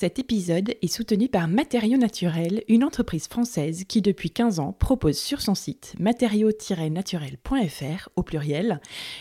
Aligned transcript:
Cet 0.00 0.18
épisode 0.18 0.74
est 0.80 0.86
soutenu 0.86 1.28
par 1.28 1.46
Matériaux 1.46 1.98
Naturels, 1.98 2.64
une 2.68 2.84
entreprise 2.84 3.28
française 3.28 3.84
qui 3.86 4.00
depuis 4.00 4.30
15 4.30 4.58
ans 4.58 4.72
propose 4.72 5.18
sur 5.18 5.42
son 5.42 5.54
site 5.54 5.92
matériaux-naturel.fr 5.98 8.08
au 8.16 8.22
pluriel 8.22 8.80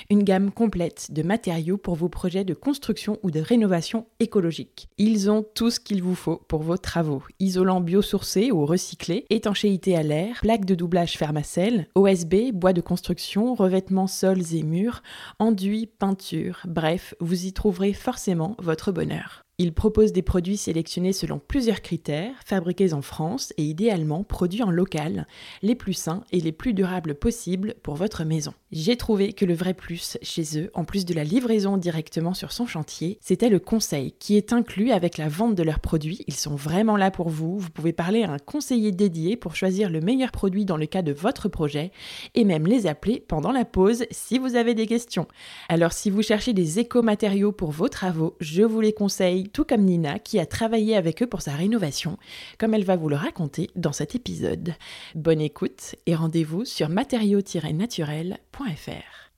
une 0.10 0.24
gamme 0.24 0.52
complète 0.52 1.12
de 1.12 1.22
matériaux 1.22 1.76
pour 1.76 1.96
vos 1.96 2.08
projets 2.08 2.46
de 2.46 2.54
construction 2.54 3.18
ou 3.24 3.30
de 3.30 3.42
rénovation 3.42 4.08
écologique. 4.22 4.88
Ils 4.98 5.30
ont 5.30 5.46
tout 5.54 5.70
ce 5.70 5.82
qu'il 5.82 6.02
vous 6.02 6.16
faut 6.16 6.38
pour 6.48 6.64
vos 6.64 6.78
travaux. 6.78 7.24
Isolant 7.42 7.82
biosourcé 7.82 8.50
ou 8.50 8.66
recyclé, 8.66 9.26
étanchéité 9.30 9.98
à 9.98 10.04
l'air, 10.04 10.40
plaques 10.44 10.64
de 10.64 10.76
doublage 10.76 11.18
Fermacell, 11.18 11.90
OSB, 11.96 12.54
bois 12.54 12.72
de 12.72 12.80
construction, 12.80 13.54
revêtements 13.54 14.08
sols 14.08 14.56
et 14.56 14.64
murs, 14.64 15.04
enduits, 15.40 15.88
peinture, 15.88 16.62
bref, 16.66 17.16
vous 17.20 17.48
y 17.48 17.52
trouverez 17.52 17.92
forcément 17.92 18.56
votre 18.60 18.94
bonheur. 18.94 19.44
Il 19.62 19.74
propose 19.74 20.14
des 20.14 20.22
produits 20.22 20.56
sélectionnés 20.56 21.12
selon 21.12 21.38
plusieurs 21.38 21.82
critères, 21.82 22.32
fabriqués 22.46 22.94
en 22.94 23.02
France 23.02 23.52
et 23.58 23.66
idéalement 23.66 24.24
produits 24.24 24.64
en 24.64 24.72
local, 24.72 25.28
les 25.62 25.76
plus 25.76 25.92
sains 25.92 26.24
et 26.32 26.40
les 26.40 26.54
plus 26.54 26.74
durables 26.74 27.14
possibles 27.14 27.76
pour 27.84 27.96
votre 27.96 28.24
maison. 28.24 28.54
J'ai 28.72 28.96
trouvé 28.96 29.34
que 29.34 29.44
le 29.44 29.54
vrai 29.54 29.74
plus 29.74 30.18
chez 30.22 30.58
eux, 30.58 30.72
en 30.74 30.86
plus 30.86 31.04
de 31.04 31.14
la 31.14 31.26
livraison 31.26 31.76
directement 31.76 32.34
sur 32.34 32.54
son 32.54 32.68
chantier, 32.68 33.18
c'était 33.20 33.50
le 33.50 33.60
conseil 33.60 34.14
qui 34.14 34.38
est 34.38 34.54
inclus 34.54 34.92
avec 34.92 35.18
la 35.18 35.28
vente 35.28 35.56
de 35.56 35.64
leurs 35.64 35.82
produits. 35.82 36.24
Ils 36.28 36.36
sont 36.36 36.56
vraiment 36.56 36.96
là 36.96 37.12
pour 37.12 37.28
vous. 37.28 37.60
Vous 37.60 37.70
pouvez 37.70 37.92
parler 37.92 38.24
à 38.24 38.32
un 38.32 38.40
conseiller 38.40 38.94
dédié 38.94 39.36
pour 39.36 39.58
choisir 39.58 39.90
le 39.90 40.00
meilleur 40.00 40.32
produit 40.32 40.64
dans 40.64 40.78
le 40.78 40.86
cas 40.86 41.02
de 41.02 41.12
votre 41.12 41.50
projet 41.50 41.92
et 42.34 42.46
même 42.46 42.66
les 42.66 42.88
appeler 42.88 43.26
pendant 43.28 43.52
la 43.52 43.66
pause 43.66 44.06
si 44.10 44.38
vous 44.38 44.56
avez 44.56 44.74
des 44.74 44.88
questions. 44.88 45.28
Alors 45.68 45.92
si 45.92 46.10
vous 46.10 46.22
cherchez 46.22 46.54
des 46.54 46.80
éco-matériaux 46.80 47.52
pour 47.52 47.72
vos 47.72 47.90
travaux, 47.90 48.38
je 48.40 48.64
vous 48.64 48.80
les 48.80 48.94
conseille 48.94 49.49
tout 49.52 49.66
comme 49.66 49.84
Nina 49.84 50.20
qui 50.20 50.40
a 50.40 50.46
travaillé 50.46 50.96
avec 50.96 51.24
eux 51.24 51.28
pour 51.28 51.42
sa 51.42 51.54
rénovation, 51.54 52.18
comme 52.58 52.74
elle 52.74 52.86
va 52.86 52.96
vous 52.96 53.10
le 53.10 53.16
raconter 53.16 53.70
dans 53.76 53.94
cet 53.94 54.16
épisode. 54.16 54.76
Bonne 55.16 55.42
écoute 55.42 55.96
et 56.06 56.16
rendez-vous 56.16 56.66
sur 56.66 56.90
matériaux-naturel.fr. 56.90 59.29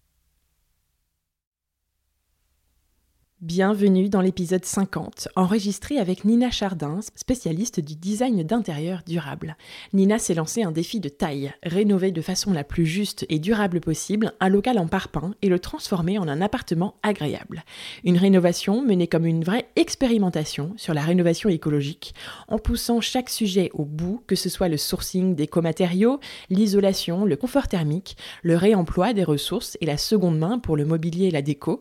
Bienvenue 3.41 4.07
dans 4.07 4.21
l'épisode 4.21 4.65
50, 4.65 5.29
enregistré 5.35 5.97
avec 5.97 6.25
Nina 6.25 6.51
Chardin, 6.51 6.99
spécialiste 7.15 7.79
du 7.79 7.95
design 7.95 8.43
d'intérieur 8.43 9.01
durable. 9.07 9.57
Nina 9.93 10.19
s'est 10.19 10.35
lancé 10.35 10.61
un 10.61 10.69
défi 10.69 10.99
de 10.99 11.09
taille, 11.09 11.51
rénover 11.63 12.11
de 12.11 12.21
façon 12.21 12.53
la 12.53 12.63
plus 12.63 12.85
juste 12.85 13.25
et 13.29 13.39
durable 13.39 13.81
possible 13.81 14.33
un 14.41 14.49
local 14.49 14.77
en 14.77 14.85
parpaing 14.85 15.33
et 15.41 15.49
le 15.49 15.57
transformer 15.57 16.19
en 16.19 16.27
un 16.27 16.39
appartement 16.39 16.93
agréable. 17.01 17.63
Une 18.03 18.19
rénovation 18.19 18.83
menée 18.83 19.07
comme 19.07 19.25
une 19.25 19.43
vraie 19.43 19.69
expérimentation 19.75 20.73
sur 20.77 20.93
la 20.93 21.01
rénovation 21.01 21.49
écologique, 21.49 22.13
en 22.47 22.59
poussant 22.59 23.01
chaque 23.01 23.31
sujet 23.31 23.71
au 23.73 23.85
bout, 23.85 24.21
que 24.27 24.35
ce 24.35 24.49
soit 24.49 24.69
le 24.69 24.77
sourcing 24.77 25.33
d'écomatériaux, 25.33 26.19
l'isolation, 26.51 27.25
le 27.25 27.37
confort 27.37 27.67
thermique, 27.67 28.17
le 28.43 28.55
réemploi 28.55 29.13
des 29.13 29.23
ressources 29.23 29.79
et 29.81 29.87
la 29.87 29.97
seconde 29.97 30.37
main 30.37 30.59
pour 30.59 30.77
le 30.77 30.85
mobilier 30.85 31.29
et 31.29 31.31
la 31.31 31.41
déco, 31.41 31.79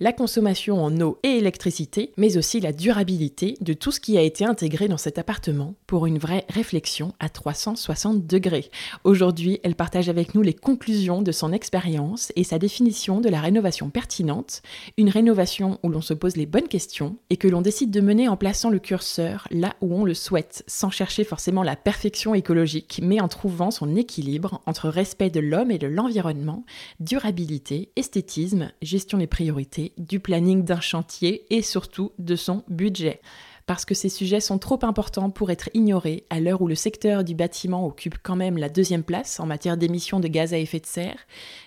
la 0.00 0.12
consommation 0.12 0.82
en 0.82 1.00
eau 1.00 1.18
et 1.22 1.38
électricité, 1.38 2.12
mais 2.16 2.36
aussi 2.36 2.60
la 2.60 2.72
durabilité 2.72 3.56
de 3.60 3.72
tout 3.72 3.90
ce 3.90 4.00
qui 4.00 4.16
a 4.16 4.22
été 4.22 4.44
intégré 4.44 4.86
dans 4.86 4.96
cet 4.96 5.18
appartement 5.18 5.74
pour 5.86 6.06
une 6.06 6.18
vraie 6.18 6.44
réflexion 6.48 7.14
à 7.18 7.28
360 7.28 8.26
degrés. 8.26 8.70
Aujourd'hui, 9.04 9.58
elle 9.64 9.74
partage 9.74 10.08
avec 10.08 10.34
nous 10.34 10.42
les 10.42 10.54
conclusions 10.54 11.20
de 11.20 11.32
son 11.32 11.52
expérience 11.52 12.32
et 12.36 12.44
sa 12.44 12.58
définition 12.58 13.20
de 13.20 13.28
la 13.28 13.40
rénovation 13.40 13.90
pertinente, 13.90 14.62
une 14.96 15.10
rénovation 15.10 15.80
où 15.82 15.88
l'on 15.88 16.00
se 16.00 16.14
pose 16.14 16.36
les 16.36 16.46
bonnes 16.46 16.68
questions 16.68 17.16
et 17.30 17.36
que 17.36 17.48
l'on 17.48 17.62
décide 17.62 17.90
de 17.90 18.00
mener 18.00 18.28
en 18.28 18.36
plaçant 18.36 18.70
le 18.70 18.78
curseur 18.78 19.48
là 19.50 19.74
où 19.80 19.94
on 19.94 20.04
le 20.04 20.14
souhaite, 20.14 20.62
sans 20.68 20.90
chercher 20.90 21.24
forcément 21.24 21.62
la 21.62 21.76
perfection 21.76 22.34
écologique, 22.34 23.00
mais 23.02 23.20
en 23.20 23.28
trouvant 23.28 23.70
son 23.70 23.96
équilibre 23.96 24.62
entre 24.66 24.88
respect 24.88 25.30
de 25.30 25.40
l'homme 25.40 25.70
et 25.72 25.78
de 25.78 25.88
l'environnement, 25.88 26.64
durabilité, 27.00 27.90
esthétisme, 27.96 28.70
gestion 28.80 29.18
des 29.18 29.26
priorités 29.26 29.87
du 29.96 30.20
planning 30.20 30.64
d'un 30.64 30.80
chantier 30.80 31.44
et 31.50 31.62
surtout 31.62 32.12
de 32.18 32.36
son 32.36 32.62
budget 32.68 33.20
parce 33.68 33.84
que 33.84 33.94
ces 33.94 34.08
sujets 34.08 34.40
sont 34.40 34.58
trop 34.58 34.78
importants 34.82 35.28
pour 35.28 35.50
être 35.50 35.68
ignorés 35.74 36.24
à 36.30 36.40
l'heure 36.40 36.62
où 36.62 36.68
le 36.68 36.74
secteur 36.74 37.22
du 37.22 37.34
bâtiment 37.34 37.86
occupe 37.86 38.16
quand 38.22 38.34
même 38.34 38.56
la 38.56 38.70
deuxième 38.70 39.04
place 39.04 39.38
en 39.38 39.46
matière 39.46 39.76
d'émissions 39.76 40.20
de 40.20 40.26
gaz 40.26 40.54
à 40.54 40.58
effet 40.58 40.80
de 40.80 40.86
serre, 40.86 41.18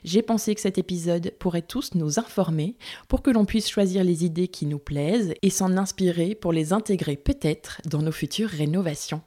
j'ai 0.03 0.23
pensé 0.23 0.55
que 0.55 0.61
cet 0.61 0.79
épisode 0.79 1.31
pourrait 1.37 1.61
tous 1.61 1.93
nous 1.93 2.19
informer 2.19 2.75
pour 3.07 3.21
que 3.21 3.29
l'on 3.29 3.45
puisse 3.45 3.69
choisir 3.69 4.03
les 4.03 4.25
idées 4.25 4.47
qui 4.47 4.65
nous 4.65 4.79
plaisent 4.79 5.35
et 5.43 5.51
s'en 5.51 5.77
inspirer 5.77 6.33
pour 6.33 6.51
les 6.51 6.73
intégrer 6.73 7.17
peut-être 7.17 7.81
dans 7.85 8.01
nos 8.01 8.11
futures 8.11 8.49
rénovations. 8.49 9.21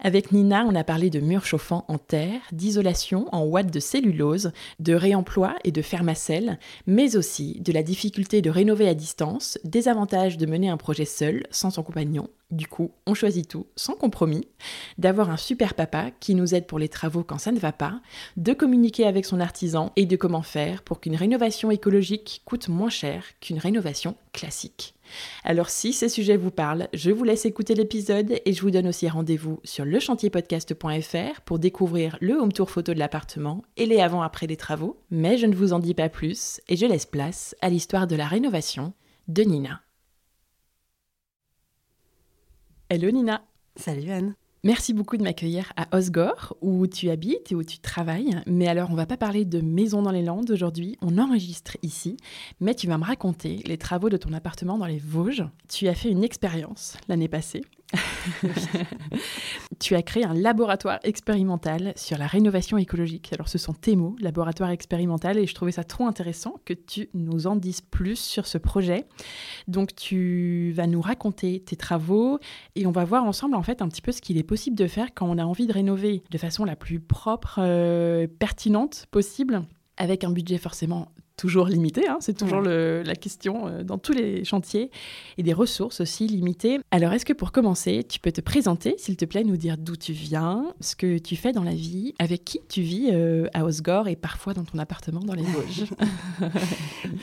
Avec 0.00 0.32
Nina, 0.32 0.64
on 0.66 0.74
a 0.74 0.84
parlé 0.84 1.10
de 1.10 1.20
murs 1.20 1.46
chauffants 1.46 1.84
en 1.88 1.98
terre, 1.98 2.40
d'isolation 2.52 3.26
en 3.32 3.44
watts 3.44 3.72
de 3.72 3.80
cellulose, 3.80 4.52
de 4.78 4.94
réemploi 4.94 5.54
et 5.64 5.72
de 5.72 5.82
fermacelle, 5.82 6.58
mais 6.86 7.16
aussi 7.16 7.60
de 7.60 7.72
la 7.72 7.82
difficulté 7.82 8.42
de 8.42 8.50
rénover 8.50 8.88
à 8.88 8.94
distance, 8.94 9.58
des 9.64 9.88
avantages 9.88 10.38
de 10.38 10.46
mener 10.46 10.68
un 10.68 10.76
projet 10.76 11.04
seul, 11.04 11.44
sans 11.50 11.70
son 11.70 11.82
compagnon, 11.82 12.28
du 12.54 12.68
coup, 12.68 12.92
on 13.06 13.14
choisit 13.14 13.48
tout, 13.48 13.66
sans 13.74 13.94
compromis, 13.94 14.46
d'avoir 14.96 15.30
un 15.30 15.36
super 15.36 15.74
papa 15.74 16.10
qui 16.20 16.34
nous 16.34 16.54
aide 16.54 16.66
pour 16.66 16.78
les 16.78 16.88
travaux 16.88 17.24
quand 17.24 17.38
ça 17.38 17.52
ne 17.52 17.58
va 17.58 17.72
pas, 17.72 18.00
de 18.36 18.52
communiquer 18.52 19.06
avec 19.06 19.24
son 19.24 19.40
artisan 19.40 19.92
et 19.96 20.06
de 20.06 20.16
comment 20.16 20.42
faire 20.42 20.82
pour 20.82 21.00
qu'une 21.00 21.16
rénovation 21.16 21.70
écologique 21.70 22.42
coûte 22.44 22.68
moins 22.68 22.90
cher 22.90 23.24
qu'une 23.40 23.58
rénovation 23.58 24.14
classique. 24.32 24.94
Alors 25.44 25.70
si 25.70 25.92
ces 25.92 26.08
sujets 26.08 26.36
vous 26.36 26.50
parlent, 26.50 26.88
je 26.92 27.10
vous 27.10 27.24
laisse 27.24 27.44
écouter 27.44 27.74
l'épisode 27.74 28.40
et 28.44 28.52
je 28.52 28.62
vous 28.62 28.70
donne 28.70 28.88
aussi 28.88 29.08
rendez-vous 29.08 29.60
sur 29.64 29.84
lechantierpodcast.fr 29.84 31.40
pour 31.42 31.58
découvrir 31.58 32.16
le 32.20 32.34
home 32.34 32.52
tour 32.52 32.70
photo 32.70 32.94
de 32.94 32.98
l'appartement 32.98 33.62
et 33.76 33.86
les 33.86 34.00
avant-après 34.00 34.46
des 34.46 34.56
travaux. 34.56 35.00
Mais 35.10 35.38
je 35.38 35.46
ne 35.46 35.54
vous 35.54 35.72
en 35.72 35.78
dis 35.78 35.94
pas 35.94 36.08
plus 36.08 36.60
et 36.68 36.76
je 36.76 36.86
laisse 36.86 37.06
place 37.06 37.54
à 37.60 37.68
l'histoire 37.68 38.06
de 38.06 38.16
la 38.16 38.26
rénovation 38.26 38.92
de 39.28 39.42
Nina. 39.42 39.80
Hello 42.90 43.10
Nina. 43.10 43.42
Salut 43.76 44.10
Anne. 44.10 44.34
Merci 44.64 44.94
beaucoup 44.94 45.18
de 45.18 45.22
m'accueillir 45.22 45.74
à 45.76 45.94
Osgore, 45.94 46.56
où 46.62 46.86
tu 46.86 47.10
habites 47.10 47.52
et 47.52 47.54
où 47.54 47.62
tu 47.62 47.80
travailles. 47.80 48.40
Mais 48.46 48.66
alors, 48.66 48.90
on 48.90 48.94
va 48.94 49.04
pas 49.04 49.18
parler 49.18 49.44
de 49.44 49.60
maison 49.60 50.00
dans 50.00 50.10
les 50.10 50.22
Landes 50.22 50.50
aujourd'hui, 50.50 50.96
on 51.02 51.18
enregistre 51.18 51.76
ici, 51.82 52.16
mais 52.60 52.74
tu 52.74 52.86
vas 52.86 52.96
me 52.96 53.04
raconter 53.04 53.60
les 53.66 53.76
travaux 53.76 54.08
de 54.08 54.16
ton 54.16 54.32
appartement 54.32 54.78
dans 54.78 54.86
les 54.86 54.96
Vosges. 54.96 55.44
Tu 55.68 55.86
as 55.86 55.94
fait 55.94 56.08
une 56.08 56.24
expérience 56.24 56.96
l'année 57.08 57.28
passée 57.28 57.60
tu 59.78 59.94
as 59.94 60.02
créé 60.02 60.24
un 60.24 60.34
laboratoire 60.34 60.98
expérimental 61.02 61.92
sur 61.96 62.18
la 62.18 62.26
rénovation 62.26 62.78
écologique. 62.78 63.32
Alors 63.32 63.48
ce 63.48 63.58
sont 63.58 63.72
tes 63.72 63.96
mots, 63.96 64.16
laboratoire 64.20 64.70
expérimental, 64.70 65.38
et 65.38 65.46
je 65.46 65.54
trouvais 65.54 65.72
ça 65.72 65.84
trop 65.84 66.06
intéressant 66.06 66.56
que 66.64 66.74
tu 66.74 67.08
nous 67.14 67.46
en 67.46 67.56
dises 67.56 67.80
plus 67.80 68.18
sur 68.18 68.46
ce 68.46 68.58
projet. 68.58 69.04
Donc 69.68 69.94
tu 69.94 70.72
vas 70.74 70.86
nous 70.86 71.00
raconter 71.00 71.60
tes 71.60 71.76
travaux 71.76 72.38
et 72.74 72.86
on 72.86 72.92
va 72.92 73.04
voir 73.04 73.24
ensemble 73.24 73.54
en 73.54 73.62
fait 73.62 73.82
un 73.82 73.88
petit 73.88 74.02
peu 74.02 74.12
ce 74.12 74.20
qu'il 74.20 74.38
est 74.38 74.42
possible 74.42 74.76
de 74.76 74.86
faire 74.86 75.08
quand 75.14 75.28
on 75.28 75.38
a 75.38 75.44
envie 75.44 75.66
de 75.66 75.72
rénover 75.72 76.22
de 76.30 76.38
façon 76.38 76.64
la 76.64 76.76
plus 76.76 77.00
propre, 77.00 77.58
euh, 77.60 78.26
pertinente 78.26 79.06
possible 79.10 79.62
avec 79.96 80.24
un 80.24 80.30
budget 80.30 80.58
forcément 80.58 81.08
toujours 81.36 81.66
limitées, 81.66 82.08
hein, 82.08 82.18
c'est 82.20 82.36
toujours 82.36 82.62
la 82.62 83.16
question 83.16 83.66
euh, 83.66 83.82
dans 83.82 83.98
tous 83.98 84.12
les 84.12 84.44
chantiers, 84.44 84.90
et 85.38 85.42
des 85.42 85.52
ressources 85.52 86.00
aussi 86.00 86.26
limitées. 86.26 86.78
Alors 86.90 87.12
est-ce 87.12 87.24
que 87.24 87.32
pour 87.32 87.52
commencer, 87.52 88.04
tu 88.08 88.20
peux 88.20 88.32
te 88.32 88.40
présenter, 88.40 88.94
s'il 88.98 89.16
te 89.16 89.24
plaît, 89.24 89.44
nous 89.44 89.56
dire 89.56 89.76
d'où 89.76 89.96
tu 89.96 90.12
viens, 90.12 90.72
ce 90.80 90.94
que 90.94 91.18
tu 91.18 91.36
fais 91.36 91.52
dans 91.52 91.64
la 91.64 91.74
vie, 91.74 92.14
avec 92.18 92.44
qui 92.44 92.60
tu 92.68 92.82
vis 92.82 93.10
euh, 93.12 93.48
à 93.52 93.64
Osgore 93.64 94.08
et 94.08 94.16
parfois 94.16 94.54
dans 94.54 94.64
ton 94.64 94.78
appartement 94.78 95.20
dans 95.20 95.34
les 95.34 95.42
Vosges? 95.42 95.86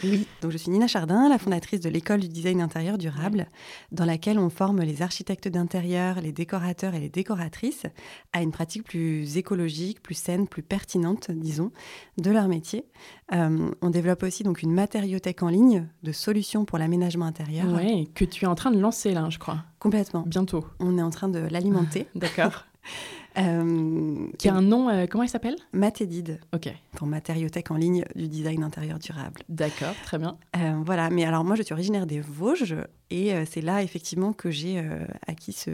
Oui, 0.03 0.25
donc 0.41 0.51
je 0.51 0.57
suis 0.57 0.71
Nina 0.71 0.87
Chardin, 0.87 1.29
la 1.29 1.37
fondatrice 1.37 1.79
de 1.79 1.89
l'école 1.89 2.19
du 2.21 2.27
design 2.27 2.61
intérieur 2.61 2.97
durable, 2.97 3.47
dans 3.91 4.05
laquelle 4.05 4.39
on 4.39 4.49
forme 4.49 4.81
les 4.81 5.01
architectes 5.01 5.47
d'intérieur, 5.47 6.21
les 6.21 6.31
décorateurs 6.31 6.95
et 6.95 6.99
les 6.99 7.09
décoratrices 7.09 7.85
à 8.33 8.41
une 8.41 8.51
pratique 8.51 8.83
plus 8.83 9.37
écologique, 9.37 10.01
plus 10.01 10.15
saine, 10.15 10.47
plus 10.47 10.63
pertinente, 10.63 11.31
disons, 11.31 11.71
de 12.17 12.31
leur 12.31 12.47
métier. 12.47 12.85
Euh, 13.33 13.69
on 13.81 13.89
développe 14.01 14.23
aussi 14.23 14.41
donc 14.41 14.63
une 14.63 14.73
matériothèque 14.73 15.43
en 15.43 15.49
ligne 15.49 15.87
de 16.01 16.11
solutions 16.11 16.65
pour 16.65 16.79
l'aménagement 16.79 17.25
intérieur. 17.25 17.67
Oui, 17.69 18.09
que 18.15 18.25
tu 18.25 18.45
es 18.45 18.47
en 18.47 18.55
train 18.55 18.71
de 18.71 18.79
lancer 18.79 19.13
là, 19.13 19.29
je 19.29 19.37
crois. 19.37 19.59
Complètement. 19.77 20.23
Bientôt. 20.25 20.65
On 20.79 20.97
est 20.97 21.03
en 21.03 21.11
train 21.11 21.29
de 21.29 21.39
l'alimenter. 21.39 22.07
D'accord. 22.15 22.65
Euh, 23.37 24.27
qui 24.37 24.49
a 24.49 24.53
un 24.53 24.61
nom, 24.61 24.89
euh, 24.89 25.05
comment 25.09 25.23
il 25.23 25.29
s'appelle? 25.29 25.55
Matédide. 25.71 26.41
Ok. 26.53 26.67
Pour 26.97 27.07
matériothèque 27.07 27.71
en 27.71 27.77
ligne 27.77 28.03
du 28.13 28.27
design 28.27 28.61
intérieur 28.61 28.99
durable. 28.99 29.39
D'accord, 29.47 29.95
très 30.03 30.17
bien. 30.17 30.37
Euh, 30.57 30.73
voilà, 30.85 31.09
mais 31.09 31.23
alors 31.23 31.45
moi 31.45 31.55
je 31.55 31.63
suis 31.63 31.71
originaire 31.71 32.05
des 32.05 32.19
Vosges 32.19 32.75
et 33.09 33.33
c'est 33.45 33.61
là 33.61 33.83
effectivement 33.83 34.33
que 34.33 34.51
j'ai 34.51 34.85
acquis 35.27 35.53
ce, 35.53 35.71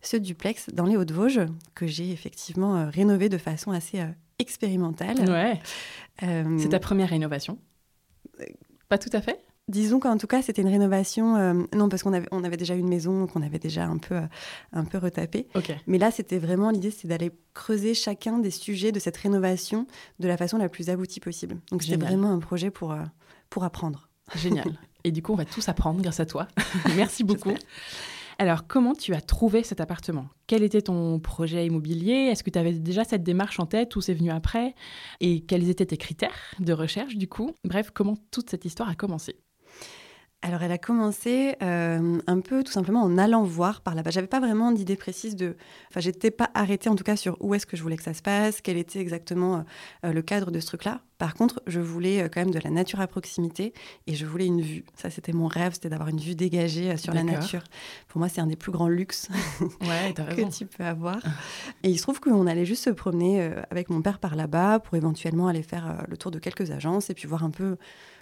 ce 0.00 0.16
duplex 0.16 0.70
dans 0.72 0.86
les 0.86 0.96
Hauts-de-Vosges 0.96 1.42
que 1.74 1.86
j'ai 1.86 2.12
effectivement 2.12 2.88
rénové 2.90 3.28
de 3.28 3.36
façon 3.36 3.72
assez 3.72 4.00
expérimentale. 4.38 5.18
Ouais. 5.28 5.60
C'est 6.20 6.68
ta 6.70 6.78
première 6.78 7.10
rénovation 7.10 7.58
Pas 8.88 8.98
tout 8.98 9.10
à 9.12 9.20
fait 9.20 9.40
Disons 9.68 9.98
qu'en 9.98 10.16
tout 10.16 10.28
cas, 10.28 10.42
c'était 10.42 10.62
une 10.62 10.68
rénovation. 10.68 11.36
Euh, 11.36 11.54
non, 11.74 11.88
parce 11.88 12.04
qu'on 12.04 12.12
avait, 12.12 12.28
on 12.30 12.44
avait 12.44 12.56
déjà 12.56 12.74
une 12.74 12.88
maison 12.88 13.26
qu'on 13.26 13.42
avait 13.42 13.58
déjà 13.58 13.84
un 13.84 13.98
peu, 13.98 14.14
euh, 14.14 14.26
un 14.72 14.84
peu 14.84 14.96
retapée. 14.98 15.48
Mais 15.88 15.98
là, 15.98 16.12
c'était 16.12 16.38
vraiment 16.38 16.70
l'idée, 16.70 16.92
c'est 16.92 17.08
d'aller 17.08 17.32
creuser 17.52 17.92
chacun 17.94 18.38
des 18.38 18.52
sujets 18.52 18.92
de 18.92 19.00
cette 19.00 19.16
rénovation 19.16 19.88
de 20.20 20.28
la 20.28 20.36
façon 20.36 20.56
la 20.56 20.68
plus 20.68 20.88
aboutie 20.88 21.18
possible. 21.18 21.56
Donc, 21.72 21.82
c'était 21.82 21.96
vraiment 21.96 22.30
un 22.30 22.38
projet 22.38 22.70
pour, 22.70 22.92
euh, 22.92 23.02
pour 23.50 23.64
apprendre. 23.64 24.08
Génial. 24.36 24.66
Et 25.02 25.10
du 25.10 25.20
coup, 25.20 25.32
on 25.32 25.36
va 25.36 25.44
tous 25.44 25.68
apprendre 25.68 26.00
grâce 26.00 26.20
à 26.20 26.26
toi. 26.26 26.46
Merci 26.96 27.24
beaucoup. 27.24 27.54
Alors, 28.38 28.66
comment 28.66 28.94
tu 28.94 29.14
as 29.14 29.22
trouvé 29.22 29.62
cet 29.62 29.80
appartement? 29.80 30.28
Quel 30.46 30.62
était 30.62 30.82
ton 30.82 31.18
projet 31.20 31.66
immobilier? 31.66 32.28
Est-ce 32.30 32.44
que 32.44 32.50
tu 32.50 32.58
avais 32.58 32.74
déjà 32.74 33.02
cette 33.04 33.22
démarche 33.22 33.58
en 33.60 33.66
tête 33.66 33.96
ou 33.96 34.02
c'est 34.02 34.12
venu 34.12 34.30
après? 34.30 34.74
Et 35.20 35.40
quels 35.46 35.70
étaient 35.70 35.86
tes 35.86 35.96
critères 35.96 36.54
de 36.60 36.72
recherche 36.74 37.16
du 37.16 37.28
coup? 37.28 37.52
Bref, 37.64 37.90
comment 37.90 38.14
toute 38.30 38.50
cette 38.50 38.66
histoire 38.66 38.90
a 38.90 38.94
commencé? 38.94 39.36
Alors, 40.42 40.62
elle 40.62 40.70
a 40.70 40.78
commencé 40.78 41.56
euh, 41.62 42.20
un 42.26 42.40
peu 42.40 42.62
tout 42.62 42.70
simplement 42.70 43.02
en 43.02 43.18
allant 43.18 43.42
voir 43.42 43.80
par 43.80 43.94
là-bas. 43.94 44.10
J'avais 44.10 44.26
pas 44.26 44.38
vraiment 44.38 44.70
d'idée 44.70 44.94
précise 44.94 45.34
de. 45.34 45.56
Enfin, 45.90 46.00
j'étais 46.00 46.30
pas 46.30 46.50
arrêtée 46.54 46.88
en 46.88 46.94
tout 46.94 47.04
cas 47.04 47.16
sur 47.16 47.36
où 47.40 47.54
est-ce 47.54 47.66
que 47.66 47.76
je 47.76 47.82
voulais 47.82 47.96
que 47.96 48.02
ça 48.02 48.14
se 48.14 48.22
passe, 48.22 48.60
quel 48.60 48.76
était 48.76 49.00
exactement 49.00 49.64
euh, 50.04 50.12
le 50.12 50.22
cadre 50.22 50.50
de 50.50 50.60
ce 50.60 50.66
truc-là. 50.66 51.00
Par 51.18 51.34
contre, 51.34 51.62
je 51.66 51.80
voulais 51.80 52.22
euh, 52.22 52.28
quand 52.28 52.42
même 52.42 52.52
de 52.52 52.60
la 52.60 52.70
nature 52.70 53.00
à 53.00 53.06
proximité 53.06 53.72
et 54.06 54.14
je 54.14 54.26
voulais 54.26 54.46
une 54.46 54.60
vue. 54.60 54.84
Ça, 54.94 55.08
c'était 55.10 55.32
mon 55.32 55.46
rêve, 55.48 55.72
c'était 55.72 55.88
d'avoir 55.88 56.10
une 56.10 56.20
vue 56.20 56.36
dégagée 56.36 56.96
sur 56.98 57.14
la 57.14 57.24
nature. 57.24 57.64
Pour 58.06 58.18
moi, 58.18 58.28
c'est 58.28 58.42
un 58.42 58.46
des 58.46 58.56
plus 58.56 58.70
grands 58.70 58.88
luxes 58.88 59.28
que 59.80 60.56
tu 60.56 60.66
peux 60.66 60.84
avoir. 60.84 61.16
Et 61.82 61.90
il 61.90 61.96
se 61.96 62.02
trouve 62.02 62.20
qu'on 62.20 62.46
allait 62.46 62.66
juste 62.66 62.84
se 62.84 62.90
promener 62.90 63.50
avec 63.70 63.88
mon 63.90 64.02
père 64.02 64.18
par 64.18 64.36
là-bas 64.36 64.80
pour 64.80 64.96
éventuellement 64.96 65.48
aller 65.48 65.62
faire 65.62 66.04
le 66.08 66.16
tour 66.16 66.30
de 66.30 66.38
quelques 66.38 66.70
agences 66.70 67.10
et 67.10 67.14
puis 67.14 67.26
voir 67.26 67.42
un 67.42 67.50
peu 67.50 67.78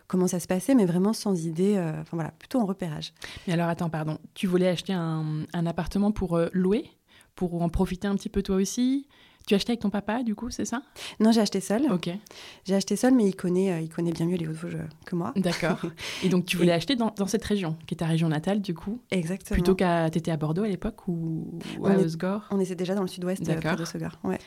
comment 0.06 0.26
ça 0.26 0.40
se 0.40 0.46
passait, 0.46 0.74
mais 0.74 0.86
vraiment 0.86 1.12
sans 1.12 1.46
idée, 1.46 1.76
euh, 1.76 2.00
enfin 2.00 2.16
voilà, 2.16 2.32
plutôt 2.38 2.60
en 2.60 2.66
repérage. 2.66 3.12
Mais 3.46 3.52
alors 3.54 3.68
attends, 3.68 3.90
pardon, 3.90 4.18
tu 4.34 4.46
voulais 4.46 4.68
acheter 4.68 4.92
un, 4.92 5.44
appartement 5.52 6.12
pour 6.12 6.36
euh, 6.36 6.48
louer, 6.52 6.90
pour 7.34 7.62
en 7.62 7.68
profiter 7.68 8.06
un 8.06 8.14
petit 8.14 8.28
peu 8.28 8.42
toi 8.42 8.56
aussi? 8.56 9.06
Tu 9.46 9.52
as 9.52 9.56
acheté 9.56 9.72
avec 9.72 9.80
ton 9.80 9.90
papa, 9.90 10.22
du 10.22 10.34
coup, 10.34 10.48
c'est 10.48 10.64
ça? 10.64 10.82
Non, 11.20 11.30
j'ai 11.30 11.42
acheté 11.42 11.60
seul. 11.60 11.92
Ok. 11.92 12.08
J'ai 12.64 12.74
acheté 12.74 12.96
seul, 12.96 13.14
mais 13.14 13.26
il 13.26 13.36
connaît, 13.36 13.72
euh, 13.72 13.80
il 13.80 13.90
connaît 13.90 14.12
bien 14.12 14.24
mieux 14.24 14.38
les 14.38 14.46
Hauts-de-Vosges 14.46 14.78
que 15.04 15.16
moi. 15.16 15.34
D'accord. 15.36 15.82
Et 16.24 16.30
donc, 16.30 16.46
tu 16.46 16.56
voulais 16.56 16.72
acheter 16.72 16.96
dans, 16.96 17.12
cette 17.26 17.44
région, 17.44 17.76
qui 17.86 17.92
est 17.92 17.98
ta 17.98 18.06
région 18.06 18.30
natale, 18.30 18.62
du 18.62 18.72
coup? 18.72 19.02
Exactement. 19.10 19.54
Plutôt 19.54 19.74
qu'à... 19.74 20.08
T'étais 20.08 20.30
à 20.30 20.38
Bordeaux 20.38 20.62
à 20.62 20.68
l'époque 20.68 21.06
ou, 21.08 21.58
à 21.84 21.94
Osgore? 21.98 22.46
On 22.52 22.58
était 22.58 22.74
déjà 22.74 22.94
dans 22.94 23.02
le 23.02 23.08
sud-ouest, 23.08 23.44
près 23.44 23.76
de. 23.76 24.26
Ouais. 24.26 24.38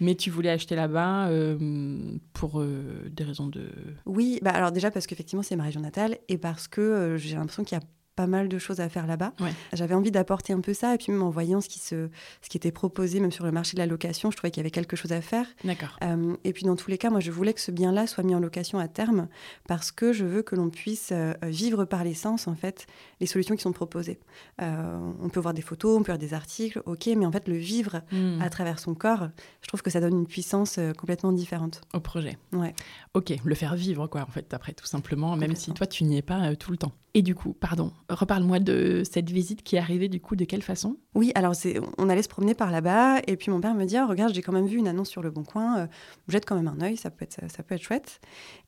Mais 0.00 0.14
tu 0.14 0.30
voulais 0.30 0.50
acheter 0.50 0.76
là-bas 0.76 1.28
euh, 1.28 2.16
pour 2.32 2.60
euh, 2.60 3.08
des 3.10 3.24
raisons 3.24 3.46
de... 3.48 3.68
Oui, 4.06 4.38
bah 4.42 4.50
alors 4.50 4.72
déjà 4.72 4.90
parce 4.90 5.06
qu'effectivement 5.06 5.42
c'est 5.42 5.56
ma 5.56 5.64
région 5.64 5.80
natale 5.80 6.18
et 6.28 6.38
parce 6.38 6.68
que 6.68 6.80
euh, 6.80 7.16
j'ai 7.16 7.36
l'impression 7.36 7.64
qu'il 7.64 7.78
y 7.78 7.80
a 7.80 7.84
pas 8.16 8.26
mal 8.26 8.48
de 8.48 8.58
choses 8.58 8.80
à 8.80 8.88
faire 8.88 9.06
là-bas. 9.06 9.32
J'avais 9.72 9.94
envie 9.94 10.10
d'apporter 10.10 10.52
un 10.52 10.60
peu 10.60 10.74
ça, 10.74 10.94
et 10.94 10.98
puis 10.98 11.12
même 11.12 11.22
en 11.22 11.30
voyant 11.30 11.60
ce 11.60 11.68
qui, 11.68 11.78
se, 11.78 12.08
ce 12.42 12.48
qui 12.48 12.56
était 12.56 12.70
proposé, 12.70 13.20
même 13.20 13.32
sur 13.32 13.44
le 13.44 13.52
marché 13.52 13.74
de 13.74 13.78
la 13.78 13.86
location, 13.86 14.30
je 14.30 14.36
trouvais 14.36 14.50
qu'il 14.50 14.60
y 14.60 14.62
avait 14.62 14.70
quelque 14.70 14.96
chose 14.96 15.12
à 15.12 15.20
faire. 15.20 15.46
D'accord. 15.64 15.98
Euh, 16.02 16.36
et 16.44 16.52
puis 16.52 16.64
dans 16.64 16.76
tous 16.76 16.90
les 16.90 16.98
cas, 16.98 17.10
moi, 17.10 17.20
je 17.20 17.30
voulais 17.30 17.52
que 17.52 17.60
ce 17.60 17.70
bien-là 17.70 18.06
soit 18.06 18.24
mis 18.24 18.34
en 18.34 18.40
location 18.40 18.78
à 18.78 18.88
terme, 18.88 19.28
parce 19.66 19.90
que 19.90 20.12
je 20.12 20.24
veux 20.24 20.42
que 20.42 20.54
l'on 20.54 20.70
puisse 20.70 21.10
euh, 21.12 21.34
vivre 21.42 21.84
par 21.84 22.04
l'essence, 22.04 22.46
en 22.46 22.54
fait, 22.54 22.86
les 23.20 23.26
solutions 23.26 23.56
qui 23.56 23.62
sont 23.62 23.72
proposées. 23.72 24.20
Euh, 24.62 25.12
on 25.20 25.28
peut 25.28 25.40
voir 25.40 25.54
des 25.54 25.62
photos, 25.62 25.96
on 25.98 26.02
peut 26.02 26.12
voir 26.12 26.18
des 26.18 26.34
articles, 26.34 26.80
ok, 26.86 27.08
mais 27.16 27.26
en 27.26 27.32
fait, 27.32 27.48
le 27.48 27.56
vivre 27.56 28.02
hmm. 28.12 28.40
à 28.40 28.50
travers 28.50 28.78
son 28.78 28.94
corps, 28.94 29.28
je 29.62 29.68
trouve 29.68 29.82
que 29.82 29.90
ça 29.90 30.00
donne 30.00 30.18
une 30.18 30.26
puissance 30.26 30.78
complètement 30.96 31.32
différente. 31.32 31.80
Au 31.92 32.00
projet. 32.00 32.38
Ouais. 32.52 32.74
Ok, 33.14 33.34
le 33.44 33.54
faire 33.54 33.74
vivre, 33.74 34.06
quoi, 34.06 34.22
en 34.22 34.30
fait, 34.30 34.54
après, 34.54 34.72
tout 34.72 34.86
simplement, 34.86 35.36
même 35.36 35.56
si 35.56 35.72
toi, 35.72 35.86
tu 35.86 36.04
n'y 36.04 36.18
es 36.18 36.22
pas 36.22 36.54
tout 36.56 36.70
le 36.70 36.76
temps. 36.76 36.92
Et 37.16 37.22
du 37.22 37.36
coup, 37.36 37.52
pardon, 37.52 37.92
reparle-moi 38.08 38.58
de 38.60 39.02
cette 39.10 39.30
visite 39.30 39.62
qui 39.62 39.76
est 39.76 39.78
arrivée 39.78 40.08
du 40.08 40.20
coup, 40.20 40.36
de 40.36 40.44
quelle 40.44 40.62
façon? 40.62 40.96
Oui, 41.14 41.32
alors 41.34 41.54
on 41.98 42.08
allait 42.08 42.22
se 42.22 42.28
promener 42.28 42.54
par 42.54 42.70
là-bas 42.70 43.20
et 43.26 43.36
puis 43.36 43.50
mon 43.50 43.60
père 43.60 43.74
me 43.74 43.84
dit 43.84 43.96
oh, 43.98 44.06
regarde, 44.06 44.34
j'ai 44.34 44.42
quand 44.42 44.52
même 44.52 44.66
vu 44.66 44.78
une 44.78 44.88
annonce 44.88 45.08
sur 45.08 45.22
le 45.22 45.30
Bon 45.30 45.44
Coin, 45.44 45.78
euh, 45.78 45.86
jette 46.28 46.46
quand 46.46 46.56
même 46.56 46.68
un 46.68 46.80
œil, 46.80 46.96
ça 46.96 47.10
peut 47.10 47.24
être, 47.24 47.40
ça 47.50 47.62
peut 47.62 47.74
être 47.74 47.82
chouette. 47.82 48.20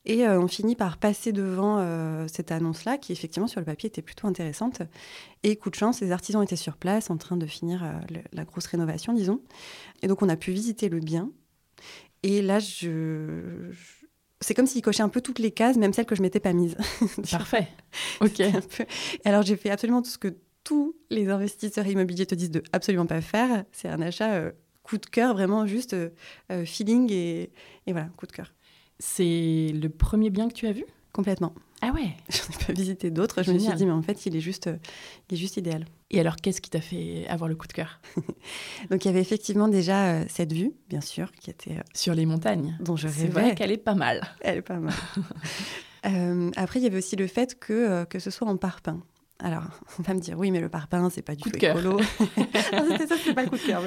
Et 0.05 0.25
euh, 0.25 0.39
on 0.39 0.47
finit 0.47 0.75
par 0.75 0.97
passer 0.97 1.31
devant 1.31 1.77
euh, 1.79 2.25
cette 2.27 2.51
annonce-là 2.51 2.97
qui 2.97 3.11
effectivement 3.11 3.47
sur 3.47 3.59
le 3.59 3.65
papier 3.65 3.87
était 3.87 4.01
plutôt 4.01 4.27
intéressante. 4.27 4.81
Et 5.43 5.55
coup 5.55 5.69
de 5.69 5.75
chance, 5.75 6.01
les 6.01 6.11
artisans 6.11 6.43
étaient 6.43 6.55
sur 6.55 6.77
place 6.77 7.09
en 7.09 7.17
train 7.17 7.37
de 7.37 7.45
finir 7.45 7.83
la 8.33 8.43
grosse 8.43 8.65
rénovation, 8.65 9.13
disons. 9.13 9.41
Et 10.01 10.07
donc 10.07 10.21
on 10.21 10.29
a 10.29 10.35
pu 10.35 10.51
visiter 10.51 10.89
le 10.89 10.99
bien. 10.99 11.31
Et 12.23 12.41
là, 12.41 12.59
je 12.59 13.71
c'est 14.41 14.53
comme 14.53 14.67
s'il 14.67 14.81
cochait 14.81 15.03
un 15.03 15.09
peu 15.09 15.21
toutes 15.21 15.39
les 15.39 15.51
cases, 15.51 15.77
même 15.77 15.93
celles 15.93 16.05
que 16.05 16.15
je 16.15 16.21
m'étais 16.21 16.39
pas 16.39 16.53
mise. 16.53 16.77
Parfait. 17.31 17.67
ok. 18.21 18.41
Alors 19.25 19.41
j'ai 19.41 19.57
fait 19.57 19.69
absolument 19.69 20.01
tout 20.01 20.09
ce 20.09 20.17
que 20.17 20.35
tous 20.63 20.95
les 21.09 21.29
investisseurs 21.29 21.87
immobiliers 21.87 22.25
te 22.25 22.35
disent 22.35 22.51
de 22.51 22.61
absolument 22.73 23.05
pas 23.05 23.21
faire. 23.21 23.63
C'est 23.71 23.87
un 23.87 24.01
achat 24.01 24.33
euh, 24.33 24.51
coup 24.83 24.97
de 24.97 25.05
cœur, 25.05 25.33
vraiment 25.33 25.65
juste 25.65 25.93
euh, 25.93 26.09
euh, 26.51 26.65
feeling 26.65 27.11
et, 27.11 27.51
et, 27.87 27.91
voilà, 27.93 28.09
coup 28.17 28.27
de 28.27 28.31
cœur. 28.31 28.53
C'est 28.99 29.71
le 29.73 29.87
premier 29.87 30.29
bien 30.29 30.47
que 30.49 30.53
tu 30.53 30.67
as 30.67 30.71
vu? 30.71 30.85
Complètement. 31.13 31.53
Ah 31.81 31.91
ouais 31.91 32.15
J'en 32.29 32.53
ai 32.53 32.65
pas 32.65 32.73
visité 32.73 33.11
d'autres. 33.11 33.43
Je 33.43 33.51
me 33.51 33.59
suis 33.59 33.73
dit, 33.73 33.85
mais 33.85 33.91
en 33.91 34.01
fait, 34.01 34.25
il 34.25 34.35
est 34.35 34.39
juste, 34.39 34.69
il 35.29 35.35
est 35.35 35.37
juste 35.37 35.57
idéal. 35.57 35.85
Et 36.09 36.19
alors, 36.19 36.37
qu'est-ce 36.37 36.61
qui 36.61 36.69
t'a 36.69 36.81
fait 36.81 37.27
avoir 37.27 37.47
le 37.49 37.55
coup 37.55 37.67
de 37.67 37.73
cœur? 37.73 37.99
Donc, 38.89 39.05
il 39.05 39.07
y 39.07 39.09
avait 39.09 39.21
effectivement 39.21 39.67
déjà 39.67 40.07
euh, 40.07 40.25
cette 40.27 40.53
vue, 40.53 40.71
bien 40.89 41.01
sûr, 41.01 41.31
qui 41.33 41.49
était... 41.49 41.77
Euh, 41.77 41.83
Sur 41.93 42.15
les 42.15 42.25
montagnes. 42.25 42.77
Dont 42.79 42.95
je 42.95 43.07
rêvais. 43.07 43.21
C'est 43.21 43.27
vrai 43.27 43.55
qu'elle 43.55 43.71
est 43.71 43.77
pas 43.77 43.95
mal. 43.95 44.21
Elle 44.41 44.57
est 44.57 44.61
pas 44.61 44.79
mal. 44.79 44.93
Euh, 46.05 46.51
après, 46.55 46.79
il 46.79 46.83
y 46.83 46.85
avait 46.85 46.99
aussi 46.99 47.17
le 47.17 47.27
fait 47.27 47.59
que, 47.59 48.05
que 48.05 48.19
ce 48.19 48.29
soit 48.29 48.47
en 48.47 48.55
parpaing. 48.55 49.01
Alors, 49.39 49.63
on 49.99 50.01
va 50.03 50.13
me 50.13 50.19
dire, 50.19 50.37
oui, 50.37 50.51
mais 50.51 50.59
le 50.59 50.69
parpaing, 50.69 51.09
c'est 51.09 51.21
pas 51.21 51.35
du 51.35 51.43
tout 51.43 51.55
écolo. 51.55 51.99
c'était 52.35 53.07
ça, 53.07 53.15
c'est 53.23 53.33
pas 53.33 53.43
le 53.43 53.49
coup 53.49 53.57
de 53.57 53.61
cœur. 53.61 53.83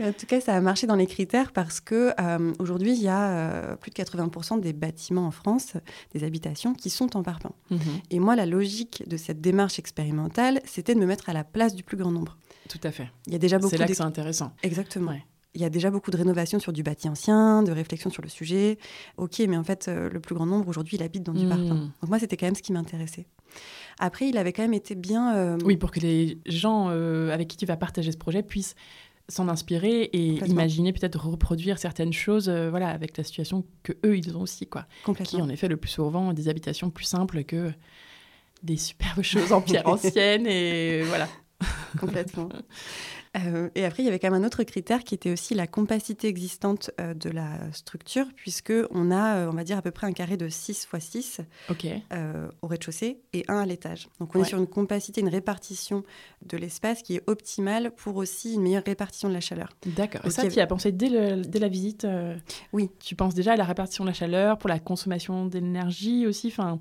En 0.00 0.12
tout 0.12 0.26
cas, 0.26 0.40
ça 0.40 0.54
a 0.54 0.60
marché 0.60 0.86
dans 0.86 0.96
les 0.96 1.06
critères 1.06 1.52
parce 1.52 1.80
que 1.80 2.12
euh, 2.20 2.52
aujourd'hui, 2.58 2.92
il 2.92 3.02
y 3.02 3.08
a 3.08 3.30
euh, 3.30 3.76
plus 3.76 3.90
de 3.90 3.96
80% 3.96 4.60
des 4.60 4.72
bâtiments 4.72 5.26
en 5.26 5.30
France, 5.30 5.74
des 6.12 6.24
habitations, 6.24 6.74
qui 6.74 6.90
sont 6.90 7.16
en 7.16 7.22
parpaing. 7.22 7.52
Mhm. 7.70 7.80
Et 8.10 8.20
moi, 8.20 8.36
la 8.36 8.46
logique 8.46 9.04
de 9.06 9.16
cette 9.16 9.40
démarche 9.40 9.78
expérimentale, 9.78 10.60
c'était 10.64 10.94
de 10.94 11.00
me 11.00 11.06
mettre 11.06 11.28
à 11.28 11.32
la 11.32 11.44
place 11.44 11.74
du 11.74 11.82
plus 11.82 11.96
grand 11.96 12.12
nombre. 12.12 12.36
Tout 12.68 12.80
à 12.84 12.90
fait. 12.90 13.10
Il 13.26 13.32
y 13.32 13.36
a 13.36 13.38
déjà 13.38 13.58
beaucoup. 13.58 13.70
C'est 13.70 13.78
là 13.78 13.86
que 13.86 13.94
c'est 13.94 14.02
intéressant. 14.02 14.52
Exactement. 14.62 15.14
Il 15.54 15.60
y 15.60 15.64
a 15.64 15.70
déjà 15.70 15.90
beaucoup 15.90 16.12
de 16.12 16.16
rénovations 16.16 16.60
sur 16.60 16.72
du 16.72 16.84
bâti 16.84 17.08
ancien, 17.08 17.64
de 17.64 17.72
réflexions 17.72 18.10
sur 18.10 18.22
le 18.22 18.28
sujet. 18.28 18.78
Ok, 19.16 19.40
mais 19.48 19.56
en 19.56 19.64
fait, 19.64 19.88
euh, 19.88 20.08
le 20.08 20.20
plus 20.20 20.34
grand 20.36 20.46
nombre 20.46 20.68
aujourd'hui, 20.68 20.96
il 20.96 21.02
habite 21.02 21.24
dans 21.24 21.32
du 21.32 21.44
mhm. 21.44 21.48
parpaing. 21.48 21.80
Donc 22.00 22.08
moi, 22.08 22.18
c'était 22.20 22.36
quand 22.36 22.46
même 22.46 22.54
ce 22.54 22.62
qui 22.62 22.72
m'intéressait. 22.72 23.26
Après, 24.00 24.28
il 24.28 24.38
avait 24.38 24.52
quand 24.52 24.62
même 24.62 24.74
été 24.74 24.94
bien. 24.94 25.36
Euh, 25.36 25.58
oui, 25.64 25.76
pour 25.76 25.90
que 25.90 26.00
les 26.00 26.38
gens 26.46 26.88
euh, 26.88 27.32
avec 27.32 27.48
qui 27.48 27.58
tu 27.58 27.66
vas 27.66 27.76
partager 27.76 28.10
ce 28.10 28.16
projet 28.16 28.42
puissent 28.42 28.74
s'en 29.28 29.46
inspirer 29.46 30.04
et 30.12 30.44
imaginer 30.46 30.92
peut-être 30.92 31.24
reproduire 31.24 31.78
certaines 31.78 32.12
choses 32.12 32.48
euh, 32.48 32.68
voilà 32.68 32.88
avec 32.88 33.16
la 33.16 33.22
situation 33.22 33.64
que 33.84 33.92
eux 34.04 34.18
ils 34.18 34.36
ont 34.36 34.40
aussi 34.40 34.66
quoi. 34.66 34.86
Qui 35.22 35.40
en 35.40 35.48
effet 35.48 35.68
le 35.68 35.76
plus 35.76 35.90
souvent 35.90 36.32
des 36.32 36.48
habitations 36.48 36.90
plus 36.90 37.04
simples 37.04 37.44
que 37.44 37.70
des 38.64 38.76
superbes 38.76 39.22
choses 39.22 39.52
en 39.52 39.60
pierre 39.60 39.86
ancienne 39.86 40.48
et 40.48 41.02
voilà. 41.02 41.28
Complètement 42.00 42.48
Euh, 43.36 43.68
et 43.76 43.84
après, 43.84 44.02
il 44.02 44.06
y 44.06 44.08
avait 44.08 44.18
quand 44.18 44.28
même 44.30 44.42
un 44.42 44.46
autre 44.46 44.64
critère 44.64 45.04
qui 45.04 45.14
était 45.14 45.30
aussi 45.30 45.54
la 45.54 45.68
compacité 45.68 46.26
existante 46.26 46.90
euh, 47.00 47.14
de 47.14 47.30
la 47.30 47.50
structure, 47.72 48.26
puisque 48.34 48.72
on 48.90 49.12
a, 49.12 49.36
euh, 49.36 49.48
on 49.50 49.54
va 49.54 49.62
dire, 49.62 49.78
à 49.78 49.82
peu 49.82 49.92
près 49.92 50.08
un 50.08 50.12
carré 50.12 50.36
de 50.36 50.48
6 50.48 50.88
x 50.92 51.04
6 51.04 51.40
Ok. 51.68 51.86
au 52.62 52.66
rez-de-chaussée 52.66 53.20
et 53.32 53.44
un 53.46 53.58
à 53.60 53.66
l'étage. 53.66 54.08
Donc 54.18 54.34
on 54.34 54.40
Ouais. 54.40 54.44
est 54.44 54.48
sur 54.48 54.58
une 54.58 54.66
compacité, 54.66 55.20
une 55.20 55.28
répartition 55.28 56.02
de 56.44 56.56
l'espace 56.56 57.02
qui 57.02 57.14
est 57.16 57.22
optimale 57.28 57.92
pour 57.92 58.16
aussi 58.16 58.54
une 58.54 58.62
meilleure 58.62 58.82
répartition 58.84 59.28
de 59.28 59.34
la 59.34 59.40
chaleur. 59.40 59.68
D'accord. 59.86 60.22
Et 60.24 60.30
ça, 60.30 60.44
y 60.44 60.48
tu 60.48 60.56
y 60.56 60.60
as 60.60 60.66
pensé 60.66 60.90
dès, 60.90 61.08
le- 61.08 61.42
dès 61.42 61.60
la 61.60 61.68
visite 61.68 62.06
Oui. 62.72 62.90
Tu 62.98 63.14
penses 63.14 63.34
déjà 63.34 63.52
à 63.52 63.56
la 63.56 63.64
répartition 63.64 64.02
de 64.04 64.08
la 64.10 64.14
chaleur, 64.14 64.58
pour 64.58 64.68
la 64.68 64.80
consommation 64.80 65.46
d'énergie 65.46 66.26
aussi 66.26 66.48
enfin, 66.48 66.80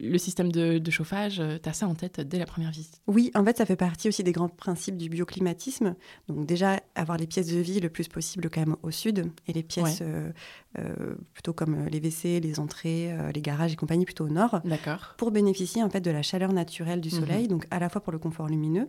Le 0.00 0.16
système 0.18 0.50
de, 0.50 0.78
de 0.78 0.90
chauffage, 0.90 1.42
tu 1.62 1.68
as 1.68 1.72
ça 1.72 1.86
en 1.86 1.94
tête 1.94 2.20
dès 2.20 2.38
la 2.38 2.46
première 2.46 2.70
visite 2.70 3.00
Oui, 3.06 3.30
en 3.34 3.44
fait, 3.44 3.58
ça 3.58 3.66
fait 3.66 3.76
partie 3.76 4.08
aussi 4.08 4.24
des 4.24 4.32
grands 4.32 4.48
principes 4.48 4.96
du 4.96 5.08
bioclimatisme. 5.08 5.94
Donc 6.28 6.46
déjà, 6.46 6.80
avoir 6.94 7.18
les 7.18 7.26
pièces 7.26 7.48
de 7.48 7.58
vie 7.58 7.78
le 7.80 7.90
plus 7.90 8.08
possible 8.08 8.48
quand 8.50 8.60
même 8.60 8.76
au 8.82 8.90
sud, 8.90 9.30
et 9.46 9.52
les 9.52 9.62
pièces 9.62 9.98
euh, 10.02 10.30
euh, 10.78 11.14
plutôt 11.34 11.52
comme 11.52 11.74
euh, 11.74 11.88
les 11.88 11.98
WC, 12.00 12.40
les 12.40 12.58
entrées, 12.58 13.12
euh, 13.12 13.30
les 13.32 13.42
garages 13.42 13.72
et 13.72 13.76
compagnie 13.76 14.04
plutôt 14.04 14.24
au 14.24 14.30
nord, 14.30 14.60
D'accord. 14.64 15.14
pour 15.18 15.30
bénéficier 15.30 15.82
en 15.82 15.90
fait 15.90 16.00
de 16.00 16.10
la 16.10 16.22
chaleur 16.22 16.52
naturelle 16.52 17.00
du 17.00 17.10
Mhm. 17.12 17.20
soleil, 17.20 17.48
donc 17.48 17.66
à 17.70 17.78
la 17.78 17.88
fois 17.88 18.00
pour 18.02 18.12
le 18.12 18.18
confort 18.18 18.48
lumineux, 18.48 18.86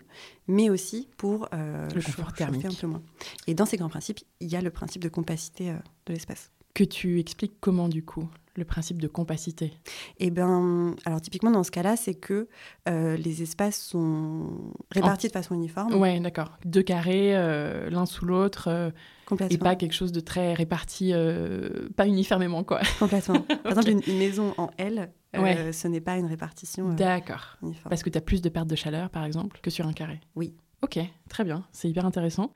mais 0.47 0.69
aussi 0.69 1.09
pour 1.17 1.49
euh, 1.53 1.87
Le 1.93 2.01
confort 2.01 2.31
thermique. 2.33 2.65
un 2.65 2.73
peu 2.73 2.87
moins. 2.87 3.01
Et 3.47 3.53
dans 3.53 3.65
ces 3.65 3.77
grands 3.77 3.89
principes, 3.89 4.19
il 4.39 4.47
y 4.49 4.55
a 4.55 4.61
le 4.61 4.69
principe 4.69 5.01
de 5.03 5.09
compacité 5.09 5.69
euh, 5.71 5.75
de 6.05 6.13
l'espace. 6.13 6.49
Que 6.73 6.83
tu 6.85 7.19
expliques 7.19 7.53
comment 7.59 7.89
du 7.89 8.03
coup? 8.03 8.27
Le 8.55 8.65
principe 8.65 9.01
de 9.01 9.07
compacité? 9.07 9.73
Eh 10.19 10.29
ben, 10.29 10.95
alors 11.05 11.21
typiquement 11.21 11.51
dans 11.51 11.63
ce 11.63 11.71
cas-là, 11.71 11.95
c'est 11.95 12.13
que 12.13 12.47
euh, 12.87 13.17
les 13.17 13.41
espaces 13.41 13.81
sont 13.81 14.71
répartis 14.91 15.27
de 15.27 15.31
façon 15.33 15.55
uniforme, 15.55 15.93
Ouais, 15.95 16.19
d'accord. 16.19 16.57
Deux 16.65 16.83
carrés, 16.83 17.35
euh, 17.35 17.89
l'un 17.89 18.05
sous 18.05 18.25
l'autre, 18.25 18.67
euh, 18.67 18.89
et 18.89 19.25
complètement. 19.25 19.57
pas 19.59 19.75
quelque 19.75 19.93
chose 19.93 20.11
de 20.11 20.19
très 20.19 20.53
réparti, 20.53 21.11
euh, 21.13 21.89
pas 21.95 22.07
uniformément, 22.07 22.63
quoi. 22.63 22.81
Complètement. 22.99 23.39
Par 23.41 23.71
exemple, 23.71 23.89
une, 23.89 24.01
une 24.07 24.17
maison 24.17 24.53
en 24.57 24.69
L, 24.77 25.11
Ouais. 25.35 25.71
ce 25.73 25.87
n'est 25.87 25.99
pas 26.01 26.17
une 26.17 26.27
répartition 26.27 26.89
D'accord. 26.93 27.57
uniforme. 27.63 27.89
Parce 27.89 28.03
que 28.03 28.11
tu 28.11 28.17
as 28.19 28.21
plus 28.21 28.43
de 28.43 28.49
perte 28.49 28.67
de 28.67 28.75
chaleur, 28.75 29.09
par 29.09 29.23
exemple, 29.25 29.59
que 29.63 29.71
sur 29.71 29.87
un 29.87 29.93
carré? 29.93 30.21
Oui. 30.35 30.53
Ok, 30.83 30.99
très 31.29 31.43
bien, 31.45 31.65
c'est 31.71 31.89
hyper 31.89 32.05
intéressant. 32.05 32.51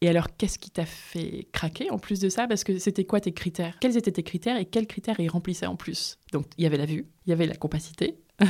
Et 0.00 0.08
alors, 0.08 0.28
qu'est-ce 0.36 0.58
qui 0.58 0.70
t'a 0.70 0.86
fait 0.86 1.48
craquer 1.52 1.90
en 1.90 1.98
plus 1.98 2.20
de 2.20 2.28
ça? 2.28 2.46
Parce 2.46 2.62
que 2.64 2.78
c'était 2.78 3.04
quoi 3.04 3.20
tes 3.20 3.32
critères? 3.32 3.76
Quels 3.80 3.96
étaient 3.96 4.12
tes 4.12 4.22
critères 4.22 4.56
et 4.56 4.64
quels 4.64 4.86
critères 4.86 5.18
ils 5.18 5.28
remplissaient 5.28 5.66
en 5.66 5.76
plus? 5.76 6.18
Donc, 6.32 6.46
il 6.56 6.62
y 6.64 6.66
avait 6.66 6.76
la 6.76 6.86
vue, 6.86 7.06
il 7.26 7.30
y 7.30 7.32
avait 7.32 7.46
la 7.46 7.56
compacité. 7.56 8.16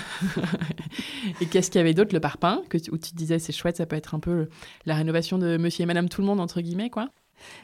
et 1.40 1.46
qu'est-ce 1.46 1.70
qu'il 1.70 1.78
y 1.78 1.82
avait 1.82 1.94
d'autre 1.94 2.14
Le 2.14 2.20
parpaing, 2.20 2.62
que 2.68 2.76
où 2.90 2.98
tu 2.98 3.10
te 3.10 3.16
disais 3.16 3.38
c'est 3.38 3.52
chouette, 3.52 3.76
ça 3.78 3.86
peut 3.86 3.96
être 3.96 4.14
un 4.14 4.20
peu 4.20 4.48
la 4.86 4.94
rénovation 4.94 5.38
de 5.38 5.56
monsieur 5.56 5.82
et 5.82 5.86
madame 5.86 6.08
tout 6.08 6.20
le 6.20 6.26
monde, 6.26 6.40
entre 6.40 6.60
guillemets, 6.60 6.90
quoi? 6.90 7.08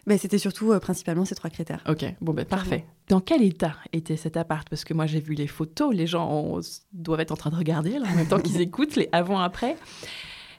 Ben, 0.07 0.19
C'était 0.19 0.39
surtout 0.39 0.73
euh, 0.73 0.81
principalement 0.81 1.25
ces 1.25 1.35
trois 1.35 1.49
critères. 1.51 1.83
Ok, 1.89 2.05
bon 2.21 2.35
ben 2.35 2.45
parfait. 2.45 2.85
Dans 3.09 3.21
quel 3.21 3.43
état 3.43 3.77
était 3.93 4.17
cet 4.17 4.37
appart? 4.37 4.69
Parce 4.69 4.85
que 4.85 4.93
moi 4.95 5.07
j'ai 5.07 5.21
vu 5.21 5.35
les 5.35 5.47
photos, 5.47 5.95
les 5.95 6.07
gens 6.07 6.31
ont- 6.31 6.61
doivent 6.93 7.21
être 7.21 7.31
en 7.33 7.37
train 7.37 7.51
de 7.51 7.57
regarder 7.57 7.99
là, 7.99 8.07
en 8.11 8.15
même 8.17 8.29
temps 8.29 8.41
qu'ils 8.41 8.61
écoutent 8.61 8.97
les 8.97 9.09
avant-après. 9.13 9.77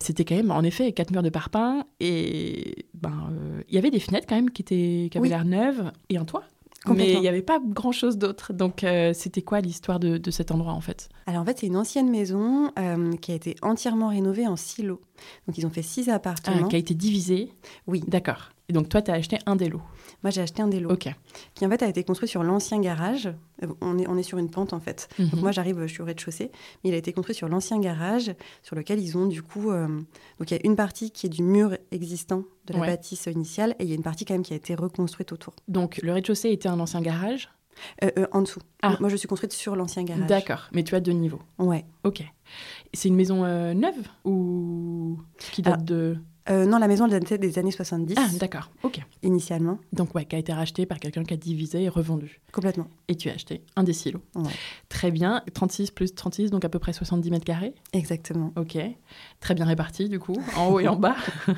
C'était 0.02 0.26
quand 0.26 0.36
même 0.36 0.52
en 0.52 0.64
effet 0.64 0.92
quatre 0.92 1.12
murs 1.12 1.24
de 1.24 1.30
parpaing 1.30 1.84
et 2.00 2.86
ben 2.94 3.30
euh, 3.32 3.62
il 3.70 3.76
y 3.76 3.78
avait 3.78 3.92
des 3.92 4.00
fenêtres 4.00 4.26
quand 4.28 4.36
même 4.36 4.50
qui 4.52 4.62
étaient 4.64 5.08
qui 5.12 5.18
avaient 5.18 5.24
Oui. 5.24 5.30
l'air 5.30 5.46
neuves 5.46 5.92
et 6.10 6.18
un 6.18 6.26
toit. 6.26 6.44
Mais 6.96 7.14
il 7.14 7.20
n'y 7.22 7.28
avait 7.28 7.44
pas 7.44 7.60
grand 7.64 7.92
chose 7.92 8.18
d'autre. 8.18 8.54
Donc 8.54 8.84
euh, 8.84 9.14
c'était 9.14 9.44
quoi 9.44 9.62
l'histoire 9.62 10.00
de, 10.00 10.18
de 10.18 10.32
cet 10.32 10.50
endroit 10.50 10.74
en 10.74 10.82
fait? 10.82 11.10
Alors 11.28 11.44
en 11.44 11.46
fait, 11.46 11.60
c'est 11.60 11.68
une 11.68 11.78
ancienne 11.78 12.10
maison 12.10 12.72
euh, 12.80 13.12
qui 13.18 13.32
a 13.32 13.36
été 13.36 13.56
entièrement 13.62 14.08
rénovée 14.08 14.48
en 14.48 14.56
silo. 14.56 15.00
Donc 15.48 15.60
ils 15.60 15.66
ont 15.68 15.70
fait 15.70 15.84
six 15.84 16.10
Ah, 16.10 16.16
appartements. 16.16 16.68
Qui 16.68 16.76
a 16.76 16.80
été 16.80 16.96
divisé 16.96 17.50
Oui. 17.86 18.04
D'accord. 18.08 18.50
Et 18.72 18.74
donc 18.74 18.88
toi 18.88 19.02
tu 19.02 19.12
as 19.12 19.16
acheté 19.16 19.38
un 19.46 19.58
des 19.58 19.68
lots. 19.68 19.82
Moi, 20.24 20.32
j'ai 20.32 20.40
acheté 20.42 20.62
un 20.62 20.70
des 20.70 20.80
lots 20.80 20.92
Ok. 20.92 21.10
qui 21.56 21.66
en 21.66 21.70
fait 21.70 21.84
a 21.84 21.88
été 21.90 22.06
construit 22.06 22.30
sur 22.30 22.42
l'ancien 22.42 22.80
garage. 22.80 23.30
On 23.82 23.98
est, 23.98 24.08
on 24.08 24.18
est 24.18 24.24
sur 24.24 24.38
une 24.38 24.50
pente 24.50 24.72
en 24.72 24.80
fait. 24.80 25.10
Donc 25.20 25.34
Mhm. 25.34 25.40
moi, 25.42 25.52
j'arrive, 25.52 25.82
je 25.82 25.88
suis 25.88 26.02
au 26.02 26.06
rez-de-chaussée, 26.06 26.52
mais 26.84 26.90
il 26.92 26.94
a 26.94 26.98
été 26.98 27.12
construit 27.12 27.36
sur 27.36 27.50
l'ancien 27.50 27.80
garage, 27.80 28.32
sur 28.64 28.78
lequel 28.78 29.00
ils 29.02 29.18
ont 29.18 29.26
du 29.26 29.42
coup. 29.42 29.72
euh, 29.72 29.88
donc 30.40 30.52
il 30.52 30.54
y 30.54 30.58
a 30.58 30.62
une 30.64 30.78
partie 30.78 31.12
qui 31.12 31.26
est 31.26 31.30
du 31.30 31.44
mur 31.44 31.76
existant 31.92 32.44
de 32.68 32.74
la 32.74 32.80
Ouais. 32.80 32.88
bâtisse 32.88 33.26
initiale, 33.26 33.76
et 33.80 33.84
il 33.84 33.90
y 33.90 33.92
a 33.92 33.96
une 33.96 34.04
partie 34.04 34.24
quand 34.24 34.34
même 34.36 34.44
qui 34.44 34.54
a 34.54 34.56
été 34.56 34.74
reconstruite 34.74 35.34
autour. 35.34 35.54
Donc 35.68 36.00
le 36.02 36.14
rez-de-chaussée 36.14 36.50
était 36.52 36.70
un 36.70 36.80
ancien 36.80 37.02
garage? 37.02 37.50
Euh, 38.04 38.12
euh, 38.20 38.28
en 38.32 38.42
dessous. 38.42 38.60
Ah. 38.84 38.98
Moi, 39.00 39.10
je 39.10 39.16
suis 39.16 39.28
construite 39.28 39.54
sur 39.54 39.76
l'ancien 39.76 40.04
garage. 40.04 40.28
D'accord. 40.28 40.68
Mais 40.72 40.84
tu 40.84 40.94
as 40.94 41.00
deux 41.00 41.14
niveaux. 41.14 41.42
Ouais. 41.58 41.84
Ok. 42.04 42.22
C'est 42.94 43.08
une 43.08 43.16
maison 43.16 43.44
euh, 43.44 43.74
neuve 43.74 44.08
ou 44.26 45.18
qui 45.52 45.62
date 45.64 45.80
Ah. 45.80 45.84
de... 45.84 46.18
Euh, 46.50 46.66
non, 46.66 46.80
la 46.80 46.88
maison 46.88 47.06
elle 47.06 47.12
datait 47.12 47.38
des 47.38 47.60
années 47.60 47.70
70 47.72 48.16
Ah, 48.18 48.28
d'accord. 48.40 48.72
Ok. 48.84 49.00
initialement, 49.22 49.78
Donc, 49.94 50.16
ouais, 50.16 50.26
qui 50.26 50.36
a 50.36 50.40
été 50.40 50.52
racheté 50.54 50.86
par 50.88 51.00
quelqu'un 51.00 51.24
qui 51.24 51.34
a 51.36 51.38
divisé 51.38 51.84
et 51.84 51.90
revendu. 51.90 52.42
complètement. 52.52 52.88
Et 53.08 53.16
tu 53.16 53.30
as 53.30 53.34
acheté 53.34 53.62
un 53.76 53.84
des 53.84 53.94
silos. 53.94 54.22
Ouais. 54.36 54.50
Très 54.90 55.12
bien. 55.12 55.44
36 55.54 55.92
plus 55.92 56.16
36, 56.16 56.50
donc 56.50 56.66
à 56.66 56.70
peu 56.70 56.80
près 56.80 56.94
70 56.94 57.30
mètres 57.30 57.46
carrés. 57.46 57.76
Exactement. 57.94 58.54
Ok. 58.56 58.78
Très 59.40 59.54
bien 59.54 59.66
réparti, 59.66 60.10
du 60.10 60.18
coup, 60.20 60.36
en 60.58 60.70
haut 60.72 60.80
et 60.80 60.88
en 60.88 60.96
bas. 60.96 61.16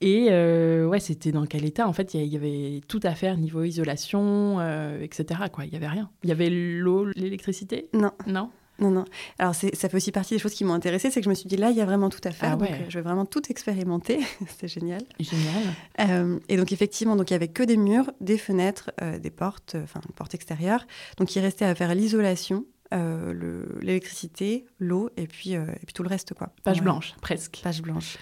et 0.00 0.28
euh, 0.30 0.86
ouais, 0.86 1.00
c'était 1.00 1.32
dans 1.32 1.46
quel 1.46 1.64
état 1.64 1.88
En 1.88 1.92
fait, 1.92 2.14
il 2.14 2.20
y, 2.20 2.22
a- 2.22 2.26
il 2.26 2.32
y 2.32 2.36
avait 2.36 2.80
tout 2.88 3.00
à 3.02 3.14
faire 3.14 3.36
niveau 3.36 3.62
isolation, 3.62 4.56
euh, 4.60 5.00
etc. 5.00 5.40
Quoi. 5.52 5.64
Il 5.64 5.72
y 5.72 5.76
avait 5.76 5.88
rien. 5.88 6.10
Il 6.22 6.28
y 6.28 6.32
avait 6.32 6.50
l'eau, 6.50 7.06
l'électricité? 7.14 7.88
Non, 7.94 8.10
Non? 8.26 8.50
Non, 8.78 8.90
non. 8.90 9.04
Alors 9.38 9.54
c'est- 9.54 9.74
ça 9.74 9.88
fait 9.88 9.96
aussi 9.96 10.12
partie 10.12 10.34
des 10.34 10.38
choses 10.38 10.52
qui 10.54 10.64
m'ont 10.64 10.74
intéressée, 10.74 11.10
c'est 11.10 11.20
que 11.20 11.24
je 11.24 11.30
me 11.30 11.34
suis 11.34 11.48
dit 11.48 11.56
là, 11.56 11.70
il 11.70 11.76
y 11.76 11.80
a 11.80 11.84
vraiment 11.86 12.08
tout 12.10 12.20
à 12.24 12.30
faire. 12.30 12.52
Ah 12.52 12.56
donc, 12.56 12.68
ouais. 12.68 12.74
euh, 12.82 12.84
je 12.90 12.98
vais 12.98 13.02
vraiment 13.02 13.24
tout 13.24 13.42
expérimenter. 13.50 14.20
C'était 14.48 14.68
génial. 14.68 15.02
Génial. 15.18 15.62
Euh, 16.00 16.38
et 16.48 16.56
donc 16.56 16.72
effectivement, 16.72 17.16
donc 17.16 17.30
il 17.30 17.34
y 17.34 17.36
avait 17.36 17.48
que 17.48 17.62
des 17.62 17.76
murs, 17.76 18.10
des 18.20 18.38
fenêtres, 18.38 18.90
euh, 19.02 19.18
des 19.18 19.30
portes, 19.30 19.76
enfin 19.82 20.00
une 20.08 20.14
porte 20.14 20.34
extérieure. 20.34 20.86
Donc 21.16 21.34
il 21.36 21.40
restait 21.40 21.64
à 21.64 21.74
faire 21.74 21.94
l'isolation, 21.94 22.66
euh, 22.94 23.32
le- 23.32 23.78
l'électricité, 23.82 24.66
l'eau 24.78 25.10
et 25.16 25.26
puis 25.26 25.52
et 25.52 25.58
puis 25.86 25.92
tout 25.94 26.02
le 26.02 26.08
reste 26.08 26.34
quoi. 26.34 26.52
Page 26.62 26.76
Ouais. 26.78 26.82
blanche, 26.84 27.14
presque. 27.20 27.60
Page 27.62 27.82
blanche. 27.82 28.18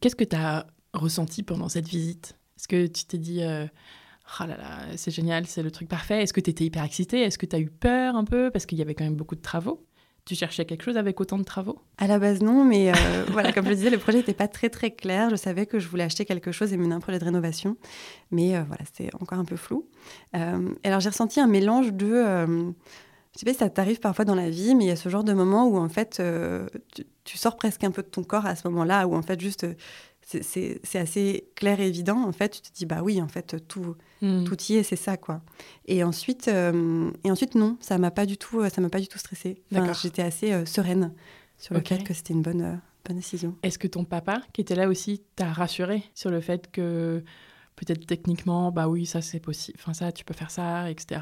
Qu'est-ce 0.00 0.16
que 0.16 0.24
tu 0.24 0.36
as 0.36 0.66
ressenti 0.94 1.42
pendant 1.42 1.68
cette 1.68 1.86
visite? 1.88 2.36
Est-ce 2.58 2.68
que 2.68 2.86
tu 2.86 3.04
t'es 3.04 3.18
dit, 3.18 3.42
ah 3.42 4.46
là 4.46 4.56
là, 4.56 4.78
c'est 4.96 5.10
génial, 5.10 5.46
c'est 5.46 5.62
le 5.62 5.70
truc 5.70 5.88
parfait? 5.88 6.22
Est-ce 6.22 6.32
que 6.32 6.40
tu 6.40 6.50
étais 6.50 6.64
hyper 6.64 6.84
excitée? 6.84 7.20
Est-ce 7.22 7.38
que 7.38 7.46
tu 7.46 7.56
as 7.56 7.58
eu 7.58 7.70
peur 7.70 8.16
un 8.16 8.24
peu? 8.24 8.50
Parce 8.50 8.66
qu'il 8.66 8.78
y 8.78 8.82
avait 8.82 8.94
quand 8.94 9.04
même 9.04 9.16
beaucoup 9.16 9.34
de 9.36 9.40
travaux. 9.40 9.86
Tu 10.30 10.36
cherchais 10.36 10.64
quelque 10.64 10.84
chose 10.84 10.96
avec 10.96 11.20
autant 11.20 11.38
de 11.38 11.42
travaux? 11.42 11.80
À 11.98 12.06
la 12.06 12.20
base 12.20 12.40
non, 12.40 12.64
mais 12.64 12.92
euh, 12.92 12.94
voilà, 13.32 13.52
comme 13.52 13.66
je 13.66 13.72
disais, 13.72 13.90
le 13.90 13.98
projet 13.98 14.18
n'était 14.18 14.32
pas 14.32 14.46
très 14.46 14.68
très 14.68 14.92
clair. 14.92 15.28
Je 15.28 15.34
savais 15.34 15.66
que 15.66 15.80
je 15.80 15.88
voulais 15.88 16.04
acheter 16.04 16.24
quelque 16.24 16.52
chose 16.52 16.72
et 16.72 16.76
mener 16.76 16.94
un 16.94 17.00
projet 17.00 17.18
de 17.18 17.24
rénovation, 17.24 17.76
mais 18.30 18.54
euh, 18.54 18.62
voilà, 18.68 18.84
c'était 18.84 19.12
encore 19.20 19.40
un 19.40 19.44
peu 19.44 19.56
flou. 19.56 19.88
Euh, 20.36 20.68
alors 20.84 21.00
j'ai 21.00 21.08
ressenti 21.08 21.40
un 21.40 21.48
mélange 21.48 21.92
de 21.92 22.72
je 23.32 23.40
sais 23.40 23.44
pas 23.44 23.52
si 23.52 23.58
ça 23.58 23.70
t'arrive 23.70 23.98
parfois 23.98 24.24
dans 24.24 24.36
la 24.36 24.50
vie, 24.50 24.76
mais 24.76 24.84
il 24.84 24.88
y 24.88 24.92
a 24.92 24.96
ce 24.96 25.08
genre 25.08 25.24
de 25.24 25.32
moment 25.32 25.66
où 25.66 25.78
en 25.78 25.88
fait 25.88 26.22
tu, 26.94 27.04
tu 27.24 27.36
sors 27.36 27.56
presque 27.56 27.82
un 27.82 27.90
peu 27.90 28.02
de 28.02 28.08
ton 28.08 28.22
corps 28.22 28.46
à 28.46 28.54
ce 28.54 28.68
moment-là, 28.68 29.08
où 29.08 29.16
en 29.16 29.22
fait 29.22 29.40
juste 29.40 29.66
c'est- 30.42 30.80
assez 30.98 31.48
clair 31.56 31.80
et 31.80 31.88
évident. 31.88 32.22
En 32.26 32.32
fait, 32.32 32.60
tu 32.62 32.70
te 32.70 32.76
dis 32.76 32.86
bah 32.86 33.00
oui, 33.02 33.20
en 33.22 33.28
fait 33.28 33.66
tout 33.68 33.96
Hmm. 34.22 34.44
tout 34.44 34.56
y 34.68 34.74
est, 34.76 34.82
c'est 34.82 34.96
ça 34.96 35.16
quoi. 35.16 35.40
Et 35.86 36.04
ensuite 36.04 36.48
euh, 36.48 37.10
et 37.24 37.30
ensuite 37.30 37.54
non, 37.54 37.76
ça 37.80 37.96
m'a 37.98 38.10
pas 38.10 38.26
du 38.26 38.36
tout 38.36 38.62
ça 38.68 38.80
m'a 38.82 38.90
pas 38.90 39.00
du 39.00 39.08
tout. 39.08 39.18
Enfin, 39.32 39.50
D'accord. 39.70 39.94
J'étais 39.94 40.22
assez 40.22 40.52
euh, 40.52 40.66
sereine 40.66 41.12
sur 41.58 41.74
le 41.74 41.80
fait 41.80 42.02
que 42.04 42.12
c'était 42.14 42.34
une 42.34 42.42
bonne 42.42 42.60
euh, 42.62 42.74
bonne 43.06 43.16
décision. 43.16 43.54
Est-ce 43.62 43.78
que 43.78 43.88
ton 43.88 44.04
papa, 44.04 44.42
qui 44.52 44.60
était 44.60 44.74
là 44.74 44.88
aussi, 44.88 45.22
t'a 45.36 45.50
rassuré 45.52 46.02
sur 46.14 46.30
le 46.30 46.40
fait 46.42 46.70
que 46.70 47.24
peut-être 47.76 48.04
techniquement, 48.06 48.70
bah 48.72 48.88
oui, 48.88 49.06
ça 49.06 49.22
c'est 49.22 49.40
possible, 49.40 49.78
enfin 49.80 49.94
ça, 49.94 50.12
tu 50.12 50.22
peux 50.22 50.34
faire 50.34 50.50
ça, 50.50 50.90
etc. 50.90 51.18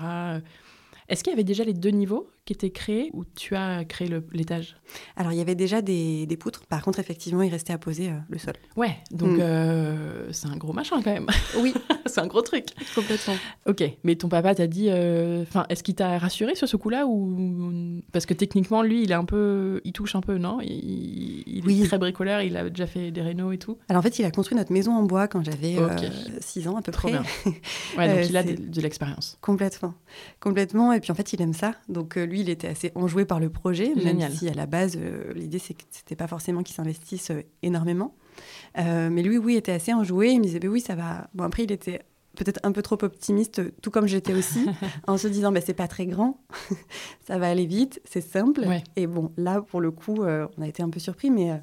Est-ce 1.09 1.23
qu'il 1.23 1.31
y 1.31 1.35
avait 1.35 1.45
déjà 1.45 1.63
les 1.65 1.73
deux 1.75 1.91
niveaux 1.91 2.29
qui 2.49 2.55
étaient 2.55 2.71
créés 2.71 3.11
ou 3.13 3.25
tu 3.27 3.55
as 3.55 3.85
créé 3.85 4.09
l'étage 4.33 4.77
Alors 5.17 5.33
il 5.33 5.39
y 5.39 5.43
avait 5.43 5.55
déjà 5.55 5.83
des, 5.83 6.25
des 6.25 6.37
poutres. 6.39 6.65
Par 6.67 6.81
contre, 6.83 6.99
effectivement, 6.99 7.43
il 7.43 7.51
restait 7.51 7.75
à 7.75 7.79
poser 7.79 8.09
euh, 8.09 8.15
le 8.31 8.39
sol. 8.39 8.55
Ouais, 8.75 8.97
donc 9.11 9.37
Hmm. 9.37 9.41
euh, 9.41 10.33
c'est 10.33 10.49
un 10.49 10.57
gros 10.57 10.73
machin 10.73 11.03
quand 11.03 11.13
même. 11.13 11.27
Oui, 11.61 11.75
c'est 12.07 12.21
un 12.21 12.27
gros 12.27 12.41
truc. 12.41 12.69
complètement. 12.95 13.35
Ok, 13.67 13.85
mais 14.03 14.17
ton 14.17 14.29
papa 14.31 14.55
t'a 14.55 14.67
dit, 14.67 14.87
euh, 14.89 15.43
enfin, 15.43 15.67
est-ce 15.69 15.83
qu'il 15.83 15.95
t'a 15.95 16.17
rassuré 16.19 16.55
sur 16.55 16.67
ce 16.69 16.77
coup-là 16.79 17.07
ou 17.07 18.01
parce 18.13 18.25
que 18.25 18.33
techniquement 18.33 18.81
lui, 18.83 19.03
il 19.03 19.11
est 19.11 19.15
un 19.15 19.25
peu, 19.27 19.83
il 19.85 19.93
touche 19.93 20.15
un 20.17 20.23
peu, 20.23 20.39
non? 20.39 20.59
Il, 20.63 21.43
il 21.47 21.63
Oui. 21.67 21.83
est 21.83 21.87
très 21.87 21.99
bricoleur, 21.99 22.41
il 22.41 22.57
a 22.57 22.71
déjà 22.71 22.87
fait 22.87 23.11
des 23.11 23.21
rénaux 23.21 23.53
et 23.53 23.59
tout. 23.59 23.77
Alors 23.91 24.01
en 24.01 24.03
fait, 24.03 24.19
il 24.19 24.25
a 24.25 24.31
construit 24.31 24.57
notre 24.57 24.73
maison 24.73 24.93
en 24.95 25.03
bois 25.03 25.29
quand 25.29 25.45
j'avais 25.45 25.77
Ok. 25.79 26.11
6 26.41 26.67
ans 26.69 26.77
à 26.77 26.83
peu 26.83 26.93
Trop 26.93 27.09
près. 27.09 27.19
bien. 27.19 27.23
Ouais, 27.99 28.09
donc 28.09 28.29
il 28.31 28.37
a 28.39 28.43
de, 28.43 28.53
de 28.55 28.81
l'expérience. 28.81 29.37
Complètement. 29.43 29.93
Complètement. 30.41 30.93
Et 30.93 31.01
puis 31.01 31.11
en 31.13 31.15
fait, 31.15 31.33
il 31.33 31.43
aime 31.43 31.53
ça. 31.53 31.75
Donc 31.89 32.17
euh, 32.17 32.25
lui, 32.39 32.45
il 32.45 32.51
était 32.51 32.69
assez 32.69 32.93
enjoué 32.95 33.25
par 33.25 33.41
le 33.41 33.51
projet, 33.51 33.93
Génial. 33.97 34.17
même 34.17 34.31
si 34.31 34.49
à 34.49 34.55
la 34.55 34.67
base, 34.67 34.95
euh, 34.97 35.33
l'idée, 35.35 35.59
c'est 35.59 35.75
que 35.75 35.83
c'était 35.91 36.17
pas 36.17 36.27
forcément 36.27 36.63
qu'il 36.63 36.75
s'investisse 36.75 37.31
euh, 37.31 37.43
énormément. 37.63 38.15
Euh, 38.79 39.09
mais 39.11 39.23
lui, 39.23 39.39
oui, 39.39 39.57
était 39.57 39.73
assez 39.73 39.93
enjoué. 39.93 40.31
Il 40.31 40.39
me 40.39 40.45
disait, 40.45 40.61
bah 40.61 40.69
oui, 40.69 40.81
ça 40.81 40.95
va. 40.95 41.29
Bon, 41.35 41.45
après, 41.45 41.65
il 41.65 41.73
était 41.73 42.03
peut-être 42.37 42.61
un 42.63 42.71
peu 42.71 42.83
trop 42.83 42.97
optimiste, 43.03 43.61
tout 43.83 43.91
comme 43.91 44.07
j'étais 44.07 44.35
aussi, 44.35 44.67
en 45.09 45.17
se 45.19 45.27
disant, 45.27 45.51
bah, 45.51 45.61
c'est 45.61 45.75
pas 45.75 45.89
très 45.89 46.07
grand, 46.07 46.41
ça 47.27 47.37
va 47.39 47.49
aller 47.49 47.67
vite, 47.67 48.01
c'est 48.05 48.21
simple. 48.21 48.61
Ouais. 48.61 48.85
Et 48.95 49.07
bon, 49.09 49.33
là, 49.37 49.61
pour 49.61 49.81
le 49.81 49.91
coup, 49.91 50.23
euh, 50.23 50.47
on 50.57 50.63
a 50.63 50.69
été 50.69 50.83
un 50.83 50.91
peu 50.91 51.01
surpris, 51.01 51.31
mais, 51.31 51.51
euh, 51.51 51.57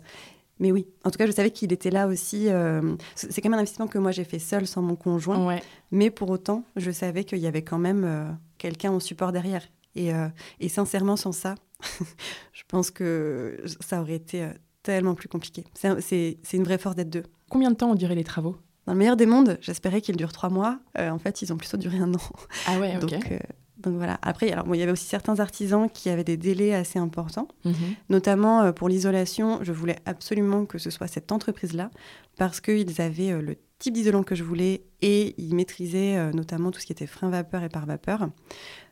Mais 0.60 0.72
oui, 0.74 0.86
en 1.06 1.12
tout 1.12 1.18
cas, 1.18 1.28
je 1.28 1.32
savais 1.32 1.52
qu'il 1.52 1.72
était 1.72 1.92
là 1.92 2.08
aussi. 2.08 2.50
euh, 2.50 2.96
c'est 3.16 3.42
quand 3.42 3.50
même 3.50 3.56
un 3.58 3.62
investissement 3.62 3.88
que 3.88 3.98
moi 4.00 4.12
j'ai 4.12 4.24
fait 4.26 4.40
seul 4.40 4.66
sans 4.68 4.82
mon 4.82 4.96
conjoint. 4.96 5.46
Ouais. 5.46 5.62
Mais 5.92 6.10
pour 6.10 6.30
autant, 6.30 6.64
je 6.78 6.92
savais 6.92 7.24
qu'il 7.26 7.40
y 7.40 7.48
avait 7.48 7.62
quand 7.64 7.78
même 7.80 8.04
euh, 8.06 8.30
quelqu'un 8.58 8.92
en 8.92 9.00
support 9.02 9.32
derrière. 9.34 9.64
Et, 9.96 10.14
euh, 10.14 10.28
et 10.60 10.70
sincèrement, 10.70 11.16
sans 11.16 11.32
ça, 11.32 11.56
je 12.54 12.62
pense 12.68 12.92
que 12.92 13.60
ça 13.80 14.02
aurait 14.02 14.16
été 14.16 14.44
euh, 14.44 14.50
tellement 14.84 15.16
plus 15.16 15.28
compliqué. 15.30 15.64
C'est 15.74 15.88
un- 15.88 16.00
C'est 16.02 16.38
c'est 16.44 16.58
une 16.58 16.64
vraie 16.64 16.78
force 16.78 16.96
d'être 16.96 17.10
deux. 17.10 17.24
Combien 17.50 17.72
de 17.72 17.76
temps 17.76 17.92
ont 17.92 17.96
duré 17.96 18.16
les 18.16 18.24
travaux? 18.24 18.58
Dans 18.86 18.94
le 18.94 19.00
meilleur 19.00 19.16
des 19.18 19.26
mondes, 19.26 19.58
j'espérais 19.62 20.02
qu'ils 20.02 20.16
durent 20.16 20.32
trois 20.34 20.50
mois. 20.50 20.80
Euh, 21.00 21.10
en 21.10 21.18
fait, 21.20 21.42
ils 21.42 21.52
ont 21.52 21.58
plutôt 21.58 21.78
duré 21.78 21.98
un 21.98 22.14
an. 22.14 22.20
Ah 22.68 22.80
ouais, 22.80 22.96
ok. 23.02 23.02
Donc, 23.10 23.32
euh, 23.32 23.40
donc 23.78 23.96
voilà. 23.96 24.20
Après, 24.22 24.52
alors, 24.52 24.66
bon, 24.66 24.74
il 24.74 24.80
y 24.80 24.84
avait 24.84 24.92
aussi 24.92 25.06
certains 25.06 25.40
artisans 25.40 25.90
qui 25.90 26.10
avaient 26.10 26.24
des 26.24 26.38
délais 26.38 26.74
assez 26.74 27.00
importants. 27.00 27.48
Mhm. 27.66 27.74
Notamment 28.10 28.62
euh, 28.62 28.72
pour 28.74 28.88
l'isolation, 28.90 29.60
je 29.64 29.72
voulais 29.72 29.98
absolument 30.06 30.66
que 30.66 30.78
ce 30.78 30.90
soit 30.92 31.08
cette 31.08 31.32
entreprise-là 31.32 31.90
parce 32.38 32.62
qu'ils 32.62 33.02
avaient 33.02 33.42
le 33.42 33.56
type 33.80 33.94
d'isolant 33.94 34.24
que 34.24 34.36
je 34.36 34.44
voulais 34.44 34.84
et 35.02 35.34
ils 35.42 35.56
maîtrisaient 35.56 36.32
notamment 36.34 36.72
tout 36.72 36.80
ce 36.80 36.86
qui 36.86 36.92
était 36.94 37.08
frein 37.08 37.30
vapeur 37.30 37.64
et 37.64 37.70
par 37.70 37.86
vapeur. 37.86 38.30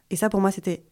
Et 0.09 0.15
ça, 0.15 0.29
pour 0.29 0.41
moi, 0.41 0.51
c'était 0.51 0.83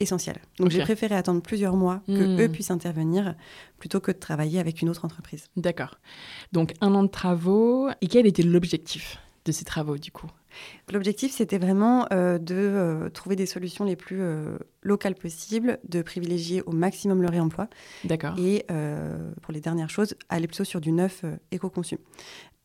essentiel. 0.00 0.38
Donc 0.58 0.70
j'ai 0.70 0.80
préféré 0.80 1.14
attendre 1.14 1.42
plusieurs 1.42 1.76
mois 1.76 2.02
que 2.06 2.12
Hmm. 2.12 2.40
eux 2.40 2.48
puissent 2.48 2.70
intervenir 2.70 3.34
plutôt 3.78 4.00
que 4.00 4.10
de 4.12 4.18
travailler 4.18 4.58
avec 4.58 4.82
une 4.82 4.88
autre 4.88 5.04
entreprise. 5.04 5.46
D'accord. 5.56 5.98
Donc 6.52 6.74
un 6.80 6.94
an 6.94 7.02
de 7.02 7.08
travaux. 7.08 7.88
Et 8.00 8.06
quel 8.08 8.26
était 8.26 8.42
l'objectif 8.42 9.18
de 9.44 9.52
ces 9.52 9.64
travaux 9.64 9.98
du 9.98 10.10
coup? 10.10 10.26
L'objectif, 10.92 11.32
c'était 11.32 11.58
vraiment 11.58 12.06
euh, 12.12 12.38
de 12.38 12.56
euh, 12.56 13.08
trouver 13.10 13.36
des 13.36 13.46
solutions 13.46 13.84
les 13.84 13.94
plus 13.94 14.20
euh, 14.20 14.58
locales 14.82 15.14
possibles, 15.14 15.78
de 15.88 16.02
privilégier 16.02 16.62
au 16.62 16.72
maximum 16.72 17.22
le 17.22 17.28
réemploi 17.28 17.68
D'accord. 18.04 18.34
et 18.38 18.66
pour 19.42 19.52
les 19.52 19.60
dernières 19.60 19.90
choses, 19.90 20.14
aller 20.28 20.46
plutôt 20.46 20.64
sur 20.64 20.80
du 20.80 20.90
neuf 20.90 21.24
éco-conçu. 21.52 21.98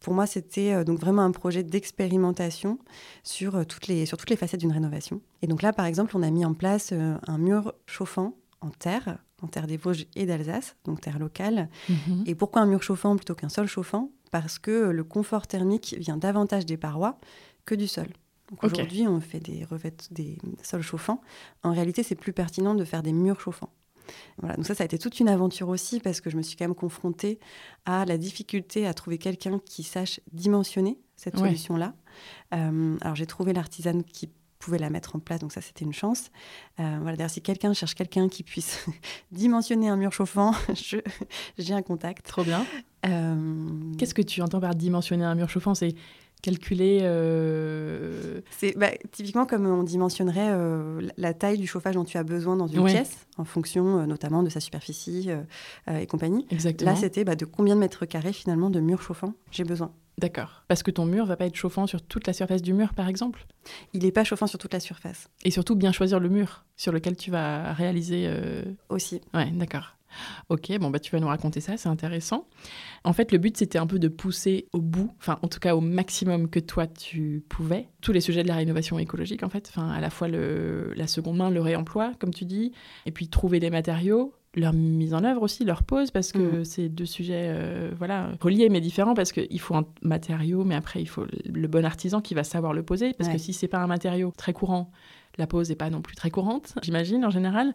Pour 0.05 0.13
moi, 0.13 0.27
c'était 0.27 0.71
euh, 0.71 0.83
donc 0.83 0.99
vraiment 0.99 1.23
un 1.23 1.31
projet 1.31 1.63
d'expérimentation 1.63 2.77
sur, 3.23 3.55
euh, 3.55 3.63
toutes 3.63 3.87
les, 3.87 4.05
sur 4.05 4.19
toutes 4.19 4.29
les 4.29 4.35
facettes 4.35 4.59
d'une 4.59 4.71
rénovation. 4.71 5.19
Et 5.41 5.47
donc 5.47 5.63
là, 5.63 5.73
par 5.73 5.87
exemple, 5.87 6.15
on 6.15 6.21
a 6.21 6.29
mis 6.29 6.45
en 6.45 6.53
place 6.53 6.91
euh, 6.93 7.17
un 7.25 7.39
mur 7.39 7.73
chauffant 7.87 8.35
en 8.61 8.69
terre, 8.69 9.17
en 9.41 9.47
terre 9.47 9.65
des 9.65 9.77
Vosges 9.77 10.05
et 10.15 10.27
d'Alsace, 10.27 10.75
donc 10.85 11.01
terre 11.01 11.17
locale. 11.17 11.69
Mhm. 11.89 12.23
Et 12.27 12.35
pourquoi 12.35 12.61
un 12.61 12.67
mur 12.67 12.83
chauffant 12.83 13.15
plutôt 13.15 13.33
qu'un 13.33 13.49
sol 13.49 13.65
chauffant? 13.65 14.11
Parce 14.29 14.59
que 14.59 14.91
le 14.91 15.03
confort 15.03 15.47
thermique 15.47 15.95
vient 15.97 16.17
davantage 16.17 16.67
des 16.67 16.77
parois 16.77 17.17
que 17.65 17.73
du 17.73 17.87
sol. 17.87 18.09
Aujourd'hui, 18.61 19.07
on 19.07 19.19
fait 19.21 19.39
des 19.39 19.65
revêtes, 19.65 20.09
des 20.11 20.37
sols 20.61 20.83
chauffants. 20.83 21.19
En 21.63 21.73
réalité, 21.73 22.03
c'est 22.03 22.13
plus 22.13 22.31
pertinent 22.31 22.75
de 22.75 22.85
faire 22.85 23.01
des 23.01 23.11
murs 23.11 23.41
chauffants. 23.41 23.73
Voilà, 24.39 24.55
donc 24.55 24.65
ça, 24.65 24.75
ça 24.75 24.83
a 24.83 24.85
été 24.85 24.97
toute 24.97 25.19
une 25.19 25.29
aventure 25.29 25.69
aussi 25.69 25.99
parce 25.99 26.21
que 26.21 26.29
je 26.29 26.37
me 26.37 26.41
suis 26.41 26.55
quand 26.57 26.65
même 26.65 26.75
confrontée 26.75 27.39
à 27.85 28.05
la 28.05 28.17
difficulté 28.17 28.85
à 28.87 28.93
trouver 28.93 29.17
quelqu'un 29.17 29.59
qui 29.65 29.83
sache 29.83 30.19
dimensionner 30.31 30.97
cette 31.15 31.35
Ouais. 31.35 31.41
solution-là. 31.47 31.93
Euh, 32.53 32.97
alors 33.01 33.15
j'ai 33.15 33.25
trouvé 33.25 33.53
l'artisane 33.53 34.03
qui 34.03 34.29
pouvait 34.59 34.77
la 34.79 34.89
mettre 34.89 35.15
en 35.15 35.19
place, 35.19 35.39
donc 35.41 35.51
ça 35.51 35.61
c'était 35.61 35.85
une 35.85 35.93
chance. 35.93 36.31
Euh, 36.79 36.97
voilà, 37.01 37.17
d'ailleurs 37.17 37.29
si 37.29 37.41
quelqu'un 37.41 37.73
cherche 37.73 37.93
quelqu'un 37.93 38.29
qui 38.29 38.41
puisse 38.43 38.85
dimensionner 39.31 39.89
un 39.89 39.95
mur 39.97 40.11
chauffant, 40.11 40.53
j'ai 41.57 41.73
un 41.73 41.81
contact. 41.81 42.25
Trop 42.25 42.43
bien. 42.43 42.65
Euh, 43.05 43.67
Qu'est-ce 43.97 44.13
que 44.15 44.21
tu 44.23 44.41
entends 44.41 44.59
par 44.59 44.73
dimensionner 44.75 45.23
un 45.25 45.35
mur 45.35 45.49
chauffant? 45.49 45.75
C'est 45.75 45.93
calculer. 46.45 46.99
euh, 47.03 48.41
C'est 48.51 48.77
bah, 48.77 48.89
typiquement 49.11 49.45
comme 49.45 49.65
on 49.65 49.83
dimensionnerait 49.83 50.49
euh, 50.51 51.01
la- 51.17 51.33
taille 51.33 51.57
du 51.57 51.67
chauffage 51.67 51.95
dont 51.95 52.05
tu 52.05 52.17
as 52.17 52.23
besoin 52.23 52.55
dans 52.55 52.67
une 52.67 52.79
Ouais. 52.79 52.91
pièce, 52.91 53.27
en 53.37 53.45
fonction 53.45 53.99
euh, 53.99 54.05
notamment 54.05 54.43
de 54.43 54.49
sa 54.49 54.59
superficie 54.59 55.29
et 55.91 56.07
compagnie. 56.07 56.45
Exactement. 56.51 56.91
Là, 56.91 56.95
c'était 56.97 57.23
bah, 57.23 57.35
de 57.35 57.45
combien 57.45 57.75
de 57.75 57.79
mètres 57.79 58.05
carrés 58.05 58.33
finalement 58.33 58.69
de 58.69 58.79
mur 58.79 59.01
chauffant 59.01 59.33
j'ai 59.51 59.63
besoin. 59.63 59.91
D'accord. 60.17 60.63
Parce 60.69 60.81
que 60.81 60.91
ton 60.91 61.05
mur 61.05 61.25
va 61.25 61.35
pas 61.35 61.45
être 61.45 61.55
chauffant 61.57 61.87
sur 61.87 62.01
toute 62.01 62.25
la 62.25 62.31
surface 62.31 62.61
du 62.61 62.73
mur, 62.73 62.93
par 62.93 63.09
exemple? 63.09 63.45
Il 63.93 64.03
n'est 64.03 64.13
pas 64.13 64.23
chauffant 64.23 64.47
sur 64.47 64.57
toute 64.57 64.71
la 64.73 64.79
surface 64.79 65.27
Et 65.43 65.51
surtout 65.51 65.75
bien 65.75 65.91
choisir 65.91 66.21
le 66.21 66.29
mur 66.29 66.63
sur 66.77 66.93
lequel 66.93 67.17
tu 67.17 67.31
vas 67.31 67.73
réaliser. 67.73 68.29
aussi. 68.89 69.19
Ouais, 69.33 69.51
d'accord. 69.51 69.97
Ok, 70.49 70.71
bon 70.79 70.89
bah 70.89 70.99
tu 70.99 71.11
vas 71.11 71.19
nous 71.19 71.27
raconter 71.27 71.61
ça, 71.61 71.77
c'est 71.77 71.89
intéressant. 71.89 72.47
En 73.03 73.13
fait, 73.13 73.31
le 73.31 73.37
but 73.37 73.57
c'était 73.57 73.77
un 73.77 73.87
peu 73.87 73.99
de 73.99 74.07
pousser 74.07 74.67
au 74.73 74.81
bout, 74.81 75.11
enfin 75.19 75.37
en 75.41 75.47
tout 75.47 75.59
cas 75.59 75.75
au 75.75 75.81
maximum 75.81 76.49
que 76.49 76.59
toi 76.59 76.87
tu 76.87 77.43
pouvais, 77.49 77.87
tous 78.01 78.11
les 78.11 78.21
sujets 78.21 78.43
de 78.43 78.47
la 78.47 78.55
rénovation 78.55 78.97
écologique 78.99 79.43
en 79.43 79.49
fait, 79.49 79.67
enfin 79.69 79.89
à 79.91 79.99
la 80.01 80.09
fois 80.09 80.27
le, 80.27 80.93
la 80.95 81.07
seconde 81.07 81.37
main, 81.37 81.49
le 81.49 81.61
réemploi 81.61 82.13
comme 82.19 82.33
tu 82.33 82.45
dis, 82.45 82.71
et 83.05 83.11
puis 83.11 83.27
trouver 83.27 83.59
des 83.59 83.69
matériaux, 83.69 84.33
leur 84.57 84.71
mise 84.71 85.13
en 85.13 85.23
œuvre 85.25 85.41
aussi, 85.41 85.65
leur 85.65 85.83
pose, 85.83 86.11
parce 86.11 86.31
que 86.31 86.63
c'est 86.63 86.87
deux 86.87 87.05
sujets 87.05 87.47
euh, 87.49 87.91
voilà 87.97 88.31
reliés 88.39 88.69
mais 88.69 88.79
différents 88.79 89.13
parce 89.13 89.33
qu'il 89.33 89.59
faut 89.59 89.75
un 89.75 89.85
matériau, 90.01 90.63
mais 90.63 90.75
après 90.75 91.01
il 91.01 91.07
faut 91.07 91.25
le 91.45 91.67
bon 91.67 91.83
artisan 91.83 92.21
qui 92.21 92.33
va 92.35 92.43
savoir 92.45 92.73
le 92.73 92.81
poser, 92.83 93.13
parce 93.13 93.27
Ouais. 93.29 93.35
que 93.35 93.41
si 93.41 93.51
c'est 93.51 93.67
pas 93.67 93.79
un 93.79 93.87
matériau 93.87 94.31
très 94.37 94.53
courant, 94.53 94.91
la 95.37 95.47
pose 95.47 95.69
n'est 95.69 95.75
pas 95.75 95.89
non 95.89 96.01
plus 96.01 96.15
très 96.15 96.29
courante, 96.31 96.73
j'imagine 96.81 97.25
en 97.25 97.29
général. 97.29 97.73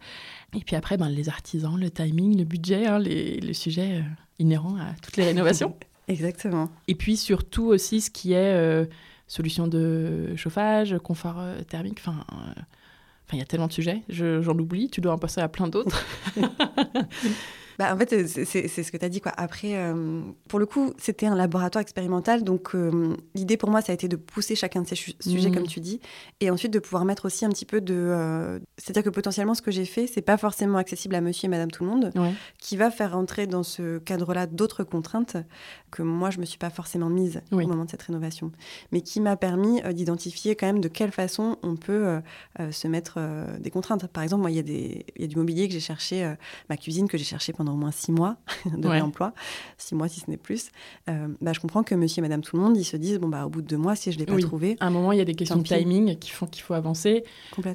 Et 0.57 0.61
puis 0.61 0.77
après, 0.77 0.97
ben, 0.97 1.09
les 1.09 1.29
artisans, 1.29 1.79
le 1.79 1.91
timing, 1.91 2.39
le 2.39 2.45
budget, 2.45 2.87
hein, 2.87 2.99
les, 2.99 3.41
les 3.41 3.55
sujets 3.55 3.99
euh, 3.99 4.03
inhérents 4.39 4.77
à 4.77 4.95
toutes 5.03 5.17
les 5.17 5.25
rénovations. 5.25 5.77
Exactement. 6.09 6.71
Et 6.89 6.95
puis 6.95 7.17
surtout 7.17 7.65
aussi 7.67 8.01
ce 8.01 8.11
qui 8.11 8.33
est 8.33 8.55
euh, 8.55 8.85
solution 9.29 9.69
de 9.69 10.35
chauffage, 10.37 10.97
confort 11.03 11.39
euh, 11.39 11.61
thermique, 11.63 11.99
enfin... 12.01 12.25
Enfin, 13.27 13.37
il 13.37 13.39
y 13.39 13.43
a 13.43 13.47
tellement 13.47 13.69
de 13.69 13.73
sujets, 13.73 14.03
je- 14.09 14.43
j'en 14.43 14.59
oublie, 14.59 14.91
tu 14.91 15.01
dois 15.01 15.13
en 15.13 15.19
passer 15.19 15.41
à 15.41 15.47
plein 15.47 15.69
d'autres. 15.69 16.05
Bah, 17.81 17.95
en 17.95 17.97
fait, 17.97 18.27
c'est 18.29 18.69
ce 18.69 18.93
que 18.93 18.99
tu 18.99 19.05
as 19.07 19.09
dit. 19.09 19.23
Quoi. 19.23 19.33
Après, 19.39 19.75
euh, 19.75 20.21
pour 20.49 20.59
le 20.59 20.67
coup, 20.67 20.93
c'était 20.99 21.25
un 21.25 21.35
laboratoire 21.35 21.81
expérimental. 21.81 22.45
Donc, 22.45 22.75
euh, 22.75 23.17
l'idée 23.35 23.57
pour 23.57 23.71
moi, 23.71 23.81
ça 23.81 23.93
a 23.93 23.95
été 23.95 24.07
de 24.07 24.17
pousser 24.17 24.55
chacun 24.55 24.83
de 24.83 24.87
ces 24.87 24.97
sujets, 24.97 25.51
comme 25.51 25.67
tu 25.67 25.81
dis. 25.81 25.99
Et 26.41 26.51
ensuite, 26.51 26.75
de 26.75 26.79
pouvoir 26.79 27.07
mettre 27.07 27.25
aussi 27.25 27.47
un 27.47 27.49
petit 27.49 27.65
peu 27.65 27.81
de. 27.81 27.95
euh, 27.97 28.59
C'est-à-dire 28.77 29.03
que 29.03 29.09
potentiellement, 29.09 29.55
ce 29.55 29.63
que 29.63 29.71
j'ai 29.71 29.87
fait, 29.87 30.07
c'est 30.07 30.21
pas 30.21 30.37
forcément 30.37 30.77
accessible 30.77 31.15
à 31.15 31.23
monsieur 31.23 31.47
et 31.47 31.49
madame 31.49 31.71
tout 31.71 31.83
le 31.85 31.89
monde, 31.89 32.13
Ouais. 32.17 32.35
qui 32.59 32.77
va 32.77 32.91
faire 32.91 33.13
rentrer 33.15 33.47
dans 33.47 33.63
ce 33.63 33.97
cadre-là 33.99 34.47
d'autres 34.47 34.85
contraintes 34.85 35.39
que 35.91 36.03
moi, 36.03 36.29
je 36.29 36.39
me 36.39 36.45
suis 36.45 36.59
pas 36.59 36.69
forcément 36.69 37.09
mise 37.09 37.41
Oui. 37.51 37.65
au 37.65 37.69
moment 37.69 37.87
de 37.87 37.91
cette 37.91 38.03
rénovation. 38.03 38.53
Mais 38.93 39.01
qui 39.01 39.23
m'a 39.23 39.37
permis 39.39 39.81
d'identifier 39.95 40.55
quand 40.55 40.67
même 40.67 40.83
de 40.83 40.89
quelle 40.89 41.13
façon 41.13 41.57
on 41.63 41.77
peut 41.77 42.21
se 42.71 42.89
mettre 42.89 43.19
des 43.59 43.71
contraintes. 43.71 44.07
Par 44.09 44.23
exemple, 44.23 44.43
moi, 44.43 44.51
il 44.51 44.69
y, 44.69 45.05
y 45.19 45.25
a 45.25 45.27
du 45.27 45.37
mobilier 45.37 45.67
que 45.67 45.73
j'ai 45.73 45.81
cherché, 45.81 46.31
ma 46.69 46.77
cuisine 46.77 47.09
que 47.09 47.17
j'ai 47.17 47.25
cherché 47.25 47.55
pendant 47.55 47.70
au 47.73 47.77
moins 47.77 47.91
six 47.91 48.13
mois 48.13 48.37
de 48.67 48.87
Ouais. 48.87 48.95
réemploi, 48.95 49.33
six 49.79 49.95
mois 49.95 50.09
si 50.09 50.21
ce 50.21 50.31
n'est 50.31 50.37
plus. 50.37 50.71
Euh, 51.09 51.29
bah, 51.41 51.53
je 51.53 51.61
comprends 51.61 51.83
que 51.83 51.95
monsieur 51.95 52.21
et 52.21 52.23
madame 52.23 52.41
tout 52.43 52.57
le 52.57 52.63
monde, 52.63 52.77
ils 52.77 52.85
se 52.85 52.97
disent, 52.97 53.19
bon, 53.19 53.29
bah, 53.29 53.47
au 53.47 53.49
bout 53.49 53.63
de 53.63 53.67
deux 53.67 53.77
mois, 53.77 53.95
si 53.97 54.11
je 54.13 54.17
ne 54.19 54.21
l'ai 54.21 54.27
pas 54.27 54.39
trouvé, 54.39 54.77
À 54.81 54.87
un 54.87 54.91
moment, 54.91 55.13
il 55.13 55.19
y 55.19 55.23
a 55.23 55.25
des 55.25 55.35
questions 55.35 55.57
de 55.57 55.63
timing 55.63 56.17
qui 56.19 56.31
font 56.31 56.47
qu'il 56.47 56.63
faut 56.63 56.75
avancer. 56.75 57.25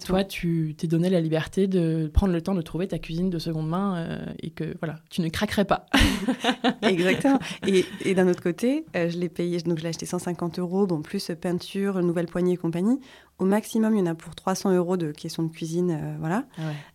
Toi, 0.05 0.23
tu 0.23 0.75
t'es 0.77 0.87
donné 0.87 1.09
la 1.09 1.21
liberté 1.21 1.67
de 1.67 2.09
prendre 2.13 2.33
le 2.33 2.41
temps 2.41 2.55
de 2.55 2.61
trouver 2.61 2.87
ta 2.87 2.99
cuisine 2.99 3.29
de 3.29 3.39
seconde 3.39 3.67
main 3.69 3.95
euh, 3.97 4.25
et 4.41 4.49
que 4.49 4.75
voilà, 4.79 4.99
tu 5.09 5.21
ne 5.21 5.29
craquerais 5.29 5.65
pas. 5.65 5.85
Exactement. 6.81 7.39
Et, 7.67 7.85
et 8.01 8.13
d'un 8.13 8.27
autre 8.27 8.41
côté, 8.43 8.85
euh, 8.95 9.09
je 9.09 9.17
l'ai 9.17 9.29
payé, 9.29 9.59
donc 9.61 9.77
je 9.79 9.83
l'ai 9.83 9.89
acheté 9.89 10.05
150 10.05 10.59
euros, 10.59 10.85
bon, 10.87 11.01
plus 11.01 11.31
peinture, 11.39 12.01
nouvelle 12.01 12.27
poignée 12.27 12.53
et 12.53 12.57
compagnie. 12.57 12.99
Au 13.37 13.43
maximum, 13.45 13.93
il 13.95 13.99
y 13.99 14.01
en 14.01 14.05
a 14.05 14.15
pour 14.15 14.33
300 14.33 14.73
euros 14.75 14.95
de 14.95 15.11
questions 15.11 15.43
de 15.43 15.49
cuisine, 15.51 15.91
euh, 15.91 16.15
voilà. 16.19 16.45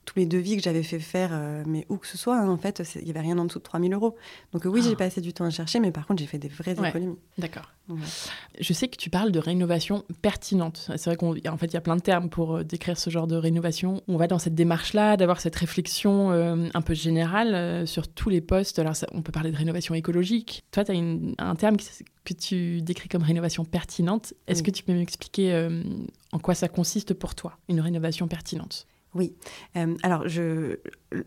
Tous 0.06 0.18
les 0.18 0.24
devis 0.26 0.56
que 0.56 0.62
j'avais 0.62 0.82
fait 0.82 0.98
faire, 0.98 1.30
euh, 1.32 1.62
mais 1.66 1.84
où 1.90 1.96
que 1.98 2.06
ce 2.06 2.16
soit, 2.16 2.38
hein, 2.38 2.48
en 2.48 2.56
fait, 2.56 2.82
il 2.96 3.04
n'y 3.04 3.10
avait 3.10 3.20
rien 3.20 3.36
en 3.38 3.44
dessous 3.44 3.58
de 3.58 3.64
3000 3.64 3.92
euros. 3.92 4.16
Donc 4.52 4.64
euh, 4.64 4.70
oui, 4.70 4.80
Ah. 4.82 4.88
j'ai 4.88 4.96
passé 4.96 5.20
du 5.20 5.32
temps 5.34 5.44
à 5.44 5.50
chercher, 5.50 5.80
mais 5.80 5.92
par 5.92 6.06
contre, 6.06 6.20
j'ai 6.20 6.26
fait 6.26 6.38
des 6.38 6.48
vraies 6.48 6.78
Ouais. 6.80 6.88
économies. 6.88 7.18
D'accord. 7.36 7.70
Je 8.60 8.72
sais 8.72 8.88
que 8.88 8.96
tu 8.96 9.10
parles 9.10 9.32
de 9.32 9.38
rénovation 9.38 10.04
pertinente. 10.22 10.90
C'est 10.96 11.06
vrai 11.06 11.16
qu'en 11.16 11.56
fait, 11.56 11.66
il 11.66 11.74
y 11.74 11.76
a 11.76 11.80
plein 11.80 11.96
de 11.96 12.00
termes 12.02 12.28
pour 12.28 12.56
euh, 12.58 12.64
décrire 12.64 12.98
ce 12.98 13.10
genre 13.10 13.26
de 13.26 13.36
rénovation. 13.36 14.02
On 14.08 14.16
va 14.16 14.26
dans 14.26 14.38
cette 14.38 14.54
démarche-là, 14.54 15.16
d'avoir 15.16 15.40
cette 15.40 15.56
réflexion 15.56 16.30
euh, 16.32 16.68
un 16.74 16.82
peu 16.82 16.94
générale 16.94 17.54
euh, 17.54 17.86
sur 17.86 18.08
tous 18.08 18.28
les 18.28 18.40
postes. 18.40 18.78
Alors, 18.78 18.96
ça- 18.96 19.06
on 19.12 19.22
peut 19.22 19.32
parler 19.32 19.50
de 19.52 19.56
rénovation 19.56 19.94
écologique. 19.94 20.64
Toi, 20.72 20.84
tu 20.84 20.92
as 20.92 21.44
un 21.44 21.54
terme 21.56 21.76
qui- 21.76 21.88
que 22.24 22.34
tu 22.34 22.82
décris 22.82 23.08
comme 23.08 23.22
rénovation 23.22 23.64
pertinente. 23.64 24.34
Est-ce 24.46 24.62
que 24.62 24.70
tu 24.70 24.82
peux 24.82 24.92
m'expliquer 24.92 25.52
euh, 25.52 25.82
en 26.32 26.38
quoi 26.38 26.54
ça 26.54 26.68
consiste 26.68 27.14
pour 27.14 27.34
toi, 27.34 27.56
une 27.68 27.80
rénovation 27.80 28.28
pertinente? 28.28 28.86
Oui. 29.14 29.34
Euh, 29.76 29.96
alors, 30.02 30.24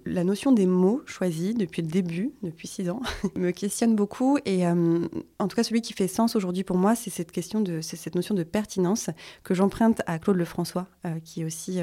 la 0.05 0.23
notion 0.23 0.53
des 0.53 0.65
mots 0.65 1.01
choisis 1.05 1.53
depuis 1.53 1.81
le 1.81 1.89
début, 1.89 2.31
depuis 2.41 2.67
six 2.67 2.89
ans, 2.89 3.01
me 3.35 3.51
questionne 3.51 3.95
beaucoup. 3.95 4.37
Et 4.45 4.65
euh, 4.65 5.05
en 5.39 5.47
tout 5.47 5.55
cas, 5.55 5.63
celui 5.63 5.81
qui 5.81 5.93
fait 5.93 6.07
sens 6.07 6.35
aujourd'hui 6.35 6.63
pour 6.63 6.77
moi, 6.77 6.95
c'est 6.95 7.09
cette 7.09 7.31
question 7.31 7.59
de, 7.59 7.81
cette 7.81 8.15
notion 8.15 8.35
de 8.35 8.43
pertinence 8.43 9.09
que 9.43 9.53
j'emprunte 9.53 10.01
à 10.05 10.17
Claude 10.17 10.37
Lefrançois, 10.37 10.87
euh, 11.05 11.19
qui 11.23 11.43
aussi 11.43 11.79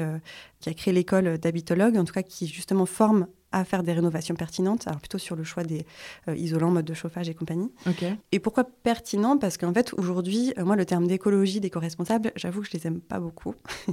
qui 0.59 0.69
a 0.69 0.73
créé 0.73 0.93
l'école 0.93 1.37
d'habitologue, 1.37 1.97
en 1.97 2.03
tout 2.03 2.13
cas 2.13 2.23
qui 2.23 2.47
justement 2.47 2.85
forme 2.85 3.27
à 3.51 3.65
faire 3.65 3.83
des 3.83 3.93
rénovations 3.93 4.35
pertinentes, 4.35 4.87
alors 4.87 4.99
plutôt 4.99 5.17
sur 5.17 5.35
le 5.35 5.43
choix 5.43 5.63
des 5.63 5.85
euh, 6.27 6.35
isolants, 6.35 6.71
modes 6.71 6.85
de 6.85 6.93
chauffage 6.93 7.29
et 7.29 7.33
compagnie. 7.33 7.71
Et 8.31 8.39
pourquoi 8.39 8.63
pertinent? 8.63 9.37
Parce 9.37 9.57
qu'en 9.57 9.73
fait, 9.73 9.93
aujourd'hui, 9.93 10.53
euh, 10.57 10.65
moi, 10.65 10.75
le 10.75 10.85
terme 10.85 11.07
d'écologie, 11.07 11.59
d'éco-responsable, 11.59 12.31
j'avoue 12.35 12.61
que 12.61 12.67
je 12.67 12.73
les 12.73 12.87
aime 12.87 13.01
pas 13.01 13.19
beaucoup. 13.19 13.55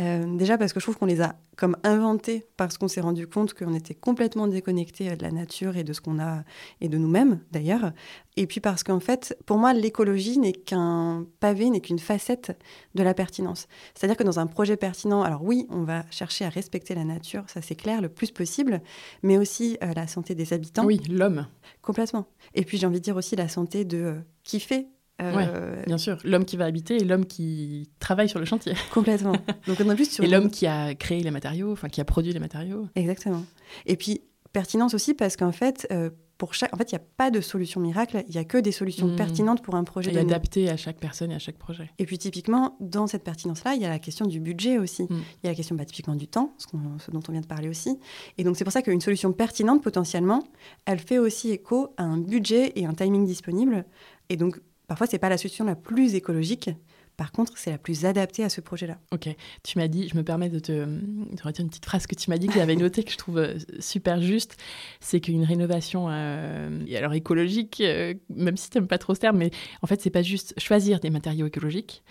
Euh, 0.00 0.36
déjà 0.36 0.58
parce 0.58 0.72
que 0.72 0.80
je 0.80 0.84
trouve 0.84 0.96
qu'on 0.96 1.06
les 1.06 1.20
a 1.20 1.34
comme 1.56 1.76
inventés 1.82 2.46
parce 2.56 2.78
qu'on 2.78 2.86
s'est 2.86 3.00
rendu 3.00 3.26
compte 3.26 3.52
qu'on 3.52 3.74
était 3.74 3.94
complètement 3.94 4.46
déconnecté 4.46 5.16
de 5.16 5.22
la 5.22 5.32
nature 5.32 5.76
et 5.76 5.82
de 5.82 5.92
ce 5.92 6.00
qu'on 6.00 6.20
a 6.20 6.44
et 6.80 6.88
de 6.88 6.98
nous-mêmes 6.98 7.40
d'ailleurs. 7.50 7.92
Et 8.40 8.46
puis 8.46 8.60
parce 8.60 8.84
qu'en 8.84 9.00
fait, 9.00 9.36
pour 9.46 9.58
moi, 9.58 9.72
l'écologie 9.72 10.38
n'est 10.38 10.52
qu'un 10.52 11.26
pavé, 11.40 11.70
n'est 11.70 11.80
qu'une 11.80 11.98
facette 11.98 12.56
de 12.94 13.02
la 13.02 13.12
pertinence. 13.12 13.66
C'est-à-dire 13.94 14.16
que 14.16 14.22
dans 14.22 14.38
un 14.38 14.46
projet 14.46 14.76
pertinent, 14.76 15.22
alors 15.22 15.42
oui, 15.42 15.66
on 15.70 15.82
va 15.82 16.04
chercher 16.10 16.44
à 16.44 16.48
respecter 16.48 16.94
la 16.94 17.02
nature, 17.04 17.42
ça 17.48 17.60
c'est 17.62 17.74
clair, 17.74 18.00
le 18.00 18.08
plus 18.08 18.30
possible, 18.30 18.80
mais 19.24 19.38
aussi 19.38 19.76
euh, 19.82 19.92
la 19.94 20.06
santé 20.06 20.36
des 20.36 20.52
habitants. 20.52 20.84
Oui, 20.84 21.00
l'homme. 21.10 21.46
Complètement. 21.82 22.26
Et 22.54 22.62
puis 22.64 22.78
j'ai 22.78 22.86
envie 22.86 23.00
de 23.00 23.04
dire 23.04 23.16
aussi 23.16 23.34
la 23.34 23.48
santé 23.48 23.84
de 23.84 23.98
euh, 23.98 24.14
qui 24.44 24.60
fait. 24.60 24.86
euh, 25.20 25.82
Bien 25.86 25.98
sûr, 25.98 26.16
l'homme 26.22 26.44
qui 26.44 26.56
va 26.56 26.66
habiter 26.66 26.94
et 26.96 27.04
l'homme 27.04 27.26
qui 27.26 27.90
travaille 27.98 28.28
sur 28.28 28.38
le 28.38 28.44
chantier. 28.44 28.74
Complètement. 28.94 29.32
Donc 29.66 29.78
on 29.84 29.88
a 29.88 29.96
plus 29.96 30.08
sur 30.10 30.22
Et 30.22 30.28
l'homme 30.28 30.48
qui 30.50 30.68
a 30.68 30.94
créé 30.94 31.24
les 31.24 31.32
matériaux, 31.32 31.72
enfin 31.72 31.88
qui 31.88 32.00
a 32.00 32.04
produit 32.04 32.32
les 32.32 32.38
matériaux. 32.38 32.86
Exactement. 32.94 33.44
Et 33.86 33.96
puis 33.96 34.20
pertinence 34.52 34.94
aussi 34.94 35.14
parce 35.14 35.36
qu'en 35.36 35.50
fait, 35.52 35.88
euh, 35.90 36.10
pour 36.38 36.54
chaque, 36.54 36.72
en 36.72 36.76
fait, 36.78 36.92
il 36.92 36.94
n'y 36.94 37.00
a 37.00 37.04
pas 37.16 37.30
de 37.32 37.40
solution 37.40 37.80
miracle. 37.80 38.24
Il 38.28 38.34
y 38.34 38.38
a 38.38 38.44
que 38.44 38.58
des 38.58 38.70
solutions 38.72 39.08
Mm. 39.08 39.16
pertinentes 39.16 39.60
pour 39.62 39.74
un 39.74 39.82
projet 39.84 40.10
Et 40.10 40.14
donné. 40.14 40.26
adapté 40.32 40.70
à 40.70 40.76
chaque 40.76 40.98
personne 40.98 41.32
et 41.32 41.34
à 41.34 41.38
chaque 41.40 41.58
projet. 41.58 41.90
Et 41.98 42.06
puis 42.06 42.16
typiquement, 42.16 42.76
dans 42.80 43.06
cette 43.08 43.24
pertinence-là, 43.24 43.74
il 43.74 43.82
y 43.82 43.84
a 43.84 43.88
la 43.88 43.98
question 43.98 44.24
du 44.24 44.38
budget 44.38 44.78
aussi. 44.78 45.02
Mm. 45.02 45.08
Il 45.10 45.44
y 45.44 45.46
a 45.48 45.50
la 45.50 45.54
question 45.56 45.74
bah, 45.74 45.84
typiquement 45.84 46.14
du 46.14 46.28
temps, 46.28 46.54
ce, 46.58 46.66
ce 47.04 47.10
dont 47.10 47.20
on 47.28 47.32
vient 47.32 47.40
de 47.40 47.46
parler 47.46 47.68
aussi. 47.68 47.98
Et 48.38 48.44
donc 48.44 48.56
c'est 48.56 48.64
pour 48.64 48.72
ça 48.72 48.82
qu'une 48.82 49.00
solution 49.00 49.32
pertinente, 49.32 49.82
potentiellement, 49.82 50.44
elle 50.86 51.00
fait 51.00 51.18
aussi 51.18 51.50
écho 51.50 51.92
à 51.96 52.04
un 52.04 52.18
budget 52.18 52.72
et 52.76 52.86
un 52.86 52.94
timing 52.94 53.26
disponible. 53.26 53.84
Et 54.28 54.36
donc 54.36 54.60
parfois, 54.86 55.06
c'est 55.08 55.18
pas 55.18 55.28
la 55.28 55.38
solution 55.38 55.64
la 55.64 55.74
plus 55.74 56.14
écologique. 56.14 56.70
Par 57.18 57.32
contre, 57.32 57.52
c'est 57.56 57.70
la 57.70 57.76
plus 57.76 58.06
adaptée 58.06 58.44
à 58.44 58.48
ce 58.48 58.62
projet-là. 58.62 58.98
Ok, 59.12 59.28
tu 59.62 59.78
m'as 59.78 59.88
dit, 59.88 60.08
je 60.08 60.16
me 60.16 60.24
permets 60.24 60.48
de 60.48 60.58
te 60.58 60.72
de 60.72 61.42
retenir 61.42 61.64
une 61.64 61.68
petite 61.68 61.84
phrase 61.84 62.06
que 62.06 62.14
tu 62.14 62.30
m'as 62.30 62.38
dit 62.38 62.46
que 62.46 62.54
j'avais 62.54 62.76
notée 62.76 63.04
que 63.04 63.12
je 63.12 63.18
trouve 63.18 63.38
euh, 63.38 63.58
super 63.80 64.22
juste, 64.22 64.56
c'est 65.00 65.20
qu'une 65.20 65.44
rénovation, 65.44 66.06
euh, 66.08 66.84
alors 66.96 67.12
écologique, 67.12 67.82
euh, 67.82 68.14
même 68.30 68.56
si 68.56 68.70
tu 68.70 68.78
n'aimes 68.78 68.88
pas 68.88 68.98
trop 68.98 69.14
ce 69.14 69.20
terme, 69.20 69.36
mais 69.36 69.50
en 69.82 69.86
fait 69.86 70.00
c'est 70.00 70.10
pas 70.10 70.22
juste 70.22 70.54
choisir 70.58 71.00
des 71.00 71.10
matériaux 71.10 71.46
écologiques, 71.46 72.02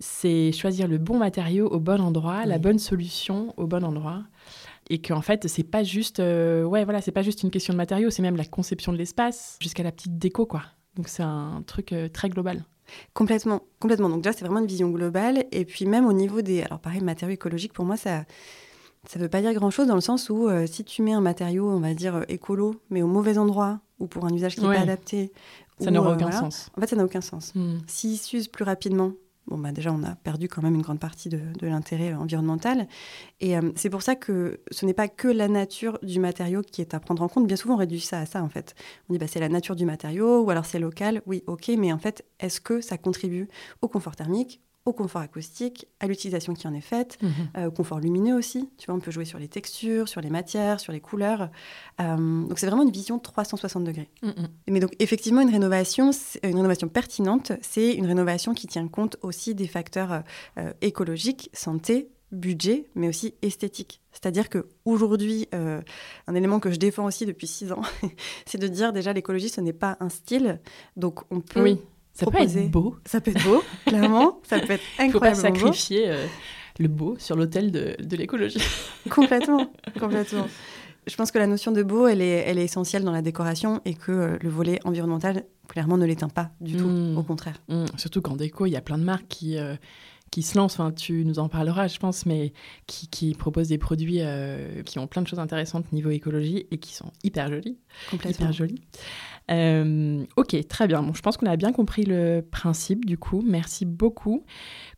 c'est 0.00 0.52
choisir 0.52 0.88
le 0.88 0.98
bon 0.98 1.18
matériau 1.18 1.66
au 1.66 1.80
bon 1.80 2.00
endroit, 2.00 2.46
la 2.46 2.58
bonne 2.58 2.78
solution 2.78 3.52
au 3.56 3.66
bon 3.66 3.84
endroit. 3.84 4.24
Et 4.90 5.00
qu'en 5.02 5.20
fait, 5.20 5.48
c'est 5.48 5.64
pas 5.64 5.82
juste, 5.82 6.18
euh, 6.18 6.64
ouais, 6.64 6.84
voilà, 6.84 7.02
c'est 7.02 7.12
pas 7.12 7.22
juste 7.22 7.42
une 7.42 7.50
question 7.50 7.74
de 7.74 7.76
matériaux, 7.76 8.08
c'est 8.10 8.22
même 8.22 8.36
la 8.36 8.46
conception 8.46 8.92
de 8.92 8.96
l'espace 8.96 9.58
jusqu'à 9.60 9.82
la 9.82 9.92
petite 9.92 10.18
déco, 10.18 10.46
quoi. 10.46 10.62
Donc 10.96 11.08
c'est 11.08 11.22
un 11.22 11.62
truc 11.66 11.92
euh, 11.92 12.08
très 12.08 12.28
global. 12.30 12.64
Complètement, 13.14 13.62
complètement. 13.80 14.08
Donc 14.08 14.22
déjà, 14.22 14.32
c'est 14.32 14.44
vraiment 14.44 14.60
une 14.60 14.66
vision 14.66 14.90
globale. 14.90 15.44
Et 15.52 15.64
puis 15.64 15.86
même 15.86 16.06
au 16.06 16.12
niveau 16.12 16.42
des... 16.42 16.62
Alors 16.62 16.78
pareil, 16.78 17.00
matériaux 17.02 17.34
écologiques, 17.34 17.72
pour 17.72 17.84
moi, 17.84 17.96
ça 17.96 18.24
ça 19.06 19.18
veut 19.18 19.28
pas 19.28 19.40
dire 19.40 19.54
grand-chose 19.54 19.86
dans 19.86 19.94
le 19.94 20.00
sens 20.00 20.28
où 20.28 20.48
euh, 20.48 20.66
si 20.66 20.84
tu 20.84 21.02
mets 21.02 21.12
un 21.12 21.20
matériau, 21.20 21.68
on 21.68 21.80
va 21.80 21.94
dire, 21.94 22.16
euh, 22.16 22.22
écolo, 22.28 22.74
mais 22.90 23.00
au 23.00 23.06
mauvais 23.06 23.38
endroit, 23.38 23.80
ou 24.00 24.06
pour 24.06 24.24
un 24.26 24.34
usage 24.34 24.56
qui 24.56 24.60
n'est 24.62 24.68
Ouais. 24.68 24.76
pas 24.76 24.82
adapté... 24.82 25.32
Ça 25.80 25.92
n'aura 25.92 26.10
euh, 26.10 26.14
aucun 26.14 26.26
voilà, 26.26 26.40
sens. 26.40 26.70
En 26.76 26.80
fait, 26.80 26.88
ça 26.88 26.96
n'a 26.96 27.04
aucun 27.04 27.20
sens. 27.20 27.52
Hmm. 27.54 27.78
S'il 27.86 28.18
s'use 28.18 28.48
plus 28.48 28.64
rapidement, 28.64 29.12
bon, 29.48 29.58
bah 29.58 29.72
déjà, 29.72 29.92
on 29.92 30.02
a 30.02 30.14
perdu 30.14 30.48
quand 30.48 30.62
même 30.62 30.74
une 30.74 30.82
grande 30.82 31.00
partie 31.00 31.28
de, 31.28 31.40
l'intérêt 31.62 32.14
environnemental. 32.14 32.86
Et 33.40 33.56
euh, 33.56 33.72
c'est 33.74 33.90
pour 33.90 34.02
ça 34.02 34.14
que 34.14 34.60
ce 34.70 34.86
n'est 34.86 34.94
pas 34.94 35.08
que 35.08 35.28
la 35.28 35.48
nature 35.48 35.98
du 36.02 36.20
matériau 36.20 36.62
qui 36.62 36.80
est 36.80 36.94
à 36.94 37.00
prendre 37.00 37.22
en 37.22 37.28
compte. 37.28 37.46
Bien 37.46 37.56
souvent, 37.56 37.74
on 37.74 37.78
réduit 37.78 38.00
ça 38.00 38.18
à 38.20 38.26
ça, 38.26 38.42
en 38.42 38.48
fait. 38.48 38.74
On 39.08 39.12
dit, 39.12 39.18
bah, 39.18 39.26
c'est 39.26 39.40
la 39.40 39.48
nature 39.48 39.76
du 39.76 39.84
matériau, 39.84 40.42
ou 40.42 40.50
alors 40.50 40.64
c'est 40.64 40.78
local. 40.78 41.22
Oui, 41.26 41.42
ok, 41.46 41.70
mais 41.78 41.92
en 41.92 41.98
fait, 41.98 42.24
est-ce 42.40 42.60
que 42.60 42.80
ça 42.80 42.98
contribue 42.98 43.48
au 43.82 43.88
confort 43.88 44.16
thermique 44.16 44.60
au 44.88 44.92
confort 44.92 45.20
acoustique, 45.22 45.86
à 46.00 46.06
l'utilisation 46.06 46.54
qui 46.54 46.66
en 46.66 46.74
est 46.74 46.80
faite, 46.80 47.18
Mhm. 47.22 47.30
euh, 47.56 47.66
au 47.66 47.70
confort 47.70 48.00
lumineux 48.00 48.34
aussi. 48.34 48.68
Tu 48.78 48.86
vois, 48.86 48.94
on 48.94 49.00
peut 49.00 49.10
jouer 49.10 49.24
sur 49.24 49.38
les 49.38 49.48
textures, 49.48 50.08
sur 50.08 50.20
les 50.20 50.30
matières, 50.30 50.80
sur 50.80 50.92
les 50.92 51.00
couleurs. 51.00 51.50
Euh, 52.00 52.16
donc 52.46 52.58
c'est 52.58 52.66
vraiment 52.66 52.82
une 52.82 52.90
vision 52.90 53.18
360 53.18 53.84
degrés. 53.84 54.08
Mm. 54.22 54.30
Mais 54.68 54.80
donc 54.80 54.92
effectivement, 54.98 55.40
une 55.40 55.50
rénovation, 55.50 56.12
c'est- 56.12 56.40
une 56.44 56.56
rénovation 56.56 56.88
pertinente, 56.88 57.52
c'est 57.62 57.92
une 57.94 58.06
rénovation 58.06 58.54
qui 58.54 58.66
tient 58.66 58.88
compte 58.88 59.16
aussi 59.22 59.54
des 59.54 59.66
facteurs 59.68 60.22
euh, 60.58 60.72
écologiques, 60.80 61.50
santé, 61.52 62.08
budget, 62.32 62.84
mais 62.94 63.08
aussi 63.08 63.34
esthétique. 63.40 64.00
C'est-à-dire 64.12 64.48
que 64.50 64.66
aujourd'hui, 64.84 65.48
euh, 65.54 65.80
un 66.26 66.34
élément 66.34 66.60
que 66.60 66.70
je 66.70 66.76
défends 66.76 67.06
aussi 67.06 67.24
depuis 67.24 67.46
six 67.46 67.72
ans, 67.72 67.80
c'est 68.46 68.58
de 68.58 68.68
dire 68.68 68.92
déjà 68.92 69.12
l'écologie, 69.12 69.48
ce 69.48 69.60
n'est 69.62 69.72
pas 69.72 69.96
un 70.00 70.08
style, 70.10 70.60
donc 70.96 71.20
on 71.30 71.40
peut. 71.40 71.62
Oui, 71.62 71.80
ça 72.18 72.26
peut 72.30 72.38
être 72.38 72.70
beau. 72.70 72.96
Ça 73.04 73.20
peut 73.20 73.30
être 73.30 73.44
beau, 73.44 73.62
clairement, 73.86 74.40
ça 74.42 74.58
peut 74.58 74.72
être 74.72 74.82
Il 74.98 75.10
faut 75.12 75.20
pas 75.20 75.34
sacrifier 75.34 76.08
euh, 76.08 76.26
le 76.78 76.88
beau 76.88 77.16
sur 77.18 77.36
l'autel 77.36 77.70
de, 77.70 77.96
de 78.00 78.16
l'écologie. 78.16 78.60
Complètement, 79.10 79.72
complètement. 79.98 80.46
Je 81.06 81.16
pense 81.16 81.30
que 81.30 81.38
la 81.38 81.46
notion 81.46 81.72
de 81.72 81.82
beau, 81.82 82.06
elle 82.06 82.20
est, 82.20 82.44
elle 82.46 82.58
est 82.58 82.64
essentielle 82.64 83.02
dans 83.04 83.12
la 83.12 83.22
décoration 83.22 83.80
et 83.84 83.94
que 83.94 84.12
euh, 84.12 84.38
le 84.42 84.48
volet 84.50 84.78
environnemental, 84.84 85.44
clairement, 85.68 85.96
ne 85.96 86.04
l'éteint 86.04 86.28
pas 86.28 86.50
du 86.60 86.76
tout. 86.76 86.88
Mm. 86.88 87.16
Au 87.16 87.22
contraire. 87.22 87.62
Mm, 87.68 87.84
surtout 87.96 88.20
qu'en 88.20 88.36
déco, 88.36 88.66
il 88.66 88.70
y 88.70 88.76
a 88.76 88.82
plein 88.82 88.98
de 88.98 89.04
marques 89.04 89.28
qui, 89.28 89.56
euh, 89.56 89.76
qui 90.30 90.42
se 90.42 90.58
lancent, 90.58 90.74
enfin, 90.78 90.90
tu 90.90 91.24
nous 91.24 91.38
en 91.38 91.48
parleras, 91.48 91.86
je 91.86 91.98
pense, 91.98 92.26
mais 92.26 92.52
qui, 92.86 93.06
qui 93.06 93.34
proposent 93.34 93.68
des 93.68 93.78
produits 93.78 94.20
qui 94.84 94.98
ont 94.98 95.06
plein 95.06 95.22
de 95.22 95.28
choses 95.28 95.38
intéressantes 95.38 95.90
niveau 95.92 96.10
écologie 96.10 96.66
et 96.70 96.78
qui 96.78 96.94
sont 96.94 97.12
hyper 97.22 97.48
jolis. 97.48 97.78
Complètement. 98.10 98.46
Hyper 98.46 98.52
jolis. 98.52 98.82
Euh, 99.50 100.24
ok, 100.36 100.56
très 100.68 100.86
bien. 100.86 101.02
Bon, 101.02 101.14
je 101.14 101.22
pense 101.22 101.36
qu'on 101.36 101.46
a 101.46 101.56
bien 101.56 101.72
compris 101.72 102.04
le 102.04 102.40
principe, 102.40 103.04
du 103.04 103.16
coup. 103.16 103.42
Merci 103.46 103.86
beaucoup. 103.86 104.44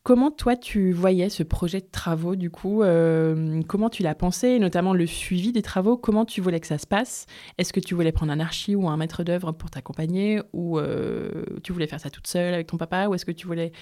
Comment 0.02 0.30
toi, 0.30 0.56
tu 0.56 0.92
voyais 0.92 1.28
ce 1.28 1.42
projet 1.42 1.80
de 1.80 1.86
travaux, 1.90 2.34
du 2.36 2.50
coup 2.50 2.82
euh, 2.82 3.62
Comment 3.68 3.90
tu 3.90 4.02
l'as 4.02 4.14
pensé, 4.14 4.58
notamment 4.58 4.92
le 4.92 5.06
suivi 5.06 5.52
des 5.52 5.62
travaux? 5.62 5.96
Comment 5.96 6.24
tu 6.24 6.40
voulais 6.40 6.58
que 6.60 6.66
ça 6.66 6.78
se 6.78 6.86
passe? 6.86 7.26
Est-ce 7.58 7.72
que 7.72 7.80
tu 7.80 7.94
voulais 7.94 8.12
prendre 8.12 8.32
un 8.32 8.40
archi 8.40 8.74
ou 8.74 8.88
un 8.88 8.96
maître 8.96 9.22
d'œuvre 9.22 9.52
pour 9.52 9.70
t'accompagner? 9.70 10.40
Ou 10.52 10.78
euh, 10.78 11.44
tu 11.62 11.72
voulais 11.72 11.86
faire 11.86 12.00
ça 12.00 12.10
toute 12.10 12.26
seule 12.26 12.54
avec 12.54 12.66
ton 12.66 12.76
papa? 12.76 13.06
Ou 13.08 13.14
est-ce 13.14 13.24
que 13.24 13.32
tu 13.32 13.46
voulais 13.46 13.72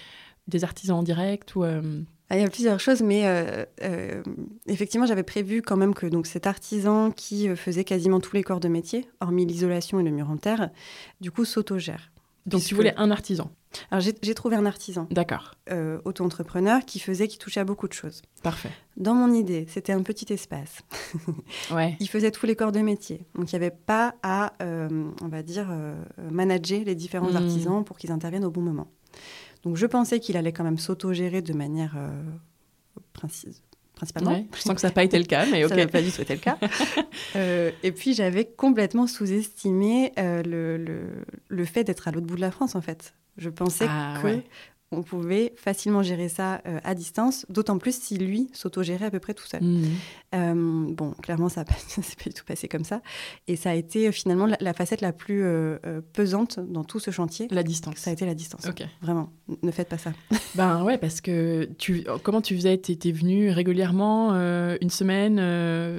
des 0.48 0.64
artisans 0.64 0.98
en 0.98 1.02
direct 1.02 1.54
ou, 1.54 1.62
euh, 1.64 2.02
Ah, 2.30 2.36
Il 2.36 2.42
y 2.42 2.44
a 2.44 2.50
plusieurs 2.50 2.78
choses, 2.80 3.00
mais 3.02 3.26
euh, 3.26 3.64
euh, 3.82 4.22
effectivement, 4.66 5.06
j'avais 5.06 5.22
prévu 5.22 5.62
quand 5.62 5.76
même 5.78 5.94
que 5.94 6.06
donc, 6.06 6.26
cet 6.26 6.46
artisan 6.46 7.10
qui 7.10 7.48
faisait 7.56 7.84
quasiment 7.84 8.20
tous 8.20 8.34
les 8.34 8.42
corps 8.42 8.60
de 8.60 8.68
métier, 8.68 9.06
hormis 9.20 9.46
l'isolation 9.46 9.98
et 10.00 10.02
le 10.02 10.10
mur 10.10 10.28
en 10.30 10.36
terre, 10.36 10.70
du 11.22 11.30
coup, 11.30 11.44
s'autogère. 11.46 12.10
Donc 12.46 12.60
Puisque- 12.60 12.68
tu 12.68 12.74
voulais 12.74 12.94
un 12.96 13.10
artisan 13.10 13.50
Alors, 13.90 14.00
j'ai 14.00 14.34
trouvé 14.34 14.56
un 14.56 14.64
artisan 14.66 15.06
D'accord, 15.10 15.52
euh, 15.70 16.00
auto-entrepreneur 16.06 16.80
qui 16.86 16.98
faisait, 16.98 17.28
qui 17.28 17.36
touchait 17.38 17.60
à 17.60 17.64
beaucoup 17.64 17.88
de 17.88 17.92
choses. 17.92 18.22
parfait. 18.42 18.70
Dans 18.96 19.14
mon 19.14 19.32
idée, 19.34 19.66
c'était 19.68 19.92
un 19.92 20.02
petit 20.02 20.30
espace. 20.32 20.80
Ouais. 21.70 21.96
Il 22.00 22.08
faisait 22.08 22.30
tous 22.30 22.46
les 22.46 22.56
corps 22.56 22.72
de 22.72 22.80
métier. 22.80 23.24
Donc, 23.34 23.52
il 23.52 23.58
n'y 23.58 23.64
avait 23.64 23.74
pas 23.74 24.14
à, 24.22 24.52
on 24.60 25.28
va 25.28 25.42
dire, 25.42 25.68
manager 26.30 26.84
les 26.84 26.94
différents 26.94 27.30
Mm. 27.32 27.36
artisans 27.36 27.84
pour 27.84 27.96
qu'ils 27.98 28.12
interviennent 28.12 28.44
au 28.46 28.50
bon 28.50 28.62
moment. 28.62 28.88
Donc, 29.64 29.76
je 29.76 29.86
pensais 29.86 30.20
qu'il 30.20 30.36
allait 30.36 30.52
quand 30.52 30.64
même 30.64 30.78
s'autogérer 30.78 31.42
de 31.42 31.52
manière 31.52 31.94
euh, 31.96 32.10
princi- 33.14 33.60
principalement. 33.94 34.32
Ouais, 34.32 34.46
Je 34.54 34.60
sens 34.60 34.74
que 34.74 34.80
ça 34.80 34.88
n'a 34.88 34.92
pas 34.94 35.04
été 35.04 35.18
le 35.18 35.24
cas, 35.24 35.46
mais 35.46 35.62
Ça 35.68 35.74
ok. 35.74 35.80
n'a 35.80 35.86
pas 35.88 36.02
du 36.02 36.12
tout 36.12 36.20
été 36.22 36.34
le 36.34 36.40
cas. 36.40 36.58
Euh, 37.36 37.70
et 37.82 37.92
puis, 37.92 38.14
j'avais 38.14 38.46
complètement 38.46 39.06
sous-estimé 39.06 40.12
euh, 40.18 40.42
le, 40.42 40.76
le- 40.78 41.24
le 41.48 41.64
fait 41.66 41.84
d'être 41.84 42.08
à 42.08 42.10
l'autre 42.10 42.26
bout 42.26 42.36
de 42.36 42.40
la 42.40 42.50
France, 42.50 42.74
en 42.74 42.80
fait. 42.80 43.12
Je 43.36 43.50
pensais 43.50 43.84
Ah, 43.88 44.18
que 44.22 44.26
ouais. 44.26 44.44
On 44.90 45.02
pouvait 45.02 45.52
facilement 45.56 46.02
gérer 46.02 46.28
ça 46.30 46.62
euh, 46.66 46.78
à 46.82 46.94
distance, 46.94 47.44
d'autant 47.50 47.76
plus 47.78 47.94
si 48.00 48.16
lui 48.16 48.48
s'autogérait 48.54 49.04
à 49.06 49.10
peu 49.10 49.18
près 49.20 49.34
tout 49.34 49.46
seul. 49.46 49.62
Mhm. 49.62 49.84
Euh, 50.34 50.86
bon, 50.94 51.10
clairement, 51.22 51.48
ça 51.50 51.62
ne 51.98 52.02
s'est 52.02 52.16
pas 52.16 52.30
du 52.30 52.34
tout 52.34 52.44
passé 52.44 52.68
comme 52.68 52.84
ça. 52.84 53.02
Et 53.48 53.56
ça 53.56 53.70
a 53.70 53.74
été 53.74 54.08
euh, 54.08 54.12
finalement 54.12 54.46
la, 54.46 54.56
la 54.60 54.72
facette 54.72 55.00
la 55.02 55.12
plus 55.12 55.42
euh, 55.44 55.78
pesante 56.14 56.58
dans 56.60 56.84
tout 56.84 57.00
ce 57.00 57.10
chantier. 57.10 57.48
La 57.50 57.62
distance. 57.62 57.96
Ça 57.96 58.10
a 58.10 58.12
été 58.14 58.24
la 58.24 58.34
distance. 58.34 58.66
Ok. 58.66 58.82
Vraiment, 59.02 59.30
ne 59.62 59.70
faites 59.70 59.88
pas 59.88 59.98
ça. 59.98 60.12
Ben 60.54 60.82
ouais, 60.82 60.96
parce 60.98 61.20
que 61.20 61.68
tu, 61.78 62.04
comment 62.22 62.40
tu 62.40 62.56
faisais? 62.56 62.78
T'étais 62.78 63.12
venu 63.12 63.50
régulièrement 63.50 64.32
une 64.80 64.90
semaine 64.90 65.36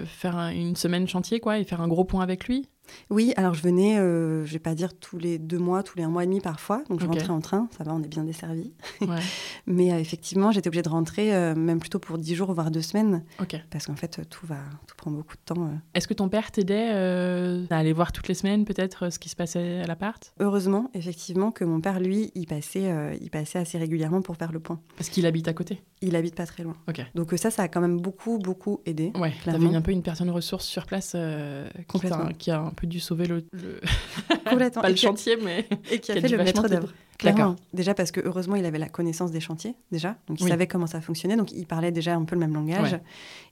faire 0.06 0.36
un- 0.36 0.50
une 0.52 0.76
semaine 0.76 1.08
chantier 1.08 1.40
quoi 1.40 1.60
et 1.60 1.64
faire 1.64 1.82
un 1.82 1.88
gros 1.88 2.04
point 2.04 2.24
avec 2.24 2.48
lui? 2.48 2.68
Oui, 3.10 3.34
alors 3.38 3.54
je 3.54 3.62
venais, 3.62 3.98
euh, 4.00 4.46
je 4.46 4.54
vais 4.54 4.60
pas 4.60 4.76
dire 4.76 4.94
tous 4.98 5.18
les 5.18 5.38
deux 5.40 5.58
mois, 5.58 5.84
tous 5.84 5.98
les 5.98 6.04
un 6.04 6.10
mois 6.10 6.24
et 6.24 6.26
demi 6.28 6.42
parfois. 6.42 6.84
Donc 6.90 7.02
je 7.02 7.06
rentrais 7.06 7.30
en 7.30 7.42
train, 7.42 7.68
ça 7.78 7.84
va, 7.84 7.94
on 7.94 8.02
est 8.04 8.08
bien 8.08 8.24
desservi. 8.24 8.72
Ouais. 9.02 9.08
Mais 9.68 9.92
euh, 9.94 10.00
effectivement, 10.00 10.52
j'étais 10.52 10.68
obligée 10.68 10.82
de 10.82 10.90
rentrer, 10.90 11.36
euh, 11.36 11.56
même 11.56 11.80
plutôt 11.80 12.00
pour 12.00 12.18
dix 12.18 12.36
jours, 12.36 12.54
voire 12.54 12.72
deux 12.72 12.82
semaines, 12.82 13.24
parce 13.70 13.86
qu'en 13.88 13.96
fait, 13.96 14.22
tout 14.30 14.46
va, 14.46 14.58
tout 14.88 14.96
prend 14.96 15.12
beaucoup 15.12 15.36
de 15.36 15.42
temps. 15.54 15.66
euh. 15.66 15.76
Est-ce 15.94 16.08
que 16.08 16.14
ton 16.14 16.30
père 16.30 16.52
t'aidait 16.52 16.90
à 17.70 17.78
aller 17.78 17.94
voir 17.94 18.12
toutes 18.12 18.28
les 18.28 18.34
semaines 18.34 18.66
peut-être 18.66 19.12
ce 19.12 19.20
qui 19.20 19.30
se 19.30 19.36
passait 19.36 19.82
à 19.82 19.88
l'appart? 19.88 20.34
Heureusement, 20.40 20.90
effectivement, 20.94 21.52
que 21.52 21.64
mon 21.64 21.82
père, 21.82 22.00
lui, 22.00 22.32
il 22.36 22.46
passait, 22.48 23.18
il 23.22 23.30
passait 23.30 23.60
assez 23.60 23.78
régulièrement 23.78 24.22
pour 24.22 24.36
faire 24.38 24.52
le 24.52 24.60
point. 24.60 24.80
Parce 24.98 25.10
qu'il 25.10 25.26
habite 25.26 25.48
à 25.48 25.54
côté? 25.54 25.82
Il 26.02 26.16
habite 26.16 26.36
pas 26.36 26.46
très 26.46 26.64
loin. 26.64 26.76
Ok. 26.88 27.02
Donc 27.16 27.34
ça, 27.38 27.52
ça 27.52 27.64
a 27.64 27.68
quand 27.68 27.82
même 27.82 28.00
beaucoup, 28.00 28.38
beaucoup 28.40 28.80
aidé. 28.86 29.12
Ouais, 29.16 29.34
t'avais 29.44 29.76
un 29.76 29.82
peu 29.82 29.92
une 29.92 30.04
personne 30.04 30.30
ressource 30.30 30.66
sur 30.66 30.86
place 30.86 31.12
qui, 31.12 31.86
Complètement. 31.86 32.30
qui 32.38 32.52
a 32.52 32.60
un 32.62 32.72
peu 32.80 32.88
dû 32.88 33.00
sauver 33.00 33.26
le, 33.28 33.44
le- 33.52 33.80
Complètement. 34.50 34.82
pas 34.84 34.88
le 34.90 34.94
a- 34.94 34.98
chantier, 34.98 35.38
mais 35.38 35.68
Et 35.92 36.00
qui 36.00 36.12
a 36.12 36.16
qui 36.20 36.20
a 36.20 36.22
fait 36.22 36.28
le 36.38 36.44
maître 36.44 36.68
d'œuvre. 36.68 36.90
D'accord. 37.24 37.56
Déjà 37.74 37.94
parce 37.94 38.12
que 38.12 38.22
heureusement, 38.24 38.56
il 38.56 38.64
avait 38.66 38.78
la 38.80 38.88
connaissance 38.88 39.32
des 39.32 39.42
chantiers, 39.42 39.76
déjà. 39.92 40.16
Donc 40.28 40.40
il 40.40 40.44
Oui. 40.46 40.50
savait 40.50 40.68
comment 40.68 40.88
ça 40.88 41.02
fonctionnait. 41.02 41.36
Donc 41.36 41.52
il 41.52 41.66
parlait 41.68 41.92
déjà 41.92 42.16
un 42.16 42.24
peu 42.24 42.36
le 42.36 42.40
même 42.40 42.54
langage. 42.54 42.94
Ouais. 42.94 43.02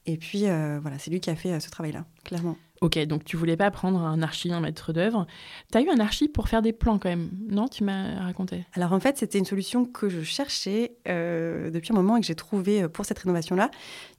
Et 0.06 0.16
puis 0.18 0.48
euh, 0.48 0.80
voilà, 0.82 0.98
c'est 1.00 1.12
lui 1.12 1.20
qui 1.20 1.30
a 1.30 1.36
fait 1.36 1.52
euh, 1.52 1.60
ce 1.60 1.70
travail-là, 1.70 2.06
clairement. 2.24 2.56
Ok, 2.80 2.98
donc 3.08 3.26
tu 3.26 3.36
voulais 3.38 3.58
pas 3.58 3.70
prendre 3.72 4.00
un 4.00 4.22
archi, 4.22 4.54
un 4.54 4.62
maître 4.62 4.94
d'œuvre. 4.94 5.26
T'as 5.72 5.82
eu 5.82 5.90
un 5.90 6.00
archi 6.00 6.30
pour 6.30 6.48
faire 6.48 6.62
des 6.62 6.72
plans 6.74 6.98
quand 7.00 7.10
même, 7.10 7.30
non? 7.50 7.68
Tu 7.68 7.84
m'as 7.84 8.22
raconté. 8.24 8.66
Alors 8.74 8.94
en 8.94 9.00
fait, 9.02 9.18
c'était 9.18 9.40
une 9.40 9.46
solution 9.46 9.84
que 9.84 10.08
je 10.10 10.22
cherchais 10.22 10.94
euh, 11.10 11.70
depuis 11.72 11.92
un 11.92 11.96
moment 11.96 12.16
et 12.18 12.22
que 12.22 12.28
j'ai 12.28 12.36
trouvée 12.36 12.88
pour 12.88 13.04
cette 13.04 13.20
rénovation-là, 13.20 13.70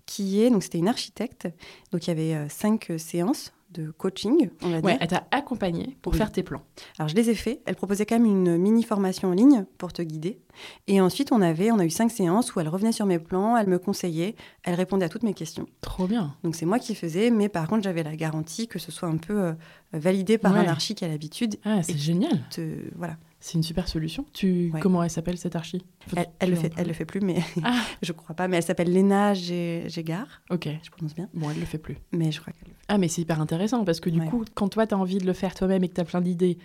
qui 0.07 0.42
est, 0.42 0.51
donc 0.51 0.62
c'était 0.64 0.79
une 0.79 0.88
architecte. 0.88 1.49
Donc 1.92 2.07
il 2.07 2.11
y 2.11 2.12
avait 2.12 2.35
euh, 2.35 2.49
cinq 2.49 2.92
séances 2.99 3.53
de 3.70 3.90
coaching, 3.90 4.48
on 4.62 4.70
va 4.70 4.76
Ouais, 4.76 4.83
dire. 4.92 4.96
elle 5.00 5.09
t'a 5.09 5.26
accompagné 5.31 5.96
pour 6.00 6.12
Oui. 6.12 6.18
faire 6.18 6.33
tes 6.33 6.42
plans. 6.42 6.62
Alors 6.98 7.09
je 7.09 7.14
les 7.14 7.28
ai 7.28 7.35
faits. 7.35 7.61
Elle 7.66 7.76
proposait 7.76 8.07
quand 8.07 8.18
même 8.18 8.24
une 8.24 8.57
mini 8.57 8.83
formation 8.83 9.28
en 9.28 9.33
ligne 9.33 9.66
pour 9.76 9.92
te 9.92 10.00
guider. 10.00 10.40
Et 10.87 11.00
ensuite, 11.00 11.33
on 11.33 11.40
avait, 11.42 11.70
on 11.70 11.78
a 11.78 11.85
eu 11.85 11.90
cinq 11.90 12.11
séances 12.11 12.54
où 12.54 12.61
elle 12.61 12.68
revenait 12.68 12.92
sur 12.92 13.04
mes 13.07 13.18
plans, 13.18 13.57
elle 13.57 13.68
me 13.68 13.78
conseillait, 13.78 14.35
elle 14.64 14.74
répondait 14.74 15.04
à 15.04 15.09
toutes 15.09 15.22
mes 15.22 15.35
questions. 15.35 15.66
Trop 15.83 16.07
bien. 16.07 16.35
Donc 16.44 16.57
c'est 16.57 16.66
moi 16.66 16.78
qui 16.78 16.94
faisais, 16.94 17.31
mais 17.31 17.48
par 17.48 17.68
contre 17.68 17.83
j'avais 17.85 18.02
la 18.02 18.16
garantie 18.16 18.68
que 18.68 18.78
ce 18.78 18.90
soit 18.90 19.09
un 19.09 19.18
peu 19.18 19.38
euh, 19.38 19.52
validé 19.92 20.38
par 20.38 20.53
Ouais. 20.53 20.59
un 20.61 20.68
archi 20.68 20.94
qui 20.94 21.05
a 21.05 21.09
l'habitude. 21.09 21.57
Ah, 21.64 21.83
c'est 21.83 21.96
génial. 21.96 22.40
de- 22.57 22.90
voilà. 22.96 23.16
C'est 23.40 23.55
une 23.55 23.62
super 23.62 23.87
solution. 23.87 24.27
Tu 24.33 24.72
Ouais. 24.74 24.81
comment 24.81 25.01
elle 25.01 25.11
s'appelle 25.11 25.38
cette 25.38 25.55
archi? 25.55 25.85
Elle, 26.16 26.27
elle 26.40 26.51
le 26.51 26.57
fait, 26.57 26.72
elle 26.77 26.88
le 26.88 26.92
fait 26.92 27.05
plus, 27.05 27.20
mais 27.20 27.37
Ah, 27.62 27.81
je 28.03 28.11
crois 28.11 28.35
pas. 28.35 28.48
Mais 28.48 28.57
elle 28.57 28.64
s'appelle 28.64 28.92
Léna 28.92 29.33
Gé- 29.35 29.88
Gégard, 29.88 30.42
ok. 30.51 30.68
je 30.83 30.90
prononce 30.90 31.14
bien. 31.14 31.29
Bon, 31.35 31.48
elle 31.48 31.61
le 31.61 31.64
fait 31.64 31.79
plus. 31.79 31.98
Mais 32.11 32.33
je 32.33 32.40
crois 32.40 32.53
qu'elle. 32.53 32.72
Ah, 32.88 32.98
mais 32.98 33.07
c'est 33.07 33.22
hyper 33.22 33.40
intéressant 33.40 33.85
parce 33.85 34.01
que 34.01 34.11
du 34.11 34.18
Ouais. 34.20 34.27
coup, 34.27 34.44
quand 34.55 34.68
toi, 34.68 34.88
tu 34.88 34.94
as 34.94 34.98
envie 34.98 35.18
de 35.18 35.27
le 35.27 35.35
faire 35.35 35.55
toi-même 35.55 35.85
et 35.85 35.88
que 35.88 35.94
tu 35.94 36.01
as 36.01 36.05
plein 36.05 36.20
d'idées, 36.20 36.59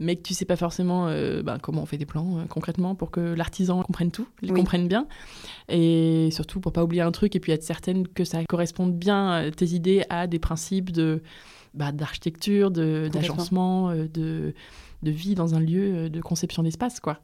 mais 0.00 0.16
que 0.16 0.22
tu 0.22 0.34
sais 0.34 0.44
pas 0.46 0.56
forcément 0.56 1.06
euh, 1.06 1.44
ben, 1.44 1.58
comment 1.60 1.82
on 1.82 1.86
fait 1.86 1.98
des 1.98 2.06
plans 2.06 2.38
euh, 2.40 2.44
concrètement 2.46 2.96
pour 2.96 3.12
que 3.12 3.20
l'artisan 3.20 3.80
comprenne 3.84 4.10
tout, 4.10 4.26
il 4.42 4.50
Oui. 4.50 4.58
comprenne 4.58 4.88
bien, 4.88 5.06
et 5.68 6.30
surtout 6.32 6.58
pour 6.58 6.72
pas 6.72 6.82
oublier 6.82 7.02
un 7.02 7.12
truc 7.12 7.36
et 7.36 7.40
puis 7.40 7.52
être 7.52 7.62
certaine 7.62 8.06
que 8.08 8.24
ça 8.24 8.44
corresponde 8.46 8.96
bien, 8.98 9.32
euh, 9.44 9.50
tes 9.52 9.66
idées, 9.66 10.02
à 10.10 10.26
des 10.26 10.40
principes 10.40 10.90
de 10.90 11.22
bah, 11.76 11.92
d'architecture, 11.92 12.70
d'agencement, 12.70 13.90
euh, 13.90 14.08
de, 14.08 14.54
de 15.02 15.10
vie 15.10 15.34
dans 15.34 15.54
un 15.54 15.60
lieu, 15.60 15.94
euh, 15.94 16.08
de 16.08 16.20
conception 16.20 16.62
d'espace, 16.62 17.00
quoi. 17.00 17.20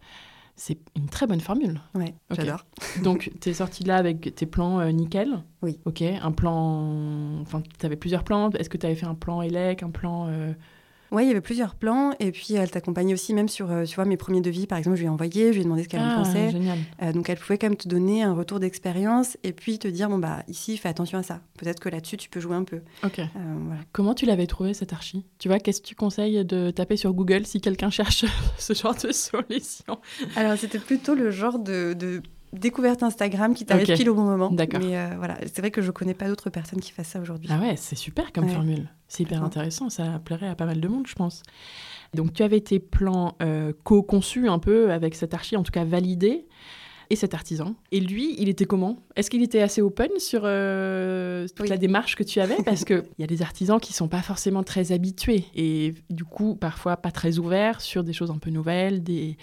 C'est 0.55 0.79
une 0.97 1.07
très 1.07 1.27
bonne 1.27 1.41
formule. 1.41 1.81
Ouais, 1.95 2.15
j'adore. 2.31 2.67
Donc, 3.03 3.31
tu 3.41 3.49
es 3.49 3.55
sorti 3.55 3.83
de 3.85 3.89
là 3.89 3.97
avec 3.97 4.35
tes 4.35 4.45
plans 4.47 4.81
euh, 4.81 4.91
nickel. 4.91 5.43
Oui. 5.63 5.81
Ok, 5.87 6.03
un 6.03 6.31
plan. 6.33 7.41
Enfin, 7.41 7.63
tu 7.79 7.87
avais 7.87 7.97
plusieurs 7.97 8.23
plans. 8.23 8.51
Est-ce 8.51 8.69
que 8.69 8.77
tu 8.77 8.85
avais 8.85 8.95
fait 8.95 9.07
un 9.07 9.15
plan 9.15 9.41
élec, 9.41 9.83
un 9.83 9.91
plan. 9.91 10.27
euh, 10.29 10.53
Ouais, 11.13 11.25
il 11.25 11.29
y 11.29 11.31
avait 11.31 11.41
plusieurs 11.41 11.75
plans. 11.75 12.13
Et 12.19 12.33
puis 12.33 12.55
elle 12.55 12.71
t'accompagnait 12.71 13.13
aussi, 13.15 13.35
même 13.35 13.49
sur 13.49 13.71
euh, 13.71 13.85
tu 13.85 13.95
vois, 13.95 14.05
mes 14.07 14.17
premiers 14.17 14.41
devis, 14.41 14.67
par 14.67 14.79
exemple, 14.79 14.97
je 14.97 15.03
lui 15.03 15.07
ai 15.07 15.11
envoyé, 15.11 15.49
je 15.49 15.57
lui 15.57 15.61
ai 15.61 15.65
demandé 15.65 15.83
ce 15.85 15.89
qu'elle 15.89 16.01
en 16.01 16.09
Ah, 16.09 16.15
pensait. 16.17 16.51
génial. 16.51 16.79
Euh, 17.03 17.13
donc 17.13 17.29
elle 17.31 17.39
pouvait 17.39 17.59
quand 17.59 17.69
même 17.69 17.77
te 17.77 17.87
donner 17.87 18.23
un 18.23 18.33
retour 18.35 18.59
d'expérience 18.61 19.37
et 19.45 19.53
puis 19.53 19.79
te 19.79 19.87
dire 19.89 20.09
bon 20.09 20.19
bah 20.19 20.43
ici 20.49 20.77
fais 20.79 20.89
attention 20.89 21.19
à 21.19 21.23
ça. 21.23 21.41
Peut-être 21.59 21.81
que 21.81 21.89
là-dessus 21.89 22.17
tu 22.17 22.29
peux 22.31 22.41
jouer 22.41 22.57
un 22.57 22.65
peu. 22.65 22.81
Ok. 23.05 23.19
Euh, 23.19 23.25
voilà. 23.67 23.81
Comment 23.93 24.15
tu 24.15 24.27
l'avais 24.27 24.47
trouvé 24.47 24.75
cette 24.75 24.93
archi? 24.93 25.25
Tu 25.39 25.49
vois, 25.49 25.59
qu'est-ce 25.59 25.81
que 25.83 25.87
tu 25.87 25.95
conseilles 25.95 26.45
de 26.45 26.71
taper 26.71 26.97
sur 26.97 27.13
Google 27.13 27.45
si 27.47 27.61
quelqu'un 27.61 27.91
cherche 27.91 28.25
ce 28.59 28.73
genre 28.73 28.95
de 28.97 29.13
solution? 29.13 29.99
Alors 30.35 30.57
c'était 30.57 30.79
plutôt 30.79 31.15
le 31.15 31.31
genre 31.31 31.59
de, 31.59 31.93
de 31.93 32.23
découverte 32.53 33.03
Instagram 33.03 33.55
qui 33.55 33.65
t'arrive 33.65 33.89
Ok. 33.91 33.97
pile 33.97 34.11
au 34.11 34.15
bon 34.15 34.25
moment. 34.25 34.51
D'accord. 34.51 34.81
Mais 34.81 34.97
euh, 34.97 35.09
voilà, 35.17 35.39
c'est 35.43 35.59
vrai 35.61 35.71
que 35.71 35.81
je 35.83 35.91
connais 35.91 36.15
pas 36.15 36.29
d'autres 36.29 36.51
personnes 36.51 36.81
qui 36.81 36.93
fassent 36.93 37.09
ça 37.09 37.21
aujourd'hui. 37.21 37.49
Ah 37.51 37.59
ouais, 37.61 37.77
c'est 37.77 37.97
super 37.97 38.33
comme 38.33 38.45
Ouais. 38.45 38.53
formule. 38.53 38.89
C'est 39.09 39.23
hyper 39.25 39.43
intéressant. 39.45 39.91
Ça 39.91 40.21
plairait 40.25 40.49
à 40.49 40.55
pas 40.55 40.67
mal 40.67 40.81
de 40.81 40.89
monde, 40.89 41.07
je 41.07 41.15
pense. 41.15 41.43
Donc, 42.15 42.33
tu 42.35 42.43
avais 42.43 42.61
tes 42.61 42.79
plans 42.79 43.37
euh, 43.43 43.73
co-conçus 43.85 44.49
un 44.49 44.59
peu 44.59 44.91
avec 44.93 45.15
cet 45.15 45.35
archi, 45.35 45.57
en 45.57 45.63
tout 45.63 45.73
cas 45.73 45.85
validé, 45.85 46.47
et 47.11 47.17
cet 47.17 47.35
artisan. 47.35 47.75
Et 47.91 48.01
lui, 48.01 48.35
il 48.39 48.49
était 48.49 48.65
comment? 48.65 48.99
Est-ce 49.17 49.29
qu'il 49.29 49.43
était 49.43 49.61
assez 49.61 49.83
open 49.83 50.09
sur 50.19 50.43
euh, 50.45 51.47
toute 51.49 51.61
Oui. 51.61 51.69
la 51.69 51.77
démarche 51.77 52.17
que 52.17 52.23
tu 52.23 52.41
avais? 52.41 52.57
Parce 52.65 52.85
qu'il 52.85 53.03
y 53.19 53.25
a 53.25 53.27
des 53.27 53.43
artisans 53.43 53.79
qui 53.81 53.93
sont 53.93 54.09
pas 54.09 54.23
forcément 54.23 54.63
très 54.63 54.93
habitués 54.93 55.45
et 55.55 55.93
du 56.09 56.25
coup, 56.25 56.55
parfois 56.55 56.97
pas 56.97 57.11
très 57.11 57.39
ouverts 57.39 57.83
sur 57.83 58.03
des 58.05 58.15
choses 58.15 58.31
un 58.31 58.39
peu 58.39 58.49
nouvelles, 58.51 59.03
des, 59.03 59.37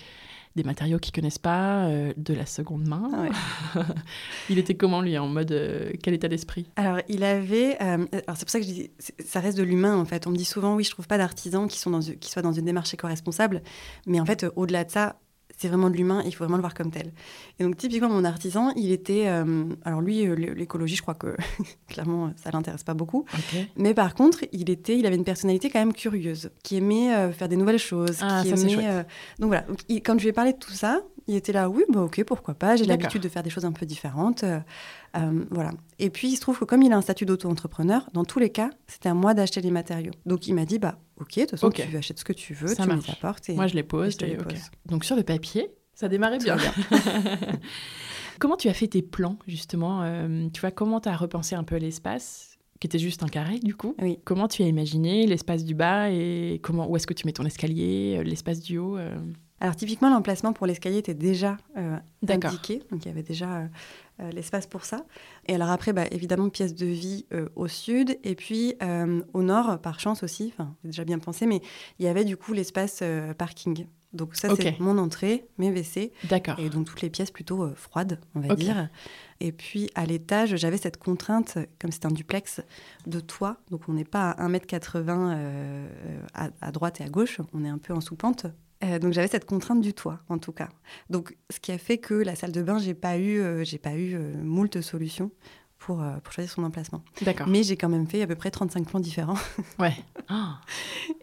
des 0.59 0.67
matériaux 0.67 0.99
qu'ils 0.99 1.13
connaissent 1.13 1.39
pas, 1.39 1.85
euh, 1.85 2.13
de 2.17 2.33
la 2.33 2.45
seconde 2.45 2.87
main. 2.87 3.09
Ah 3.13 3.21
ouais. 3.21 3.83
il 4.49 4.59
était 4.59 4.75
comment, 4.75 5.01
lui, 5.01 5.17
en 5.17 5.27
mode 5.27 5.51
euh, 5.51 5.91
quel 6.03 6.13
état 6.13 6.27
d'esprit? 6.27 6.67
Alors 6.75 6.99
il 7.07 7.23
avait, 7.23 7.77
euh, 7.81 8.05
alors 8.27 8.35
c'est 8.35 8.45
pour 8.45 8.49
ça 8.49 8.59
que 8.59 8.65
je 8.65 8.71
dis, 8.71 8.91
ça 9.25 9.39
reste 9.39 9.57
de 9.57 9.63
l'humain 9.63 9.97
en 9.97 10.05
fait. 10.05 10.27
On 10.27 10.31
me 10.31 10.35
dit 10.35 10.45
souvent 10.45 10.75
oui, 10.75 10.83
je 10.83 10.91
trouve 10.91 11.07
pas 11.07 11.17
d'artisans 11.17 11.67
qui 11.67 11.79
sont 11.79 11.91
dans 11.91 12.01
qui 12.01 12.29
soient 12.29 12.41
dans 12.41 12.51
une 12.51 12.65
démarche 12.65 12.93
éco-responsable, 12.93 13.61
mais 14.05 14.19
en 14.19 14.25
fait 14.25 14.45
au-delà 14.55 14.83
de 14.83 14.91
ça. 14.91 15.19
C'est 15.61 15.67
vraiment 15.67 15.89
de 15.89 15.97
l'humain, 15.97 16.23
il 16.25 16.33
faut 16.33 16.45
vraiment 16.45 16.55
le 16.55 16.61
voir 16.61 16.73
comme 16.73 16.89
tel. 16.89 17.11
Et 17.59 17.63
donc 17.65 17.75
typiquement 17.75 18.07
mon 18.07 18.23
artisan, 18.23 18.71
il 18.77 18.93
était, 18.93 19.27
euh, 19.27 19.65
alors 19.83 19.99
lui 19.99 20.25
euh, 20.25 20.33
l'é- 20.33 20.55
l'écologie, 20.55 20.95
je 20.95 21.01
crois 21.01 21.15
que 21.15 21.35
clairement 21.89 22.31
ça 22.37 22.49
l'intéresse 22.51 22.83
pas 22.83 22.93
beaucoup. 22.93 23.25
Mais 23.75 23.93
par 23.93 24.13
contre, 24.15 24.45
il 24.53 24.69
était, 24.69 24.97
il 24.97 25.05
avait 25.05 25.17
une 25.17 25.25
personnalité 25.25 25.69
quand 25.69 25.79
même 25.79 25.91
curieuse, 25.93 26.49
qui 26.63 26.77
aimait 26.77 27.13
euh, 27.13 27.31
faire 27.33 27.49
des 27.49 27.57
nouvelles 27.57 27.77
choses, 27.77 28.19
Ah, 28.21 28.39
qui 28.41 28.49
ça, 28.49 28.55
aimait. 28.55 28.87
euh, 28.87 29.03
Donc 29.39 29.47
voilà. 29.47 29.61
Donc, 29.63 29.79
il- 29.89 30.01
quand 30.01 30.17
je 30.17 30.23
lui 30.23 30.29
ai 30.29 30.33
parlé 30.33 30.53
de 30.53 30.57
tout 30.59 30.71
ça, 30.71 31.01
il 31.29 31.35
était 31.35 31.53
là, 31.53 31.69
oui, 31.69 31.83
bah 31.89 32.01
ok, 32.01 32.23
pourquoi 32.25 32.55
pas. 32.55 32.75
J'ai 32.75 32.85
l'habitude 32.85 33.21
de 33.21 33.29
faire 33.29 33.43
des 33.43 33.51
choses 33.51 33.63
un 33.63 33.71
peu 33.71 33.85
différentes, 33.85 34.43
euh, 34.43 34.59
euh, 35.15 35.45
voilà. 35.51 35.71
Et 35.99 36.09
puis 36.09 36.29
il 36.29 36.35
se 36.35 36.41
trouve 36.41 36.57
que 36.57 36.65
comme 36.65 36.81
il 36.81 36.91
a 36.91 36.97
un 36.97 37.01
statut 37.01 37.25
d'auto-entrepreneur, 37.25 38.09
dans 38.13 38.25
tous 38.25 38.39
les 38.39 38.49
cas, 38.49 38.71
c'était 38.87 39.09
à 39.09 39.13
moi 39.13 39.35
d'acheter 39.35 39.61
les 39.61 39.69
matériaux. 39.69 40.11
Donc 40.25 40.47
il 40.47 40.55
m'a 40.55 40.65
dit, 40.65 40.79
bah 40.79 40.97
ok, 41.19 41.35
de 41.35 41.41
toute 41.41 41.51
façon, 41.51 41.69
tu 41.69 41.81
achètes 41.95 42.17
ce 42.17 42.25
que 42.25 42.33
tu 42.33 42.55
veux, 42.55 42.67
Ça 42.67 42.83
tu 42.83 42.89
me 42.89 42.95
les 42.95 43.09
apportes. 43.11 43.47
Et... 43.49 43.53
Moi, 43.53 43.67
je 43.67 43.75
les 43.75 43.83
pose. 43.83 44.17
je 44.19 44.25
les 44.25 44.37
pose. 44.37 44.71
Donc, 44.87 45.05
sur 45.05 45.15
le 45.15 45.23
papier, 45.23 45.69
ça 45.93 46.07
démarrait 46.07 46.39
bien. 46.39 46.55
va 46.55 46.71
comment 48.39 48.57
tu 48.57 48.67
as 48.69 48.73
fait 48.73 48.87
tes 48.87 49.03
plans, 49.03 49.37
justement 49.47 50.01
euh, 50.03 50.47
Tu 50.51 50.61
vois, 50.61 50.71
comment 50.71 50.99
tu 50.99 51.09
as 51.09 51.15
repensé 51.15 51.53
un 51.53 51.63
peu 51.63 51.75
l'espace 51.75 52.57
qui 52.79 52.87
était 52.87 52.97
juste 52.97 53.21
un 53.21 53.27
carré 53.27 53.59
du 53.59 53.75
coup? 53.75 53.93
Oui. 54.01 54.17
Comment 54.23 54.47
tu 54.47 54.63
as 54.63 54.67
imaginé 54.67 55.27
l'espace 55.27 55.63
du 55.63 55.75
bas 55.75 56.09
et 56.09 56.59
comment 56.63 56.89
où 56.89 56.95
est-ce 56.95 57.05
que 57.05 57.13
tu 57.13 57.27
mets 57.27 57.33
ton 57.33 57.45
escalier, 57.45 58.23
l'espace 58.23 58.61
du 58.61 58.77
haut 58.77 58.97
euh? 58.97 59.15
Alors 59.61 59.75
typiquement, 59.75 60.09
l'emplacement 60.09 60.53
pour 60.53 60.67
l'escalier 60.67 60.97
était 60.97 61.13
déjà 61.13 61.57
euh, 61.77 61.97
indiqué, 62.27 62.83
donc 62.91 63.03
il 63.05 63.07
y 63.07 63.11
avait 63.11 63.23
déjà 63.23 63.57
euh, 63.57 63.67
euh, 64.21 64.31
l'espace 64.31 64.67
pour 64.67 64.85
ça. 64.85 65.05
Et 65.47 65.55
alors 65.55 65.69
après, 65.69 65.91
bah, 65.93 66.05
évidemment, 66.11 66.49
pièce 66.49 66.73
de 66.75 66.85
vie 66.85 67.25
euh, 67.33 67.49
au 67.55 67.67
sud, 67.67 68.17
et 68.23 68.35
puis 68.35 68.75
au 69.33 69.43
nord, 69.43 69.79
par 69.81 69.99
chance 69.99 70.23
aussi, 70.23 70.53
enfin, 70.53 70.75
déjà 70.83 71.03
bien 71.03 71.19
pensé, 71.19 71.45
mais 71.45 71.61
il 71.99 72.05
y 72.05 72.07
avait 72.07 72.25
du 72.25 72.37
coup 72.37 72.53
l'espace 72.53 73.03
parking. 73.37 73.85
Donc 74.11 74.35
ça, 74.35 74.55
c'est 74.55 74.69
Ok. 74.69 74.79
mon 74.79 74.97
entrée, 74.97 75.45
mes 75.59 75.69
WC, 75.69 76.11
D'accord. 76.23 76.57
et 76.57 76.69
donc 76.71 76.87
toutes 76.87 77.01
les 77.03 77.11
pièces 77.11 77.29
plutôt 77.29 77.61
euh, 77.63 77.73
froides, 77.75 78.19
on 78.33 78.39
va 78.39 78.55
dire. 78.55 78.89
Et 79.39 79.51
puis 79.51 79.91
à 79.93 80.05
l'étage, 80.07 80.55
j'avais 80.55 80.77
cette 80.77 80.97
contrainte, 80.97 81.59
comme 81.79 81.91
c'est 81.91 82.05
un 82.05 82.11
duplex, 82.11 82.61
de 83.05 83.19
toit. 83.19 83.57
Donc 83.69 83.81
on 83.87 83.93
n'est 83.93 84.05
pas 84.05 84.31
à 84.31 84.47
1m80 84.49 85.03
euh, 85.35 85.87
à, 86.33 86.49
à 86.59 86.71
droite 86.71 87.01
et 87.01 87.03
à 87.03 87.09
gauche, 87.09 87.39
on 87.53 87.63
est 87.63 87.69
un 87.69 87.77
peu 87.77 87.93
en 87.93 88.01
sous-pente. 88.01 88.47
Euh, 88.83 88.97
donc 88.99 89.11
j'avais 89.13 89.27
cette 89.27 89.45
contrainte 89.45 89.81
du 89.81 89.93
toit, 89.93 90.19
en 90.29 90.37
tout 90.37 90.53
cas. 90.53 90.69
Donc 91.09 91.35
ce 91.49 91.59
qui 91.59 91.71
a 91.71 91.77
fait 91.77 91.97
que 91.97 92.13
la 92.13 92.35
salle 92.35 92.51
de 92.53 92.61
bain, 92.61 92.79
j'ai 92.79 92.93
pas 92.93 93.17
eu, 93.17 93.39
euh, 93.41 93.63
j'ai 93.65 93.77
pas 93.77 93.93
eu 93.95 94.15
euh, 94.15 94.33
moult 94.41 94.79
solutions 94.81 95.31
pour, 95.77 96.01
euh, 96.01 96.17
pour 96.23 96.31
choisir 96.33 96.51
son 96.51 96.63
emplacement. 96.63 97.03
D'accord. 97.21 97.47
Mais 97.47 97.63
j'ai 97.63 97.75
quand 97.77 97.89
même 97.89 98.07
fait 98.07 98.21
à 98.21 98.27
peu 98.27 98.35
près 98.35 98.51
35 98.51 98.87
plans 98.87 98.99
différents. 99.01 99.37
Ouais. 99.79 99.93
Ah. 100.29 100.59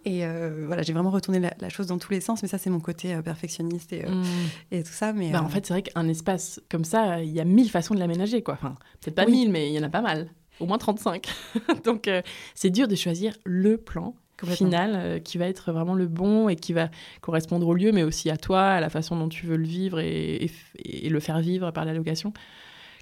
Et 0.04 0.22
voilà, 0.66 0.82
j'ai 0.82 0.92
vraiment 0.92 1.10
retourné 1.10 1.38
la, 1.40 1.52
la 1.60 1.68
chose 1.68 1.86
dans 1.86 1.98
tous 1.98 2.10
les 2.12 2.20
sens. 2.20 2.42
Mais 2.42 2.48
ça, 2.48 2.58
c'est 2.58 2.70
mon 2.70 2.80
côté 2.80 3.16
perfectionniste 3.22 3.92
et, 3.92 4.04
Hmm. 4.06 4.22
et 4.70 4.82
tout 4.82 4.92
ça. 4.92 5.12
Mais 5.12 5.30
Bah, 5.32 5.42
En 5.42 5.48
fait, 5.48 5.64
c'est 5.66 5.74
vrai 5.74 5.82
qu'un 5.82 6.08
espace 6.08 6.60
comme 6.70 6.84
ça, 6.84 7.22
il 7.22 7.30
y 7.30 7.40
a 7.40 7.44
mille 7.44 7.70
façons 7.70 7.94
de 7.94 7.98
l'aménager, 8.00 8.42
quoi. 8.42 8.54
Enfin, 8.54 8.74
peut-être 9.00 9.14
pas 9.14 9.24
Oui. 9.26 9.32
mille, 9.32 9.50
mais 9.50 9.68
il 9.70 9.74
y 9.74 9.78
en 9.78 9.82
a 9.82 9.88
pas 9.90 10.00
mal. 10.02 10.30
Au 10.60 10.66
moins 10.66 10.78
35. 10.78 11.26
Donc, 11.84 12.08
c'est 12.54 12.70
dur 12.70 12.88
de 12.88 12.94
choisir 12.94 13.36
le 13.44 13.76
plan. 13.76 14.14
Final 14.44 14.92
euh, 14.94 15.18
qui 15.18 15.38
va 15.38 15.46
être 15.46 15.72
vraiment 15.72 15.94
le 15.94 16.06
bon 16.06 16.48
et 16.48 16.56
qui 16.56 16.72
va 16.72 16.90
correspondre 17.20 17.66
au 17.66 17.74
lieu, 17.74 17.92
mais 17.92 18.02
aussi 18.02 18.28
à 18.30 18.36
toi, 18.36 18.62
à 18.64 18.80
la 18.80 18.90
façon 18.90 19.16
dont 19.16 19.28
tu 19.28 19.46
veux 19.46 19.56
le 19.56 19.66
vivre 19.66 19.98
et, 20.00 20.36
et 20.36 20.46
f- 20.46 20.74
et 20.84 21.08
le 21.08 21.20
faire 21.20 21.40
vivre 21.40 21.70
par 21.70 21.84
la 21.84 21.94
location, 21.94 22.32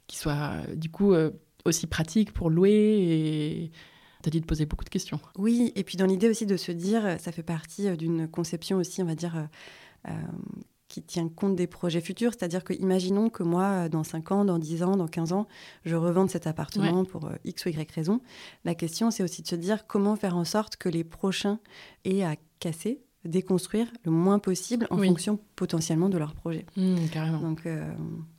qui 0.07 0.17
soit 0.17 0.53
euh, 0.69 0.75
du 0.77 0.91
coup 0.91 1.13
euh, 1.15 1.31
aussi 1.65 1.87
pratique 1.87 2.33
pour 2.33 2.51
louer 2.51 2.71
et 2.73 3.71
T'as 4.23 4.31
dit 4.31 4.41
de 4.41 4.47
poser 4.47 4.65
beaucoup 4.65 4.85
de 4.85 4.89
questions. 4.89 5.21
Oui, 5.37 5.71
et 5.77 5.85
puis 5.85 5.99
dans 5.99 6.07
l'idée 6.07 6.31
aussi 6.31 6.47
de 6.47 6.57
se 6.57 6.73
dire, 6.73 7.17
ça 7.19 7.31
fait 7.31 7.43
partie 7.43 7.95
d'une 7.95 8.27
conception 8.27 8.79
aussi, 8.79 9.03
on 9.03 9.05
va 9.05 9.15
dire, 9.15 9.49
euh, 10.09 10.11
qui 10.95 11.03
tient 11.03 11.29
compte 11.29 11.57
des 11.57 11.67
projets 11.67 12.01
futurs. 12.01 12.33
C'est-à-dire 12.39 12.63
que, 12.63 12.73
imaginons 12.73 13.29
que 13.29 13.43
moi, 13.43 13.89
dans 13.89 14.05
5 14.05 14.31
ans, 14.31 14.45
dans 14.45 14.61
10 14.61 14.85
ans, 14.85 14.97
dans 14.97 15.09
15 15.09 15.33
ans, 15.33 15.49
je 15.85 15.97
revende 15.97 16.31
cet 16.31 16.47
appartement 16.47 17.05
pour 17.05 17.29
X 17.45 17.67
ou 17.67 17.71
Y 17.71 17.91
raison. 17.91 18.21
La 18.65 18.77
question, 18.77 19.11
c'est 19.11 19.25
aussi 19.25 19.43
de 19.43 19.49
se 19.49 19.57
dire 19.57 19.89
comment 19.89 20.15
faire 20.15 20.37
en 20.37 20.45
sorte 20.45 20.77
que 20.77 20.89
les 20.89 21.03
prochains 21.03 21.59
aient 22.05 22.23
à 22.23 22.37
casser 22.61 23.01
déconstruire 23.25 23.87
le 24.05 24.11
moins 24.11 24.39
possible 24.39 24.87
en 24.91 24.99
fonction 24.99 25.39
potentiellement 25.57 26.09
de 26.11 26.19
leur 26.19 26.35
projet. 26.35 26.67
Mmh, 26.77 26.97
carrément. 27.11 27.39
Donc 27.39 27.65
euh, 27.67 27.91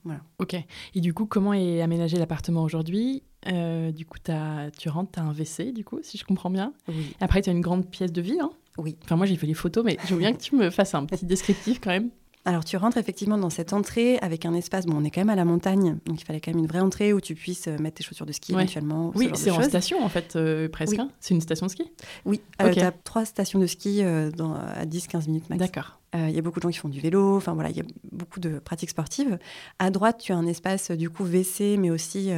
voilà. 0.03 0.21
Ok. 0.39 0.55
Et 0.93 1.01
du 1.01 1.13
coup, 1.13 1.25
comment 1.25 1.53
est 1.53 1.81
aménagé 1.81 2.17
l'appartement 2.17 2.63
aujourd'hui? 2.63 3.23
Euh, 3.47 3.91
Du 3.91 4.05
coup, 4.05 4.19
as, 4.27 4.69
tu 4.77 4.89
rentres, 4.89 5.11
tu 5.13 5.19
as 5.19 5.23
un 5.23 5.31
WC, 5.33 5.71
du 5.73 5.83
coup, 5.83 5.99
si 6.03 6.17
je 6.17 6.23
comprends 6.23 6.51
bien. 6.51 6.71
Oui. 6.87 7.15
Après, 7.19 7.41
tu 7.41 7.49
as 7.49 7.53
une 7.53 7.61
grande 7.61 7.89
pièce 7.89 8.11
de 8.11 8.21
vie. 8.21 8.39
Hein? 8.39 8.51
Oui. 8.77 8.97
Enfin, 9.03 9.15
moi, 9.15 9.25
j'ai 9.25 9.35
fait 9.35 9.47
les 9.47 9.53
photos, 9.53 9.83
mais 9.83 9.97
je 10.05 10.13
veux 10.13 10.19
bien 10.19 10.33
que 10.33 10.41
tu 10.41 10.55
me 10.55 10.69
fasses 10.69 10.93
un 10.93 11.05
petit 11.05 11.25
descriptif 11.25 11.79
quand 11.81 11.91
même. 11.91 12.09
Alors 12.47 12.63
tu 12.63 12.77
rentres 12.77 12.97
effectivement 12.97 13.39
dans 13.39 13.49
cette 13.49 13.73
entrée 13.73 14.19
avec 14.19 14.45
un 14.45 14.53
espace, 14.53 14.85
bon 14.85 14.97
on 14.97 15.03
est 15.03 15.09
quand 15.09 15.21
même 15.21 15.31
à 15.31 15.35
la 15.35 15.45
montagne, 15.45 15.97
donc 16.05 16.21
il 16.21 16.25
fallait 16.25 16.39
quand 16.39 16.51
même 16.51 16.59
une 16.59 16.67
vraie 16.67 16.79
entrée 16.79 17.11
où 17.11 17.19
tu 17.19 17.33
puisses 17.33 17.67
euh, 17.67 17.77
mettre 17.79 17.97
tes 17.97 18.03
chaussures 18.03 18.27
de 18.27 18.31
ski 18.31 18.53
éventuellement. 18.53 19.11
Oui, 19.15 19.31
c'est 19.33 19.49
en 19.49 19.63
station 19.63 20.03
en 20.03 20.09
fait 20.09 20.35
euh, 20.35 20.69
presque, 20.69 20.99
hein. 20.99 21.09
c'est 21.19 21.33
une 21.33 21.41
station 21.41 21.65
de 21.65 21.71
ski? 21.71 21.91
Oui, 22.23 22.41
euh, 22.61 22.71
tu 22.71 22.79
as 22.81 22.91
trois 22.91 23.25
stations 23.25 23.57
de 23.57 23.65
ski 23.65 24.03
dans, 24.37 24.53
à 24.53 24.85
10-15 24.85 25.25
minutes 25.25 25.49
max. 25.49 25.59
D'accord. 25.59 25.99
Il 26.15 26.31
y 26.31 26.39
a 26.39 26.41
beaucoup 26.41 26.59
de 26.59 26.63
gens 26.63 26.69
qui 26.69 26.79
font 26.79 26.89
du 26.89 27.01
vélo, 27.01 27.35
enfin 27.35 27.53
voilà, 27.53 27.69
il 27.69 27.77
y 27.77 27.81
a 27.81 27.85
beaucoup 28.11 28.39
de 28.39 28.59
pratiques 28.59 28.89
sportives. 28.89 29.37
À 29.79 29.89
droite, 29.91 30.19
tu 30.21 30.31
as 30.31 30.37
un 30.37 30.47
espace 30.47 30.91
du 30.91 31.09
coup 31.09 31.25
WC, 31.25 31.77
mais 31.77 31.89
aussi 31.89 32.31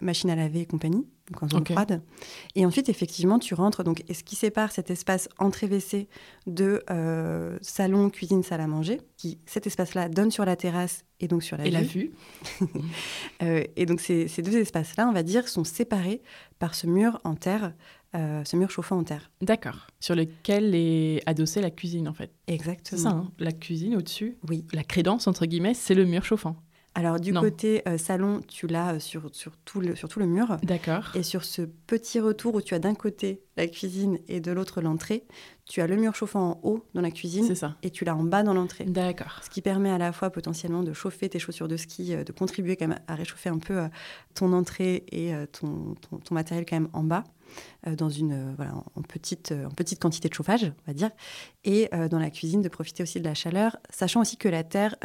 machine 0.00 0.30
à 0.30 0.36
laver 0.36 0.60
et 0.60 0.66
compagnie 0.66 1.06
donc 1.30 1.42
en 1.42 1.48
zone 1.48 1.66
froide. 1.66 2.02
Et 2.54 2.66
ensuite, 2.66 2.88
effectivement, 2.88 3.38
tu 3.38 3.54
rentres. 3.54 3.82
Donc, 3.82 4.04
et 4.08 4.14
ce 4.14 4.22
qui 4.22 4.36
sépare 4.36 4.72
cet 4.72 4.90
espace 4.90 5.28
entrée-WC 5.38 6.08
de 6.46 6.82
euh, 6.90 7.58
salon, 7.62 8.10
cuisine, 8.10 8.42
salle 8.42 8.60
à 8.60 8.66
manger, 8.66 9.00
qui, 9.16 9.38
cet 9.46 9.66
espace-là 9.66 10.08
donne 10.08 10.30
sur 10.30 10.44
la 10.44 10.56
terrasse 10.56 11.04
et 11.20 11.28
donc 11.28 11.42
sur 11.42 11.56
la 11.56 11.66
et 11.66 11.70
vue. 11.70 11.72
la 11.72 11.82
vue. 11.82 12.12
euh, 13.42 13.64
et 13.76 13.86
donc, 13.86 14.00
ces, 14.00 14.28
ces 14.28 14.42
deux 14.42 14.56
espaces-là, 14.56 15.08
on 15.08 15.12
va 15.12 15.22
dire, 15.22 15.48
sont 15.48 15.64
séparés 15.64 16.20
par 16.58 16.74
ce 16.74 16.86
mur 16.86 17.20
en 17.24 17.34
terre, 17.34 17.72
euh, 18.14 18.44
ce 18.44 18.56
mur 18.56 18.70
chauffant 18.70 18.98
en 18.98 19.04
terre. 19.04 19.30
D'accord. 19.40 19.86
Sur 20.00 20.14
lequel 20.14 20.74
est 20.74 21.22
adossée 21.26 21.60
la 21.60 21.70
cuisine, 21.70 22.08
en 22.08 22.14
fait. 22.14 22.30
Exactement. 22.46 23.00
Ça, 23.00 23.08
hein 23.10 23.32
la 23.38 23.52
cuisine 23.52 23.96
au-dessus. 23.96 24.36
Oui. 24.48 24.64
La 24.72 24.84
crédence, 24.84 25.26
entre 25.26 25.46
guillemets, 25.46 25.74
c'est 25.74 25.94
le 25.94 26.04
mur 26.04 26.24
chauffant. 26.24 26.56
Alors 26.96 27.18
du 27.18 27.34
côté 27.34 27.82
euh, 27.88 27.98
salon, 27.98 28.40
tu 28.46 28.68
l'as 28.68 28.94
euh, 28.94 28.98
sur, 29.00 29.28
sur, 29.32 29.56
tout 29.64 29.80
le, 29.80 29.96
sur 29.96 30.08
tout 30.08 30.20
le 30.20 30.26
mur. 30.26 30.56
D'accord. 30.62 31.10
Et 31.14 31.24
sur 31.24 31.44
ce 31.44 31.62
petit 31.62 32.20
retour 32.20 32.54
où 32.54 32.62
tu 32.62 32.74
as 32.74 32.78
d'un 32.78 32.94
côté 32.94 33.42
la 33.56 33.66
cuisine 33.66 34.18
et 34.28 34.40
de 34.40 34.52
l'autre 34.52 34.80
l'entrée, 34.80 35.24
tu 35.64 35.80
as 35.80 35.88
le 35.88 35.96
mur 35.96 36.14
chauffant 36.14 36.50
en 36.50 36.60
haut 36.62 36.86
dans 36.94 37.00
la 37.00 37.10
cuisine. 37.10 37.46
C'est 37.46 37.56
ça. 37.56 37.76
Et 37.82 37.90
tu 37.90 38.04
l'as 38.04 38.14
en 38.14 38.22
bas 38.22 38.44
dans 38.44 38.54
l'entrée. 38.54 38.84
D'accord. 38.84 39.40
Ce 39.42 39.50
qui 39.50 39.60
permet 39.60 39.90
à 39.90 39.98
la 39.98 40.12
fois 40.12 40.30
potentiellement 40.30 40.84
de 40.84 40.92
chauffer 40.92 41.28
tes 41.28 41.40
chaussures 41.40 41.66
de 41.68 41.76
ski, 41.76 42.14
euh, 42.14 42.22
de 42.22 42.30
contribuer 42.30 42.76
quand 42.76 42.86
même 42.86 43.00
à 43.08 43.16
réchauffer 43.16 43.48
un 43.48 43.58
peu 43.58 43.80
ton 44.34 44.52
entrée 44.52 45.04
et 45.10 45.32
ton, 45.52 45.94
ton, 45.94 46.18
ton 46.18 46.34
matériel 46.34 46.64
quand 46.68 46.76
même 46.76 46.88
en 46.92 47.02
bas. 47.02 47.24
Euh, 47.86 47.96
dans 47.96 48.08
une, 48.08 48.32
euh, 48.32 48.52
voilà, 48.56 48.72
en, 48.94 49.02
petite, 49.02 49.52
euh, 49.52 49.66
en 49.66 49.70
petite 49.70 50.00
quantité 50.00 50.28
de 50.28 50.34
chauffage, 50.34 50.64
on 50.64 50.90
va 50.90 50.94
dire, 50.94 51.10
et 51.64 51.88
dans 52.10 52.18
la 52.18 52.28
cuisine 52.28 52.60
de 52.60 52.68
profiter 52.68 53.02
aussi 53.02 53.20
de 53.20 53.24
la 53.24 53.32
chaleur, 53.32 53.78
sachant 53.88 54.20
aussi 54.20 54.36
que 54.36 54.48
la 54.48 54.64
terre 54.64 54.96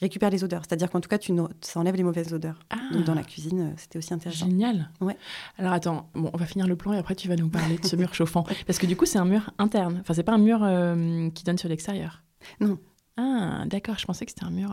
récupère 0.00 0.30
les 0.30 0.42
odeurs, 0.42 0.62
c'est-à-dire 0.66 0.90
qu'en 0.90 1.00
tout 1.00 1.08
cas, 1.08 1.18
tu 1.18 1.34
ça 1.60 1.80
enlève 1.80 1.96
les 1.96 2.02
mauvaises 2.02 2.32
odeurs. 2.32 2.58
Ah. 2.70 2.76
Donc 2.92 3.04
dans 3.04 3.14
la 3.14 3.22
cuisine, 3.22 3.74
c'était 3.76 3.98
aussi 3.98 4.14
intéressant. 4.14 4.46
Génial. 4.46 4.90
Ouais. 5.02 5.16
Alors 5.58 5.72
attends, 5.72 6.08
bon, 6.14 6.30
on 6.32 6.36
va 6.38 6.46
finir 6.46 6.66
le 6.66 6.76
plan 6.76 6.94
et 6.94 6.98
après 6.98 7.14
tu 7.14 7.28
vas 7.28 7.36
nous 7.36 7.50
parler 7.50 7.76
de 7.76 7.86
ce 7.86 7.94
mur 7.96 8.14
chauffant, 8.14 8.44
parce 8.66 8.78
que 8.78 8.86
du 8.86 8.96
coup, 8.96 9.04
c'est 9.04 9.18
un 9.18 9.26
mur 9.26 9.50
interne. 9.58 9.98
Enfin, 10.00 10.14
c'est 10.14 10.22
pas 10.22 10.32
un 10.32 10.38
mur 10.38 10.60
qui 11.34 11.44
donne 11.44 11.58
sur 11.58 11.68
l'extérieur. 11.68 12.22
Non. 12.60 12.78
Ah, 13.20 13.64
d'accord, 13.66 13.98
je 13.98 14.06
pensais 14.06 14.24
que 14.24 14.30
c'était 14.30 14.44
un 14.44 14.50
mur. 14.50 14.72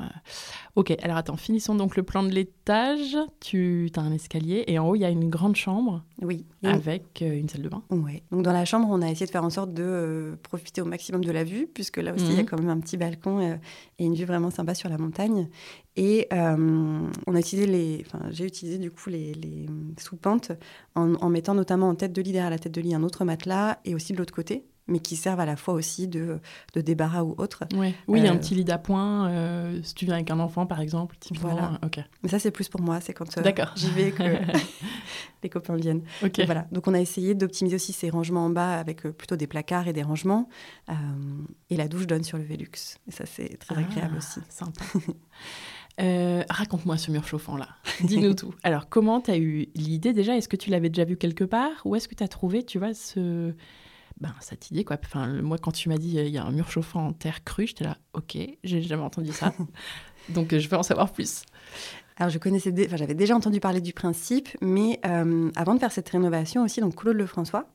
Ok, 0.75 0.95
alors 1.01 1.17
attends, 1.17 1.35
finissons 1.35 1.73
donc 1.73 1.95
le 1.95 2.03
plan 2.03 2.21
de 2.21 2.29
l'étage. 2.29 3.17
Tu 3.39 3.89
as 3.95 4.01
un 4.01 4.11
escalier 4.11 4.63
et 4.67 4.77
en 4.77 4.87
haut, 4.87 4.93
il 4.93 4.99
y 4.99 5.05
a 5.05 5.09
une 5.09 5.31
grande 5.31 5.55
chambre. 5.55 6.03
Oui. 6.21 6.45
Avec 6.63 7.21
une 7.21 7.49
salle 7.49 7.63
de 7.63 7.69
bain. 7.69 7.81
Oui. 7.89 8.21
Donc 8.29 8.43
dans 8.43 8.53
la 8.53 8.63
chambre, 8.63 8.87
on 8.91 9.01
a 9.01 9.09
essayé 9.09 9.25
de 9.25 9.31
faire 9.31 9.43
en 9.43 9.49
sorte 9.49 9.73
de 9.73 10.37
profiter 10.43 10.81
au 10.81 10.85
maximum 10.85 11.25
de 11.25 11.31
la 11.31 11.43
vue, 11.43 11.65
puisque 11.65 11.97
là 11.97 12.13
aussi, 12.13 12.27
il 12.27 12.35
y 12.35 12.39
a 12.39 12.43
quand 12.43 12.59
même 12.59 12.69
un 12.69 12.79
petit 12.79 12.97
balcon 12.97 13.59
et 13.97 14.05
une 14.05 14.13
vue 14.13 14.25
vraiment 14.25 14.51
sympa 14.51 14.75
sur 14.75 14.89
la 14.89 14.99
montagne. 14.99 15.49
Et 15.95 16.27
on 16.31 17.33
a 17.33 17.39
utilisé 17.39 17.65
les, 17.65 18.03
enfin, 18.05 18.27
j'ai 18.29 18.45
utilisé 18.45 18.77
du 18.77 18.91
coup 18.91 19.09
les, 19.09 19.33
les 19.33 19.65
sous-pentes 19.97 20.51
en, 20.93 21.15
en 21.15 21.29
mettant 21.29 21.55
notamment 21.55 21.89
en 21.89 21.95
tête 21.95 22.13
de 22.13 22.21
lit 22.21 22.31
derrière 22.31 22.51
la 22.51 22.59
tête 22.59 22.73
de 22.73 22.81
lit 22.81 22.93
un 22.93 23.01
autre 23.01 23.25
matelas 23.25 23.79
et 23.85 23.95
aussi 23.95 24.13
de 24.13 24.19
l'autre 24.19 24.35
côté 24.35 24.65
mais 24.87 24.99
qui 24.99 25.15
servent 25.15 25.39
à 25.39 25.45
la 25.45 25.55
fois 25.55 25.73
aussi 25.73 26.07
de, 26.07 26.39
de 26.73 26.81
débarras 26.81 27.23
ou 27.23 27.33
autre. 27.37 27.63
Ouais. 27.75 27.95
Oui, 28.07 28.25
un 28.27 28.37
petit 28.37 28.53
lit 28.53 28.63
d'appoint, 28.63 29.29
euh, 29.29 29.79
si 29.83 29.95
tu 29.95 30.05
viens 30.05 30.15
avec 30.15 30.29
un 30.29 30.39
enfant 30.39 30.65
par 30.65 30.79
exemple. 30.79 31.15
Voilà. 31.39 31.79
Ok. 31.83 31.99
Mais 32.21 32.29
ça, 32.29 32.39
c'est 32.39 32.51
plus 32.51 32.69
pour 32.69 32.81
moi, 32.81 33.01
c'est 33.01 33.13
quand 33.13 33.37
euh, 33.37 33.51
j'y 33.75 33.89
vais 33.91 34.11
que 34.11 34.23
les 35.43 35.49
copains 35.49 35.75
viennent. 35.75 36.03
Ok. 36.23 36.37
Donc, 36.37 36.45
voilà. 36.45 36.67
Donc 36.71 36.87
on 36.87 36.93
a 36.93 36.99
essayé 36.99 37.33
d'optimiser 37.33 37.75
aussi 37.75 37.93
ces 37.93 38.09
rangements 38.09 38.45
en 38.45 38.49
bas 38.49 38.77
avec 38.77 39.05
euh, 39.05 39.11
plutôt 39.11 39.35
des 39.35 39.47
placards 39.47 39.87
et 39.87 39.93
des 39.93 40.03
rangements. 40.03 40.49
et 41.69 41.77
la 41.77 41.87
douche 41.87 42.05
donne 42.05 42.23
sur 42.23 42.37
le 42.37 42.43
Velux. 42.43 42.97
Et 43.07 43.11
ça, 43.11 43.25
c'est 43.25 43.57
très 43.57 43.77
agréable 43.77 44.15
ah, 44.15 44.17
aussi. 44.17 44.39
Sympa. 44.49 44.85
Raconte-moi 46.49 46.97
ce 46.97 47.09
mur 47.09 47.25
chauffant 47.25 47.57
là. 47.57 47.69
Dis-nous 48.01 48.35
tout. 48.35 48.53
Alors, 48.61 48.87
comment 48.87 49.19
tu 49.19 49.31
as 49.31 49.37
eu 49.37 49.67
l'idée 49.73 50.13
déjà? 50.13 50.35
Est-ce 50.35 50.49
que 50.49 50.57
tu 50.57 50.69
l'avais 50.69 50.89
déjà 50.89 51.05
vu 51.05 51.17
quelque 51.17 51.43
part? 51.43 51.81
Ou 51.85 51.95
est-ce 51.95 52.07
que 52.07 52.15
tu 52.15 52.23
as 52.23 52.27
trouvé, 52.27 52.63
tu 52.63 52.77
vois, 52.77 52.93
ce 52.93 53.55
ben, 54.19 54.33
cette 54.39 54.71
idée, 54.71 54.83
quoi. 54.83 54.97
Enfin, 55.03 55.27
moi, 55.41 55.57
quand 55.57 55.71
tu 55.71 55.89
m'as 55.89 55.97
dit 55.97 56.15
il 56.15 56.29
y 56.29 56.37
a 56.37 56.45
un 56.45 56.51
mur 56.51 56.69
chauffant 56.71 57.07
en 57.07 57.13
terre 57.13 57.43
crue, 57.43 57.67
j'étais 57.67 57.83
là, 57.83 57.97
ok, 58.13 58.37
j'ai 58.63 58.81
jamais 58.81 59.03
entendu 59.03 59.31
ça. 59.31 59.53
Donc, 60.29 60.55
je 60.57 60.67
veux 60.69 60.77
en 60.77 60.83
savoir 60.83 61.11
plus. 61.11 61.43
Alors, 62.17 62.29
je 62.29 62.39
connaissais, 62.39 62.73
enfin, 62.85 62.95
j'avais 62.95 63.13
déjà 63.13 63.35
entendu 63.35 63.59
parler 63.59 63.81
du 63.81 63.91
principe, 63.91 64.49
mais 64.61 64.99
euh, 65.05 65.51
avant 65.55 65.75
de 65.75 65.79
faire 65.79 65.91
cette 65.91 66.07
rénovation 66.09 66.63
aussi, 66.63 66.79
donc 66.79 66.95
Claude 66.95 67.17
Lefrançois, 67.17 67.67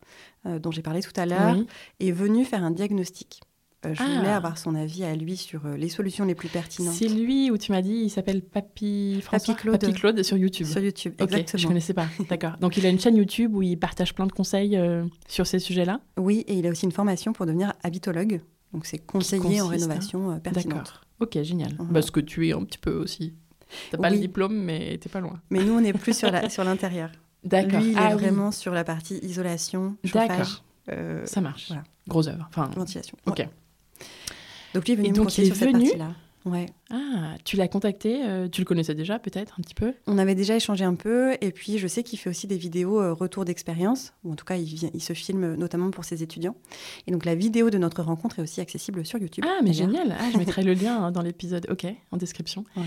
euh, 0.46 0.58
dont 0.58 0.70
j'ai 0.70 0.80
parlé 0.80 1.02
tout 1.02 1.12
à 1.16 1.26
l'heure, 1.26 1.54
oui. 1.56 1.66
est 2.00 2.10
venu 2.10 2.46
faire 2.46 2.64
un 2.64 2.70
diagnostic. 2.70 3.42
Euh, 3.86 3.94
je 3.94 4.02
Ah. 4.02 4.18
voulais 4.18 4.28
avoir 4.30 4.58
son 4.58 4.74
avis 4.74 5.04
à 5.04 5.14
lui 5.16 5.38
sur 5.38 5.64
euh, 5.64 5.74
les 5.76 5.88
solutions 5.88 6.26
les 6.26 6.34
plus 6.34 6.48
pertinentes 6.50 6.92
C'est 6.94 7.08
lui 7.08 7.50
où 7.50 7.56
tu 7.56 7.72
m'as 7.72 7.80
dit, 7.80 7.94
il 8.04 8.10
s'appelle 8.10 8.42
Papy 8.42 9.20
François 9.22 9.54
Papy 9.54 9.92
Claude. 9.94 10.22
sur 10.22 10.36
YouTube. 10.36 10.66
sur 10.66 10.82
YouTube. 10.82 11.14
Ok, 11.18 11.22
Exactement. 11.28 11.62
je 11.62 11.66
connaissais 11.68 11.94
pas. 11.94 12.06
D'accord. 12.28 12.58
Donc 12.60 12.76
il 12.76 12.84
a 12.84 12.90
une 12.90 13.00
chaîne 13.00 13.16
YouTube 13.16 13.54
où 13.54 13.62
il 13.62 13.78
partage 13.78 14.14
plein 14.14 14.26
de 14.26 14.32
conseils 14.32 14.76
euh, 14.76 15.04
sur 15.28 15.46
ces 15.46 15.58
sujets-là. 15.58 16.00
Oui, 16.18 16.44
et 16.46 16.58
il 16.58 16.66
a 16.66 16.70
aussi 16.70 16.84
une 16.84 16.92
formation 16.92 17.32
pour 17.32 17.46
devenir 17.46 17.72
habitologue. 17.82 18.42
Donc, 18.74 18.86
c'est 18.86 18.98
conseiller 18.98 19.60
en 19.62 19.66
consiste, 19.66 19.84
rénovation 19.86 20.38
pertinente. 20.40 20.68
D'accord. 20.78 21.00
Ok, 21.18 21.42
génial. 21.42 21.72
Parce 21.92 22.10
que 22.12 22.20
tu 22.20 22.48
es 22.48 22.52
un 22.52 22.62
petit 22.64 22.78
peu 22.78 22.92
aussi. 22.92 23.34
T'as 23.90 23.98
pas 23.98 24.10
le 24.10 24.18
diplôme, 24.18 24.54
mais 24.54 24.96
t'es 24.98 25.08
pas 25.08 25.20
loin. 25.20 25.40
Mais 25.50 25.64
nous, 25.64 25.72
on 25.72 25.82
est 25.82 25.92
plus 25.92 26.16
sur 26.16 26.30
la- 26.30 26.48
sur 26.50 26.62
l'intérieur. 26.64 27.10
D'accord. 27.42 27.80
Lui, 27.80 27.92
il 27.92 27.98
Ah 27.98 28.10
est 28.10 28.14
oui. 28.14 28.20
vraiment 28.20 28.52
sur 28.52 28.72
la 28.72 28.84
partie 28.84 29.18
isolation, 29.22 29.96
chauffage, 30.04 30.28
D'accord. 30.28 30.64
euh, 30.92 31.24
Ça 31.24 31.40
marche. 31.40 31.68
Voilà. 31.68 31.82
Grosse 32.06 32.28
œuvre. 32.28 32.46
Enfin, 32.50 32.70
ventilation. 32.76 33.16
ok. 33.26 33.38
Ouais. 33.38 33.48
Donc, 34.74 34.86
lui 34.86 34.92
est 34.92 34.96
venu 34.96 35.08
Et 35.08 35.10
me 35.10 35.16
donc, 35.16 35.26
conseiller 35.26 35.48
il 35.48 35.52
est 35.52 35.54
sur 35.54 35.66
cette 35.66 35.74
venu 35.74 35.84
partie-là. 35.84 36.14
Ouais. 36.46 36.66
Ah, 36.90 37.34
tu 37.44 37.56
l'as 37.56 37.68
contacté, 37.68 38.24
euh, 38.24 38.48
tu 38.48 38.62
le 38.62 38.64
connaissais 38.64 38.94
déjà 38.94 39.18
peut-être 39.18 39.56
un 39.58 39.62
petit 39.62 39.74
peu? 39.74 39.92
On 40.06 40.16
avait 40.16 40.34
déjà 40.34 40.56
échangé 40.56 40.84
un 40.84 40.94
peu, 40.94 41.34
et 41.40 41.52
puis 41.52 41.78
je 41.78 41.86
sais 41.86 42.02
qu'il 42.02 42.18
fait 42.18 42.30
aussi 42.30 42.46
des 42.46 42.56
vidéos 42.56 43.00
euh, 43.00 43.12
retour 43.12 43.44
d'expérience, 43.44 44.14
ou 44.24 44.32
en 44.32 44.36
tout 44.36 44.46
cas, 44.46 44.56
il, 44.56 44.64
vient, 44.64 44.90
il 44.94 45.02
se 45.02 45.12
filme 45.12 45.54
notamment 45.56 45.90
pour 45.90 46.04
ses 46.04 46.22
étudiants. 46.22 46.56
Et 47.06 47.12
donc, 47.12 47.26
la 47.26 47.34
vidéo 47.34 47.68
de 47.68 47.76
notre 47.76 48.02
rencontre 48.02 48.38
est 48.38 48.42
aussi 48.42 48.60
accessible 48.60 49.04
sur 49.04 49.18
YouTube. 49.18 49.44
Ah, 49.46 49.60
mais 49.62 49.74
génial. 49.74 50.16
Ah, 50.18 50.30
je 50.32 50.38
mettrai 50.38 50.62
le 50.62 50.72
lien 50.72 50.96
hein, 51.04 51.12
dans 51.12 51.22
l'épisode. 51.22 51.66
Ok, 51.70 51.86
en 52.10 52.16
description. 52.16 52.64
Ouais. 52.74 52.84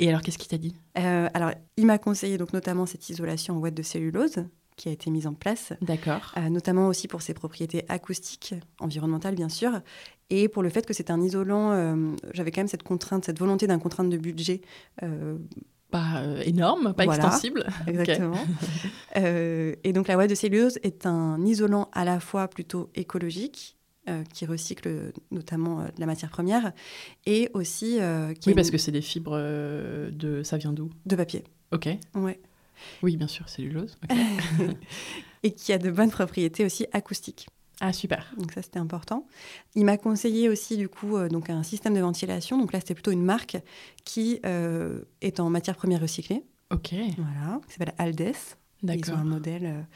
Et 0.00 0.08
alors, 0.08 0.20
qu'est-ce 0.22 0.38
qu'il 0.38 0.48
t'a 0.48 0.58
dit? 0.58 0.74
Euh, 0.98 1.28
alors, 1.34 1.52
il 1.76 1.86
m'a 1.86 1.98
conseillé 1.98 2.36
donc 2.36 2.52
notamment 2.52 2.86
cette 2.86 3.08
isolation 3.08 3.56
en 3.56 3.58
ouate 3.58 3.74
de 3.74 3.82
cellulose 3.82 4.44
qui 4.78 4.88
a 4.88 4.92
été 4.92 5.10
mise 5.10 5.26
en 5.26 5.34
place, 5.34 5.74
D'accord. 5.82 6.32
euh, 6.38 6.48
notamment 6.48 6.86
aussi 6.88 7.06
pour 7.08 7.20
ses 7.20 7.34
propriétés 7.34 7.84
acoustiques, 7.88 8.54
environnementales 8.80 9.34
bien 9.34 9.50
sûr, 9.50 9.82
et 10.30 10.48
pour 10.48 10.62
le 10.62 10.70
fait 10.70 10.86
que 10.86 10.94
c'est 10.94 11.10
un 11.10 11.20
isolant. 11.20 11.72
euh, 11.72 12.14
J'avais 12.32 12.50
quand 12.50 12.60
même 12.60 12.68
cette 12.68 12.82
contrainte, 12.82 13.24
cette 13.26 13.38
volonté 13.38 13.66
d'un 13.66 13.78
contrainte 13.78 14.08
de 14.08 14.16
budget. 14.16 14.62
euh, 15.02 15.36
Pas 15.90 16.22
énorme, 16.44 16.94
pas 16.94 17.04
Voilà. 17.04 17.24
extensible. 17.24 17.66
Exactement. 17.86 18.38
Et 19.16 19.92
donc 19.92 20.08
la 20.08 20.16
ouate 20.16 20.30
de 20.30 20.34
cellulose 20.34 20.78
est 20.82 21.06
un 21.06 21.44
isolant 21.44 21.88
à 21.92 22.04
la 22.04 22.20
fois 22.20 22.48
plutôt 22.48 22.90
écologique, 22.94 23.74
qui 24.32 24.46
recycle 24.46 25.12
notamment 25.30 25.84
la 25.98 26.06
matière 26.06 26.30
première, 26.30 26.72
et 27.26 27.50
aussi 27.52 27.98
qui 28.40 28.48
Oui, 28.50 28.54
parce 28.54 28.70
que 28.70 28.78
c'est 28.78 28.92
des 28.92 29.02
fibres 29.02 29.36
de. 30.10 30.42
Ça 30.44 30.56
vient 30.56 30.72
d'où? 30.72 30.88
De 31.04 31.14
papier. 31.16 31.44
Ok. 31.72 31.88
Ouais. 32.14 32.40
Oui, 33.02 33.16
bien 33.16 33.28
sûr, 33.28 33.48
cellulose. 33.48 33.96
ok. 34.10 34.16
et 35.42 35.52
qui 35.52 35.72
a 35.72 35.78
de 35.78 35.90
bonnes 35.90 36.10
propriétés 36.10 36.64
aussi 36.64 36.86
acoustiques. 36.92 37.48
Ah, 37.80 37.92
super. 37.92 38.32
Donc 38.36 38.52
ça, 38.52 38.62
c'était 38.62 38.80
important. 38.80 39.26
Il 39.76 39.84
m'a 39.84 39.96
conseillé 39.96 40.48
aussi, 40.48 40.76
du 40.76 40.88
coup, 40.88 41.16
euh, 41.16 41.28
donc 41.28 41.48
un 41.48 41.62
système 41.62 41.94
de 41.94 42.00
ventilation. 42.00 42.58
Donc 42.58 42.72
là, 42.72 42.80
c'était 42.80 42.94
plutôt 42.94 43.12
une 43.12 43.22
marque 43.22 43.56
qui 44.04 44.40
euh, 44.44 45.02
est 45.20 45.38
en 45.38 45.48
matière 45.48 45.76
première 45.76 46.00
recyclée, 46.00 46.42
Ok, 46.70 46.92
voilà, 47.16 47.60
qui 47.66 47.72
s'appelle 47.74 47.94
Aldes. 47.96 48.34
Ils 48.82 48.90
ont 48.90 48.94
d'accord. 48.94 49.18
un 49.18 49.24
modèle 49.24 49.86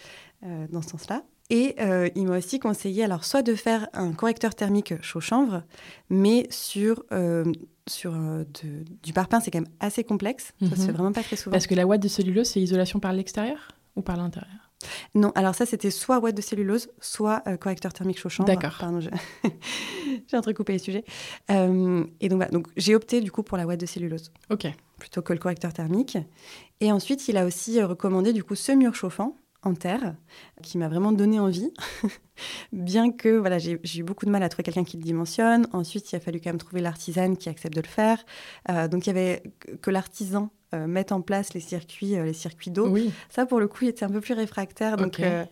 euh, 0.45 0.67
dans 0.71 0.81
ce 0.81 0.91
sens-là. 0.91 1.23
Et 1.51 1.75
euh, 1.81 2.09
il 2.15 2.27
m'a 2.27 2.39
aussi 2.39 2.59
conseillé 2.59 3.05
alors 3.05 3.25
soit 3.25 3.43
de 3.43 3.55
faire 3.55 3.89
un 3.93 4.13
correcteur 4.13 4.55
thermique 4.55 4.95
chaud-chanvre, 5.03 5.65
mais 6.09 6.47
sur, 6.51 7.05
euh, 7.13 7.45
sur 7.89 8.15
euh, 8.15 8.45
de- 8.63 8.85
du 9.03 9.13
parpaing, 9.13 9.41
c'est 9.41 9.51
quand 9.51 9.61
même 9.61 9.71
assez 9.81 10.05
complexe. 10.05 10.53
Ça 10.61 10.77
se 10.77 10.81
Mhm. 10.81 10.87
fait 10.87 10.93
vraiment 10.93 11.13
pas 11.13 11.23
très 11.23 11.37
souvent. 11.37 11.53
Parce 11.53 11.67
que 11.67 11.75
la 11.75 11.87
ouate 11.87 12.01
de 12.03 12.09
cellulose, 12.09 12.47
c'est 12.49 12.61
isolation 12.61 13.01
par 13.01 13.13
l'extérieur 13.13 13.69
ou 13.97 14.03
par 14.03 14.17
l'intérieur? 14.17 14.71
Non, 15.15 15.31
alors 15.37 15.55
ça 15.55 15.65
c'était 15.67 15.91
soit 15.93 16.19
ouate 16.19 16.35
de 16.35 16.43
cellulose, 16.43 16.89
soit 17.01 17.43
euh, 17.47 17.57
correcteur 17.57 17.93
thermique 17.93 18.19
chaud-chanvre. 18.19 18.49
D'accord. 18.49 18.77
Pardon, 18.81 19.01
je- 19.01 19.11
j'ai 20.29 20.37
un 20.37 20.41
truc 20.41 20.57
coupé 20.57 20.73
les 20.73 20.79
sujets. 20.79 21.05
Euh, 21.51 22.05
et 22.21 22.29
donc 22.29 22.39
voilà, 22.39 22.51
donc 22.51 22.67
j'ai 22.77 22.95
opté 22.95 23.21
du 23.21 23.31
coup 23.31 23.43
pour 23.43 23.57
la 23.59 23.67
ouate 23.67 23.81
de 23.81 23.87
cellulose 23.87 24.33
Ok. 24.51 24.67
plutôt 24.99 25.23
que 25.23 25.33
le 25.33 25.39
correcteur 25.39 25.73
thermique. 25.73 26.19
Et 26.81 26.91
ensuite, 26.91 27.29
il 27.29 27.37
a 27.37 27.45
aussi 27.45 27.81
euh, 27.81 27.87
recommandé 27.87 28.33
du 28.33 28.43
coup 28.43 28.55
ce 28.57 28.73
mur 28.73 28.95
chauffant 28.95 29.37
en 29.63 29.75
terre 29.75 30.15
qui 30.63 30.79
m'a 30.79 30.89
vraiment 30.89 31.13
donné 31.13 31.39
envie. 31.39 31.73
Bien 32.73 33.13
que 33.13 33.37
voilà, 33.37 33.59
j'ai 33.59 33.79
eu 33.97 34.03
beaucoup 34.03 34.27
de 34.27 34.31
mal 34.31 34.43
à 34.43 34.49
trouver 34.49 34.65
quelqu'un 34.65 34.85
qui 34.85 34.97
le 34.97 35.03
dimensionne. 35.03 35.67
Ensuite, 35.73 36.11
il 36.13 36.17
a 36.17 36.21
fallu 36.21 36.41
quand 36.41 36.51
même 36.51 36.59
trouver 36.59 36.81
l'artisane 36.81 37.37
qui 37.37 37.49
accepte 37.49 37.75
de 37.75 37.81
le 37.81 37.87
faire. 37.87 38.25
Euh, 38.71 38.89
donc 38.89 39.07
il 39.07 39.09
y 39.09 39.11
avait 39.11 39.43
que 39.81 39.91
l'artisan 39.91 40.51
euh, 40.75 40.87
mette 40.87 41.13
en 41.13 41.21
place 41.21 41.55
les 41.55 41.61
circuits, 41.61 42.17
euh, 42.17 42.25
les 42.25 42.33
circuits 42.33 42.71
d'eau. 42.71 42.89
Oui. 42.89 43.11
Ça, 43.29 43.47
pour 43.47 43.61
le 43.61 43.69
coup, 43.69 43.85
il 43.85 43.89
était 43.89 44.05
un 44.05 44.09
peu 44.11 44.21
plus 44.21 44.35
réfractaire. 44.35 44.97
Donc, 44.97 45.21
euh, 45.21 45.45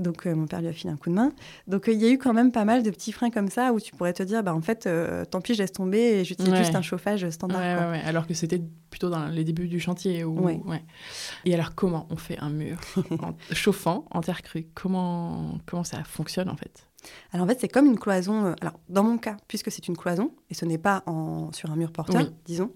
donc 0.00 0.26
euh, 0.26 0.34
mon 0.34 0.46
père 0.46 0.60
lui 0.60 0.68
a 0.68 0.72
filé 0.72 0.92
un 0.92 0.96
coup 0.96 1.10
de 1.10 1.14
main. 1.14 1.32
Donc, 1.66 1.84
il 1.88 1.94
y 2.00 2.06
a 2.06 2.10
eu 2.10 2.18
quand 2.18 2.32
même 2.34 2.52
pas 2.52 2.64
mal 2.64 2.82
de 2.82 2.90
petits 2.90 3.12
freins 3.12 3.30
comme 3.30 3.48
ça 3.48 3.72
où 3.72 3.80
tu 3.80 3.92
pourrais 3.94 4.12
te 4.12 4.22
dire, 4.22 4.42
bah, 4.42 4.54
en 4.54 4.60
fait, 4.60 4.88
tant 5.30 5.40
pis, 5.40 5.54
je 5.54 5.62
laisse 5.62 5.72
tomber 5.72 5.98
et 6.20 6.24
j'utilise 6.24 6.52
Ouais. 6.52 6.58
juste 6.58 6.74
un 6.74 6.82
chauffage 6.82 7.28
standard. 7.30 7.60
ouais, 7.60 7.74
quoi. 7.82 7.90
ouais. 7.90 8.00
Alors 8.04 8.26
que 8.26 8.34
c'était 8.34 8.60
plutôt 8.90 9.10
dans 9.10 9.26
les 9.26 9.44
débuts 9.44 9.68
du 9.68 9.80
chantier. 9.80 10.24
Où... 10.24 10.48
Et 11.44 11.54
alors, 11.54 11.74
comment 11.74 12.06
on 12.10 12.16
fait 12.16 12.38
un 12.38 12.50
mur 12.50 12.78
en- 13.20 13.34
chauffant 13.52 14.04
en 14.10 14.20
terre 14.20 14.42
crue? 14.42 14.66
Comment... 14.74 15.58
comment 15.66 15.84
ça 15.84 16.02
fonctionne 16.04 16.48
en 16.48 16.56
fait? 16.56 16.85
Alors, 17.32 17.44
en 17.44 17.48
fait, 17.48 17.58
c'est 17.60 17.68
comme 17.68 17.86
une 17.86 17.98
cloison. 17.98 18.46
euh, 18.46 18.54
alors, 18.60 18.78
dans 18.88 19.02
mon 19.02 19.18
cas, 19.18 19.36
puisque 19.48 19.70
c'est 19.70 19.86
une 19.88 19.96
cloison 19.96 20.32
et 20.50 20.54
ce 20.54 20.64
n'est 20.64 20.78
pas 20.78 21.02
en, 21.06 21.50
sur 21.52 21.70
un 21.70 21.76
mur 21.76 21.92
porteur, 21.92 22.22
Oui. 22.22 22.30
disons, 22.44 22.70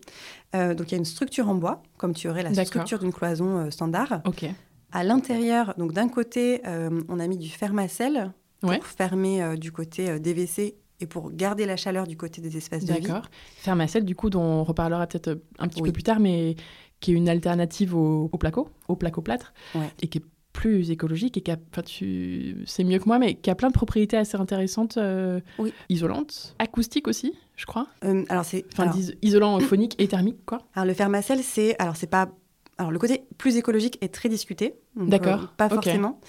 euh, 0.54 0.74
donc 0.74 0.88
il 0.88 0.92
y 0.92 0.94
a 0.94 0.98
une 0.98 1.04
structure 1.04 1.48
en 1.48 1.54
bois, 1.54 1.82
comme 1.98 2.14
tu 2.14 2.28
aurais 2.28 2.42
la 2.42 2.52
structure 2.64 2.98
d'une 2.98 3.12
cloison 3.12 3.56
euh, 3.58 3.70
standard. 3.70 4.20
Ok. 4.24 4.44
À 4.92 5.04
l'intérieur, 5.04 5.74
donc 5.78 5.92
d'un 5.92 6.08
côté, 6.08 6.60
on 7.08 7.20
a 7.20 7.26
mis 7.28 7.38
du 7.38 7.48
fermacelle 7.48 8.32
pour 8.60 8.70
Ouais. 8.70 8.80
fermer 8.82 9.56
du 9.56 9.70
côté 9.72 10.10
euh, 10.10 10.18
DVC 10.18 10.74
et 10.98 11.06
pour 11.06 11.30
garder 11.30 11.64
la 11.64 11.76
chaleur 11.76 12.06
du 12.06 12.16
côté 12.16 12.40
des 12.42 12.56
espaces 12.56 12.84
de 12.84 12.92
vie. 12.94 13.00
D'accord. 13.00 13.24
Fermacelle, 13.56 14.04
du 14.04 14.14
coup, 14.16 14.28
dont 14.30 14.42
on 14.42 14.64
reparlera 14.64 15.06
peut-être 15.06 15.40
un 15.58 15.68
petit 15.68 15.80
Oui. 15.80 15.88
peu 15.88 15.92
plus 15.92 16.02
tard, 16.02 16.18
mais 16.20 16.56
qui 16.98 17.12
est 17.12 17.14
une 17.14 17.28
alternative 17.30 17.94
au, 17.94 18.28
au 18.32 18.36
placo, 18.36 18.68
au 18.88 18.96
placo-plâtre, 18.96 19.54
Ouais. 19.74 19.88
et 20.02 20.08
qui 20.08 20.18
est 20.18 20.24
plus 20.60 20.90
écologique 20.90 21.38
et 21.38 21.40
qui 21.40 21.50
a, 21.50 21.56
enfin, 21.72 21.80
tu 21.80 22.56
c'est 22.66 22.84
mieux 22.84 22.98
que 22.98 23.06
moi, 23.06 23.18
mais 23.18 23.34
qui 23.34 23.48
a 23.48 23.54
plein 23.54 23.68
de 23.68 23.72
propriétés 23.72 24.18
assez 24.18 24.36
intéressantes, 24.36 24.98
euh, 24.98 25.40
Oui. 25.58 25.72
isolantes, 25.88 26.54
acoustiques 26.58 27.08
aussi, 27.08 27.32
je 27.56 27.64
crois. 27.64 27.86
Euh, 28.04 28.24
alors, 28.28 28.44
c'est. 28.44 28.66
Enfin, 28.72 28.82
alors- 28.84 28.96
isolant 29.22 29.58
phonique 29.70 29.94
et 29.98 30.06
thermique, 30.06 30.44
quoi. 30.44 30.58
Alors 30.74 30.86
le 30.86 30.92
fermacelle, 30.92 31.42
c'est 31.42 31.76
alors 31.78 31.96
c'est 31.96 32.08
pas 32.10 32.28
alors 32.76 32.90
le 32.92 32.98
côté 32.98 33.24
plus 33.38 33.56
écologique 33.56 33.96
est 34.02 34.08
très 34.12 34.28
discuté. 34.28 34.74
donc, 34.96 35.08
D'accord, 35.08 35.42
euh, 35.44 35.46
pas 35.56 35.68
forcément. 35.70 36.20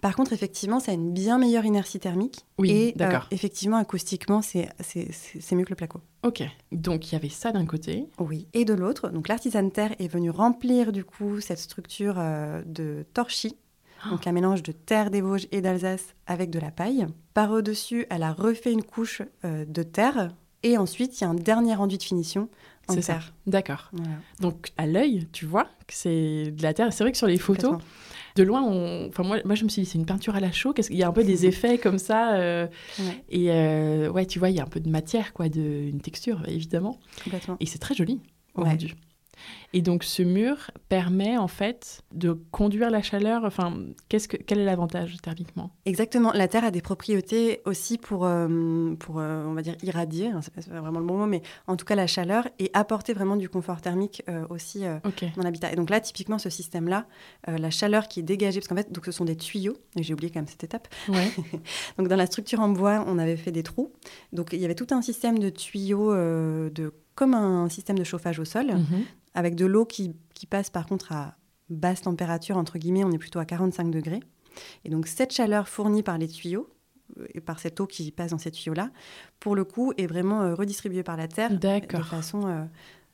Par 0.00 0.14
contre, 0.16 0.32
effectivement, 0.32 0.78
ça 0.80 0.92
a 0.92 0.94
une 0.94 1.12
bien 1.12 1.38
meilleure 1.38 1.64
inertie 1.64 1.98
thermique. 2.00 2.46
Oui, 2.58 2.70
et 2.70 2.88
euh, 2.90 2.92
d'accord. 2.96 3.26
effectivement, 3.32 3.76
acoustiquement, 3.76 4.40
c'est 4.42 4.68
mieux 5.52 5.64
que 5.64 5.70
le 5.70 5.76
placo. 5.76 6.00
Ok. 6.24 6.42
Donc 6.72 7.08
il 7.10 7.14
y 7.14 7.16
avait 7.16 7.28
ça 7.28 7.50
d'un 7.52 7.66
côté. 7.66 8.06
Oui. 8.18 8.46
Et 8.54 8.64
de 8.64 8.74
l'autre, 8.74 9.08
donc 9.10 9.26
l'artisan 9.28 9.68
terre 9.70 9.94
est 9.98 10.08
venu 10.08 10.30
remplir 10.30 10.92
du 10.92 11.04
coup 11.04 11.40
cette 11.40 11.58
structure 11.58 12.14
euh, 12.18 12.62
de 12.66 13.04
torchis. 13.14 13.56
Donc 14.08 14.26
un 14.26 14.32
mélange 14.32 14.62
de 14.62 14.72
terre 14.72 15.10
des 15.10 15.20
Vosges 15.20 15.46
et 15.52 15.60
d'Alsace 15.60 16.14
avec 16.26 16.48
de 16.50 16.58
la 16.58 16.70
paille. 16.70 17.06
Par 17.34 17.50
au-dessus, 17.50 18.06
elle 18.08 18.22
a 18.22 18.32
refait 18.32 18.72
une 18.72 18.82
couche 18.82 19.20
euh, 19.44 19.64
de 19.66 19.82
terre. 19.82 20.30
Et 20.62 20.76
ensuite, 20.78 21.18
il 21.20 21.24
y 21.24 21.26
a 21.26 21.30
un 21.30 21.34
dernier 21.34 21.74
enduit 21.76 21.98
de 21.98 22.02
finition 22.02 22.48
en 22.88 22.94
C'est 22.94 23.02
ça. 23.02 23.14
terre. 23.14 23.32
D'accord. 23.46 23.88
Voilà. 23.92 24.12
Donc 24.40 24.68
à 24.76 24.86
l'œil, 24.86 25.26
tu 25.32 25.46
vois 25.46 25.64
que 25.86 25.94
c'est 25.94 26.50
de 26.50 26.62
la 26.62 26.74
terre. 26.74 26.92
C'est 26.92 27.04
vrai 27.04 27.12
que 27.12 27.18
sur 27.18 27.26
les 27.26 27.38
photos, 27.38 27.78
de 28.36 28.42
loin, 28.42 28.62
on... 28.62 29.06
enfin, 29.08 29.22
moi, 29.22 29.38
moi 29.44 29.54
je 29.54 29.64
me 29.64 29.68
suis 29.70 29.82
dit 29.82 29.88
c'est 29.88 29.98
une 29.98 30.06
peinture 30.06 30.34
à 30.34 30.40
la 30.40 30.52
chaux. 30.52 30.72
Qu'est-ce 30.72 30.88
qu'il 30.90 30.98
y 30.98 31.02
a 31.02 31.08
un 31.08 31.12
peu 31.12 31.24
des 31.24 31.46
effets 31.46 31.78
comme 31.78 31.98
ça. 31.98 32.34
euh, 32.34 32.66
Ouais, 32.98 33.24
Et 33.30 33.50
euh, 33.52 34.10
ouais, 34.10 34.26
tu 34.26 34.38
vois, 34.38 34.50
il 34.50 34.56
y 34.56 34.60
a 34.60 34.62
un 34.62 34.66
peu 34.68 34.80
de 34.80 34.90
matière, 34.90 35.32
quoi, 35.32 35.48
de, 35.48 35.60
une 35.60 36.00
texture, 36.00 36.42
évidemment. 36.46 36.98
complètement. 37.24 37.56
Et 37.60 37.66
c'est 37.66 37.78
très 37.78 37.94
joli 37.94 38.20
au 38.54 38.62
Ouais. 38.62 38.70
rendu. 38.70 38.94
Et 39.72 39.82
donc 39.82 40.04
ce 40.04 40.22
mur 40.22 40.70
permet 40.88 41.36
en 41.38 41.48
fait 41.48 42.02
de 42.12 42.32
conduire 42.50 42.90
la 42.90 43.02
chaleur. 43.02 43.44
Enfin, 43.44 43.74
qu'est-ce 44.08 44.28
que, 44.28 44.36
quel 44.36 44.58
est 44.58 44.64
l'avantage 44.64 45.16
thermiquement? 45.22 45.70
Exactement. 45.84 46.32
La 46.32 46.48
Terre 46.48 46.64
a 46.64 46.70
des 46.70 46.82
propriétés 46.82 47.60
aussi 47.64 47.98
pour, 47.98 48.24
euh, 48.24 48.94
pour 48.96 49.20
euh, 49.20 49.44
on 49.46 49.54
va 49.54 49.62
dire, 49.62 49.76
irradier, 49.82 50.30
c'est 50.42 50.52
pas 50.52 50.80
vraiment 50.80 51.00
le 51.00 51.06
bon 51.06 51.18
mot, 51.18 51.26
mais 51.26 51.42
en 51.66 51.76
tout 51.76 51.84
cas 51.84 51.94
la 51.94 52.06
chaleur 52.06 52.48
et 52.58 52.70
apporter 52.74 53.12
vraiment 53.12 53.36
du 53.36 53.48
confort 53.48 53.80
thermique 53.80 54.22
euh, 54.28 54.44
aussi 54.50 54.84
euh, 54.84 54.98
Ok. 55.04 55.24
dans 55.36 55.42
l'habitat. 55.42 55.72
Et 55.72 55.76
donc 55.76 55.90
là, 55.90 56.00
typiquement, 56.00 56.38
ce 56.38 56.50
système-là, 56.50 57.06
euh, 57.48 57.58
la 57.58 57.70
chaleur 57.70 58.08
qui 58.08 58.20
est 58.20 58.24
dégagée, 58.24 58.60
parce 58.60 58.68
qu'en 58.68 58.76
fait, 58.76 58.92
donc, 58.92 59.06
ce 59.06 59.12
sont 59.12 59.24
des 59.24 59.36
tuyaux, 59.36 59.76
et 59.96 60.02
j'ai 60.02 60.14
oublié 60.14 60.30
quand 60.30 60.40
même 60.40 60.48
cette 60.48 60.64
étape. 60.64 60.88
Ouais. 61.08 61.30
Donc 61.98 62.08
dans 62.08 62.16
la 62.16 62.26
structure 62.26 62.60
en 62.60 62.68
bois, 62.68 63.04
on 63.06 63.18
avait 63.18 63.36
fait 63.36 63.52
des 63.52 63.62
trous. 63.62 63.92
Donc 64.32 64.52
il 64.52 64.60
y 64.60 64.64
avait 64.64 64.74
tout 64.74 64.86
un 64.90 65.02
système 65.02 65.38
de 65.38 65.48
tuyaux, 65.50 66.12
de, 66.14 66.92
comme 67.20 67.34
un 67.34 67.68
système 67.68 67.98
de 67.98 68.04
chauffage 68.04 68.38
au 68.38 68.46
sol, 68.46 68.66
Mhm. 68.68 69.04
avec 69.34 69.54
de 69.54 69.66
l'eau 69.66 69.84
qui, 69.84 70.16
qui 70.34 70.46
passe 70.46 70.70
par 70.70 70.86
contre 70.86 71.12
à 71.12 71.36
basse 71.68 72.00
température, 72.02 72.56
entre 72.56 72.78
guillemets, 72.78 73.04
on 73.04 73.12
est 73.12 73.18
plutôt 73.18 73.38
à 73.38 73.44
45 73.44 73.90
degrés. 73.90 74.20
Et 74.84 74.88
donc 74.90 75.06
cette 75.06 75.32
chaleur 75.32 75.68
fournie 75.68 76.02
par 76.02 76.16
les 76.18 76.28
tuyaux, 76.28 76.66
euh, 77.18 77.26
et 77.34 77.40
par 77.40 77.58
cette 77.60 77.78
eau 77.80 77.86
qui 77.86 78.10
passe 78.10 78.30
dans 78.30 78.38
ces 78.38 78.50
tuyaux-là, 78.50 78.90
pour 79.38 79.54
le 79.54 79.64
coup, 79.64 79.92
est 79.98 80.06
vraiment 80.06 80.40
euh, 80.42 80.54
redistribuée 80.54 81.02
par 81.02 81.16
la 81.18 81.28
Terre 81.28 81.50
de 81.50 81.56
D'accord. 81.58 82.06
façon, 82.06 82.46
euh, 82.48 82.64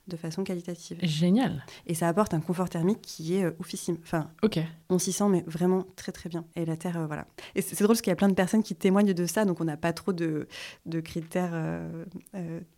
de 0.07 0.17
façon 0.17 0.45
qualitative. 0.45 0.99
Génial. 1.03 1.65
Et 1.87 1.95
ça 1.95 2.09
apporte 2.09 2.33
un 2.35 2.41
confort 2.41 2.69
thermique 2.69 3.01
qui 3.03 3.35
est 3.37 3.45
euh, 3.45 3.51
oufissime. 3.59 3.97
Enfin, 4.03 4.31
Ok. 4.43 4.59
on 4.89 4.99
s'y 4.99 5.13
sent, 5.13 5.29
mais 5.29 5.43
vraiment 5.47 5.85
très 5.97 6.13
très 6.13 6.29
bien. 6.29 6.45
Et 6.55 6.65
la 6.65 6.77
Terre, 6.77 6.99
euh, 6.99 7.07
voilà. 7.07 7.27
Et 7.55 7.63
c'est 7.63 7.75
drôle 7.77 7.89
parce 7.89 8.03
qu'il 8.03 8.11
y 8.11 8.13
a 8.13 8.17
plein 8.17 8.29
de 8.29 8.35
personnes 8.35 8.63
qui 8.63 8.75
témoignent 8.75 9.13
de 9.15 9.27
ça, 9.27 9.45
donc 9.45 9.61
on 9.61 9.65
n'a 9.65 9.77
pas 9.77 9.93
trop 9.93 10.13
de, 10.13 10.47
de 10.87 11.01
critères 11.01 11.51
euh, 11.55 12.05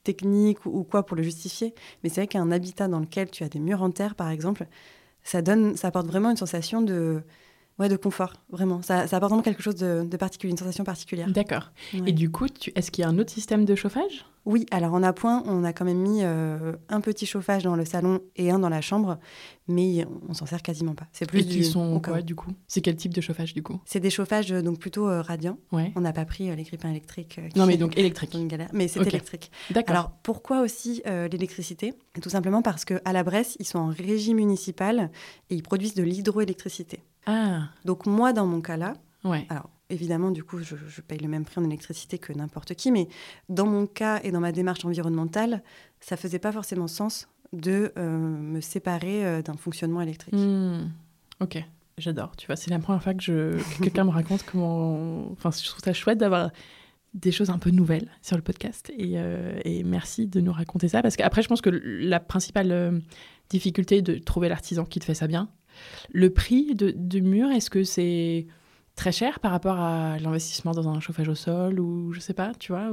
techniques 0.05 0.64
ou, 0.66 0.70
ou 0.81 0.85
quoi 0.85 1.05
pour 1.05 1.16
le 1.16 1.22
justifier. 1.22 1.74
Mais 2.03 2.09
c'est 2.09 2.20
vrai 2.22 2.29
qu'un 2.29 2.51
habitat 2.51 2.89
dans 2.89 3.01
lequel 3.01 3.31
tu 3.31 3.45
as 3.45 3.49
des 3.49 3.59
murs 3.59 3.83
en 3.83 3.91
terre, 3.91 4.14
par 4.14 4.31
exemple, 4.31 4.66
ça 5.22 5.43
donne, 5.43 5.76
ça 5.76 5.89
apporte 5.89 6.07
vraiment 6.07 6.31
une 6.31 6.37
sensation 6.37 6.81
de, 6.81 7.22
ouais, 7.79 7.89
de 7.89 7.97
confort, 7.97 8.33
vraiment. 8.51 8.83
Ça, 8.83 9.07
ça 9.07 9.16
apporte 9.16 9.31
vraiment 9.31 9.43
quelque 9.43 9.62
chose 9.62 9.76
de, 9.76 10.05
de 10.05 10.16
particulier, 10.16 10.51
une 10.53 10.59
sensation 10.59 10.85
particulière. 10.85 11.31
D'accord. 11.31 11.70
Ouais. 11.95 12.03
Et 12.07 12.12
du 12.12 12.31
coup, 12.31 12.49
tu... 12.49 12.72
est-ce 12.74 12.91
qu'il 12.91 13.03
y 13.03 13.05
a 13.05 13.09
un 13.09 13.18
autre 13.18 13.31
système 13.31 13.64
de 13.64 13.74
chauffage? 13.74 14.24
Oui, 14.45 14.64
alors 14.70 14.95
en 14.95 15.03
appoint, 15.03 15.43
on 15.45 15.62
a 15.62 15.74
quand 15.74 15.85
même 15.85 15.99
mis 15.99 16.20
euh, 16.22 16.72
un 16.89 17.03
petit 17.03 17.26
chauffage 17.26 17.64
dans 17.64 17.76
le 17.76 17.85
salon 17.85 18.20
et 18.35 18.51
un 18.51 18.59
dans 18.59 18.70
la 18.70 18.81
chambre, 18.81 19.18
mais 19.66 20.07
on 20.26 20.33
s'en 20.33 20.47
sert 20.47 20.62
quasiment 20.62 20.95
pas. 20.95 21.07
C'est 21.12 21.26
plus 21.29 21.41
Et 21.41 21.45
qui 21.45 21.57
du- 21.59 21.64
sont 21.64 22.01
quoi 22.01 22.22
du 22.22 22.35
coup? 22.35 22.51
C'est 22.66 22.81
quel 22.81 22.97
type 22.97 23.12
de 23.12 23.20
chauffage 23.20 23.53
du 23.53 23.62
coup? 23.62 23.79
C'est 23.85 24.01
des 24.01 24.09
chauffages 24.09 24.51
euh, 24.53 24.62
donc 24.62 24.79
plutôt 24.79 25.07
euh, 25.07 25.20
radiants. 25.20 25.59
Ouais. 25.70 25.93
On 25.97 26.01
n'a 26.01 26.14
pas 26.14 26.24
pris 26.24 26.49
euh, 26.49 26.55
les 26.55 26.62
grippins 26.62 26.89
électriques. 26.89 27.39
Non 27.57 27.66
mais 27.66 27.76
donc 27.76 27.99
électrique. 27.99 28.33
sont 28.33 28.39
une 28.41 28.49
galère, 28.49 28.70
mais 28.72 28.89
c'est 28.89 29.07
électrique. 29.07 29.51
D'accord. 29.70 29.91
Alors 29.95 30.11
pourquoi 30.22 30.62
aussi 30.62 31.03
l'électricité? 31.05 31.93
Tout 32.22 32.31
simplement 32.31 32.62
parce 32.62 32.87
que 32.87 33.03
à 33.05 33.12
la 33.12 33.24
Bresse, 33.24 33.57
ils 33.61 33.66
sont 33.66 33.79
en 33.79 33.89
régie 33.89 34.33
municipale 34.33 35.11
et 35.51 35.57
ils 35.57 35.62
produisent 35.62 35.95
de 35.95 36.03
l'hydroélectricité. 36.03 37.01
Ah, 37.29 37.68
Donc 37.85 38.07
moi, 38.07 38.33
dans 38.33 38.47
mon 38.47 38.62
cas 38.62 38.79
là, 38.79 38.95
ouais. 39.24 39.47
alors 39.51 39.68
évidemment, 39.91 40.31
du 40.31 40.43
coup, 40.43 40.59
je, 40.61 40.76
je 40.76 41.01
paye 41.03 41.18
le 41.18 41.29
même 41.29 41.45
prix 41.45 41.61
en 41.61 41.64
électricité 41.64 42.18
que 42.18 42.33
n'importe 42.33 42.74
qui, 42.74 42.91
mais 42.91 43.07
dans 43.49 43.66
mon 43.66 43.87
cas 43.87 44.20
et 44.22 44.33
dans 44.33 44.41
ma 44.41 44.51
démarche 44.51 44.85
environnementale, 44.85 45.62
ça 46.01 46.16
faisait 46.16 46.39
pas 46.39 46.53
forcément 46.53 46.89
sens 46.89 47.29
de 47.53 47.93
euh, 47.99 48.18
me 48.18 48.61
séparer 48.61 49.24
euh, 49.26 49.43
d'un 49.43 49.55
fonctionnement 49.55 50.01
électrique. 50.01 50.35
Hmm. 50.35 50.89
Ok, 51.41 51.62
j'adore. 51.99 52.35
Tu 52.37 52.47
vois, 52.47 52.57
c'est 52.57 52.70
la 52.70 52.79
première 52.79 53.03
fois 53.03 53.14
que, 53.14 53.22
je... 53.22 53.59
que 53.59 53.79
quelqu'un 53.85 54.05
me 54.05 54.11
raconte 54.11 54.45
comment. 54.45 55.31
Enfin, 55.33 55.51
je 55.51 55.68
trouve 55.68 55.83
ça 55.83 55.93
chouette 55.93 56.18
d'avoir 56.18 56.51
des 57.14 57.33
choses 57.33 57.51
un 57.51 57.59
peu 57.59 57.70
nouvelles 57.70 58.09
sur 58.22 58.37
le 58.37 58.43
podcast. 58.43 58.91
Et, 58.97 59.14
euh, 59.16 59.59
et 59.64 59.83
merci 59.83 60.26
de 60.26 60.41
nous 60.41 60.53
raconter 60.53 60.89
ça. 60.89 61.03
Parce 61.03 61.16
qu'après, 61.16 61.43
je 61.43 61.49
pense 61.49 61.61
que 61.61 61.70
la 61.70 62.20
principale 62.20 63.03
difficulté 63.49 63.99
est 63.99 64.03
de 64.03 64.18
trouver 64.18 64.49
l'artisan 64.49 64.85
qui 64.85 64.99
te 64.99 65.05
fait 65.05 65.14
ça 65.14 65.26
bien. 65.26 65.49
Le 66.12 66.31
prix 66.31 66.74
de, 66.74 66.93
de 66.95 67.20
mur, 67.20 67.51
est-ce 67.51 67.70
que 67.70 67.85
c'est 67.85 68.47
très 68.97 69.12
cher 69.12 69.41
par 69.41 69.53
rapport 69.53 69.79
à 69.79 70.18
l'investissement 70.18 70.72
dans 70.72 70.89
un 70.89 71.01
chauffage 71.01 71.29
au 71.29 71.35
sol 71.35 71.81
ou 71.81 72.12
je 72.12 72.20
sais 72.20 72.35
pas, 72.35 72.53
tu 72.59 72.72
vois 72.72 72.91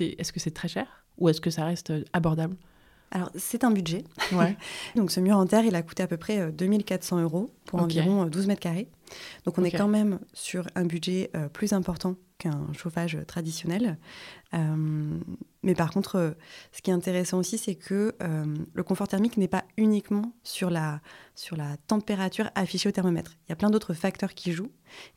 Est-ce 0.00 0.32
que 0.32 0.40
c'est 0.40 0.54
très 0.54 0.68
cher 0.68 1.04
ou 1.18 1.28
est-ce 1.28 1.40
que 1.40 1.50
ça 1.50 1.64
reste 1.64 1.92
abordable? 2.12 2.56
Alors, 3.14 3.30
c'est 3.36 3.64
un 3.64 3.70
budget. 3.70 4.04
Ouais. 4.32 4.56
Donc, 4.96 5.10
ce 5.10 5.20
mur 5.20 5.36
en 5.36 5.46
terre, 5.46 5.64
il 5.64 5.74
a 5.76 5.82
coûté 5.82 6.02
à 6.02 6.06
peu 6.06 6.16
près 6.16 6.40
euh, 6.40 6.50
2400 6.50 7.22
euros 7.22 7.48
pour 7.64 7.80
environ 7.80 8.24
euh, 8.24 8.28
12 8.28 8.48
mètres 8.48 8.60
carrés. 8.60 8.88
Donc, 9.46 9.56
on 9.56 9.64
est 9.64 9.70
quand 9.70 9.88
même 9.88 10.18
sur 10.32 10.66
un 10.74 10.84
budget 10.84 11.30
euh, 11.36 11.48
plus 11.48 11.72
important 11.72 12.16
qu'un 12.38 12.66
chauffage 12.72 13.18
traditionnel. 13.26 13.98
Euh, 14.52 15.18
mais 15.62 15.74
par 15.74 15.90
contre, 15.90 16.16
euh, 16.16 16.30
ce 16.72 16.82
qui 16.82 16.90
est 16.90 16.94
intéressant 16.94 17.38
aussi, 17.38 17.58
c'est 17.58 17.74
que 17.74 18.14
euh, 18.22 18.44
le 18.72 18.82
confort 18.82 19.08
thermique 19.08 19.36
n'est 19.36 19.48
pas 19.48 19.64
uniquement 19.76 20.32
sur 20.42 20.68
la, 20.70 21.00
sur 21.34 21.56
la 21.56 21.76
température 21.86 22.50
affichée 22.54 22.88
au 22.88 22.92
thermomètre. 22.92 23.36
Il 23.46 23.50
y 23.50 23.52
a 23.52 23.56
plein 23.56 23.70
d'autres 23.70 23.94
facteurs 23.94 24.34
qui 24.34 24.52
jouent. 24.52 24.70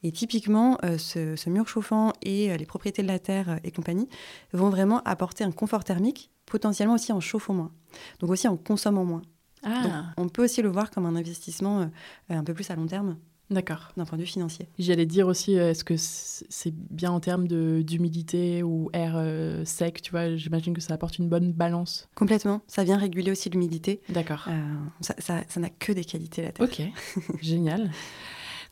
Et 0.04 0.12
typiquement, 0.12 0.78
euh, 0.84 0.98
ce, 0.98 1.36
ce 1.36 1.50
mur 1.50 1.68
chauffant 1.68 2.14
et 2.22 2.52
euh, 2.52 2.58
les 2.58 2.66
propriétés 2.66 3.02
de 3.02 3.08
la 3.08 3.20
terre 3.20 3.50
euh, 3.50 3.58
et 3.64 3.72
compagnie 3.72 4.08
vont 4.54 4.70
vraiment 4.70 5.02
apporter 5.04 5.44
un 5.44 5.52
confort 5.52 5.84
thermique, 5.84 6.32
potentiellement 6.48 6.96
aussi 6.96 7.12
en 7.12 7.20
chauffant 7.20 7.54
moins. 7.54 7.72
Donc 8.20 8.32
aussi 8.32 8.48
en 8.48 8.58
consommant 8.58 9.06
moins. 9.06 9.22
Donc, 9.64 9.74
Ah, 9.92 10.14
on 10.18 10.30
peut 10.30 10.44
aussi 10.44 10.62
le 10.64 10.70
voir 10.70 10.90
comme 10.90 11.06
un 11.06 11.16
investissement 11.16 11.82
euh, 11.82 11.86
un 12.30 12.44
peu 12.44 12.54
plus 12.54 12.70
à 12.72 12.76
long 12.76 12.86
terme 12.88 13.18
d'accord. 13.50 13.92
d'un 13.98 14.06
point 14.06 14.18
de 14.18 14.24
vue 14.24 14.28
financier. 14.30 14.68
J'allais 14.78 15.06
dire 15.08 15.28
aussi, 15.28 15.58
euh, 15.58 15.72
est-ce 15.72 15.84
que 15.84 15.96
c'est 15.98 16.74
bien 16.74 17.12
en 17.12 17.20
termes 17.20 17.48
d'humidité 17.84 18.62
ou 18.64 18.90
air 18.94 19.14
euh, 19.18 19.66
sec, 19.66 20.02
tu 20.02 20.12
vois? 20.12 20.36
J'imagine 20.36 20.74
que 20.74 20.82
ça 20.82 20.94
apporte 20.94 21.18
une 21.18 21.28
bonne 21.28 21.52
balance. 21.54 22.08
Complètement. 22.16 22.62
Ça 22.68 22.84
vient 22.84 22.98
réguler 22.98 23.32
aussi 23.32 23.50
l'humidité. 23.50 24.02
D'accord. 24.10 24.46
Euh, 24.48 24.76
ça 25.02 25.16
ça- 25.18 25.44
ça 25.48 25.60
n'a 25.60 25.70
que 25.70 25.92
des 25.92 26.06
qualités, 26.06 26.44
la 26.44 26.52
terre. 26.52 26.66
Ok, 26.68 26.82
génial. 27.42 27.90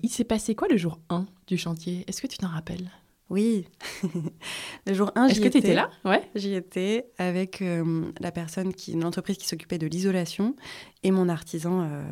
Il 0.02 0.10
s'est 0.10 0.24
passé 0.26 0.56
quoi 0.56 0.68
le 0.68 0.78
jour 0.78 1.00
1 1.10 1.26
du 1.48 1.58
chantier? 1.58 2.04
Est-ce 2.08 2.22
que 2.22 2.28
tu 2.28 2.38
t'en 2.38 2.50
rappelles? 2.50 2.92
Oui. 3.30 3.68
le 4.86 4.94
jour 4.94 5.12
1, 5.16 5.26
Est-ce 5.26 5.36
j'y 5.36 5.42
que 5.42 5.48
tu 5.48 5.58
étais. 5.58 5.68
étais 5.70 5.74
là? 5.74 5.90
Ouais. 6.04 6.30
J'y 6.36 6.54
étais 6.54 7.08
avec 7.18 7.62
euh, 7.62 8.06
la 8.20 8.32
personne 8.32 8.74
qui, 8.74 8.94
l'entreprise 8.94 9.38
qui 9.38 9.48
s'occupait 9.48 9.78
de 9.80 9.88
l'isolation 9.88 10.56
et 11.04 11.12
mon 11.12 11.28
artisan 11.30 11.82
euh, 11.82 12.04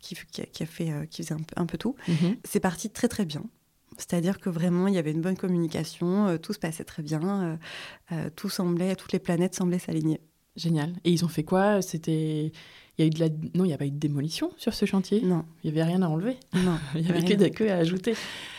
qui, 0.00 0.14
qui 0.30 0.62
a- 0.62 0.66
fait, 0.66 0.90
euh, 0.92 1.06
qui 1.06 1.22
faisait 1.22 1.34
un 1.34 1.38
peu, 1.38 1.54
un 1.56 1.66
peu 1.66 1.78
tout. 1.78 1.96
Mhm. 2.08 2.36
C'est 2.44 2.60
parti 2.60 2.90
très 2.90 3.08
très 3.08 3.24
bien. 3.24 3.42
C'est-à-dire 3.96 4.40
que 4.40 4.50
vraiment, 4.50 4.86
il 4.88 4.94
y 4.94 4.98
avait 4.98 5.12
une 5.12 5.20
bonne 5.20 5.36
communication, 5.36 6.36
tout 6.38 6.52
se 6.52 6.58
passait 6.58 6.82
très 6.82 7.04
bien, 7.04 7.60
tout 8.34 8.48
semblait, 8.48 8.96
toutes 8.96 9.12
les 9.12 9.20
planètes 9.20 9.54
semblaient 9.54 9.78
s'aligner. 9.78 10.20
Génial. 10.56 10.92
Et 11.04 11.10
ils 11.12 11.24
ont 11.24 11.28
fait 11.28 11.42
quoi? 11.44 11.82
C'était. 11.82 12.52
Il 12.96 13.00
y 13.00 13.02
a 13.02 13.06
eu 13.06 13.10
de 13.10 13.18
la. 13.18 13.28
Non, 13.54 13.64
il 13.64 13.68
n'y 13.68 13.72
a 13.72 13.78
pas 13.78 13.86
eu 13.86 13.90
de 13.90 13.98
démolition 13.98 14.52
sur 14.56 14.72
ce 14.72 14.84
chantier? 14.86 15.20
Non, 15.22 15.44
Il 15.64 15.72
n'y 15.72 15.80
avait 15.80 15.90
rien 15.90 16.00
à 16.02 16.08
enlever? 16.08 16.36
non, 16.54 16.78
Il 16.94 17.02
n'y 17.02 17.08
avait 17.10 17.20
que, 17.22 17.26
rien. 17.28 17.36
des- 17.36 17.50
que 17.50 17.64
à 17.68 17.76
ajouter. 17.76 18.14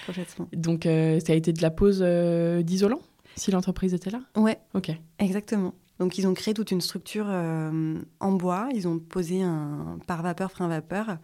complètement. 0.06 0.50
Donc, 0.54 0.86
euh, 0.86 1.20
ça 1.22 1.32
a 1.34 1.36
été 1.36 1.54
de 1.54 1.62
la 1.62 1.72
pose 1.72 2.00
euh, 2.02 2.62
d'isolant 2.62 3.00
si 3.38 3.52
l'entreprise 3.52 3.94
était 3.94 4.10
là? 4.12 4.22
Ouais, 4.36 4.58
Ok. 4.74 4.92
exactement. 5.20 5.74
Donc 6.00 6.18
ils 6.18 6.28
ont 6.28 6.34
créé 6.34 6.54
toute 6.54 6.72
une 6.72 6.82
structure 6.82 7.26
euh, 7.30 7.98
en 8.20 8.32
bois, 8.34 8.68
ils 8.74 8.86
ont 8.88 9.00
posé 9.00 9.42
un 9.44 9.98
pare-vapeur, 10.08 10.52
frein-vapeur, 10.52 11.18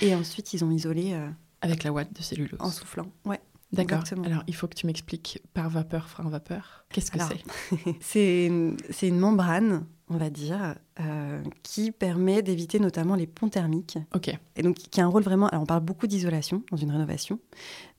et 0.00 0.14
ensuite 0.16 0.52
ils 0.52 0.64
ont 0.64 0.70
isolé 0.72 1.16
Avec 1.60 1.84
la 1.84 1.92
ouate 1.92 2.12
de 2.12 2.22
cellulose. 2.22 2.58
en 2.60 2.70
soufflant. 2.70 3.06
Ouais. 3.24 3.40
D'accord. 3.72 4.02
Alors, 4.24 4.42
il 4.48 4.54
faut 4.54 4.66
que 4.68 4.74
tu 4.74 4.86
m'expliques 4.86 5.40
par 5.54 5.68
vapeur, 5.70 6.08
frein 6.08 6.28
vapeur. 6.28 6.84
Qu'est-ce 6.92 7.10
que 7.12 7.18
C'est 8.00 8.50
c'est 8.90 9.08
une 9.08 9.18
membrane, 9.18 9.86
on 10.08 10.16
va 10.16 10.30
dire, 10.30 10.76
euh, 11.00 11.42
qui 11.62 11.90
permet 11.90 12.42
d'éviter 12.42 12.78
notamment 12.78 13.14
les 13.16 13.26
ponts 13.26 13.48
thermiques. 13.48 13.98
Ok. 14.14 14.30
Et 14.56 14.62
donc, 14.62 14.76
qui 14.76 15.00
a 15.00 15.04
un 15.04 15.08
rôle 15.08 15.22
vraiment. 15.22 15.48
Alors, 15.48 15.62
on 15.62 15.66
parle 15.66 15.82
beaucoup 15.82 16.06
d'isolation 16.06 16.62
dans 16.70 16.76
une 16.76 16.90
rénovation, 16.92 17.40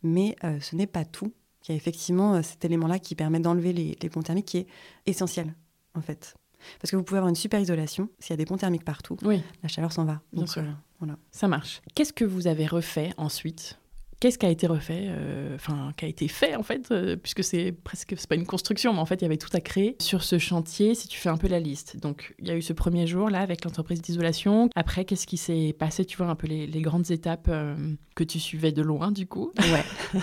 mais 0.03 0.35
euh, 0.43 0.59
ce 0.61 0.75
n'est 0.75 0.87
pas 0.87 1.03
tout. 1.05 1.33
Il 1.67 1.71
y 1.71 1.73
a 1.73 1.75
effectivement 1.75 2.35
euh, 2.35 2.41
cet 2.43 2.63
élément-là 2.63 2.99
qui 2.99 3.13
permet 3.15 3.39
d'enlever 3.41 3.73
les, 3.73 3.97
les 4.01 4.09
ponts 4.09 4.21
thermiques 4.21 4.45
qui 4.45 4.57
est 4.59 4.67
essentiel, 5.05 5.53
en 5.95 6.01
fait. 6.01 6.35
Parce 6.81 6.89
que 6.91 6.95
vous 6.95 7.03
pouvez 7.03 7.17
avoir 7.17 7.29
une 7.29 7.35
super 7.35 7.59
isolation, 7.59 8.09
s'il 8.19 8.31
y 8.31 8.33
a 8.33 8.37
des 8.37 8.45
ponts 8.45 8.57
thermiques 8.57 8.85
partout, 8.85 9.17
Oui, 9.23 9.43
la 9.61 9.67
chaleur 9.69 9.91
s'en 9.91 10.05
va. 10.05 10.21
Bien 10.31 10.41
Donc, 10.43 10.49
sûr. 10.49 10.63
voilà. 10.99 11.17
ça 11.31 11.47
marche. 11.47 11.81
Qu'est-ce 11.93 12.13
que 12.13 12.25
vous 12.25 12.47
avez 12.47 12.65
refait 12.65 13.11
ensuite 13.17 13.77
Qu'est-ce 14.19 14.39
qui 14.39 14.45
a 14.47 14.49
été 14.49 14.65
refait 14.65 15.05
euh, 15.09 15.53
Enfin, 15.55 15.93
qui 15.95 16.05
a 16.05 16.07
été 16.07 16.27
fait 16.27 16.55
en 16.55 16.63
fait, 16.63 16.89
euh, 16.91 17.15
puisque 17.15 17.43
c'est 17.43 17.71
presque, 17.71 18.15
c'est 18.17 18.27
pas 18.27 18.35
une 18.35 18.47
construction, 18.47 18.91
mais 18.93 18.99
en 18.99 19.05
fait, 19.05 19.15
il 19.15 19.21
y 19.21 19.25
avait 19.25 19.37
tout 19.37 19.55
à 19.55 19.59
créer 19.61 19.95
sur 19.99 20.23
ce 20.23 20.39
chantier. 20.39 20.95
Si 20.95 21.07
tu 21.07 21.19
fais 21.19 21.29
un 21.29 21.37
peu 21.37 21.47
la 21.47 21.59
liste, 21.59 21.97
donc 21.97 22.33
il 22.39 22.47
y 22.47 22.51
a 22.51 22.55
eu 22.55 22.61
ce 22.63 22.73
premier 22.73 23.05
jour 23.05 23.29
là 23.29 23.41
avec 23.41 23.63
l'entreprise 23.63 24.01
d'isolation. 24.01 24.69
Après, 24.75 25.05
qu'est-ce 25.05 25.27
qui 25.27 25.37
s'est 25.37 25.75
passé 25.77 26.03
Tu 26.03 26.17
vois 26.17 26.27
un 26.27 26.35
peu 26.35 26.47
les, 26.47 26.65
les 26.65 26.81
grandes 26.81 27.11
étapes 27.11 27.47
euh, 27.49 27.75
que 28.15 28.23
tu 28.23 28.39
suivais 28.39 28.71
de 28.71 28.81
loin, 28.81 29.11
du 29.11 29.27
coup? 29.27 29.51
Ouais. 29.57 30.21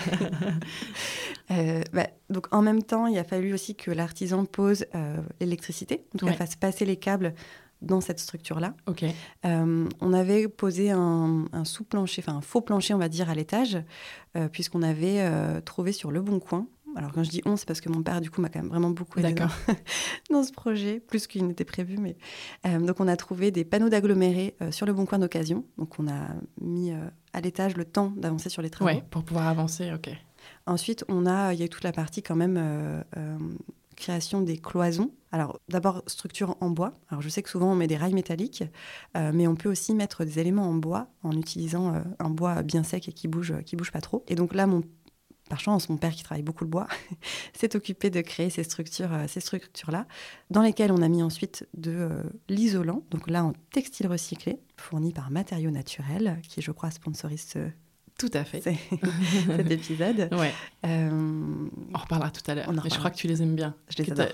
Bah, 1.93 2.07
donc 2.29 2.47
en 2.51 2.61
même 2.61 2.81
temps, 2.83 3.05
il 3.07 3.17
a 3.19 3.23
fallu 3.23 3.53
aussi 3.53 3.75
que 3.75 3.91
l'artisan 3.91 4.45
pose 4.45 4.85
l'électricité, 5.39 6.03
cas 6.19 6.25
Ouais. 6.25 6.33
fasse 6.33 6.55
passer 6.55 6.85
les 6.85 6.97
câbles 6.97 7.35
dans 7.81 8.01
cette 8.01 8.19
structure-là. 8.19 8.73
Euh, 9.45 9.89
on 10.01 10.13
avait 10.13 10.47
posé 10.47 10.91
un, 10.91 11.45
un 11.51 11.65
sous-plancher, 11.65 12.21
enfin 12.21 12.37
un 12.37 12.41
faux 12.41 12.61
plancher, 12.61 12.93
on 12.93 12.97
va 12.97 13.09
dire, 13.09 13.29
à 13.29 13.35
l'étage, 13.35 13.77
euh, 14.35 14.47
puisqu'on 14.47 14.81
avait 14.81 15.21
euh, 15.21 15.61
trouvé 15.61 15.91
sur 15.91 16.11
le 16.11 16.21
bon 16.21 16.39
coin. 16.39 16.67
Alors 16.95 17.11
quand 17.11 17.23
je 17.23 17.29
dis 17.29 17.41
on, 17.45 17.57
c'est 17.57 17.67
parce 17.67 17.81
que 17.81 17.89
mon 17.89 18.01
père, 18.03 18.21
du 18.21 18.31
coup, 18.31 18.39
m'a 18.41 18.47
quand 18.47 18.59
même 18.59 18.69
vraiment 18.69 18.89
beaucoup 18.89 19.19
aidé 19.19 19.35
dans, 20.29 20.43
ce 20.43 20.51
projet, 20.53 21.01
plus 21.01 21.27
qu'il 21.27 21.45
n'était 21.45 21.65
prévu. 21.65 21.97
Mais 21.97 22.15
euh, 22.65 22.79
donc 22.79 23.01
on 23.01 23.07
a 23.07 23.17
trouvé 23.17 23.51
des 23.51 23.65
panneaux 23.65 23.89
d'agglomérés 23.89 24.55
sur 24.71 24.85
le 24.85 24.93
bon 24.93 25.05
coin 25.05 25.19
d'occasion. 25.19 25.65
Donc 25.77 25.99
on 25.99 26.07
a 26.07 26.29
mis 26.61 26.93
à 27.33 27.41
l'étage 27.41 27.75
le 27.75 27.83
temps 27.83 28.13
d'avancer 28.15 28.49
sur 28.49 28.61
les 28.61 28.69
travaux. 28.69 28.89
Ouais, 28.89 29.03
pour 29.09 29.23
pouvoir 29.23 29.47
avancer. 29.47 29.91
Ok. 29.93 30.09
Ensuite, 30.67 31.03
on 31.09 31.25
a, 31.25 31.53
il 31.53 31.59
y 31.59 31.63
a 31.63 31.65
eu 31.65 31.69
toute 31.69 31.83
la 31.83 31.91
partie 31.91 32.23
quand 32.23 32.35
même 32.35 33.03
création 33.95 34.41
des 34.41 34.57
cloisons. 34.57 35.11
Alors, 35.35 35.59
d'abord, 35.67 36.01
structure 36.07 36.55
en 36.61 36.69
bois. 36.69 36.93
Alors, 37.09 37.21
je 37.21 37.27
sais 37.27 37.43
que 37.43 37.49
souvent, 37.49 37.73
on 37.73 37.75
met 37.75 37.87
des 37.87 37.97
rails 37.97 38.13
métalliques, 38.13 38.63
euh, 39.17 39.31
mais 39.33 39.47
on 39.47 39.55
peut 39.57 39.69
aussi 39.69 39.93
mettre 39.93 40.23
des 40.23 40.39
éléments 40.39 40.69
en 40.69 40.73
bois 40.73 41.09
en 41.23 41.33
utilisant 41.33 41.93
euh, 41.93 41.99
un 42.19 42.29
bois 42.29 42.63
bien 42.63 42.83
sec 42.83 43.09
et 43.09 43.11
qui 43.11 43.27
bouge, 43.27 43.53
qui 43.65 43.75
bouge 43.75 43.91
pas 43.91 43.99
trop. 43.99 44.23
Et 44.29 44.35
donc 44.35 44.53
là, 44.53 44.65
mon, 44.65 44.81
par 45.49 45.59
chance, 45.59 45.89
mon 45.89 45.97
père 45.97 46.13
qui 46.13 46.23
travaille 46.23 46.41
beaucoup 46.41 46.63
le 46.63 46.69
bois 46.69 46.87
s'est 47.53 47.75
occupé 47.75 48.09
de 48.09 48.21
créer 48.21 48.49
ces 48.49 48.63
structures, 48.63 49.11
euh, 49.11 49.27
structures-là, 49.27 50.07
dans 50.51 50.61
lesquelles 50.61 50.93
on 50.93 51.01
a 51.01 51.09
mis 51.09 51.21
ensuite 51.21 51.67
de 51.73 52.11
l'isolant. 52.47 53.03
Donc 53.11 53.29
là, 53.29 53.43
en 53.43 53.51
textile 53.73 54.07
recyclé, 54.07 54.61
fourni 54.77 55.11
par 55.11 55.31
Matériaux 55.31 55.71
Naturels, 55.71 56.39
qui, 56.47 56.61
je 56.61 56.71
crois, 56.71 56.91
sponsorise 56.91 57.45
ce- 57.45 57.69
Tout 58.17 58.31
à 58.33 58.43
fait. 58.45 58.61
cet 58.61 59.71
épisode. 59.71 60.29
Ouais. 60.31 60.53
Euh, 60.85 61.09
On 61.93 61.97
reparlera 61.97 62.31
tout 62.31 62.49
à 62.49 62.55
l'heure. 62.55 62.71
Mais 62.71 62.89
je 62.89 62.97
crois 62.97 63.11
que 63.11 63.17
tu 63.17 63.27
les 63.27 63.41
aimes 63.41 63.55
bien. 63.55 63.75
Je 63.89 64.03
les 64.03 64.11
adore. 64.11 64.27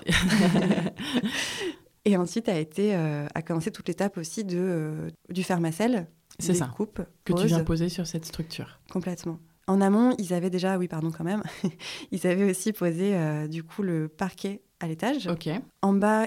Et 2.04 2.16
ensuite 2.16 2.48
a 2.48 2.58
été 2.58 2.94
euh, 2.94 3.26
a 3.34 3.42
commencé 3.42 3.70
toute 3.70 3.86
l'étape 3.88 4.18
aussi 4.18 4.44
de 4.44 4.58
euh, 4.58 5.10
du 5.30 5.42
pharmacèle. 5.42 6.08
C'est 6.38 6.54
ça. 6.54 6.70
Coupe, 6.74 7.02
que 7.24 7.32
tu 7.34 7.46
viens 7.46 7.62
poser 7.62 7.88
sur 7.88 8.06
cette 8.06 8.24
structure. 8.24 8.80
complètement. 8.90 9.38
En 9.68 9.80
amont, 9.80 10.12
ils 10.18 10.34
avaient 10.34 10.50
déjà, 10.50 10.76
oui, 10.76 10.88
pardon, 10.88 11.12
quand 11.16 11.22
même, 11.22 11.42
ils 12.10 12.26
avaient 12.26 12.50
aussi 12.50 12.72
posé 12.72 13.14
euh, 13.14 13.46
du 13.46 13.62
coup 13.62 13.82
le 13.82 14.08
parquet 14.08 14.62
à 14.80 14.88
l'étage. 14.88 15.28
Ok. 15.28 15.48
En 15.82 15.92
bas, 15.92 16.26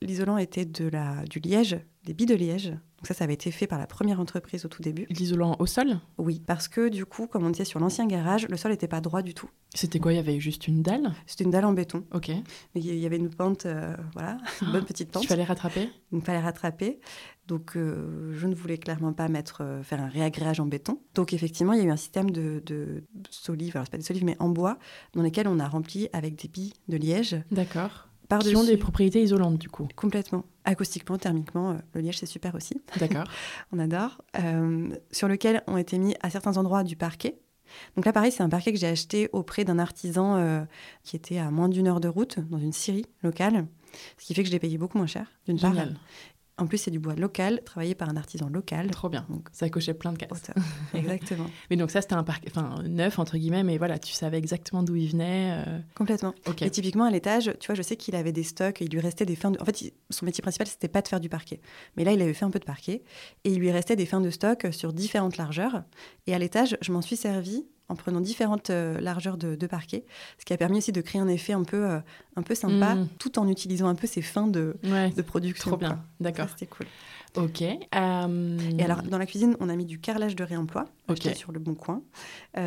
l'isolant 0.00 0.38
était 0.38 0.64
de 0.64 0.88
la 0.88 1.24
du 1.24 1.40
liège, 1.40 1.80
des 2.04 2.14
billes 2.14 2.26
de 2.26 2.36
liège. 2.36 2.72
Donc 2.98 3.06
ça, 3.06 3.14
ça 3.14 3.24
avait 3.24 3.34
été 3.34 3.50
fait 3.52 3.66
par 3.68 3.78
la 3.78 3.86
première 3.86 4.18
entreprise 4.18 4.64
au 4.64 4.68
tout 4.68 4.82
début. 4.82 5.06
L'isolant 5.08 5.54
au 5.60 5.66
sol, 5.66 6.00
Oui, 6.18 6.42
parce 6.44 6.66
que 6.66 6.88
du 6.88 7.06
coup, 7.06 7.26
comme 7.28 7.44
on 7.44 7.50
disait 7.50 7.64
sur 7.64 7.78
l'ancien 7.78 8.06
garage, 8.06 8.48
le 8.48 8.56
sol 8.56 8.72
n'était 8.72 8.88
pas 8.88 9.00
droit 9.00 9.22
du 9.22 9.34
tout. 9.34 9.48
c'était 9.74 10.00
quoi? 10.00 10.12
Il 10.12 10.16
y 10.16 10.18
avait 10.18 10.40
juste 10.40 10.66
une 10.66 10.82
dalle? 10.82 11.12
C'était 11.26 11.44
une 11.44 11.50
dalle 11.52 11.64
en 11.64 11.72
béton, 11.72 12.04
Ok. 12.12 12.28
mais 12.28 12.80
il 12.80 12.98
y 12.98 13.06
avait 13.06 13.16
une 13.18 13.30
pente, 13.30 13.66
euh, 13.66 13.94
voilà, 14.14 14.38
une 14.62 14.72
bonne 14.72 14.84
petite 14.84 15.12
pente. 15.12 15.22
Il 15.22 15.28
fallait 15.28 15.44
rattraper? 15.44 15.88
Il 16.12 16.20
fallait 16.22 16.40
rattraper. 16.40 16.98
Donc, 17.46 17.76
euh, 17.76 18.34
je 18.36 18.46
ne 18.46 18.54
voulais 18.54 18.78
clairement 18.78 19.12
pas 19.12 19.28
mettre, 19.28 19.62
euh, 19.62 19.82
faire 19.82 20.02
un 20.02 20.08
réagréage 20.08 20.58
en 20.60 20.66
béton. 20.66 21.00
Donc, 21.14 21.32
effectivement, 21.32 21.72
il 21.74 21.78
y 21.78 21.82
a 21.82 21.84
eu 21.86 21.90
un 21.90 21.96
système 21.96 22.30
de, 22.30 22.62
de 22.66 23.04
solives, 23.30 23.76
alors 23.76 23.86
c'est 23.86 23.92
pas 23.92 23.96
des 23.98 24.02
solives, 24.04 24.24
mais 24.24 24.36
en 24.40 24.48
bois, 24.48 24.76
dans 25.14 25.22
lesquels 25.22 25.46
on 25.48 25.58
a 25.60 25.68
rempli 25.68 26.08
avec 26.12 26.34
des 26.34 26.48
billes 26.48 26.74
de 26.88 26.96
liège 26.96 27.36
D'accord. 27.52 28.07
Qui 28.40 28.56
ont 28.56 28.64
des 28.64 28.76
propriétés 28.76 29.22
isolantes, 29.22 29.58
du 29.58 29.68
coup. 29.68 29.88
Complètement. 29.96 30.44
Acoustiquement, 30.64 31.16
thermiquement, 31.16 31.70
euh, 31.70 31.74
le 31.94 32.02
liège, 32.02 32.18
c'est 32.18 32.26
super 32.26 32.54
aussi. 32.54 32.80
D'accord. 32.98 33.24
On 33.72 33.78
adore. 33.78 34.20
Euh, 34.38 34.88
sur 35.10 35.28
lequel 35.28 35.62
ont 35.66 35.78
été 35.78 35.98
mis 35.98 36.14
à 36.20 36.28
certains 36.28 36.56
endroits 36.58 36.84
du 36.84 36.96
parquet. 36.96 37.38
Donc 37.96 38.04
là, 38.04 38.12
pareil, 38.12 38.32
c'est 38.32 38.42
un 38.42 38.48
parquet 38.48 38.72
que 38.72 38.78
j'ai 38.78 38.86
acheté 38.86 39.28
auprès 39.32 39.64
d'un 39.64 39.78
artisan 39.78 40.36
euh, 40.36 40.64
qui 41.04 41.16
était 41.16 41.38
à 41.38 41.50
moins 41.50 41.68
d'une 41.68 41.86
heure 41.86 42.00
de 42.00 42.08
route, 42.08 42.38
dans 42.50 42.58
une 42.58 42.72
scierie 42.72 43.06
locale. 43.22 43.66
Ce 44.18 44.26
qui 44.26 44.34
fait 44.34 44.42
que 44.42 44.48
je 44.48 44.52
l'ai 44.52 44.58
payé 44.58 44.76
beaucoup 44.76 44.98
moins 44.98 45.06
cher, 45.06 45.26
d'une 45.46 45.58
part. 45.58 45.74
En 46.58 46.66
plus, 46.66 46.78
c'est 46.78 46.90
du 46.90 46.98
bois 46.98 47.14
local, 47.14 47.60
travaillé 47.64 47.94
par 47.94 48.08
un 48.08 48.16
artisan 48.16 48.48
local. 48.48 48.90
Trop 48.90 49.08
bien. 49.08 49.24
Donc, 49.28 49.48
Ça 49.52 49.68
cochait 49.70 49.94
plein 49.94 50.12
de 50.12 50.18
cases. 50.18 50.50
Exactement. 50.94 51.46
Mais 51.70 51.76
donc 51.76 51.90
ça, 51.90 52.00
c'était 52.00 52.14
un 52.14 52.24
parc, 52.24 52.44
enfin 52.48 52.82
neuf 52.88 53.18
entre 53.18 53.36
guillemets, 53.38 53.62
mais 53.62 53.78
voilà, 53.78 53.98
tu 53.98 54.12
savais 54.12 54.38
exactement 54.38 54.82
d'où 54.82 54.96
il 54.96 55.08
venait. 55.10 55.62
euh, 55.66 55.78
Complètement. 55.94 56.34
Et 56.60 56.70
typiquement, 56.70 57.04
à 57.04 57.10
l'étage, 57.10 57.52
tu 57.60 57.66
vois, 57.68 57.74
je 57.76 57.82
sais 57.82 57.96
qu'il 57.96 58.16
avait 58.16 58.32
des 58.32 58.42
stocks, 58.42 58.80
il 58.80 58.88
lui 58.90 59.00
restait 59.00 59.24
des 59.26 59.36
fins 59.36 59.50
de... 59.52 59.60
En 59.60 59.64
fait, 59.64 59.82
il- 59.82 59.92
son 60.10 60.26
métier 60.26 60.42
principal, 60.42 60.66
c'était 60.66 60.88
pas 60.88 61.00
de 61.02 61.08
faire 61.08 61.20
du 61.20 61.28
parquet. 61.28 61.60
Mais 61.96 62.04
là, 62.04 62.12
il 62.12 62.20
avait 62.22 62.34
fait 62.34 62.44
un 62.44 62.50
peu 62.50 62.58
de 62.58 62.64
parquet. 62.64 63.02
Et 63.44 63.52
il 63.52 63.58
lui 63.58 63.70
restait 63.70 63.96
des 63.96 64.06
fins 64.06 64.20
de 64.20 64.30
stock 64.30 64.66
sur 64.72 64.92
différentes 64.92 65.36
largeurs. 65.36 65.84
Et 66.26 66.34
à 66.34 66.38
l'étage, 66.38 66.76
je 66.82 66.92
m'en 66.92 67.02
suis 67.02 67.16
servi 67.16 67.66
en 67.88 67.96
prenant 67.96 68.20
différentes 68.20 68.70
largeurs 68.70 69.36
de, 69.36 69.66
parquet, 69.66 70.04
ce 70.38 70.44
qui 70.44 70.52
a 70.52 70.56
permis 70.56 70.78
aussi 70.78 70.92
de 70.92 71.00
créer 71.00 71.20
un 71.20 71.28
effet 71.28 71.52
un 71.52 71.64
peu, 71.64 71.86
un 72.36 72.42
peu 72.42 72.54
sympa, 72.54 72.94
mm. 72.94 73.08
tout 73.18 73.38
en 73.38 73.48
utilisant 73.48 73.88
un 73.88 73.94
peu 73.94 74.06
ces 74.06 74.22
fins 74.22 74.46
de, 74.46 74.76
de 74.82 75.22
production. 75.22 75.70
Trop 75.70 75.76
bien, 75.76 76.02
d'accord. 76.20 76.48
C'était 76.50 76.66
cool. 76.66 76.86
Ok. 77.36 77.62
Et 77.62 77.78
alors, 77.92 79.02
dans 79.02 79.18
la 79.18 79.26
cuisine, 79.26 79.56
on 79.60 79.68
a 79.68 79.76
mis 79.76 79.84
du 79.84 79.98
carrelage 79.98 80.36
de 80.36 80.44
réemploi, 80.44 80.86
okay. 81.08 81.34
sur 81.34 81.52
le 81.52 81.58
bon 81.58 81.74
coin. 81.74 82.02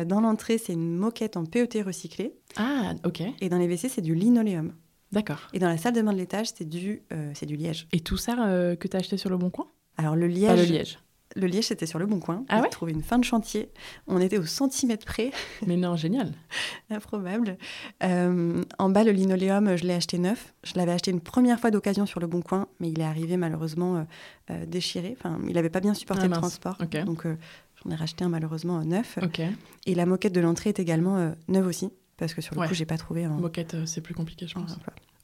dans 0.06 0.20
l'entrée, 0.20 0.58
c'est 0.58 0.72
une 0.72 0.96
moquette 0.96 1.36
en 1.36 1.44
PET 1.44 1.82
recyclé. 1.82 2.34
Ah, 2.56 2.94
ok. 3.04 3.22
Et 3.40 3.48
dans 3.48 3.58
les 3.58 3.66
WC, 3.66 3.88
c'est 3.88 4.02
du 4.02 4.14
linoléum. 4.14 4.72
D'accord. 5.12 5.48
Et 5.52 5.58
dans 5.58 5.68
la 5.68 5.76
salle 5.76 5.92
de 5.92 6.02
bain 6.02 6.12
de 6.12 6.18
l'étage, 6.18 6.48
c'est 6.54 6.68
du, 6.68 7.02
c'est 7.34 7.46
du 7.46 7.56
liège. 7.56 7.86
Et 7.92 8.00
tout 8.00 8.16
ça 8.16 8.34
que 8.34 8.88
tu 8.88 8.96
as 8.96 9.00
acheté 9.00 9.16
sur 9.16 9.30
le 9.30 9.36
bon 9.36 9.50
coin? 9.50 9.66
Alors, 9.96 10.16
le 10.16 10.26
liège. 10.26 10.58
le 10.58 10.64
liège. 10.64 10.98
Le 11.36 11.46
liège, 11.46 11.66
c'était 11.66 11.86
sur 11.86 11.98
le 11.98 12.06
bon 12.06 12.18
coin. 12.18 12.44
Ah 12.48 12.60
ouais 12.60 12.68
trouvé 12.68 12.92
une 12.92 13.02
fin 13.02 13.18
de 13.18 13.24
chantier. 13.24 13.70
On 14.06 14.20
était 14.20 14.38
au 14.38 14.46
centimètre 14.46 15.06
près. 15.06 15.30
Mais 15.66 15.76
non, 15.76 15.96
génial. 15.96 16.32
Improbable. 16.90 17.56
Euh, 18.02 18.62
en 18.78 18.90
bas, 18.90 19.04
le 19.04 19.12
linoléum, 19.12 19.76
je 19.76 19.84
l'ai 19.84 19.94
acheté 19.94 20.18
neuf. 20.18 20.54
Je 20.64 20.74
l'avais 20.76 20.92
acheté 20.92 21.10
une 21.10 21.20
première 21.20 21.60
fois 21.60 21.70
d'occasion 21.70 22.06
sur 22.06 22.20
le 22.20 22.26
bon 22.26 22.42
coin, 22.42 22.68
mais 22.80 22.90
il 22.90 23.00
est 23.00 23.04
arrivé 23.04 23.36
malheureusement 23.36 23.96
euh, 23.96 24.02
euh, 24.50 24.66
déchiré. 24.66 25.16
Enfin, 25.18 25.38
il 25.46 25.54
n'avait 25.54 25.70
pas 25.70 25.80
bien 25.80 25.94
supporté 25.94 26.24
ah, 26.24 26.28
le 26.28 26.34
transport. 26.34 26.78
Donc, 27.06 27.26
j'en 27.26 27.90
ai 27.90 27.94
racheté 27.94 28.24
un 28.24 28.28
malheureusement 28.28 28.82
neuf. 28.84 29.18
Okay. 29.22 29.48
Et 29.86 29.94
la 29.94 30.06
moquette 30.06 30.32
de 30.32 30.40
l'entrée 30.40 30.70
est 30.70 30.80
également 30.80 31.32
neuve 31.48 31.66
aussi, 31.66 31.90
parce 32.16 32.34
que 32.34 32.40
sur 32.40 32.54
le 32.54 32.62
coup, 32.62 32.68
coup, 32.68 32.74
j'ai 32.74 32.86
pas 32.86 32.98
trouvé. 32.98 33.24
Un... 33.24 33.30
Moquette, 33.30 33.76
c'est 33.86 34.00
plus 34.00 34.14
compliqué, 34.14 34.46
je 34.46 34.54
pense. 34.54 34.76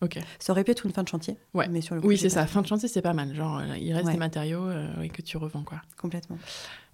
Ok. 0.02 0.18
Ça 0.38 0.52
aurait 0.52 0.64
pu 0.64 0.70
être 0.70 0.86
une 0.86 0.92
fin 0.92 1.02
de 1.02 1.08
chantier. 1.08 1.36
Ouais. 1.54 1.68
Mais 1.68 1.80
sur 1.80 1.94
le 1.94 2.04
oui, 2.04 2.16
c'est 2.16 2.28
ça. 2.28 2.46
Fin 2.46 2.62
de 2.62 2.66
chantier, 2.66 2.88
c'est 2.88 3.02
pas 3.02 3.14
mal. 3.14 3.34
Genre, 3.34 3.62
il 3.80 3.92
reste 3.92 4.10
des 4.10 4.16
matériaux 4.16 4.68
que 5.12 5.22
tu 5.22 5.36
revends, 5.36 5.62
quoi. 5.62 5.80
Complètement. 6.00 6.38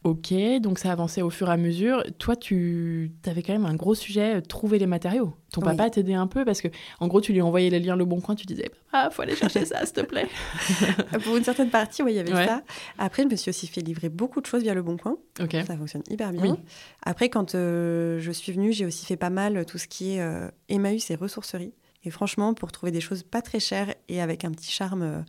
Ok, 0.04 0.34
donc 0.60 0.78
ça 0.78 0.92
avançait 0.92 1.22
au 1.22 1.30
fur 1.30 1.48
et 1.48 1.52
à 1.52 1.56
mesure. 1.56 2.04
Toi, 2.18 2.36
tu 2.36 3.10
avais 3.24 3.42
quand 3.42 3.54
même 3.54 3.64
un 3.64 3.74
gros 3.74 3.94
sujet, 3.94 4.36
euh, 4.36 4.40
trouver 4.42 4.78
les 4.78 4.86
matériaux. 4.86 5.32
Ton 5.50 5.62
papa 5.62 5.76
papa 5.76 5.90
t'aidait 5.90 6.12
un 6.12 6.26
peu 6.26 6.44
parce 6.44 6.60
que, 6.60 6.68
en 7.00 7.08
gros, 7.08 7.22
tu 7.22 7.32
lui 7.32 7.40
envoyais 7.40 7.70
les 7.70 7.80
liens 7.80 7.96
Le 7.96 8.04
Bon 8.04 8.20
Coin, 8.20 8.34
tu 8.34 8.44
disais, 8.44 8.70
ah, 8.92 9.08
faut 9.10 9.22
aller 9.22 9.34
chercher 9.34 9.64
ça, 9.64 9.86
s'il 9.86 9.94
te 9.94 10.00
plaît. 10.02 10.28
Pour 11.24 11.38
une 11.38 11.44
certaine 11.44 11.70
partie, 11.70 12.02
oui, 12.02 12.12
il 12.12 12.16
y 12.16 12.18
avait 12.18 12.46
ça. 12.46 12.60
Après, 12.98 13.22
je 13.22 13.28
me 13.28 13.36
suis 13.36 13.48
aussi 13.48 13.66
fait 13.66 13.80
livrer 13.80 14.10
beaucoup 14.10 14.42
de 14.42 14.46
choses 14.46 14.62
via 14.62 14.74
Le 14.74 14.82
Bon 14.82 14.98
Coin. 14.98 15.16
Ok. 15.40 15.56
Ça 15.66 15.74
fonctionne 15.74 16.02
hyper 16.10 16.32
bien. 16.32 16.58
Après, 17.02 17.30
quand 17.30 17.54
euh, 17.54 18.20
je 18.20 18.30
suis 18.30 18.52
venue, 18.52 18.74
j'ai 18.74 18.84
aussi 18.84 19.06
fait 19.06 19.16
pas 19.16 19.30
mal 19.30 19.64
tout 19.64 19.78
ce 19.78 19.88
qui 19.88 20.16
est 20.16 20.20
euh, 20.20 20.50
Emmaüs 20.68 21.10
et 21.10 21.14
ressourcerie. 21.14 21.72
Et 22.04 22.10
franchement, 22.10 22.54
pour 22.54 22.70
trouver 22.72 22.92
des 22.92 23.00
choses 23.00 23.22
pas 23.22 23.42
très 23.42 23.60
chères 23.60 23.94
et 24.08 24.20
avec 24.20 24.44
un 24.44 24.50
petit 24.50 24.70
charme 24.70 25.24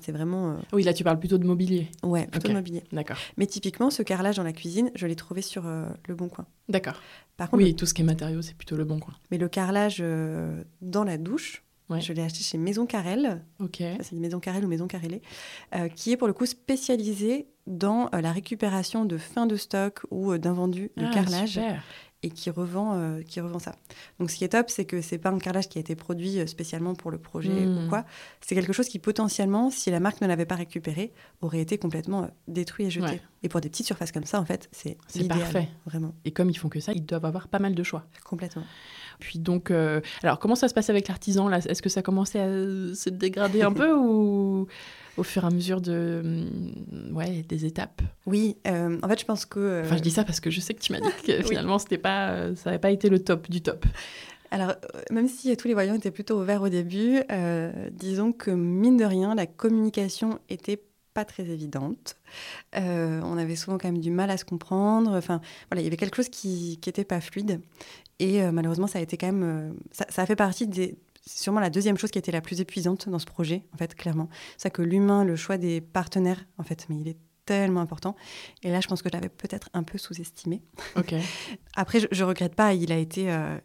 c'est 0.00 0.12
vraiment. 0.12 0.52
Euh, 0.52 0.56
oui, 0.72 0.82
là, 0.82 0.92
tu 0.92 1.04
parles 1.04 1.18
plutôt 1.18 1.38
de 1.38 1.46
mobilier. 1.46 1.88
Ouais, 2.02 2.26
plutôt 2.26 2.48
de 2.48 2.54
mobilier. 2.54 2.84
D'accord. 2.92 3.16
Mais 3.36 3.46
typiquement, 3.46 3.90
ce 3.90 4.02
carrelage 4.02 4.36
dans 4.36 4.42
la 4.42 4.52
cuisine, 4.52 4.90
je 4.94 5.06
l'ai 5.06 5.16
trouvé 5.16 5.42
sur 5.42 5.66
euh, 5.66 5.88
Le 6.06 6.14
Bon 6.14 6.28
Coin. 6.28 6.46
D'accord. 6.68 7.00
Par 7.36 7.50
contre, 7.50 7.62
oui, 7.62 7.74
tout 7.74 7.86
ce 7.86 7.94
qui 7.94 8.02
est 8.02 8.04
matériaux, 8.04 8.42
c'est 8.42 8.56
plutôt 8.56 8.76
Le 8.76 8.84
Bon 8.84 9.00
Coin. 9.00 9.14
Mais 9.30 9.38
le 9.38 9.48
carrelage 9.48 9.98
euh, 10.00 10.62
dans 10.80 11.04
la 11.04 11.18
douche, 11.18 11.64
je 11.98 12.12
l'ai 12.12 12.22
acheté 12.22 12.44
chez 12.44 12.56
Maison 12.56 12.86
Carrel. 12.86 13.42
Ok. 13.58 13.78
c'est 13.78 14.12
une 14.12 14.20
Maison 14.20 14.38
Carrel 14.38 14.64
ou 14.64 14.68
Maison 14.68 14.86
Carrelée, 14.86 15.22
qui 15.96 16.12
est 16.12 16.16
pour 16.16 16.28
le 16.28 16.32
coup 16.32 16.46
spécialisée 16.46 17.48
dans 17.66 18.08
la 18.12 18.30
récupération 18.30 19.04
de 19.04 19.18
fin 19.18 19.46
de 19.46 19.56
stock 19.56 20.02
ou 20.12 20.38
d'invendus 20.38 20.92
de 20.96 21.04
ah, 21.04 21.10
carrelage. 21.12 21.54
Super 21.54 21.82
et 22.22 22.30
qui 22.30 22.50
revend, 22.50 22.94
euh, 22.94 23.22
qui 23.22 23.40
revend 23.40 23.58
ça. 23.58 23.74
Donc 24.18 24.30
ce 24.30 24.36
qui 24.36 24.44
est 24.44 24.50
top, 24.50 24.68
c'est 24.68 24.84
que 24.84 25.00
c'est 25.00 25.18
pas 25.18 25.30
un 25.30 25.38
carrelage 25.38 25.68
qui 25.68 25.78
a 25.78 25.80
été 25.80 25.94
produit 25.94 26.38
euh, 26.38 26.46
spécialement 26.46 26.94
pour 26.94 27.10
le 27.10 27.18
projet 27.18 27.66
ou 27.66 27.80
hmm. 27.80 27.88
quoi. 27.88 28.04
C'est 28.40 28.54
quelque 28.54 28.72
chose 28.72 28.88
qui 28.88 28.98
potentiellement, 28.98 29.70
si 29.70 29.90
la 29.90 30.00
marque 30.00 30.20
ne 30.20 30.26
l'avait 30.26 30.44
pas 30.44 30.54
récupéré, 30.54 31.12
aurait 31.40 31.60
été 31.60 31.78
complètement 31.78 32.24
euh, 32.24 32.28
détruit 32.46 32.86
et 32.86 32.90
jeté. 32.90 33.20
Et 33.42 33.48
pour 33.48 33.60
des 33.60 33.70
petites 33.70 33.86
surfaces 33.86 34.12
comme 34.12 34.24
ça, 34.24 34.38
en 34.38 34.44
fait, 34.44 34.68
c'est 34.70 34.98
parfait. 35.28 35.68
Vraiment. 35.86 36.14
Et 36.26 36.30
comme 36.30 36.50
ils 36.50 36.58
font 36.58 36.68
que 36.68 36.80
ça, 36.80 36.92
ils 36.92 37.06
doivent 37.06 37.24
avoir 37.24 37.48
pas 37.48 37.58
mal 37.58 37.74
de 37.74 37.82
choix. 37.82 38.04
Complètement. 38.24 38.64
Puis 39.18 39.38
donc, 39.38 39.70
alors 40.22 40.38
comment 40.38 40.54
ça 40.54 40.68
se 40.68 40.74
passe 40.74 40.90
avec 40.90 41.08
l'artisan 41.08 41.48
là? 41.48 41.58
Est-ce 41.58 41.80
que 41.80 41.88
ça 41.88 42.02
commençait 42.02 42.40
à 42.40 42.48
se 42.48 43.08
dégrader 43.08 43.62
un 43.62 43.72
peu 43.72 43.94
ou 43.94 44.66
au 45.16 45.22
fur 45.22 45.44
et 45.44 45.46
à 45.46 45.50
mesure 45.50 45.80
de, 45.80 46.22
mm, 46.24 47.16
ouais, 47.16 47.44
des 47.48 47.64
étapes. 47.66 48.02
Oui, 48.26 48.56
euh, 48.66 48.98
en 49.02 49.08
fait, 49.08 49.20
je 49.20 49.24
pense 49.24 49.44
que. 49.46 49.58
Euh, 49.58 49.82
enfin, 49.84 49.96
je 49.96 50.02
dis 50.02 50.10
ça 50.10 50.24
parce 50.24 50.40
que 50.40 50.50
je 50.50 50.60
sais 50.60 50.74
que 50.74 50.80
tu 50.80 50.92
m'as 50.92 51.00
dit 51.00 51.08
que 51.24 51.42
finalement, 51.46 51.78
c'était 51.78 51.98
pas, 51.98 52.30
euh, 52.30 52.54
ça 52.54 52.70
n'avait 52.70 52.80
pas 52.80 52.90
été 52.90 53.08
le 53.08 53.22
top 53.22 53.50
du 53.50 53.60
top. 53.62 53.84
Alors, 54.50 54.74
même 55.10 55.28
si 55.28 55.56
tous 55.56 55.68
les 55.68 55.74
voyants 55.74 55.94
étaient 55.94 56.10
plutôt 56.10 56.40
ouverts 56.40 56.62
au 56.62 56.68
début, 56.68 57.22
disons 57.92 58.32
que 58.32 58.50
mine 58.50 58.96
de 58.96 59.04
rien, 59.04 59.36
la 59.36 59.46
communication 59.46 60.40
était 60.48 60.82
pas 61.14 61.24
très 61.24 61.44
évidente. 61.44 62.16
on 62.74 63.38
avait 63.38 63.54
souvent 63.54 63.78
quand 63.78 63.86
même 63.86 64.00
du 64.00 64.10
mal 64.10 64.28
à 64.28 64.36
se 64.36 64.44
comprendre. 64.44 65.12
Enfin, 65.12 65.40
voilà, 65.70 65.82
il 65.82 65.84
y 65.84 65.86
avait 65.86 65.96
quelque 65.96 66.16
chose 66.16 66.28
qui 66.28 66.80
n'était 66.84 67.04
pas 67.04 67.20
fluide. 67.20 67.60
Et 68.18 68.42
malheureusement, 68.50 68.88
ça 68.88 68.98
a 68.98 69.02
été 69.02 69.16
quand 69.16 69.28
même. 69.28 69.76
ça, 69.92 70.20
a 70.20 70.26
fait 70.26 70.34
partie 70.34 70.66
des, 70.66 70.96
c'est 71.20 71.42
sûrement 71.42 71.60
la 71.60 71.70
deuxième 71.70 71.98
chose 71.98 72.10
qui 72.10 72.18
a 72.18 72.20
été 72.20 72.32
la 72.32 72.40
plus 72.40 72.60
épuisante 72.60 73.08
dans 73.08 73.18
ce 73.18 73.26
projet, 73.26 73.64
en 73.74 73.76
fait, 73.76 73.94
clairement. 73.94 74.28
C'est 74.56 74.64
ça 74.64 74.70
que 74.70 74.82
l'humain, 74.82 75.24
le 75.24 75.36
choix 75.36 75.58
des 75.58 75.80
partenaires, 75.80 76.44
en 76.58 76.62
fait, 76.62 76.86
mais 76.88 76.96
il 76.96 77.08
est 77.08 77.18
tellement 77.44 77.80
important. 77.80 78.16
Et 78.62 78.70
là, 78.70 78.80
je 78.80 78.88
pense 78.88 79.02
que 79.02 79.08
je 79.08 79.14
l'avais 79.14 79.28
peut-être 79.28 79.68
un 79.74 79.82
peu 79.82 79.98
sous-estimé. 79.98 80.62
Ok. 80.96 81.14
Après, 81.74 82.00
je, 82.00 82.06
ne 82.06 82.28
regrette 82.28 82.54
pas. 82.54 82.74
Il 82.74 82.92
a 82.92 82.96
été, 82.96 83.30
euh, 83.30 83.58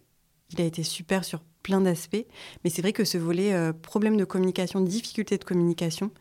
il 0.51 0.61
a 0.61 0.65
été 0.65 0.83
super 0.83 1.23
sur 1.23 1.41
plein 1.65 1.81
d'aspects. 1.81 2.25
Mais 2.63 2.69
c'est 2.69 2.81
vrai 2.81 2.93
que 2.93 3.03
ce 3.03 3.17
volet 3.17 3.53
euh, 3.53 3.73
problème 3.73 4.17
de 4.17 4.25
communication, 4.25 4.81
difficulté 4.81 5.37
de 5.37 5.43
communication, 5.43 6.11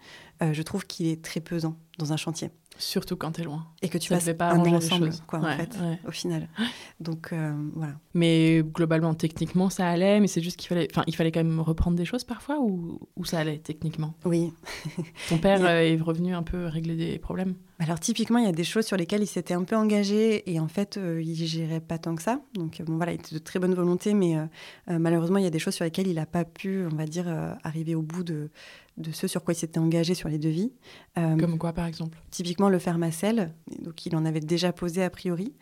euh, 0.42 0.52
je 0.54 0.62
trouve 0.62 0.86
qu'il 0.86 1.06
est 1.06 1.22
très 1.22 1.40
pesant 1.40 1.76
dans 1.98 2.12
un 2.12 2.16
chantier. 2.16 2.50
Surtout 2.76 3.16
quand 3.16 3.32
tu 3.32 3.42
es 3.42 3.44
loin. 3.44 3.66
Et 3.82 3.88
que 3.88 3.98
tu 3.98 4.08
passes 4.08 4.30
pas 4.36 4.50
un 4.50 4.58
an 4.60 4.74
ensemble, 4.74 5.10
quoi, 5.26 5.38
en 5.40 5.56
fait, 5.56 5.76
au 6.06 6.10
final. 6.10 6.48
Donc, 7.00 7.32
euh, 7.32 7.52
voilà. 7.74 7.94
Mais 8.14 8.62
globalement, 8.62 9.14
techniquement, 9.14 9.70
ça 9.70 9.88
allait, 9.88 10.20
mais 10.20 10.26
c'est 10.26 10.40
juste 10.40 10.56
qu'il 10.56 10.68
fallait... 10.68 10.88
Enfin, 10.90 11.04
il 11.06 11.14
fallait 11.14 11.30
quand 11.30 11.44
même 11.44 11.60
reprendre 11.60 11.96
des 11.96 12.04
choses 12.04 12.24
parfois, 12.24 12.58
ou, 12.60 13.00
ou 13.16 13.24
ça 13.24 13.38
allait, 13.38 13.58
techniquement? 13.58 14.14
Oui. 14.24 14.52
Ton 15.28 15.38
père 15.38 15.64
est 15.66 15.96
revenu 15.96 16.34
un 16.34 16.42
peu 16.42 16.66
régler 16.66 16.96
des 16.96 17.18
problèmes? 17.18 17.54
Alors 17.80 17.98
typiquement, 17.98 18.38
il 18.38 18.44
y 18.44 18.48
a 18.48 18.52
des 18.52 18.64
choses 18.64 18.86
sur 18.86 18.96
lesquelles 18.96 19.22
il 19.22 19.26
s'était 19.26 19.54
un 19.54 19.64
peu 19.64 19.76
engagé 19.76 20.48
et 20.50 20.60
en 20.60 20.68
fait, 20.68 20.96
euh, 20.96 21.20
il 21.20 21.34
gérait 21.34 21.80
pas 21.80 21.98
tant 21.98 22.14
que 22.14 22.22
ça. 22.22 22.40
Donc 22.54 22.80
bon, 22.82 22.96
voilà, 22.96 23.12
il 23.12 23.16
était 23.16 23.34
de 23.34 23.40
très 23.40 23.58
bonne 23.58 23.74
volonté, 23.74 24.14
mais 24.14 24.36
euh, 24.38 24.98
malheureusement, 24.98 25.38
il 25.38 25.44
y 25.44 25.48
a 25.48 25.50
des 25.50 25.58
choses 25.58 25.74
sur 25.74 25.84
lesquelles 25.84 26.06
il 26.06 26.14
n'a 26.14 26.26
pas 26.26 26.44
pu, 26.44 26.86
on 26.90 26.94
va 26.94 27.06
dire, 27.06 27.26
arriver 27.64 27.96
au 27.96 28.02
bout 28.02 28.22
de, 28.22 28.50
de 28.96 29.10
ce 29.12 29.26
sur 29.26 29.42
quoi 29.42 29.54
il 29.54 29.56
s'était 29.56 29.78
engagé 29.78 30.14
sur 30.14 30.28
les 30.28 30.38
devis. 30.38 30.72
Euh, 31.18 31.36
Comme 31.36 31.58
quoi, 31.58 31.72
par 31.72 31.86
exemple? 31.86 32.18
Typiquement 32.30 32.68
le 32.68 32.78
fermacell, 32.78 33.54
donc 33.82 34.06
il 34.06 34.14
en 34.16 34.24
avait 34.24 34.40
déjà 34.40 34.72
posé 34.72 35.02
a 35.02 35.10
priori, 35.10 35.54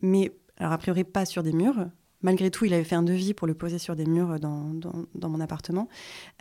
mais 0.00 0.32
alors 0.56 0.72
a 0.72 0.78
priori 0.78 1.04
pas 1.04 1.24
sur 1.24 1.42
des 1.42 1.52
murs, 1.52 1.88
malgré 2.22 2.50
tout, 2.50 2.64
il 2.64 2.74
avait 2.74 2.84
fait 2.84 2.94
un 2.94 3.02
devis 3.02 3.34
pour 3.34 3.46
le 3.46 3.54
poser 3.54 3.78
sur 3.78 3.96
des 3.96 4.06
murs 4.06 4.38
dans, 4.40 4.72
dans, 5.14 5.28
mon 5.28 5.40
appartement. 5.40 5.88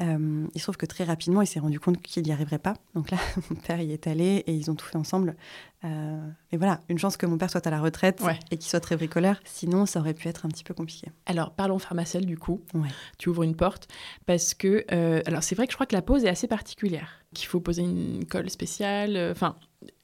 Euh, 0.02 0.46
il 0.54 0.60
se 0.60 0.66
trouve 0.66 0.78
que 0.78 0.86
très 0.86 1.04
rapidement, 1.04 1.42
il 1.42 1.48
s'est 1.48 1.60
rendu 1.60 1.80
compte 1.80 2.02
qu'il 2.02 2.24
n'y 2.24 2.32
arriverait 2.32 2.60
pas. 2.60 2.76
Donc 2.96 3.12
là, 3.12 3.18
mon 3.50 3.56
père 3.58 3.82
y 3.82 3.92
est 3.92 4.08
allé 4.08 4.44
et 4.46 4.54
ils 4.54 4.70
ont 4.72 4.76
tout 4.76 4.86
fait 4.86 4.98
ensemble. 4.98 5.36
Euh, 5.84 6.22
mais 6.52 6.58
voilà, 6.58 6.82
une 6.90 7.00
chance 7.00 7.18
que 7.18 7.26
mon 7.26 7.38
père 7.38 7.50
soit 7.50 7.66
à 7.66 7.72
la 7.72 7.82
retraite 7.82 8.22
et 8.52 8.58
qu'il 8.58 8.70
soit 8.70 8.80
très 8.80 8.96
bricoleur. 8.96 9.40
Sinon, 9.46 9.86
ça 9.86 10.00
aurait 10.00 10.14
pu 10.14 10.28
être 10.28 10.46
un 10.46 10.50
petit 10.50 10.64
peu 10.64 10.74
compliqué. 10.74 11.08
Alors, 11.26 11.52
parlons 11.52 11.80
pharmacelle 11.80 12.26
du 12.26 12.38
coup. 12.38 12.62
Ouais. 12.74 12.90
Tu 13.18 13.30
ouvres 13.30 13.44
une 13.44 13.56
porte 13.56 13.88
parce 14.26 14.54
que... 14.54 14.86
Euh, 14.92 15.22
alors, 15.26 15.44
c'est 15.44 15.56
vrai 15.56 15.66
que 15.66 15.72
je 15.72 15.78
crois 15.78 15.88
que 15.88 15.96
la 15.96 16.02
pose 16.02 16.26
est 16.26 16.30
assez 16.30 16.48
particulière. 16.48 17.24
Qu'il 17.34 17.48
faut 17.48 17.60
poser 17.60 17.82
une 17.82 18.26
colle 18.26 18.50
spéciale. 18.50 19.18
Enfin, 19.32 19.56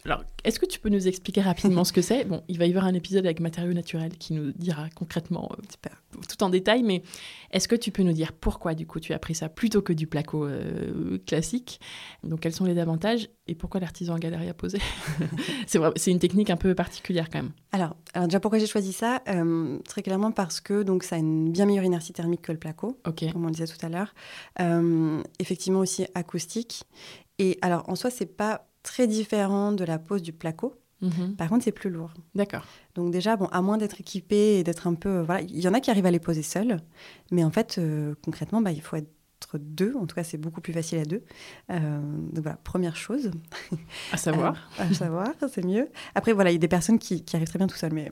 alors, 0.05 0.23
est-ce 0.45 0.57
que 0.57 0.65
tu 0.65 0.79
peux 0.79 0.87
nous 0.87 1.07
expliquer 1.09 1.41
rapidement 1.41 1.83
ce 1.83 1.91
que 1.91 2.01
c'est? 2.01 2.23
Bon, 2.23 2.41
il 2.47 2.57
va 2.57 2.65
y 2.65 2.69
avoir 2.69 2.85
un 2.85 2.93
épisode 2.93 3.25
avec 3.25 3.41
matériaux 3.41 3.73
naturels 3.73 4.17
qui 4.17 4.33
nous 4.33 4.53
dira 4.53 4.89
concrètement 4.95 5.51
euh, 5.51 5.89
tout 6.29 6.41
en 6.43 6.49
détail, 6.49 6.81
mais 6.81 7.03
est-ce 7.51 7.67
que 7.67 7.75
tu 7.75 7.91
peux 7.91 8.03
nous 8.03 8.13
dire 8.13 8.31
pourquoi 8.31 8.73
du 8.73 8.87
coup 8.87 9.01
tu 9.01 9.11
as 9.11 9.19
pris 9.19 9.35
ça 9.35 9.49
plutôt 9.49 9.81
que 9.81 9.91
du 9.91 10.07
placo 10.07 10.45
euh, 10.45 11.17
classique? 11.25 11.81
Donc, 12.23 12.39
quels 12.39 12.53
sont 12.53 12.63
les 12.63 12.79
avantages 12.79 13.27
et 13.47 13.55
pourquoi 13.55 13.81
l'artisan 13.81 14.15
a 14.15 14.19
galéré 14.19 14.47
à 14.47 14.53
poser 14.53 14.79
C'est 15.67 16.11
une 16.11 16.19
technique 16.19 16.49
un 16.51 16.57
peu 16.57 16.73
particulière 16.73 17.29
quand 17.29 17.39
même. 17.39 17.51
Alors, 17.73 17.97
alors 18.13 18.29
déjà 18.29 18.39
pourquoi 18.39 18.59
j'ai 18.59 18.67
choisi 18.67 18.93
ça? 18.93 19.21
Euh, 19.27 19.79
Très 19.89 20.03
clairement 20.03 20.31
parce 20.31 20.61
que 20.61 20.83
donc 20.83 21.03
ça 21.03 21.17
a 21.17 21.19
une 21.19 21.51
bien 21.51 21.65
meilleure 21.65 21.83
inertie 21.83 22.13
thermique 22.13 22.43
que 22.43 22.53
le 22.53 22.59
placo, 22.59 22.97
comme 23.03 23.43
on 23.43 23.47
le 23.47 23.51
disait 23.51 23.67
tout 23.67 23.85
à 23.85 23.89
l'heure. 23.89 24.13
effectivement 25.39 25.79
aussi 25.79 26.05
acoustique. 26.15 26.83
Et 27.39 27.57
alors 27.61 27.87
en 27.89 27.95
soi, 27.95 28.09
c'est 28.09 28.37
pas 28.37 28.67
très 28.87 29.05
différent 29.05 29.73
de 29.73 29.83
la 29.83 29.99
pose 29.99 30.21
du 30.21 30.31
placo. 30.31 30.73
Mhm. 31.01 31.35
Par 31.35 31.49
contre, 31.49 31.63
c'est 31.63 31.71
plus 31.71 31.89
lourd. 31.89 32.13
D'accord. 32.33 32.65
Donc 32.95 33.11
déjà, 33.11 33.35
bon, 33.35 33.45
à 33.47 33.61
moins 33.61 33.77
d'être 33.77 33.99
équipé 33.99 34.57
et 34.57 34.63
d'être 34.63 34.87
un 34.87 34.95
peu... 34.95 35.19
Voilà, 35.19 35.41
il 35.41 35.59
y 35.59 35.67
en 35.67 35.73
a 35.73 35.79
qui 35.79 35.91
arrivent 35.91 36.05
à 36.07 36.11
les 36.11 36.19
poser 36.19 36.41
seuls, 36.41 36.79
mais 37.29 37.43
en 37.43 37.51
fait, 37.51 37.77
euh, 37.77 38.15
concrètement, 38.23 38.61
bah, 38.61 38.71
il 38.71 38.81
faut 38.81 38.95
être 38.95 39.11
deux. 39.59 39.93
En 39.95 40.07
tout 40.07 40.15
cas, 40.15 40.23
c'est 40.23 40.37
beaucoup 40.37 40.61
plus 40.61 40.73
facile 40.73 40.99
à 40.99 41.05
deux. 41.05 41.23
Euh, 41.69 41.99
donc 42.33 42.43
voilà, 42.43 42.57
première 42.63 42.95
chose. 42.95 43.31
À 44.11 44.17
savoir. 44.17 44.55
Euh, 44.79 44.89
à 44.89 44.93
savoir, 44.93 45.29
c'est 45.51 45.63
mieux. 45.63 45.89
Après, 46.15 46.33
voilà, 46.33 46.49
il 46.49 46.53
y 46.53 46.57
a 46.57 46.59
des 46.59 46.67
personnes 46.67 46.99
qui, 46.99 47.23
arrivent 47.33 47.47
très 47.47 47.59
bien 47.59 47.67
tout 47.67 47.77
seuls. 47.77 47.93
Mais 47.93 48.11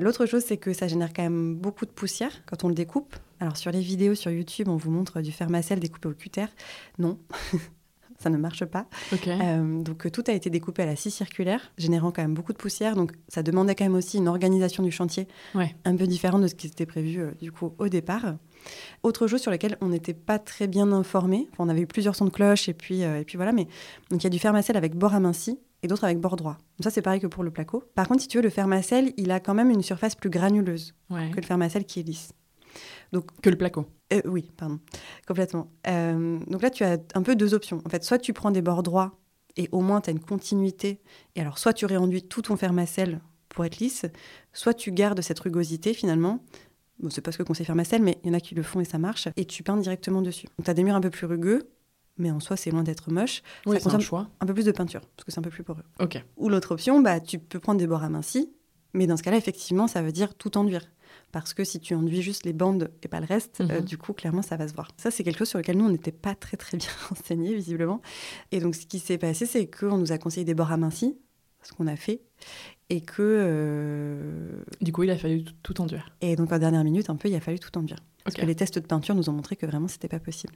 l'autre 0.00 0.26
chose, 0.26 0.44
c'est 0.44 0.56
que 0.56 0.72
ça 0.72 0.86
génère 0.88 1.12
quand 1.12 1.22
même 1.22 1.56
beaucoup 1.56 1.86
de 1.86 1.90
poussière 1.90 2.32
quand 2.46 2.64
on 2.64 2.68
le 2.68 2.74
découpe. 2.74 3.16
Alors 3.40 3.56
sur 3.56 3.70
les 3.72 3.80
vidéos 3.80 4.14
sur 4.14 4.30
YouTube, 4.30 4.68
on 4.68 4.76
vous 4.76 4.90
montre 4.90 5.20
du 5.20 5.32
fermacell 5.32 5.80
découpé 5.80 6.08
au 6.08 6.14
cutter. 6.14 6.46
Non, 6.98 7.18
ça 8.24 8.30
ne 8.30 8.36
marche 8.38 8.64
pas. 8.64 8.86
Euh, 9.28 9.82
donc 9.82 10.06
euh, 10.06 10.10
tout 10.10 10.24
a 10.26 10.32
été 10.32 10.50
découpé 10.50 10.82
à 10.82 10.86
la 10.86 10.96
scie 10.96 11.10
circulaire, 11.10 11.60
générant 11.78 12.10
quand 12.10 12.22
même 12.22 12.34
beaucoup 12.34 12.52
de 12.52 12.58
poussière. 12.58 12.96
Donc 12.96 13.12
ça 13.28 13.42
demandait 13.42 13.74
quand 13.74 13.84
même 13.84 13.94
aussi 13.94 14.16
une 14.18 14.26
organisation 14.28 14.82
du 14.82 14.90
chantier 14.90 15.28
Ouais. 15.54 15.74
un 15.84 15.94
peu 15.94 16.06
différente 16.06 16.42
de 16.42 16.46
ce 16.48 16.54
qui 16.54 16.66
était 16.66 16.86
prévu 16.86 17.20
euh, 17.20 17.30
du 17.40 17.52
coup 17.52 17.72
au 17.78 17.88
départ. 17.88 18.34
Autre 19.02 19.26
chose 19.26 19.40
sur 19.42 19.50
laquelle 19.50 19.76
on 19.82 19.88
n'était 19.88 20.14
pas 20.14 20.38
très 20.38 20.66
bien 20.66 20.90
informé. 20.90 21.48
Enfin, 21.52 21.64
on 21.64 21.68
avait 21.68 21.82
eu 21.82 21.86
plusieurs 21.86 22.16
sons 22.16 22.24
de 22.24 22.30
cloche 22.30 22.68
et 22.68 22.74
puis 22.74 23.04
euh, 23.04 23.20
et 23.20 23.24
puis 23.24 23.36
voilà. 23.36 23.52
Mais 23.52 23.64
donc 24.10 24.22
il 24.22 24.24
y 24.24 24.26
a 24.26 24.30
du 24.30 24.38
fermacelle 24.38 24.76
avec 24.76 24.94
bord 24.96 25.14
aminci 25.14 25.58
et 25.82 25.86
d'autres 25.86 26.04
avec 26.04 26.18
bord 26.18 26.36
droit. 26.36 26.52
Donc 26.78 26.84
ça 26.84 26.90
c'est 26.90 27.02
pareil 27.02 27.20
que 27.20 27.26
pour 27.26 27.44
le 27.44 27.50
placo. 27.50 27.84
Par 27.94 28.08
contre, 28.08 28.22
si 28.22 28.28
tu 28.28 28.38
veux, 28.38 28.42
le 28.42 28.48
fermacelle, 28.50 29.12
il 29.18 29.30
a 29.30 29.38
quand 29.40 29.52
même 29.54 29.70
une 29.70 29.82
surface 29.82 30.14
plus 30.14 30.30
granuleuse 30.30 30.94
Ouais. 31.10 31.30
que 31.30 31.36
le 31.36 31.46
fermacelle 31.46 31.84
qui 31.84 32.00
est 32.00 32.04
lisse. 32.04 32.32
Que 33.42 33.50
le 33.50 33.56
placo. 33.56 33.86
Euh, 34.12 34.20
oui, 34.26 34.50
pardon, 34.56 34.78
complètement. 35.26 35.70
Euh, 35.86 36.38
donc 36.46 36.62
là, 36.62 36.70
tu 36.70 36.84
as 36.84 36.98
un 37.14 37.22
peu 37.22 37.36
deux 37.36 37.54
options. 37.54 37.80
En 37.84 37.88
fait, 37.88 38.04
soit 38.04 38.18
tu 38.18 38.32
prends 38.32 38.50
des 38.50 38.62
bords 38.62 38.82
droits 38.82 39.18
et 39.56 39.68
au 39.72 39.80
moins 39.80 40.00
tu 40.00 40.10
as 40.10 40.12
une 40.12 40.20
continuité. 40.20 41.00
Et 41.36 41.40
alors, 41.40 41.58
soit 41.58 41.72
tu 41.72 41.86
réenduis 41.86 42.22
tout 42.22 42.42
ton 42.42 42.56
fermacelle 42.56 43.20
pour 43.48 43.64
être 43.64 43.78
lisse, 43.78 44.04
soit 44.52 44.74
tu 44.74 44.92
gardes 44.92 45.20
cette 45.20 45.38
rugosité 45.40 45.94
finalement. 45.94 46.44
Bon, 47.00 47.10
c'est 47.10 47.20
pas 47.20 47.32
ce 47.32 47.38
que 47.38 47.42
conseille 47.42 47.66
Fermacell, 47.66 48.02
mais 48.02 48.18
il 48.22 48.28
y 48.28 48.30
en 48.30 48.34
a 48.34 48.40
qui 48.40 48.54
le 48.54 48.62
font 48.62 48.80
et 48.80 48.84
ça 48.84 48.98
marche. 48.98 49.28
Et 49.36 49.44
tu 49.44 49.62
peins 49.62 49.76
directement 49.76 50.22
dessus. 50.22 50.46
Donc, 50.58 50.64
tu 50.64 50.70
as 50.70 50.74
des 50.74 50.84
murs 50.84 50.94
un 50.94 51.00
peu 51.00 51.10
plus 51.10 51.26
rugueux, 51.26 51.68
mais 52.18 52.30
en 52.30 52.38
soi, 52.40 52.56
c'est 52.56 52.70
loin 52.70 52.84
d'être 52.84 53.10
moche. 53.10 53.42
Oui, 53.66 53.80
Ça 53.80 53.90
un 53.90 53.98
choix. 53.98 54.28
un 54.40 54.46
peu 54.46 54.54
plus 54.54 54.64
de 54.64 54.70
peinture, 54.72 55.00
parce 55.16 55.24
que 55.24 55.32
c'est 55.32 55.38
un 55.38 55.42
peu 55.42 55.50
plus 55.50 55.64
poreux. 55.64 55.82
Ok. 56.00 56.22
Ou 56.36 56.48
l'autre 56.48 56.72
option, 56.72 57.00
bah, 57.00 57.20
tu 57.20 57.38
peux 57.38 57.58
prendre 57.58 57.78
des 57.80 57.86
bords 57.86 58.04
amincis, 58.04 58.52
mais 58.92 59.06
dans 59.06 59.16
ce 59.16 59.22
cas-là, 59.24 59.36
effectivement, 59.36 59.88
ça 59.88 60.02
veut 60.02 60.12
dire 60.12 60.34
tout 60.34 60.56
enduire. 60.56 60.86
Parce 61.34 61.52
que 61.52 61.64
si 61.64 61.80
tu 61.80 61.96
enduis 61.96 62.22
juste 62.22 62.44
les 62.46 62.52
bandes 62.52 62.92
et 63.02 63.08
pas 63.08 63.18
le 63.18 63.26
reste, 63.26 63.60
euh, 63.60 63.80
Mhm. 63.80 63.84
du 63.84 63.98
coup, 63.98 64.12
clairement, 64.12 64.40
ça 64.40 64.56
va 64.56 64.68
se 64.68 64.72
voir. 64.72 64.88
Ça, 64.96 65.10
c'est 65.10 65.24
quelque 65.24 65.38
chose 65.38 65.48
sur 65.48 65.58
lequel 65.58 65.76
nous, 65.76 65.84
on 65.84 65.88
n'était 65.90 66.12
pas 66.12 66.36
très, 66.36 66.56
très 66.56 66.76
bien 66.76 66.86
renseignés, 67.10 67.54
visiblement. 67.56 68.00
Et 68.52 68.60
donc, 68.60 68.76
ce 68.76 68.86
qui 68.86 69.00
s'est 69.00 69.18
passé, 69.18 69.44
c'est 69.44 69.66
qu'on 69.68 69.98
nous 69.98 70.12
a 70.12 70.18
conseillé 70.18 70.44
des 70.44 70.54
bords 70.54 70.70
amincis, 70.70 71.18
ce 71.64 71.72
qu'on 71.72 71.86
a 71.86 71.96
fait, 71.96 72.20
et 72.90 73.00
que... 73.00 73.22
euh, 73.22 74.62
Du 74.80 74.92
coup, 74.92 75.02
il 75.02 75.10
a 75.10 75.16
fallu 75.16 75.44
tout- 75.62 75.80
enduire. 75.80 76.10
Et 76.20 76.36
donc, 76.36 76.52
en 76.52 76.58
dernière 76.58 76.84
minute, 76.84 77.10
un 77.10 77.16
peu, 77.16 77.28
il 77.28 77.34
a 77.34 77.40
fallu 77.40 77.58
tout 77.58 77.76
enduire. 77.78 77.98
Parce 78.24 78.36
Ok. 78.36 78.40
que 78.42 78.46
les 78.46 78.54
tests 78.54 78.78
de 78.78 78.86
peinture 78.86 79.14
nous 79.14 79.28
ont 79.28 79.32
montré 79.34 79.54
que 79.54 79.66
vraiment, 79.66 79.86
c'était 79.88 80.08
pas 80.08 80.18
possible. 80.18 80.54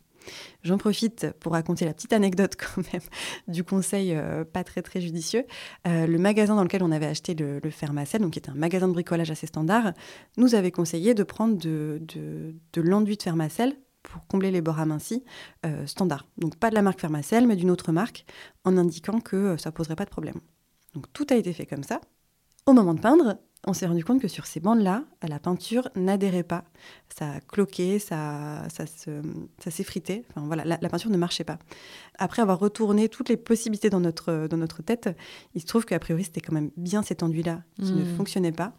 J'en 0.63 0.79
profite 0.79 1.27
pour 1.41 1.53
raconter 1.53 1.85
la 1.85 1.93
petite 1.93 2.15
anecdote 2.15 2.55
quand 2.75 2.81
même 2.93 3.03
du 3.47 3.63
conseil 3.63 4.15
euh, 4.15 4.45
pas 4.45 4.65
très 4.65 4.81
très 4.81 5.01
judicieux. 5.03 5.45
Euh, 5.87 6.07
le 6.07 6.19
magasin 6.19 6.57
dans 6.57 6.63
lequel 6.63 6.83
on 6.83 6.91
avait 6.93 7.07
acheté 7.07 7.35
le, 7.35 7.61
le 7.63 8.19
donc 8.19 8.33
qui 8.33 8.39
est 8.39 8.49
un 8.49 8.55
magasin 8.55 8.89
de 8.89 8.93
bricolage 8.95 9.31
assez 9.31 9.47
standard, 9.47 9.93
nous 10.39 10.55
avait 10.55 10.71
conseillé 10.71 11.13
de 11.15 11.23
prendre 11.25 11.59
de, 11.59 12.01
de, 12.15 12.55
de 12.73 12.81
l'enduit 12.81 13.17
de 13.19 13.23
Fermacell 13.23 13.77
pour 14.03 14.27
combler 14.29 14.51
les 14.51 14.63
bords 14.63 14.79
amincis 14.79 15.23
euh, 15.67 15.87
standard. 15.87 16.25
Donc 16.39 16.57
pas 16.57 16.71
de 16.71 16.75
la 16.75 16.81
marque 16.83 17.01
Fermacell, 17.01 17.47
mais 17.47 17.57
d'une 17.57 17.71
autre 17.71 17.93
marque, 17.93 18.25
en 18.65 18.79
indiquant 18.79 19.21
que 19.21 19.59
ça 19.59 19.73
poserait 19.73 19.97
pas 19.97 20.05
de 20.07 20.11
problème. 20.11 20.41
Donc 20.95 21.13
tout 21.13 21.27
a 21.31 21.35
été 21.37 21.53
fait 21.53 21.67
comme 21.67 21.83
ça. 21.83 22.01
Au 22.67 22.73
moment 22.73 22.95
de 22.95 23.01
peindre, 23.01 23.39
on 23.67 23.73
s'est 23.73 23.87
rendu 23.87 24.05
compte 24.05 24.21
que 24.21 24.29
sur 24.29 24.47
ces 24.47 24.61
bandes-là, 24.61 25.05
la 25.27 25.39
peinture 25.39 25.89
n'adhérait 25.97 26.43
pas. 26.43 26.65
Ça 27.09 27.33
a 27.33 27.41
cloqué, 27.41 27.99
ça, 27.99 28.63
ça, 28.69 28.87
se- 28.87 29.23
ça 29.59 29.71
s'effritait. 29.71 30.25
Enfin 30.31 30.47
voilà, 30.47 30.65
la, 30.65 30.79
la 30.81 30.89
peinture 30.89 31.11
ne 31.11 31.17
marchait 31.17 31.45
pas. 31.45 31.59
Après 32.19 32.43
avoir 32.43 32.59
retourné 32.59 33.09
toutes 33.09 33.29
les 33.31 33.37
possibilités 33.37 33.91
dans 33.91 34.01
notre, 34.01 34.47
dans 34.49 34.57
notre 34.59 34.83
tête, 34.83 35.09
il 35.55 35.61
se 35.61 35.67
trouve 35.67 35.87
qu'a 35.87 35.99
priori, 35.99 36.25
c'était 36.25 36.41
quand 36.41 36.53
même 36.53 36.71
bien 36.77 37.03
cet 37.03 37.23
enduit-là 37.23 37.63
qui 37.83 37.93
ne 37.93 38.05
Mm. 38.05 38.17
fonctionnait 38.17 38.53
pas. 38.53 38.75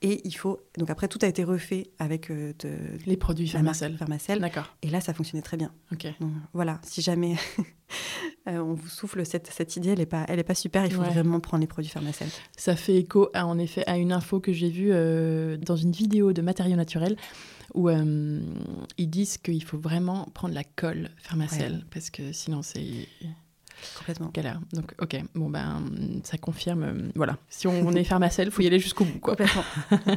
Et 0.00 0.20
il 0.26 0.32
faut. 0.32 0.60
Donc 0.78 0.90
après, 0.90 1.08
tout 1.08 1.18
a 1.22 1.26
été 1.26 1.42
refait 1.42 1.90
avec 1.98 2.30
euh, 2.30 2.52
de, 2.60 2.70
Les 3.04 3.16
produits. 3.16 3.48
Fermacell. 3.98 4.38
D'accord. 4.40 4.76
Et 4.82 4.90
là, 4.90 5.00
ça 5.00 5.12
fonctionnait 5.12 5.42
très 5.42 5.56
bien. 5.56 5.72
Ok. 5.92 6.06
Donc 6.20 6.30
voilà, 6.52 6.80
si 6.84 7.02
jamais 7.02 7.34
euh, 8.48 8.58
on 8.62 8.74
vous 8.74 8.88
souffle 8.88 9.24
cette, 9.26 9.46
cette 9.48 9.76
idée, 9.76 9.90
elle 9.90 9.98
n'est 9.98 10.06
pas, 10.06 10.24
elle 10.28 10.38
est 10.38 10.44
pas 10.44 10.54
super, 10.54 10.84
il 10.86 10.92
faut 10.92 11.02
Ouais. 11.02 11.10
vraiment 11.10 11.40
prendre 11.40 11.60
les 11.60 11.66
produits 11.66 11.90
Fermacell. 11.90 12.28
Ça 12.56 12.74
fait 12.76 12.96
écho, 12.96 13.28
à, 13.34 13.46
en 13.46 13.58
effet, 13.58 13.84
à 13.86 13.96
une 13.98 14.12
info 14.12 14.40
que 14.40 14.52
j'ai 14.52 14.70
vue 14.70 14.90
euh, 14.92 15.56
dans 15.58 15.76
une 15.76 15.92
vidéo 15.92 16.32
de 16.32 16.42
matériaux 16.42 16.76
naturels 16.76 17.16
où 17.74 17.88
euh, 17.90 18.40
ils 18.96 19.10
disent 19.10 19.36
qu'il 19.38 19.62
faut 19.62 19.78
vraiment 19.78 20.26
prendre 20.34 20.54
la 20.54 20.64
colle 20.64 21.10
Fermacell 21.18 21.84
parce 21.90 22.08
que 22.10 22.32
sinon 22.32 22.62
c'est 22.62 23.06
Complètement. 23.96 24.30
galère. 24.34 24.60
Donc, 24.72 24.92
ok, 25.00 25.22
bon 25.36 25.50
ben, 25.50 25.84
ça 26.24 26.36
confirme. 26.38 27.12
voilà, 27.14 27.38
si 27.48 27.68
on, 27.68 27.86
on 27.86 27.92
est 27.94 28.02
Fermacell, 28.04 28.50
faut 28.50 28.62
y 28.62 28.66
aller 28.66 28.80
jusqu'au 28.80 29.04
bout, 29.04 29.20
quoi. 29.20 29.36
Complètement. 29.36 29.62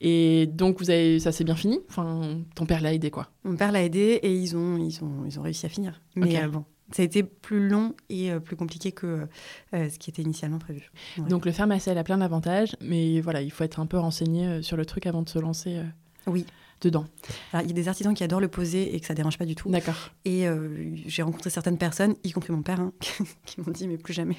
Et 0.00 0.46
donc, 0.46 0.78
vous 0.80 0.90
avez, 0.90 1.18
ça 1.20 1.32
s'est 1.32 1.44
bien 1.44 1.54
fini? 1.54 1.80
Enfin, 1.88 2.40
ton 2.54 2.66
père 2.66 2.80
l'a 2.80 2.92
aidé, 2.92 3.10
quoi. 3.10 3.28
Mon 3.44 3.56
père 3.56 3.72
l'a 3.72 3.82
aidé 3.82 4.18
et 4.22 4.34
ils 4.34 4.56
ont, 4.56 4.76
ils 4.76 5.02
ont, 5.02 5.24
ils 5.24 5.38
ont 5.38 5.42
réussi 5.42 5.64
à 5.66 5.68
finir. 5.68 6.00
Mais 6.16 6.36
Ok. 6.36 6.42
euh, 6.42 6.48
bon, 6.48 6.64
ça 6.92 7.02
a 7.02 7.04
été 7.04 7.22
plus 7.22 7.68
long 7.68 7.94
et 8.08 8.30
euh, 8.30 8.40
plus 8.40 8.56
compliqué 8.56 8.92
que 8.92 9.26
euh, 9.74 9.88
ce 9.88 9.98
qui 9.98 10.10
était 10.10 10.22
initialement 10.22 10.58
prévu. 10.58 10.90
Ouais. 11.18 11.28
Donc, 11.28 11.46
le 11.46 11.52
Fermacell 11.52 11.96
a 11.98 12.04
plein 12.04 12.18
d'avantages, 12.18 12.76
mais 12.80 13.20
voilà, 13.20 13.42
il 13.42 13.50
faut 13.50 13.64
être 13.64 13.80
un 13.80 13.86
peu 13.86 13.98
renseigné 13.98 14.46
euh, 14.46 14.62
sur 14.62 14.76
le 14.76 14.84
truc 14.84 15.06
avant 15.06 15.22
de 15.22 15.28
se 15.28 15.38
lancer 15.38 15.80
Oui. 16.26 16.46
Dedans. 16.84 17.06
Alors, 17.52 17.64
il 17.64 17.68
y 17.68 17.72
a 17.72 17.74
des 17.74 17.88
artisans 17.88 18.14
qui 18.14 18.22
adorent 18.22 18.40
le 18.40 18.48
poser 18.48 18.94
et 18.94 19.00
que 19.00 19.06
ça 19.06 19.14
dérange 19.14 19.38
pas 19.38 19.46
du 19.46 19.54
tout. 19.54 19.70
D'accord. 19.70 20.10
Et 20.24 20.46
euh, 20.46 20.94
j'ai 21.06 21.22
rencontré 21.22 21.50
certaines 21.50 21.78
personnes, 21.78 22.14
y 22.22 22.30
compris 22.30 22.52
mon 22.52 22.62
père, 22.62 22.80
hein, 22.80 22.92
qui 23.46 23.60
m'ont 23.60 23.72
dit 23.72 23.88
mais 23.88 23.96
plus 23.96 24.14
jamais. 24.14 24.36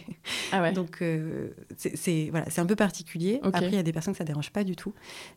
Ah 0.51 0.61
ouais. 0.61 0.71
Donc 0.71 1.01
euh, 1.01 1.49
c'est 1.77 2.29
voilà, 2.31 2.49
c'est 2.49 2.61
un 2.61 2.65
peu 2.65 2.75
particulier. 2.75 3.39
Après, 3.43 3.67
il 3.67 3.75
y 3.75 3.77
a 3.77 3.83
des 3.83 3.93
personnes 3.93 4.13
que 4.13 4.17
ça 4.17 4.23
dérange 4.23 4.51
pas 4.51 4.63
du 4.63 4.75
tout. 4.75 4.93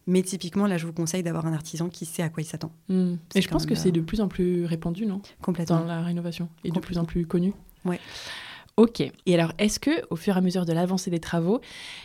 Mais 0.07 0.23
typiquement, 0.23 0.67
là, 0.67 0.79
je 0.79 0.87
vous 0.87 0.93
conseille 0.93 1.23
d'avoir 1.23 1.47
un 1.47 1.53
artisan 1.53 1.89
qui 1.89 2.07
sait 2.07 2.23
à 2.23 2.29
quoi 2.29 2.43
il 2.43 2.47
s'attend. 2.47 2.73
Hmm. 2.89 3.15
Et 3.35 3.43
je 3.43 3.49
pense 3.49 3.67
que 3.67 3.75
c'est 3.75 3.89
euh, 3.89 3.93
de 3.93 4.01
plus 4.01 4.21
en 4.21 4.29
plus 4.29 4.65
répandu, 4.65 5.07
non? 5.07 5.21
Complètement. 5.43 5.81
Dans 5.81 5.87
la 5.87 6.03
rénovation. 6.03 6.49
Et 6.65 6.71
de 6.71 6.81
plus 6.81 6.99
en 6.99 7.05
plus 7.05 7.27
connu. 7.27 7.53
Ouais. 7.85 8.01
Ok. 8.79 9.01
Et 9.27 9.35
alors, 9.35 9.51
est-ce 9.59 9.81
que, 9.81 9.91
au 10.09 10.15
fur 10.15 10.37
et 10.37 10.39
à 10.39 10.41
mesure 10.41 10.65
de 10.65 10.73
l'avancée 10.73 11.11
des 11.11 11.19
travaux, 11.19 11.61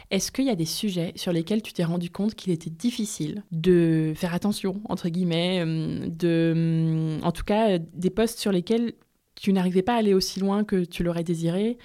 est-ce 0.10 0.32
qu'il 0.32 0.46
y 0.46 0.50
a 0.50 0.56
des 0.56 0.66
sujets 0.66 1.14
sur 1.16 1.32
lesquels 1.32 1.62
tu 1.62 1.72
t'es 1.72 1.84
rendu 1.84 2.10
compte 2.10 2.34
qu'il 2.34 2.52
était 2.52 2.72
difficile 2.72 3.44
de 3.52 4.12
faire 4.16 4.34
attention, 4.34 4.82
entre 4.90 5.10
guillemets, 5.10 5.62
hum, 5.62 6.10
de, 6.10 7.18
hum, 7.20 7.24
en 7.24 7.32
tout 7.32 7.44
cas, 7.44 7.74
euh, 7.74 7.80
des 7.94 8.10
postes 8.10 8.40
sur 8.40 8.52
lesquels 8.52 8.94
tu 9.44 9.52
n'arrivais 9.52 9.82
pas 9.82 9.96
à 9.96 9.98
aller 9.98 10.14
aussi 10.14 10.40
loin 10.40 10.64
que 10.64 10.86
tu 10.86 11.04
l'aurais 11.04 11.26
désiré, 11.26 11.78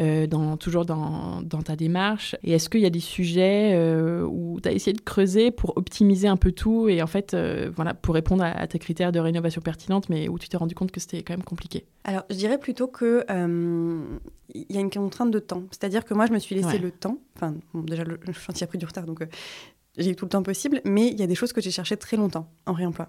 euh, 0.00 0.26
dans, 0.26 0.56
toujours 0.56 0.84
dans, 0.84 1.42
dans 1.42 1.62
ta 1.62 1.76
démarche 1.76 2.34
Et 2.42 2.50
est-ce 2.50 2.68
qu'il 2.68 2.80
y 2.80 2.86
a 2.86 2.90
des 2.90 2.98
sujets 2.98 3.70
euh, 3.74 4.26
où 4.28 4.58
tu 4.60 4.68
as 4.68 4.72
essayé 4.72 4.92
de 4.92 5.00
creuser 5.00 5.52
pour 5.52 5.76
optimiser 5.76 6.26
un 6.26 6.36
peu 6.36 6.50
tout 6.50 6.88
et 6.88 7.02
en 7.02 7.06
fait, 7.06 7.32
euh, 7.32 7.70
voilà, 7.72 7.94
pour 7.94 8.16
répondre 8.16 8.42
à, 8.42 8.48
à 8.48 8.66
tes 8.66 8.80
critères 8.80 9.12
de 9.12 9.20
rénovation 9.20 9.60
pertinente, 9.60 10.08
mais 10.08 10.28
où 10.28 10.40
tu 10.40 10.48
t'es 10.48 10.56
rendu 10.56 10.74
compte 10.74 10.90
que 10.90 10.98
c'était 10.98 11.22
quand 11.22 11.34
même 11.34 11.44
compliqué? 11.44 11.86
Alors, 12.02 12.24
je 12.30 12.34
dirais 12.34 12.58
plutôt 12.58 12.88
que 12.88 13.24
il 14.52 14.66
y 14.74 14.76
a 14.76 14.80
une 14.80 14.90
contrainte 14.90 15.30
de 15.30 15.38
temps. 15.38 15.62
C'est-à-dire 15.70 16.04
que 16.04 16.14
moi, 16.14 16.26
je 16.26 16.32
me 16.32 16.40
suis 16.40 16.56
laissé 16.56 16.66
Ouais. 16.66 16.78
le 16.78 16.90
temps. 16.90 17.18
Enfin, 17.36 17.54
bon, 17.72 17.82
déjà, 17.82 18.02
le, 18.02 18.18
chantier 18.32 18.64
a 18.64 18.66
pris 18.66 18.78
du 18.78 18.86
retard, 18.86 19.06
donc 19.06 19.24
j'ai 19.96 20.10
eu 20.10 20.16
tout 20.16 20.24
le 20.24 20.30
temps 20.30 20.42
possible. 20.42 20.80
Mais 20.84 21.06
il 21.06 21.20
y 21.20 21.22
a 21.22 21.28
des 21.28 21.36
choses 21.36 21.52
que 21.52 21.60
j'ai 21.60 21.70
cherchées 21.70 21.96
très 21.96 22.16
longtemps 22.16 22.50
en 22.66 22.72
réemploi. 22.72 23.06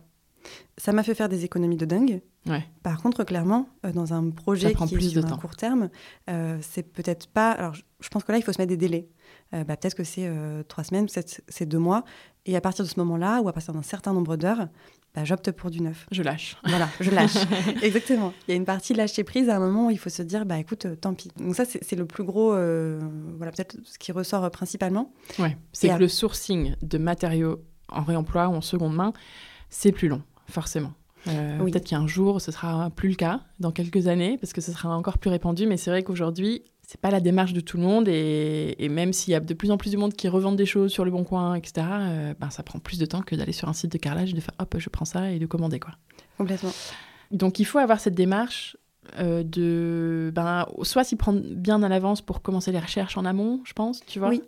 Ça 0.78 0.91
m'a 0.91 1.04
fait 1.04 1.16
faire 1.16 1.30
des 1.30 1.46
économies 1.46 1.78
de 1.78 1.86
dingue. 1.86 2.22
Ouais. 2.48 2.64
Par 2.84 3.02
contre, 3.02 3.24
clairement, 3.24 3.70
euh, 3.86 3.91
dans 3.91 4.14
un 4.14 4.30
projet 4.30 4.74
qui 4.74 4.84
est 4.84 4.93
plus 4.93 5.10
sur 5.10 5.22
de 5.22 5.28
un 5.28 5.30
temps. 5.32 5.38
court 5.38 5.56
terme, 5.56 5.89
euh, 6.30 6.58
c'est 6.62 6.84
peut-être 6.84 7.28
pas. 7.28 7.52
Alors, 7.52 7.74
je, 7.74 8.10
pense 8.10 8.24
que 8.24 8.32
là, 8.32 8.38
il 8.38 8.43
faut 8.43 8.54
se 8.54 8.62
mettre 8.62 8.70
des 8.70 8.78
délais. 8.78 9.08
Euh, 9.54 9.64
bah, 9.64 9.78
peut-être 9.78 9.96
que 9.96 10.04
c'est 10.04 10.30
trois 10.68 10.84
semaines, 10.84 11.08
peut-être 11.08 11.41
c'est 11.48 11.66
deux 11.66 11.80
mois. 11.80 12.04
Et 12.46 12.56
à 12.56 12.62
partir 12.62 12.86
de 12.86 12.89
ce 12.89 13.00
moment-là, 13.00 13.41
ou 13.41 13.48
à 13.48 13.54
partir 13.54 13.74
d'un 13.74 13.82
certain 13.82 14.14
nombre 14.14 14.36
d'heures, 14.36 14.68
bah, 15.16 15.24
j'opte 15.24 15.52
pour 15.52 15.72
du 15.72 15.82
neuf. 15.82 16.06
Je 16.12 16.22
lâche. 16.22 16.58
Voilà, 16.66 16.89
je 17.00 17.10
lâche. 17.10 17.38
Exactement. 17.82 18.34
Il 18.48 18.52
y 18.52 18.54
a 18.54 18.58
une 18.58 18.66
partie 18.66 18.93
lâcher 18.93 19.24
prise 19.24 19.50
à 19.50 19.56
un 19.56 19.60
moment 19.60 19.88
où 19.88 19.91
il 19.91 19.98
faut 19.98 20.10
se 20.10 20.22
dire, 20.22 20.46
bah 20.46 20.60
écoute, 20.60 20.88
tant 21.02 21.14
pis. 21.14 21.32
Donc 21.38 21.56
ça, 21.56 21.64
c'est 21.66 21.96
le 21.96 22.06
plus 22.06 22.24
gros, 22.24 22.50
voilà, 22.50 23.52
peut-être 23.52 23.78
ce 23.86 23.98
qui 23.98 24.12
ressort 24.12 24.52
principalement. 24.52 25.14
Ouais. 25.39 25.58
C'est 25.72 25.88
que 25.88 25.93
à- 25.93 25.98
le 25.98 26.08
sourcing 26.08 26.76
de 26.82 26.98
matériaux 26.98 27.64
en 27.89 28.04
réemploi 28.04 28.48
ou 28.50 28.54
en 28.54 28.62
seconde 28.62 28.96
main, 28.96 29.14
c'est 29.70 29.91
plus 29.91 30.08
long, 30.08 30.22
forcément. 30.48 30.93
Euh, 31.28 31.60
Oui. 31.60 31.72
Peut-être 31.72 31.88
qu'un 31.88 32.06
jour, 32.08 32.39
ce 32.41 32.52
sera 32.52 32.89
plus 32.91 33.10
le 33.10 33.16
cas, 33.16 33.41
dans 33.60 33.72
quelques 33.72 34.08
années, 34.08 34.38
parce 34.39 34.54
que 34.54 34.62
ce 34.62 34.72
sera 34.72 34.96
encore 34.96 35.18
plus 35.18 35.30
répandu. 35.30 35.66
Mais 35.66 35.78
c'est 35.78 35.89
vrai 35.89 36.04
qu'aujourd'hui, 36.04 36.64
c'est 36.88 37.02
pas 37.02 37.10
la 37.10 37.20
démarche 37.20 37.54
de 37.54 37.62
tout 37.62 37.78
le 37.78 37.84
monde. 37.84 38.08
Et, 38.08 38.76
et 38.78 38.89
même 38.89 39.12
s'il 39.12 39.32
y 39.32 39.36
a 39.36 39.39
de 39.39 39.54
plus 39.56 39.72
en 39.72 39.78
plus 39.78 39.91
de 39.91 39.98
monde 39.98 40.14
qui 40.14 40.28
revendent 40.28 40.56
des 40.56 40.68
choses 40.68 40.91
sur 40.91 41.04
le 41.04 41.10
bon 41.12 41.24
coin, 41.24 41.56
etc., 41.56 41.88
euh, 41.89 42.34
ben, 42.39 42.52
ça 42.52 42.62
prend 42.62 42.78
plus 42.80 43.00
de 43.00 43.06
temps 43.08 43.22
que 43.22 43.36
d'aller 43.36 43.54
sur 43.54 43.68
un 43.68 43.74
site 43.74 43.91
de 43.91 43.98
carrelage 43.98 44.30
et 44.32 44.34
de 44.34 44.39
faire 44.39 44.54
hop, 44.60 44.76
je 44.78 44.89
prends 44.89 45.06
ça 45.06 45.32
et 45.32 45.39
de 45.39 45.46
commander. 45.48 45.80
quoi. 45.80 45.93
Complètement. 46.38 46.72
Donc 47.32 47.60
il 47.60 47.66
faut 47.66 47.80
avoir 47.80 48.00
cette 48.00 48.14
démarche 48.14 48.78
euh, 49.20 49.43
de 49.43 50.32
ben, 50.34 50.68
soit 50.84 51.04
s'y 51.04 51.16
prendre 51.16 51.41
bien 51.41 51.82
à 51.82 51.89
l'avance 51.89 52.22
pour 52.22 52.43
commencer 52.43 52.72
les 52.72 52.80
recherches 52.80 53.18
en 53.18 53.26
amont, 53.26 53.62
je 53.66 53.74
pense, 53.74 54.02
tu 54.06 54.20
vois. 54.20 54.30
Oui. 54.30 54.43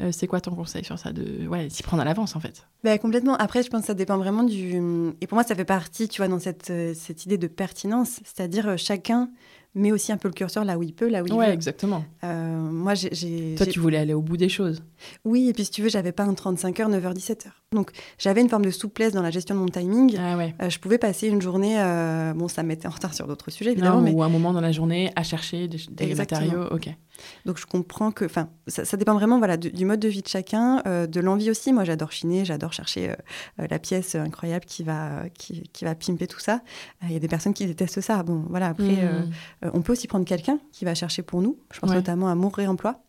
Euh, 0.00 0.12
c'est 0.12 0.26
quoi 0.26 0.40
ton 0.42 0.54
conseil 0.54 0.84
sur 0.84 0.98
ça 0.98 1.10
de 1.12 1.46
ouais, 1.48 1.70
s'y 1.70 1.82
prendre 1.82 2.02
à 2.02 2.04
l'avance 2.04 2.36
en 2.36 2.40
fait? 2.40 2.66
Bah, 2.84 2.98
complètement. 2.98 3.34
Après, 3.36 3.62
je 3.62 3.70
pense 3.70 3.80
que 3.82 3.86
ça 3.86 3.94
dépend 3.94 4.18
vraiment 4.18 4.42
du. 4.42 4.76
Et 5.22 5.26
pour 5.26 5.36
moi, 5.36 5.42
ça 5.44 5.54
fait 5.54 5.64
partie, 5.64 6.06
tu 6.08 6.20
vois, 6.20 6.28
dans 6.28 6.38
cette, 6.38 6.68
euh, 6.70 6.92
cette 6.94 7.24
idée 7.24 7.38
de 7.38 7.46
pertinence. 7.46 8.20
C'est-à-dire, 8.24 8.68
euh, 8.68 8.76
chacun 8.76 9.30
met 9.74 9.92
aussi 9.92 10.12
un 10.12 10.16
peu 10.18 10.28
le 10.28 10.34
curseur 10.34 10.64
là 10.64 10.76
où 10.78 10.82
il 10.82 10.92
peut, 10.94 11.08
là 11.08 11.22
où 11.22 11.26
il 11.26 11.32
Ouais, 11.32 11.46
veut. 11.48 11.52
exactement. 11.52 12.04
Euh, 12.24 12.58
moi, 12.58 12.94
j'ai-. 12.94 13.54
Toi, 13.56 13.66
tu 13.66 13.78
voulais 13.80 13.96
aller 13.98 14.12
au 14.14 14.20
bout 14.22 14.36
des 14.36 14.48
choses. 14.50 14.82
Oui, 15.24 15.48
et 15.48 15.52
puis 15.54 15.64
si 15.64 15.70
tu 15.70 15.82
veux, 15.82 15.88
j'avais 15.88 16.12
pas 16.12 16.24
un 16.24 16.34
35 16.34 16.80
heures, 16.80 16.90
9h, 16.90 17.14
17h. 17.14 17.46
Donc 17.76 17.92
j'avais 18.18 18.40
une 18.40 18.48
forme 18.48 18.64
de 18.64 18.70
souplesse 18.72 19.12
dans 19.12 19.22
la 19.22 19.30
gestion 19.30 19.54
de 19.54 19.60
mon 19.60 19.68
timing. 19.68 20.16
Ah 20.18 20.36
ouais. 20.36 20.54
Euh, 20.60 20.68
je 20.70 20.78
pouvais 20.80 20.98
passer 20.98 21.28
une 21.28 21.40
journée, 21.40 21.76
euh, 21.78 22.32
bon, 22.34 22.48
ça 22.48 22.62
me 22.64 22.68
mettait 22.68 22.88
en 22.88 22.90
retard 22.90 23.14
sur 23.14 23.26
d'autres 23.28 23.50
sujets 23.52 23.72
évidemment, 23.72 23.96
Non, 23.98 24.02
mais 24.02 24.12
Ou 24.12 24.22
un 24.24 24.28
moment 24.28 24.52
dans 24.52 24.60
la 24.60 24.72
journée 24.72 25.12
à 25.14 25.22
chercher 25.22 25.68
des, 25.68 26.14
matériaux. 26.16 26.64
Ok. 26.72 26.88
donc 27.44 27.58
je 27.58 27.66
comprends 27.66 28.10
que, 28.10 28.24
enfin, 28.24 28.48
ça, 28.66 28.84
ça 28.84 28.96
dépend 28.96 29.14
vraiment, 29.14 29.38
voilà, 29.38 29.56
du, 29.56 29.70
du 29.70 29.84
mode 29.84 30.00
de 30.00 30.08
vie 30.08 30.22
de 30.22 30.28
chacun, 30.28 30.82
euh, 30.86 31.06
de 31.06 31.20
l'envie 31.20 31.50
aussi. 31.50 31.72
Moi, 31.72 31.84
j'adore 31.84 32.10
chiner, 32.10 32.44
j'adore 32.44 32.72
chercher 32.72 33.14
la 33.58 33.78
pièce 33.78 34.14
incroyable 34.16 34.64
qui 34.64 34.82
va, 34.82 35.24
qui, 35.38 35.68
qui 35.72 35.84
va 35.84 35.94
pimper 35.94 36.26
tout 36.26 36.40
ça. 36.40 36.62
Il 37.04 37.12
y 37.12 37.16
a 37.16 37.20
des 37.20 37.28
personnes 37.28 37.54
qui 37.54 37.66
détestent 37.66 38.00
ça. 38.00 38.22
Bon, 38.22 38.44
voilà. 38.48 38.68
Après, 38.68 38.86
Hmm. 38.86 39.30
on 39.74 39.82
peut 39.82 39.92
aussi 39.92 40.06
prendre 40.08 40.24
quelqu'un 40.24 40.58
qui 40.72 40.84
va 40.84 40.94
chercher 40.94 41.22
pour 41.22 41.42
nous. 41.42 41.58
Je 41.72 41.78
pense 41.80 41.90
Ouais. 41.90 41.96
notamment 41.96 42.28
à 42.28 42.34
Mour 42.34 42.54
Réemploi. 42.56 43.02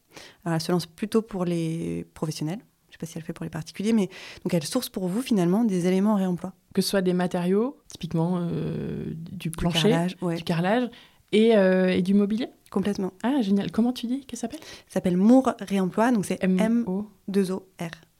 Alors, 0.46 0.56
elle 0.56 0.62
se 0.62 0.72
lance 0.72 0.86
plutôt 0.86 1.22
pour 1.22 1.46
les 1.46 2.06
professionnels. 2.14 2.60
Je 2.98 3.06
sais 3.06 3.12
pas 3.12 3.12
si 3.12 3.18
elle 3.18 3.22
le 3.22 3.26
fait 3.28 3.34
pour 3.34 3.44
les 3.44 3.50
particuliers, 3.52 3.94
mais 3.94 4.10
donc 4.44 4.54
elle 4.54 4.64
source 4.64 4.90
pour 4.90 5.08
vous 5.08 5.22
finalement 5.22 5.64
des 5.64 5.86
éléments 5.88 6.14
en 6.14 6.16
réemploi. 6.16 6.54
Que 6.74 6.82
ce 6.82 6.90
soit 6.90 7.02
des 7.02 7.14
matériaux, 7.14 7.78
typiquement 7.88 8.40
euh, 8.42 9.06
du 9.32 9.50
Du 9.50 9.52
plancher, 9.52 9.90
carrelage, 9.90 10.18
ouais, 10.22 10.36
du 10.36 10.44
carrelage 10.44 10.90
et, 11.32 11.56
euh, 11.56 11.90
et 11.90 12.02
du 12.02 12.14
mobilier. 12.14 12.48
complètement. 12.72 13.14
Ah, 13.24 13.42
génial. 13.42 13.72
Comment 13.72 13.94
tu 13.94 14.08
dis 14.08 14.26
qu'elle 14.26 14.40
s'appelle? 14.40 14.60
Ça 14.88 14.96
s'appelle 14.96 15.18
Mour 15.18 15.54
Réemploi, 15.60 16.12
donc 16.12 16.26
c'est 16.26 16.44
M-O. 16.44 17.08
M2OR. 17.32 17.62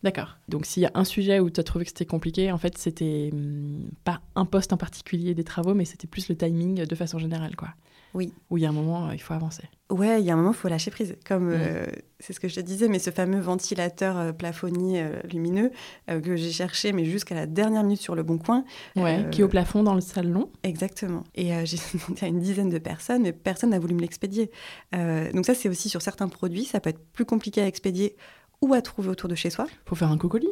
D'accord. 0.04 0.38
Donc 0.48 0.66
s'il 0.68 0.84
y 0.84 0.86
a 0.86 0.92
un 0.94 1.04
sujet 1.04 1.40
où 1.40 1.50
tu 1.50 1.60
as 1.60 1.64
trouvé 1.64 1.84
que 1.86 1.90
c'était 1.90 2.06
compliqué, 2.06 2.52
en 2.52 2.58
fait, 2.60 2.78
c'était 2.78 3.30
hum, 3.34 3.90
pas 4.04 4.22
un 4.36 4.46
poste 4.46 4.74
en 4.74 4.78
particulier 4.78 5.34
des 5.34 5.44
travaux, 5.44 5.74
mais 5.74 5.86
c'était 5.86 6.08
plus 6.08 6.30
le 6.30 6.36
timing 6.38 6.86
de 6.86 6.96
façon 6.96 7.18
générale, 7.18 7.56
quoi. 7.56 7.70
Oui. 8.18 8.34
Où 8.50 8.58
il 8.58 8.64
y 8.64 8.66
a 8.66 8.70
un 8.70 8.74
moment, 8.74 9.08
euh, 9.08 9.14
il 9.14 9.22
faut 9.22 9.34
avancer. 9.34 9.64
Ouais, 9.90 10.20
il 10.20 10.26
y 10.26 10.32
a 10.32 10.34
un 10.34 10.36
moment, 10.38 10.52
il 10.52 10.56
faut 10.58 10.68
lâcher 10.68 10.92
prise. 10.92 11.16
Comme 11.26 11.50
Mm. 11.50 11.54
euh, 11.56 11.86
c'est 12.20 12.34
ce 12.34 12.40
que 12.42 12.48
je 12.50 12.56
te 12.56 12.60
disais, 12.60 12.90
mais 12.90 13.00
ce 13.00 13.10
fameux 13.12 13.40
ventilateur 13.40 14.18
euh, 14.18 14.32
plafonnier 14.34 15.02
euh, 15.04 15.22
lumineux 15.32 15.72
que 16.08 16.36
j'ai 16.36 16.52
cherché, 16.52 16.92
mais 16.92 17.06
jusqu'à 17.06 17.36
la 17.36 17.46
dernière 17.46 17.84
minute 17.84 18.02
sur 18.02 18.16
le 18.16 18.24
bon 18.24 18.38
coin. 18.38 18.66
Ouais. 18.96 19.26
Qui 19.32 19.42
est 19.42 19.44
au 19.44 19.48
plafond 19.48 19.84
dans 19.84 19.96
le 19.96 20.02
salon. 20.02 20.50
Exactement. 20.64 21.24
Et 21.36 21.52
j'ai 21.66 21.78
demandé 21.94 22.24
à 22.24 22.28
une 22.28 22.40
dizaine 22.40 22.70
de 22.70 22.80
personnes, 22.80 23.22
mais 23.22 23.32
personne 23.34 23.70
n'a 23.70 23.80
voulu 23.80 23.94
me 23.94 24.02
l'expédier. 24.02 24.52
Donc 24.92 25.46
ça, 25.46 25.54
c'est 25.54 25.70
aussi 25.70 25.88
sur 25.88 26.02
certains 26.02 26.28
produits, 26.28 26.66
ça 26.66 26.80
peut 26.80 26.90
être 26.90 27.06
plus 27.14 27.26
compliqué 27.26 27.62
à 27.62 27.68
expédier 27.68 28.18
ou 28.62 28.74
à 28.74 28.82
trouver 28.82 29.10
autour 29.10 29.30
de 29.30 29.36
chez 29.36 29.52
soi. 29.52 29.68
Faut 29.86 29.96
faire 29.96 30.12
un 30.12 30.18
cocolis. 30.18 30.50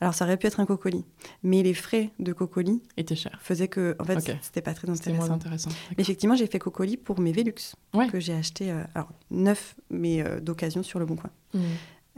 Alors 0.00 0.14
ça 0.14 0.24
aurait 0.24 0.36
pu 0.36 0.46
être 0.46 0.60
un 0.60 0.66
cocolis, 0.66 1.04
mais 1.42 1.62
les 1.62 1.74
frais 1.74 2.10
de 2.18 2.32
cocolis 2.32 2.82
Et 2.96 3.04
t'es 3.04 3.16
cher. 3.16 3.38
faisaient 3.42 3.68
que, 3.68 3.96
en 3.98 4.04
fait, 4.04 4.16
Ok. 4.18 4.36
c'était 4.42 4.62
pas 4.62 4.74
très 4.74 4.86
moins 4.88 4.96
intéressant. 4.96 5.32
intéressant. 5.34 5.70
Mais 5.96 6.02
effectivement, 6.02 6.34
j'ai 6.36 6.46
fait 6.46 6.58
cocolis 6.58 6.96
pour 6.96 7.20
mes 7.20 7.32
Velux 7.32 7.54
Ouais. 7.94 8.06
que 8.08 8.20
j'ai 8.20 8.34
acheté, 8.34 8.70
euh, 8.70 8.82
alors 8.94 9.08
neuf, 9.30 9.74
mais 9.90 10.22
euh, 10.24 10.40
d'occasion 10.40 10.82
sur 10.82 10.98
le 10.98 11.06
bon 11.06 11.16
coin. 11.16 11.30
Mmh. 11.54 11.58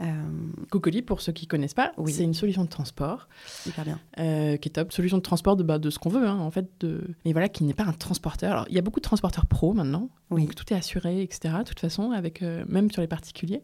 Euh, 0.01 1.01
pour 1.05 1.21
ceux 1.21 1.31
qui 1.31 1.47
connaissent 1.47 1.73
pas, 1.73 1.93
Oui. 1.97 2.11
c'est 2.11 2.23
une 2.23 2.33
solution 2.33 2.63
de 2.63 2.69
transport 2.69 3.27
hyper 3.65 3.85
bien. 3.85 3.99
euh, 4.19 4.57
qui 4.57 4.69
est 4.69 4.71
top. 4.71 4.91
Solution 4.91 5.17
de 5.17 5.21
transport 5.21 5.55
de, 5.55 5.63
bah, 5.63 5.79
de 5.79 5.89
ce 5.89 5.99
qu'on 5.99 6.09
veut, 6.09 6.27
hein, 6.27 6.39
en 6.39 6.51
fait. 6.51 6.67
De... 6.79 7.01
Mais 7.25 7.31
voilà, 7.31 7.47
qui 7.49 7.63
n'est 7.63 7.73
pas 7.73 7.83
un 7.85 7.93
transporteur. 7.93 8.51
Alors, 8.51 8.65
il 8.69 8.75
y 8.75 8.79
a 8.79 8.81
beaucoup 8.81 8.99
de 8.99 9.05
transporteurs 9.05 9.45
pro 9.45 9.73
maintenant. 9.73 10.09
Oui. 10.31 10.41
Donc, 10.45 10.55
tout 10.55 10.73
est 10.73 10.77
assuré, 10.77 11.21
etc. 11.21 11.55
De 11.59 11.63
toute 11.63 11.79
façon, 11.79 12.11
avec, 12.11 12.41
euh, 12.41 12.63
même 12.67 12.89
sur 12.91 13.01
les 13.01 13.07
particuliers. 13.07 13.61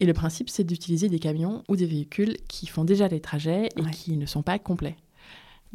Et 0.00 0.04
le 0.06 0.12
principe, 0.12 0.50
c'est 0.50 0.64
d'utiliser 0.64 1.08
des 1.08 1.18
camions 1.18 1.62
ou 1.68 1.76
des 1.76 1.86
véhicules 1.86 2.36
qui 2.48 2.66
font 2.66 2.84
déjà 2.84 3.08
les 3.08 3.20
trajets 3.20 3.68
et 3.76 3.82
Ouais. 3.82 3.90
qui 3.90 4.16
ne 4.16 4.26
sont 4.26 4.42
pas 4.42 4.58
complets. 4.58 4.96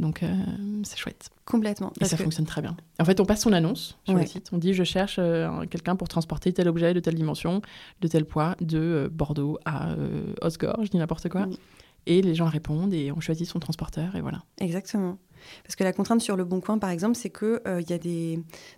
Donc, 0.01 0.23
euh, 0.23 0.35
c'est 0.83 0.97
chouette. 0.97 1.29
Complètement. 1.45 1.93
Et 2.01 2.05
ça 2.05 2.17
que, 2.17 2.23
fonctionne 2.23 2.47
très 2.47 2.61
bien. 2.61 2.75
En 2.99 3.05
fait, 3.05 3.19
on 3.19 3.25
passe 3.25 3.41
son 3.41 3.53
annonce 3.53 3.99
sur 4.03 4.15
le 4.15 4.25
site. 4.25 4.49
On 4.51 4.57
dit 4.57 4.73
je 4.73 4.83
cherche 4.83 5.17
euh, 5.19 5.65
quelqu'un 5.67 5.95
pour 5.95 6.07
transporter 6.07 6.51
tel 6.51 6.67
objet 6.67 6.95
de 6.95 6.99
telle 6.99 7.13
dimension, 7.13 7.61
de 8.01 8.07
tel 8.07 8.25
poids, 8.25 8.55
de 8.59 8.79
euh, 8.79 9.09
Bordeaux 9.09 9.59
à 9.63 9.95
Osgore, 10.41 10.83
je 10.83 10.89
dis 10.89 10.97
n'importe 10.97 11.29
quoi. 11.29 11.45
Oui. 11.47 11.59
Et 12.07 12.23
les 12.23 12.33
gens 12.33 12.47
répondent 12.47 12.95
et 12.95 13.11
on 13.11 13.19
choisit 13.19 13.47
son 13.47 13.59
transporteur 13.59 14.15
et 14.15 14.21
voilà. 14.21 14.41
exactement. 14.59 15.19
Parce 15.63 15.75
que 15.75 15.83
la 15.83 15.93
contrainte 15.93 16.21
sur 16.21 16.35
le 16.35 16.43
bon 16.43 16.61
coin, 16.61 16.77
par 16.77 16.89
exemple, 16.89 17.15
c'est 17.15 17.29
que 17.29 17.61
euh, 17.67 17.81
il 17.81 17.89
y 17.89 17.93
a 17.93 17.97
des, 17.97 18.35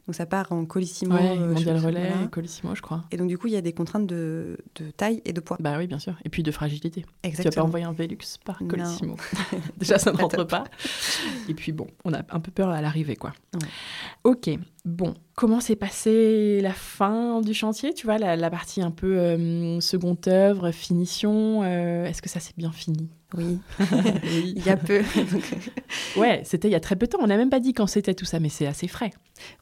donc 0.08 0.16
ça 0.16 0.26
part 0.26 0.52
en 0.52 0.66
colissimo, 0.66 1.16
ouais, 1.16 1.38
euh, 1.40 1.54
Mondial 1.54 1.78
Relais, 1.78 2.10
voilà. 2.12 2.28
Colissimo, 2.28 2.76
je 2.76 2.82
crois. 2.82 3.04
et 3.12 3.18
donc 3.18 3.28
du 3.28 3.38
coup, 3.38 3.48
il 3.48 3.54
y 3.54 3.58
a 3.58 3.62
des 3.62 3.74
contraintes 3.74 4.08
de, 4.08 4.58
de 4.76 4.92
taille 4.92 5.22
et 5.26 5.34
de 5.34 5.40
poids. 5.40 5.58
Bah 5.60 5.76
oui, 5.78 5.88
bien 5.88 6.00
sûr. 6.00 6.16
Et 6.26 6.30
puis 6.30 6.44
de 6.44 6.52
fragilité. 6.52 7.02
Tu 7.02 7.06
vas 7.08 7.12
pas 7.22 7.28
Exactement. 7.28 7.66
envoyer 7.66 7.86
un 7.86 7.94
Velux 7.94 8.18
par. 8.46 8.60
Colissimo. 8.68 9.16
Déjà, 9.78 9.98
ça 10.00 10.12
ne 10.12 10.18
rentre 10.18 10.44
pas. 10.46 10.64
Et 11.50 11.54
puis 11.54 11.72
bon, 11.72 11.88
on 12.06 12.14
a 12.14 12.20
un 12.30 12.40
peu 12.40 12.52
peur 12.52 12.70
à 12.70 12.82
l'arrivée, 12.82 13.16
quoi. 13.16 13.34
Ouais. 13.54 13.68
Ok, 14.24 14.50
bon. 14.86 15.14
Comment 15.36 15.60
s'est 15.60 15.76
passée 15.76 16.60
la 16.62 16.74
fin 16.74 17.42
du 17.42 17.54
chantier? 17.56 17.94
Tu 17.96 18.06
vois, 18.06 18.20
la, 18.20 18.36
la 18.36 18.50
partie 18.52 18.82
un 18.84 18.92
peu 18.92 19.18
euh, 19.18 19.80
second 19.80 20.16
œuvre, 20.28 20.70
finition. 20.72 21.62
euh, 21.64 22.06
Est-ce 22.06 22.22
que 22.22 22.30
ça 22.30 22.40
s'est 22.40 22.54
bien 22.56 22.72
fini? 22.72 23.10
Oui, 23.36 23.60
Oui. 24.24 24.54
il 24.56 24.66
y 24.66 24.70
a 24.70 24.78
peu. 24.78 25.02
Ouais, 26.18 26.42
c'était 26.46 26.68
il 26.68 26.72
y 26.72 26.76
a 26.76 26.80
très 26.80 26.96
peu 26.96 27.06
de 27.08 27.12
temps. 27.12 27.20
On 27.22 27.28
n'a 27.28 27.38
même 27.38 27.50
pas 27.50 27.60
dit 27.60 27.74
quand 27.74 27.88
c'était 27.88 28.14
tout 28.14 28.26
ça, 28.26 28.40
mais 28.40 28.50
c'est 28.50 28.68
assez 28.68 28.88
frais. 28.88 29.12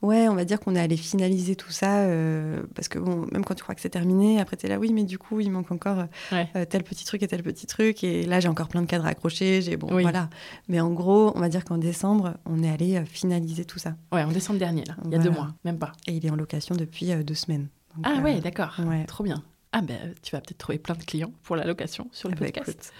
ouais, 0.01 0.27
on 0.27 0.35
va 0.35 0.43
dire 0.45 0.59
qu'on 0.59 0.75
est 0.75 0.79
allé 0.79 0.97
finaliser 0.97 1.55
tout 1.55 1.71
ça 1.71 1.99
euh, 1.99 2.63
parce 2.75 2.87
que 2.89 2.99
bon, 2.99 3.25
même 3.31 3.45
quand 3.45 3.55
tu 3.55 3.63
crois 3.63 3.73
que 3.75 3.81
c'est 3.81 3.89
terminé, 3.89 4.39
après 4.39 4.57
tu 4.57 4.65
es 4.65 4.69
là, 4.69 4.77
oui, 4.79 4.91
mais 4.93 5.03
du 5.03 5.17
coup, 5.17 5.39
il 5.39 5.49
manque 5.51 5.71
encore 5.71 5.99
euh, 5.99 6.05
Ouais. 6.31 6.49
euh, 6.55 6.65
tel 6.65 6.83
petit 6.83 7.05
truc 7.05 7.23
et 7.23 7.27
tel 7.27 7.41
petit 7.43 7.67
truc. 7.67 8.03
Et 8.03 8.23
là, 8.25 8.39
j'ai 8.39 8.49
encore 8.49 8.67
plein 8.67 8.81
de 8.81 8.87
cadres 8.87 9.05
accrochés. 9.05 9.61
J'ai 9.61 9.77
bon, 9.77 9.87
Oui. 9.93 10.01
voilà. 10.03 10.29
Mais 10.67 10.79
en 10.81 10.91
gros, 10.91 11.31
on 11.35 11.39
va 11.39 11.49
dire 11.49 11.63
qu'en 11.63 11.77
décembre, 11.77 12.33
on 12.45 12.61
est 12.63 12.69
allé 12.69 13.01
finaliser 13.05 13.63
tout 13.65 13.79
ça. 13.79 13.95
Ouais, 14.11 14.23
en 14.23 14.31
décembre 14.31 14.59
dernier, 14.59 14.83
là. 14.85 14.95
Il 15.05 15.11
y 15.11 15.15
a 15.15 15.17
Voilà. 15.19 15.23
deux 15.23 15.31
mois, 15.31 15.47
même 15.63 15.79
pas. 15.79 15.93
Et 16.07 16.13
il 16.13 16.25
est 16.25 16.29
en 16.29 16.35
location 16.35 16.75
depuis 16.75 17.11
euh, 17.11 17.23
deux 17.23 17.35
semaines. 17.35 17.67
Donc, 17.95 18.05
Ah 18.07 18.21
ouais, 18.21 18.39
d'accord. 18.41 18.75
ouais. 18.85 19.05
Trop 19.05 19.23
bien. 19.23 19.41
Ah 19.73 19.81
ben, 19.81 20.13
tu 20.21 20.35
vas 20.35 20.41
peut-être 20.41 20.57
trouver 20.57 20.77
plein 20.79 20.95
de 20.95 21.03
clients 21.03 21.31
pour 21.43 21.55
la 21.55 21.65
location 21.65 22.07
sur 22.11 22.27
le 22.29 22.35
bah, 22.35 22.45
podcast. 22.47 22.69
écoute. 22.69 22.91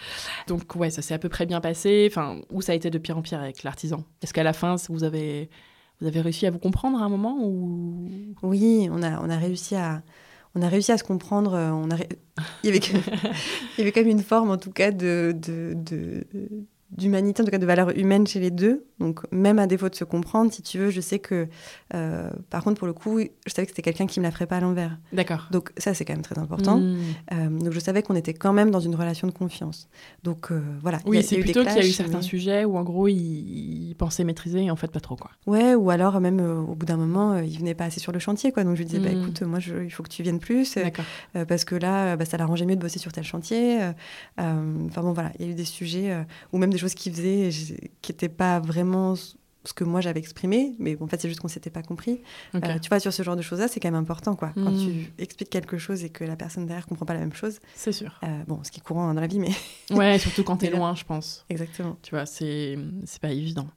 Donc 0.48 0.76
ouais, 0.76 0.90
ça 0.90 1.02
s'est 1.02 1.14
à 1.14 1.20
peu 1.20 1.28
près 1.30 1.46
bien 1.46 1.60
passé. 1.60 2.08
Enfin, 2.10 2.40
où 2.50 2.62
ça 2.62 2.72
a 2.72 2.76
été 2.76 2.90
de 2.90 2.98
pire 2.98 3.18
en 3.18 3.22
pire 3.22 3.40
avec 3.42 3.64
l'artisan 3.64 4.06
Est-ce 4.22 4.34
qu'à 4.34 4.44
la 4.44 4.54
fin, 4.54 4.76
vous 4.90 5.04
avez, 5.04 5.50
vous 6.00 6.08
avez 6.08 6.22
réussi 6.22 6.46
à 6.46 6.52
vous 6.52 6.60
comprendre 6.60 7.02
à 7.02 7.06
un 7.06 7.10
moment 7.10 7.38
ou? 7.42 8.10
Oui, 8.42 8.88
on 8.90 9.04
a, 9.04 9.20
on 9.22 9.30
a 9.30 9.38
réussi 9.38 9.76
à. 9.76 10.02
On 10.56 10.62
a 10.62 10.68
réussi 10.70 10.92
à 10.92 10.98
se 10.98 11.04
comprendre. 11.04 11.54
euh, 11.54 11.72
On 11.72 11.90
a 11.92 11.96
ré- 11.96 12.10
il, 12.64 12.68
y 12.68 12.70
avait 12.70 12.80
que- 12.80 12.96
il 13.78 13.80
y 13.80 13.82
avait 13.82 13.92
quand 13.92 14.02
même 14.02 14.10
une 14.10 14.24
forme, 14.24 14.50
en 14.52 14.58
tout 14.58 14.72
cas, 14.72 14.92
de, 14.92 15.34
de, 15.36 15.74
de- 15.76 16.26
d'humanité, 16.98 17.42
en 17.42 17.46
tout 17.46 17.52
cas 17.52 17.58
de 17.58 17.66
valeur 17.66 17.98
humaine 17.98 18.28
chez 18.28 18.40
les 18.40 18.52
deux. 18.52 18.86
Donc, 19.00 19.22
même 19.32 19.58
à 19.60 19.66
défaut 19.68 19.90
de 19.90 19.96
se 19.96 20.04
comprendre, 20.04 20.52
si 20.54 20.62
tu 20.62 20.78
veux, 20.78 20.90
je 20.92 21.02
sais 21.02 21.20
que, 21.20 21.48
euh, 21.96 22.30
par 22.50 22.64
contre, 22.64 22.78
pour 22.78 22.88
le 22.88 22.94
coup, 22.94 23.20
je 23.20 23.52
savais 23.54 23.66
que 23.66 23.72
c'était 23.72 23.82
quelqu'un 23.82 24.06
qui 24.08 24.20
me 24.20 24.26
la 24.26 24.32
ferait 24.32 24.46
pas 24.46 24.58
à 24.58 24.60
l'envers. 24.60 24.98
D'accord. 25.14 25.48
Donc, 25.52 25.72
ça, 25.78 25.94
c'est 25.94 26.06
quand 26.06 26.14
même 26.14 26.22
très 26.22 26.38
important. 26.38 26.78
Mmh. 26.78 26.98
Euh, 27.34 27.50
donc, 27.50 27.72
je 27.74 27.80
savais 27.80 28.04
qu'on 28.04 28.16
était 28.16 28.34
quand 28.34 28.54
même 28.54 28.70
dans 28.72 28.80
une 28.80 28.94
relation 28.96 29.28
de 29.28 29.32
confiance. 29.34 29.88
Donc, 30.24 30.52
euh, 30.52 30.62
voilà. 30.82 31.00
Oui, 31.06 31.24
c'est 31.24 31.38
plutôt 31.40 31.64
qu'il 31.64 31.74
y 31.76 31.80
a 31.80 31.86
eu 31.88 31.92
certains 31.92 32.18
mais- 32.18 32.22
sujets 32.24 32.66
où 32.66 32.78
en 32.78 32.84
gros 32.84 33.08
il, 33.08 33.16
il 33.90 33.96
pensait 33.96 34.24
maîtriser 34.24 34.64
et 34.66 34.72
en 34.72 34.76
fait 34.76 34.92
pas 34.92 35.00
trop 35.00 35.16
quoi. 35.16 35.32
Ouais, 35.48 35.74
ou 35.76 35.90
alors 35.90 36.20
même 36.22 36.40
au 36.40 36.76
bout 36.76 36.86
d'un 36.86 36.98
moment, 36.98 37.38
il 37.40 37.58
venait 37.58 37.74
pas 37.74 37.86
assez 37.86 38.00
sur 38.00 38.12
le 38.12 38.20
chantier, 38.20 38.52
quoi. 38.52 38.64
Donc, 38.64 38.76
je 38.76 38.80
lui 38.82 38.86
disais, 38.86 39.00
bah, 39.00 39.10
Mm. 39.12 39.22
écoute, 39.22 39.42
moi, 39.42 39.60
je- 39.60 39.84
il 39.84 39.90
faut 39.90 40.04
que 40.04 40.10
tu 40.10 40.22
viennes 40.24 40.40
plus. 40.40 40.76
D'accord. 40.76 41.06
parce 41.48 41.66
que 41.66 41.76
là, 41.76 42.16
bah, 42.18 42.26
ça 42.26 42.38
l'arrangeait 42.38 42.66
mieux 42.66 42.76
de 42.76 42.82
bosser 42.82 43.00
sur 43.00 43.12
tel 43.12 43.24
chantier. 43.24 43.80
Enfin 44.38 45.02
bon, 45.02 45.14
voilà, 45.14 45.32
il 45.40 45.46
y 45.46 45.50
a 45.50 45.52
eu 45.52 45.56
des 45.56 45.66
sujets 45.66 46.16
ou 46.54 46.58
même 46.58 46.70
des 46.72 46.78
choses 46.82 46.94
qu'il 46.96 47.14
faisait 47.14 47.50
qui 48.02 48.12
n'étaient 48.12 48.30
pas 48.30 48.60
vraiment 48.60 49.16
ce 49.64 49.74
que 49.76 49.84
moi 49.84 50.02
j'avais 50.02 50.20
exprimé, 50.20 50.74
mais 50.80 50.96
bon, 50.96 51.06
en 51.06 51.08
fait, 51.08 51.22
c'est 51.22 51.28
juste 51.28 51.40
qu'on 51.40 51.48
s'était 51.48 51.70
pas 51.70 51.84
compris. 51.84 52.22
Euh, 52.56 52.80
tu 52.80 52.90
vois, 52.90 53.00
sur 53.00 53.14
ce 53.14 53.22
genre 53.22 53.36
de 53.36 53.44
choses-là, 53.44 53.68
c'est 53.68 53.80
quand 53.80 53.90
même 53.92 54.02
important, 54.02 54.36
quoi. 54.36 54.52
Quand 54.56 54.74
tu 54.76 55.14
expliques 55.20 55.52
quelque 55.52 55.78
chose 55.78 56.04
et 56.04 56.10
que 56.10 56.24
la 56.24 56.36
personne 56.36 56.66
derrière 56.66 56.88
comprend 56.88 57.06
pas 57.06 57.14
la 57.14 57.20
même 57.20 57.34
chose, 57.34 57.60
C'est 57.76 57.92
sûr. 57.92 58.20
euh, 58.24 58.44
bon, 58.48 58.64
ce 58.64 58.72
qui 58.72 58.80
est 58.80 58.84
courant 58.84 59.08
hein, 59.08 59.14
dans 59.14 59.22
la 59.22 59.28
vie, 59.28 59.38
mais 59.40 59.52
Ouais, 59.96 60.18
surtout 60.18 60.44
quand 60.44 60.58
t'es 60.58 60.72
loin, 60.72 60.96
je 60.96 61.04
pense. 61.04 61.46
exactement. 61.50 61.96
Tu 62.02 62.10
vois, 62.16 62.26
c'est 62.26 62.76
c'est 63.06 63.22
pas 63.22 63.32
évident. 63.32 63.68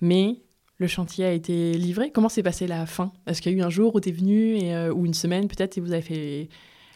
Mais 0.00 0.42
le 0.78 0.86
chantier 0.86 1.24
a 1.24 1.32
été 1.32 1.72
livré. 1.74 2.12
Comment 2.12 2.28
s'est 2.28 2.44
passée 2.44 2.68
la 2.68 2.86
fin? 2.86 3.12
Est-ce 3.26 3.42
qu'il 3.42 3.50
y 3.50 3.54
a 3.56 3.58
eu 3.58 3.62
un 3.62 3.70
jour 3.70 3.94
où 3.96 4.00
t'es 4.00 4.12
venu 4.12 4.56
et, 4.56 4.74
euh, 4.76 4.92
ou 4.92 5.06
une 5.06 5.14
semaine 5.14 5.48
peut-être 5.48 5.76
et 5.76 5.80
vous 5.80 5.92
avez 5.92 6.02
fait 6.02 6.48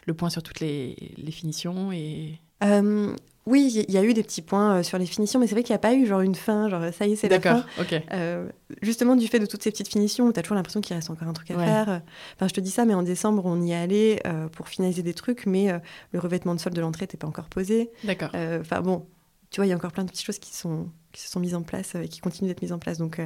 le 0.06 0.14
point 0.14 0.30
sur 0.30 0.44
toutes 0.44 0.60
les, 0.60 0.94
les 1.16 1.32
finitions 1.32 1.90
et 1.90 2.40
Euh, 2.62 3.14
oui, 3.46 3.84
il 3.88 3.94
y 3.94 3.96
a 3.96 4.02
eu 4.04 4.12
des 4.12 4.22
petits 4.22 4.42
points 4.42 4.78
euh, 4.78 4.82
sur 4.82 4.98
les 4.98 5.06
finitions, 5.06 5.38
mais 5.40 5.46
c'est 5.46 5.54
vrai 5.54 5.62
qu'il 5.62 5.72
n'y 5.72 5.76
a 5.76 5.80
pas 5.80 5.94
eu 5.94 6.04
genre 6.06 6.20
une 6.20 6.34
fin, 6.34 6.68
genre 6.68 6.82
ça 6.92 7.06
y 7.06 7.12
est, 7.12 7.16
c'est 7.16 7.28
la 7.28 7.40
fin. 7.40 7.54
D'accord. 7.54 7.66
Ok. 7.80 8.02
Euh, 8.12 8.48
justement 8.82 9.14
du 9.16 9.26
fait 9.28 9.38
de 9.38 9.46
toutes 9.46 9.62
ces 9.62 9.70
petites 9.70 9.88
finitions 9.88 10.30
tu 10.32 10.38
as 10.40 10.42
toujours 10.42 10.56
l'impression 10.56 10.80
qu'il 10.80 10.94
reste 10.96 11.10
encore 11.10 11.28
un 11.28 11.32
truc 11.32 11.50
à 11.52 11.56
Ouais. 11.56 11.64
faire. 11.64 11.88
euh, 11.88 11.98
Enfin, 12.34 12.48
je 12.48 12.54
te 12.54 12.60
dis 12.60 12.70
ça, 12.70 12.84
mais 12.84 12.94
en 12.94 13.02
décembre, 13.02 13.42
on 13.46 13.62
y 13.62 13.72
est 13.72 13.76
allé 13.76 14.20
euh, 14.26 14.48
pour 14.48 14.68
finaliser 14.68 15.02
des 15.02 15.14
trucs, 15.14 15.46
mais 15.46 15.70
euh, 15.70 15.78
le 16.12 16.18
revêtement 16.18 16.54
de 16.54 16.60
sol 16.60 16.72
de 16.74 16.80
l'entrée 16.80 17.04
n'était 17.04 17.16
pas 17.16 17.28
encore 17.28 17.48
posé. 17.48 17.90
D'accord. 18.04 18.30
Enfin 18.60 18.80
bon, 18.80 19.06
tu 19.50 19.60
vois, 19.60 19.66
il 19.66 19.70
y 19.70 19.72
a 19.72 19.76
encore 19.76 19.92
plein 19.92 20.04
de 20.04 20.10
petites 20.10 20.26
choses 20.26 20.38
qui, 20.40 20.54
sont, 20.54 20.88
qui 21.12 21.22
se 21.22 21.30
sont 21.30 21.38
mises 21.40 21.54
en 21.54 21.62
place 21.62 21.94
et 21.94 22.08
qui 22.08 22.20
continuent 22.20 22.48
d'être 22.48 22.62
mises 22.62 22.72
en 22.72 22.78
place. 22.80 22.98
Donc 22.98 23.20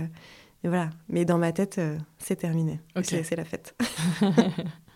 voilà. 0.62 0.90
Mais 1.08 1.24
dans 1.24 1.38
ma 1.38 1.52
tête, 1.52 1.80
c'est 2.18 2.36
terminé. 2.36 2.78
C'est 3.02 3.36
la 3.36 3.44
fête. 3.44 3.74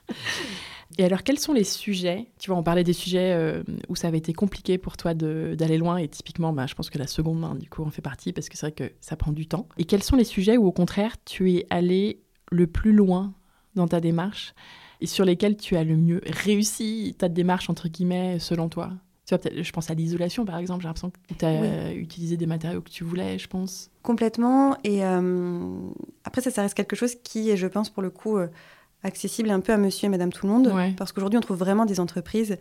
Et 0.98 1.04
alors, 1.04 1.22
quels 1.22 1.38
sont 1.38 1.52
les 1.52 1.64
sujets 1.64 2.26
Tu 2.38 2.50
vois, 2.50 2.58
on 2.58 2.62
parlait 2.62 2.84
des 2.84 2.92
sujets 2.92 3.32
euh, 3.32 3.62
où 3.88 3.96
ça 3.96 4.08
avait 4.08 4.18
été 4.18 4.32
compliqué 4.32 4.78
pour 4.78 4.96
toi 4.96 5.14
d'aller 5.14 5.78
loin, 5.78 5.96
et 5.96 6.08
typiquement, 6.08 6.52
bah, 6.52 6.66
je 6.66 6.74
pense 6.74 6.90
que 6.90 6.98
la 6.98 7.06
seconde 7.06 7.40
main, 7.40 7.54
du 7.54 7.68
coup, 7.68 7.84
en 7.84 7.90
fait 7.90 8.02
partie, 8.02 8.32
parce 8.32 8.48
que 8.48 8.56
c'est 8.56 8.66
vrai 8.66 8.72
que 8.72 8.92
ça 9.00 9.16
prend 9.16 9.32
du 9.32 9.46
temps. 9.46 9.68
Et 9.78 9.84
quels 9.84 10.02
sont 10.02 10.16
les 10.16 10.24
sujets 10.24 10.56
où, 10.56 10.66
au 10.66 10.72
contraire, 10.72 11.16
tu 11.24 11.52
es 11.52 11.66
allé 11.70 12.20
le 12.50 12.66
plus 12.66 12.92
loin 12.92 13.34
dans 13.74 13.88
ta 13.88 14.00
démarche 14.00 14.54
et 15.00 15.06
sur 15.06 15.24
lesquels 15.24 15.56
tu 15.56 15.76
as 15.76 15.84
le 15.84 15.96
mieux 15.96 16.20
réussi 16.26 17.14
ta 17.18 17.28
démarche, 17.28 17.68
entre 17.68 17.88
guillemets, 17.88 18.38
selon 18.38 18.68
toi? 18.68 18.92
Tu 19.26 19.34
vois, 19.34 19.62
je 19.62 19.72
pense 19.72 19.90
à 19.90 19.94
l'isolation, 19.94 20.44
par 20.44 20.58
exemple. 20.58 20.82
J'ai 20.82 20.88
l'impression 20.88 21.10
que 21.10 21.34
tu 21.34 21.44
as 21.44 21.94
utilisé 21.94 22.36
des 22.36 22.46
matériaux 22.46 22.82
que 22.82 22.90
tu 22.90 23.04
voulais, 23.04 23.38
je 23.38 23.48
pense. 23.48 23.90
Complètement. 24.02 24.76
Et 24.84 25.02
euh, 25.02 25.78
après, 26.24 26.42
ça, 26.42 26.50
ça 26.50 26.62
reste 26.62 26.74
quelque 26.74 26.94
chose 26.94 27.14
qui 27.24 27.56
je 27.56 27.66
pense, 27.66 27.88
pour 27.88 28.02
le 28.02 28.10
coup, 28.10 28.36
euh, 28.36 28.48
accessible 29.04 29.50
un 29.50 29.60
peu 29.60 29.72
à 29.72 29.76
monsieur 29.76 30.06
et 30.06 30.08
madame 30.08 30.32
tout 30.32 30.46
le 30.46 30.52
monde. 30.52 30.72
Parce 30.96 31.12
qu'aujourd'hui, 31.12 31.38
on 31.38 31.42
trouve 31.42 31.58
vraiment 31.58 31.84
des 31.84 32.00
entreprises 32.00 32.56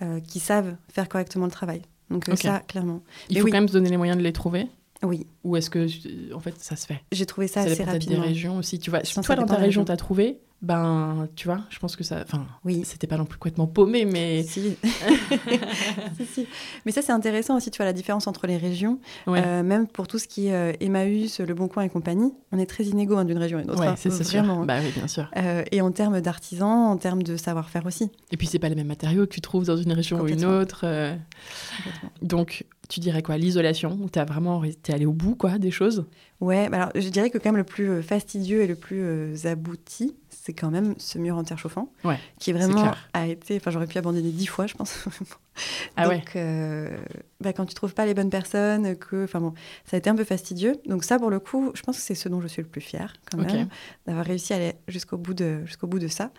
euh, 0.00 0.20
qui 0.20 0.40
savent 0.40 0.76
faire 0.90 1.08
correctement 1.08 1.44
le 1.44 1.50
travail. 1.50 1.82
Donc, 2.10 2.24
ça, 2.36 2.60
clairement. 2.60 3.02
Il 3.28 3.38
faut 3.40 3.46
quand 3.46 3.52
même 3.52 3.68
se 3.68 3.74
donner 3.74 3.90
les 3.90 3.98
moyens 3.98 4.16
de 4.16 4.22
les 4.22 4.32
trouver 4.32 4.68
oui. 5.04 5.26
Ou 5.44 5.56
est-ce 5.56 5.70
que, 5.70 5.86
en 6.34 6.40
fait, 6.40 6.54
ça 6.58 6.74
se 6.74 6.86
fait? 6.86 7.00
J'ai 7.12 7.26
trouvé 7.26 7.46
ça, 7.46 7.60
assez 7.60 7.84
rapidement. 7.84 8.20
des 8.20 8.28
régions 8.28 8.56
aussi. 8.56 8.78
Tu 8.78 8.90
vois, 8.90 9.00
toi, 9.00 9.36
dans 9.36 9.46
ta 9.46 9.56
région, 9.56 9.84
tu 9.84 9.92
as 9.92 9.96
trouvé 9.96 10.38
ben, 10.60 11.28
tu 11.36 11.46
vois, 11.46 11.60
je 11.70 11.78
pense 11.78 11.94
que 11.94 12.02
ça. 12.02 12.20
Enfin, 12.22 12.44
oui. 12.64 12.82
C'était 12.84 13.06
pas 13.06 13.16
non 13.16 13.24
plus 13.24 13.38
complètement 13.38 13.68
paumé, 13.68 14.04
mais. 14.04 14.42
Si. 14.42 14.76
si, 16.32 16.46
Mais 16.84 16.90
ça, 16.90 17.00
c'est 17.00 17.12
intéressant 17.12 17.56
aussi, 17.56 17.70
tu 17.70 17.76
vois, 17.76 17.86
la 17.86 17.92
différence 17.92 18.26
entre 18.26 18.48
les 18.48 18.56
régions. 18.56 18.98
Euh, 19.28 19.62
même 19.62 19.86
pour 19.86 20.08
tout 20.08 20.18
ce 20.18 20.26
qui 20.26 20.48
est 20.48 20.54
euh, 20.54 20.72
Emmaüs, 20.80 21.38
Le 21.38 21.54
Bon 21.54 21.68
Coin 21.68 21.84
et 21.84 21.88
compagnie, 21.88 22.32
on 22.50 22.58
est 22.58 22.66
très 22.66 22.84
inégaux 22.84 23.16
hein, 23.16 23.24
d'une 23.24 23.38
région 23.38 23.58
à 23.58 23.62
une 23.62 23.70
autre. 23.70 23.80
Ouais, 23.80 23.86
hein, 23.86 23.94
c'est 23.96 24.10
vraiment. 24.10 24.62
Hein. 24.62 24.66
Bah 24.66 24.78
oui, 24.82 24.90
bien 24.96 25.06
sûr. 25.06 25.30
Euh, 25.36 25.62
et 25.70 25.80
en 25.80 25.92
termes 25.92 26.20
d'artisans, 26.20 26.88
en 26.88 26.96
termes 26.96 27.22
de 27.22 27.36
savoir-faire 27.36 27.86
aussi. 27.86 28.10
Et 28.32 28.36
puis, 28.36 28.48
c'est 28.48 28.58
pas 28.58 28.68
les 28.68 28.74
mêmes 28.74 28.88
matériaux 28.88 29.26
que 29.26 29.32
tu 29.32 29.40
trouves 29.40 29.64
dans 29.64 29.76
une 29.76 29.92
région 29.92 30.20
ou 30.20 30.26
une 30.26 30.44
autre. 30.44 30.84
Donc, 32.20 32.64
tu 32.88 33.00
dirais 33.00 33.22
quoi 33.22 33.36
L'isolation, 33.36 33.96
où 34.00 34.08
tu 34.08 34.18
vraiment 34.20 34.64
été 34.64 34.92
allé 34.92 35.06
au 35.06 35.12
bout 35.12 35.36
quoi, 35.36 35.58
des 35.58 35.70
choses? 35.70 36.06
Ouais, 36.40 36.68
bah 36.68 36.76
alors 36.76 36.90
je 36.94 37.08
dirais 37.08 37.30
que 37.30 37.38
quand 37.38 37.50
même 37.50 37.56
le 37.56 37.64
plus 37.64 37.90
euh, 37.90 38.02
fastidieux 38.02 38.62
et 38.62 38.66
le 38.66 38.76
plus 38.76 39.02
euh, 39.02 39.34
abouti, 39.44 40.16
c'est 40.42 40.52
quand 40.52 40.70
même 40.70 40.94
ce 40.98 41.18
mur 41.18 41.36
en 41.36 41.44
terre 41.44 41.58
chauffant, 41.58 41.92
ouais, 42.04 42.18
qui 42.38 42.52
vraiment 42.52 42.92
a 43.12 43.26
été. 43.26 43.56
Enfin, 43.56 43.70
j'aurais 43.70 43.86
pu 43.86 43.98
abandonner 43.98 44.30
dix 44.30 44.46
fois, 44.46 44.66
je 44.66 44.74
pense. 44.74 45.04
ah 45.96 46.08
Donc, 46.08 46.36
euh, 46.36 46.96
bah, 47.40 47.52
quand 47.52 47.66
tu 47.66 47.74
trouves 47.74 47.94
pas 47.94 48.06
les 48.06 48.14
bonnes 48.14 48.30
personnes, 48.30 48.96
que, 48.96 49.24
enfin 49.24 49.40
bon, 49.40 49.54
ça 49.84 49.96
a 49.96 49.98
été 49.98 50.08
un 50.08 50.14
peu 50.14 50.24
fastidieux. 50.24 50.80
Donc 50.86 51.04
ça, 51.04 51.18
pour 51.18 51.30
le 51.30 51.40
coup, 51.40 51.72
je 51.74 51.82
pense 51.82 51.96
que 51.96 52.02
c'est 52.02 52.14
ce 52.14 52.28
dont 52.28 52.40
je 52.40 52.48
suis 52.48 52.62
le 52.62 52.68
plus 52.68 52.80
fière, 52.80 53.14
quand 53.30 53.38
même, 53.38 53.68
d'avoir 54.06 54.24
réussi 54.24 54.52
à 54.52 54.56
aller 54.56 54.74
jusqu'au 54.86 55.16
bout 55.16 55.34
de 55.34 55.64
jusqu'au 55.64 55.86
bout 55.86 55.98
de 55.98 56.08
ça. 56.08 56.30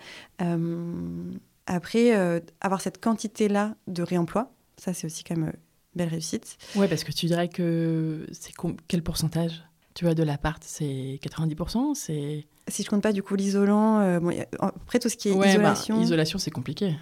après, 1.65 2.41
avoir 2.61 2.81
cette 2.81 3.01
quantité 3.01 3.47
là 3.47 3.75
de 3.87 4.03
réemploi, 4.03 4.51
ça 4.77 4.93
c'est 4.93 5.05
aussi 5.05 5.23
quand 5.23 5.37
même 5.37 5.53
belle 5.95 6.09
réussite. 6.09 6.57
Ouais, 6.75 6.87
parce 6.87 7.03
que 7.03 7.11
tu 7.11 7.25
dirais 7.25 7.49
que 7.49 8.27
c'est 8.31 8.53
quel 8.87 9.03
pourcentage? 9.03 9.63
Tu 9.95 10.05
vois, 10.05 10.13
de 10.13 10.23
l'appart, 10.23 10.63
c'est 10.65 11.19
90% 11.21 11.95
c'est... 11.95 12.47
Si 12.69 12.83
je 12.83 12.89
compte 12.89 13.03
pas 13.03 13.13
du 13.13 13.23
coup 13.23 13.35
l'isolant, 13.35 13.99
euh, 13.99 14.19
bon, 14.19 14.33
après 14.59 14.99
tout 14.99 15.09
ce 15.09 15.17
qui 15.17 15.29
est 15.29 15.35
bah, 15.35 15.47
isolation... 15.47 16.01
isolation, 16.01 16.39
c'est 16.39 16.51
compliqué. 16.51 16.95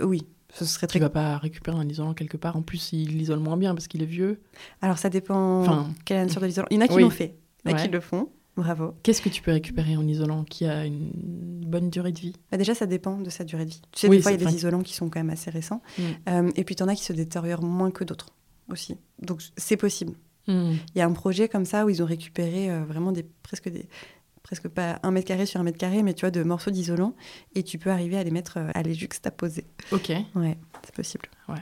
Oui, 0.00 0.26
ce 0.52 0.64
serait 0.64 0.86
très... 0.86 0.98
Tu 0.98 1.02
vas 1.02 1.10
pas 1.10 1.38
récupérer 1.38 1.76
un 1.76 1.88
isolant 1.88 2.14
quelque 2.14 2.36
part. 2.36 2.56
En 2.56 2.62
plus, 2.62 2.92
il 2.92 3.20
isole 3.20 3.40
moins 3.40 3.56
bien 3.56 3.74
parce 3.74 3.88
qu'il 3.88 4.02
est 4.02 4.06
vieux. 4.06 4.40
Alors 4.82 4.98
ça 4.98 5.08
dépend 5.08 5.60
enfin... 5.62 5.88
quelle 6.04 6.18
est 6.18 6.20
la 6.20 6.26
nature 6.26 6.40
de 6.40 6.46
l'isolant. 6.46 6.68
Il 6.70 6.76
y 6.76 6.78
en 6.78 6.82
a 6.82 6.88
qui 6.88 7.00
l'ont 7.00 7.10
fait, 7.10 7.36
il 7.64 7.70
y 7.70 7.74
en 7.74 7.76
a 7.76 7.82
qui 7.82 7.88
le 7.88 8.00
font. 8.00 8.28
Bravo. 8.56 8.94
Qu'est-ce 9.02 9.20
que 9.20 9.28
tu 9.28 9.42
peux 9.42 9.52
récupérer 9.52 9.98
en 9.98 10.06
isolant 10.06 10.42
qui 10.44 10.64
a 10.64 10.86
une 10.86 11.10
bonne 11.66 11.90
durée 11.90 12.12
de 12.12 12.18
vie? 12.18 12.32
Bah 12.50 12.56
Déjà, 12.56 12.74
ça 12.74 12.86
dépend 12.86 13.20
de 13.20 13.28
sa 13.28 13.44
durée 13.44 13.66
de 13.66 13.70
vie. 13.70 13.82
Tu 13.92 14.00
sais, 14.00 14.08
des 14.08 14.20
fois, 14.20 14.32
il 14.32 14.40
y 14.40 14.46
a 14.46 14.48
des 14.48 14.56
isolants 14.56 14.82
qui 14.82 14.94
sont 14.94 15.10
quand 15.10 15.20
même 15.20 15.28
assez 15.28 15.50
récents. 15.50 15.82
Mm. 15.98 16.02
Euh, 16.28 16.50
et 16.56 16.64
puis, 16.64 16.74
tu 16.74 16.82
en 16.82 16.88
as 16.88 16.94
qui 16.94 17.04
se 17.04 17.12
détériorent 17.12 17.62
moins 17.62 17.90
que 17.90 18.02
d'autres 18.02 18.30
aussi. 18.70 18.96
Donc, 19.20 19.42
c'est 19.58 19.76
possible. 19.76 20.14
Mm. 20.46 20.72
Il 20.94 20.98
y 20.98 21.02
a 21.02 21.06
un 21.06 21.12
projet 21.12 21.48
comme 21.48 21.66
ça 21.66 21.84
où 21.84 21.90
ils 21.90 22.02
ont 22.02 22.06
récupéré 22.06 22.70
euh, 22.70 22.84
vraiment 22.84 23.12
des, 23.12 23.24
presque 23.42 23.68
des 23.68 23.90
presque 24.46 24.68
pas 24.68 25.00
un 25.02 25.10
mètre 25.10 25.26
carré 25.26 25.44
sur 25.44 25.60
un 25.60 25.64
mètre 25.64 25.76
carré, 25.76 26.04
mais 26.04 26.14
tu 26.14 26.20
vois, 26.20 26.30
de 26.30 26.44
morceaux 26.44 26.70
d'isolant, 26.70 27.14
et 27.56 27.64
tu 27.64 27.78
peux 27.78 27.90
arriver 27.90 28.16
à 28.16 28.22
les 28.22 28.30
mettre, 28.30 28.58
euh, 28.58 28.70
à 28.74 28.82
les 28.82 28.94
juxtaposer. 28.94 29.64
Ok. 29.90 30.12
Ouais, 30.36 30.56
c'est 30.84 30.94
possible. 30.94 31.24
Ouais. 31.48 31.56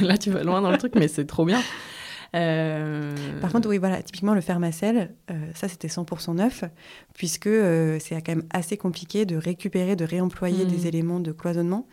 Là, 0.00 0.16
tu 0.16 0.30
vas 0.30 0.42
loin 0.42 0.62
dans 0.62 0.70
le 0.70 0.78
truc, 0.78 0.94
mais 0.94 1.08
c'est 1.08 1.26
trop 1.26 1.44
bien. 1.44 1.60
Euh, 2.34 3.14
Par 3.40 3.52
contre, 3.52 3.68
oui, 3.68 3.76
voilà, 3.78 4.02
typiquement 4.02 4.34
le 4.34 4.40
fermacell, 4.40 5.14
euh, 5.30 5.34
ça 5.54 5.68
c'était 5.68 5.88
100% 5.88 6.36
neuf, 6.36 6.64
puisque 7.14 7.46
euh, 7.46 7.98
c'est 8.00 8.14
quand 8.22 8.34
même 8.34 8.46
assez 8.50 8.76
compliqué 8.76 9.26
de 9.26 9.36
récupérer, 9.36 9.94
de 9.94 10.04
réemployer 10.04 10.64
des 10.64 10.84
hmm. 10.84 10.86
éléments 10.86 11.20
de 11.20 11.32
cloisonnement, 11.32 11.86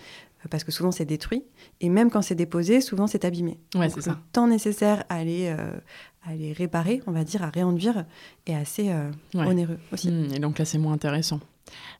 parce 0.50 0.64
que 0.64 0.72
souvent 0.72 0.92
c'est 0.92 1.06
détruit, 1.06 1.44
et 1.82 1.90
même 1.90 2.10
quand 2.10 2.22
c'est 2.22 2.36
déposé, 2.36 2.82
souvent 2.82 3.08
c'est 3.08 3.26
abîmé. 3.26 3.60
Ouais, 3.76 3.90
c'est 3.90 4.02
ça. 4.02 4.12
Le 4.12 4.18
temps 4.32 4.48
nécessaire 4.48 5.04
à 5.10 5.24
les, 5.24 5.48
à 6.26 6.36
les 6.36 6.54
réparer, 6.54 7.02
on 7.08 7.12
va 7.12 7.24
dire, 7.24 7.44
à 7.44 7.50
réenduire, 7.50 8.06
est 8.46 8.56
assez 8.56 8.92
onéreux 9.34 9.80
aussi. 9.92 10.10
Hmm, 10.10 10.34
et 10.34 10.40
donc 10.40 10.60
là, 10.60 10.66
c'est 10.66 10.78
moins 10.78 10.94
intéressant. 10.94 11.40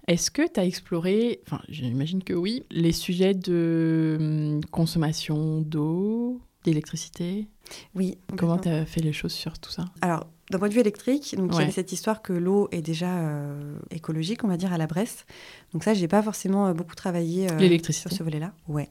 Est-ce 0.08 0.30
que 0.30 0.42
tu 0.52 0.60
as 0.60 0.66
exploré, 0.66 1.42
enfin 1.48 1.62
j'imagine 1.70 2.24
que 2.24 2.34
oui, 2.34 2.64
les 2.70 2.92
sujets 2.92 3.34
de 3.34 4.18
hum, 4.20 4.66
consommation 4.66 5.62
d'eau, 5.62 6.42
d'électricité? 6.64 7.48
Oui. 7.96 8.18
Comment 8.38 8.58
tu 8.58 8.70
as 8.70 8.86
fait 8.86 9.02
les 9.02 9.14
choses 9.14 9.32
sur 9.32 9.58
tout 9.58 9.72
ça? 9.72 9.86
Alors, 10.02 10.28
d'un 10.52 10.60
point 10.60 10.68
de 10.68 10.74
vue 10.74 10.82
électrique, 10.82 11.36
donc 11.38 11.52
il 11.54 11.60
y 11.60 11.62
avait 11.62 11.72
cette 11.72 11.94
histoire 11.94 12.22
que 12.22 12.34
l'eau 12.34 12.68
est 12.72 12.82
déjà 12.82 13.18
euh, 13.18 13.78
écologique, 13.92 14.44
on 14.44 14.50
va 14.50 14.58
dire, 14.58 14.74
à 14.74 14.78
la 14.78 14.88
Bresse. 14.88 15.26
Donc 15.72 15.84
ça, 15.84 15.94
j'ai 15.94 16.10
pas 16.10 16.22
forcément 16.22 16.68
euh, 16.68 16.74
beaucoup 16.74 16.96
travaillé 16.96 17.50
euh, 17.50 17.80
sur 17.92 18.12
ce 18.12 18.24
volet-là. 18.24 18.52
Ouais. 18.68 18.90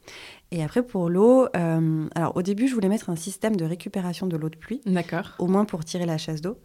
Et 0.50 0.62
après, 0.62 0.82
pour 0.82 1.10
l'eau, 1.10 1.46
alors 1.54 2.36
au 2.36 2.42
début, 2.42 2.68
je 2.68 2.74
voulais 2.74 2.88
mettre 2.88 3.10
un 3.10 3.16
système 3.16 3.56
de 3.56 3.64
récupération 3.64 4.26
de 4.26 4.36
l'eau 4.36 4.48
de 4.48 4.56
pluie. 4.56 4.80
D'accord. 4.86 5.34
Au 5.38 5.46
moins 5.46 5.64
pour 5.64 5.84
tirer 5.84 6.06
la 6.06 6.18
chasse 6.18 6.40
d'eau. 6.40 6.58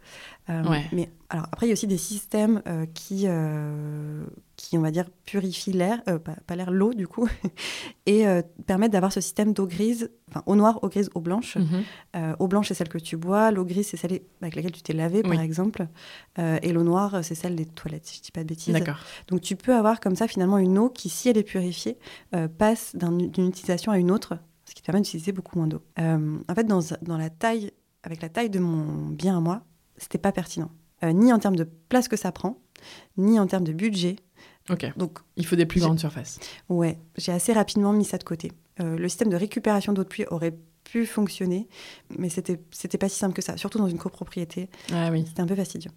ouais. 0.48 0.84
Mais 0.92 1.10
alors 1.28 1.46
après, 1.52 1.66
il 1.66 1.68
y 1.70 1.72
a 1.72 1.74
aussi 1.74 1.86
des 1.86 1.98
systèmes 1.98 2.62
qui, 2.94 3.26
qui, 4.68 4.78
on 4.78 4.82
va 4.82 4.90
dire, 4.90 5.06
purifient 5.24 5.72
l'air, 5.72 6.02
pas, 6.46 6.56
l'air, 6.56 6.70
l'eau 6.70 6.92
du 6.92 7.08
coup, 7.08 7.28
et 8.06 8.24
permettent 8.66 8.92
d'avoir 8.92 9.12
ce 9.12 9.20
système 9.20 9.52
d'eau 9.52 9.66
grise, 9.66 10.10
enfin 10.28 10.42
eau 10.46 10.56
noire, 10.56 10.78
eau 10.82 10.88
grise, 10.88 11.10
eau 11.14 11.20
blanche. 11.20 11.56
Mhm. 11.56 12.36
eau 12.38 12.48
blanche, 12.48 12.68
c'est 12.68 12.74
celle 12.74 12.88
que 12.88 12.98
tu 12.98 13.16
bois, 13.16 13.50
l'eau 13.50 13.64
grise, 13.64 13.88
c'est 13.88 13.96
celle 13.96 14.20
avec 14.42 14.56
laquelle 14.56 14.72
tu 14.72 14.82
t'es 14.82 14.92
lavé, 14.92 15.22
par 15.22 15.40
exemple. 15.40 15.88
Euh, 16.38 16.58
et 16.62 16.72
l'eau 16.72 16.82
noire, 16.82 17.24
c'est 17.24 17.34
celle 17.34 17.56
des 17.56 17.66
toilettes, 17.66 18.06
si 18.06 18.18
je 18.18 18.22
dis 18.22 18.32
pas 18.32 18.42
de 18.42 18.48
bêtises. 18.48 18.74
D'accord. 18.74 18.98
Donc 19.28 19.40
tu 19.40 19.56
peux 19.56 19.74
avoir 19.74 20.00
comme 20.00 20.16
ça 20.16 20.28
finalement 20.28 20.58
une 20.58 20.78
eau 20.78 20.88
qui, 20.88 21.08
si 21.08 21.28
elle 21.28 21.38
est 21.38 21.42
purifiée, 21.42 21.98
euh, 22.34 22.48
passe 22.48 22.94
d'une 22.94 23.48
utilisation 23.48 23.92
à 23.92 23.98
une 23.98 24.10
autre, 24.10 24.38
ce 24.64 24.74
qui 24.74 24.82
te 24.82 24.86
permet 24.86 25.00
d'utiliser 25.00 25.32
beaucoup 25.32 25.58
moins 25.58 25.66
d'eau. 25.66 25.82
Euh, 25.98 26.38
en 26.48 26.54
fait, 26.54 26.64
dans, 26.64 26.80
dans, 27.02 27.18
la 27.18 27.30
taille, 27.30 27.72
avec 28.02 28.22
la 28.22 28.28
taille 28.28 28.50
de 28.50 28.58
mon 28.58 29.08
bien 29.08 29.36
à 29.36 29.40
moi, 29.40 29.62
c'était 29.96 30.18
pas 30.18 30.32
pertinent. 30.32 30.70
ni 31.02 31.32
en 31.32 31.38
termes 31.38 31.56
de 31.56 31.68
place 31.88 32.08
que 32.08 32.16
ça 32.16 32.30
prend, 32.32 32.60
ni 33.16 33.40
en 33.40 33.46
termes 33.46 33.64
de 33.64 33.72
budget. 33.72 34.16
Ok. 34.70 34.86
Donc, 34.96 35.18
il 35.36 35.46
faut 35.46 35.56
des 35.56 35.66
plus 35.66 35.80
grandes 35.80 35.98
surfaces. 35.98 36.38
Ouais, 36.68 36.98
j'ai 37.16 37.32
assez 37.32 37.52
rapidement 37.52 37.92
mis 37.92 38.04
ça 38.04 38.18
de 38.18 38.24
côté. 38.24 38.52
le 38.78 39.08
système 39.08 39.28
de 39.28 39.36
récupération 39.36 39.92
d'eau 39.92 40.04
de 40.04 40.08
pluie 40.08 40.24
aurait 40.30 40.54
pu 40.90 41.06
fonctionner, 41.06 41.68
mais 42.16 42.28
c'était 42.28 42.58
c'était 42.70 42.98
pas 42.98 43.08
si 43.08 43.18
simple 43.18 43.34
que 43.34 43.42
ça, 43.42 43.56
surtout 43.56 43.78
dans 43.78 43.88
une 43.88 43.98
copropriété. 43.98 44.68
Ah 44.92 45.10
oui. 45.10 45.24
C'était 45.26 45.42
un 45.42 45.46
peu 45.46 45.54
fastidieux. 45.54 45.90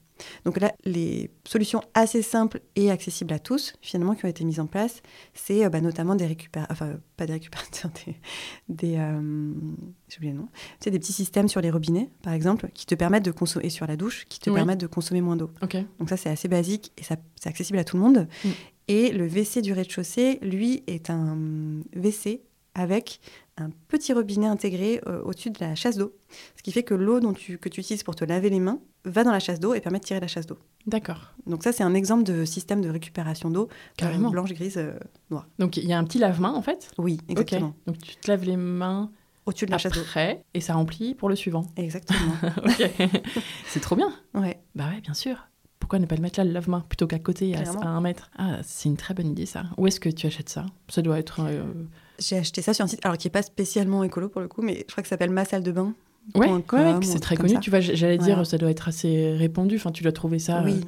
Donc 0.45 0.59
là, 0.59 0.73
les 0.83 1.31
solutions 1.45 1.81
assez 1.93 2.21
simples 2.21 2.59
et 2.75 2.91
accessibles 2.91 3.33
à 3.33 3.39
tous, 3.39 3.73
finalement, 3.81 4.15
qui 4.15 4.25
ont 4.25 4.29
été 4.29 4.43
mises 4.43 4.59
en 4.59 4.67
place, 4.67 5.01
c'est 5.33 5.65
euh, 5.65 5.69
bah, 5.69 5.81
notamment 5.81 6.15
des 6.15 6.27
récupérateurs, 6.27 6.71
enfin 6.71 6.99
pas 7.17 7.25
des 7.25 7.33
récupérateurs, 7.33 7.89
des, 8.05 8.15
des 8.69 8.97
euh, 8.97 9.51
j'ai 10.09 10.17
oublié 10.17 10.33
le 10.33 10.39
nom, 10.39 10.49
c'est 10.79 10.91
des 10.91 10.99
petits 10.99 11.13
systèmes 11.13 11.47
sur 11.47 11.61
les 11.61 11.71
robinets, 11.71 12.09
par 12.21 12.33
exemple, 12.33 12.69
qui 12.73 12.85
te 12.85 12.95
permettent 12.95 13.25
de 13.25 13.31
consommer, 13.31 13.65
et 13.65 13.69
sur 13.69 13.87
la 13.87 13.95
douche, 13.95 14.25
qui 14.27 14.39
te 14.39 14.49
permettent 14.49 14.81
de 14.81 14.87
consommer 14.87 15.21
moins 15.21 15.37
d'eau. 15.37 15.51
Donc 15.99 16.09
ça, 16.09 16.17
c'est 16.17 16.29
assez 16.29 16.47
basique 16.47 16.91
et 16.97 17.03
ça, 17.03 17.15
c'est 17.39 17.49
accessible 17.49 17.79
à 17.79 17.83
tout 17.83 17.95
le 17.95 18.03
monde. 18.03 18.27
Mm. 18.43 18.49
Et 18.89 19.11
le 19.11 19.27
WC 19.27 19.61
du 19.61 19.71
rez-de-chaussée, 19.71 20.39
lui, 20.41 20.83
est 20.87 21.09
un 21.09 21.37
WC 21.95 22.41
avec 22.73 23.19
un 23.61 23.71
petit 23.87 24.13
robinet 24.13 24.47
intégré 24.47 25.01
euh, 25.07 25.21
au-dessus 25.23 25.49
de 25.49 25.59
la 25.59 25.75
chasse 25.75 25.97
d'eau. 25.97 26.13
Ce 26.57 26.63
qui 26.63 26.71
fait 26.71 26.83
que 26.83 26.93
l'eau 26.93 27.19
tu, 27.33 27.57
que 27.57 27.69
tu 27.69 27.81
utilises 27.81 28.03
pour 28.03 28.15
te 28.15 28.25
laver 28.25 28.49
les 28.49 28.59
mains 28.59 28.79
va 29.05 29.23
dans 29.23 29.31
la 29.31 29.39
chasse 29.39 29.59
d'eau 29.59 29.73
et 29.73 29.81
permet 29.81 29.99
de 29.99 30.03
tirer 30.03 30.19
la 30.19 30.27
chasse 30.27 30.45
d'eau. 30.45 30.57
D'accord. 30.87 31.33
Donc 31.47 31.63
ça, 31.63 31.71
c'est 31.71 31.83
un 31.83 31.93
exemple 31.93 32.23
de 32.23 32.45
système 32.45 32.81
de 32.81 32.89
récupération 32.89 33.49
d'eau. 33.49 33.67
Euh, 33.71 33.75
Carrément. 33.97 34.29
blanche, 34.29 34.53
grise, 34.53 34.77
euh, 34.77 34.93
noire. 35.29 35.47
Donc 35.59 35.77
il 35.77 35.85
y 35.85 35.93
a 35.93 35.97
un 35.97 36.03
petit 36.03 36.19
lave-main 36.19 36.53
en 36.53 36.61
fait? 36.61 36.91
Oui, 36.97 37.19
exactement. 37.27 37.73
Donc 37.87 37.97
tu 37.99 38.15
te 38.15 38.29
laves 38.29 38.43
les 38.43 38.57
mains 38.57 39.11
au-dessus 39.45 39.65
de 39.65 39.71
la 39.71 39.77
chasse 39.77 39.93
d'eau. 39.93 40.01
et 40.53 40.61
ça 40.61 40.73
remplit 40.73 41.15
pour 41.15 41.29
le 41.29 41.35
suivant. 41.35 41.65
Exactement. 41.75 42.35
c'est 43.67 43.79
trop 43.79 43.95
bien. 43.95 44.13
Ouais. 44.33 44.61
Bah 44.75 44.89
ouais, 44.89 45.01
bien 45.01 45.13
sûr. 45.13 45.47
Pourquoi 45.79 45.97
ne 45.97 46.05
pas 46.05 46.15
le 46.15 46.21
mettre 46.21 46.39
là, 46.39 46.45
le 46.45 46.51
lave-main, 46.51 46.85
plutôt 46.87 47.07
qu'à 47.07 47.17
côté, 47.17 47.55
à, 47.55 47.87
un 47.87 48.01
mètre? 48.01 48.29
Ah, 48.37 48.59
c'est 48.63 48.87
une 48.87 48.97
très 48.97 49.15
bonne 49.15 49.27
idée, 49.27 49.47
ça. 49.47 49.63
Où 49.77 49.87
est-ce 49.87 49.99
que 49.99 50.09
tu 50.09 50.27
achètes 50.27 50.49
ça? 50.49 50.67
Ça 50.87 51.01
doit 51.01 51.17
être... 51.17 51.41
J'ai 52.21 52.37
acheté 52.37 52.61
ça 52.61 52.73
sur 52.73 52.85
un 52.85 52.87
site, 52.87 53.03
alors 53.03 53.17
qui 53.17 53.27
n'est 53.27 53.31
pas 53.31 53.41
spécialement 53.41 54.03
écolo 54.03 54.29
pour 54.29 54.41
le 54.41 54.47
coup, 54.47 54.61
mais 54.61 54.85
je 54.87 54.91
crois 54.91 55.01
que 55.01 55.07
ça 55.07 55.15
s'appelle 55.15 55.31
Ma 55.31 55.45
salle 55.45 55.63
de 55.63 55.71
bain. 55.71 55.93
Ouais, 56.35 56.47
c'est 57.01 57.19
très 57.19 57.35
connu. 57.35 57.59
Tu 57.59 57.69
vois, 57.69 57.79
j'allais 57.79 58.17
dire, 58.17 58.45
ça 58.45 58.57
doit 58.57 58.69
être 58.69 58.87
assez 58.87 59.33
répandu. 59.33 59.77
Enfin, 59.77 59.91
tu 59.91 60.03
dois 60.03 60.11
trouver 60.11 60.39
ça. 60.39 60.61
Oui. 60.63 60.73
Euh, 60.73 60.85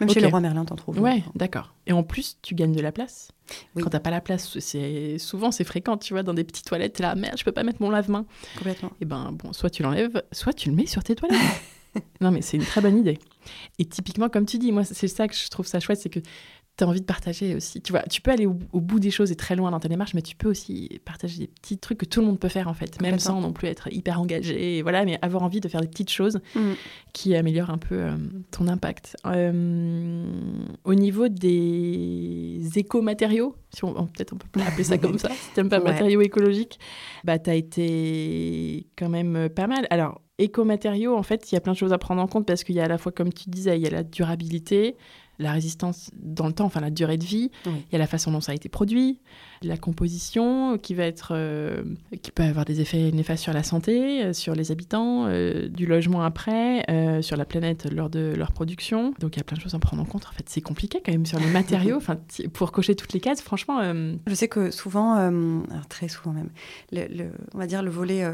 Même 0.00 0.10
chez 0.10 0.20
le 0.20 0.26
roi 0.26 0.40
Merlin, 0.40 0.64
t'en 0.64 0.74
trouves. 0.74 0.98
Ouais, 0.98 1.22
d'accord. 1.34 1.72
Et 1.86 1.92
en 1.92 2.02
plus, 2.02 2.38
tu 2.42 2.54
gagnes 2.54 2.74
de 2.74 2.80
la 2.80 2.90
place. 2.90 3.30
Oui. 3.76 3.82
Quand 3.82 3.90
t'as 3.90 4.00
pas 4.00 4.10
la 4.10 4.20
place, 4.20 4.58
c'est 4.58 5.18
souvent 5.18 5.52
c'est 5.52 5.64
fréquent, 5.64 5.96
tu 5.96 6.14
vois, 6.14 6.22
dans 6.22 6.34
des 6.34 6.44
petites 6.44 6.66
toilettes, 6.66 6.94
t'es 6.94 7.02
là, 7.02 7.14
merde, 7.14 7.36
je 7.38 7.44
peux 7.44 7.52
pas 7.52 7.62
mettre 7.62 7.80
mon 7.80 7.90
lave-main. 7.90 8.26
Complètement. 8.56 8.88
Et 8.88 9.02
eh 9.02 9.04
ben 9.04 9.30
bon, 9.32 9.52
soit 9.52 9.70
tu 9.70 9.82
l'enlèves, 9.82 10.22
soit 10.32 10.52
tu 10.52 10.70
le 10.70 10.74
mets 10.74 10.86
sur 10.86 11.04
tes 11.04 11.14
toilettes. 11.14 11.38
non, 12.20 12.30
mais 12.30 12.42
c'est 12.42 12.56
une 12.56 12.64
très 12.64 12.80
bonne 12.80 12.98
idée. 12.98 13.18
Et 13.78 13.84
typiquement, 13.84 14.28
comme 14.28 14.46
tu 14.46 14.58
dis, 14.58 14.72
moi, 14.72 14.84
c'est 14.84 15.08
ça 15.08 15.28
que 15.28 15.34
je 15.34 15.48
trouve 15.48 15.66
ça 15.66 15.80
chouette, 15.80 15.98
c'est 16.00 16.10
que 16.10 16.20
tu 16.78 16.84
as 16.84 16.86
envie 16.88 17.00
de 17.00 17.06
partager 17.06 17.54
aussi. 17.54 17.82
Tu 17.82 17.92
vois, 17.92 18.02
tu 18.02 18.22
peux 18.22 18.30
aller 18.30 18.46
au, 18.46 18.56
au, 18.72 18.80
bout 18.80 18.98
des 18.98 19.10
choses 19.10 19.30
et 19.30 19.36
très 19.36 19.56
loin 19.56 19.70
dans 19.70 19.80
ta 19.80 19.88
démarche, 19.88 20.14
mais 20.14 20.22
tu 20.22 20.34
peux 20.36 20.48
aussi 20.48 21.00
partager 21.04 21.38
des 21.38 21.46
petits 21.46 21.76
trucs 21.78 21.98
que 21.98 22.06
tout 22.06 22.20
le 22.20 22.26
monde 22.26 22.38
peut 22.40 22.48
faire 22.48 22.68
en 22.68 22.74
fait, 22.74 23.00
même 23.02 23.18
sans 23.18 23.40
non 23.42 23.52
plus 23.52 23.68
être 23.68 23.92
hyper 23.92 24.20
engagé, 24.20 24.78
et 24.78 24.82
voilà, 24.82 25.04
mais 25.04 25.18
avoir 25.20 25.42
envie 25.42 25.60
de 25.60 25.68
faire 25.68 25.80
des 25.82 25.88
petites 25.88 26.10
choses 26.10 26.40
Mm. 26.54 26.72
qui 27.12 27.34
améliorent 27.36 27.70
un 27.70 27.78
peu 27.78 27.94
euh, 27.96 28.16
ton 28.50 28.68
impact. 28.68 29.16
Euh, 29.26 30.24
au 30.84 30.94
niveau 30.94 31.28
des 31.28 32.60
éco-matériaux, 32.76 33.56
si 33.74 33.84
on, 33.84 33.92
peut-être 34.06 34.32
on 34.32 34.36
peut 34.38 34.60
appeler 34.66 34.84
ça 34.84 34.98
comme 34.98 35.18
ça, 35.18 35.28
si 35.30 35.52
t'aimes 35.54 35.68
pas 35.68 35.78
Ouais. 35.78 35.84
matériaux 35.92 36.20
écologiques, 36.22 36.78
bah 37.24 37.38
t'as 37.38 37.54
été 37.54 38.86
quand 38.96 39.08
même 39.08 39.48
pas 39.48 39.66
mal. 39.66 39.86
Alors, 39.90 40.20
éco-matériaux, 40.38 41.16
en 41.16 41.22
fait, 41.22 41.50
il 41.50 41.54
y 41.54 41.58
a 41.58 41.60
plein 41.60 41.72
de 41.72 41.78
choses 41.78 41.92
à 41.92 41.98
prendre 41.98 42.20
en 42.22 42.26
compte 42.26 42.46
parce 42.46 42.64
qu'il 42.64 42.74
y 42.74 42.80
a 42.80 42.84
à 42.84 42.88
la 42.88 42.98
fois, 42.98 43.12
comme 43.12 43.32
tu 43.32 43.50
disais, 43.50 43.78
il 43.78 43.82
y 43.82 43.86
a 43.86 43.90
la 43.90 44.02
durabilité, 44.02 44.96
la 45.38 45.52
résistance 45.52 46.10
dans 46.22 46.46
le 46.46 46.52
temps, 46.52 46.66
enfin 46.66 46.80
la 46.80 46.90
durée 46.90 47.16
de 47.18 47.24
vie, 47.24 47.50
Oui. 47.66 47.72
il 47.88 47.92
y 47.92 47.96
a 47.96 47.98
la 47.98 48.06
façon 48.06 48.30
dont 48.30 48.40
ça 48.40 48.52
a 48.52 48.54
été 48.54 48.68
produit, 48.68 49.18
la 49.62 49.76
composition 49.76 50.78
qui 50.78 50.94
va 50.94 51.04
être, 51.04 51.32
euh, 51.34 51.82
qui 52.22 52.30
peut 52.30 52.42
avoir 52.42 52.64
des 52.64 52.80
effets 52.80 53.10
néfastes 53.12 53.42
sur 53.42 53.52
la 53.52 53.62
santé, 53.62 54.24
euh, 54.24 54.32
sur 54.32 54.54
les 54.54 54.70
habitants, 54.72 55.26
euh, 55.26 55.68
du 55.68 55.86
logement 55.86 56.22
après, 56.22 56.84
euh, 56.90 57.22
sur 57.22 57.36
la 57.36 57.44
planète 57.44 57.90
lors 57.92 58.10
de 58.10 58.34
leur 58.36 58.52
production. 58.52 59.14
Donc 59.20 59.36
il 59.36 59.38
y 59.38 59.40
a 59.40 59.44
plein 59.44 59.56
de 59.56 59.62
choses 59.62 59.74
à 59.74 59.78
prendre 59.78 60.02
en 60.02 60.06
compte. 60.06 60.26
En 60.26 60.32
fait, 60.32 60.44
c'est 60.48 60.60
compliqué 60.60 61.00
quand 61.04 61.12
même 61.12 61.26
sur 61.26 61.38
les 61.40 61.46
matériaux. 61.50 61.96
Enfin, 62.02 62.18
pour 62.52 62.72
cocher 62.72 62.94
toutes 62.94 63.12
les 63.12 63.20
cases, 63.20 63.40
franchement. 63.42 63.80
Je 64.26 64.34
sais 64.34 64.48
que 64.48 64.70
souvent, 64.70 65.14
alors 65.14 65.86
très 65.88 66.08
souvent 66.08 66.32
même, 66.32 66.50
le, 66.92 67.06
le- 67.06 67.30
on 67.54 67.58
va 67.58 67.66
dire 67.66 67.82
le 67.82 67.90
volet, 67.90 68.24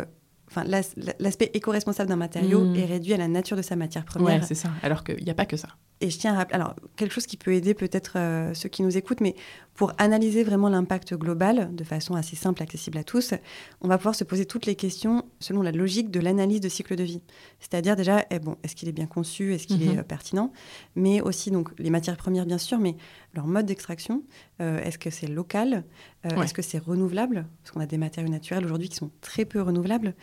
enfin 0.50 0.64
l'as- 0.64 0.94
l'aspect 1.18 1.50
éco-responsable 1.54 2.08
d'un 2.08 2.16
matériau 2.16 2.64
Mm. 2.64 2.76
est 2.76 2.84
réduit 2.86 3.12
à 3.14 3.18
la 3.18 3.28
nature 3.28 3.56
de 3.56 3.62
sa 3.62 3.76
matière 3.76 4.04
ouais, 4.04 4.08
première. 4.22 4.44
c'est 4.44 4.54
ça. 4.54 4.70
Alors 4.82 5.04
qu'il 5.04 5.22
n'y 5.22 5.30
a 5.30 5.34
pas 5.34 5.46
que 5.46 5.56
ça. 5.56 5.68
Et 6.00 6.10
je 6.10 6.18
tiens 6.18 6.34
à 6.34 6.36
rappeler, 6.36 6.54
alors 6.54 6.76
quelque 6.94 7.12
chose 7.12 7.26
qui 7.26 7.36
peut 7.36 7.52
aider 7.52 7.74
peut-être 7.74 8.12
euh, 8.16 8.54
ceux 8.54 8.68
qui 8.68 8.82
nous 8.84 8.96
écoutent, 8.96 9.20
mais 9.20 9.34
pour 9.74 9.92
analyser 9.98 10.44
vraiment 10.44 10.68
l'impact 10.68 11.14
global 11.14 11.74
de 11.74 11.82
façon 11.84 12.14
assez 12.14 12.36
simple, 12.36 12.62
accessible 12.62 12.98
à 12.98 13.04
tous, 13.04 13.34
on 13.80 13.88
va 13.88 13.98
pouvoir 13.98 14.14
se 14.14 14.22
poser 14.22 14.46
toutes 14.46 14.66
les 14.66 14.76
questions 14.76 15.24
selon 15.40 15.60
la 15.62 15.72
logique 15.72 16.10
de 16.12 16.20
l'analyse 16.20 16.60
de 16.60 16.68
cycle 16.68 16.94
de 16.94 17.02
vie. 17.02 17.20
C'est-à-dire 17.58 17.96
déjà, 17.96 18.24
eh 18.30 18.38
bon, 18.38 18.56
est-ce 18.62 18.76
qu'il 18.76 18.88
est 18.88 18.92
bien 18.92 19.06
conçu, 19.06 19.54
est-ce 19.54 19.66
qu'il 19.66 19.80
Mhm. 19.84 19.94
est 19.94 19.98
euh, 19.98 20.02
pertinent, 20.04 20.52
mais 20.94 21.20
aussi 21.20 21.50
donc 21.50 21.70
les 21.78 21.90
matières 21.90 22.16
premières 22.16 22.46
bien 22.46 22.58
sûr, 22.58 22.78
mais 22.78 22.96
leur 23.34 23.46
mode 23.48 23.66
d'extraction, 23.66 24.22
euh, 24.60 24.78
est-ce 24.82 24.98
que 24.98 25.10
c'est 25.10 25.26
local, 25.28 25.84
Ouais. 26.24 26.44
est-ce 26.44 26.54
que 26.54 26.62
c'est 26.62 26.78
renouvelable, 26.78 27.46
parce 27.62 27.70
qu'on 27.72 27.80
a 27.80 27.86
des 27.86 27.98
matériaux 27.98 28.28
naturels 28.30 28.64
aujourd'hui 28.64 28.88
qui 28.88 28.96
sont 28.96 29.10
très 29.20 29.44
peu 29.44 29.62
renouvelables. 29.62 30.14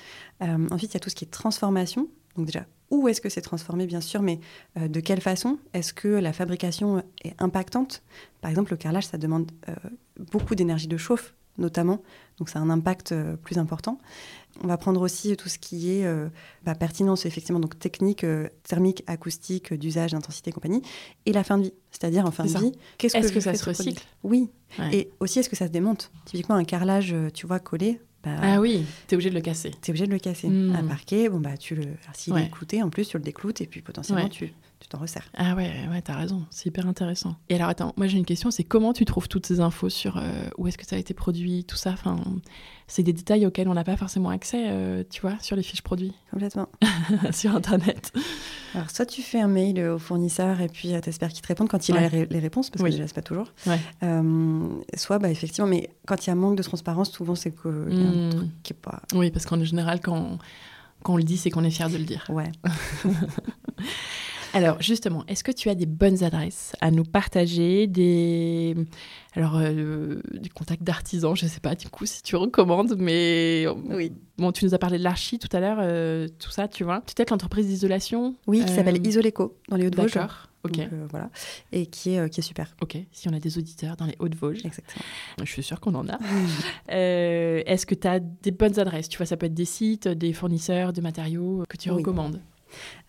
Ensuite, 0.42 0.92
il 0.92 0.96
y 0.96 0.98
a 0.98 1.00
tout 1.00 1.10
ce 1.10 1.16
qui 1.16 1.24
est 1.26 1.30
transformation. 1.32 2.10
Donc 2.36 2.46
déjà, 2.48 2.66
où 2.92 3.08
est-ce 3.08 3.22
que 3.22 3.30
c'est 3.30 3.42
transformé, 3.42 3.88
bien 3.88 4.02
sûr, 4.02 4.22
mais 4.22 4.40
euh, 4.78 4.88
de 4.88 5.00
quelle 5.00 5.22
façon 5.22 5.58
Est-ce 5.74 5.94
que 5.94 6.08
la 6.08 6.34
fabrication 6.34 7.04
est 7.24 7.34
impactante? 7.42 8.04
Par 8.42 8.52
exemple, 8.52 8.72
le 8.72 8.78
carrelage, 8.78 9.08
ça 9.08 9.18
demande 9.18 9.52
euh, 9.70 9.74
beaucoup 10.32 10.56
d'énergie 10.56 10.88
de 10.88 10.98
chauffe, 10.98 11.34
notamment, 11.58 12.02
donc 12.38 12.50
ça 12.50 12.60
a 12.60 12.62
un 12.62 12.70
impact 12.70 13.12
euh, 13.12 13.36
plus 13.38 13.58
important. 13.58 13.98
On 14.64 14.68
va 14.68 14.78
prendre 14.78 15.02
aussi 15.02 15.36
tout 15.36 15.50
ce 15.50 15.58
qui 15.60 15.92
est 15.92 16.08
bah, 16.64 16.76
pertinence, 16.76 17.26
effectivement, 17.26 17.60
donc 17.60 17.78
technique, 17.78 18.26
thermique, 18.64 19.04
acoustique, 19.06 19.74
d'usage, 19.74 20.12
d'intensité 20.12 20.52
et 20.52 20.54
compagnie, 20.54 20.82
et 21.26 21.34
la 21.34 21.44
fin 21.44 21.58
de 21.58 21.64
vie, 21.64 21.74
c'est-à-dire 21.92 22.26
en 22.26 22.32
fin 22.32 22.46
de 22.46 22.58
vie, 22.60 22.72
qu'est-ce 22.98 23.34
que 23.34 23.42
ça 23.42 23.54
se 23.54 23.66
recycle? 23.66 24.02
Oui, 24.24 24.50
Ouais. 24.80 24.96
et 24.96 25.10
aussi 25.20 25.40
est-ce 25.40 25.50
que 25.50 25.58
ça 25.58 25.68
se 25.68 25.72
démonte? 25.72 26.10
Typiquement, 26.24 26.56
un 26.56 26.64
carrelage, 26.64 27.14
tu 27.34 27.46
vois, 27.48 27.60
collé, 27.60 28.00
Ah 28.26 28.60
oui, 28.60 28.86
t'es 29.08 29.16
obligé 29.16 29.30
de 29.30 29.36
le 29.36 29.42
casser. 29.42 29.72
tu 29.82 29.90
es 29.90 29.92
obligé 29.92 30.08
de 30.08 30.12
le 30.12 30.20
casser. 30.20 30.48
Un 30.48 30.84
parquet, 30.86 31.30
bon, 31.30 31.40
bah, 31.40 31.58
tu 31.58 31.76
le... 31.76 31.84
alors, 31.84 31.96
s'il 32.16 32.34
Ouais. 32.34 32.44
est 32.46 32.50
clouté, 32.50 32.82
en 32.84 32.90
plus, 32.90 33.08
tu 33.08 33.18
le 33.18 33.24
décloutes, 33.24 33.62
et 33.62 33.68
puis 33.68 33.82
potentiellement, 33.82 34.24
Ouais. 34.24 34.30
tu 34.30 34.54
tu 34.80 34.88
t'en 34.90 35.00
resserres. 35.00 35.30
Ah 35.36 35.56
ouais, 35.56 35.72
ouais, 35.90 36.02
t'as 36.02 36.16
raison, 36.16 36.46
c'est 36.52 36.68
hyper 36.68 36.88
intéressant. 36.88 37.36
Et 37.50 37.56
alors 37.56 37.70
attends, 37.70 37.94
moi 37.98 38.08
j'ai 38.08 38.18
une 38.18 38.26
question, 38.26 38.52
c'est 38.52 38.64
comment 38.64 38.94
tu 38.94 39.06
trouves 39.06 39.28
toutes 39.28 39.46
ces 39.46 39.60
infos 39.60 39.90
sur 39.90 40.18
euh, 40.18 40.22
où 40.58 40.68
est-ce 40.68 40.78
que 40.78 40.86
ça 40.86 40.96
a 40.96 41.00
été 41.00 41.14
produit, 41.14 41.64
tout 41.64 41.76
ça? 41.78 41.92
Enfin, 41.92 42.18
c'est 42.88 43.02
des 43.02 43.14
détails 43.14 43.46
auxquels 43.48 43.68
on 43.68 43.74
n'a 43.74 43.84
pas 43.84 43.98
forcément 43.98 44.30
accès, 44.30 44.66
euh, 44.70 45.04
tu 45.10 45.22
vois, 45.22 45.38
sur 45.42 45.56
les 45.56 45.64
fiches 45.64 45.82
produits, 45.82 46.14
Complètement. 46.32 46.68
sur 47.32 47.56
Internet. 47.56 48.12
Alors, 48.76 48.92
soit 48.92 49.06
tu 49.06 49.22
fais 49.22 49.40
un 49.40 49.48
mail 49.48 49.80
au 49.80 49.98
fournisseur 49.98 50.60
et 50.62 50.68
puis 50.68 50.90
tu 51.02 51.10
espères 51.10 51.30
qu'il 51.30 51.42
te 51.42 51.48
réponde 51.48 51.70
quand 51.70 51.88
il 51.90 51.96
a 51.98 52.02
les, 52.02 52.08
ré- 52.08 52.28
les 52.30 52.40
réponses, 52.40 52.70
parce 52.70 52.84
Oui. 52.84 52.90
que 52.92 52.96
déjà, 52.96 53.08
c'est 53.08 53.16
pas 53.16 53.22
toujours. 53.22 53.54
Ouais. 53.66 53.80
Euh, 54.04 54.68
soit, 54.96 55.18
bah, 55.18 55.32
effectivement, 55.32 55.68
mais 55.70 55.90
quand 56.06 56.26
il 56.26 56.30
y 56.30 56.32
a 56.32 56.36
manque 56.36 56.58
de 56.58 56.64
transparence, 56.64 57.12
souvent, 57.12 57.34
c'est 57.36 57.52
qu'il 57.52 57.72
y 57.98 58.04
a 58.04 58.08
un 58.08 58.28
Mm. 58.28 58.30
truc 58.32 58.50
qui 58.64 58.74
est 58.74 58.76
pas. 58.80 59.02
Oui, 59.14 59.32
parce 59.32 59.46
qu'en 59.46 59.64
général, 59.64 60.00
quand, 60.02 60.38
quand 61.04 61.14
on 61.14 61.18
le 61.18 61.24
dit, 61.24 61.38
c'est 61.38 61.50
qu'on 61.50 61.64
est 61.64 61.72
fier 61.72 61.90
de 61.90 61.98
le 61.98 62.04
dire. 62.04 62.26
Ouais. 62.30 62.52
Alors 64.56 64.82
justement, 64.82 65.24
est-ce 65.28 65.44
que 65.44 65.52
tu 65.52 65.70
as 65.70 65.76
des 65.76 65.86
bonnes 65.86 66.24
adresses 66.24 66.74
à 66.82 66.90
nous 66.90 67.04
partager, 67.04 67.88
des 67.88 68.76
alors 69.34 69.58
euh, 69.58 70.22
des 70.32 70.50
contacts 70.50 70.82
d'artisans, 70.84 71.36
je 71.36 71.46
sais 71.46 71.60
pas 71.60 71.76
du 71.76 71.90
coup 71.90 72.06
si 72.06 72.24
tu 72.24 72.36
recommandes, 72.38 72.96
mais 72.98 73.66
Oui. 73.90 74.14
bon, 74.38 74.52
tu 74.54 74.64
nous 74.66 74.74
as 74.74 74.78
parlé 74.80 74.98
de 74.98 75.04
l'archi 75.04 75.40
tout 75.40 75.50
à 75.56 75.60
l'heure, 75.60 75.78
euh, 75.82 76.28
tout 76.40 76.52
ça, 76.52 76.68
tu 76.70 76.84
vois. 76.86 77.02
Peut-être 77.02 77.32
l'entreprise 77.32 77.68
d'isolation. 77.68 78.34
Oui, 78.48 78.64
qui 78.66 78.72
euh, 78.72 78.76
s'appelle 78.76 79.06
Isoleco, 79.06 79.58
dans 79.70 79.76
les 79.76 79.88
Hauts-de-Vosges. 79.88 80.14
D'accord. 80.14 80.48
Ok. 80.64 80.78
Donc, 80.78 80.88
euh, 80.94 81.06
voilà. 81.12 81.30
Et 81.74 81.86
qui 81.86 82.14
est, 82.16 82.20
euh, 82.20 82.28
qui 82.28 82.40
est 82.40 82.44
super. 82.44 82.76
Ok. 82.82 82.98
Si 83.12 83.28
on 83.30 83.34
a 83.34 83.40
des 83.40 83.58
auditeurs 83.60 83.98
dans 83.98 84.06
les 84.06 84.16
Hauts-de-Vosges, 84.20 84.66
Exactement. 84.66 85.04
je 85.44 85.52
suis 85.52 85.62
sûre 85.62 85.80
qu'on 85.80 85.94
en 85.96 86.08
a. 86.08 86.18
Euh, 86.92 87.62
est-ce 87.66 87.86
que 87.86 87.94
tu 87.94 88.08
as 88.08 88.20
des 88.20 88.52
bonnes 88.52 88.80
adresses? 88.80 89.10
Tu 89.10 89.18
vois, 89.18 89.26
ça 89.26 89.38
peut 89.38 89.46
être 89.48 89.54
des 89.54 89.66
sites, 89.66 90.08
des 90.08 90.34
fournisseurs 90.34 90.94
de 90.94 91.02
matériaux 91.02 91.64
que 91.70 91.78
tu 91.78 91.90
Oui. 91.92 91.98
recommandes? 91.98 92.42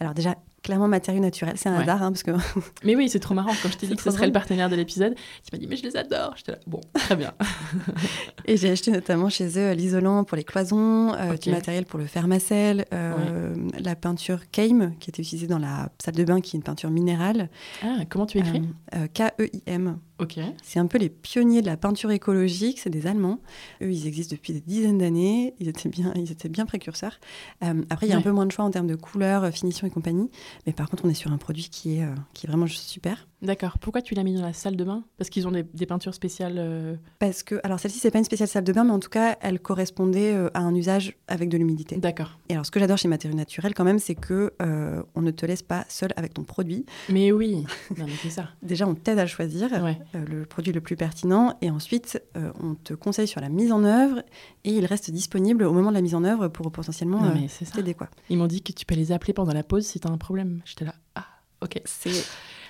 Alors, 0.00 0.12
déjà, 0.12 0.36
clairement, 0.66 0.88
matériaux 0.88 1.20
naturels. 1.22 1.54
C'est 1.56 1.68
un 1.68 1.76
Ouais. 1.76 1.82
hasard, 1.84 2.02
hein, 2.02 2.10
parce 2.12 2.22
que 2.24 2.32
Mais 2.84 2.94
oui, 2.96 3.08
c'est 3.08 3.20
trop 3.20 3.34
marrant. 3.34 3.52
Quand 3.62 3.70
je 3.70 3.76
t'ai 3.78 3.86
dit 3.86 3.96
que 3.96 4.02
ce 4.02 4.10
serait 4.10 4.26
le 4.26 4.32
partenaire 4.32 4.68
de 4.68 4.76
l'épisode, 4.76 5.14
tu 5.14 5.50
m'as 5.52 5.58
dit, 5.58 5.66
mais 5.66 5.76
je 5.76 5.84
les 5.84 5.96
adore. 5.96 6.34
J'étais 6.36 6.52
là, 6.52 6.58
bon, 6.66 6.80
très 6.94 7.16
bien. 7.16 7.32
Et 8.46 8.56
j'ai 8.56 8.70
acheté 8.70 8.90
notamment 8.90 9.28
chez 9.28 9.46
eux 9.58 9.70
euh, 9.70 9.74
l'isolant 9.74 10.24
pour 10.24 10.36
les 10.36 10.44
cloisons, 10.44 11.12
euh, 11.14 11.32
Ok. 11.34 11.40
du 11.40 11.50
matériel 11.50 11.84
pour 11.86 11.98
le 11.98 12.06
fermacelle, 12.06 12.84
euh, 12.92 13.54
la 13.78 13.96
peinture 13.96 14.40
Keim, 14.50 14.92
qui 15.00 15.10
était 15.10 15.22
utilisée 15.22 15.46
dans 15.46 15.58
la 15.58 15.88
salle 16.02 16.14
de 16.14 16.24
bain, 16.24 16.40
qui 16.40 16.56
est 16.56 16.58
une 16.58 16.62
peinture 16.64 16.90
minérale. 16.90 17.48
Ah, 17.82 17.98
comment 18.08 18.26
tu 18.26 18.38
écris 18.38 18.62
Euh, 18.94 19.06
K-E-I-M. 19.12 19.98
Ok. 20.18 20.38
C'est 20.62 20.78
un 20.78 20.86
peu 20.86 20.96
les 20.96 21.10
pionniers 21.10 21.60
de 21.60 21.66
la 21.66 21.76
peinture 21.76 22.10
écologique, 22.10 22.78
c'est 22.80 22.88
des 22.88 23.06
Allemands. 23.06 23.38
Eux, 23.82 23.92
ils 23.92 24.06
existent 24.06 24.34
depuis 24.34 24.54
des 24.54 24.62
dizaines 24.62 24.96
d'années, 24.96 25.54
ils 25.60 25.68
étaient 25.68 25.90
bien, 25.90 26.12
ils 26.16 26.32
étaient 26.32 26.48
bien 26.48 26.64
précurseurs. 26.64 27.20
Euh, 27.62 27.82
après, 27.90 28.06
il 28.06 28.10
y 28.10 28.12
a 28.14 28.16
un 28.16 28.22
peu 28.22 28.30
moins 28.32 28.46
de 28.46 28.52
choix 28.52 28.64
en 28.64 28.70
termes 28.70 28.86
de 28.86 28.94
couleurs, 28.94 29.44
euh, 29.44 29.50
finition 29.50 29.86
et 29.86 29.90
compagnie. 29.90 30.30
Mais 30.66 30.72
par 30.72 30.88
contre, 30.88 31.04
on 31.04 31.08
est 31.08 31.14
sur 31.14 31.32
un 31.32 31.38
produit 31.38 31.68
qui 31.68 31.98
est, 31.98 32.04
euh, 32.04 32.14
vraiment 32.46 32.66
super. 32.66 33.26
D'accord. 33.42 33.78
Pourquoi 33.78 34.00
tu 34.02 34.14
l'as 34.14 34.22
mis 34.22 34.34
dans 34.34 34.42
la 34.42 34.52
salle 34.54 34.76
de 34.76 34.84
bain? 34.84 35.04
Parce 35.18 35.28
qu'ils 35.30 35.46
ont 35.46 35.50
des, 35.50 35.62
des 35.62 35.84
peintures 35.86 36.14
spéciales. 36.14 36.56
euh, 36.58 36.96
Parce 37.18 37.42
que, 37.42 37.60
alors 37.64 37.78
celle-ci, 37.78 37.98
c'est 37.98 38.10
pas 38.10 38.18
une 38.18 38.24
spéciale 38.24 38.48
salle 38.48 38.64
de 38.64 38.72
bain, 38.72 38.84
mais 38.84 38.92
en 38.92 38.98
tout 38.98 39.10
cas, 39.10 39.36
elle 39.42 39.60
correspondait 39.60 40.32
euh, 40.34 40.48
à 40.54 40.60
un 40.60 40.74
usage 40.74 41.14
avec 41.28 41.48
de 41.50 41.58
l'humidité. 41.58 41.96
D'accord. 41.96 42.38
Et 42.48 42.54
alors, 42.54 42.64
ce 42.64 42.70
que 42.70 42.80
j'adore 42.80 42.96
chez 42.96 43.08
Matériaux 43.08 43.36
Naturels, 43.36 43.74
quand 43.74 43.84
même, 43.84 43.98
c'est 43.98 44.14
que 44.14 44.54
euh, 44.62 45.02
on 45.14 45.20
ne 45.22 45.30
te 45.30 45.44
laisse 45.44 45.62
pas 45.62 45.84
seul 45.88 46.10
avec 46.16 46.32
ton 46.34 46.44
produit. 46.44 46.86
Mais 47.10 47.30
oui. 47.30 47.64
Non, 47.98 48.04
mais 48.06 48.12
c'est 48.22 48.30
ça. 48.30 48.48
Déjà, 48.62 48.88
on 48.88 48.94
t'aide 48.94 49.18
à 49.18 49.26
choisir, 49.26 49.70
Ouais. 49.84 49.98
le 50.14 50.44
produit 50.46 50.72
le 50.72 50.80
plus 50.80 50.96
pertinent, 50.96 51.56
et 51.60 51.70
ensuite, 51.70 52.22
on 52.34 52.74
te 52.74 52.94
conseille 52.94 53.28
sur 53.28 53.40
la 53.40 53.48
mise 53.50 53.70
en 53.72 53.84
œuvre, 53.84 54.22
et 54.64 54.70
il 54.70 54.86
reste 54.86 55.10
disponible 55.10 55.64
au 55.64 55.72
moment 55.72 55.90
de 55.90 55.94
la 55.96 56.02
mise 56.02 56.14
en 56.14 56.24
œuvre 56.24 56.48
pour 56.48 56.72
potentiellement 56.72 57.20
t'aider, 57.74 57.94
quoi. 57.94 58.08
Ils 58.30 58.38
m'ont 58.38 58.46
dit 58.46 58.62
que 58.62 58.72
tu 58.72 58.86
peux 58.86 58.94
les 58.94 59.12
appeler 59.12 59.32
pendant 59.34 59.52
la 59.52 59.62
pause 59.62 59.84
si 59.86 60.00
t'as 60.00 60.08
un 60.10 60.16
problème. 60.18 60.62
J'étais 60.64 60.84
là. 60.86 60.94
Ah, 61.14 61.26
ok. 61.60 61.80
C'est, 61.84 62.10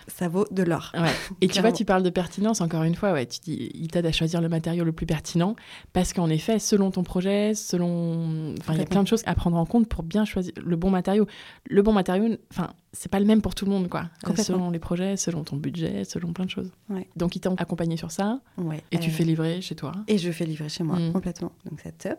ça 0.09 0.29
vaut 0.29 0.47
de 0.51 0.63
l'or. 0.63 0.93
Ouais. 0.95 1.11
Et 1.41 1.49
tu 1.49 1.61
vois, 1.61 1.73
tu 1.73 1.85
parles 1.85 2.03
de 2.03 2.11
pertinence, 2.11 2.61
encore 2.61 2.83
une 2.85 2.95
fois, 2.95 3.13
ouais, 3.13 3.27
tu 3.27 3.41
dis, 3.41 3.71
il 3.75 3.89
t'aide 3.89 4.07
à 4.07 4.13
choisir 4.13 4.41
le 4.41 4.49
matériau 4.49 4.85
le 4.85 4.93
plus 4.93 5.07
pertinent, 5.07 5.57
parce 5.93 6.13
qu'en 6.13 6.29
effet, 6.29 6.59
selon 6.59 6.91
ton 6.91 7.03
projet, 7.03 7.55
selon... 7.55 8.55
Enfin, 8.61 8.75
il 8.75 8.79
y 8.79 8.83
a 8.83 8.87
plein 8.87 9.03
de 9.03 9.09
choses 9.09 9.23
à 9.27 9.35
prendre 9.35 9.57
en 9.57 9.67
compte 9.67 9.89
pour 9.89 10.03
bien 10.03 10.25
choisir 10.25 10.53
le 10.63 10.77
bon 10.77 10.91
matériau. 10.91 11.27
Le 11.69 11.83
bon 11.83 11.93
matériau, 11.93 12.37
enfin, 12.53 12.71
c'est 12.93 13.11
pas 13.11 13.21
le 13.21 13.27
même 13.27 13.43
pour 13.43 13.55
tout 13.55 13.65
le 13.65 13.71
monde, 13.71 13.89
quoi. 13.89 14.05
Selon 14.37 14.71
les 14.71 14.79
projets, 14.79 15.17
selon 15.17 15.45
ton 15.45 15.57
budget, 15.57 16.05
selon 16.05 16.33
plein 16.33 16.45
de 16.45 16.51
choses. 16.51 16.71
Ouais. 16.89 17.07
Donc, 17.17 17.37
ils 17.37 17.41
t'ont 17.41 17.55
accompagné 17.57 17.97
sur 17.97 18.11
ça, 18.11 18.41
Ouais. 18.59 18.83
et 18.93 18.99
tu 18.99 19.11
Euh, 19.11 19.13
fais 19.13 19.25
livrer 19.25 19.61
chez 19.61 19.75
toi. 19.75 19.93
Et 20.09 20.19
je 20.19 20.31
fais 20.31 20.45
livrer 20.47 20.69
chez 20.69 20.85
moi, 20.85 20.99
Mm. 20.99 21.13
complètement. 21.13 21.53
Donc, 21.69 21.81
c'est 21.83 21.97
top. 21.99 22.19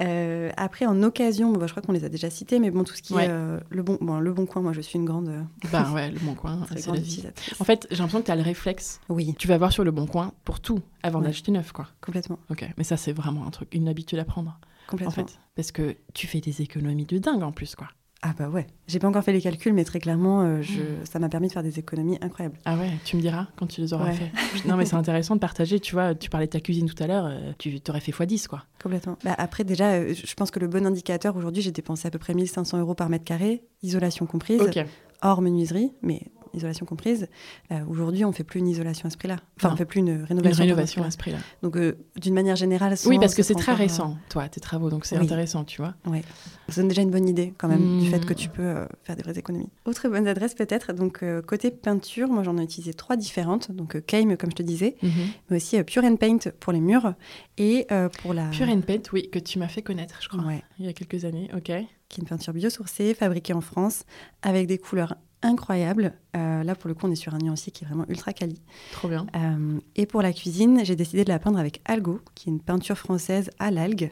Euh, 0.00 0.50
après, 0.56 0.86
en 0.86 1.02
occasion, 1.02 1.52
bon, 1.52 1.58
bah, 1.58 1.66
je 1.66 1.72
crois 1.72 1.82
qu'on 1.82 1.92
les 1.92 2.04
a 2.04 2.08
déjà 2.08 2.30
cités, 2.30 2.58
mais 2.58 2.70
bon, 2.70 2.84
tout 2.84 2.94
ce 2.94 3.02
qui 3.02 3.14
Ouais. 3.14 3.26
est 3.26 3.30
euh, 3.30 3.60
le, 3.70 3.82
bon, 3.82 3.98
bon, 4.00 4.18
le 4.18 4.32
Bon 4.32 4.46
Coin, 4.46 4.62
moi, 4.62 4.72
je 4.72 4.80
suis 4.80 4.98
une 4.98 5.04
grande, 5.04 5.28
euh, 5.28 5.42
Bah 5.72 5.90
ouais, 5.92 6.10
le 6.10 6.18
bon 6.20 6.34
coin, 6.34 6.60
c'est 6.76 6.86
la 6.88 6.98
vie. 6.98 7.22
En 7.60 7.64
fait, 7.64 7.86
j'ai 7.90 7.98
l'impression 7.98 8.20
que 8.20 8.26
tu 8.26 8.30
as 8.32 8.36
le 8.36 8.42
réflexe. 8.42 9.00
Oui, 9.08 9.34
Tu 9.38 9.46
vas 9.48 9.58
voir 9.58 9.72
sur 9.72 9.84
le 9.84 9.90
bon 9.90 10.06
coin 10.06 10.32
pour 10.44 10.60
tout 10.60 10.80
avant 11.02 11.20
Ouais. 11.20 11.26
d'acheter 11.26 11.52
neuf, 11.52 11.72
quoi. 11.72 11.86
complètement. 12.00 12.38
Ok, 12.50 12.68
mais 12.76 12.84
ça, 12.84 12.96
c'est 12.96 13.12
vraiment 13.12 13.46
un 13.46 13.50
truc, 13.50 13.68
une 13.74 13.88
habitude 13.88 14.18
à 14.18 14.24
prendre, 14.24 14.58
en 14.86 14.90
complètement. 14.90 15.12
fait. 15.26 15.38
Parce 15.54 15.70
que 15.70 15.96
tu 16.12 16.26
fais 16.26 16.40
des 16.40 16.62
économies 16.62 17.06
de 17.06 17.18
dingue 17.18 17.42
en 17.42 17.52
plus, 17.52 17.74
quoi. 17.76 17.88
Ah 18.26 18.32
bah 18.38 18.48
ouais, 18.48 18.66
j'ai 18.86 18.98
pas 18.98 19.06
encore 19.06 19.22
fait 19.22 19.34
les 19.34 19.42
calculs, 19.42 19.74
mais 19.74 19.84
très 19.84 19.98
clairement, 20.00 20.40
euh, 20.42 20.62
je, 20.62 20.80
Mm. 20.80 21.04
ça 21.04 21.18
m'a 21.18 21.28
permis 21.28 21.48
de 21.48 21.52
faire 21.52 21.62
des 21.62 21.78
économies 21.78 22.16
incroyables. 22.22 22.56
Ah 22.64 22.78
ouais, 22.78 22.88
tu 23.04 23.16
me 23.16 23.20
diras 23.20 23.48
quand 23.56 23.66
tu 23.66 23.82
les 23.82 23.92
auras 23.92 24.06
Ouais. 24.06 24.12
fait. 24.14 24.30
Non, 24.66 24.76
mais 24.78 24.86
c'est 24.86 24.94
intéressant 24.96 25.34
de 25.34 25.40
partager. 25.40 25.78
Tu 25.78 25.94
vois, 25.94 26.14
tu 26.14 26.30
parlais 26.30 26.46
de 26.46 26.52
ta 26.52 26.60
cuisine 26.60 26.88
tout 26.88 27.02
à 27.02 27.06
l'heure, 27.06 27.26
euh, 27.26 27.52
tu 27.58 27.78
t'aurais 27.82 28.00
fait 28.00 28.12
x10, 28.12 28.46
quoi. 28.48 28.62
Complètement. 28.82 29.18
Bah 29.24 29.34
après, 29.36 29.62
déjà, 29.64 29.92
euh, 29.92 30.14
je 30.14 30.34
pense 30.34 30.50
que 30.50 30.58
le 30.58 30.68
bon 30.68 30.86
indicateur, 30.86 31.36
aujourd'hui, 31.36 31.62
j'ai 31.62 31.70
dépensé 31.70 32.08
à 32.08 32.10
peu 32.10 32.18
près 32.18 32.32
1500 32.32 32.78
euros 32.78 32.94
par 32.94 33.10
mètre 33.10 33.24
carré, 33.24 33.62
isolation 33.82 34.24
comprise, 34.24 34.62
hors 35.20 35.42
menuiserie, 35.42 35.92
mais 36.00 36.22
isolation 36.56 36.86
comprise. 36.86 37.28
Euh, 37.72 37.84
aujourd'hui, 37.88 38.24
on 38.24 38.32
fait 38.32 38.44
plus 38.44 38.60
une 38.60 38.68
isolation 38.68 39.06
à 39.06 39.10
ce 39.10 39.16
prix-là. 39.16 39.36
Enfin, 39.56 39.68
Non. 39.68 39.74
on 39.74 39.76
fait 39.76 39.84
plus 39.84 40.00
une 40.00 40.08
Une 40.08 40.24
rénovation. 40.24 41.02
à 41.04 41.10
ce 41.10 41.16
prix-là. 41.16 41.38
Donc, 41.62 41.76
euh, 41.76 41.96
d'une 42.16 42.34
manière 42.34 42.56
générale, 42.56 42.94
Oui, 43.06 43.18
parce 43.18 43.34
que 43.34 43.42
ce 43.42 43.48
c'est 43.54 43.60
très 43.60 43.74
récent, 43.74 44.16
toi, 44.28 44.48
tes 44.48 44.60
travaux, 44.60 44.90
donc 44.90 45.04
c'est 45.04 45.16
Oui. 45.18 45.24
intéressant, 45.24 45.64
tu 45.64 45.80
vois. 45.80 45.94
Ça 46.68 46.80
donne 46.80 46.88
déjà 46.88 47.02
une 47.02 47.10
bonne 47.10 47.28
idée 47.28 47.52
quand 47.58 47.68
même 47.68 48.00
du 48.00 48.08
fait 48.08 48.24
que 48.24 48.32
tu 48.34 48.48
peux 48.48 48.62
euh, 48.62 48.86
faire 49.02 49.16
des 49.16 49.22
vraies 49.22 49.38
économies. 49.38 49.68
Autre 49.84 50.08
bonne 50.08 50.26
adresse 50.26 50.54
peut-être, 50.54 50.92
donc 50.92 51.22
euh, 51.22 51.42
côté 51.42 51.70
peinture, 51.70 52.28
moi 52.28 52.42
j'en 52.42 52.56
ai 52.58 52.62
utilisé 52.62 52.94
trois 52.94 53.16
différentes, 53.16 53.70
donc 53.70 54.00
Keim 54.06 54.36
comme 54.36 54.50
je 54.50 54.56
te 54.56 54.62
disais, 54.62 54.96
Mhm. 55.02 55.10
mais 55.50 55.56
aussi 55.56 55.82
Pure 55.84 56.04
and 56.04 56.16
Paint 56.16 56.38
pour 56.60 56.72
les 56.72 56.80
murs 56.80 57.14
et 57.58 57.86
pour 58.22 58.32
la... 58.34 58.48
Pure 58.48 58.68
and 58.68 58.80
Paint, 58.80 59.02
oui, 59.12 59.28
que 59.30 59.38
tu 59.38 59.58
m'as 59.58 59.68
fait 59.68 59.82
connaître, 59.82 60.16
je 60.22 60.28
crois, 60.28 60.42
Ouais, 60.44 60.62
il 60.78 60.86
y 60.86 60.88
a 60.88 60.92
quelques 60.92 61.24
années. 61.24 61.48
Ok. 61.54 61.70
qui 62.08 62.20
est 62.20 62.22
une 62.22 62.28
peinture 62.28 62.52
biosourcée, 62.52 63.12
fabriquée 63.14 63.54
en 63.54 63.60
France, 63.60 64.04
avec 64.42 64.66
des 64.68 64.78
couleurs 64.78 65.16
incroyables. 65.44 66.14
Euh, 66.36 66.64
là 66.64 66.74
pour 66.74 66.88
le 66.88 66.94
coup 66.94 67.06
on 67.06 67.12
est 67.12 67.16
sur 67.16 67.32
un 67.34 67.38
nuancier 67.38 67.70
qui 67.70 67.84
est 67.84 67.86
vraiment 67.86 68.04
ultra 68.08 68.32
quali. 68.32 68.60
Trop 68.92 69.08
bien. 69.08 69.26
Euh, 69.36 69.78
et 69.94 70.06
pour 70.06 70.20
la 70.22 70.32
cuisine, 70.32 70.80
j'ai 70.84 70.96
décidé 70.96 71.22
de 71.24 71.28
la 71.28 71.38
peindre 71.38 71.58
avec 71.58 71.80
Algo, 71.84 72.20
qui 72.34 72.48
est 72.48 72.52
une 72.52 72.60
peinture 72.60 72.98
française 72.98 73.50
à 73.58 73.70
l'algue. 73.70 74.10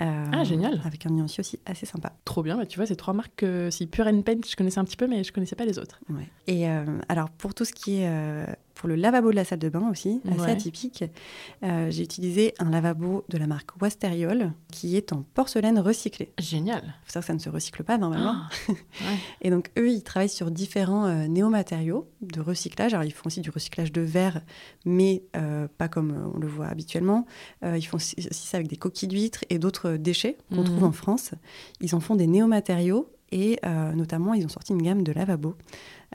Euh, 0.00 0.24
Ah, 0.32 0.42
génial. 0.44 0.80
Avec 0.84 1.06
un 1.06 1.10
nuancier 1.10 1.42
aussi 1.42 1.60
assez 1.66 1.86
sympa. 1.86 2.12
Trop 2.24 2.42
bien. 2.42 2.56
Bah, 2.56 2.66
tu 2.66 2.78
vois, 2.78 2.86
c'est 2.86 2.96
trois 2.96 3.14
marques 3.14 3.34
que 3.36 3.68
si 3.70 3.86
Pure 3.86 4.06
and 4.06 4.22
Paint, 4.22 4.40
je 4.48 4.56
connaissais 4.56 4.78
un 4.80 4.84
petit 4.84 4.96
peu, 4.96 5.06
mais 5.06 5.22
je 5.22 5.32
connaissais 5.32 5.56
pas 5.56 5.66
les 5.66 5.78
autres. 5.78 6.00
Ouais. 6.08 6.26
Et 6.46 6.66
alors, 7.08 7.30
pour 7.30 7.54
tout 7.54 7.64
ce 7.64 7.72
qui 7.72 8.00
est 8.00 8.08
pour 8.80 8.88
le 8.88 8.94
lavabo 8.94 9.30
de 9.30 9.36
la 9.36 9.44
salle 9.44 9.58
de 9.58 9.68
bain 9.68 9.86
aussi, 9.90 10.22
assez 10.26 10.40
Ouais. 10.40 10.50
atypique, 10.52 11.04
euh, 11.62 11.90
j'ai 11.90 12.02
utilisé 12.02 12.54
un 12.60 12.70
lavabo 12.70 13.24
de 13.28 13.36
la 13.36 13.46
marque 13.46 13.78
Wasteriol 13.82 14.52
qui 14.72 14.96
est 14.96 15.12
en 15.12 15.22
porcelaine 15.34 15.78
recyclée. 15.78 16.32
Génial. 16.38 16.82
Faut 17.04 17.20
que 17.20 17.24
ça 17.26 17.34
ne 17.34 17.38
se 17.38 17.50
recycle 17.50 17.84
pas 17.84 17.98
normalement. 17.98 18.36
Ah, 18.36 18.48
ouais. 18.70 19.16
Et 19.42 19.50
donc, 19.50 19.70
eux, 19.78 19.90
ils 19.90 20.02
travaillent 20.02 20.30
sur 20.30 20.50
différents 20.50 21.04
euh, 21.04 21.26
néomatériaux 21.26 22.08
de 22.22 22.40
recyclage. 22.40 22.94
Alors, 22.94 23.04
ils 23.04 23.12
font 23.12 23.26
aussi 23.26 23.42
du 23.42 23.50
recyclage 23.50 23.92
de 23.92 24.00
verre, 24.00 24.40
mais 24.86 25.24
euh, 25.36 25.68
pas 25.76 25.88
comme 25.88 26.12
euh, 26.12 26.30
on 26.34 26.38
le 26.38 26.48
voit 26.48 26.68
habituellement. 26.68 27.26
Ils 27.62 27.82
font 27.82 27.96
aussi 27.98 28.16
ça 28.30 28.56
avec 28.56 28.68
des 28.68 28.76
coquilles 28.76 29.08
d'huîtres 29.08 29.44
et 29.50 29.58
d'autres 29.58 29.96
déchets 29.96 30.38
qu'on 30.48 30.60
Mhm. 30.62 30.64
trouve 30.64 30.84
en 30.84 30.92
France. 30.92 31.32
Ils 31.82 31.94
en 31.94 32.00
font 32.00 32.14
des 32.16 32.26
néomatériaux 32.26 33.10
et 33.30 33.58
euh, 33.66 33.92
notamment, 33.92 34.32
ils 34.32 34.46
ont 34.46 34.48
sorti 34.48 34.72
une 34.72 34.80
gamme 34.82 35.02
de 35.02 35.12
lavabos 35.12 35.54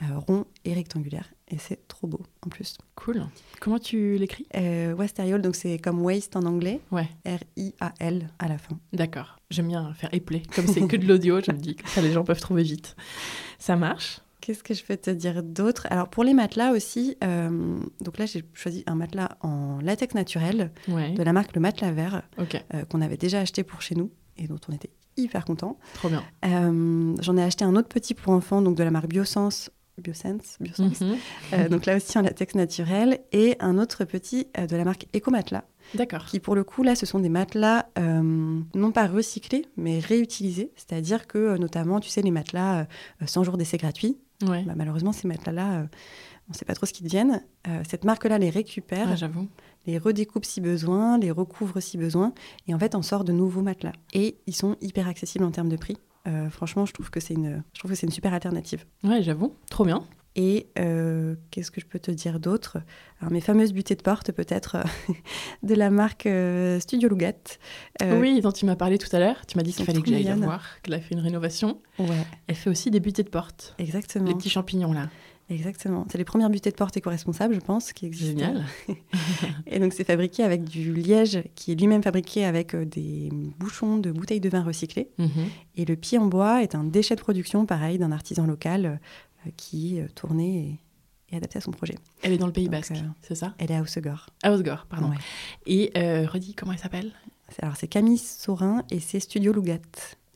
euh, 0.02 0.18
ronds 0.18 0.46
et 0.66 0.74
rectangulaires. 0.74 1.32
Et 1.52 1.60
c'est 1.60 1.88
trop 1.88 2.08
beau 2.08 2.22
en 2.44 2.50
plus. 2.50 2.76
Cool. 2.96 3.24
Comment 3.62 3.78
tu 3.78 4.18
l'écris? 4.18 4.48
Euh, 4.56 4.94
Wasteriol, 4.96 5.42
donc 5.44 5.56
c'est 5.56 5.78
comme 5.78 6.02
waste 6.02 6.36
en 6.36 6.42
anglais, 6.44 6.82
Ouais, 6.92 7.08
R-I-A-L 7.26 8.30
à 8.40 8.48
la 8.48 8.58
fin. 8.58 8.80
d'accord. 8.94 9.38
J'aime 9.52 9.68
bien 9.68 9.94
faire 9.94 10.12
épeler. 10.14 10.42
Comme 10.56 10.66
c'est 10.68 10.88
que 10.88 10.96
de 10.98 11.06
l'audio, 11.08 11.40
je 11.46 11.52
me 11.52 11.58
dis 11.58 11.76
que 11.76 11.88
ça, 11.88 12.02
les 12.02 12.12
gens 12.12 12.24
peuvent 12.24 12.40
trouver 12.42 12.64
vite. 12.64 12.96
Ça 13.60 13.76
marche? 13.76 14.22
Qu'est-ce 14.42 14.64
que 14.64 14.74
je 14.74 14.84
peux 14.84 14.98
te 14.98 15.10
dire 15.12 15.44
d'autre? 15.44 15.88
Alors 15.92 16.10
pour 16.10 16.24
les 16.24 16.34
matelas 16.34 16.72
aussi, 16.72 17.16
euh, 17.24 17.78
donc 18.02 18.18
là 18.20 18.26
j'ai 18.28 18.44
choisi 18.54 18.84
un 18.88 18.94
matelas 18.96 19.38
en 19.42 19.80
latex 19.82 20.14
naturel 20.14 20.72
Ouais. 20.88 21.14
de 21.14 21.24
la 21.24 21.34
marque 21.34 21.56
Le 21.56 21.62
Matelas 21.62 21.92
Vert 21.92 22.22
euh, 22.40 22.86
qu'on 22.86 23.02
avait 23.02 23.18
déjà 23.18 23.40
acheté 23.40 23.64
pour 23.64 23.82
chez 23.82 23.96
nous 23.96 24.12
et 24.38 24.48
dont 24.48 24.60
on 24.70 24.74
était 24.74 24.92
hyper 25.18 25.46
content. 25.46 25.80
trop 25.96 26.10
bien. 26.10 26.24
J'en 27.22 27.38
ai 27.38 27.44
acheté 27.44 27.66
un 27.66 27.76
autre 27.76 27.88
petit 27.88 28.14
pour 28.14 28.34
enfants 28.34 28.62
donc 28.62 28.76
de 28.76 28.84
la 28.84 28.92
marque 28.92 29.08
Biosense. 29.98 30.58
Biosense. 30.60 31.02
Mhm. 31.02 31.16
Euh, 31.54 31.70
donc 31.70 31.86
là 31.86 31.96
aussi 31.96 32.18
en 32.18 32.22
latex 32.22 32.56
naturel 32.56 33.20
et 33.32 33.56
un 33.60 33.78
autre 33.78 34.04
petit 34.06 34.48
euh, 34.58 34.68
de 34.68 34.76
la 34.76 34.84
marque 34.84 35.08
Eco 35.16 35.32
Matelas 35.32 35.64
D'accord. 35.94 36.26
qui 36.26 36.40
pour 36.40 36.56
le 36.56 36.64
coup 36.64 36.84
là 36.84 36.96
ce 36.96 37.06
sont 37.06 37.20
des 37.20 37.30
matelas 37.30 37.86
euh, 37.98 38.60
non 38.76 38.92
pas 38.92 39.08
recyclés 39.08 39.66
mais 39.78 40.00
réutilisés 40.00 40.72
c'est-à-dire 40.76 41.28
que 41.28 41.58
notamment 41.58 42.00
tu 42.00 42.10
sais 42.10 42.22
les 42.22 42.32
matelas 42.32 42.88
euh, 43.22 43.26
100 43.26 43.44
jours 43.44 43.58
d'essai 43.58 43.78
gratuit 43.78 44.18
Ouais. 44.46 44.64
bah, 44.64 44.74
malheureusement 44.76 45.14
ces 45.14 45.30
matelas 45.30 45.54
là 45.54 45.88
on 46.50 46.52
ne 46.52 46.56
sait 46.56 46.66
pas 46.66 46.74
trop 46.76 46.86
ce 46.86 46.92
qu'ils 46.92 47.06
deviennent 47.06 47.42
cette 47.88 48.04
marque 48.04 48.26
là 48.26 48.38
les 48.38 48.50
récupère 48.50 49.08
Ah, 49.10 49.16
J'avoue. 49.16 49.48
les 49.88 49.98
redécoupe 49.98 50.44
si 50.44 50.60
besoin 50.60 51.18
les 51.18 51.32
recouvre 51.32 51.80
si 51.80 51.98
besoin 51.98 52.34
et 52.68 52.74
en 52.74 52.80
fait 52.80 52.96
en 52.96 53.02
sort 53.02 53.24
de 53.24 53.32
nouveaux 53.32 53.62
matelas 53.62 53.94
et 54.14 54.38
ils 54.46 54.54
sont 54.56 54.76
hyper 54.82 55.08
accessibles 55.08 55.46
en 55.46 55.52
termes 55.52 55.70
de 55.70 55.78
prix 55.78 55.96
Euh, 56.28 56.50
franchement 56.50 56.86
je 56.86 56.94
trouve 56.94 57.10
que 57.12 57.20
c'est 57.20 57.34
une 57.36 57.64
je 57.74 57.80
trouve 57.80 57.92
que 57.92 57.96
c'est 57.98 58.08
une 58.08 58.12
super 58.14 58.34
alternative 58.34 58.86
Ouais, 59.04 59.22
j'avoue. 59.22 59.54
Trop 59.70 59.86
bien. 59.86 60.04
et 60.36 60.68
euh, 60.80 61.36
qu'est-ce 61.52 61.72
que 61.72 61.80
je 61.80 61.86
peux 61.86 62.00
te 62.00 62.12
dire 62.12 62.40
d'autre? 62.40 62.78
Alors, 63.22 63.32
mes 63.32 63.42
fameuses 63.42 63.72
butées 63.74 63.96
de 63.96 64.02
porte, 64.02 64.32
peut-être, 64.34 64.76
euh, 64.76 65.14
de 65.64 65.74
la 65.76 65.90
marque 65.90 66.26
euh, 66.26 66.80
Studio 66.82 67.08
Lougat. 67.10 67.32
Euh, 68.02 68.20
oui, 68.20 68.42
dont 68.42 68.52
tu 68.52 68.66
m'as 68.66 68.76
parlé 68.76 68.98
tout 68.98 69.14
à 69.16 69.20
l'heure. 69.20 69.46
Tu 69.46 69.56
m'as 69.58 69.64
dit 69.64 69.72
qu'il 69.72 69.86
fallait 69.86 70.02
que 70.02 70.10
j'aille 70.10 70.24
la 70.24 70.36
voir, 70.36 70.82
qu'elle 70.82 70.96
a 70.96 71.00
fait 71.00 71.14
une 71.14 71.22
rénovation. 71.22 71.80
Ouais, 72.00 72.08
Elle 72.48 72.56
fait 72.56 72.70
aussi 72.70 72.92
des 72.92 73.00
butées 73.00 73.24
de 73.24 73.30
porte. 73.30 73.74
exactement. 73.78 74.28
Les 74.28 74.34
petits 74.36 74.50
champignons, 74.50 74.92
là. 74.94 75.10
Exactement. 75.50 76.08
C'est 76.12 76.18
les 76.18 76.26
premières 76.26 76.50
butées 76.50 76.72
de 76.72 76.76
porte 76.76 76.98
éco-responsables, 76.98 77.54
je 77.54 77.60
pense, 77.60 77.94
qui 77.94 78.06
existent. 78.08 78.40
Génial. 78.40 78.66
Et 79.68 79.80
donc, 79.80 79.94
c'est 79.94 80.04
fabriqué 80.04 80.44
avec 80.44 80.64
du 80.64 80.94
liège, 80.94 81.44
qui 81.54 81.72
est 81.72 81.76
lui-même 81.76 82.02
fabriqué 82.02 82.46
avec 82.46 82.74
euh, 82.74 82.84
des 82.86 83.30
bouchons 83.60 83.98
de 83.98 84.12
bouteilles 84.12 84.40
de 84.40 84.50
vin 84.50 84.64
recyclées. 84.64 85.10
Mhm. 85.20 85.30
Et 85.76 85.86
le 85.86 85.96
pied 85.96 86.18
en 86.18 86.26
bois 86.26 86.64
est 86.64 86.74
un 86.74 86.84
déchet 86.84 87.16
de 87.16 87.22
production, 87.22 87.66
pareil, 87.66 87.98
d'un 88.00 88.12
artisan 88.12 88.48
local 88.48 88.86
euh, 89.46 89.50
qui 89.56 90.00
est 90.00 90.08
tourné 90.16 90.80
et, 91.30 91.34
et 91.36 91.38
adapté 91.38 91.60
à 91.60 91.62
son 91.62 91.72
projet. 91.72 91.96
Elle 92.24 92.34
est 92.34 92.38
dans 92.38 92.48
le 92.48 92.54
Pays 92.54 92.66
Donc, 92.66 92.72
Basque, 92.74 92.94
euh, 92.94 93.08
c'est 93.22 93.36
ça? 93.36 93.54
Elle 93.60 93.72
est 93.72 93.76
à 93.76 93.82
Haussegor. 93.82 94.28
À 94.42 94.52
Osgore, 94.52 94.88
pardon. 94.90 95.10
Ouais. 95.10 95.18
Et 95.68 95.92
euh, 95.98 96.26
redis, 96.28 96.56
comment 96.56 96.72
elle 96.72 96.80
s'appelle? 96.80 97.12
Alors, 97.62 97.76
c'est 97.78 97.88
Camille 97.88 98.18
Saurin 98.18 98.84
et 98.90 99.00
c'est 99.00 99.20
Studio 99.20 99.54
Lougat. 99.54 99.78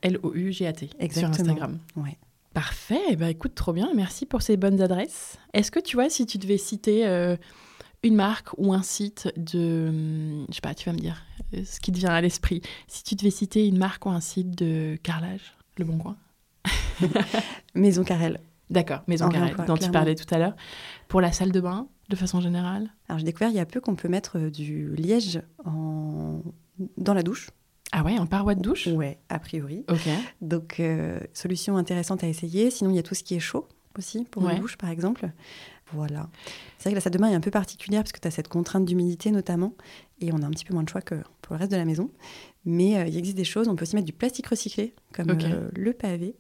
L-O-U-G-A-T 0.03 0.87
sur 0.87 0.95
Exactement. 0.99 1.31
Instagram. 1.31 1.79
Ouais. 1.95 2.17
Parfait, 2.53 3.15
bah 3.15 3.29
écoute, 3.29 3.53
trop 3.55 3.73
bien, 3.73 3.91
merci 3.95 4.25
pour 4.25 4.41
ces 4.41 4.57
bonnes 4.57 4.81
adresses. 4.81 5.37
Est-ce 5.53 5.71
que 5.71 5.79
tu 5.79 5.95
vois, 5.95 6.09
si 6.09 6.25
tu 6.25 6.37
devais 6.37 6.57
citer 6.57 7.07
euh, 7.07 7.35
une 8.03 8.15
marque 8.15 8.49
ou 8.57 8.73
un 8.73 8.81
site 8.81 9.31
de... 9.37 9.87
hum, 9.89 10.45
Je 10.49 10.55
sais 10.55 10.61
pas, 10.61 10.73
tu 10.73 10.89
vas 10.89 10.93
me 10.93 10.99
dire 10.99 11.23
euh, 11.53 11.63
ce 11.63 11.79
qui 11.79 11.91
te 11.91 11.97
vient 11.97 12.09
à 12.09 12.21
l'esprit. 12.21 12.61
Si 12.87 13.03
tu 13.03 13.15
devais 13.15 13.29
citer 13.29 13.67
une 13.67 13.77
marque 13.77 14.05
ou 14.05 14.09
un 14.09 14.19
site 14.19 14.57
de 14.57 14.97
carrelage, 15.03 15.55
Le 15.77 15.85
Bon 15.85 15.97
Coin 15.97 16.17
Maison 17.75 18.03
Carrel. 18.03 18.39
D'accord, 18.69 19.01
Maison 19.07 19.29
Carrel, 19.29 19.55
dont 19.65 19.77
tu 19.77 19.89
parlais 19.89 20.15
tout 20.15 20.31
à 20.33 20.37
l'heure. 20.37 20.55
Pour 21.07 21.21
la 21.21 21.31
salle 21.31 21.51
de 21.51 21.59
bain, 21.59 21.87
de 22.09 22.15
façon 22.15 22.41
générale? 22.41 22.89
Alors 23.07 23.19
j'ai 23.19 23.25
découvert 23.25 23.49
il 23.49 23.55
y 23.55 23.59
a 23.59 23.65
peu 23.65 23.79
qu'on 23.79 23.95
peut 23.95 24.09
mettre 24.09 24.37
euh, 24.37 24.49
du 24.49 24.95
liège 24.95 25.41
en... 25.65 26.41
dans 26.97 27.13
la 27.13 27.23
douche. 27.23 27.49
Ah 27.91 28.03
ouais, 28.03 28.17
en 28.19 28.25
paroi 28.27 28.55
de 28.55 28.61
douche? 28.61 28.87
Ouais, 28.87 29.17
a 29.29 29.39
priori. 29.39 29.83
Ok. 29.89 30.07
Donc 30.41 30.79
euh, 30.79 31.19
solution 31.33 31.75
intéressante 31.77 32.23
à 32.23 32.27
essayer. 32.27 32.69
Sinon 32.71 32.91
il 32.91 32.95
y 32.95 32.99
a 32.99 33.03
tout 33.03 33.15
ce 33.15 33.23
qui 33.23 33.35
est 33.35 33.39
chaud 33.39 33.67
aussi 33.97 34.25
pour 34.29 34.43
Ouais. 34.43 34.53
une 34.53 34.59
douche 34.59 34.77
par 34.77 34.89
exemple. 34.89 35.29
Voilà. 35.93 36.29
C'est 36.77 36.83
vrai 36.83 36.91
que 36.91 36.95
la 36.95 37.01
salle 37.01 37.13
de 37.13 37.17
bain 37.17 37.29
est 37.29 37.33
un 37.35 37.39
peu 37.41 37.49
particulière 37.49 38.03
parce 38.03 38.11
que 38.11 38.19
tu 38.19 38.27
as 38.27 38.31
cette 38.31 38.47
contrainte 38.47 38.85
d'humidité 38.85 39.31
notamment 39.31 39.73
et 40.21 40.31
on 40.31 40.37
a 40.43 40.45
un 40.45 40.51
petit 40.51 40.65
peu 40.65 40.73
moins 40.75 40.83
de 40.83 40.89
choix 40.89 41.01
que 41.01 41.15
pour 41.41 41.55
le 41.55 41.59
reste 41.59 41.71
de 41.71 41.77
la 41.77 41.85
maison. 41.85 42.11
Mais 42.65 42.97
euh, 42.97 43.07
il 43.07 43.17
existe 43.17 43.37
des 43.37 43.45
choses, 43.45 43.67
on 43.69 43.75
peut 43.75 43.83
aussi 43.83 43.95
mettre 43.95 44.05
du 44.05 44.13
plastique 44.13 44.47
recyclé 44.47 44.93
comme 45.13 45.27
euh, 45.53 45.69
le 45.75 45.93
pavé. 45.93 46.35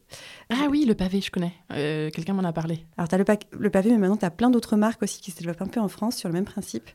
Ah 0.49 0.67
oui, 0.69 0.83
le 0.85 0.93
pavé, 0.93 1.21
je 1.21 1.31
connais. 1.31 1.53
Euh, 1.71 2.09
Quelqu'un 2.11 2.33
m'en 2.33 2.43
a 2.43 2.51
parlé. 2.51 2.85
Alors, 2.97 3.07
tu 3.07 3.15
as 3.15 3.17
le, 3.17 3.25
le 3.57 3.69
pavé, 3.69 3.89
mais 3.91 3.97
maintenant, 3.97 4.17
tu 4.17 4.25
as 4.25 4.29
plein 4.31 4.49
d'autres 4.49 4.75
marques 4.75 5.01
aussi 5.01 5.21
qui 5.21 5.31
se 5.31 5.37
développent 5.37 5.61
un 5.61 5.67
peu 5.67 5.79
en 5.79 5.87
France 5.87 6.17
sur 6.17 6.27
le 6.29 6.33
même 6.33 6.45
principe. 6.45 6.89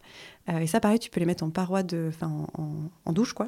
Et 0.61 0.67
ça, 0.67 0.79
pareil, 0.79 0.99
tu 0.99 1.09
peux 1.09 1.21
les 1.21 1.27
mettre 1.27 1.43
en 1.43 1.49
paroi, 1.51 1.83
de, 1.83 2.11
en, 2.21 2.47
en- 2.61 2.91
en 3.07 3.13
douche, 3.15 3.33
quoi. 3.33 3.47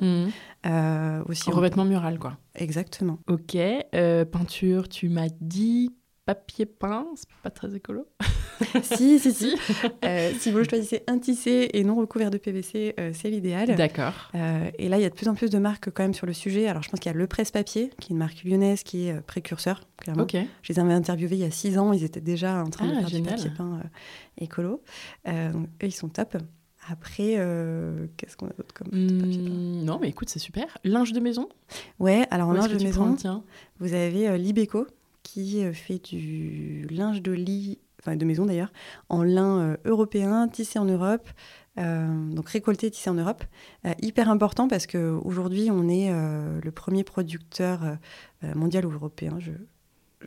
Euh, 0.66 1.22
aussi 1.26 1.50
En 1.50 1.52
revêtement 1.52 1.84
mural, 1.84 2.18
quoi. 2.18 2.38
Exactement. 2.54 3.18
Ok, 3.28 3.56
peinture, 4.32 4.88
tu 4.88 5.08
m'as 5.10 5.28
dit 5.40 5.94
papier 6.24 6.64
peint, 6.66 7.06
c'est 7.16 7.28
pas 7.42 7.50
très 7.50 7.74
écolo. 7.74 8.06
si, 8.82 9.18
si, 9.18 9.32
si. 9.32 9.54
Euh, 10.04 10.32
si 10.38 10.50
vous 10.50 10.64
choisissez 10.64 11.02
un 11.06 11.18
tissé 11.18 11.70
et 11.72 11.84
non 11.84 11.94
recouvert 11.96 12.30
de 12.30 12.38
PVC, 12.38 12.94
euh, 12.98 13.10
c'est 13.14 13.30
l'idéal. 13.30 13.74
D'accord. 13.76 14.30
Euh, 14.34 14.70
et 14.78 14.88
là, 14.88 14.98
il 14.98 15.02
y 15.02 15.04
a 15.04 15.10
de 15.10 15.14
plus 15.14 15.28
en 15.28 15.34
plus 15.34 15.50
de 15.50 15.58
marques 15.58 15.90
quand 15.90 16.02
même 16.02 16.14
sur 16.14 16.26
le 16.26 16.32
sujet. 16.32 16.66
Alors, 16.68 16.82
je 16.82 16.88
pense 16.90 17.00
qu'il 17.00 17.10
y 17.10 17.14
a 17.14 17.18
Le 17.18 17.26
Presse 17.26 17.50
Papier, 17.50 17.90
qui 18.00 18.12
est 18.12 18.14
une 18.14 18.18
marque 18.18 18.42
lyonnaise 18.44 18.82
qui 18.82 19.08
est 19.08 19.20
précurseur, 19.22 19.80
clairement. 19.98 20.26
Je 20.62 20.72
les 20.72 20.78
avais 20.78 20.92
interviewés 20.92 21.36
il 21.36 21.42
y 21.42 21.44
a 21.44 21.50
six 21.50 21.78
ans, 21.78 21.92
ils 21.92 22.04
étaient 22.04 22.20
déjà 22.20 22.62
en 22.62 22.70
train 22.70 22.86
de 22.88 22.92
Ah, 22.96 23.00
faire 23.00 23.08
génial. 23.08 23.34
du 23.36 23.42
papier 23.42 23.56
peint 23.56 23.80
écolo. 24.38 24.82
Donc, 25.26 25.66
eux, 25.82 25.86
ils 25.86 25.92
sont 25.92 26.08
top. 26.08 26.36
Après, 26.88 27.34
euh, 27.36 28.06
qu'est-ce 28.16 28.36
qu'on 28.36 28.46
a 28.46 28.52
d'autre 28.52 28.72
comme 28.72 28.86
papier 28.88 29.08
peint 29.42 29.50
Hmm, 29.50 29.84
non, 29.84 29.98
mais 30.00 30.08
écoute, 30.08 30.28
c'est 30.28 30.38
super. 30.38 30.78
Linge 30.84 31.12
de 31.12 31.18
maison? 31.18 31.48
Ouais, 31.98 32.26
alors 32.30 32.48
en 32.50 32.52
linge 32.52 32.68
de 32.68 32.76
prends 32.76 33.06
maison, 33.06 33.14
tien? 33.16 33.42
vous 33.80 33.92
avez 33.92 34.28
euh, 34.28 34.36
Libeco 34.36 34.86
qui 35.24 35.64
euh, 35.64 35.72
fait 35.72 35.98
du 35.98 36.86
linge 36.88 37.22
de 37.22 37.32
lit, 37.32 37.78
enfin 38.06 38.16
de 38.16 38.24
maison 38.24 38.46
d'ailleurs, 38.46 38.72
en 39.08 39.22
lin 39.22 39.58
euh, 39.60 39.76
européen, 39.84 40.48
tissé 40.48 40.78
en 40.78 40.84
Europe, 40.84 41.28
euh, 41.78 42.06
donc 42.32 42.48
récolté, 42.48 42.90
tissé 42.90 43.10
en 43.10 43.14
Europe. 43.14 43.44
Euh, 43.84 43.92
hyper 44.00 44.30
important 44.30 44.68
parce 44.68 44.86
qu'aujourd'hui, 44.86 45.70
on 45.70 45.88
est 45.88 46.10
euh, 46.10 46.60
le 46.62 46.70
premier 46.70 47.04
producteur 47.04 47.80
mondial 48.54 48.86
ou 48.86 48.92
européen, 48.92 49.36
je, 49.38 49.50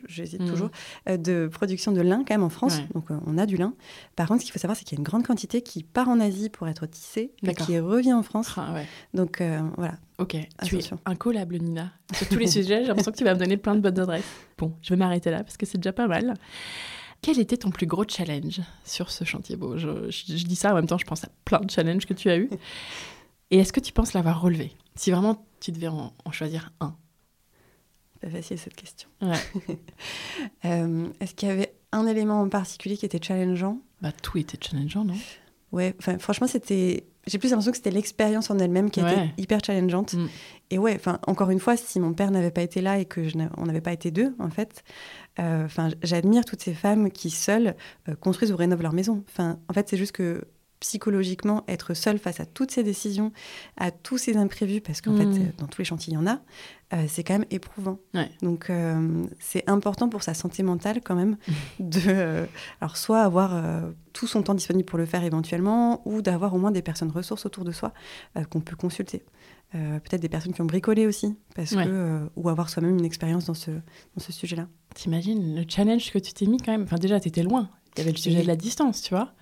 j'hésite 0.06 0.40
Mhm. 0.42 0.48
toujours, 0.48 0.70
de 1.08 1.48
production 1.50 1.90
de 1.92 2.00
lin 2.00 2.18
quand 2.18 2.34
même 2.34 2.42
en 2.42 2.48
France. 2.50 2.78
Ouais. 2.78 2.86
Donc 2.94 3.06
on 3.26 3.38
a 3.38 3.46
du 3.46 3.56
lin. 3.56 3.74
Par 4.14 4.28
contre, 4.28 4.40
ce 4.40 4.44
qu'il 4.44 4.52
faut 4.52 4.58
savoir, 4.58 4.76
c'est 4.76 4.84
qu'il 4.84 4.96
y 4.96 4.98
a 4.98 5.00
une 5.00 5.06
grande 5.06 5.26
quantité 5.26 5.62
qui 5.62 5.82
part 5.82 6.08
en 6.08 6.20
Asie 6.20 6.48
pour 6.50 6.68
être 6.68 6.86
tissée 6.86 7.32
et 7.42 7.54
qui 7.54 7.78
revient 7.80 8.12
en 8.12 8.22
France. 8.22 8.52
Ah 8.56 8.72
ouais. 8.74 8.86
Donc 9.14 9.40
euh, 9.40 9.60
voilà. 9.76 9.94
Ok, 10.18 10.30
tu 10.30 10.36
es 10.36 10.48
Attention. 10.58 10.98
incollable, 11.06 11.56
Nina. 11.58 11.92
Sur 12.14 12.28
tous 12.28 12.38
les 12.38 12.46
sujets, 12.46 12.82
j'ai 12.82 12.88
l'impression 12.88 13.10
que 13.12 13.16
tu 13.16 13.24
vas 13.24 13.34
me 13.34 13.38
donner 13.38 13.56
plein 13.56 13.74
de 13.74 13.80
bonnes 13.80 13.98
adresses. 13.98 14.24
Bon, 14.58 14.74
je 14.82 14.90
vais 14.90 14.96
m'arrêter 14.96 15.30
là 15.30 15.42
parce 15.42 15.56
que 15.56 15.64
c'est 15.66 15.78
déjà 15.78 15.92
pas 15.92 16.06
mal. 16.08 16.34
Quel 17.22 17.38
était 17.38 17.58
ton 17.58 17.70
plus 17.70 17.86
gros 17.86 18.04
challenge 18.08 18.60
sur 18.84 19.10
ce 19.10 19.24
chantier 19.24 19.56
beau? 19.56 19.76
Je, 19.76 20.10
je, 20.10 20.44
dis 20.44 20.56
ça 20.56 20.72
en 20.72 20.74
même 20.74 20.86
temps, 20.86 20.98
je 20.98 21.04
pense 21.04 21.24
à 21.24 21.28
plein 21.44 21.60
de 21.60 21.70
challenges 21.70 22.06
que 22.06 22.14
tu 22.14 22.30
as 22.30 22.38
eu. 22.38 22.48
Et 23.50 23.58
est-ce 23.58 23.72
que 23.72 23.80
tu 23.80 23.92
penses 23.92 24.14
l'avoir 24.14 24.40
relevé? 24.40 24.72
Si 24.94 25.10
vraiment 25.10 25.44
tu 25.60 25.72
devais 25.72 25.88
en, 25.88 26.12
choisir 26.32 26.72
un 26.80 26.96
Pas 28.20 28.30
facile 28.30 28.58
cette 28.58 28.76
question. 28.76 29.08
Ouais. 29.20 29.36
euh, 30.64 31.08
est-ce 31.20 31.34
qu'il 31.34 31.48
y 31.48 31.52
avait 31.52 31.74
un 31.92 32.06
élément 32.06 32.40
en 32.40 32.48
particulier 32.48 32.96
qui 32.96 33.04
était 33.04 33.22
challengeant? 33.22 33.78
Bah 34.00 34.12
tout 34.12 34.38
était 34.38 34.58
challengeant, 34.60 35.04
non? 35.04 35.16
Ouais, 35.72 35.94
franchement, 36.18 36.46
c'était. 36.46 37.06
J'ai 37.26 37.38
plus 37.38 37.50
l'impression 37.50 37.70
que 37.70 37.76
c'était 37.76 37.90
l'expérience 37.90 38.50
en 38.50 38.58
elle-même 38.58 38.90
qui 38.90 39.00
était 39.00 39.30
hyper 39.36 39.60
challengeante. 39.64 40.14
Mm. 40.14 40.28
Et 40.70 40.78
ouais, 40.78 40.94
enfin, 40.94 41.18
encore 41.26 41.50
une 41.50 41.60
fois, 41.60 41.76
si 41.76 42.00
mon 42.00 42.14
père 42.14 42.30
n'avait 42.30 42.50
pas 42.50 42.62
été 42.62 42.80
là 42.80 42.98
et 42.98 43.04
que 43.04 43.28
je 43.28 43.36
on 43.56 43.66
n'avait 43.66 43.80
pas 43.80 43.92
été 43.92 44.10
deux, 44.10 44.34
en 44.38 44.50
fait, 44.50 44.82
euh, 45.38 45.64
enfin, 45.64 45.90
j'admire 46.02 46.44
toutes 46.44 46.62
ces 46.62 46.74
femmes 46.74 47.10
qui 47.10 47.30
seules 47.30 47.74
euh, 48.08 48.14
construisent 48.14 48.52
ou 48.52 48.56
rénovent 48.56 48.82
leur 48.82 48.92
maison. 48.92 49.22
Enfin, 49.28 49.58
en 49.68 49.72
fait, 49.72 49.88
c'est 49.88 49.96
juste 49.96 50.12
que 50.12 50.44
psychologiquement, 50.80 51.62
être 51.68 51.94
seule 51.94 52.18
face 52.18 52.40
à 52.40 52.46
toutes 52.46 52.70
ces 52.70 52.82
décisions, 52.82 53.32
à 53.76 53.90
tous 53.90 54.16
ces 54.18 54.36
imprévus, 54.36 54.80
parce 54.80 55.00
qu'en 55.02 55.16
fait, 55.16 55.26
mm. 55.26 55.52
dans 55.58 55.66
tous 55.66 55.82
les 55.82 55.84
chantiers, 55.84 56.12
il 56.12 56.16
y 56.16 56.18
en 56.18 56.26
a, 56.26 56.40
euh, 56.92 57.04
c'est 57.06 57.22
quand 57.22 57.34
même 57.34 57.46
éprouvant. 57.50 57.98
Donc, 58.42 58.70
euh, 58.70 59.24
c'est 59.38 59.68
important 59.68 60.08
pour 60.08 60.22
sa 60.22 60.34
santé 60.34 60.62
mentale, 60.62 61.00
quand 61.04 61.14
même, 61.14 61.36
de 61.80 62.00
euh, 62.08 62.46
alors 62.80 62.96
soit 62.96 63.20
avoir 63.20 63.62
tout 64.12 64.26
son 64.26 64.42
temps 64.42 64.54
disponible 64.54 64.86
pour 64.86 64.98
le 64.98 65.06
faire 65.06 65.22
éventuellement, 65.22 66.02
ou 66.06 66.22
d'avoir 66.22 66.54
au 66.54 66.58
moins 66.58 66.72
des 66.72 66.82
personnes 66.82 67.10
ressources 67.10 67.44
autour 67.46 67.64
de 67.64 67.72
soi 67.72 67.92
qu'on 68.50 68.60
peut 68.60 68.76
consulter. 68.76 69.22
Peut-être 69.72 70.20
des 70.20 70.28
personnes 70.28 70.52
qui 70.52 70.62
ont 70.62 70.66
bricolé 70.66 71.06
aussi, 71.06 71.36
parce 71.54 71.76
que, 71.76 72.28
ou 72.34 72.48
avoir 72.48 72.70
soi-même 72.70 72.98
une 72.98 73.04
expérience 73.04 73.44
dans 73.44 73.54
ce, 73.54 73.70
dans 73.70 74.20
ce 74.20 74.32
sujet-là. 74.32 74.66
T'imagines 74.94 75.54
le 75.54 75.64
challenge 75.68 76.10
que 76.10 76.18
tu 76.18 76.32
t'es 76.32 76.46
mis 76.46 76.56
quand 76.56 76.72
même 76.72 76.82
Enfin, 76.82 76.96
déjà, 76.96 77.20
tu 77.20 77.28
étais 77.28 77.44
loin. 77.44 77.70
Il 77.96 77.98
y 77.98 78.02
avait 78.02 78.12
le 78.12 78.18
sujet 78.18 78.42
de 78.42 78.46
la 78.46 78.56
distance, 78.56 79.02
tu 79.02 79.14
vois 79.14 79.32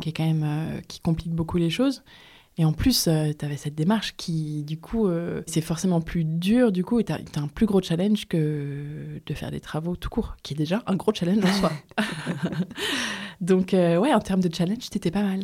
qui 0.00 0.08
est 0.08 0.12
quand 0.12 0.26
même 0.26 0.44
euh, 0.44 0.80
qui 0.88 1.00
complique 1.00 1.32
beaucoup 1.32 1.58
les 1.58 1.70
choses. 1.70 2.02
Et 2.56 2.64
en 2.64 2.72
plus, 2.72 3.08
euh, 3.08 3.32
tu 3.36 3.44
avais 3.44 3.56
cette 3.56 3.74
démarche 3.74 4.14
qui, 4.16 4.62
du 4.62 4.78
coup, 4.78 5.08
euh, 5.08 5.42
c'est 5.46 5.60
forcément 5.60 6.00
plus 6.00 6.24
dur, 6.24 6.70
du 6.70 6.84
coup, 6.84 7.00
et 7.00 7.04
tu 7.04 7.12
as, 7.12 7.18
un 7.36 7.48
plus 7.48 7.66
gros 7.66 7.82
challenge 7.82 8.26
que 8.26 9.20
de 9.26 9.34
faire 9.34 9.50
des 9.50 9.58
travaux 9.58 9.96
tout 9.96 10.08
court, 10.08 10.36
qui 10.44 10.54
est 10.54 10.56
déjà 10.56 10.82
un 10.86 10.94
gros 10.94 11.12
challenge 11.12 11.44
en 11.44 11.52
soi. 11.52 11.72
Donc, 13.40 13.70
ouais, 13.72 14.14
en 14.14 14.20
termes 14.20 14.40
de 14.40 14.54
challenge, 14.54 14.88
t'étais 14.88 15.10
pas 15.10 15.22
mal. 15.22 15.40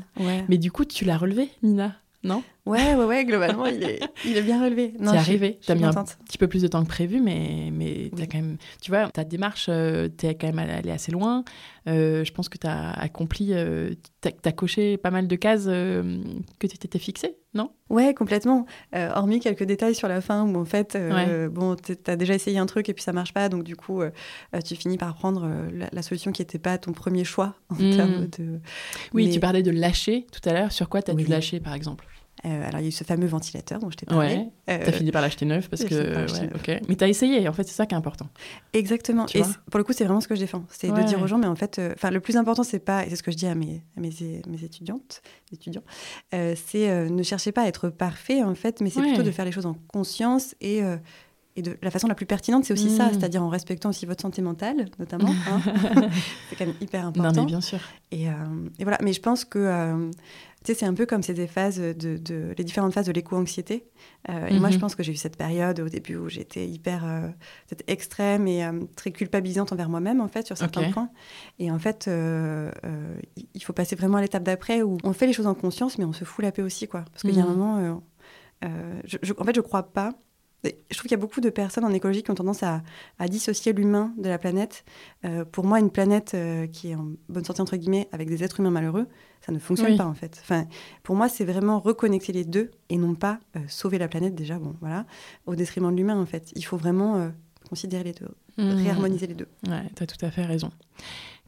Mais 0.48 0.56
du 0.56 0.70
coup, 0.70 0.84
tu 0.84 1.04
l'as 1.04 1.18
relevé, 1.18 1.50
Nina 1.64 1.96
non? 2.22 2.42
Ouais, 2.66 2.94
ouais, 2.94 3.04
ouais, 3.04 3.24
globalement, 3.24 3.66
il 3.66 3.82
est, 3.82 4.00
il 4.24 4.36
est 4.36 4.42
bien 4.42 4.62
relevé. 4.62 4.92
C'est 5.00 5.08
arrivé. 5.08 5.58
Tu 5.62 5.72
as 5.72 5.74
mis 5.74 5.84
un 5.84 5.92
petit 5.92 6.38
peu 6.38 6.46
plus 6.46 6.62
de 6.62 6.68
temps 6.68 6.82
que 6.82 6.88
prévu, 6.88 7.20
mais, 7.20 7.70
mais 7.72 8.10
as 8.20 8.26
quand 8.26 8.38
même. 8.38 8.58
Tu 8.82 8.90
vois, 8.90 9.08
ta 9.08 9.24
démarche, 9.24 9.66
euh, 9.68 10.08
tu 10.16 10.26
es 10.26 10.34
quand 10.34 10.46
même 10.52 10.58
allé 10.58 10.90
assez 10.90 11.10
loin. 11.10 11.42
Euh, 11.88 12.22
je 12.22 12.32
pense 12.32 12.48
que 12.48 12.58
tu 12.58 12.66
as 12.66 12.90
accompli. 12.92 13.52
Euh, 13.52 13.94
tu 14.20 14.28
as, 14.44 14.52
coché 14.52 14.98
pas 14.98 15.10
mal 15.10 15.26
de 15.26 15.36
cases 15.36 15.64
que 15.64 16.66
tu 16.66 16.76
t'étais 16.76 16.98
fixé, 16.98 17.38
non? 17.54 17.70
Ouais, 17.88 18.12
complètement. 18.12 18.66
hormis 18.92 19.40
quelques 19.40 19.64
détails 19.64 19.94
sur 19.94 20.08
la 20.08 20.20
fin 20.20 20.46
où, 20.46 20.56
en 20.58 20.66
fait, 20.66 20.98
bon, 21.50 21.76
tu 21.76 21.96
as 22.06 22.16
déjà 22.16 22.34
essayé 22.34 22.58
un 22.58 22.66
truc 22.66 22.90
et 22.90 22.94
puis 22.94 23.02
ça 23.02 23.14
marche 23.14 23.32
pas. 23.32 23.48
Donc, 23.48 23.64
du 23.64 23.74
coup, 23.74 24.02
tu 24.64 24.76
finis 24.76 24.98
par 24.98 25.14
prendre 25.14 25.50
la, 25.92 26.02
solution 26.02 26.30
qui 26.30 26.42
n'était 26.42 26.58
pas 26.58 26.76
ton 26.76 26.92
premier 26.92 27.24
choix 27.24 27.54
en 27.70 27.76
hmm. 27.76 27.96
termes 27.96 28.26
de. 28.26 28.60
Oui, 29.14 29.30
tu 29.30 29.40
parlais 29.40 29.62
de 29.62 29.70
lâcher 29.70 30.26
tout 30.30 30.46
à 30.46 30.52
l'heure. 30.52 30.72
Sur 30.72 30.90
quoi 30.90 31.00
tu 31.00 31.10
as 31.10 31.14
dû 31.14 31.24
lâcher, 31.24 31.60
par 31.60 31.72
exemple? 31.72 32.06
Euh, 32.46 32.68
alors, 32.68 32.80
il 32.80 32.84
y 32.84 32.86
a 32.86 32.88
eu 32.88 32.92
ce 32.92 33.04
fameux 33.04 33.26
ventilateur 33.26 33.78
dont 33.80 33.90
je 33.90 33.96
t'ai 33.96 34.06
parlé. 34.06 34.34
Ouais, 34.34 34.48
euh, 34.70 34.78
t'as 34.84 34.92
fini 34.92 35.10
par 35.12 35.20
l'acheter 35.20 35.44
neuf 35.44 35.68
parce 35.68 35.84
que. 35.84 36.26
Ouais, 36.66 36.80
Mais 36.88 36.96
t'as 36.96 37.08
essayé, 37.08 37.46
en 37.48 37.52
fait, 37.52 37.64
c'est 37.64 37.74
ça 37.74 37.86
qui 37.86 37.94
est 37.94 37.98
important. 37.98 38.28
Exactement. 38.72 39.26
et 39.34 39.42
pour 39.70 39.78
le 39.78 39.84
coup, 39.84 39.92
c'est 39.92 40.04
vraiment 40.04 40.20
ce 40.20 40.28
que 40.28 40.34
je 40.34 40.40
défends. 40.40 40.64
C'est 40.70 40.90
de 40.90 41.02
dire 41.02 41.20
aux 41.22 41.26
gens, 41.26 41.38
mais 41.38 41.46
en 41.46 41.56
fait, 41.56 41.78
euh, 41.78 41.92
enfin, 41.94 42.10
le 42.10 42.20
plus 42.20 42.36
important, 42.36 42.62
c'est 42.62 42.78
pas, 42.78 43.04
et 43.04 43.10
c'est 43.10 43.16
ce 43.16 43.22
que 43.22 43.30
je 43.30 43.36
dis 43.36 43.46
à 43.46 43.54
mes, 43.54 43.82
mes, 43.96 44.10
mes 44.48 44.64
étudiantes, 44.64 45.22
étudiants, 45.52 45.82
c'est 46.32 47.10
ne 47.10 47.22
cherchez 47.22 47.52
pas 47.52 47.62
à 47.62 47.66
être 47.66 47.88
parfait, 47.88 48.42
en 48.42 48.54
fait, 48.54 48.80
mais 48.80 48.90
c'est 48.90 49.00
plutôt 49.00 49.22
de 49.22 49.30
faire 49.30 49.44
les 49.44 49.52
choses 49.52 49.66
en 49.66 49.76
conscience 49.88 50.54
et 50.60 50.82
et 51.56 51.62
de 51.62 51.76
la 51.82 51.90
façon 51.90 52.06
la 52.06 52.14
plus 52.14 52.26
pertinente, 52.26 52.64
c'est 52.64 52.72
aussi 52.72 52.96
ça, 52.96 53.06
mmh. 53.06 53.14
c'est-à-dire 53.14 53.42
en 53.42 53.48
respectant 53.48 53.88
aussi 53.88 54.06
votre 54.06 54.22
santé 54.22 54.40
mentale, 54.40 54.86
notamment. 55.00 55.34
Hein. 55.50 55.60
c'est 56.48 56.54
quand 56.56 56.64
même 56.64 56.76
hyper 56.80 57.06
important. 57.06 57.32
Non, 57.32 57.42
mais 57.42 57.46
bien 57.46 57.60
sûr. 57.60 57.80
Et, 58.12 58.26
et 58.26 58.82
voilà, 58.84 58.98
mais 59.02 59.12
je 59.12 59.20
pense 59.20 59.44
que 59.44 60.10
tu 60.62 60.72
sais, 60.72 60.80
c'est 60.80 60.86
un 60.86 60.92
peu 60.92 61.06
comme 61.06 61.22
ces 61.22 61.46
phases 61.46 61.78
de, 61.80 62.54
les 62.56 62.64
différentes 62.64 62.92
phases 62.92 63.06
de 63.06 63.12
l'éco-anxiété. 63.12 63.86
Euh, 64.28 64.46
et 64.48 64.58
moi, 64.58 64.68
je 64.68 64.74
mhm. 64.74 64.82
pense 64.82 64.94
que 64.94 65.02
j'ai 65.02 65.12
eu 65.12 65.16
cette 65.16 65.38
période 65.38 65.80
au 65.80 65.88
début 65.88 66.16
où 66.16 66.28
j'étais 66.28 66.68
hyper 66.68 67.06
euh, 67.06 67.28
extrême 67.86 68.46
et 68.46 68.62
euh, 68.64 68.72
très 68.94 69.10
culpabilisante 69.10 69.72
envers 69.72 69.88
moi-même, 69.88 70.20
en 70.20 70.28
fait, 70.28 70.46
sur 70.46 70.58
certains 70.58 70.90
points. 70.90 71.08
Et 71.58 71.70
en 71.70 71.78
fait, 71.78 72.10
il 72.10 73.64
faut 73.64 73.72
passer 73.72 73.96
vraiment 73.96 74.18
à 74.18 74.20
l'étape 74.20 74.42
d'après 74.42 74.82
où 74.82 74.98
on 75.02 75.14
fait 75.14 75.26
les 75.26 75.32
choses 75.32 75.46
en 75.46 75.54
conscience, 75.54 75.96
mais 75.96 76.04
on 76.04 76.12
se 76.12 76.24
fout 76.24 76.44
la 76.44 76.52
paix 76.52 76.62
aussi, 76.62 76.86
quoi. 76.86 77.04
Parce 77.10 77.22
qu'il 77.22 77.34
y 77.34 77.40
a 77.40 77.44
un 77.44 77.46
mhm. 77.46 77.56
moment, 77.56 78.02
je, 79.04 79.32
en 79.38 79.44
fait, 79.44 79.56
je 79.56 79.62
crois 79.62 79.84
pas 79.84 80.12
je 80.64 80.96
trouve 80.96 81.02
qu'il 81.02 81.12
y 81.12 81.14
a 81.14 81.18
beaucoup 81.18 81.40
de 81.40 81.50
personnes 81.50 81.84
en 81.84 81.92
écologie 81.92 82.22
qui 82.22 82.30
ont 82.30 82.34
tendance 82.34 82.62
à, 82.62 82.82
dissocier 83.28 83.72
l'humain 83.72 84.12
de 84.18 84.28
la 84.28 84.38
planète. 84.38 84.84
Euh, 85.24 85.44
pour 85.44 85.64
moi, 85.64 85.80
une 85.80 85.90
planète 85.90 86.32
euh, 86.34 86.66
qui 86.66 86.90
est 86.90 86.94
en 86.94 87.12
bonne 87.28 87.44
santé, 87.44 87.62
entre 87.62 87.76
guillemets, 87.76 88.08
avec 88.12 88.28
des 88.28 88.44
êtres 88.44 88.60
humains 88.60 88.70
malheureux, 88.70 89.06
ça 89.40 89.52
ne 89.52 89.58
fonctionne 89.58 89.96
pas, 89.96 90.06
en 90.06 90.14
fait. 90.14 90.38
Enfin, 90.42 90.66
pour 91.02 91.16
moi, 91.16 91.28
c'est 91.28 91.44
vraiment 91.44 91.80
reconnecter 91.80 92.32
les 92.32 92.44
deux 92.44 92.70
et 92.88 92.98
non 92.98 93.14
pas 93.14 93.40
euh, 93.56 93.60
sauver 93.68 93.98
la 93.98 94.08
planète, 94.08 94.34
déjà, 94.34 94.58
bon, 94.58 94.74
voilà, 94.80 95.06
au 95.46 95.54
détriment 95.54 95.90
de 95.90 95.96
l'humain, 95.96 96.20
en 96.20 96.26
fait. 96.26 96.52
Il 96.56 96.64
faut 96.64 96.76
vraiment 96.76 97.30
considérer 97.68 98.04
les 98.04 98.12
deux, 98.12 98.28
mmh. 98.58 98.70
réharmoniser 98.70 99.26
les 99.26 99.34
deux. 99.34 99.48
Ouais, 99.66 99.90
tu 99.96 100.02
as 100.02 100.06
tout 100.06 100.24
à 100.24 100.30
fait 100.30 100.44
raison. 100.44 100.70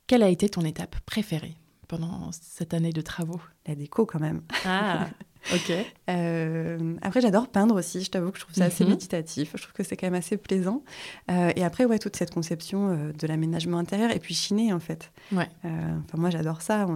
Quelle 0.06 0.22
a 0.22 0.28
été 0.28 0.48
ton 0.48 0.62
étape 0.62 0.96
préférée 1.04 1.56
pendant 1.88 2.30
cette 2.32 2.74
année 2.74 2.92
de 2.92 3.00
travaux? 3.02 3.40
La 3.66 3.74
déco, 3.74 4.06
quand 4.06 4.20
même. 4.20 4.42
Ah 4.64 5.08
Ok. 5.52 5.72
Euh, 6.08 6.96
après, 7.02 7.20
j'adore 7.20 7.48
peindre 7.48 7.74
aussi. 7.74 8.02
Je 8.02 8.10
t'avoue 8.10 8.30
que 8.30 8.38
je 8.38 8.44
trouve 8.44 8.54
ça 8.54 8.64
assez 8.64 8.84
mhm. 8.84 8.90
méditatif. 8.90 9.52
Je 9.54 9.62
trouve 9.62 9.72
que 9.72 9.82
c'est 9.82 9.96
quand 9.96 10.06
même 10.06 10.14
assez 10.14 10.36
plaisant. 10.36 10.82
Euh, 11.30 11.52
et 11.56 11.64
après, 11.64 11.84
ouais, 11.84 11.98
toute 11.98 12.16
cette 12.16 12.32
conception 12.32 12.90
euh, 12.90 13.12
de 13.12 13.26
l'aménagement 13.26 13.78
intérieur 13.78 14.10
et 14.10 14.18
puis 14.18 14.34
chiner 14.34 14.72
en 14.72 14.80
fait. 14.80 15.10
Ouais. 15.32 15.48
enfin, 15.64 16.18
moi, 16.18 16.30
j'adore 16.30 16.62
ça. 16.62 16.86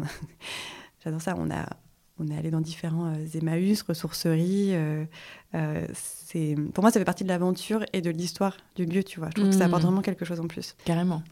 j'adore 1.05 1.21
ça. 1.21 1.35
On 1.39 1.51
a, 1.51 1.67
on 2.19 2.29
est 2.29 2.39
allé 2.39 2.51
dans 2.51 2.61
différents 2.61 3.13
Emmaüs, 3.35 3.83
ressourceries. 3.83 4.75
c'est, 5.93 6.55
pour 6.73 6.83
moi, 6.83 6.91
ça 6.91 7.01
fait 7.01 7.05
partie 7.05 7.25
de 7.25 7.29
l'aventure 7.29 7.85
et 7.93 8.01
de 8.01 8.11
l'histoire 8.11 8.57
du 8.77 8.87
lieu. 8.87 9.03
Tu 9.03 9.19
vois, 9.19 9.29
je 9.31 9.41
trouve 9.41 9.51
que 9.51 9.57
ça 9.57 9.65
apporte 9.65 9.83
mhm. 9.83 9.89
vraiment 9.89 10.03
quelque 10.03 10.25
chose 10.25 10.41
en 10.41 10.47
plus. 10.47 10.77
Carrément. 10.85 11.23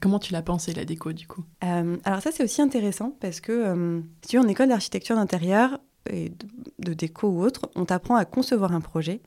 Comment 0.00 0.18
tu 0.18 0.32
l'as 0.32 0.42
pensé 0.42 0.72
la 0.74 0.84
déco 0.84 1.12
du 1.12 1.26
coup? 1.26 1.44
Alors 1.60 2.20
ça, 2.20 2.30
c'est 2.32 2.42
aussi 2.42 2.62
intéressant 2.62 3.16
parce 3.20 3.40
que 3.40 4.02
si 4.22 4.30
tu 4.30 4.36
es 4.36 4.38
en 4.38 4.48
école 4.48 4.68
d'architecture 4.68 5.16
d'intérieur, 5.16 5.78
et 6.10 6.32
de, 6.78 6.94
déco 6.94 7.28
ou 7.28 7.42
autre, 7.42 7.70
on 7.74 7.84
t'apprend 7.84 8.16
à 8.16 8.24
concevoir 8.24 8.72
un 8.72 8.80
projet, 8.80 9.20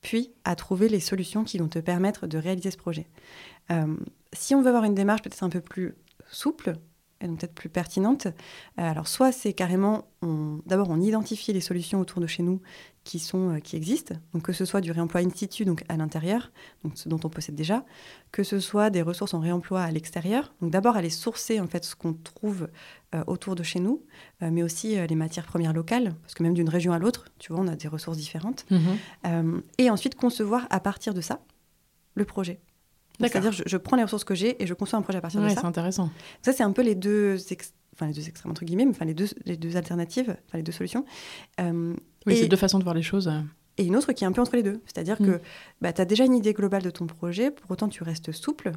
puis 0.00 0.32
à 0.44 0.56
trouver 0.56 0.88
les 0.88 1.00
solutions 1.00 1.44
qui 1.44 1.58
vont 1.58 1.68
te 1.68 1.78
permettre 1.78 2.26
de 2.26 2.38
réaliser 2.38 2.70
ce 2.70 2.76
projet. 2.76 3.06
Euh, 3.70 3.96
si 4.32 4.54
on 4.54 4.62
veut 4.62 4.68
avoir 4.68 4.84
une 4.84 4.94
démarche 4.94 5.22
peut-être 5.22 5.42
un 5.42 5.48
peu 5.48 5.60
plus 5.60 5.94
souple, 6.30 6.74
et 7.20 7.28
donc 7.28 7.38
peut-être 7.38 7.54
plus 7.54 7.68
pertinente, 7.68 8.26
euh, 8.26 8.30
alors 8.76 9.06
soit 9.06 9.30
c'est 9.30 9.52
carrément, 9.52 10.08
d'abord 10.66 10.90
on 10.90 11.00
identifie 11.00 11.52
les 11.52 11.60
solutions 11.60 12.00
autour 12.00 12.20
de 12.20 12.26
chez 12.26 12.42
nous 12.42 12.60
qui, 13.04 13.20
sont, 13.20 13.54
euh, 13.54 13.58
qui 13.60 13.76
existent, 13.76 14.16
donc 14.32 14.42
que 14.42 14.52
ce 14.52 14.64
soit 14.64 14.80
du 14.80 14.90
réemploi 14.90 15.20
in 15.20 15.30
situ, 15.30 15.64
donc 15.64 15.84
à 15.88 15.96
l'intérieur, 15.96 16.50
ce 16.94 17.08
dont 17.08 17.20
on 17.22 17.28
possède 17.28 17.54
déjà, 17.54 17.84
que 18.32 18.42
ce 18.42 18.58
soit 18.58 18.90
des 18.90 19.02
ressources 19.02 19.34
en 19.34 19.40
réemploi 19.40 19.82
à 19.82 19.90
l'extérieur, 19.92 20.52
donc 20.60 20.72
d'abord 20.72 20.96
aller 20.96 21.10
sourcer 21.10 21.60
en 21.60 21.68
fait 21.68 21.84
ce 21.84 21.94
qu'on 21.94 22.14
trouve 22.14 22.68
autour 23.26 23.54
de 23.54 23.62
chez 23.62 23.80
nous, 23.80 24.04
euh, 24.42 24.50
mais 24.50 24.62
aussi 24.62 24.96
les 25.06 25.14
matières 25.14 25.46
premières 25.46 25.72
locales, 25.72 26.14
parce 26.22 26.34
que 26.34 26.42
même 26.42 26.54
d'une 26.54 26.68
région 26.68 26.92
à 26.92 26.98
l'autre, 26.98 27.26
tu 27.38 27.52
vois, 27.52 27.62
on 27.62 27.68
a 27.68 27.76
des 27.76 27.88
ressources 27.88 28.16
différentes, 28.16 28.64
mhm. 28.70 29.62
et 29.78 29.90
ensuite 29.90 30.14
concevoir 30.14 30.66
à 30.70 30.80
partir 30.80 31.14
de 31.14 31.20
ça 31.20 31.40
le 32.14 32.24
projet. 32.24 32.60
C'est-à-dire, 33.20 33.52
je, 33.52 33.62
je, 33.66 33.76
prends 33.76 33.96
les 33.96 34.02
ressources 34.02 34.24
que 34.24 34.34
j'ai 34.34 34.60
et 34.62 34.66
je 34.66 34.74
conçois 34.74 34.98
un 34.98 35.02
projet 35.02 35.18
à 35.18 35.20
partir 35.20 35.40
de 35.40 35.48
ça. 35.48 35.60
C'est 35.60 35.66
intéressant. 35.66 36.10
Ça, 36.40 36.52
c'est 36.52 36.64
un 36.64 36.72
peu 36.72 36.82
les 36.82 36.94
deux, 36.96 37.36
enfin 37.94 38.06
les 38.06 38.14
deux 38.14 38.26
extrêmes 38.26 38.50
entre 38.50 38.64
guillemets, 38.64 38.84
mais 38.84 38.90
enfin 38.90 39.04
les 39.04 39.14
deux, 39.14 39.28
les 39.44 39.56
deux 39.56 39.76
alternatives, 39.76 40.36
enfin 40.46 40.58
les 40.58 40.62
deux 40.62 40.72
solutions. 40.72 41.04
Oui, 42.26 42.36
c'est 42.36 42.48
deux 42.48 42.56
façons 42.56 42.78
de 42.78 42.84
voir 42.84 42.94
les 42.94 43.02
choses. 43.02 43.30
Et 43.78 43.84
une 43.84 43.96
autre 43.96 44.12
qui 44.12 44.24
est 44.24 44.26
un 44.26 44.32
peu 44.32 44.40
entre 44.40 44.56
les 44.56 44.62
deux. 44.62 44.80
C'est-à-dire 44.84 45.20
mm. 45.20 45.26
que 45.26 45.40
bah, 45.80 45.92
tu 45.92 46.00
as 46.00 46.04
déjà 46.04 46.24
une 46.24 46.34
idée 46.34 46.52
globale 46.52 46.82
de 46.82 46.90
ton 46.90 47.06
projet, 47.06 47.50
pour 47.50 47.70
autant 47.70 47.88
tu 47.88 48.02
restes 48.02 48.32
souple. 48.32 48.72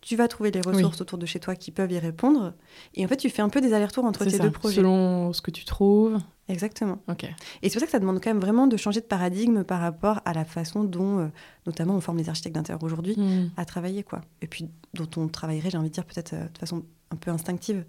Tu 0.00 0.16
vas 0.16 0.28
trouver 0.28 0.50
les 0.50 0.60
ressources 0.60 1.00
autour 1.00 1.18
de 1.18 1.26
chez 1.26 1.40
toi 1.40 1.56
qui 1.56 1.70
peuvent 1.70 1.90
y 1.90 1.98
répondre. 1.98 2.54
Et 2.94 3.04
en 3.04 3.08
fait, 3.08 3.16
tu 3.16 3.30
fais 3.30 3.42
un 3.42 3.48
peu 3.48 3.60
des 3.60 3.72
allers-retours 3.72 4.04
entre 4.04 4.24
tes 4.24 4.38
deux 4.38 4.50
projets. 4.50 4.76
Selon 4.76 5.32
ce 5.32 5.42
que 5.42 5.50
tu 5.50 5.64
trouves. 5.64 6.18
Exactement. 6.48 6.98
Ok. 7.08 7.24
Et 7.24 7.68
c'est 7.68 7.74
pour 7.74 7.80
ça 7.80 7.86
que 7.86 7.92
ça 7.92 7.98
demande 7.98 8.20
quand 8.22 8.30
même 8.30 8.40
vraiment 8.40 8.66
de 8.66 8.76
changer 8.76 9.00
de 9.00 9.06
paradigme 9.06 9.64
par 9.64 9.80
rapport 9.80 10.20
à 10.24 10.32
la 10.32 10.44
façon 10.44 10.84
dont, 10.84 11.18
euh, 11.18 11.26
notamment, 11.66 11.94
on 11.94 12.00
forme 12.00 12.18
les 12.18 12.28
architectes 12.28 12.54
d'intérieur 12.54 12.82
aujourd'hui 12.82 13.16
mm. 13.18 13.50
à 13.56 13.64
travailler, 13.64 14.02
quoi. 14.02 14.22
Et 14.40 14.46
puis, 14.46 14.70
dont 14.94 15.08
on 15.16 15.28
travaillerait, 15.28 15.70
j'ai 15.70 15.78
envie 15.78 15.90
de 15.90 15.94
dire, 15.94 16.06
peut-être 16.06 16.32
euh, 16.32 16.48
de 16.48 16.58
façon 16.58 16.84
un 17.10 17.16
peu 17.16 17.30
instinctive, 17.30 17.84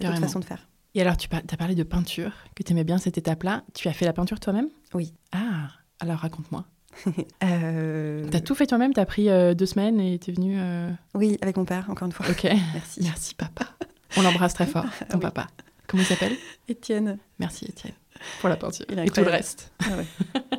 d'autres 0.00 0.20
façon 0.20 0.38
de 0.38 0.44
faire. 0.44 0.68
Et 0.94 1.02
alors, 1.02 1.16
tu 1.16 1.28
as 1.32 1.56
parlé 1.56 1.74
de 1.74 1.82
peinture, 1.82 2.32
que 2.54 2.62
tu 2.62 2.72
aimais 2.72 2.84
bien 2.84 2.98
cette 2.98 3.18
étape-là. 3.18 3.62
Tu 3.74 3.88
as 3.88 3.92
fait 3.92 4.06
la 4.06 4.12
peinture 4.12 4.40
toi-même? 4.40 4.68
Oui. 4.94 5.12
Ah, 5.32 5.68
alors 6.00 6.18
raconte-moi. 6.18 6.64
euh... 7.44 8.26
T'as 8.30 8.40
tout 8.40 8.54
fait 8.54 8.66
toi-même 8.66 8.92
T'as 8.92 9.06
pris 9.06 9.28
euh, 9.30 9.54
deux 9.54 9.66
semaines 9.66 10.00
et 10.00 10.18
t'es 10.18 10.32
venue 10.32 10.56
euh 10.58 10.90
Oui, 11.14 11.38
avec 11.40 11.56
mon 11.56 11.64
père, 11.64 11.86
encore 11.90 12.06
une 12.06 12.12
fois. 12.12 12.26
Ok. 12.28 12.44
Merci. 12.74 13.00
Merci, 13.02 13.34
papa. 13.34 13.66
On 14.16 14.22
l'embrasse 14.22 14.54
très 14.54 14.66
fort, 14.66 14.86
ton 15.10 15.18
Oui. 15.18 15.22
papa. 15.22 15.46
Comment 15.86 16.02
il 16.02 16.06
s'appelle? 16.06 16.36
Étienne. 16.68 17.18
Merci 17.38 17.66
Étienne 17.66 17.94
pour 18.40 18.48
la 18.48 18.56
peinture 18.56 18.86
et 18.90 19.08
tout 19.10 19.20
le 19.20 19.30
reste. 19.30 19.72
Ah 19.80 19.96
ouais. 19.96 20.58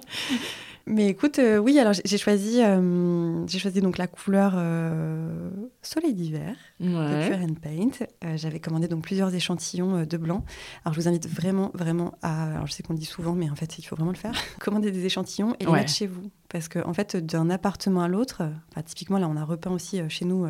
Mais 0.91 1.07
écoute, 1.07 1.37
euh, 1.37 1.59
oui, 1.59 1.77
alors 1.77 1.93
j'ai- 1.93 2.17
choisi, 2.17 2.63
euh, 2.63 3.45
j'ai 3.45 3.59
choisi 3.59 3.79
donc 3.79 3.99
la 3.99 4.07
couleur 4.07 4.53
euh, 4.55 5.51
soleil 5.83 6.15
d'hiver 6.15 6.55
de. 6.79 7.27
Pure 7.27 7.37
and 7.39 7.53
Paint. 7.61 8.05
Euh, 8.25 8.35
J'avais 8.37 8.59
commandé 8.59 8.87
donc 8.87 9.03
plusieurs 9.03 9.33
échantillons 9.33 10.03
de 10.03 10.17
blanc. 10.17 10.43
Alors 10.83 10.95
je 10.95 10.99
vous 11.01 11.07
invite 11.07 11.27
vraiment, 11.29 11.69
vraiment 11.75 12.15
à. 12.23 12.55
Alors 12.55 12.65
je 12.65 12.73
sais 12.73 12.81
qu'on 12.81 12.93
le 12.93 12.99
dit 12.99 13.05
souvent, 13.05 13.33
mais 13.33 13.49
en 13.51 13.55
fait 13.55 13.77
il 13.77 13.83
faut 13.83 13.95
vraiment 13.95 14.11
le 14.11 14.17
faire. 14.17 14.33
Commander 14.59 14.89
des 14.91 15.05
échantillons 15.05 15.53
et 15.59 15.65
les 15.65 15.69
Ouais. 15.69 15.79
mettre 15.81 15.93
chez 15.93 16.07
vous, 16.07 16.31
parce 16.49 16.67
que 16.67 16.79
en 16.83 16.93
fait 16.93 17.15
d'un 17.15 17.51
appartement 17.51 18.01
à 18.01 18.07
l'autre, 18.07 18.41
typiquement 18.85 19.19
là 19.19 19.27
on 19.29 19.37
a 19.37 19.43
repeint 19.43 19.71
aussi 19.71 20.01
chez 20.09 20.25
nous. 20.25 20.47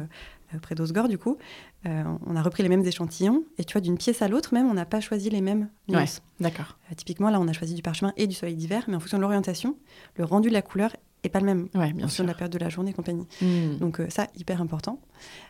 Euh, 0.54 0.60
près 0.60 0.76
d'Osgore, 0.76 1.08
du 1.08 1.18
coup, 1.18 1.38
euh, 1.86 2.04
on 2.26 2.36
a 2.36 2.42
repris 2.42 2.64
les 2.64 2.70
mêmes 2.70 2.86
échantillons. 2.86 3.44
Et 3.58 3.64
tu 3.64 3.74
vois, 3.74 3.82
d'une 3.82 3.98
pièce 3.98 4.22
à 4.22 4.28
l'autre, 4.28 4.54
même, 4.54 4.68
on 4.70 4.74
n'a 4.74 4.86
pas 4.86 5.00
choisi 5.02 5.30
les 5.30 5.42
mêmes 5.42 5.70
nuances. 5.88 6.22
D'accord. 6.40 6.78
Euh, 6.92 6.96
typiquement, 6.96 7.30
là, 7.30 7.40
on 7.40 7.48
a 7.48 7.54
choisi 7.54 7.74
du 7.76 7.82
parchemin 7.82 8.14
et 8.18 8.28
du 8.28 8.36
soleil 8.36 8.56
d'hiver, 8.56 8.86
mais 8.88 8.96
en 8.96 9.00
fonction 9.00 9.18
de 9.18 9.22
l'orientation, 9.24 9.78
le 10.16 10.24
rendu 10.26 10.50
de 10.50 10.54
la 10.54 10.62
couleur 10.62 10.96
est 11.24 11.30
pas 11.30 11.42
le 11.42 11.46
même. 11.46 11.68
Ouais, 11.76 11.82
En 11.82 11.92
bien 11.92 11.92
fonction 12.02 12.10
sûr. 12.10 12.24
de 12.24 12.30
la 12.30 12.34
période 12.34 12.54
de 12.54 12.58
la 12.60 12.70
journée 12.70 12.92
et 12.92 12.94
compagnie. 12.94 13.28
Hmm. 13.42 13.78
Donc, 13.78 14.00
euh, 14.00 14.08
ça, 14.10 14.28
hyper 14.38 14.62
important. 14.62 15.02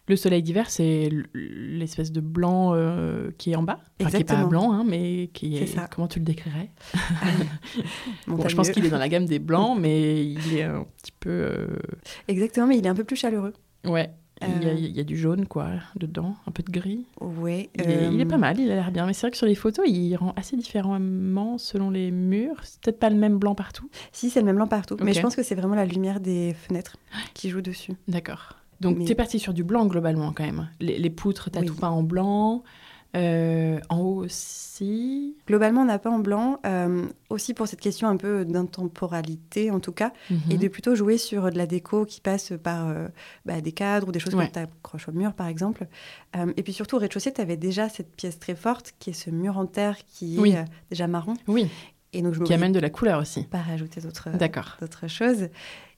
Le 0.08 0.16
soleil 0.16 0.42
d'hiver, 0.42 0.70
c'est 0.70 1.10
l'espèce 1.36 2.12
de 2.12 2.22
blanc 2.22 2.74
qui 3.38 3.52
est 3.52 3.56
en 3.56 3.62
bas. 3.64 3.80
Enfin, 4.02 4.10
qui 4.10 4.18
est 4.18 4.24
pas 4.24 4.34
Exactement. 4.34 4.48
blanc, 4.48 4.74
hein, 4.74 4.84
mais 4.88 5.30
qui 5.32 5.58
est. 5.58 5.68
Ça. 5.68 5.88
Comment 5.94 6.08
tu 6.08 6.18
le 6.20 6.26
décrirais? 6.26 6.72
Bon, 8.28 8.48
je 8.48 8.56
pense 8.56 8.70
qu'il 8.72 8.86
est 8.86 8.90
dans 8.90 8.98
la 8.98 9.10
gamme 9.10 9.26
des 9.26 9.40
blancs, 9.40 9.78
mais 9.80 10.26
il 10.26 10.58
est 10.58 10.64
un 10.64 10.86
petit 10.98 11.12
peu. 11.20 11.68
Exactement, 12.28 12.66
mais 12.68 12.78
il 12.78 12.86
est 12.86 12.90
un 12.90 12.96
peu 12.96 13.04
plus 13.04 13.16
chaleureux. 13.16 13.54
Ouais. 13.86 14.10
Il, 14.42 14.64
y 14.64 14.68
a, 14.68 14.70
Euh. 14.70 14.76
il 14.78 14.96
y 14.96 15.00
a 15.00 15.04
du 15.04 15.18
jaune, 15.18 15.46
quoi, 15.46 15.68
dedans, 15.96 16.36
un 16.48 16.52
peu 16.52 16.64
de 16.64 16.72
gris. 16.72 17.06
Ouais. 17.20 17.70
Il, 17.76 17.82
est, 17.82 18.10
il 18.14 18.22
est 18.22 18.26
euh, 18.26 18.28
pas 18.28 18.38
mal, 18.38 18.60
il 18.60 18.72
a 18.72 18.76
l'air 18.76 18.92
bien. 18.92 19.06
Mais 19.06 19.14
c'est 19.14 19.22
vrai 19.22 19.32
que 19.32 19.38
sur 19.38 19.46
les 19.48 19.56
photos, 19.56 19.86
il 19.88 20.16
rend 20.16 20.34
assez 20.38 20.56
différemment 20.56 21.58
selon 21.58 21.90
les 21.90 22.12
murs. 22.12 22.56
C'est 22.64 22.80
peut-être 22.82 23.00
pas 23.00 23.10
le 23.10 23.16
même 23.18 23.38
blanc 23.38 23.56
partout. 23.56 23.90
Si, 24.12 24.30
c'est 24.30 24.40
le 24.40 24.46
même 24.46 24.56
blanc 24.56 24.68
partout. 24.68 24.96
Mais 25.04 25.14
je 25.14 25.22
pense 25.22 25.36
que 25.36 25.44
c'est 25.44 25.56
vraiment 25.56 25.76
la 25.76 25.86
lumière 25.86 26.20
des 26.20 26.54
fenêtres 26.54 26.96
qui 27.34 27.50
joue 27.50 27.62
dessus. 27.62 27.94
D'accord. 28.08 28.54
Donc, 28.80 28.98
Mais- 28.98 29.06
t'es 29.06 29.16
parti 29.16 29.40
sur 29.40 29.54
du 29.54 29.64
blanc 29.66 29.86
globalement, 29.88 30.32
quand 30.32 30.46
même. 30.46 30.70
Les, 30.80 30.98
les 31.00 31.10
poutres, 31.10 31.50
t'as 31.52 31.60
Oui. 31.60 31.66
tout 31.66 31.76
peint 31.76 31.90
en 31.90 32.02
blanc. 32.04 32.64
Euh, 33.16 33.80
en 33.90 34.00
haut 34.02 34.24
aussi. 34.26 35.36
Globalement, 35.48 35.82
on 35.82 35.86
n'a 35.86 35.98
pas 35.98 36.12
en 36.12 36.20
blanc, 36.20 36.60
euh, 36.66 37.08
aussi 37.30 37.56
pour 37.56 37.68
cette 37.68 37.82
question 37.82 38.08
un 38.08 38.18
peu 38.18 38.46
d'intemporalité 38.46 39.72
en 39.72 39.80
tout 39.80 39.92
cas, 39.92 40.14
et 40.30 40.34
Mhm. 40.54 40.58
de 40.60 40.68
plutôt 40.68 40.94
jouer 40.96 41.18
sur 41.18 41.50
de 41.52 41.58
la 41.58 41.66
déco 41.66 42.06
qui 42.06 42.22
passe 42.22 42.54
par 42.62 42.88
euh, 42.88 43.08
bah, 43.46 43.62
des 43.62 43.72
cadres 43.72 44.08
ou 44.08 44.12
des 44.12 44.20
choses 44.20 44.36
Ouais. 44.36 44.48
que 44.48 44.54
tu 44.54 44.60
accroches 44.60 45.08
au 45.08 45.12
mur 45.12 45.34
par 45.34 45.48
exemple. 45.48 45.88
Et 46.56 46.62
puis 46.64 46.72
surtout 46.74 46.98
au 46.98 47.00
rez-de-chaussée, 47.00 47.34
tu 47.34 47.42
avais 47.42 47.58
déjà 47.58 47.90
cette 47.90 48.16
pièce 48.16 48.38
très 48.38 48.56
forte 48.56 48.94
qui 49.00 49.10
est 49.10 49.14
ce 49.14 49.30
mur 49.32 49.58
en 49.58 49.66
terre 49.66 49.98
qui 50.06 50.38
Oui. 50.40 50.52
est 50.52 50.66
déjà 50.92 51.08
marron. 51.08 51.34
Oui, 51.48 51.68
Et 52.14 52.22
donc 52.22 52.34
je 52.36 52.42
qui 52.44 52.54
amène 52.54 52.72
de 52.74 52.80
la 52.80 52.90
couleur 52.92 53.20
aussi. 53.20 53.44
pas 53.46 53.58
rajouter 53.62 54.02
d'autres 54.02 54.30
D'accord. 54.38 54.78
d'autres 54.80 55.08
choses. 55.08 55.48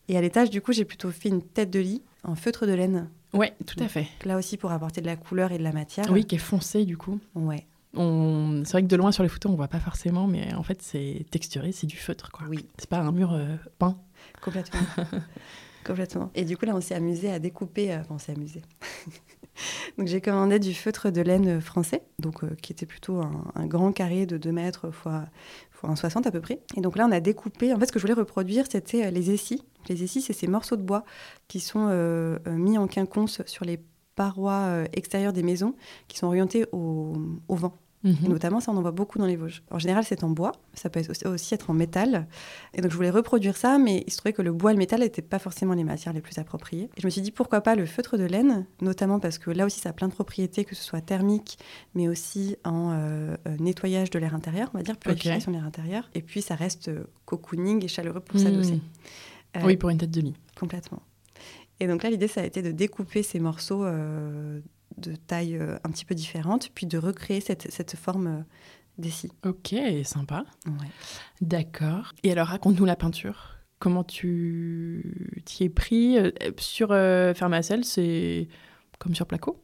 Et 0.08 0.18
à 0.18 0.22
l'étage, 0.22 0.50
du 0.50 0.62
coup, 0.62 0.72
j'ai 0.74 0.86
plutôt 0.86 1.12
fait 1.12 1.30
une 1.30 1.42
tête 1.42 1.70
de 1.70 1.80
lit 1.80 2.02
en 2.24 2.36
feutre 2.36 2.66
de 2.66 2.74
laine. 2.74 3.10
Ouais, 3.34 3.54
tout 3.66 3.82
à 3.82 3.88
fait. 3.88 4.08
Là 4.26 4.38
aussi 4.38 4.58
pour 4.58 4.72
apporter 4.72 5.02
de 5.02 5.06
la 5.06 5.16
couleur 5.16 5.52
et 5.52 5.58
de 5.58 5.64
la 5.64 5.72
matière. 5.72 6.06
Oui, 6.12 6.26
qui 6.26 6.36
est 6.36 6.40
foncé 6.40 6.86
du 6.86 6.98
coup. 6.98 7.20
Ouais. 7.36 7.66
On... 7.94 8.64
C'est 8.66 8.72
vrai 8.74 8.82
que 8.84 8.88
de 8.88 8.96
loin 8.96 9.12
sur 9.12 9.24
les 9.24 9.30
photos, 9.30 9.52
on 9.52 9.56
voit 9.56 9.68
pas 9.68 9.80
forcément, 9.80 10.26
mais 10.28 10.54
en 10.54 10.64
fait, 10.64 10.82
c'est 10.82 11.26
texturé, 11.30 11.72
c'est 11.74 11.88
du 11.88 11.98
feutre, 11.98 12.32
quoi. 12.32 12.46
Oui. 12.50 12.66
C'est 12.78 12.90
pas 12.90 13.00
un 13.00 13.12
mur 13.12 13.34
euh, 13.34 13.56
peint. 13.80 13.98
Complètement. 14.42 14.80
Complètement. 15.86 16.30
Et 16.36 16.46
du 16.46 16.56
coup, 16.58 16.66
là, 16.66 16.76
on 16.76 16.80
s'est 16.82 16.94
amusé 16.96 17.32
à 17.32 17.40
découper. 17.40 17.92
euh, 17.92 18.00
Enfin, 18.02 18.16
on 18.16 18.18
s'est 18.18 18.32
amusé. 18.34 18.62
donc, 19.98 20.08
j'ai 20.08 20.22
commandé 20.22 20.60
du 20.60 20.74
feutre 20.74 21.10
de 21.12 21.22
laine 21.22 21.60
français, 21.60 22.04
donc 22.20 22.44
euh, 22.44 22.56
qui 22.62 22.72
était 22.72 22.86
plutôt 22.86 23.20
un, 23.20 23.46
un 23.56 23.66
grand 23.66 23.92
carré 23.92 24.26
de 24.26 24.38
2 24.38 24.52
mètres 24.52 24.92
fois, 24.92 25.26
fois 25.72 25.90
1,60 25.94 26.28
à 26.28 26.32
peu 26.32 26.40
près. 26.40 26.60
Et 26.78 26.82
donc 26.82 26.96
là, 26.98 27.06
on 27.08 27.12
a 27.12 27.20
découpé. 27.20 27.74
En 27.74 27.80
fait, 27.80 27.88
ce 27.88 27.92
que 27.92 28.00
je 28.00 28.04
voulais 28.04 28.14
reproduire, 28.14 28.66
c'était 28.70 29.10
les 29.12 29.32
essis. 29.32 29.64
Les 29.90 30.04
essis, 30.04 30.22
c'est 30.22 30.34
ces 30.34 30.48
morceaux 30.48 30.76
de 30.78 30.84
bois 30.84 31.04
qui 31.48 31.60
sont 31.60 31.88
euh, 31.90 32.38
euh, 32.48 32.56
mis 32.56 32.78
en 32.78 32.88
quinconce 32.88 33.42
sur 33.46 33.66
les 33.66 33.80
parois 34.16 34.54
euh, 34.54 34.86
extérieures 34.94 35.34
des 35.34 35.44
maisons, 35.44 35.76
qui 36.08 36.18
sont 36.18 36.28
orientées 36.28 36.66
au, 36.72 37.14
au 37.48 37.56
vent. 37.56 37.74
Mhm. 38.04 38.30
Notamment, 38.30 38.60
ça, 38.60 38.72
on 38.72 38.78
en 38.78 38.82
voit 38.82 38.92
beaucoup 38.92 39.20
dans 39.20 39.28
les 39.28 39.36
Vosges. 39.36 39.62
En 39.70 39.78
général, 39.78 40.04
c'est 40.04 40.24
en 40.24 40.30
bois. 40.30 40.54
Ça 40.74 40.90
peut 40.90 41.02
aussi- 41.26 41.54
être 41.54 41.70
en 41.70 41.74
métal. 41.74 42.28
Et 42.74 42.82
donc, 42.82 42.90
je 42.90 42.96
voulais 42.96 43.12
reproduire 43.12 43.56
ça, 43.56 43.78
mais 43.78 44.04
il 44.08 44.12
se 44.12 44.18
trouvait 44.18 44.34
que 44.34 44.42
le 44.42 44.52
bois 44.52 44.72
et 44.72 44.74
le 44.74 44.80
métal 44.80 45.02
n'étaient 45.02 45.22
pas 45.22 45.38
forcément 45.38 45.76
les 45.76 45.84
matières 45.84 46.12
les 46.12 46.22
plus 46.22 46.40
appropriées. 46.40 46.90
Et 46.98 47.02
je 47.02 47.06
me 47.06 47.12
suis 47.12 47.22
dit, 47.22 47.30
pourquoi 47.30 47.62
pas 47.62 47.76
le 47.76 47.86
feutre 47.86 48.18
de 48.18 48.24
laine, 48.24 48.66
notamment 48.82 49.20
parce 49.20 49.38
que 49.38 49.52
là 49.52 49.66
aussi, 49.68 49.80
ça 49.80 49.90
a 49.90 49.94
plein 49.94 50.08
de 50.08 50.14
propriétés, 50.14 50.66
que 50.66 50.74
ce 50.74 50.84
soit 50.84 51.02
thermique, 51.02 51.60
mais 51.94 52.08
aussi 52.08 52.56
en 52.66 52.92
euh, 52.92 53.36
nettoyage 53.60 54.10
de 54.10 54.18
l'air 54.18 54.34
intérieur, 54.34 54.72
on 54.74 54.78
va 54.80 54.84
dire, 54.84 54.98
purification 54.98 55.52
de 55.52 55.58
l'air 55.58 55.66
intérieur. 55.66 56.10
Et 56.16 56.24
puis, 56.24 56.42
ça 56.42 56.56
reste 56.56 56.90
cocooning 57.26 57.86
et 57.86 57.88
chaleureux 57.88 58.22
pour 58.22 58.40
s'adosser. 58.40 58.80
Euh, 59.58 59.62
Oui, 59.64 59.78
pour 59.78 59.90
une 59.90 59.98
tête 59.98 60.12
de 60.12 60.22
lit. 60.22 60.36
Complètement. 60.60 61.02
Et 61.80 61.88
donc 61.88 62.04
là, 62.04 62.10
l'idée, 62.10 62.28
ça 62.28 62.42
a 62.42 62.46
été 62.46 62.62
de 62.62 62.72
découper 62.72 63.24
ces 63.24 63.40
morceaux 63.40 63.84
euh, 63.84 64.60
de 64.98 65.16
taille 65.16 65.58
euh, 65.58 65.78
un 65.84 65.90
petit 65.90 66.06
peu 66.06 66.14
différente, 66.16 66.70
puis 66.74 66.86
de 66.86 66.98
recréer 66.98 67.42
cette, 67.42 67.72
cette 67.72 67.96
forme 67.96 68.46
d'essie. 68.98 69.32
Ok, 69.46 69.74
sympa. 70.04 70.46
Ouais. 70.68 70.88
D'accord. 71.42 72.14
Et 72.24 72.32
alors, 72.32 72.48
raconte-nous 72.48 72.86
la 72.86 72.96
peinture. 72.96 73.58
Comment 73.80 74.04
tu 74.04 75.42
t'y 75.46 75.64
es 75.64 75.70
pris 75.70 76.16
Sur 76.60 76.90
euh, 76.92 77.34
Fermacell, 77.34 77.84
c'est 77.84 78.48
comme 79.00 79.16
sur 79.16 79.26
placo? 79.26 79.64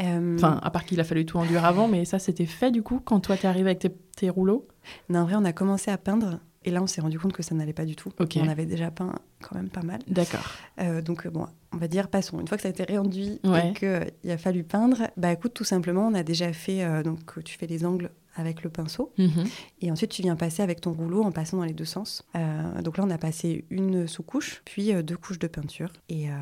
Euh, 0.00 0.36
Enfin, 0.36 0.60
à 0.62 0.70
part 0.70 0.84
qu'il 0.84 1.00
a 1.00 1.04
fallu 1.04 1.24
tout 1.24 1.38
enduire 1.38 1.64
avant, 1.64 1.88
mais 1.88 2.04
ça, 2.04 2.18
c'était 2.18 2.44
fait 2.46 2.70
du 2.70 2.82
coup 2.82 3.00
quand 3.02 3.20
toi 3.20 3.36
t'es 3.38 3.46
arrivé 3.46 3.70
avec 3.70 3.78
tes, 3.78 3.90
tes 4.16 4.28
rouleaux? 4.28 4.68
Non, 5.08 5.20
en 5.20 5.24
vrai, 5.24 5.34
on 5.36 5.44
a 5.46 5.52
commencé 5.54 5.90
à 5.90 5.96
peindre, 5.96 6.40
et 6.64 6.70
là, 6.70 6.82
on 6.82 6.86
s'est 6.86 7.00
rendu 7.00 7.18
compte 7.18 7.32
que 7.32 7.42
ça 7.42 7.54
n'allait 7.54 7.72
pas 7.72 7.84
du 7.84 7.96
tout. 7.96 8.10
On 8.36 8.48
avait 8.48 8.66
déjà 8.66 8.90
peint 8.90 9.14
quand 9.40 9.54
même 9.56 9.68
pas 9.70 9.82
mal. 9.82 10.00
D'accord. 10.08 10.44
Euh, 10.80 11.02
donc, 11.02 11.26
euh, 11.26 11.30
bon, 11.30 11.46
on 11.72 11.76
va 11.76 11.88
dire, 11.88 12.08
passons. 12.08 12.40
Une 12.40 12.46
fois 12.48 12.56
que 12.56 12.62
ça 12.62 12.68
a 12.68 12.72
été 12.72 12.84
réenduit 12.84 13.40
Ouais. 13.44 13.70
et 13.70 13.72
qu'il 13.74 14.30
a 14.30 14.38
fallu 14.38 14.62
peindre, 14.64 15.08
bah 15.16 15.32
écoute, 15.32 15.54
tout 15.54 15.64
simplement, 15.64 16.06
on 16.06 16.14
a 16.14 16.22
déjà 16.22 16.52
fait, 16.52 16.84
euh, 16.84 17.02
donc 17.02 17.42
tu 17.44 17.56
fais 17.58 17.66
les 17.66 17.84
angles 17.84 18.10
avec 18.34 18.62
le 18.62 18.70
pinceau, 18.70 19.12
Mhm. 19.18 19.44
et 19.82 19.90
ensuite 19.92 20.10
tu 20.10 20.22
viens 20.22 20.36
passer 20.36 20.62
avec 20.62 20.80
ton 20.80 20.92
rouleau 20.92 21.22
en 21.22 21.32
passant 21.32 21.58
dans 21.58 21.64
les 21.64 21.74
deux 21.74 21.84
sens. 21.84 22.24
Euh, 22.34 22.80
donc 22.80 22.96
là, 22.96 23.04
on 23.06 23.10
a 23.10 23.18
passé 23.18 23.66
une 23.68 24.06
sous-couche, 24.08 24.62
puis 24.64 24.94
euh, 24.94 25.02
deux 25.02 25.18
couches 25.18 25.38
de 25.38 25.48
peinture, 25.48 25.92
et 26.08 26.30
euh, 26.30 26.34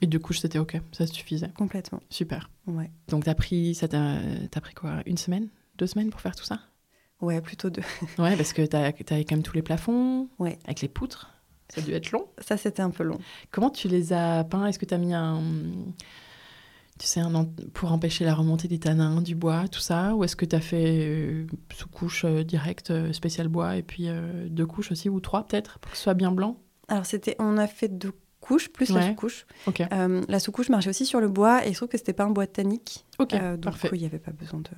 Et 0.00 0.08
du 0.08 0.18
coup, 0.18 0.32
c'était 0.32 0.58
ok, 0.58 0.80
ça 0.90 1.06
suffisait. 1.06 1.50
complètement, 1.56 2.00
Super. 2.10 2.50
ouais. 2.66 2.90
Donc 3.08 3.22
t'as 3.24 3.34
pris, 3.36 3.76
ça 3.76 3.86
pris 3.86 4.74
quoi 4.74 5.02
Une 5.06 5.16
semaine 5.16 5.46
Deux 5.78 5.86
semaines 5.86 6.10
pour 6.10 6.20
faire 6.20 6.34
tout 6.34 6.44
ça? 6.44 6.58
Ouais, 7.20 7.40
plutôt 7.40 7.70
deux. 7.70 7.82
Ouais, 8.18 8.36
parce 8.36 8.52
que 8.52 8.62
t'as 8.62 8.92
t'avais 8.92 9.24
quand 9.24 9.34
même 9.36 9.42
tous 9.42 9.54
les 9.54 9.62
plafonds, 9.62 10.28
Ouais. 10.38 10.58
avec 10.64 10.80
les 10.80 10.88
poutres. 10.88 11.30
Ça 11.68 11.80
a 11.80 11.84
dû 11.84 11.92
être 11.92 12.12
long. 12.12 12.26
Ça, 12.38 12.56
c'était 12.56 12.80
un 12.82 12.90
peu 12.90 13.02
long. 13.02 13.18
Comment 13.50 13.68
tu 13.70 13.88
les 13.88 14.12
as 14.14 14.44
peints? 14.44 14.66
Est-ce 14.66 14.78
que 14.78 14.86
tu 14.86 14.94
as 14.94 14.98
mis 14.98 15.12
un. 15.12 15.42
Tu 16.98 17.06
sais, 17.06 17.20
un, 17.20 17.32
en- 17.34 17.44
pour 17.74 17.92
empêcher 17.92 18.24
la 18.24 18.34
remontée 18.34 18.66
des 18.66 18.78
tanins, 18.80 19.20
du 19.22 19.34
bois, 19.36 19.68
tout 19.68 19.78
ça? 19.80 20.14
Ou 20.16 20.24
est-ce 20.24 20.34
que 20.34 20.44
tu 20.44 20.56
as 20.56 20.60
fait 20.60 21.06
euh, 21.06 21.46
sous-couche 21.72 22.24
euh, 22.24 22.42
directe, 22.42 22.90
euh, 22.90 23.12
spécial 23.12 23.46
bois, 23.48 23.76
et 23.76 23.82
puis 23.82 24.08
euh, 24.08 24.48
deux 24.48 24.66
couches 24.66 24.90
aussi, 24.90 25.08
ou 25.08 25.20
trois 25.20 25.46
peut-être, 25.46 25.78
pour 25.78 25.92
que 25.92 25.96
ce 25.96 26.02
soit 26.04 26.14
bien 26.14 26.32
blanc? 26.32 26.56
Alors, 26.88 27.06
c'était, 27.06 27.36
on 27.38 27.56
a 27.58 27.66
fait 27.68 27.88
deux 27.88 28.12
couches, 28.40 28.68
plus 28.70 28.88
la 28.90 29.00
Ouais. 29.00 29.08
sous-couche. 29.08 29.46
Ok. 29.66 29.82
Euh, 29.92 30.22
la 30.28 30.40
sous-couche 30.40 30.70
marchait 30.70 30.90
aussi 30.90 31.06
sur 31.06 31.20
le 31.20 31.28
bois, 31.28 31.64
et 31.66 31.70
je 31.72 31.76
trouve 31.76 31.88
que 31.88 31.98
c'était 31.98 32.14
pas 32.14 32.24
un 32.24 32.30
bois 32.30 32.46
tannique. 32.48 33.04
Ok, 33.20 33.30
donc, 33.32 33.60
parfait. 33.60 33.90
il 33.92 34.00
n'y 34.00 34.06
avait 34.06 34.18
pas 34.18 34.32
besoin 34.32 34.58
de 34.60 34.70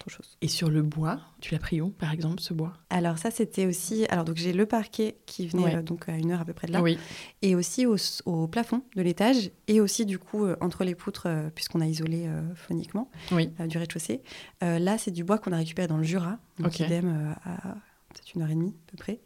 autre 0.00 0.10
chose. 0.10 0.36
Et 0.40 0.48
sur 0.48 0.70
le 0.70 0.82
bois, 0.82 1.20
tu 1.40 1.52
l'as 1.54 1.60
pris 1.60 1.80
où, 1.80 1.90
par 1.90 2.12
exemple, 2.12 2.40
ce 2.40 2.54
bois? 2.54 2.72
Alors, 2.90 3.18
ça, 3.18 3.30
c'était 3.30 3.66
aussi. 3.66 4.06
Alors, 4.08 4.24
donc, 4.24 4.36
j'ai 4.36 4.52
le 4.52 4.66
parquet 4.66 5.16
qui 5.26 5.46
venait 5.46 5.64
Ouais. 5.64 5.76
euh, 5.76 5.82
donc 5.82 6.08
à 6.08 6.16
une 6.16 6.30
heure 6.32 6.40
à 6.40 6.44
peu 6.44 6.52
près 6.54 6.66
de 6.66 6.72
là. 6.72 6.80
Oui. 6.82 6.98
et 7.42 7.54
aussi 7.54 7.84
au, 7.86 7.96
au 8.24 8.46
plafond 8.48 8.82
de 8.96 9.02
l'étage 9.02 9.50
et 9.68 9.80
aussi 9.80 10.06
du 10.06 10.18
coup 10.18 10.44
euh, 10.44 10.56
entre 10.60 10.84
les 10.84 10.94
poutres 10.94 11.24
euh, 11.26 11.50
puisqu'on 11.54 11.80
a 11.80 11.86
isolé 11.86 12.28
phoniquement 12.54 13.10
Oui. 13.32 13.50
du 13.68 13.76
rez-de-chaussée. 13.78 14.22
Là 14.62 14.98
c'est 14.98 15.10
du 15.10 15.24
bois 15.24 15.38
qu'on 15.38 15.52
a 15.52 15.56
récupéré 15.56 15.86
dans 15.88 15.96
le 15.96 16.02
Jura, 16.02 16.38
donc 16.58 16.68
Ok. 16.68 16.80
idem 16.80 17.34
à 17.44 17.74
peut-être 18.12 18.34
une 18.34 18.42
heure 18.42 18.50
et 18.50 18.54
demie 18.54 18.74
à 18.88 18.90
peu 18.90 18.96
près. 18.96 19.20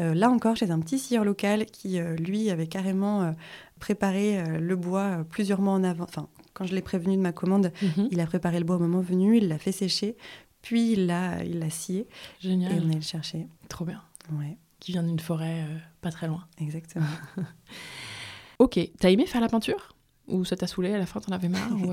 Euh, 0.00 0.14
là 0.14 0.28
encore 0.30 0.56
j'ai 0.56 0.70
un 0.70 0.80
petit 0.80 0.98
scieur 0.98 1.24
local 1.24 1.66
qui 1.66 1.98
euh, 1.98 2.14
lui 2.16 2.50
avait 2.50 2.66
carrément 2.66 3.22
euh, 3.22 3.32
préparé 3.80 4.42
le 4.60 4.76
bois 4.76 5.24
plusieurs 5.30 5.60
mois 5.60 5.72
en 5.74 5.84
avant. 5.84 6.04
Enfin 6.04 6.28
quand 6.52 6.66
je 6.66 6.74
l'ai 6.74 6.82
prévenu 6.82 7.16
de 7.16 7.22
ma 7.22 7.32
commande, 7.32 7.72
Mhm. 7.82 8.08
il 8.10 8.20
a 8.20 8.26
préparé 8.26 8.58
le 8.58 8.64
bois 8.64 8.76
au 8.76 8.80
moment 8.80 9.00
venu, 9.00 9.36
il 9.38 9.48
l'a 9.48 9.58
fait 9.58 9.72
sécher, 9.72 10.16
puis 10.62 10.92
il 10.92 11.06
l'a 11.06 11.42
il 11.44 11.58
l'a 11.58 11.70
scié 11.70 12.00
et 12.02 12.06
on 12.06 12.48
Génial. 12.50 12.72
allait 12.72 12.94
le 12.94 13.00
chercher. 13.00 13.46
Trop 13.68 13.84
bien. 13.84 14.00
Ouais, 14.32 14.56
Qui 14.80 14.92
vient 14.92 15.02
d'une 15.02 15.18
forêt 15.20 15.66
pas 16.00 16.10
très 16.10 16.26
loin. 16.28 16.44
exactement. 16.58 17.06
Ok. 18.58 18.78
T'as 19.00 19.10
aimé 19.10 19.26
faire 19.26 19.40
la 19.40 19.48
peinture? 19.48 19.94
Ou 20.28 20.44
ça 20.44 20.56
t'a 20.56 20.66
saoulé 20.66 20.94
à 20.94 20.98
la 20.98 21.06
fin, 21.06 21.20
t'en 21.20 21.32
avais 21.32 21.48
marre 21.48 21.72
ou, 21.82 21.92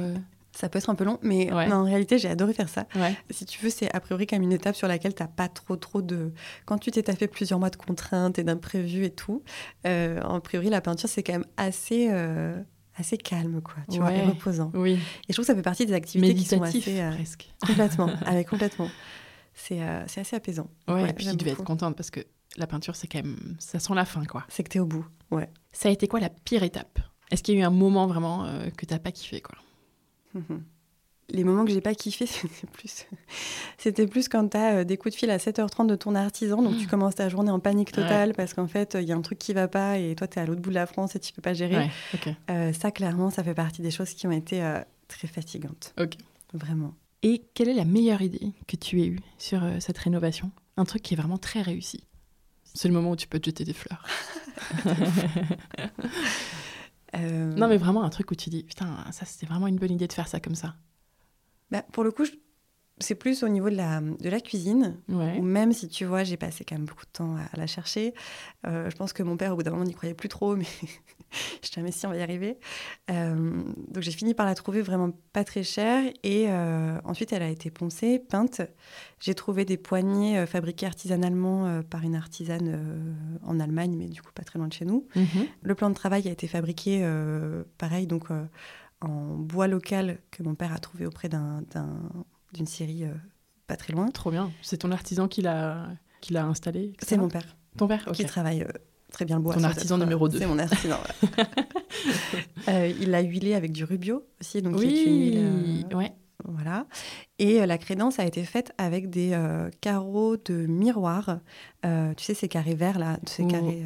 Ça 0.53 0.67
peut 0.69 0.79
être 0.79 0.89
un 0.89 0.95
peu 0.95 1.03
long, 1.05 1.17
mais 1.21 1.51
Ouais. 1.53 1.67
non, 1.67 1.77
en 1.77 1.83
réalité, 1.83 2.17
j'ai 2.17 2.27
adoré 2.29 2.53
faire 2.53 2.67
ça. 2.69 2.85
Ouais. 2.95 3.15
Si 3.29 3.45
tu 3.45 3.59
veux, 3.63 3.69
c'est 3.69 3.93
a 3.95 3.99
priori 4.01 4.27
comme 4.27 4.41
une 4.41 4.51
étape 4.51 4.75
sur 4.75 4.87
laquelle 4.87 5.15
tu 5.15 5.23
n'as 5.23 5.29
pas 5.29 5.47
trop, 5.47 5.75
trop 5.77 6.01
de. 6.01 6.33
Quand 6.65 6.77
tu 6.77 6.91
t'es 6.91 7.03
taffé 7.03 7.27
plusieurs 7.27 7.59
mois 7.59 7.69
de 7.69 7.77
contraintes 7.77 8.37
et 8.37 8.43
d'imprévus 8.43 9.05
et 9.05 9.11
tout, 9.11 9.43
euh, 9.87 10.21
a 10.21 10.39
priori, 10.41 10.69
la 10.69 10.81
peinture, 10.81 11.07
c'est 11.07 11.23
quand 11.23 11.33
même 11.33 11.45
assez, 11.57 12.09
euh, 12.11 12.61
assez 12.97 13.17
calme, 13.17 13.61
quoi, 13.61 13.75
tu 13.89 13.99
vois, 13.99 14.11
et 14.13 14.21
reposant. 14.23 14.71
Oui. 14.73 14.93
Et 14.93 14.97
je 15.29 15.33
trouve 15.33 15.43
que 15.45 15.47
ça 15.47 15.55
fait 15.55 15.61
partie 15.61 15.85
des 15.85 15.93
activités 15.93 16.35
qui 16.35 16.45
sont 16.45 16.61
assez... 16.61 16.99
Euh, 16.99 17.11
presque. 17.15 17.49
Complètement, 17.65 18.09
avec 18.25 18.49
complètement. 18.49 18.89
C'est 19.53 19.81
euh, 19.81 20.03
assez 20.03 20.35
apaisant. 20.35 20.67
Ouais, 20.87 21.09
et 21.09 21.13
puis 21.13 21.25
tu 21.27 21.35
devais 21.35 21.51
être 21.51 21.63
contente 21.63 21.95
parce 21.95 22.09
que 22.09 22.19
la 22.57 22.67
peinture, 22.67 22.95
c'est 22.97 23.07
quand 23.07 23.19
même... 23.23 23.55
Ça 23.59 23.79
sent 23.79 23.93
la 23.93 24.05
fin, 24.05 24.25
quoi. 24.25 24.43
C'est 24.49 24.63
que 24.63 24.69
t'es 24.69 24.79
au 24.79 24.85
bout, 24.85 25.05
ouais. 25.31 25.49
Ça 25.71 25.87
a 25.87 25.91
été 25.93 26.07
quoi 26.09 26.19
la 26.19 26.29
pire 26.29 26.63
étape? 26.63 26.99
Est-ce 27.31 27.41
qu'il 27.43 27.55
y 27.55 27.57
a 27.57 27.61
eu 27.61 27.63
un 27.63 27.69
moment 27.69 28.07
vraiment 28.07 28.43
euh, 28.45 28.69
que 28.77 28.85
t'as 28.85 28.99
pas 28.99 29.11
kiffé, 29.11 29.39
quoi? 29.39 29.55
Les 31.33 31.43
moments 31.43 31.65
que 31.65 31.71
j'ai 31.71 31.81
pas 31.81 31.95
kiffé, 31.95 32.25
c'était 32.27 32.67
plus, 32.67 33.05
c'était 33.77 34.07
plus 34.07 34.27
quand 34.27 34.49
tu 34.49 34.57
as 34.57 34.77
euh, 34.77 34.83
des 34.83 34.97
coups 34.97 35.13
de 35.13 35.19
fil 35.19 35.29
à 35.29 35.37
7h30 35.37 35.87
de 35.87 35.95
ton 35.95 36.15
artisan, 36.15 36.61
donc 36.61 36.77
tu 36.77 36.85
mmh. 36.85 36.89
commences 36.89 37.15
ta 37.15 37.29
journée 37.29 37.51
en 37.51 37.59
panique 37.59 37.91
totale 37.91 38.33
parce 38.33 38.53
qu'en 38.53 38.67
fait, 38.67 38.97
il 38.99 39.07
y 39.07 39.11
a 39.11 39.15
un 39.15 39.21
truc 39.21 39.39
qui 39.39 39.53
va 39.53 39.67
pas 39.67 39.97
et 39.97 40.15
toi, 40.15 40.27
tu 40.27 40.39
es 40.39 40.41
à 40.41 40.45
l'autre 40.45 40.61
bout 40.61 40.69
de 40.69 40.75
la 40.75 40.85
France 40.85 41.15
et 41.15 41.19
tu 41.19 41.33
peux 41.33 41.41
pas 41.41 41.53
gérer. 41.53 41.89
Euh, 42.49 42.73
ça, 42.73 42.91
clairement, 42.91 43.29
ça 43.29 43.43
fait 43.43 43.53
partie 43.53 43.81
des 43.81 43.91
choses 43.91 44.11
qui 44.11 44.27
ont 44.27 44.31
été 44.31 44.63
euh, 44.63 44.79
très 45.07 45.27
fatigantes. 45.27 45.93
Ok. 45.99 46.15
Vraiment. 46.53 46.93
Et 47.23 47.43
quelle 47.53 47.69
est 47.69 47.73
la 47.73 47.85
meilleure 47.85 48.21
idée 48.21 48.51
que 48.67 48.75
tu 48.75 49.01
aies 49.01 49.07
eue 49.07 49.19
sur 49.37 49.61
cette 49.79 49.97
rénovation? 49.97 50.51
Un 50.77 50.85
truc 50.85 51.01
qui 51.01 51.13
est 51.13 51.17
vraiment 51.17 51.37
très 51.37 51.61
réussi. 51.61 52.03
C'est 52.73 52.87
le 52.87 52.93
moment 52.93 53.11
où 53.11 53.15
tu 53.15 53.27
peux 53.27 53.39
te 53.39 53.45
jeter 53.45 53.63
des 53.63 53.73
fleurs. 53.73 54.05
Non, 57.13 57.67
mais 57.67 57.77
vraiment 57.77 58.03
un 58.03 58.09
truc 58.09 58.31
où 58.31 58.35
tu 58.35 58.49
dis, 58.49 58.63
putain, 58.63 59.05
ça 59.11 59.25
c'était 59.25 59.45
vraiment 59.45 59.67
une 59.67 59.77
bonne 59.77 59.91
idée 59.91 60.07
de 60.07 60.13
faire 60.13 60.27
ça 60.27 60.39
comme 60.39 60.55
ça. 60.55 60.75
Bah, 61.69 61.83
pour 61.93 62.03
le 62.03 62.11
coup, 62.11 62.25
c'est 63.01 63.15
plus 63.15 63.43
au 63.43 63.47
niveau 63.47 63.69
de 63.69 63.75
la, 63.75 64.01
de 64.01 64.29
la 64.29 64.39
cuisine, 64.39 64.97
ou 65.09 65.41
même 65.41 65.71
si 65.71 65.87
tu 65.87 66.05
vois, 66.05 66.23
j'ai 66.23 66.37
passé 66.37 66.63
quand 66.63 66.75
même 66.75 66.85
beaucoup 66.85 67.05
de 67.05 67.11
temps 67.11 67.35
à, 67.35 67.57
la 67.57 67.67
chercher. 67.67 68.13
Euh, 68.65 68.89
je 68.89 68.95
pense 68.95 69.13
que 69.13 69.23
mon 69.23 69.37
père, 69.37 69.53
au 69.53 69.55
bout 69.55 69.63
d'un 69.63 69.71
moment, 69.71 69.83
n'y 69.83 69.93
croyait 69.93 70.13
plus 70.15 70.29
trop, 70.29 70.55
mais 70.57 70.65
je 71.63 71.69
jamais 71.73 71.91
si 71.91 72.05
on 72.05 72.09
va 72.09 72.17
y 72.17 72.21
arriver. 72.21 72.57
Euh, 73.09 73.63
donc 73.89 74.03
j'ai 74.03 74.11
fini 74.11 74.33
par 74.33 74.45
la 74.45 74.55
trouver 74.55 74.81
vraiment 74.81 75.11
pas 75.33 75.43
très 75.43 75.63
chère, 75.63 76.03
et 76.23 76.45
euh, 76.49 76.99
ensuite 77.03 77.33
elle 77.33 77.43
a 77.43 77.49
été 77.49 77.71
poncée, 77.71 78.19
peinte. 78.19 78.61
J'ai 79.19 79.35
trouvé 79.35 79.65
des 79.65 79.77
poignées 79.77 80.45
fabriquées 80.47 80.87
artisanalement 80.87 81.81
par 81.83 82.01
une 82.01 82.15
artisane 82.15 83.05
en 83.43 83.59
Allemagne, 83.59 83.95
mais 83.95 84.07
du 84.07 84.21
coup 84.21 84.31
pas 84.33 84.43
très 84.43 84.57
loin 84.57 84.67
de 84.67 84.73
chez 84.73 84.85
nous. 84.85 85.07
Mhm. 85.15 85.47
Le 85.61 85.75
plan 85.75 85.89
de 85.89 85.95
travail 85.95 86.27
a 86.27 86.31
été 86.31 86.47
fabriqué 86.47 87.07
pareil, 87.77 88.07
donc 88.07 88.29
en 89.01 89.35
bois 89.35 89.67
local 89.67 90.19
que 90.29 90.43
mon 90.43 90.55
père 90.55 90.73
a 90.73 90.79
trouvé 90.79 91.05
auprès 91.05 91.29
d'une 92.53 92.67
série 92.67 93.03
euh, 93.03 93.13
pas 93.67 93.75
très 93.75 93.93
loin. 93.93 94.09
Trop 94.09 94.31
bien. 94.31 94.51
C'est 94.61 94.77
ton 94.77 94.91
artisan 94.91 95.27
qui 95.27 95.41
l'a 95.41 95.97
installé 96.33 96.93
C'est 97.01 97.17
mon 97.17 97.29
père. 97.29 97.55
Ton 97.77 97.87
père 97.87 98.05
Qui 98.13 98.25
travaille 98.25 98.63
euh, 98.63 98.71
très 99.11 99.25
bien 99.25 99.37
le 99.37 99.43
bois. 99.43 99.55
Ton 99.55 99.63
artisan 99.63 99.97
numéro 99.97 100.27
2. 100.27 100.39
C'est 100.39 100.47
mon 100.47 100.59
artisan. 100.59 100.97
Euh, 102.67 102.91
il 102.99 103.09
l'a 103.09 103.21
huilé 103.21 103.53
avec 103.53 103.71
du 103.71 103.83
rubio 103.83 104.23
aussi, 104.39 104.61
donc 104.61 104.75
oui, 104.77 105.33
une 105.35 105.63
huile, 105.63 105.95
ouais. 105.95 106.11
Voilà. 106.45 106.87
Et 107.37 107.65
la 107.65 107.77
crédence 107.77 108.19
a 108.19 108.25
été 108.25 108.43
faite 108.43 108.71
avec 108.77 109.09
des 109.09 109.37
carreaux 109.81 110.37
de 110.37 110.65
miroir. 110.67 111.39
tu 111.83 112.23
sais, 112.23 112.33
ces 112.33 112.47
carrés 112.47 112.75
verts 112.75 112.97
là, 112.97 113.19
ces 113.27 113.45
carrés 113.45 113.83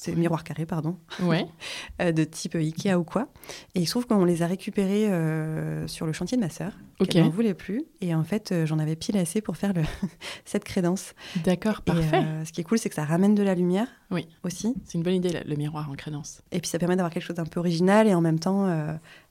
c'est 0.00 0.16
miroir 0.16 0.44
carré, 0.44 0.64
pardon, 0.64 0.96
ouais. 1.22 1.46
Euh, 2.00 2.12
de 2.12 2.24
type 2.24 2.54
Ikea 2.54 2.94
ou 2.94 3.04
quoi. 3.04 3.28
Et 3.74 3.80
il 3.80 3.86
se 3.86 3.90
trouve 3.90 4.06
qu'on 4.06 4.24
les 4.24 4.42
a 4.42 4.46
récupérés 4.46 5.10
euh, 5.10 5.86
sur 5.86 6.06
le 6.06 6.12
chantier 6.12 6.38
de 6.38 6.42
ma 6.42 6.48
sœur, 6.48 6.72
qui 7.06 7.20
n'en 7.20 7.28
voulait 7.28 7.52
plus. 7.52 7.84
Et 8.00 8.14
en 8.14 8.24
fait, 8.24 8.52
euh, 8.52 8.64
j'en 8.64 8.78
avais 8.78 8.96
pile 8.96 9.18
assez 9.18 9.42
pour 9.42 9.58
faire 9.58 9.74
le 9.74 9.82
cette 10.46 10.64
crédence. 10.64 11.14
D'accord, 11.44 11.82
parfait. 11.82 12.24
ce 12.46 12.52
qui 12.52 12.62
est 12.62 12.64
cool, 12.64 12.78
c'est 12.78 12.88
que 12.88 12.94
ça 12.94 13.04
ramène 13.04 13.34
de 13.34 13.42
la 13.42 13.54
lumière 13.54 13.88
oui. 14.10 14.26
aussi. 14.42 14.74
C'est 14.86 14.96
une 14.96 15.04
bonne 15.04 15.14
idée, 15.14 15.42
le 15.44 15.56
miroir 15.56 15.90
en 15.90 15.94
crédence. 15.94 16.40
Et 16.50 16.60
puis 16.60 16.70
ça 16.70 16.78
permet 16.78 16.96
d'avoir 16.96 17.12
quelque 17.12 17.24
chose 17.24 17.36
d'un 17.36 17.44
peu 17.44 17.60
original 17.60 18.06
et 18.08 18.14
en 18.14 18.22
même 18.22 18.38
temps 18.38 18.68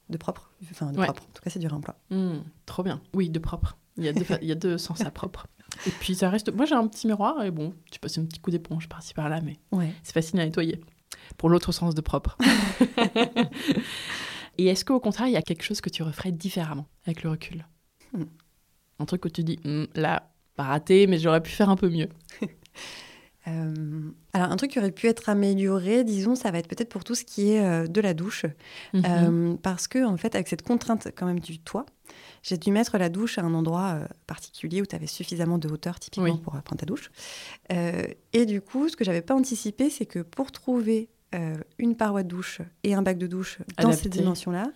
de 0.10 0.18
propre. 0.18 0.52
Enfin, 0.70 0.92
de 0.92 1.02
propre. 1.02 1.24
En 1.24 1.34
tout 1.34 1.42
cas, 1.44 1.50
c'est 1.50 1.60
du 1.60 1.68
réemploi. 1.68 1.96
Mmh, 2.12 2.40
trop 2.68 2.84
bien. 2.84 3.02
Oui, 3.14 3.30
de 3.30 3.40
propre. 3.40 3.76
Il 3.98 4.04
y 4.04 4.08
a 4.08 4.14
deux, 4.14 4.26
il 4.42 4.48
y 4.48 4.52
a 4.52 4.56
deux 4.56 4.78
sens 4.78 5.02
à 5.02 5.10
propre. 5.10 5.48
Et 5.88 5.92
puis 5.92 6.16
ça 6.16 6.30
reste. 6.30 6.54
Moi 6.54 6.66
j'ai 6.66 6.76
un 6.76 6.88
petit 6.88 7.08
miroir 7.08 7.44
et 7.44 7.52
bon, 7.52 7.74
tu 7.92 8.00
passes 8.00 8.18
un 8.18 8.26
petit 8.26 8.40
coup 8.40 8.52
d'éponge 8.52 8.88
par-ci 8.90 9.14
par-là, 9.14 9.40
mais 9.42 9.58
c'est 10.04 10.14
facile 10.14 10.40
à 10.40 10.46
nettoyer. 10.46 10.80
Pour 11.38 11.50
l'autre 11.50 11.72
sens 11.72 11.96
de 11.96 12.02
propre. 12.02 12.38
et 14.58 14.66
est-ce 14.66 14.84
qu'au 14.84 15.00
contraire, 15.00 15.28
il 15.28 15.34
y 15.34 15.38
a 15.38 15.42
quelque 15.42 15.64
chose 15.64 15.80
que 15.80 15.90
tu 15.90 16.04
referais 16.04 16.32
différemment 16.32 16.88
avec 17.06 17.24
le 17.24 17.30
recul? 17.30 17.66
Hmm. 18.14 18.24
Un 19.00 19.06
truc 19.06 19.26
où 19.26 19.30
tu 19.30 19.44
dis, 19.44 19.60
hmm, 19.64 19.86
là, 19.96 20.32
pas 20.56 20.64
raté, 20.64 21.08
mais 21.08 21.18
j'aurais 21.18 21.42
pu 21.42 21.52
faire 21.52 21.70
un 21.70 21.78
peu 21.78 21.90
mieux. 21.90 22.10
Euh, 23.48 24.12
alors, 24.34 24.52
un 24.52 24.56
truc 24.58 24.72
qui 24.72 24.80
aurait 24.80 24.92
pu 24.92 25.08
être 25.08 25.30
amélioré, 25.30 26.04
disons, 26.04 26.36
ça 26.36 26.52
va 26.52 26.60
être 26.60 26.68
peut-être 26.68 26.90
pour 26.90 27.04
tout 27.04 27.16
ce 27.16 27.24
qui 27.24 27.52
est 27.52 27.64
euh, 27.64 27.88
de 27.88 28.02
la 28.02 28.14
douche. 28.14 28.46
Mhm. 28.94 29.04
Euh, 29.06 29.56
parce 29.62 29.88
que, 29.88 30.06
en 30.06 30.18
fait, 30.18 30.36
avec 30.36 30.48
cette 30.48 30.62
contrainte 30.62 31.08
quand 31.16 31.26
même 31.26 31.40
du 31.40 31.58
toit, 31.58 31.86
j'ai 32.44 32.58
dû 32.58 32.72
mettre 32.72 32.98
la 32.98 33.10
douche 33.10 33.38
à 33.38 33.44
un 33.44 33.54
endroit 33.54 34.00
particulier 34.28 34.82
où 34.82 34.86
tu 34.86 34.96
avais 34.96 35.08
suffisamment 35.08 35.58
de 35.58 35.70
hauteur, 35.70 36.00
typiquement, 36.00 36.38
pour 36.38 36.54
prendre 36.62 36.80
ta 36.80 36.86
douche. 36.86 37.12
et 37.70 38.46
du 38.46 38.62
coup, 38.62 38.90
ce 38.90 38.96
que 38.96 39.04
j'avais 39.04 39.22
pas 39.22 39.36
anticipé, 39.36 39.90
c'est 39.90 40.06
que 40.06 40.20
pour 40.20 40.52
trouver 40.52 41.10
euh, 41.36 41.58
une 41.78 41.96
paroi 41.96 42.24
de 42.24 42.28
douche 42.28 42.60
et 42.84 42.96
un 42.96 43.04
bac 43.04 43.20
de 43.20 43.28
douche 43.28 43.60
dans 43.80 43.92
ces 43.92 44.10
dimensions-là, 44.10 44.72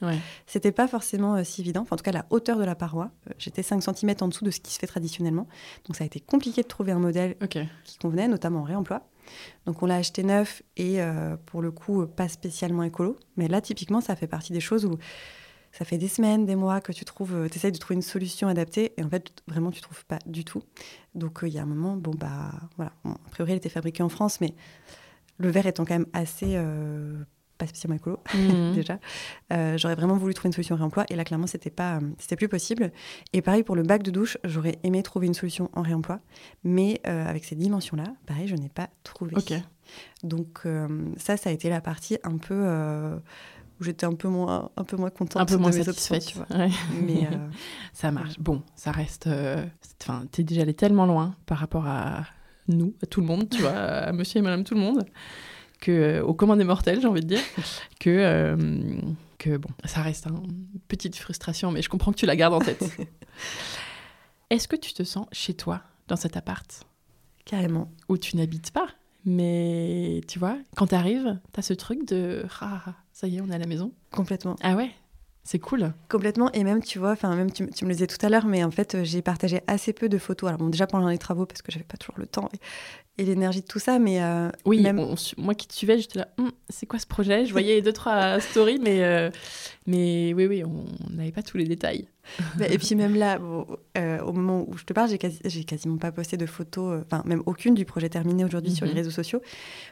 c'était 0.45 0.72
pas 0.72 0.88
forcément 0.88 1.34
euh, 1.35 1.43
si 1.43 1.61
évident. 1.61 1.81
Enfin, 1.81 1.95
en 1.95 1.97
tout 1.97 2.03
cas, 2.03 2.11
la 2.11 2.27
hauteur 2.30 2.60
de 2.60 2.64
la 2.64 2.76
paroi, 2.76 3.10
euh, 3.27 3.34
j'étais 3.39 3.64
5 3.64 3.81
cm 3.81 4.14
en 4.22 4.27
dessous 4.27 4.45
de 4.45 4.51
ce 4.51 4.60
qui 4.60 4.72
se 4.72 4.77
fait 4.77 4.85
traditionnellement. 4.85 5.47
Donc, 5.85 5.95
ça 5.95 6.03
a 6.03 6.05
été 6.05 6.19
compliqué 6.19 6.61
de 6.61 6.68
trouver 6.68 6.91
un 6.91 6.99
modèle 6.99 7.35
qui 7.85 7.97
convenait, 7.97 8.27
notamment 8.27 8.60
en 8.60 8.64
réemploi. 8.64 9.01
Donc, 9.65 9.81
on 9.81 9.88
l'a 9.88 9.95
acheté 9.95 10.22
neuf 10.22 10.61
et 10.77 10.99
pour 11.47 11.64
le 11.64 11.72
coup, 11.72 12.05
pas 12.05 12.27
spécialement 12.27 12.84
écolo. 12.84 13.18
Mais 13.35 13.47
là, 13.47 13.60
typiquement, 13.60 14.01
ça 14.01 14.15
fait 14.15 14.27
partie 14.27 14.53
des 14.53 14.60
choses 14.60 14.85
où 14.85 14.99
ça 15.73 15.83
fait 15.83 15.97
des 15.97 16.07
semaines, 16.07 16.45
des 16.45 16.55
mois 16.55 16.79
que 16.79 16.93
tu 16.93 17.03
trouves, 17.03 17.49
tu 17.51 17.57
essayes 17.57 17.71
de 17.73 17.77
trouver 17.77 17.95
une 17.95 18.01
solution 18.01 18.47
adaptée 18.47 18.93
et 18.95 19.03
en 19.03 19.09
fait, 19.09 19.31
vraiment, 19.47 19.71
tu 19.71 19.81
trouves 19.81 20.05
pas 20.05 20.19
du 20.25 20.45
tout. 20.45 20.63
Donc, 21.15 21.39
il 21.41 21.49
y 21.49 21.59
a 21.59 21.63
un 21.63 21.65
moment, 21.65 21.97
bon, 21.97 22.13
bah, 22.15 22.51
voilà. 22.77 22.93
a 23.05 23.29
priori, 23.31 23.51
elle 23.51 23.57
était 23.57 23.69
fabriquée 23.69 24.03
en 24.03 24.09
France, 24.09 24.39
mais 24.39 24.53
le 25.37 25.49
verre 25.49 25.67
étant 25.67 25.85
quand 25.85 25.95
même 25.95 26.07
assez 26.13 26.55
euh, 26.55 27.15
pas 27.57 27.67
spécialement 27.67 27.95
écolo 27.95 28.19
mhm. 28.33 28.73
déjà. 28.75 28.99
Euh, 29.51 29.77
j'aurais 29.77 29.95
vraiment 29.95 30.17
voulu 30.17 30.33
trouver 30.33 30.49
une 30.49 30.53
solution 30.53 30.75
réemploi 30.75 31.05
et 31.09 31.15
là 31.15 31.23
clairement 31.23 31.47
c'était 31.47 31.69
pas 31.69 31.97
euh, 31.97 32.01
c'était 32.17 32.35
plus 32.35 32.47
possible. 32.47 32.91
Et 33.33 33.41
pareil 33.41 33.63
pour 33.63 33.75
le 33.75 33.83
bac 33.83 34.03
de 34.03 34.11
douche, 34.11 34.37
j'aurais 34.43 34.79
aimé 34.83 35.03
trouver 35.03 35.27
une 35.27 35.33
solution 35.33 35.69
en 35.73 35.81
réemploi, 35.81 36.19
mais 36.63 37.01
avec 37.05 37.45
ces 37.45 37.55
dimensions 37.55 37.97
là, 37.97 38.05
pareil 38.25 38.47
je 38.47 38.55
n'ai 38.55 38.69
pas 38.69 38.89
trouvé. 39.03 39.35
Donc 40.23 40.61
ça 41.17 41.37
ça 41.37 41.49
a 41.49 41.53
été 41.53 41.69
la 41.69 41.81
partie 41.81 42.17
un 42.23 42.37
peu 42.37 43.19
où 43.79 43.83
j'étais 43.83 44.05
un 44.05 44.13
peu 44.13 44.27
moins 44.27 44.69
un 44.77 44.83
peu 44.83 44.97
moins 44.97 45.09
contente 45.09 45.41
un 45.41 45.45
peu 45.45 45.57
moins 45.57 45.71
de 45.71 45.81
satisfaite 45.81 46.33
mais 47.05 47.27
ça 47.93 48.11
marche. 48.11 48.39
Bon 48.39 48.61
ça 48.75 48.91
reste 48.91 49.29
enfin 50.01 50.25
t'es 50.31 50.43
déjà 50.43 50.61
allé 50.61 50.73
tellement 50.73 51.05
loin 51.05 51.35
par 51.45 51.57
rapport 51.57 51.87
à 51.87 52.25
nous, 52.67 52.95
à 53.01 53.05
tout 53.05 53.21
le 53.21 53.27
monde, 53.27 53.49
tu 53.49 53.61
vois, 53.61 53.71
à 53.71 54.11
monsieur 54.13 54.39
et 54.39 54.41
madame 54.41 54.63
tout 54.63 54.75
le 54.75 54.79
monde, 54.79 55.05
que, 55.79 55.91
euh, 55.91 56.23
au 56.23 56.33
commun 56.33 56.55
des 56.57 56.63
mortels, 56.63 57.01
j'ai 57.01 57.07
envie 57.07 57.21
de 57.21 57.27
dire, 57.27 57.41
que, 57.99 58.09
euh, 58.09 59.01
que 59.37 59.57
bon, 59.57 59.69
ça 59.85 60.01
reste 60.01 60.27
une 60.27 60.79
petite 60.87 61.15
frustration, 61.17 61.71
mais 61.71 61.81
je 61.81 61.89
comprends 61.89 62.11
que 62.11 62.17
tu 62.17 62.25
la 62.25 62.35
gardes 62.35 62.53
en 62.53 62.59
tête. 62.59 62.83
Est-ce 64.49 64.67
que 64.67 64.75
tu 64.75 64.93
te 64.93 65.03
sens 65.03 65.27
chez 65.31 65.53
toi, 65.53 65.81
dans 66.07 66.15
cet 66.15 66.37
appart? 66.37 66.85
Carrément. 67.45 67.91
Où 68.07 68.17
tu 68.17 68.37
n'habites 68.37 68.71
pas? 68.71 68.87
Mais 69.25 70.21
tu 70.27 70.39
vois, 70.39 70.57
quand 70.75 70.87
tu 70.87 70.95
arrives, 70.95 71.39
tu 71.53 71.59
as 71.59 71.63
ce 71.63 71.73
truc 71.73 72.05
de 72.07 72.45
ah, 72.61 72.95
ça 73.11 73.27
y 73.27 73.37
est, 73.37 73.41
on 73.41 73.49
est 73.49 73.55
à 73.55 73.59
la 73.59 73.67
maison. 73.67 73.93
Complètement. 74.11 74.55
Ah 74.61 74.75
ouais 74.75 74.91
c'est 75.45 75.59
cool. 75.59 75.93
Complètement. 76.09 76.51
Et 76.53 76.63
même, 76.63 76.81
tu 76.81 76.99
vois, 76.99 77.11
enfin, 77.11 77.35
même 77.35 77.51
tu, 77.51 77.63
me 77.63 77.89
le 77.89 77.93
disais 77.93 78.07
tout 78.07 78.23
à 78.25 78.29
l'heure, 78.29 78.45
mais 78.45 78.63
en 78.63 78.71
fait, 78.71 79.03
j'ai 79.03 79.21
partagé 79.21 79.61
assez 79.67 79.91
peu 79.91 80.07
de 80.07 80.17
photos. 80.17 80.47
Alors, 80.47 80.59
bon, 80.59 80.69
déjà 80.69 80.87
pendant 80.87 81.09
les 81.09 81.17
travaux, 81.17 81.45
parce 81.45 81.61
que 81.61 81.71
j'avais 81.71 81.83
pas 81.83 81.97
toujours 81.97 82.17
le 82.17 82.25
temps 82.25 82.49
et, 83.18 83.26
l'énergie 83.26 83.61
de 83.61 83.68
tout 83.68 83.80
ça, 83.80 83.99
mais. 83.99 84.22
Euh, 84.22 84.49
oui, 84.65 84.81
même... 84.81 85.15
moi 85.38 85.56
qui 85.56 85.68
te 85.68 85.73
suivais, 85.73 85.99
j'étais 85.99 86.19
là, 86.19 86.27
hum, 86.38 86.52
c'est 86.69 86.85
quoi 86.85 86.99
ce 86.99 87.07
projet? 87.07 87.45
Je 87.45 87.52
voyais 87.52 87.81
deux, 87.81 87.94
trois 87.94 88.40
stories, 88.40 88.80
mais, 88.81 89.03
euh, 89.03 89.30
mais 89.85 90.34
oui, 90.34 90.48
oui, 90.48 90.64
on 90.64 90.85
n'avait 91.14 91.31
pas 91.31 91.44
tous 91.44 91.57
les 91.57 91.65
détails. 91.65 92.07
Bah, 92.57 92.65
et 92.69 92.77
puis 92.77 92.95
même 92.95 93.15
là, 93.15 93.38
euh, 93.98 94.19
au 94.22 94.31
moment 94.31 94.64
où 94.68 94.77
je 94.77 94.85
te 94.85 94.94
parle, 94.94 95.10
j'ai 95.10 95.18
quasi, 95.18 95.65
quasiment 95.65 95.98
pas 95.98 96.11
posté 96.14 96.38
de 96.38 96.45
photos, 96.45 97.02
enfin 97.06 97.22
même 97.26 97.44
aucune 97.45 97.73
du 97.73 97.84
projet 97.84 98.07
terminé 98.07 98.45
aujourd'hui 98.45 98.72
sur 98.72 98.85
les 98.85 98.94
mhm. 98.94 98.99
réseaux 98.99 99.11
sociaux, 99.11 99.41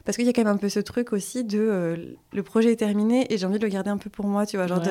parce 0.06 0.16
qu'il 0.16 0.26
y 0.26 0.30
a 0.30 0.34
quand 0.34 0.44
même 0.44 0.54
un 0.54 0.58
peu 0.58 0.70
ce 0.70 0.80
truc 0.80 1.12
aussi 1.12 1.44
de 1.44 2.16
le 2.32 2.44
projet 2.44 2.72
est 2.72 2.78
terminé 2.78 3.26
et 3.34 3.38
j'ai 3.38 3.46
envie 3.46 3.60
de 3.60 3.66
le 3.66 3.70
garder 3.70 3.90
un 3.90 3.98
peu 3.98 4.10
pour 4.10 4.28
moi, 4.28 4.46
tu 4.46 4.56
vois, 4.56 4.68
genre 4.68 4.82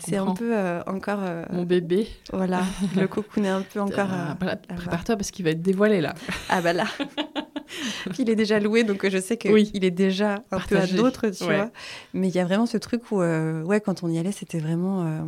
c'est 0.00 0.16
un 0.16 0.34
peu 0.34 0.54
encore 0.86 1.20
mon 1.50 1.64
bébé, 1.64 2.06
voilà, 2.32 2.62
le 2.96 3.08
cocoon 3.08 3.42
est 3.42 3.48
un 3.48 3.62
peu 3.62 3.80
encore. 3.80 4.08
Prépare-toi 4.76 5.16
parce 5.16 5.32
qu'il 5.32 5.44
va 5.44 5.50
être 5.50 5.62
dévoilé 5.62 6.00
là. 6.00 6.14
Ah 6.48 6.60
bah 6.60 6.72
là. 6.72 6.86
Il 8.18 8.30
est 8.30 8.36
déjà 8.36 8.60
loué, 8.60 8.84
donc 8.84 9.08
je 9.08 9.18
sais 9.18 9.36
qu'il 9.36 9.52
oui. 9.52 9.70
est 9.74 9.90
déjà 9.90 10.44
un 10.50 10.60
peu 10.60 10.76
à 10.78 10.86
d'autres, 10.86 11.28
tu 11.30 11.44
vois. 11.44 11.70
Mais 12.12 12.28
il 12.28 12.34
y 12.34 12.38
a 12.38 12.44
vraiment 12.44 12.66
ce 12.66 12.76
truc 12.78 13.10
où, 13.10 13.18
ouais, 13.20 13.80
quand 13.80 14.02
on 14.02 14.08
y 14.08 14.18
allait, 14.18 14.32
c'était 14.32 14.58
vraiment 14.60 15.26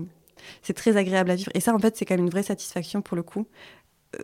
c'est 0.63 0.75
très 0.75 0.97
agréable 0.97 1.31
à 1.31 1.35
vivre. 1.35 1.51
Et 1.55 1.61
ça, 1.61 1.75
en 1.75 1.79
fait, 1.79 1.97
c'est 1.97 2.05
quand 2.05 2.15
même 2.15 2.25
une 2.25 2.31
vraie 2.31 2.43
satisfaction 2.45 3.03
pour 3.03 3.17
le 3.17 3.23
coup. 3.25 3.47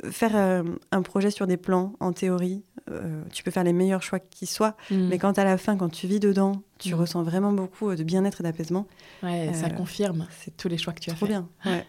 Euh, 0.05 0.11
faire 0.13 0.37
euh, 0.37 0.63
un 0.93 1.03
projet 1.03 1.33
sur 1.33 1.49
des 1.49 1.57
plans, 1.57 1.95
en 1.99 2.13
théorie, 2.13 2.63
euh, 2.91 3.23
tu 3.33 3.43
peux 3.43 3.51
faire 3.51 3.65
les 3.65 3.73
meilleurs 3.73 4.03
choix 4.05 4.21
qui 4.21 4.47
soient, 4.47 4.77
Mm. 4.93 5.09
mais 5.09 5.19
quand 5.19 5.37
à 5.39 5.45
la 5.45 5.59
fin, 5.59 5.77
quand 5.77 5.89
tu 5.89 6.07
vis 6.07 6.21
dedans, 6.21 6.63
tu 6.79 6.95
Mm. 6.95 6.99
ressens 6.99 7.23
vraiment 7.25 7.53
beaucoup 7.53 7.91
euh, 7.91 7.97
de 7.97 8.05
bien-être 8.05 8.41
et 8.41 8.45
d'apaisement. 8.45 8.87
Ouais, 9.25 9.51
ça 9.53 9.67
Euh, 9.67 9.71
confirme 9.71 10.29
c'est 10.39 10.57
tous 10.57 10.69
les 10.69 10.79
choix 10.79 10.93
que 10.93 11.01
tu 11.01 11.11
as 11.11 11.15
Trop 11.15 11.27
fait. 11.27 11.33
bien. 11.33 11.49
Ouais. 11.67 11.85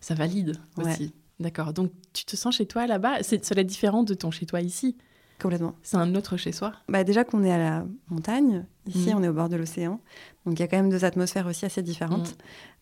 Ça 0.00 0.14
valide 0.14 0.56
Ouais. 0.76 0.84
aussi. 0.92 1.12
D'accord. 1.40 1.72
Donc 1.72 1.90
tu 2.12 2.24
te 2.24 2.36
sens 2.36 2.56
chez 2.56 2.66
toi 2.66 2.86
là-bas? 2.86 3.22
C'est 3.24 3.44
cela 3.44 3.64
différent 3.64 4.04
de 4.04 4.14
ton 4.14 4.30
chez 4.30 4.46
toi 4.46 4.60
ici. 4.60 4.96
Complètement. 5.42 5.74
C'est 5.82 5.96
un 5.96 6.14
autre 6.14 6.36
chez 6.36 6.52
soi. 6.52 6.72
Bah 6.88 7.02
déjà 7.04 7.24
qu'on 7.24 7.42
est 7.42 7.50
à 7.52 7.58
la 7.58 7.84
montagne, 8.08 8.64
ici 8.86 9.10
Mm. 9.12 9.16
on 9.16 9.22
est 9.24 9.28
au 9.28 9.32
bord 9.32 9.48
de 9.48 9.56
l'océan, 9.56 10.00
donc 10.46 10.58
il 10.58 10.60
y 10.60 10.62
a 10.62 10.68
quand 10.68 10.76
même 10.76 10.88
deux 10.90 11.04
atmosphères 11.04 11.46
aussi 11.46 11.64
assez 11.64 11.82
différentes. 11.82 12.36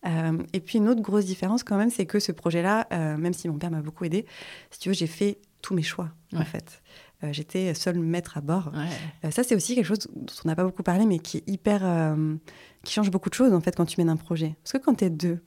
Euh, 0.05 0.37
et 0.53 0.59
puis 0.59 0.77
une 0.77 0.87
autre 0.87 1.01
grosse 1.01 1.25
différence 1.25 1.63
quand 1.63 1.77
même, 1.77 1.89
c'est 1.89 2.05
que 2.05 2.19
ce 2.19 2.31
projet-là, 2.31 2.87
euh, 2.93 3.17
même 3.17 3.33
si 3.33 3.49
mon 3.49 3.57
père 3.57 3.71
m'a 3.71 3.81
beaucoup 3.81 4.05
aidé, 4.05 4.25
si 4.69 4.79
tu 4.79 4.89
veux, 4.89 4.95
j'ai 4.95 5.07
fait 5.07 5.39
tous 5.61 5.73
mes 5.73 5.81
choix 5.83 6.09
en 6.35 6.43
fait. 6.45 6.81
Euh, 7.23 7.31
J'étais 7.31 7.73
seule 7.73 7.99
maître 7.99 8.37
à 8.37 8.41
bord. 8.41 8.71
Ouais. 8.73 8.87
Euh, 9.25 9.31
ça 9.31 9.43
c'est 9.43 9.55
aussi 9.55 9.75
quelque 9.75 9.85
chose 9.85 9.99
dont 10.15 10.25
on 10.43 10.47
n'a 10.47 10.55
pas 10.55 10.63
beaucoup 10.63 10.83
parlé, 10.83 11.05
mais 11.05 11.19
qui 11.19 11.37
est 11.37 11.43
hyper, 11.47 11.81
euh, 11.83 12.35
qui 12.83 12.93
change 12.93 13.11
beaucoup 13.11 13.29
de 13.29 13.35
choses 13.35 13.53
en 13.53 13.61
fait 13.61 13.75
quand 13.75 13.85
tu 13.85 13.99
mènes 13.99 14.09
un 14.09 14.15
projet. 14.17 14.55
Parce 14.63 14.73
que 14.73 14.77
quand 14.79 14.95
t'es 14.95 15.09
deux, 15.11 15.39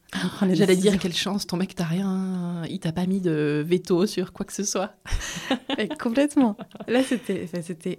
les 0.43 0.55
J'allais 0.55 0.77
dire 0.77 0.99
quelle 0.99 1.13
chance, 1.15 1.47
ton 1.49 1.57
mec 1.57 1.75
t'a 1.75 1.85
rien, 1.85 2.63
il 2.71 2.79
t'a 2.79 2.93
pas 2.93 3.07
mis 3.07 3.21
de 3.21 3.65
veto 3.67 4.07
sur 4.07 4.33
quoi 4.33 4.47
que 4.47 4.53
ce 4.53 4.63
soit. 4.63 4.95
Complètement. 6.01 6.57
Là, 6.89 7.01
c'était, 7.03 7.49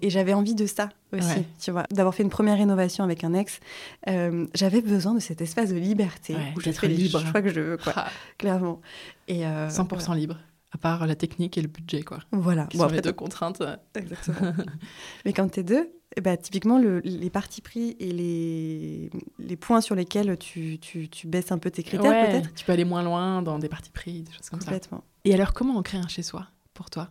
et 0.02 0.10
j'avais 0.10 0.34
envie 0.34 0.56
de 0.56 0.66
ça 0.66 0.90
aussi, 1.14 1.28
Ouais. 1.28 1.46
tu 1.62 1.72
vois, 1.72 1.84
d'avoir 1.92 2.16
fait 2.16 2.24
une 2.24 2.30
première 2.30 2.58
rénovation 2.58 3.04
avec 3.04 3.24
un 3.24 3.34
ex. 3.34 3.60
Euh, 4.08 4.48
j'avais 4.54 4.82
besoin 4.82 5.14
de 5.14 5.20
cet 5.20 5.42
espace 5.42 5.70
de 5.70 5.76
liberté 5.78 6.34
Ouais, 6.34 6.54
où 6.56 6.60
je 6.62 6.66
d'être 6.66 6.80
fais 6.80 6.88
les 6.88 6.96
libre. 6.96 7.20
choix 7.20 7.42
que 7.42 7.50
je 7.50 7.60
veux, 7.60 7.78
quoi, 7.78 7.94
Ah, 7.96 8.08
clairement. 8.38 8.82
Et 9.28 9.46
euh, 9.46 9.70
100% 9.70 10.16
libre, 10.16 10.38
à 10.76 10.78
part 10.78 11.08
la 11.08 11.16
technique 11.16 11.58
et 11.58 11.62
le 11.62 11.68
budget, 11.68 12.04
quoi. 12.04 12.20
Voilà. 12.32 12.68
Qui 12.68 12.78
Bon, 12.78 12.82
sont 12.84 12.86
après, 12.88 12.98
les 12.98 13.02
deux 13.02 13.14
contraintes. 13.14 13.64
Exactement. 13.96 14.54
Mais 15.26 15.34
quand 15.34 15.48
t'es 15.50 15.64
deux, 15.64 15.90
eh 16.18 16.22
ben, 16.22 16.38
typiquement, 16.38 16.78
le- 16.80 17.00
les 17.00 17.30
partis 17.30 17.62
pris 17.62 17.96
et 18.00 18.12
les, 18.12 19.10
les 19.40 19.56
points 19.56 19.82
sur 19.82 19.96
lesquels 19.96 20.38
tu, 20.38 20.78
tu, 20.80 21.10
tu 21.10 21.28
baisses 21.28 21.52
un 21.52 21.58
peu 21.58 21.72
tes 21.72 21.84
critères, 21.84 22.12
Ouais, 22.12 22.30
peut-être. 22.30 22.54
Tu 22.54 22.66
peux 22.66 22.72
aller 22.74 22.86
moins 22.86 23.04
loin 23.04 23.42
dans 23.42 23.58
des 23.60 23.70
parties 23.70 23.92
pris, 23.92 24.22
des 24.24 24.32
choses 24.32 24.50
comme 24.50 24.60
ça. 24.60 24.66
Complètement. 24.66 25.04
Et 25.24 25.34
alors, 25.34 25.54
comment 25.54 25.78
on 25.78 25.82
crée 25.82 25.98
un 25.98 26.08
chez 26.08 26.24
soi 26.24 26.48
pour 26.74 26.90
toi? 26.90 27.10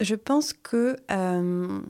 Je 0.00 0.14
pense 0.14 0.52
que 0.52 0.96
euh, 1.10 1.80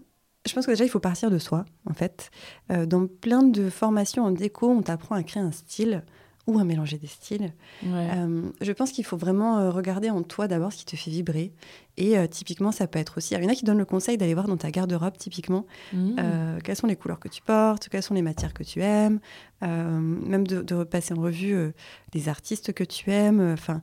je 0.46 0.54
pense 0.54 0.64
que 0.64 0.70
déjà 0.70 0.84
il 0.84 0.88
faut 0.88 0.98
partir 1.00 1.30
de 1.30 1.38
soi 1.38 1.66
en 1.84 1.92
fait. 1.92 2.30
Euh, 2.72 2.86
dans 2.86 3.06
plein 3.06 3.42
de 3.42 3.68
formations 3.68 4.24
en 4.24 4.30
déco, 4.30 4.70
on 4.70 4.80
t'apprend 4.80 5.14
à 5.14 5.22
créer 5.22 5.42
un 5.42 5.52
style 5.52 6.02
ou 6.48 6.58
à 6.58 6.64
mélanger 6.64 6.98
des 6.98 7.06
styles. 7.06 7.52
Ouais. 7.84 8.08
Euh, 8.16 8.50
je 8.60 8.72
pense 8.72 8.90
qu'il 8.90 9.04
faut 9.04 9.16
vraiment 9.16 9.58
euh, 9.58 9.70
regarder 9.70 10.10
en 10.10 10.22
toi 10.24 10.48
d'abord 10.48 10.72
ce 10.72 10.78
qui 10.78 10.84
te 10.86 10.96
fait 10.96 11.10
vibrer. 11.10 11.52
Et 11.96 12.18
euh, 12.18 12.26
typiquement, 12.26 12.72
ça 12.72 12.86
peut 12.88 12.98
être 12.98 13.18
aussi. 13.18 13.34
Il 13.34 13.42
y 13.42 13.46
en 13.46 13.48
a 13.50 13.54
qui 13.54 13.64
donnent 13.64 13.78
le 13.78 13.84
conseil 13.84 14.16
d'aller 14.18 14.34
voir 14.34 14.46
dans 14.48 14.56
ta 14.56 14.70
garde-robe 14.70 15.16
typiquement 15.16 15.66
Mmh. 15.92 16.16
euh, 16.18 16.58
quelles 16.64 16.76
sont 16.76 16.86
les 16.88 16.96
couleurs 16.96 17.20
que 17.20 17.28
tu 17.28 17.42
portes, 17.42 17.88
quelles 17.88 18.02
sont 18.02 18.14
les 18.14 18.22
matières 18.22 18.54
que 18.54 18.64
tu 18.64 18.80
aimes, 18.80 19.20
même 19.62 20.46
de, 20.46 20.62
de 20.62 20.74
repasser 20.74 21.14
en 21.14 21.20
revue 21.20 21.72
les 22.14 22.28
artistes 22.28 22.72
que 22.72 22.84
tu 22.84 23.10
aimes. 23.10 23.52
Enfin, 23.52 23.80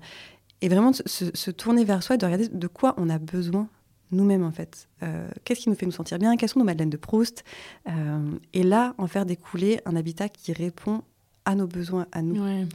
et 0.62 0.70
vraiment 0.70 0.92
de 0.92 0.96
se, 1.06 1.26
se 1.34 1.52
tourner 1.52 1.84
vers 1.86 2.02
soi, 2.04 2.16
et 2.16 2.18
de 2.18 2.26
regarder 2.26 2.48
de 2.50 2.68
quoi 2.68 2.94
on 2.98 3.10
a 3.10 3.20
besoin 3.20 3.68
nous-mêmes 4.12 4.44
en 4.44 4.52
fait. 4.52 4.88
Euh, 5.04 5.28
Qu'est-ce 5.44 5.62
qui 5.62 5.70
nous 5.70 5.76
fait 5.76 5.86
nous 5.86 5.92
sentir 5.92 6.18
bien 6.20 6.38
Quelles 6.38 6.50
sont 6.50 6.60
nos 6.60 6.66
madeleines 6.66 6.90
de 6.90 6.98
Proust 6.98 7.44
Euh, 7.90 8.20
Et 8.54 8.64
là, 8.64 8.94
en 8.98 9.08
faire 9.08 9.26
découler 9.26 9.82
un 9.86 9.96
habitat 9.96 10.30
qui 10.30 10.54
répond 10.54 11.02
à 11.46 11.56
nos 11.56 11.68
besoins, 11.68 12.08
à 12.12 12.22
nous. 12.22 12.44
Ouais. 12.44 12.66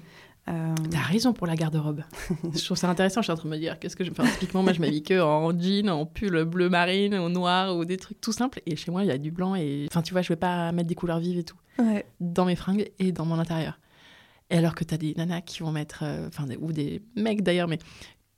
Euh, 0.49 0.75
T'as 0.91 1.01
raison 1.01 1.33
pour 1.33 1.47
la 1.47 1.55
garde-robe. 1.55 2.03
je 2.55 2.65
trouve 2.65 2.77
ça 2.77 2.89
intéressant. 2.89 3.21
Je 3.21 3.25
suis 3.27 3.33
en 3.33 3.37
train 3.37 3.49
de 3.49 3.55
me 3.55 3.59
dire, 3.59 3.79
qu'est-ce 3.79 3.95
que 3.95 4.05
je 4.05 4.11
faire 4.11 4.25
Typiquement, 4.33 4.63
moi, 4.63 4.73
je 4.73 4.81
m'habille 4.81 5.03
que 5.03 5.21
en 5.21 5.51
jean, 5.59 5.89
en 5.91 6.07
pull 6.07 6.45
bleu 6.45 6.69
marine, 6.69 7.15
au 7.15 7.29
noir 7.29 7.77
ou 7.77 7.85
des 7.85 7.97
trucs 7.99 8.21
tout 8.21 8.33
simples. 8.33 8.61
Et 8.67 8.75
chez 8.75 8.91
moi, 8.91 9.05
il 9.05 9.09
y 9.09 9.13
a 9.13 9.19
du 9.19 9.31
blanc. 9.31 9.55
Et 9.55 9.87
enfin, 9.91 10.03
tu 10.03 10.13
vois, 10.13 10.23
je 10.23 10.29
vais 10.29 10.37
pas 10.37 10.73
mettre 10.73 10.89
des 10.89 10.95
couleurs 10.95 11.19
vives 11.21 11.39
et 11.39 11.45
tout 11.45 11.57
ouais. 11.79 12.07
dans 12.21 12.47
mes 12.47 12.57
fringues 12.57 12.91
et 12.99 13.13
dans 13.13 13.25
mon 13.27 13.39
intérieur. 13.39 13.79
Et 14.49 14.57
alors 14.57 14.75
que 14.75 14.83
t'as 14.83 14.97
des 14.97 15.15
nanas 15.15 15.43
qui 15.43 15.61
vont 15.63 15.71
mettre, 15.71 16.01
euh, 16.03 16.27
enfin, 16.27 16.47
des- 16.47 16.57
ou 16.57 16.73
des 16.73 17.03
mecs 17.15 17.43
d'ailleurs, 17.43 17.69
mais 17.69 17.79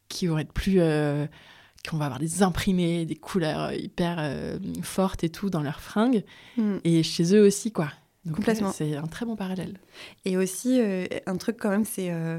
qui 0.08 0.26
vont 0.26 0.36
être 0.38 0.52
plus, 0.52 0.80
euh, 0.80 1.26
qui 1.82 1.90
vont 1.96 2.02
avoir 2.02 2.18
des 2.18 2.42
imprimés, 2.42 3.06
des 3.06 3.16
couleurs 3.16 3.72
hyper 3.72 4.16
euh, 4.18 4.58
fortes 4.82 5.24
et 5.24 5.30
tout 5.30 5.48
dans 5.48 5.62
leurs 5.62 5.80
fringues. 5.80 6.24
Mm. 6.58 6.76
Et 6.84 7.02
chez 7.02 7.34
eux 7.34 7.46
aussi, 7.46 7.72
quoi. 7.72 7.88
Donc, 8.24 8.36
Complètement. 8.36 8.68
ouais, 8.68 8.74
C'est 8.76 8.96
un 8.96 9.06
très 9.06 9.26
bon 9.26 9.34
parallèle. 9.36 9.78
Et 10.24 10.36
aussi, 10.36 10.80
euh, 10.80 11.06
un 11.26 11.36
truc 11.36 11.56
quand 11.60 11.70
même, 11.70 11.84
c'est. 11.84 12.10
Euh, 12.10 12.38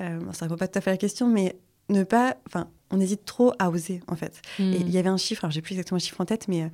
euh, 0.00 0.20
ça 0.32 0.46
répond 0.46 0.56
pas 0.56 0.66
tout 0.68 0.78
à 0.78 0.80
fait 0.80 0.90
à 0.90 0.94
la 0.94 0.98
question, 0.98 1.28
mais 1.28 1.56
ne 1.90 2.02
pas. 2.02 2.36
Enfin, 2.48 2.68
on 2.90 2.98
hésite 3.00 3.24
trop 3.24 3.52
à 3.58 3.70
oser, 3.70 4.00
en 4.08 4.16
fait. 4.16 4.42
Et 4.58 4.62
Mm. 4.62 4.72
il 4.80 4.90
y 4.90 4.98
avait 4.98 5.08
un 5.08 5.16
chiffre, 5.16 5.44
alors 5.44 5.52
j'ai 5.52 5.62
plus 5.62 5.74
exactement 5.74 5.96
le 5.96 6.02
chiffre 6.02 6.20
en 6.20 6.24
tête, 6.24 6.48
mais 6.48 6.62
euh, 6.64 6.68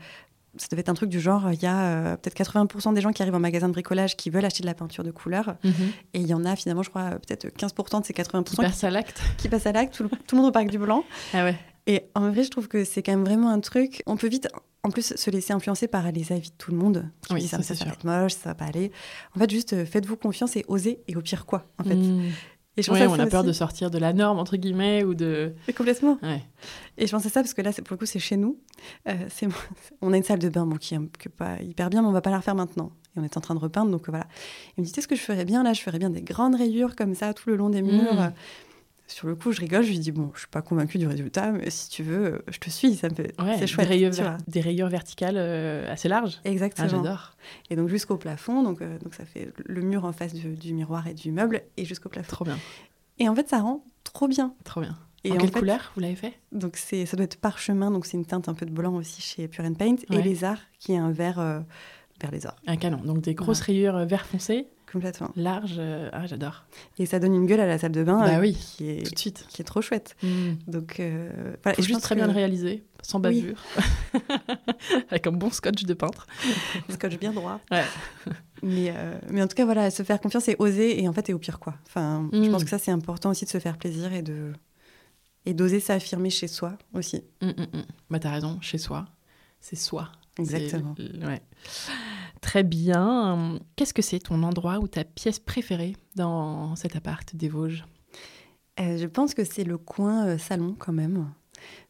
ça 0.56 0.66
devait 0.70 0.80
être 0.80 0.88
un 0.88 0.94
truc 0.94 1.10
du 1.10 1.20
genre 1.20 1.52
il 1.52 1.62
y 1.62 1.66
a 1.66 1.78
euh, 1.78 2.16
peut-être 2.16 2.34
80% 2.36 2.92
des 2.94 3.00
gens 3.02 3.12
qui 3.12 3.22
arrivent 3.22 3.34
en 3.34 3.38
magasin 3.40 3.68
de 3.68 3.72
bricolage 3.74 4.16
qui 4.16 4.30
veulent 4.30 4.44
acheter 4.46 4.62
de 4.62 4.66
la 4.66 4.74
peinture 4.74 5.04
de 5.04 5.10
couleur. 5.10 5.56
Mhm. 5.62 5.72
Et 6.14 6.20
il 6.20 6.26
y 6.26 6.34
en 6.34 6.44
a 6.44 6.56
finalement, 6.56 6.82
je 6.82 6.90
crois, 6.90 7.02
euh, 7.02 7.18
peut-être 7.18 7.46
15% 7.48 8.00
de 8.00 8.06
ces 8.06 8.12
80% 8.14 8.44
Qui 8.44 8.56
qui, 8.56 8.62
passe 8.62 8.82
à 8.84 8.90
l'acte. 8.90 9.20
qui 9.36 9.48
passent 9.48 9.66
à 9.66 9.72
l'acte. 9.72 9.94
Tout, 9.94 10.04
le- 10.04 10.08
tout 10.08 10.34
le 10.34 10.38
monde 10.38 10.46
reparle 10.46 10.68
du 10.68 10.78
blanc. 10.78 11.04
Ah 11.34 11.44
ouais. 11.44 11.56
Et 11.89 12.02
en 12.15 12.31
vrai, 12.31 12.44
je 12.44 12.51
trouve 12.51 12.69
que 12.69 12.85
c'est 12.85 13.02
quand 13.02 13.12
même 13.12 13.24
vraiment 13.24 13.48
un 13.48 13.60
truc. 13.60 14.02
On 14.06 14.19
peut 14.19 14.28
vite, 14.28 14.48
en 14.82 14.90
plus, 14.90 15.16
se 15.16 15.31
laisser 15.31 15.55
influencer 15.55 15.89
par 15.89 16.12
les 16.12 16.32
avis 16.32 16.51
de 16.51 16.56
tout 16.59 16.70
le 16.70 16.77
monde. 16.77 17.10
Qui 17.27 17.32
Oui, 17.32 17.43
ça, 17.43 17.56
va 17.56 17.90
être 17.90 18.05
moche, 18.05 18.35
ça 18.35 18.51
va 18.51 18.55
pas 18.55 18.66
aller. 18.66 18.93
En 19.35 19.40
fait, 19.40 19.51
juste 19.51 19.73
euh, 19.73 19.86
faites-vous 19.86 20.16
confiance 20.16 20.55
et 20.56 20.66
osez. 20.69 21.01
Et 21.09 21.16
au 21.16 21.23
pire, 21.23 21.47
quoi, 21.47 21.65
en 21.78 21.85
fait. 21.85 21.94
Mm. 21.94 22.24
Et 22.77 22.82
je 22.82 22.90
pense 22.90 23.01
à 23.01 23.09
on 23.09 23.15
a 23.15 23.27
peur 23.27 23.40
aussi. 23.40 23.48
de 23.48 23.52
sortir 23.52 23.90
de 23.90 23.98
la 23.98 24.12
norme, 24.12 24.39
entre 24.39 24.59
guillemets, 24.59 25.02
ou 25.02 25.15
de. 25.15 25.55
Complètement. 25.74 26.19
Ouais. 26.23 26.44
Et 26.98 27.06
je 27.06 27.10
pense 27.10 27.24
à 27.24 27.31
ça 27.31 27.40
parce 27.40 27.55
que 27.55 27.62
là, 27.62 27.73
pour 27.73 27.94
le 27.94 27.97
coup, 27.97 28.06
c'est 28.06 28.19
chez 28.19 28.36
nous. 28.36 28.60
Euh, 29.09 29.15
on 30.02 30.12
a 30.12 30.16
une 30.19 30.23
salle 30.23 30.39
de 30.39 30.51
bain 30.51 30.66
bon, 30.66 30.77
qui 30.77 30.94
est 30.94 31.28
pas 31.36 31.60
hyper 31.62 31.89
bien, 31.89 32.02
mais 32.02 32.09
on 32.09 32.12
va 32.12 32.20
pas 32.20 32.31
la 32.31 32.36
refaire 32.36 32.55
maintenant. 32.55 32.93
Et 33.16 33.20
on 33.20 33.24
est 33.24 33.36
en 33.39 33.40
train 33.40 33.55
de 33.55 33.60
repeindre, 33.60 33.90
donc 33.90 34.02
euh, 34.02 34.12
voilà. 34.12 34.27
Il 34.77 34.82
me 34.82 34.85
dit, 34.85 34.93
tu 34.93 34.97
sais 34.97 35.01
ce 35.01 35.09
que 35.09 35.16
je 35.16 35.23
ferais 35.23 35.47
bien 35.47 35.62
là 35.62 35.73
Je 35.73 35.81
ferais 35.81 35.98
bien 35.98 36.10
des 36.10 36.23
grandes 36.23 36.55
rayures 36.55 36.94
comme 36.94 37.15
ça 37.15 37.32
tout 37.32 37.48
le 37.48 37.56
long 37.56 37.70
des 37.70 37.81
murs? 37.81 38.15
Mm. 38.15 38.32
Sur 39.10 39.26
le 39.26 39.35
coup, 39.35 39.52
je 39.52 39.60
rigole, 39.60 39.82
je 39.82 39.89
lui 39.89 39.98
dis, 39.98 40.12
bon, 40.12 40.30
je 40.35 40.40
suis 40.40 40.48
pas 40.48 40.60
convaincue 40.60 40.98
du 40.98 41.06
résultat, 41.06 41.51
mais 41.51 41.70
si 41.70 41.89
tu 41.89 42.02
veux, 42.02 42.24
euh, 42.35 42.39
je 42.48 42.59
te 42.59 42.68
suis, 42.68 42.94
ça 42.94 43.09
me 43.09 43.14
fait... 43.14 43.32
Ouais, 43.40 43.56
c'est 43.59 43.66
chouette, 43.66 43.86
des, 43.89 43.94
rayures, 43.94 44.10
tu 44.10 44.20
ver- 44.20 44.30
vois. 44.32 44.39
des 44.47 44.60
rayures 44.60 44.89
verticales 44.89 45.36
euh, 45.39 45.90
assez 45.90 46.09
larges. 46.09 46.40
Ah, 46.44 46.51
Exactement. 46.51 46.89
j'adore. 46.89 47.32
et 47.70 47.76
donc 47.76 47.89
jusqu'au 47.89 48.18
plafond, 48.18 48.62
donc, 48.62 48.82
euh, 48.82 48.98
donc 48.98 49.14
ça 49.14 49.24
fait 49.24 49.51
le 49.64 49.80
mur 49.80 50.05
en 50.05 50.12
face 50.12 50.35
du, 50.35 50.55
du 50.55 50.74
miroir 50.74 51.06
et 51.06 51.14
du 51.14 51.32
meuble, 51.32 51.62
et 51.78 51.85
jusqu'au 51.86 52.10
plafond. 52.10 52.30
Trop 52.30 52.44
bien. 52.44 52.59
Et 53.18 53.28
en 53.30 53.35
fait, 53.35 53.48
ça 53.48 53.60
rend 53.60 53.82
trop 54.05 54.28
bien. 54.28 54.55
Trop 54.64 54.82
bien. 54.82 54.97
Et 55.24 55.32
en 55.32 55.36
en 55.36 55.39
quelle 55.39 55.48
fait, 55.52 55.59
couleur 55.59 55.90
vous 55.97 56.01
l'avez 56.02 56.14
fait? 56.14 56.35
Donc 56.52 56.76
c'est, 56.76 57.06
ça 57.06 57.16
doit 57.16 57.24
être 57.24 57.40
parchemin, 57.40 57.90
donc 57.90 58.05
c'est 58.06 58.16
une 58.18 58.26
teinte 58.26 58.48
un 58.48 58.55
peu 58.55 58.66
de 58.66 58.70
blanc 58.70 58.94
aussi 58.94 59.22
chez 59.22 59.48
Pure 59.48 59.64
and 59.64 59.74
Paint, 59.74 59.97
Ouais. 60.10 60.18
et 60.18 60.22
lézard, 60.22 60.59
qui 60.78 60.93
est 60.93 60.97
un 60.98 61.10
vert, 61.10 61.40
euh, 61.40 61.60
vert 62.20 62.30
lézard, 62.30 62.56
Un 62.66 62.76
canon. 62.76 62.98
Donc 62.98 63.22
des 63.22 63.35
grosses 63.35 63.62
rayures 63.62 64.05
vert 64.06 64.26
foncé, 64.26 64.68
complètement. 64.93 65.31
larges. 65.36 65.77
euh, 65.78 66.09
Ah, 66.12 66.27
j'adore. 66.27 66.65
Et 66.98 67.06
ça 67.06 67.19
donne 67.19 67.35
une 67.35 67.47
gueule 67.47 67.60
à 67.60 67.66
la 67.66 67.78
salle 67.78 67.93
de 67.93 68.02
bain 68.05 68.19
Bah 68.20 68.36
euh, 68.36 68.40
oui, 68.40 68.55
qui, 68.55 68.89
est, 68.90 69.02
Tout 69.05 69.12
de 69.15 69.19
suite. 69.19 69.47
qui 69.48 69.62
est 69.62 69.65
trop 69.65 69.81
chouette. 69.82 70.16
Mm. 70.23 70.52
Donc 70.66 71.01
euh, 71.01 71.31
voilà. 71.62 71.77
Faut 71.77 71.82
Et 71.82 71.85
juste 71.86 72.01
très 72.02 72.15
bien 72.15 72.27
le 72.27 72.32
réaliser, 72.32 72.85
sans 73.02 73.19
Oui. 73.20 73.43
bavure. 73.43 73.62
Avec 75.10 75.27
un 75.27 75.32
bon 75.32 75.51
scotch 75.51 75.85
de 75.85 75.94
peintre. 75.94 76.27
scotch 76.90 77.19
bien 77.19 77.32
droit. 77.32 77.60
Ouais. 77.70 77.85
Mais, 78.62 78.93
euh, 78.97 79.15
mais 79.31 79.40
en 79.40 79.47
tout 79.47 79.55
cas, 79.55 79.65
voilà, 79.65 79.89
se 79.90 80.02
faire 80.02 80.20
confiance 80.20 80.48
et 80.48 80.56
oser, 80.59 81.01
et 81.01 81.09
en 81.09 81.12
fait, 81.12 81.28
et 81.31 81.32
au 81.35 81.39
pire 81.39 81.60
quoi. 81.60 81.74
Enfin, 81.86 82.28
je 82.32 82.39
Mm. 82.39 82.51
pense 82.51 82.65
que 82.65 82.70
ça, 82.70 82.78
c'est 82.78 82.90
important 82.90 83.31
aussi 83.31 83.44
de 83.44 83.51
se 83.51 83.59
faire 83.59 83.77
plaisir 83.78 84.12
et 84.12 84.23
de 84.23 84.52
et 85.47 85.55
d'oser 85.55 85.81
s'affirmer 85.81 86.28
chez 86.31 86.48
soi 86.48 86.77
aussi. 86.93 87.23
Mm, 87.40 87.47
mm, 87.51 87.62
mm. 87.78 87.82
Bah 88.10 88.19
t'as 88.19 88.32
raison, 88.32 88.59
chez 88.60 88.77
soi, 88.78 89.06
c'est 89.60 89.77
soi. 89.77 90.10
Exactement. 90.39 90.94
Ouais. 91.24 91.40
Très 92.40 92.62
bien. 92.62 93.59
Qu'est-ce 93.77 93.94
que 93.94 94.02
c'est 94.02 94.19
ton 94.20 94.43
endroit 94.43 94.78
ou 94.78 94.89
ta 94.89 95.05
pièce 95.05 95.39
préférée 95.39 95.97
dans 96.16 96.77
cet 96.77 96.97
appart 96.97 97.35
des 97.35 97.48
Vosges? 97.48 97.85
Euh, 98.81 98.97
je 98.97 99.06
pense 99.06 99.35
que 99.35 99.44
c'est 99.44 99.65
le 99.65 99.77
coin 99.78 100.27
euh, 100.27 100.39
salon 100.39 100.74
quand 100.78 100.93
même. 100.93 101.28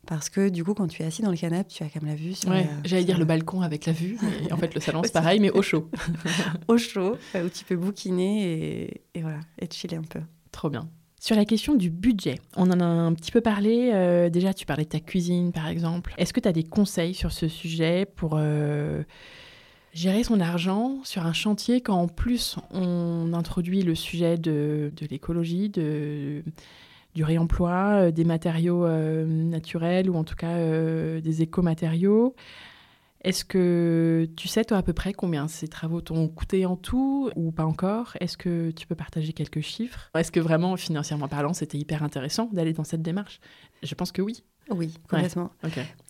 Parce 0.07 0.31
que 0.31 0.49
du 0.49 0.65
coup, 0.65 0.73
quand 0.73 0.87
tu 0.89 1.03
es 1.03 1.05
assis 1.05 1.21
dans 1.21 1.31
le 1.31 1.37
canapé, 1.37 1.69
tu 1.69 1.83
as 1.83 1.89
quand 1.91 2.01
même 2.03 2.11
la 2.11 2.17
vue 2.17 2.33
sur 2.33 2.49
Ouais, 2.49 2.65
la- 2.65 2.71
J'allais 2.87 3.05
dire 3.05 3.19
le 3.19 3.27
balcon 3.27 3.61
avec 3.61 3.85
la 3.85 3.93
vue, 3.93 4.17
mais 4.23 4.51
en 4.51 4.57
fait 4.57 4.75
le 4.75 4.81
salon 4.81 5.03
c'est 5.05 5.13
pareil, 5.13 5.39
mais 5.41 5.51
au 5.51 5.61
chaud. 5.61 5.91
au 6.69 6.79
chaud, 6.79 7.19
euh, 7.35 7.45
où 7.45 7.51
tu 7.51 7.65
peux 7.67 7.77
bouquiner 7.77 8.85
et, 8.87 9.03
et 9.15 9.21
voilà, 9.21 9.41
et 9.61 9.69
chiller 9.71 9.99
un 9.99 10.03
peu. 10.03 10.21
Trop 10.51 10.71
bien. 10.71 10.89
Sur 11.21 11.37
la 11.37 11.45
question 11.45 11.75
du 11.75 11.91
budget, 11.91 12.37
on 12.57 12.71
en 12.71 12.81
a 12.81 12.85
un 12.85 13.13
petit 13.13 13.33
peu 13.33 13.43
parlé. 13.43 13.91
euh, 13.93 14.31
déjà, 14.31 14.55
tu 14.55 14.65
parlais 14.65 14.85
de 14.85 14.89
ta 14.89 15.01
cuisine, 15.01 15.53
par 15.53 15.69
exemple. 15.69 16.15
Est-ce 16.17 16.33
que 16.33 16.41
tu 16.41 16.49
as 16.49 16.53
des 16.53 16.63
conseils 16.65 17.13
sur 17.13 17.33
ce 17.33 17.49
sujet 17.49 18.07
pour 18.07 18.37
euh, 18.39 19.03
gérer 19.93 20.25
son 20.25 20.41
argent 20.41 20.99
sur 21.05 21.27
un 21.27 21.33
chantier 21.33 21.81
quand 21.81 21.97
en 21.97 22.09
plus 22.09 22.57
on 22.71 23.33
introduit 23.33 23.83
le 23.83 23.95
sujet 23.95 24.37
de, 24.39 24.93
l'écologie, 25.11 25.71
du 25.71 27.25
réemploi, 27.25 27.71
euh, 27.95 28.11
des 28.11 28.25
matériaux 28.25 28.85
euh, 28.85 29.25
naturels 29.25 30.09
ou 30.09 30.17
en 30.17 30.25
tout 30.25 30.37
cas 30.37 30.57
euh, 30.57 31.21
des 31.21 31.43
écomatériaux. 31.43 32.35
Est-ce 33.23 33.45
que 33.45 34.29
tu 34.37 34.47
sais, 34.47 34.65
toi, 34.65 34.79
à 34.79 34.83
peu 34.83 34.93
près 34.93 35.13
combien 35.13 35.49
ces 35.49 35.67
travaux 35.67 36.01
t'ont 36.01 36.29
coûté 36.29 36.65
en 36.67 36.77
tout 36.77 37.31
ou 37.35 37.51
pas 37.51 37.65
encore? 37.65 38.17
Est-ce 38.21 38.37
que 38.37 38.71
tu 38.71 38.87
peux 38.87 38.95
partager 38.95 39.33
quelques 39.33 39.61
chiffres? 39.61 40.11
Est-ce 40.15 40.31
que 40.31 40.39
vraiment, 40.39 40.77
financièrement 40.77 41.27
parlant, 41.27 41.53
c'était 41.53 41.79
hyper 41.79 42.05
intéressant 42.05 42.49
d'aller 42.53 42.73
dans 42.73 42.85
cette 42.85 43.03
démarche? 43.03 43.41
Je 43.83 43.93
pense 43.97 44.13
que 44.13 44.23
oui. 44.23 44.45
Oui, 44.71 44.95
complètement. 45.09 45.51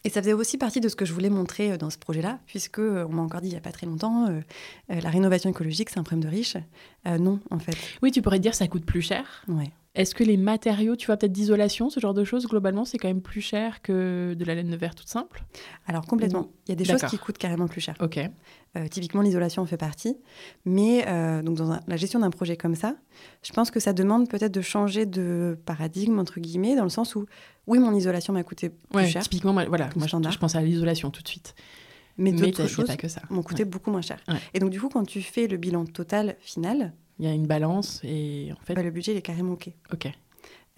Et 0.05 0.10
ça 0.10 0.20
faisait 0.20 0.32
aussi 0.32 0.59
partie 0.59 0.80
de 0.80 0.89
ce 0.89 0.97
que 0.97 1.05
je 1.05 1.12
voulais 1.12 1.30
montrer 1.30 1.72
euh, 1.72 1.76
dans 1.76 1.90
ce 1.90 1.98
projet-là, 1.98 2.39
puisque 2.47 2.78
euh, 2.78 3.06
on 3.09 3.14
m'a 3.14 3.22
encore 3.22 3.40
dit 3.40 3.48
il 3.48 3.52
n'y 3.52 3.56
a 3.56 3.60
pas 3.60 3.72
très 3.72 3.86
longtemps, 3.86 4.28
euh, 4.28 4.40
la 4.89 5.10
rénovation 5.10 5.51
écologique, 5.51 5.90
c'est 5.90 5.98
un 5.98 6.02
problème 6.02 6.30
de 6.30 6.35
riches. 6.35 6.56
non, 7.06 7.40
en 7.51 7.59
fait. 7.59 7.76
Oui, 8.02 8.10
tu 8.10 8.22
pourrais 8.22 8.39
dire 8.39 8.55
ça 8.55 8.66
coûte 8.68 8.85
plus 8.85 9.02
cher. 9.02 9.44
Ouais. 9.48 9.70
Est-ce 9.98 10.14
que 10.14 10.24
les 10.24 10.36
matériaux, 10.36 10.96
tu 10.96 11.06
vois, 11.06 11.16
peut-être 11.16 11.32
d'isolation, 11.32 11.90
ce 11.90 12.00
genre 12.00 12.14
de 12.14 12.24
choses, 12.24 12.46
globalement, 12.46 12.84
c'est 12.84 12.98
quand 12.98 13.08
même 13.08 13.20
plus 13.20 13.40
cher 13.40 13.82
que 13.82 14.34
de 14.38 14.44
la 14.44 14.54
laine 14.54 14.70
de 14.70 14.76
verre 14.76 14.94
toute 14.94 15.08
simple? 15.08 15.44
Alors, 15.86 16.06
complètement. 16.06 16.48
Il 16.66 16.70
y 16.70 16.72
a 16.72 16.76
des 16.76 16.84
choses 16.84 17.02
qui 17.02 17.18
coûtent 17.18 17.38
carrément 17.38 17.66
plus 17.66 17.80
cher. 17.80 17.94
Ok. 18.00 18.18
typiquement, 18.90 19.22
l'isolation 19.22 19.62
en 19.62 19.66
fait 19.66 19.76
partie. 19.76 20.16
Mais 20.64 21.04
donc, 21.42 21.56
dans 21.56 21.80
la 21.86 21.96
gestion 21.96 22.20
d'un 22.20 22.30
projet 22.30 22.56
comme 22.56 22.74
ça, 22.74 22.94
je 23.42 23.52
pense 23.52 23.70
que 23.70 23.80
ça 23.80 23.92
demande 23.92 24.28
peut-être 24.28 24.52
de 24.52 24.62
changer 24.62 25.04
de 25.04 25.58
paradigme, 25.66 26.18
entre 26.18 26.40
guillemets, 26.40 26.76
dans 26.76 26.84
le 26.84 26.90
sens 26.90 27.16
où 27.16 27.26
oui, 27.66 27.78
mon 27.78 27.94
isolation 27.94 28.32
m'a 28.32 28.42
coûté 28.42 28.70
plus 28.70 29.06
cher. 29.06 29.22
Typiquement, 29.22 29.52
voilà, 29.52 29.90
moi, 29.94 30.06
je, 30.06 30.38
pense 30.38 30.54
à 30.54 30.62
l'isolation 30.62 31.10
tout 31.10 31.22
de 31.22 31.28
suite. 31.28 31.54
Mais, 32.16 32.32
d'autres 32.32 32.66
choses 32.66 32.90
m'ont 33.30 33.42
coûté 33.42 33.64
beaucoup 33.64 33.90
moins 33.90 34.02
cher. 34.02 34.18
Et 34.54 34.58
donc, 34.58 34.70
du 34.70 34.80
coup, 34.80 34.88
quand 34.88 35.04
tu 35.04 35.22
fais 35.22 35.46
le 35.46 35.56
bilan 35.56 35.84
total 35.84 36.36
final, 36.40 36.94
il 37.18 37.26
y 37.26 37.28
a 37.28 37.32
une 37.32 37.46
balance 37.46 38.00
et 38.04 38.50
en 38.52 38.64
fait. 38.64 38.74
Bah, 38.74 38.82
le 38.82 38.90
budget, 38.90 39.12
il 39.12 39.18
est 39.18 39.22
carrément 39.22 39.52
OK. 39.52 39.70
OK. 39.92 40.08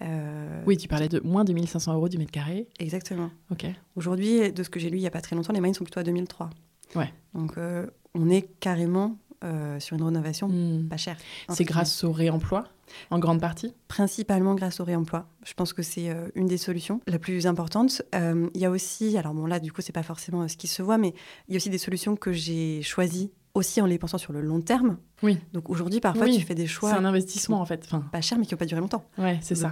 Euh, 0.01 0.63
oui, 0.65 0.77
tu 0.77 0.87
parlais 0.87 1.09
de 1.09 1.19
moins 1.19 1.43
de 1.43 1.53
1500 1.53 1.93
euros 1.93 2.09
du 2.09 2.17
mètre 2.17 2.31
carré. 2.31 2.67
Exactement. 2.79 3.29
OK. 3.51 3.65
Aujourd'hui, 3.95 4.51
de 4.51 4.63
ce 4.63 4.69
que 4.69 4.79
j'ai 4.79 4.89
lu 4.89 4.97
il 4.97 5.01
n'y 5.01 5.07
a 5.07 5.11
pas 5.11 5.21
très 5.21 5.35
longtemps, 5.35 5.53
les 5.53 5.61
mines 5.61 5.73
sont 5.73 5.83
plutôt 5.83 5.99
à 5.99 6.03
2003. 6.03 6.49
Ouais. 6.95 7.13
Donc, 7.35 7.57
euh, 7.57 7.85
on 8.15 8.29
est 8.29 8.47
carrément 8.59 9.17
euh, 9.43 9.79
sur 9.79 9.97
une 9.97 10.03
rénovation 10.03 10.47
hmm. 10.47 10.87
pas 10.87 10.97
chère. 10.97 11.17
C'est 11.49 11.63
grâce 11.63 12.03
au 12.03 12.11
réemploi 12.11 12.65
en 13.09 13.17
grande 13.17 13.41
partie 13.41 13.73
Principalement 13.87 14.53
grâce 14.53 14.79
au 14.79 14.83
réemploi. 14.83 15.25
Je 15.43 15.55
pense 15.55 15.73
que 15.73 15.81
c'est 15.81 16.09
euh, 16.09 16.27
une 16.35 16.45
des 16.45 16.57
solutions 16.57 17.01
la 17.07 17.17
plus 17.17 17.47
importante. 17.47 18.03
Euh, 18.13 18.49
il 18.53 18.61
y 18.61 18.65
a 18.65 18.69
aussi, 18.69 19.17
alors 19.17 19.33
bon 19.33 19.47
là 19.47 19.59
du 19.59 19.71
coup 19.71 19.81
c'est 19.81 19.93
pas 19.93 20.03
forcément 20.03 20.47
ce 20.47 20.57
qui 20.57 20.67
se 20.67 20.83
voit, 20.83 20.99
mais 20.99 21.15
il 21.47 21.53
y 21.53 21.55
a 21.55 21.57
aussi 21.57 21.71
des 21.71 21.79
solutions 21.79 22.15
que 22.15 22.31
j'ai 22.31 22.83
choisies 22.83 23.31
aussi 23.53 23.81
en 23.81 23.85
les 23.85 23.97
pensant 23.97 24.17
sur 24.17 24.33
le 24.33 24.41
long 24.41 24.61
terme. 24.61 24.97
Oui. 25.23 25.37
Donc 25.53 25.69
aujourd'hui, 25.69 25.99
parfois, 25.99 26.27
tu 26.27 26.41
fais 26.41 26.55
des 26.55 26.67
choix. 26.67 26.91
C'est 26.91 26.97
un 26.97 27.05
investissement 27.05 27.61
en 27.61 27.65
fait. 27.65 27.83
Enfin... 27.85 28.01
Pas 28.11 28.21
cher, 28.21 28.37
mais 28.37 28.45
qui 28.45 28.53
n'ont 28.53 28.59
pas 28.59 28.65
duré 28.65 28.81
longtemps. 28.81 29.03
Ouais, 29.17 29.39
c'est 29.41 29.55
ça. 29.55 29.71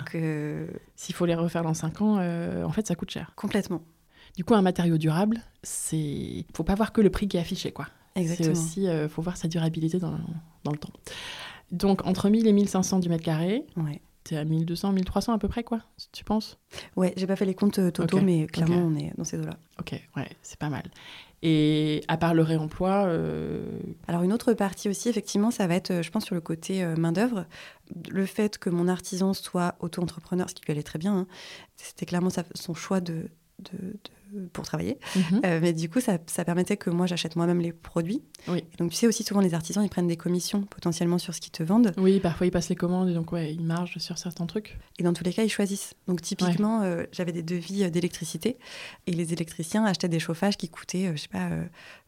S'il 0.96 1.16
faut 1.16 1.26
les 1.26 1.36
refaire 1.36 1.64
dans 1.64 1.74
5 1.74 2.02
ans, 2.02 2.64
en 2.66 2.72
fait, 2.72 2.88
ça 2.88 2.96
coûte 2.96 3.12
cher. 3.12 3.34
Complètement. 3.36 3.82
Du 4.36 4.44
coup, 4.44 4.54
un 4.54 4.62
matériau 4.62 4.98
durable, 4.98 5.42
c'est. 5.64 6.46
Faut 6.54 6.64
pas 6.64 6.76
voir 6.76 6.94
que 6.94 7.02
le 7.02 7.10
prix 7.10 7.28
qui 7.28 7.38
est 7.38 7.40
affiché, 7.40 7.72
quoi. 7.72 7.88
Exactement. 8.16 8.56
C'est 8.56 8.62
aussi, 8.62 8.88
euh, 8.88 9.08
faut 9.08 9.22
voir 9.22 9.38
sa 9.38 9.48
durabilité 9.48 10.00
dans, 10.00 10.18
dans, 10.64 10.72
le 10.72 10.78
temps. 10.78 10.94
Donc, 11.72 12.06
entre 12.06 12.30
1000 12.30 12.48
et 12.48 12.54
1500 12.54 13.00
du 13.00 13.10
mètre 13.10 13.24
carré. 13.24 13.66
Ouais. 13.78 14.02
es 14.32 14.38
à 14.38 14.44
1200, 14.44 14.94
1300 14.94 15.34
à 15.34 15.40
peu 15.40 15.48
près, 15.48 15.64
quoi, 15.64 15.82
tu 16.12 16.24
penses? 16.24 16.58
Ouais, 16.96 17.14
j'ai 17.18 17.28
pas 17.28 17.36
fait 17.36 17.46
les 17.46 17.56
comptes 17.56 17.80
euh, 17.80 17.92
totaux, 17.92 18.22
mais 18.22 18.48
clairement, 18.48 18.78
on 18.78 18.96
est 18.96 19.14
dans 19.18 19.24
ces 19.24 19.40
eaux-là. 19.40 19.58
Ok, 19.80 20.02
ouais, 20.16 20.30
c'est 20.42 20.60
pas 20.60 20.70
mal. 20.70 20.84
Et 21.42 22.04
à 22.08 22.18
part 22.18 22.34
le 22.34 22.44
réemploi 22.44 23.06
euh, 23.06 23.80
Alors, 24.08 24.24
une 24.24 24.34
autre 24.34 24.54
partie 24.54 24.90
aussi, 24.90 25.08
effectivement, 25.10 25.52
ça 25.52 25.68
va 25.68 25.76
être, 25.76 26.02
je 26.02 26.12
pense, 26.12 26.26
sur 26.26 26.36
le 26.36 26.42
côté 26.42 26.86
main-d'œuvre. 26.98 27.46
Le 28.10 28.26
fait 28.26 28.58
que 28.58 28.70
mon 28.70 28.88
artisan 28.88 29.34
soit 29.34 29.76
auto-entrepreneur, 29.80 30.50
ce 30.50 30.56
qui 30.56 30.64
lui 30.66 30.72
allait 30.72 30.84
très 30.84 31.00
bien, 31.00 31.16
hein, 31.16 31.28
c'était 31.78 32.06
clairement 32.06 32.30
son 32.56 32.74
choix 32.74 33.00
de, 33.00 33.30
pour 34.54 34.66
travailler. 34.66 34.98
Mhm. 35.16 35.42
Euh, 35.46 35.60
mais 35.62 35.74
du 35.74 35.90
coup, 35.90 36.00
ça, 36.00 36.18
ça, 36.28 36.46
permettait 36.46 36.78
que 36.78 36.90
moi, 36.90 37.06
j'achète 37.06 37.36
moi-même 37.36 37.62
les 37.62 37.74
produits. 37.74 38.22
Oui. 38.48 38.64
donc, 38.78 38.92
tu 38.92 38.98
sais, 38.98 39.08
aussi, 39.08 39.24
souvent, 39.24 39.42
les 39.42 39.54
artisans, 39.54 39.84
ils 39.84 39.90
prennent 39.90 40.08
des 40.08 40.18
commissions 40.18 40.64
potentiellement 40.64 41.18
sur 41.18 41.34
ce 41.34 41.42
qu'ils 41.42 41.52
te 41.52 41.64
vendent. 41.64 41.94
Oui, 41.98 42.20
parfois, 42.20 42.48
ils 42.48 42.52
passent 42.52 42.70
les 42.70 42.76
commandes 42.76 43.10
et 43.10 43.14
donc, 43.14 43.32
ouais, 43.32 43.54
ils 43.54 43.64
margent 43.64 43.98
sur 43.98 44.18
certains 44.18 44.46
trucs. 44.46 44.78
Et 44.98 45.04
dans 45.04 45.14
tous 45.14 45.24
les 45.24 45.34
cas, 45.34 45.44
ils 45.44 45.50
choisissent. 45.50 45.94
Donc, 46.08 46.22
typiquement, 46.22 46.82
euh, 46.82 47.04
j'avais 47.12 47.32
des 47.32 47.44
devis 47.44 47.84
euh, 47.84 47.90
d'électricité 47.90 48.58
et 49.08 49.12
les 49.12 49.34
électriciens 49.34 49.86
achetaient 49.86 50.10
des 50.10 50.20
chauffages 50.20 50.58
qui 50.58 50.70
coûtaient, 50.70 51.12
je 51.16 51.22
sais 51.22 51.28
pas, 51.28 51.50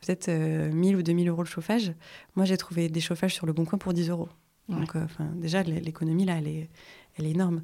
peut-être 0.05 0.29
1000 0.29 0.95
ou 0.95 1.03
2000 1.03 1.29
euros 1.29 1.43
le 1.43 1.47
chauffage. 1.47 1.93
Moi, 2.35 2.45
j'ai 2.45 2.57
trouvé 2.57 2.89
des 2.89 3.01
chauffages 3.01 3.33
sur 3.33 3.45
le 3.45 3.53
bon 3.53 3.65
coin 3.65 3.77
pour 3.77 3.93
10 3.93 4.09
euros. 4.09 4.29
Donc, 4.69 4.93
déjà, 5.35 5.63
l'économie, 5.63 6.25
là, 6.25 6.37
elle 6.37 6.47
est, 6.47 6.69
elle 7.17 7.25
est 7.25 7.31
énorme. 7.31 7.61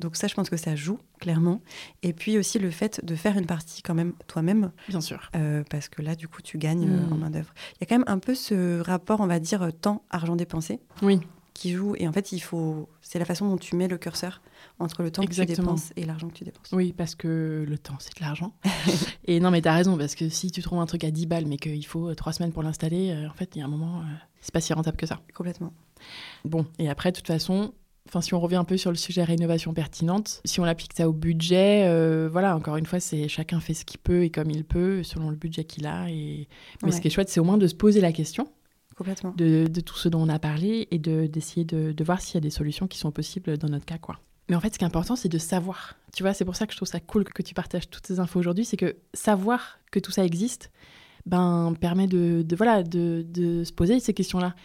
Donc 0.00 0.16
ça, 0.16 0.26
je 0.26 0.34
pense 0.34 0.50
que 0.50 0.56
ça 0.56 0.74
joue 0.74 0.98
clairement. 1.20 1.60
Et 2.02 2.12
puis 2.12 2.38
aussi 2.38 2.58
le 2.58 2.70
fait 2.70 3.04
de 3.04 3.14
faire 3.14 3.36
une 3.36 3.46
partie 3.46 3.82
quand 3.82 3.94
même 3.94 4.14
toi-même. 4.26 4.72
Bien 4.88 5.00
sûr. 5.00 5.30
Euh, 5.36 5.62
parce 5.70 5.88
que 5.88 6.02
là, 6.02 6.14
du 6.14 6.26
coup, 6.26 6.42
tu 6.42 6.58
gagnes 6.58 6.88
euh, 6.88 7.12
en 7.12 7.14
hmm. 7.14 7.18
main 7.18 7.30
d'œuvre. 7.30 7.52
Il 7.74 7.82
y 7.82 7.84
a 7.84 7.86
quand 7.86 7.98
même 7.98 8.08
un 8.08 8.18
peu 8.18 8.34
ce 8.34 8.80
rapport, 8.80 9.20
on 9.20 9.26
va 9.26 9.38
dire, 9.38 9.70
temps-argent 9.80 10.36
dépensé. 10.36 10.80
Oui. 11.02 11.20
Qui 11.54 11.72
joue. 11.72 11.94
Et 11.98 12.08
en 12.08 12.12
fait, 12.12 12.32
il 12.32 12.40
faut. 12.40 12.88
C'est 13.02 13.18
la 13.18 13.24
façon 13.24 13.48
dont 13.48 13.58
tu 13.58 13.76
mets 13.76 13.88
le 13.88 13.98
curseur 13.98 14.40
entre 14.78 15.02
le 15.02 15.10
temps 15.10 15.22
que 15.24 15.34
tu 15.34 15.44
dépenses 15.44 15.92
et 15.96 16.06
l'argent 16.06 16.28
que 16.28 16.34
tu 16.34 16.44
dépenses. 16.44 16.70
Oui, 16.72 16.94
parce 16.96 17.14
que 17.14 17.66
le 17.68 17.78
temps, 17.78 17.96
c'est 17.98 18.16
de 18.16 18.24
l'argent. 18.24 18.54
et 19.26 19.40
non, 19.40 19.50
mais 19.50 19.60
tu 19.60 19.68
as 19.68 19.74
raison, 19.74 19.98
parce 19.98 20.14
que 20.14 20.28
si 20.28 20.50
tu 20.50 20.62
trouves 20.62 20.78
un 20.78 20.86
truc 20.86 21.04
à 21.04 21.10
10 21.10 21.26
balles, 21.26 21.46
mais 21.46 21.58
qu'il 21.58 21.84
faut 21.84 22.08
euh, 22.08 22.14
trois 22.14 22.32
semaines 22.32 22.52
pour 22.52 22.62
l'installer, 22.62 23.14
en 23.30 23.34
fait, 23.34 23.56
il 23.56 23.58
y 23.58 23.62
a 23.62 23.66
un 23.66 23.68
moment, 23.68 24.02
c'est 24.40 24.54
pas 24.54 24.60
si 24.60 24.72
rentable 24.72 24.96
que 24.96 25.06
ça. 25.06 25.20
Complètement. 25.34 25.72
Bon, 26.44 26.66
et 26.78 26.88
après, 26.88 27.12
de 27.12 27.16
toute 27.16 27.26
façon, 27.26 27.74
Enfin, 28.10 28.22
si 28.22 28.34
on 28.34 28.40
revient 28.40 28.56
un 28.56 28.64
peu 28.64 28.76
sur 28.76 28.90
le 28.90 28.96
sujet 28.96 29.22
rénovation 29.22 29.72
pertinente, 29.72 30.40
si 30.44 30.58
on 30.58 30.64
applique 30.64 30.94
ça 30.96 31.08
au 31.08 31.12
budget, 31.12 31.84
euh, 31.86 32.28
voilà, 32.30 32.56
encore 32.56 32.76
une 32.76 32.84
fois, 32.84 32.98
c'est 32.98 33.28
chacun 33.28 33.60
fait 33.60 33.72
ce 33.72 33.84
qu'il 33.84 34.00
peut 34.00 34.24
et 34.24 34.30
comme 34.30 34.50
il 34.50 34.64
peut, 34.64 35.04
selon 35.04 35.30
le 35.30 35.36
budget 35.36 35.62
qu'il 35.62 35.86
a. 35.86 36.10
Et... 36.10 36.48
Mais 36.82 36.90
ce 36.90 37.00
qui 37.00 37.06
est 37.06 37.10
chouette, 37.12 37.28
c'est 37.28 37.38
au 37.38 37.44
moins 37.44 37.56
de 37.56 37.68
se 37.68 37.74
poser 37.76 38.00
la 38.00 38.10
question. 38.10 38.48
Complètement. 38.96 39.32
De, 39.36 39.68
tout 39.80 39.96
ce 39.96 40.08
dont 40.08 40.22
on 40.22 40.28
a 40.28 40.40
parlé 40.40 40.88
et 40.90 40.98
d'essayer 40.98 41.64
de, 41.64 41.92
de, 41.92 42.04
voir 42.04 42.20
s'il 42.20 42.34
y 42.34 42.38
a 42.38 42.40
des 42.40 42.50
solutions 42.50 42.88
qui 42.88 42.98
sont 42.98 43.12
possibles 43.12 43.56
dans 43.58 43.68
notre 43.68 43.86
cas, 43.86 43.98
quoi. 43.98 44.18
Mais 44.48 44.56
en 44.56 44.60
fait, 44.60 44.74
ce 44.74 44.78
qui 44.78 44.84
est 44.84 44.88
important, 44.88 45.14
c'est 45.14 45.28
de 45.28 45.38
savoir. 45.38 45.96
Tu 46.12 46.24
vois, 46.24 46.34
c'est 46.34 46.44
pour 46.44 46.56
ça 46.56 46.66
que 46.66 46.72
je 46.72 46.78
trouve 46.78 46.88
ça 46.88 46.98
cool 46.98 47.22
que 47.22 47.42
tu 47.42 47.54
partages 47.54 47.88
toutes 47.88 48.08
ces 48.08 48.18
infos 48.18 48.40
aujourd'hui, 48.40 48.64
c'est 48.64 48.76
que 48.76 48.96
savoir 49.14 49.78
que 49.92 50.00
tout 50.00 50.10
ça 50.10 50.24
existe, 50.24 50.72
ben, 51.26 51.74
permet 51.80 52.08
de, 52.08 52.42
de 52.42 52.56
voilà, 52.56 52.82
de, 52.82 53.24
de 53.28 53.62
se 53.62 53.72
poser 53.72 54.00
ces 54.00 54.14
questions-là. 54.14 54.56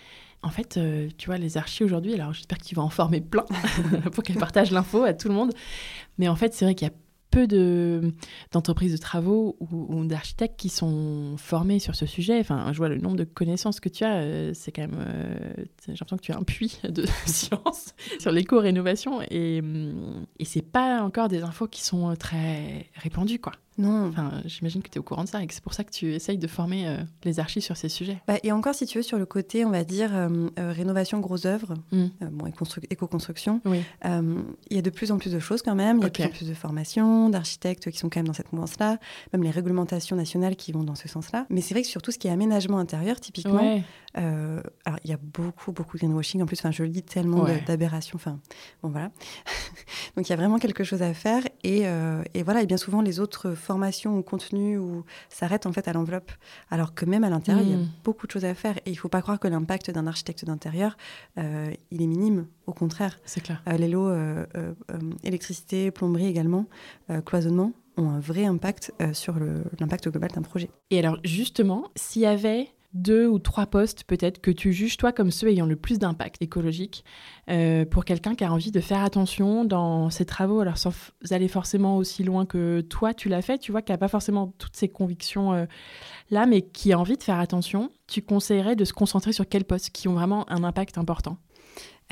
En 0.46 0.52
fait, 0.52 0.78
euh, 0.78 1.10
tu 1.18 1.26
vois, 1.26 1.40
les 1.40 1.58
archis 1.58 1.84
aujourd'hui, 1.84 2.14
alors 2.14 2.32
j'espère 2.32 2.60
qu'ils 2.60 2.78
vont 2.78 2.84
en 2.84 2.90
former 2.90 3.20
plein 3.20 3.46
pour 4.12 4.24
qu'elles 4.24 4.38
partagent 4.38 4.70
l'info 4.70 5.04
à 5.04 5.16
tout 5.16 5.28
le 5.28 5.34
monde. 5.34 5.52
Mais 6.20 6.28
en 6.28 6.36
fait, 6.36 6.54
c'est 6.54 6.66
vrai 6.66 6.76
qu'il 6.76 6.88
y 6.88 6.92
a 6.92 6.94
peu 7.32 7.48
d'entreprises 8.52 8.94
de, 8.94 8.98
travaux 8.98 9.58
ou, 9.60 10.06
d'architectes 10.06 10.58
qui 10.58 10.70
sont 10.70 11.36
formés 11.38 11.80
sur 11.80 11.96
ce 11.96 12.06
sujet. 12.06 12.40
Enfin, 12.40 12.72
je 12.72 12.78
vois 12.78 12.90
le 12.90 12.98
nombre 12.98 13.18
de 13.18 13.24
connaissances 13.24 13.80
que 13.80 13.90
tu 13.90 14.04
as, 14.04 14.18
euh, 14.18 14.52
c'est 14.54 14.72
quand 14.72 14.84
même. 14.84 15.00
Euh, 15.00 15.54
j'ai 15.88 15.94
l'impression 15.94 16.18
que 16.18 16.22
tu 16.22 16.32
as 16.32 16.38
un 16.38 16.44
puits 16.44 16.80
de 16.88 17.06
science 17.26 17.96
sur 18.20 18.32
l'éco-rénovation 18.32 19.24
et, 19.32 19.64
et 20.38 20.46
c'est 20.46 20.62
pas 20.62 21.02
encore 21.02 21.28
des 21.28 21.42
infos 21.42 21.68
qui 21.68 21.84
sont 21.84 22.16
très 22.16 22.92
répandues, 23.02 23.40
quoi. 23.40 23.54
Non. 23.78 24.08
Enfin, 24.08 24.42
j'imagine 24.46 24.82
que 24.82 24.90
tu 24.90 24.96
es 24.96 25.00
au 25.00 25.04
courant 25.04 25.24
de 25.24 25.30
ça 25.30 25.44
et 25.44 25.48
que 25.48 25.54
c'est 25.54 25.64
pour 25.64 25.74
ça 25.74 25.84
que 25.84 25.92
tu 25.92 26.14
essayes 26.14 26.38
de 26.38 26.48
former 26.48 26.88
euh, 26.88 26.98
les 27.24 27.40
archives 27.40 27.64
sur 27.64 27.78
ces 27.78 27.90
sujets. 27.90 28.22
Bah, 28.28 28.36
et 28.44 28.52
encore, 28.52 28.74
si 28.74 28.86
tu 28.86 28.98
veux, 28.98 29.04
sur 29.04 29.18
le 29.18 29.26
côté, 29.26 29.66
on 29.66 29.72
va 29.72 29.84
dire, 29.84 30.16
euh, 30.16 30.50
euh, 30.60 30.72
rénovation 30.72 31.20
gros 31.20 31.46
œuvres, 31.46 31.74
mm. 31.92 32.08
bon, 32.32 32.46
éco-construction, 32.90 33.62
oui. 33.66 33.82
il 34.04 34.76
y 34.76 34.80
a 34.80 34.82
de 34.82 34.90
plus 34.90 35.12
en 35.12 35.18
plus 35.18 35.32
de 35.32 35.40
choses 35.40 35.62
quand 35.62 35.76
même. 35.76 35.98
Il 35.98 36.04
y 36.04 36.06
a 36.06 36.10
de 36.10 36.14
plus 36.14 36.24
en 36.26 36.30
plus 36.30 36.48
de 36.48 36.54
formations, 36.54 37.30
d'architectes 37.30 37.92
qui 37.92 37.98
sont 37.98 38.10
quand 38.10 38.20
même 38.20 38.28
dans 38.28 38.34
cette 38.34 38.54
mouvance-là, 38.54 38.98
même 39.34 39.44
les 39.44 39.52
réglementations 39.52 40.16
nationales 40.16 40.56
qui 40.56 40.72
vont 40.72 40.84
dans 40.84 40.96
ce 40.96 41.08
sens-là. 41.08 41.46
Mais 41.50 41.62
c'est 41.62 41.74
vrai 41.74 41.82
que 41.82 41.90
sur 41.90 42.02
tout 42.02 42.12
ce 42.12 42.18
qui 42.18 42.28
est 42.28 42.32
aménagement 42.32 42.78
intérieur, 42.78 43.20
typiquement, 43.20 43.82
alors 44.16 45.00
il 45.04 45.10
y 45.10 45.14
a 45.14 45.20
beaucoup, 45.22 45.72
beaucoup 45.72 45.98
de 45.98 46.02
greenwashing. 46.02 46.42
En 46.42 46.46
plus, 46.46 46.62
je 46.72 46.84
lis 46.84 47.04
tellement 47.04 47.46
d'aberrations. 47.68 48.16
Enfin, 48.16 48.40
bon, 48.82 48.90
voilà. 48.90 49.12
Donc 50.16 50.28
il 50.28 50.30
y 50.30 50.34
a 50.34 50.38
vraiment 50.38 50.58
quelque 50.58 50.84
chose 50.84 51.02
à 51.02 51.14
faire. 51.14 51.44
Et, 51.64 51.84
et 52.34 52.44
voilà, 52.44 52.62
et 52.62 52.66
bien 52.66 52.78
souvent, 52.78 53.02
les 53.02 53.20
autres 53.20 53.56
formation 53.56 54.18
ou 54.18 54.24
contenu 54.24 54.78
ou 54.78 55.04
s'arrête 55.30 55.66
en 55.66 55.74
fait 55.74 55.88
à 55.88 55.94
l'enveloppe. 55.94 56.32
Alors 56.70 56.94
que 56.94 57.06
même 57.06 57.24
à 57.24 57.30
l'intérieur, 57.30 57.64
il 57.64 57.72
y 57.72 57.74
a 57.74 57.78
hmm. 57.78 57.90
beaucoup 58.04 58.28
de 58.28 58.32
choses 58.32 58.46
à 58.46 58.54
faire. 58.54 58.78
Et 58.86 58.92
il 58.92 58.94
ne 58.94 58.98
faut 58.98 59.10
pas 59.10 59.22
croire 59.22 59.40
que 59.40 59.48
l'impact 59.48 59.92
d'un 59.92 60.08
architecte 60.08 60.46
d'intérieur, 60.46 60.98
euh, 61.38 61.72
il 61.92 62.02
est 62.02 62.08
minime. 62.08 62.48
Au 62.68 62.74
contraire. 62.74 63.20
C'est 63.26 63.42
clair. 63.42 63.62
Euh, 63.68 63.78
les 63.78 63.88
lots 63.88 64.10
euh, 64.10 64.46
électricité, 65.24 65.92
plomberie 65.92 66.28
également, 66.28 66.66
cloisonnement 67.26 67.74
ont 67.98 68.10
un 68.10 68.20
vrai 68.20 68.46
impact 68.46 68.92
sur 69.14 69.36
l'impact 69.80 70.10
global 70.10 70.32
d'un 70.32 70.42
projet. 70.42 70.70
Et 70.90 71.00
alors 71.00 71.18
justement, 71.24 71.92
s'il 71.96 72.24
y 72.24 72.26
avait 72.26 72.70
deux 72.96 73.28
ou 73.28 73.40
trois 73.40 73.66
postes 73.68 74.06
peut-être 74.06 74.40
que 74.40 74.50
tu 74.50 74.72
juges 74.72 74.96
toi 74.96 75.12
comme 75.12 75.30
ceux 75.30 75.50
ayant 75.50 75.66
le 75.66 75.76
plus 75.76 76.00
d'impact 76.00 76.42
écologique 76.42 77.04
euh, 77.50 77.86
pour 77.86 78.06
quelqu'un 78.06 78.36
qui 78.36 78.46
a 78.46 78.52
envie 78.52 78.72
de 78.72 78.80
faire 78.80 79.04
attention 79.04 79.66
dans 79.66 80.10
ses 80.10 80.26
travaux, 80.26 80.62
alors 80.62 80.78
sans 80.78 80.94
aller 81.30 81.50
forcément 81.50 81.98
aussi 81.98 82.24
loin 82.24 82.46
que 82.46 82.82
toi 82.82 83.14
tu 83.14 83.28
l'as 83.28 83.42
fait, 83.42 83.58
tu 83.58 83.72
vois, 83.72 83.82
qui 83.82 83.92
n'a 83.92 83.98
pas 83.98 84.08
forcément 84.08 84.54
toutes 84.58 84.78
ces 84.78 84.88
convictions 84.88 85.54
euh, 85.54 85.66
là, 86.32 86.46
mais 86.46 86.62
qui 86.62 86.94
a 86.94 87.00
envie 87.00 87.18
de 87.18 87.24
faire 87.24 87.40
attention, 87.40 87.92
tu 88.08 88.22
conseillerais 88.22 88.78
de 88.78 88.86
se 88.86 88.94
concentrer 88.94 89.34
sur 89.34 89.48
quels 89.48 89.66
postes 89.66 89.90
qui 89.90 90.08
ont 90.08 90.14
vraiment 90.14 90.50
un 90.50 90.64
impact 90.64 90.98
important? 90.98 91.38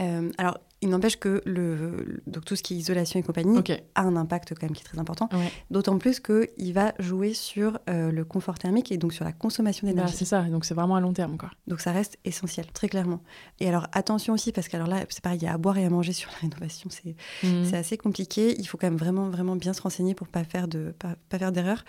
Euh, 0.01 0.31
Alors, 0.37 0.57
Il 0.83 0.89
n'empêche 0.89 1.15
que 1.15 1.41
le, 1.45 2.21
donc 2.27 2.43
tout 2.43 2.57
ce 2.57 2.61
qui 2.61 2.73
est 2.73 2.77
isolation 2.77 3.17
et 3.17 3.23
compagnie 3.23 3.57
a 3.95 4.01
un 4.01 4.17
impact 4.17 4.53
quand 4.53 4.63
même 4.63 4.75
qui 4.75 4.81
est 4.81 4.85
très 4.85 4.99
important. 4.99 5.29
D'autant 5.71 5.97
plus 5.97 6.19
qu'il 6.19 6.73
va 6.73 6.93
jouer 6.99 7.33
sur 7.33 7.79
euh, 7.89 8.11
le 8.11 8.25
confort 8.25 8.59
thermique 8.59 8.91
et 8.91 8.97
donc 8.97 9.13
sur 9.13 9.23
la 9.23 9.31
consommation 9.31 9.87
d'énergie. 9.87 10.13
c'est 10.13 10.25
ça, 10.25 10.41
donc 10.43 10.65
c'est 10.65 10.73
vraiment 10.73 10.95
à 10.95 10.99
long 10.99 11.13
terme. 11.13 11.37
Quoi. 11.37 11.49
Donc 11.67 11.79
ça 11.79 11.93
reste 11.93 12.17
essentiel, 12.25 12.65
très 12.73 12.89
clairement. 12.89 13.21
Et 13.61 13.69
alors 13.69 13.87
attention 13.93 14.33
aussi, 14.33 14.51
parce 14.51 14.67
que 14.67 14.75
alors 14.75 14.87
là, 14.87 15.05
c'est 15.07 15.23
pareil, 15.23 15.39
il 15.39 15.45
y 15.45 15.47
a 15.47 15.53
à 15.53 15.57
boire 15.57 15.77
et 15.77 15.85
à 15.85 15.89
manger 15.89 16.11
sur 16.11 16.29
la 16.31 16.49
rénovation, 16.49 16.89
c'est 16.89 17.15
mmh. 17.47 17.73
assez 17.73 17.97
compliqué. 17.97 18.55
Il 18.59 18.67
faut 18.67 18.77
quand 18.77 18.87
même 18.87 18.99
vraiment, 18.99 19.29
vraiment 19.29 19.55
bien 19.55 19.71
se 19.71 19.81
renseigner 19.81 20.15
pour 20.15 20.27
ne 20.27 20.31
pas 20.31 20.43
faire 20.43 20.67
de 20.67 20.93
pas, 20.99 21.15
faire 21.29 21.53
d'erreur. 21.53 21.85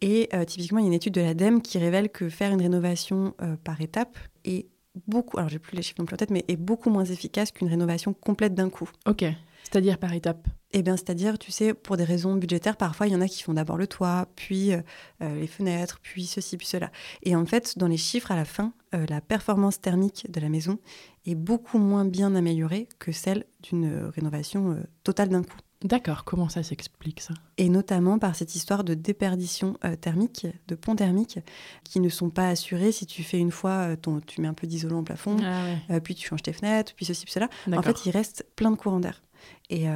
Et 0.00 0.30
euh, 0.32 0.44
typiquement, 0.44 0.78
il 0.78 0.82
y 0.82 0.86
a 0.86 0.88
une 0.88 0.94
étude 0.94 1.14
de 1.14 1.20
l'ADEME 1.20 1.60
qui 1.60 1.76
révèle 1.78 2.08
que 2.08 2.30
faire 2.30 2.52
une 2.52 2.62
rénovation 2.62 3.34
euh, 3.42 3.56
par 3.62 3.80
étapes 3.80 4.16
est 4.44 4.68
beaucoup, 5.06 5.38
alors 5.38 5.48
j'ai 5.48 5.58
plus 5.58 5.76
les 5.76 5.82
chiffres 5.82 6.00
non 6.00 6.06
plus 6.06 6.14
en 6.14 6.18
tête, 6.18 6.30
mais 6.30 6.44
est 6.48 6.56
beaucoup 6.56 6.90
moins 6.90 7.04
efficace 7.04 7.50
qu'une 7.50 7.68
rénovation 7.68 8.12
complète 8.12 8.54
d'un 8.54 8.70
coup. 8.70 8.90
Ok. 9.06 9.24
C'est-à-dire 9.64 9.98
par 9.98 10.14
étapes 10.14 10.48
Eh 10.72 10.82
bien, 10.82 10.96
c'est-à-dire, 10.96 11.38
tu 11.38 11.52
sais, 11.52 11.74
pour 11.74 11.96
des 11.96 12.04
raisons 12.04 12.36
budgétaires, 12.36 12.76
parfois, 12.76 13.06
il 13.06 13.12
y 13.12 13.16
en 13.16 13.20
a 13.20 13.28
qui 13.28 13.42
font 13.42 13.54
d'abord 13.54 13.76
le 13.76 13.86
toit, 13.86 14.28
puis 14.34 14.72
euh, 14.72 14.80
les 15.20 15.46
fenêtres, 15.46 15.98
puis 16.02 16.26
ceci, 16.26 16.56
puis 16.56 16.66
cela. 16.66 16.90
Et 17.22 17.36
en 17.36 17.44
fait, 17.44 17.76
dans 17.76 17.86
les 17.86 17.98
chiffres, 17.98 18.32
à 18.32 18.36
la 18.36 18.46
fin, 18.46 18.72
euh, 18.94 19.04
la 19.08 19.20
performance 19.20 19.80
thermique 19.80 20.26
de 20.30 20.40
la 20.40 20.48
maison 20.48 20.78
est 21.26 21.34
beaucoup 21.34 21.78
moins 21.78 22.06
bien 22.06 22.34
améliorée 22.34 22.88
que 22.98 23.12
celle 23.12 23.44
d'une 23.62 24.10
rénovation 24.14 24.72
euh, 24.72 24.82
totale 25.04 25.28
d'un 25.28 25.42
coup. 25.42 25.58
D'accord, 25.84 26.24
comment 26.24 26.48
ça 26.48 26.64
s'explique 26.64 27.20
ça? 27.20 27.34
Et 27.56 27.68
notamment 27.68 28.18
par 28.18 28.34
cette 28.34 28.56
histoire 28.56 28.82
de 28.82 28.94
déperdition 28.94 29.76
euh, 29.84 29.94
thermique, 29.94 30.46
de 30.66 30.74
ponts 30.74 30.96
thermiques, 30.96 31.38
qui 31.84 32.00
ne 32.00 32.08
sont 32.08 32.30
pas 32.30 32.48
assurés 32.48 32.90
si 32.90 33.06
tu 33.06 33.22
fais 33.22 33.38
une 33.38 33.52
fois, 33.52 33.90
euh, 33.90 33.96
ton, 33.96 34.18
tu 34.18 34.40
mets 34.40 34.48
un 34.48 34.54
peu 34.54 34.66
d'isolant 34.66 34.98
au 34.98 35.02
plafond, 35.02 35.36
ah 35.40 35.92
euh, 35.92 36.00
puis 36.00 36.16
tu 36.16 36.26
changes 36.26 36.42
tes 36.42 36.52
fenêtres, 36.52 36.94
puis 36.96 37.04
ceci, 37.04 37.24
puis 37.24 37.32
cela. 37.32 37.48
En 37.72 37.82
fait, 37.82 38.06
il 38.06 38.10
reste 38.10 38.44
plein 38.56 38.72
de 38.72 38.76
courants 38.76 38.98
d'air. 38.98 39.22
Et, 39.70 39.86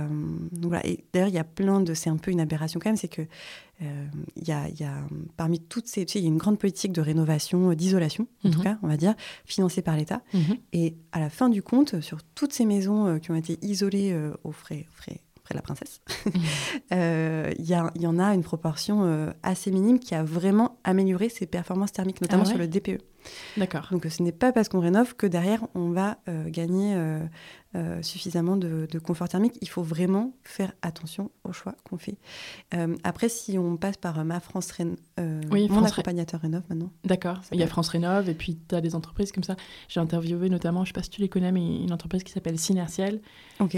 voilà. 0.53 0.87
et 0.87 1.05
d'ailleurs, 1.13 1.29
il 1.29 1.35
y 1.35 1.39
a 1.39 1.45
plein 1.45 1.81
de. 1.81 1.95
C'est 1.95 2.09
un 2.09 2.17
peu 2.17 2.31
une 2.31 2.41
aberration 2.41 2.79
quand 2.79 2.91
même, 2.91 2.97
c'est 2.97 3.09
que 3.09 3.23
il 3.81 4.47
y, 4.47 4.53
a, 4.53 4.69
y, 4.69 4.85
a, 4.85 4.95
parmi 5.37 5.59
toutes 5.59 5.89
ces. 5.89 6.07
Tu 6.07 6.13
sais, 6.13 6.19
il 6.21 6.23
y 6.23 6.27
a 6.27 6.29
une 6.29 6.39
grande 6.39 6.61
politique 6.61 6.93
de 6.93 7.01
rénovation, 7.01 7.73
d'isolation, 7.73 8.29
en 8.45 8.51
tout 8.51 8.59
mhm. 8.59 8.65
cas, 8.65 8.79
on 8.83 8.87
va 8.87 8.97
dire, 8.97 9.15
financée 9.45 9.83
par 9.83 9.97
l'État. 9.97 10.23
Mhm. 10.33 10.59
Et 10.73 10.97
à 11.11 11.19
la 11.19 11.29
fin 11.29 11.49
du 11.49 11.61
compte, 11.61 12.01
sur 12.01 12.23
toutes 12.37 12.53
ces 12.53 12.67
maisons 12.67 13.19
qui 13.19 13.33
ont 13.33 13.35
été 13.35 13.59
isolées 13.63 14.17
aux 14.45 14.53
frais, 14.53 14.87
aux 14.89 14.95
frais 14.95 15.21
après 15.43 15.55
la 15.55 15.63
princesse, 15.63 16.01
euh, 16.93 17.53
il 17.59 17.65
y, 17.65 17.75
y, 18.01 18.07
en 18.07 18.19
a 18.19 18.35
une 18.35 18.45
proportion 18.45 19.05
euh, 19.05 19.31
assez 19.43 19.73
minime 19.73 19.99
qui 19.99 20.15
a 20.15 20.23
vraiment 20.23 20.79
amélioré 20.85 21.29
ses 21.29 21.47
performances 21.47 21.93
thermiques, 21.93 22.21
notamment 22.21 22.45
ah 22.47 22.51
sur 22.51 22.59
le 22.59 22.69
DPE. 22.69 22.99
D'accord. 23.57 23.89
Donc 23.91 24.07
ce 24.09 24.23
n'est 24.23 24.33
pas 24.33 24.53
parce 24.53 24.69
qu'on 24.69 24.81
rénove 24.81 25.15
que 25.15 25.27
derrière 25.27 25.65
on 25.75 25.91
va 25.91 26.19
euh, 26.29 26.49
gagner 26.49 26.97
euh, 27.75 28.03
suffisamment 28.03 28.57
de, 28.57 28.87
confort 28.99 29.29
thermique. 29.29 29.55
Il 29.61 29.69
faut 29.69 29.83
vraiment 29.83 30.35
faire 30.43 30.73
attention 30.83 31.31
aux 31.45 31.53
choix 31.53 31.75
qu'on 31.89 31.97
fait. 31.97 32.17
Euh, 32.75 32.97
après, 33.03 33.29
si 33.29 33.59
on 33.59 33.77
passe 33.77 33.97
par 33.97 34.25
ma 34.25 34.41
France 34.41 34.71
Rénov, 34.73 34.97
oui, 35.51 35.69
mon 35.71 35.85
accompagnateur 35.85 36.41
Rénov 36.41 36.63
maintenant. 36.69 36.91
D'accord. 37.05 37.41
Il 37.51 37.59
y 37.59 37.63
a 37.63 37.67
France 37.67 37.89
Rénov 37.89 38.29
et 38.29 38.35
puis 38.35 38.59
tu 38.69 38.75
as 38.75 38.81
des 38.81 38.95
entreprises 38.95 39.33
comme 39.33 39.45
ça. 39.45 39.57
J'ai 39.89 40.01
interviewé 40.01 40.49
notamment, 40.49 40.81
je 40.81 40.91
ne 40.91 40.95
sais 40.95 41.01
pas 41.01 41.03
si 41.03 41.11
tu 41.11 41.21
les 41.21 41.29
connais, 41.29 41.53
mais 41.53 41.83
une 41.83 41.93
entreprise 41.93 42.23
qui 42.23 42.33
s'appelle 42.33 42.59
Synertiel 42.59 43.21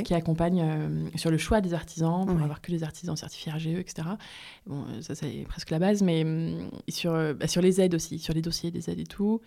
qui 0.04 0.14
accompagne 0.14 1.10
sur 1.14 1.30
le 1.30 1.38
choix 1.38 1.60
des 1.60 1.74
artisans 1.74 2.26
pour 2.26 2.42
avoir 2.42 2.60
que 2.60 2.72
les 2.72 2.82
artisans 2.82 3.16
certifiés 3.16 3.52
RGE, 3.52 3.66
etc. 3.66 4.08
Bon, 4.66 4.84
ça 5.02 5.14
c'est 5.14 5.44
presque 5.48 5.70
la 5.70 5.78
base, 5.78 6.02
mais 6.02 6.24
hum, 6.24 6.70
sur, 6.88 7.12
bah, 7.34 7.46
sur 7.46 7.60
les 7.60 7.80
aides 7.80 7.94
aussi, 7.94 8.18
sur 8.18 8.32
les 8.34 8.42
dossiers 8.42 8.70
des 8.70 8.90
aides 8.90 9.00
et 9.00 9.04
tout 9.04 9.40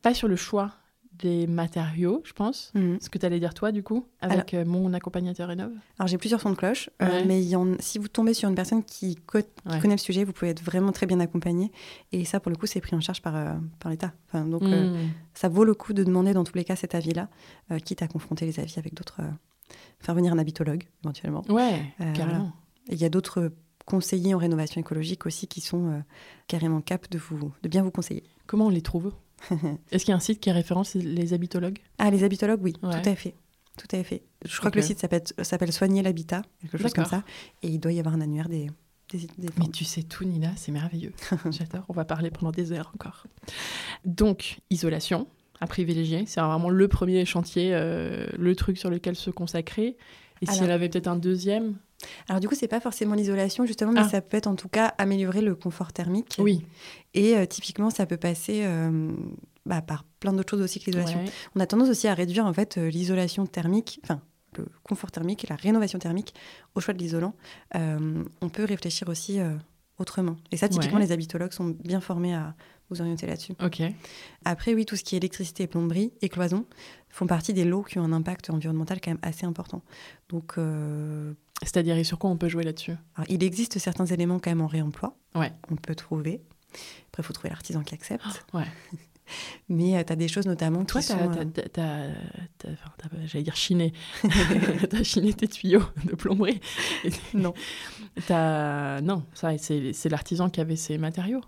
pas 0.00 0.14
sur 0.14 0.28
le 0.28 0.36
choix 0.36 0.72
des 1.18 1.46
matériaux, 1.46 2.22
je 2.24 2.32
pense. 2.32 2.72
Mhm. 2.74 2.98
Ce 3.00 3.08
que 3.08 3.18
tu 3.18 3.26
allais 3.26 3.40
dire 3.40 3.54
toi, 3.54 3.72
du 3.72 3.82
coup, 3.82 4.06
avec 4.20 4.54
euh, 4.54 4.64
mon 4.64 4.92
accompagnateur 4.92 5.48
Rénov 5.48 5.72
Alors, 5.98 6.08
j'ai 6.08 6.18
plusieurs 6.18 6.40
sons 6.40 6.50
de 6.50 6.56
cloche, 6.56 6.90
euh, 7.00 7.22
mais 7.26 7.42
si 7.80 7.98
vous 7.98 8.08
tombez 8.08 8.34
sur 8.34 8.48
une 8.48 8.54
personne 8.54 8.82
qui, 8.82 9.16
connaît 9.26 9.44
le 9.84 9.96
sujet, 9.96 10.24
vous 10.24 10.32
pouvez 10.32 10.50
être 10.50 10.62
vraiment 10.62 10.92
très 10.92 11.06
bien 11.06 11.20
accompagné. 11.20 11.70
Et 12.12 12.24
ça, 12.24 12.40
pour 12.40 12.50
le 12.50 12.56
coup, 12.56 12.66
c'est 12.66 12.80
pris 12.80 12.96
en 12.96 13.00
charge 13.00 13.22
par, 13.22 13.36
euh, 13.36 13.52
par 13.78 13.90
l'État. 13.90 14.12
Enfin, 14.28 14.44
donc, 14.44 14.62
mhm. 14.62 15.10
ça 15.34 15.48
vaut 15.48 15.64
le 15.64 15.74
coup 15.74 15.92
de 15.92 16.02
demander, 16.02 16.32
dans 16.32 16.44
tous 16.44 16.56
les 16.56 16.64
cas, 16.64 16.76
cet 16.76 16.94
avis-là, 16.94 17.28
quitte 17.84 18.02
à 18.02 18.08
confronter 18.08 18.46
les 18.46 18.60
avis 18.60 18.74
avec 18.78 18.94
d'autres... 18.94 19.20
faire 20.00 20.14
venir 20.14 20.32
un 20.32 20.38
habitologue, 20.38 20.84
éventuellement. 21.04 21.44
Ouais, 21.48 21.82
carrément. 22.14 22.52
Il 22.88 22.98
y 22.98 23.04
a 23.04 23.08
d'autres 23.08 23.52
conseillers 23.84 24.34
en 24.34 24.38
rénovation 24.38 24.80
écologique 24.80 25.26
aussi 25.26 25.46
qui 25.46 25.60
sont 25.60 26.02
carrément 26.46 26.80
cap 26.80 27.10
de, 27.10 27.18
vous, 27.18 27.52
de 27.62 27.68
bien 27.68 27.82
vous 27.82 27.90
conseiller. 27.90 28.24
Comment 28.46 28.66
on 28.66 28.70
les 28.70 28.82
trouve 28.82 29.12
Est-ce 29.90 30.04
qu'il 30.04 30.12
y 30.12 30.14
a 30.14 30.16
un 30.16 30.20
site 30.20 30.40
qui 30.40 30.50
référence 30.50 30.94
les 30.94 31.32
habitologues? 31.32 31.78
Ah, 31.98 32.10
les 32.10 32.24
habitologues, 32.24 32.62
oui, 32.62 32.72
tout 32.74 32.86
à 32.88 33.14
fait. 33.14 33.34
Tout 33.76 33.96
à 33.96 34.02
fait. 34.04 34.22
Je 34.44 34.58
crois 34.58 34.70
que 34.70 34.76
le 34.76 34.82
site 34.82 34.98
s'appelle 34.98 35.72
Soigner 35.72 36.02
l'habitat, 36.02 36.42
quelque 36.60 36.78
chose 36.78 36.92
comme 36.92 37.06
ça. 37.06 37.24
Et 37.62 37.68
il 37.68 37.78
doit 37.78 37.92
y 37.92 37.98
avoir 37.98 38.14
un 38.14 38.20
annuaire 38.20 38.48
des, 38.48 38.68
des, 39.10 39.26
Mais 39.58 39.68
tu 39.68 39.84
sais 39.84 40.02
tout, 40.02 40.24
Nina, 40.24 40.50
c'est 40.56 40.72
merveilleux. 40.72 41.12
J'adore. 41.50 41.84
On 41.88 41.92
va 41.92 42.04
parler 42.04 42.30
pendant 42.30 42.52
des 42.52 42.72
heures 42.72 42.92
encore. 42.94 43.26
Donc, 44.04 44.58
isolation 44.70 45.26
à 45.60 45.66
privilégier. 45.66 46.24
C'est 46.26 46.40
vraiment 46.40 46.70
le 46.70 46.88
premier 46.88 47.24
chantier, 47.24 47.70
euh, 47.72 48.26
le 48.36 48.56
truc 48.56 48.76
sur 48.78 48.90
lequel 48.90 49.16
se 49.16 49.30
consacrer. 49.30 49.96
Et 50.42 50.46
s'il 50.46 50.66
y 50.66 50.70
avait 50.70 50.88
peut-être 50.88 51.08
un 51.08 51.16
deuxième 51.16 51.76
alors 52.28 52.40
du 52.40 52.48
coup, 52.48 52.54
c'est 52.54 52.68
pas 52.68 52.80
forcément 52.80 53.14
l'isolation 53.14 53.64
justement, 53.66 53.92
mais 53.92 54.00
ah. 54.00 54.08
ça 54.08 54.20
peut 54.20 54.36
être 54.36 54.46
en 54.46 54.56
tout 54.56 54.68
cas 54.68 54.94
améliorer 54.98 55.40
le 55.40 55.54
confort 55.54 55.92
thermique. 55.92 56.36
Oui. 56.38 56.64
Et 57.14 57.36
euh, 57.36 57.46
typiquement, 57.46 57.90
ça 57.90 58.06
peut 58.06 58.16
passer 58.16 58.62
euh, 58.64 59.12
bah, 59.66 59.82
par 59.82 60.04
plein 60.20 60.32
d'autres 60.32 60.50
choses 60.50 60.62
aussi 60.62 60.80
que 60.80 60.86
l'isolation. 60.86 61.24
On 61.54 61.60
a 61.60 61.66
tendance 61.66 61.88
aussi 61.88 62.08
à 62.08 62.14
réduire 62.14 62.46
en 62.46 62.52
fait 62.52 62.78
euh, 62.78 62.90
l'isolation 62.90 63.46
thermique, 63.46 64.00
enfin 64.04 64.20
le 64.58 64.66
confort 64.82 65.10
thermique 65.10 65.44
et 65.44 65.46
la 65.46 65.56
rénovation 65.56 65.98
thermique 65.98 66.34
au 66.74 66.80
choix 66.80 66.92
de 66.92 66.98
l'isolant. 66.98 67.34
on 67.74 68.48
peut 68.50 68.64
réfléchir 68.64 69.08
aussi 69.08 69.38
autrement. 70.02 70.36
Et 70.50 70.56
ça, 70.56 70.68
typiquement, 70.68 70.98
les 70.98 71.12
habitologues 71.12 71.52
sont 71.52 71.74
bien 71.82 72.00
formés 72.00 72.34
à 72.34 72.54
vous 72.90 73.00
orienter 73.00 73.26
là-dessus. 73.26 73.54
Ok. 73.64 73.82
Après, 74.44 74.74
oui, 74.74 74.84
tout 74.84 74.96
ce 74.96 75.04
qui 75.04 75.14
est 75.14 75.18
électricité, 75.18 75.66
plomberie 75.66 76.12
et 76.20 76.28
cloison 76.28 76.66
font 77.08 77.26
partie 77.26 77.54
des 77.54 77.64
lots 77.64 77.82
qui 77.82 77.98
ont 77.98 78.04
un 78.04 78.12
impact 78.12 78.50
environnemental 78.50 79.00
quand 79.00 79.12
même 79.12 79.20
assez 79.22 79.46
important. 79.46 79.82
Donc 80.28 80.56
c'est-à-dire, 81.62 81.96
et 81.96 82.04
sur 82.04 82.18
quoi 82.18 82.28
on 82.30 82.36
peut 82.36 82.48
jouer 82.48 82.64
là-dessus? 82.64 82.96
Il 83.28 83.42
existe 83.44 83.78
certains 83.78 84.06
éléments 84.06 84.38
quand 84.38 84.50
même 84.50 84.60
en 84.60 84.66
réemploi. 84.66 85.16
Ouais. 85.34 85.52
On 85.70 85.76
peut 85.76 85.94
trouver. 85.94 86.42
Après, 87.08 87.22
il 87.22 87.24
faut 87.24 87.32
trouver 87.32 87.50
l'artisan 87.50 87.82
qui 87.82 87.94
accepte. 87.94 88.44
Ouais. 88.52 88.66
Mais 89.68 89.96
euh, 89.96 90.04
tu 90.04 90.12
as 90.12 90.16
des 90.16 90.28
choses 90.28 90.46
notamment 90.46 90.84
Toi, 90.84 91.00
qui 91.00 91.08
sont... 91.08 91.18
Euh, 91.78 92.14
j'allais 93.24 93.44
dire 93.44 93.56
chiné. 93.56 93.92
tu 94.22 94.96
as 94.96 95.02
chiné 95.02 95.32
tes 95.32 95.48
tuyaux 95.48 95.84
de 96.04 96.14
plomberie. 96.14 96.60
non. 97.34 97.54
As... 98.28 99.00
Non, 99.02 99.24
ça, 99.34 99.56
c'est 99.58 100.08
l'artisan 100.08 100.50
qui 100.50 100.60
avait 100.60 100.76
ces 100.76 100.98
matériaux. 100.98 101.42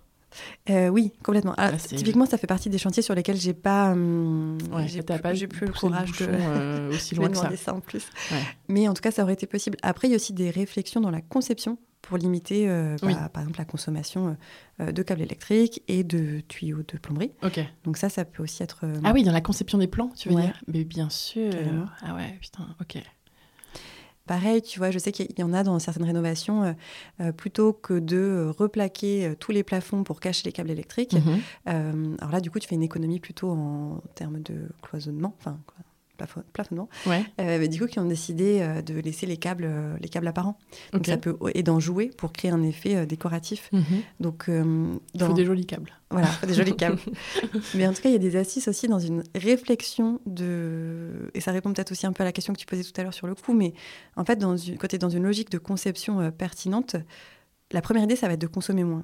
Euh, 0.69 0.89
oui, 0.89 1.11
complètement. 1.23 1.53
Ah, 1.57 1.71
ah, 1.73 1.77
typiquement, 1.77 2.25
ça 2.25 2.37
fait 2.37 2.47
partie 2.47 2.69
des 2.69 2.77
chantiers 2.77 3.03
sur 3.03 3.15
lesquels 3.15 3.37
j'ai 3.37 3.53
pas, 3.53 3.91
hum, 3.91 4.57
j'ai 4.87 5.01
pas, 5.01 5.33
j'ai 5.33 5.47
plus 5.47 5.67
le 5.67 5.73
courage 5.73 6.11
de 6.19 6.27
euh, 6.29 6.89
aussi 6.93 7.15
loin 7.15 7.29
que 7.29 7.37
ça. 7.37 7.55
ça 7.55 7.73
en 7.73 7.79
plus. 7.79 8.07
Mais 8.67 8.87
en 8.87 8.93
tout 8.93 9.01
cas, 9.01 9.11
ça 9.11 9.23
aurait 9.23 9.33
été 9.33 9.47
possible. 9.47 9.77
Après, 9.81 10.07
il 10.07 10.11
y 10.11 10.13
a 10.13 10.17
aussi 10.17 10.33
des 10.33 10.49
réflexions 10.49 11.01
dans 11.01 11.11
la 11.11 11.21
conception 11.21 11.77
pour 12.01 12.17
limiter, 12.17 12.69
euh, 12.69 12.97
bah, 13.01 13.29
par 13.29 13.41
exemple, 13.41 13.59
la 13.59 13.65
consommation 13.65 14.37
de 14.79 15.03
câbles 15.03 15.21
électriques 15.21 15.81
et 15.87 16.03
de 16.03 16.41
tuyaux 16.47 16.83
de 16.87 16.97
plomberie. 16.97 17.31
Ok. 17.43 17.59
Donc 17.83 17.97
ça, 17.97 18.09
ça 18.09 18.25
peut 18.25 18.43
aussi 18.43 18.61
être. 18.61 18.85
Ah 19.03 19.11
oui, 19.13 19.23
dans 19.23 19.31
la 19.31 19.41
conception 19.41 19.77
des 19.77 19.87
plans, 19.87 20.09
tu 20.15 20.29
veux 20.29 20.35
dire? 20.35 20.61
Mais 20.67 20.83
bien 20.83 21.09
sûr. 21.09 21.51
Ah 22.01 22.15
ouais, 22.15 22.37
putain, 22.39 22.75
ok. 22.81 23.01
Pareil, 24.25 24.63
tu 24.63 24.79
vois, 24.79 24.89
je 24.89 24.97
sais 24.97 25.11
qu'il 25.11 25.37
y 25.37 25.43
en 25.43 25.53
a 25.53 25.63
dans 25.63 25.77
certaines 25.77 26.03
rénovations, 26.03 26.63
euh, 26.63 26.73
euh, 27.21 27.31
plutôt 27.31 27.73
que 27.73 27.99
de 27.99 28.51
replaquer 28.57 29.27
euh, 29.27 29.35
tous 29.35 29.51
les 29.51 29.63
plafonds 29.63 30.03
pour 30.03 30.19
cacher 30.19 30.43
les 30.45 30.51
câbles 30.51 30.71
électriques. 30.71 31.15
Mhm. 31.65 32.17
alors 32.19 32.31
là, 32.31 32.41
du 32.41 32.49
coup, 32.49 32.59
tu 32.59 32.67
fais 32.67 32.75
une 32.75 32.83
économie 32.83 33.19
plutôt 33.19 33.51
en 33.51 34.01
termes 34.15 34.39
de 34.39 34.69
cloisonnement, 34.81 35.35
enfin, 35.39 35.59
plafonnement. 36.15 36.89
Ouais. 37.05 37.23
Euh, 37.39 37.67
du 37.67 37.79
coup, 37.79 37.87
qui 37.87 37.99
ont 37.99 38.05
décidé 38.05 38.59
euh, 38.61 38.81
de 38.81 38.95
laisser 38.95 39.25
les 39.25 39.37
câbles, 39.37 39.65
euh, 39.67 39.95
les 40.01 40.09
câbles 40.09 40.27
apparents. 40.27 40.57
Donc 40.93 41.05
ça 41.05 41.17
peut 41.17 41.35
et 41.53 41.63
d'en 41.63 41.79
jouer 41.79 42.11
pour 42.17 42.31
créer 42.31 42.51
un 42.51 42.63
effet 42.63 43.05
décoratif. 43.05 43.69
Mhm. 43.71 43.83
Donc 44.19 44.45
il 44.47 45.21
faut 45.21 45.33
des 45.33 45.45
jolis 45.45 45.65
câbles. 45.65 45.91
Voilà, 46.11 46.27
il 46.27 46.33
faut 46.33 46.45
des 46.45 46.53
jolis 46.53 46.75
câbles. 46.77 46.99
Mais 47.73 47.87
en 47.87 47.93
tout 47.93 48.01
cas, 48.01 48.09
il 48.09 48.13
y 48.13 48.15
a 48.15 48.19
des 48.19 48.35
assises 48.35 48.67
aussi 48.67 48.87
dans 48.87 48.99
une 48.99 49.23
réflexion 49.33 50.19
de 50.25 51.31
et 51.33 51.41
ça 51.41 51.51
répond 51.51 51.73
peut-être 51.73 51.91
aussi 51.91 52.05
un 52.05 52.13
peu 52.13 52.23
à 52.23 52.25
la 52.25 52.31
question 52.31 52.53
que 52.53 52.59
tu 52.59 52.65
posais 52.65 52.83
tout 52.83 52.93
à 52.99 53.03
l'heure 53.03 53.13
sur 53.13 53.27
le 53.27 53.35
coup. 53.35 53.53
Mais 53.53 53.73
en 54.15 54.25
fait, 54.25 54.37
dans 54.37 54.57
une... 54.57 54.77
quand 54.77 54.87
tu 54.87 54.95
es 54.95 54.99
dans 54.99 55.09
une 55.09 55.23
logique 55.23 55.51
de 55.51 55.57
conception 55.57 56.31
pertinente, 56.31 56.95
la 57.71 57.81
première 57.81 58.03
idée, 58.03 58.15
ça 58.15 58.27
va 58.27 58.33
être 58.33 58.41
de 58.41 58.47
consommer 58.47 58.83
moins. 58.83 59.03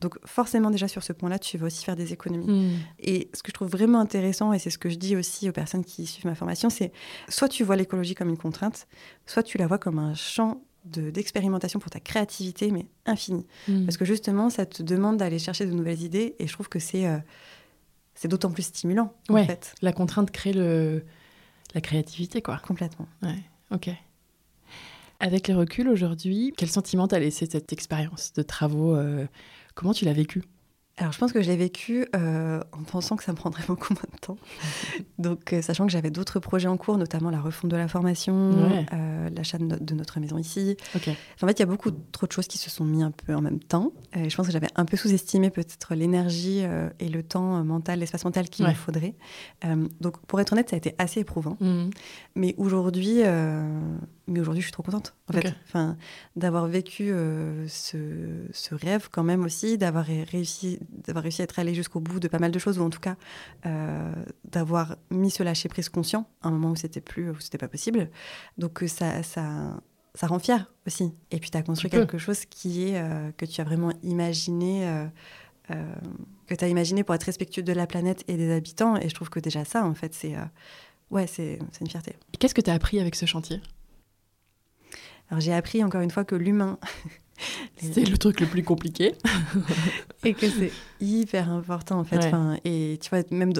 Donc 0.00 0.18
forcément 0.26 0.70
déjà 0.70 0.88
sur 0.88 1.02
ce 1.02 1.12
point-là, 1.12 1.38
tu 1.38 1.56
vas 1.56 1.66
aussi 1.66 1.84
faire 1.84 1.96
des 1.96 2.12
économies. 2.12 2.46
Hmm. 2.46 2.78
Et 2.98 3.30
ce 3.32 3.42
que 3.42 3.48
je 3.48 3.54
trouve 3.54 3.68
vraiment 3.68 3.98
intéressant, 3.98 4.52
et 4.52 4.58
c'est 4.58 4.70
ce 4.70 4.78
que 4.78 4.90
je 4.90 4.96
dis 4.96 5.16
aussi 5.16 5.48
aux 5.48 5.52
personnes 5.52 5.84
qui 5.84 6.06
suivent 6.06 6.26
ma 6.26 6.34
formation, 6.34 6.68
c'est 6.68 6.92
soit 7.28 7.48
tu 7.48 7.64
vois 7.64 7.76
l'écologie 7.76 8.14
comme 8.14 8.28
une 8.28 8.36
contrainte, 8.36 8.86
soit 9.24 9.42
tu 9.42 9.56
la 9.56 9.66
vois 9.66 9.78
comme 9.78 9.98
un 9.98 10.14
champ 10.14 10.62
d'expérimentation 10.84 11.80
pour 11.80 11.90
ta 11.90 11.98
créativité, 11.98 12.70
mais 12.70 12.86
infini. 13.06 13.46
Hmm. 13.66 13.86
Parce 13.86 13.96
que 13.96 14.04
justement, 14.04 14.50
ça 14.50 14.66
te 14.66 14.82
demande 14.82 15.16
d'aller 15.16 15.38
chercher 15.38 15.66
de 15.66 15.72
nouvelles 15.72 16.02
idées, 16.02 16.36
et 16.38 16.46
je 16.46 16.52
trouve 16.52 16.68
que 16.68 16.78
c'est 16.78 17.06
euh, 17.06 17.18
c'est 18.16 18.28
d'autant 18.28 18.50
plus 18.50 18.64
stimulant. 18.64 19.12
Ouais, 19.28 19.42
en 19.42 19.46
fait. 19.46 19.74
La 19.82 19.92
contrainte 19.92 20.30
crée 20.30 20.52
le... 20.52 21.04
la 21.74 21.80
créativité, 21.80 22.42
quoi. 22.42 22.58
Complètement. 22.66 23.06
Ouais. 23.22 23.38
ok. 23.70 23.90
Avec 25.20 25.48
les 25.48 25.54
reculs 25.54 25.88
aujourd'hui, 25.88 26.52
quel 26.56 26.68
sentiment 26.68 27.08
t'a 27.08 27.18
laissé 27.18 27.46
cette 27.46 27.72
expérience 27.72 28.32
de 28.32 28.42
travaux 28.42 28.94
euh, 28.94 29.26
Comment 29.76 29.92
tu 29.92 30.06
l'as 30.06 30.14
vécu? 30.14 30.42
Alors, 30.98 31.12
je 31.12 31.18
pense 31.18 31.30
que 31.34 31.42
je 31.42 31.50
l'ai 31.50 31.58
vécu 31.58 32.06
euh, 32.16 32.62
en 32.72 32.82
pensant 32.82 33.16
que 33.16 33.24
ça 33.24 33.32
me 33.32 33.36
prendrait 33.36 33.64
beaucoup 33.68 33.92
moins 33.92 34.02
de 34.10 34.18
temps. 34.18 34.38
Donc, 35.18 35.52
euh, 35.52 35.60
sachant 35.60 35.84
que 35.84 35.92
j'avais 35.92 36.10
d'autres 36.10 36.40
projets 36.40 36.68
en 36.68 36.78
cours, 36.78 36.96
notamment 36.96 37.28
la 37.28 37.40
refonte 37.40 37.70
de 37.70 37.76
la 37.76 37.86
formation, 37.86 38.54
euh, 38.94 39.28
l'achat 39.28 39.58
de, 39.58 39.94
notre 39.94 40.18
maison 40.18 40.38
ici. 40.38 40.78
en 40.94 40.98
fait, 41.46 41.52
il 41.52 41.60
y 41.60 41.62
a 41.62 41.66
beaucoup 41.66 41.90
trop 41.90 42.26
de 42.26 42.32
choses 42.32 42.46
qui 42.46 42.56
se 42.56 42.70
sont 42.70 42.86
mis 42.86 43.02
un 43.02 43.10
peu 43.10 43.34
en 43.34 43.42
même 43.42 43.60
temps. 43.60 43.92
Et 44.14 44.30
je 44.30 44.36
pense 44.36 44.46
que 44.46 44.52
j'avais 44.52 44.70
un 44.76 44.86
peu 44.86 44.96
sous-estimé 44.96 45.50
peut-être 45.50 45.94
l'énergie 45.94 46.62
et 46.98 47.08
le 47.10 47.22
temps 47.22 47.62
mental, 47.62 47.98
l'espace 47.98 48.24
mental 48.24 48.48
qu'il 48.48 48.66
me 48.66 48.72
faudrait. 48.72 49.14
donc, 50.00 50.18
pour 50.26 50.40
être 50.40 50.54
honnête, 50.54 50.70
ça 50.70 50.76
a 50.76 50.78
été 50.78 50.94
assez 50.96 51.20
éprouvant. 51.20 51.58
Mmh. 51.60 51.90
Mais 52.36 52.54
aujourd'hui, 52.56 53.20
mais 54.28 54.40
aujourd'hui, 54.40 54.60
je 54.60 54.66
suis 54.66 54.72
trop 54.72 54.82
contente, 54.82 55.14
en 55.28 55.34
fait. 55.34 55.54
Enfin, 55.66 55.96
d'avoir 56.34 56.66
vécu 56.66 57.10
euh, 57.10 57.66
ce, 57.68 58.74
rêve 58.74 59.08
quand 59.10 59.22
même 59.22 59.44
aussi, 59.44 59.78
d'avoir 59.78 60.04
réussi, 60.04 60.80
d'avoir 60.90 61.22
réussi 61.22 61.42
à 61.42 61.44
être 61.44 61.58
allé 61.58 61.74
jusqu'au 61.74 62.00
bout 62.00 62.18
de 62.18 62.26
pas 62.26 62.40
mal 62.40 62.50
de 62.50 62.58
choses, 62.58 62.78
ou 62.78 62.82
en 62.82 62.90
tout 62.90 62.98
cas 62.98 63.16
euh, 63.66 64.12
d'avoir 64.44 64.96
mis 65.10 65.30
ce 65.30 65.42
lâcher 65.42 65.68
prise 65.68 65.88
conscient 65.88 66.28
à 66.42 66.48
un 66.48 66.50
moment 66.50 66.70
où 66.70 66.76
c'était 66.76 67.00
plus, 67.00 67.30
où 67.30 67.38
c'était 67.38 67.58
pas 67.58 67.68
possible. 67.68 68.10
Donc 68.58 68.82
euh, 68.82 68.88
ça, 68.88 69.22
ça, 69.22 69.80
ça 70.14 70.26
rend 70.26 70.40
fier 70.40 70.72
aussi. 70.88 71.12
Et 71.30 71.38
puis 71.38 71.50
tu 71.50 71.58
as 71.58 71.62
construit 71.62 71.90
quelque 71.90 72.18
chose 72.18 72.46
qui 72.46 72.88
est 72.88 73.00
que 73.36 73.44
tu 73.44 73.60
as 73.60 73.64
vraiment 73.64 73.92
imaginé. 74.02 75.06
que 75.68 76.54
tu 76.54 76.64
as 76.64 76.68
imaginé 76.68 77.04
pour 77.04 77.14
être 77.14 77.24
respectueux 77.24 77.62
de 77.62 77.72
la 77.72 77.86
planète 77.86 78.24
et 78.26 78.36
des 78.36 78.52
habitants. 78.52 78.96
Et 78.96 79.08
je 79.08 79.14
trouve 79.14 79.30
que 79.30 79.40
déjà 79.40 79.64
ça, 79.64 79.84
en 79.84 79.94
fait, 79.94 80.14
c'est 80.14 80.34
ouais, 81.10 81.26
c'est 81.28 81.58
une 81.80 81.88
fierté. 81.88 82.16
Qu'est-ce 82.38 82.54
que 82.54 82.60
tu 82.60 82.70
as 82.70 82.74
appris 82.74 82.98
avec 82.98 83.14
ce 83.14 83.26
chantier? 83.26 83.60
Alors 85.30 85.40
j'ai 85.40 85.52
appris 85.52 85.82
encore 85.82 86.00
une 86.00 86.10
fois 86.10 86.24
que 86.24 86.34
l'humain... 86.34 86.78
c'est 87.76 88.08
le 88.08 88.16
truc 88.16 88.40
le 88.40 88.46
plus 88.46 88.62
compliqué. 88.62 89.14
et 90.24 90.34
que 90.34 90.48
c'est 90.48 90.72
hyper 91.00 91.50
important 91.50 91.98
en 91.98 92.04
fait. 92.04 92.32
Et 92.64 92.98
tu 93.00 93.10
vois, 93.10 93.22
même 93.30 93.52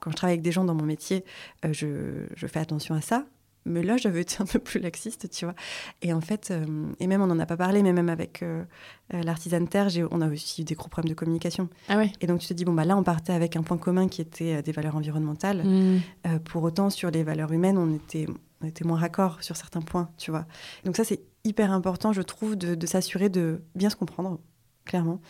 quand 0.00 0.10
je 0.10 0.16
travaille 0.16 0.34
avec 0.34 0.42
des 0.42 0.52
gens 0.52 0.64
dans 0.64 0.74
mon 0.74 0.84
métier, 0.84 1.24
euh, 1.64 1.72
je, 1.72 2.26
je, 2.34 2.46
fais 2.46 2.60
attention 2.60 2.94
à 2.94 3.00
ça. 3.00 3.24
Mais 3.64 3.84
là, 3.84 3.96
j'avais 3.96 4.22
été 4.22 4.36
un 4.40 4.46
peu 4.46 4.58
plus 4.58 4.80
laxiste, 4.80 5.30
tu 5.30 5.44
vois. 5.44 5.54
Et 6.00 6.12
en 6.12 6.20
fait, 6.20 6.50
euh, 6.50 6.64
et 6.98 7.06
même 7.06 7.22
on 7.22 7.28
n'en 7.28 7.38
a 7.38 7.46
pas 7.46 7.56
parlé, 7.56 7.82
mais 7.82 7.92
même 7.92 8.08
avec 8.08 8.42
euh, 8.42 8.64
l'artisan 9.12 9.64
terre, 9.66 9.88
on 10.10 10.20
a 10.20 10.28
aussi 10.28 10.64
des 10.64 10.74
gros 10.74 10.88
problèmes 10.88 11.10
de 11.10 11.14
communication. 11.14 11.68
Ah 11.88 11.96
ouais. 11.96 12.10
Et 12.20 12.26
donc 12.26 12.40
tu 12.40 12.48
te 12.48 12.54
dis, 12.54 12.64
bon, 12.64 12.72
bah 12.72 12.84
là, 12.84 12.96
on 12.96 13.04
partait 13.04 13.32
avec 13.32 13.54
un 13.54 13.62
point 13.62 13.78
commun 13.78 14.08
qui 14.08 14.20
était 14.20 14.62
des 14.62 14.72
valeurs 14.72 14.96
environnementales. 14.96 15.62
Mmh. 15.64 16.38
pour 16.44 16.64
autant, 16.64 16.90
sur 16.90 17.10
les 17.10 17.22
valeurs 17.22 17.52
humaines, 17.52 17.78
on 17.78 17.94
était 17.94 18.26
on 18.62 18.66
était 18.66 18.84
moins 18.84 18.98
raccord 18.98 19.42
sur 19.42 19.56
certains 19.56 19.82
points, 19.82 20.10
tu 20.18 20.30
vois. 20.30 20.46
Donc 20.84 20.96
ça, 20.96 21.04
c'est 21.04 21.20
hyper 21.44 21.72
important, 21.72 22.12
je 22.12 22.22
trouve, 22.22 22.56
de, 22.56 22.86
s'assurer 22.86 23.28
de 23.28 23.62
bien 23.74 23.90
se 23.90 23.96
comprendre, 23.96 24.40
clairement, 24.84 25.20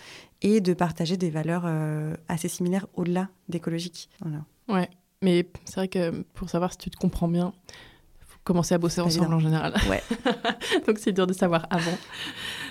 et 0.42 0.60
de 0.60 0.74
partager 0.74 1.16
des 1.16 1.30
valeurs 1.30 1.62
euh, 1.64 2.14
assez 2.28 2.48
similaires 2.48 2.86
au-delà 2.94 3.28
d'écologique. 3.48 4.10
Voilà. 4.20 4.44
Ouais, 4.68 4.90
mais 5.22 5.48
c'est 5.64 5.76
vrai 5.76 5.88
que 5.88 6.22
pour 6.34 6.50
savoir 6.50 6.72
si 6.72 6.78
tu 6.78 6.90
te 6.90 6.96
comprends 6.96 7.28
bien, 7.28 7.52
faut 8.20 8.38
commencer 8.44 8.74
à 8.74 8.78
bosser 8.78 9.00
ensemble 9.00 9.34
en 9.34 9.40
général. 9.40 9.74
Ouais. 9.88 10.02
Donc 10.86 10.98
c'est 10.98 11.12
dur 11.12 11.26
de 11.26 11.32
savoir 11.32 11.66
avant 11.70 11.96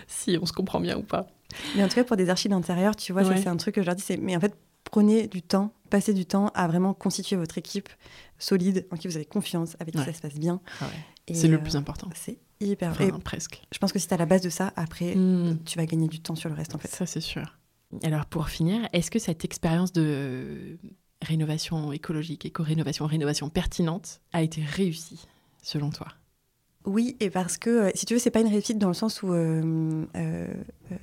si 0.07 0.37
on 0.41 0.45
se 0.45 0.53
comprend 0.53 0.79
bien 0.79 0.97
ou 0.97 1.03
pas. 1.03 1.27
Mais 1.75 1.83
en 1.83 1.87
tout 1.87 1.95
cas, 1.95 2.03
pour 2.03 2.17
des 2.17 2.29
archives 2.29 2.51
d'intérieur, 2.51 2.95
tu 2.95 3.13
vois, 3.13 3.23
c'est 3.23 3.47
un 3.47 3.57
truc 3.57 3.75
que 3.75 3.81
je 3.81 3.85
leur 3.85 3.95
dis, 3.95 4.03
c'est 4.03 4.17
mais 4.17 4.35
en 4.35 4.39
fait, 4.39 4.55
prenez 4.91 5.27
du 5.27 5.41
temps, 5.41 5.73
passez 5.89 6.13
du 6.13 6.25
temps 6.25 6.51
à 6.53 6.67
vraiment 6.67 6.93
constituer 6.93 7.35
votre 7.35 7.57
équipe 7.57 7.89
solide, 8.37 8.85
en 8.91 8.97
qui 8.97 9.07
vous 9.07 9.15
avez 9.15 9.25
confiance, 9.25 9.75
avec 9.79 9.95
qui 9.95 10.03
ça 10.03 10.13
se 10.13 10.21
passe 10.21 10.35
bien. 10.35 10.61
Ah 10.81 10.85
c'est 11.33 11.47
le 11.47 11.61
plus 11.61 11.75
important. 11.75 12.09
C'est 12.13 12.37
hyper 12.59 12.91
enfin, 12.91 13.19
presque. 13.19 13.61
Je 13.71 13.77
pense 13.79 13.91
que 13.93 13.99
si 13.99 14.07
tu 14.07 14.13
as 14.13 14.17
la 14.17 14.25
base 14.25 14.41
de 14.41 14.49
ça, 14.49 14.73
après, 14.75 15.15
hmm. 15.15 15.59
tu 15.65 15.77
vas 15.77 15.85
gagner 15.85 16.07
du 16.07 16.19
temps 16.19 16.35
sur 16.35 16.49
le 16.49 16.55
reste, 16.55 16.75
en 16.75 16.77
fait. 16.77 16.89
Ça, 16.89 17.05
c'est 17.05 17.21
sûr. 17.21 17.57
Alors, 18.03 18.25
pour 18.25 18.49
finir, 18.49 18.87
est-ce 18.93 19.11
que 19.11 19.19
cette 19.19 19.45
expérience 19.45 19.93
de 19.93 20.77
rénovation 21.21 21.91
écologique, 21.91 22.45
éco-rénovation, 22.45 23.05
rénovation 23.05 23.49
pertinente 23.49 24.21
a 24.33 24.41
été 24.41 24.63
réussie, 24.63 25.25
selon 25.61 25.89
toi? 25.89 26.07
Oui, 26.85 27.15
et 27.19 27.29
parce 27.29 27.57
que, 27.57 27.69
euh, 27.69 27.91
si 27.93 28.05
tu 28.05 28.13
veux, 28.13 28.19
c'est 28.19 28.31
pas 28.31 28.41
une 28.41 28.47
réussite 28.47 28.77
dans 28.77 28.87
le 28.87 28.93
sens 28.93 29.21
où 29.21 29.33
euh, 29.33 30.05
euh, 30.15 30.47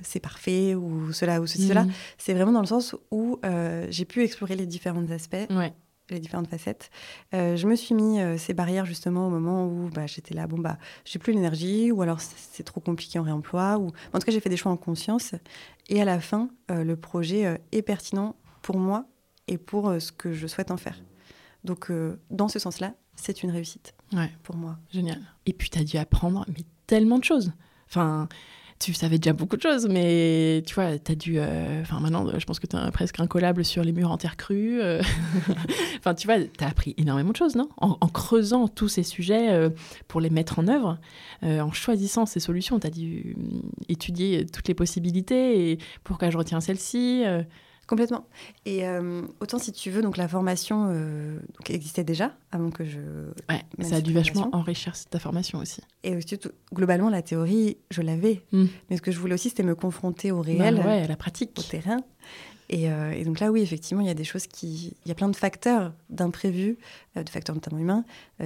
c'est 0.01 0.19
parfait 0.19 0.75
ou 0.75 1.13
cela 1.13 1.41
ou 1.41 1.47
ceci, 1.47 1.67
cela. 1.67 1.83
Hmm. 1.83 1.91
C'est 2.17 2.33
vraiment 2.33 2.51
dans 2.51 2.61
le 2.61 2.67
sens 2.67 2.95
où 3.11 3.39
j'ai 3.89 4.05
pu 4.05 4.23
explorer 4.23 4.55
les 4.55 4.65
différents 4.65 5.09
aspects. 5.11 5.47
Ouais 5.49 5.73
les 6.11 6.19
différentes 6.19 6.47
facettes. 6.47 6.89
Je 7.33 7.67
me 7.67 7.75
suis 7.75 7.93
mis 7.93 8.17
ces 8.39 8.55
barrières 8.55 8.87
justement 8.87 9.27
au 9.27 9.29
moment 9.29 9.67
où 9.67 9.91
bah, 9.93 10.07
j'étais 10.07 10.33
là, 10.33 10.47
bon 10.47 10.57
bah 10.57 10.79
j'ai 11.05 11.19
plus 11.19 11.33
l'énergie, 11.33 11.91
ou 11.91 12.01
alors 12.01 12.19
c'est 12.19 12.63
trop 12.63 12.81
compliqué 12.81 13.19
en 13.19 13.21
réemploi, 13.21 13.77
ou 13.77 13.91
en 14.11 14.17
tout 14.17 14.25
cas 14.25 14.31
j'ai 14.31 14.39
fait 14.39 14.49
des 14.49 14.57
choix 14.57 14.71
en 14.71 14.75
conscience. 14.75 15.35
Et 15.87 16.01
à 16.01 16.05
la 16.05 16.19
fin, 16.19 16.49
le 16.67 16.95
projet 16.95 17.59
est 17.71 17.83
pertinent 17.83 18.35
pour 18.63 18.79
moi 18.79 19.05
et 19.47 19.59
pour 19.59 19.93
ce 20.01 20.11
que 20.11 20.33
je 20.33 20.47
souhaite 20.47 20.71
en 20.71 20.77
faire. 20.77 20.99
Donc 21.63 21.91
dans 22.31 22.47
ce 22.47 22.57
sens-là, 22.57 22.95
c'est 23.15 23.43
une 23.43 23.51
réussite 23.51 23.93
ouais. 24.13 24.31
pour 24.43 24.55
moi. 24.55 24.77
Génial. 24.91 25.19
Et 25.45 25.53
puis 25.53 25.69
tu 25.69 25.79
as 25.79 25.83
dû 25.83 25.97
apprendre 25.97 26.45
mais 26.47 26.63
tellement 26.87 27.19
de 27.19 27.23
choses. 27.23 27.51
Enfin, 27.87 28.27
tu 28.79 28.93
savais 28.93 29.17
déjà 29.17 29.33
beaucoup 29.33 29.57
de 29.57 29.61
choses, 29.61 29.87
mais 29.89 30.63
tu 30.65 30.73
vois, 30.75 30.97
tu 30.97 31.11
as 31.11 31.15
dû. 31.15 31.33
Euh, 31.37 31.81
enfin, 31.81 31.99
maintenant, 31.99 32.25
je 32.37 32.45
pense 32.45 32.59
que 32.59 32.67
tu 32.67 32.77
as 32.77 32.91
presque 32.91 33.19
incollable 33.19 33.65
sur 33.65 33.83
les 33.83 33.91
murs 33.91 34.09
en 34.09 34.17
terre 34.17 34.37
crue. 34.37 34.81
Euh. 34.81 35.01
Enfin, 35.97 36.13
tu 36.13 36.27
vois, 36.27 36.39
tu 36.39 36.63
as 36.63 36.67
appris 36.67 36.95
énormément 36.97 37.31
de 37.31 37.35
choses, 37.35 37.55
non? 37.55 37.67
En, 37.77 37.95
creusant 38.07 38.69
tous 38.69 38.87
ces 38.87 39.03
sujets 39.03 39.51
euh, 39.51 39.69
pour 40.07 40.21
les 40.21 40.29
mettre 40.29 40.59
en 40.59 40.67
œuvre, 40.69 40.97
en 41.41 41.71
choisissant 41.73 42.25
ces 42.25 42.39
solutions, 42.39 42.79
tu 42.79 42.87
as 42.87 42.89
dû 42.89 43.35
étudier 43.89 44.45
toutes 44.45 44.69
les 44.69 44.73
possibilités 44.73 45.71
et 45.71 45.77
pourquoi 46.05 46.29
je 46.29 46.37
retiens 46.37 46.61
celle-ci. 46.61 47.23
Complètement. 47.89 48.27
Et 48.67 48.87
euh, 48.87 49.23
autant 49.39 49.57
si 49.57 49.71
tu 49.71 49.89
veux, 49.89 50.03
donc 50.03 50.15
la 50.15 50.27
formation 50.27 50.89
euh, 50.91 51.39
donc, 51.57 51.71
existait 51.71 52.03
déjà 52.03 52.35
avant 52.51 52.69
que 52.69 52.85
je. 52.85 52.99
Ouais, 53.49 53.63
ça 53.83 53.95
a 53.95 54.01
dû 54.01 54.13
vachement 54.13 54.47
enrichir 54.51 54.93
ta 55.09 55.17
formation 55.17 55.57
aussi. 55.57 55.81
Et 56.03 56.15
aussi, 56.15 56.37
globalement, 56.71 57.09
la 57.09 57.23
théorie, 57.23 57.77
je 57.89 58.03
l'avais. 58.03 58.43
Hmm. 58.51 58.67
Mais 58.89 58.97
ce 58.97 59.01
que 59.01 59.11
je 59.11 59.17
voulais 59.17 59.33
aussi, 59.33 59.49
c'était 59.49 59.63
me 59.63 59.73
confronter 59.73 60.31
au 60.31 60.41
réel, 60.41 60.75
bah 60.75 60.85
ouais, 60.85 61.01
à 61.01 61.07
la 61.07 61.15
pratique, 61.15 61.49
au 61.57 61.63
terrain. 61.63 61.97
Et, 62.69 62.91
euh, 62.91 63.09
et, 63.09 63.23
donc 63.23 63.39
là, 63.39 63.51
oui, 63.51 63.61
effectivement, 63.61 64.03
il 64.03 64.07
y 64.07 64.11
a 64.11 64.13
des 64.13 64.23
choses 64.23 64.45
qui. 64.45 64.93
Il 65.03 65.09
y 65.09 65.11
a 65.11 65.15
plein 65.15 65.29
de 65.29 65.35
facteurs 65.35 65.91
d'imprévus, 66.11 66.77
de 67.15 67.27
facteurs 67.27 67.55
notamment 67.55 67.79
humains, 67.79 68.05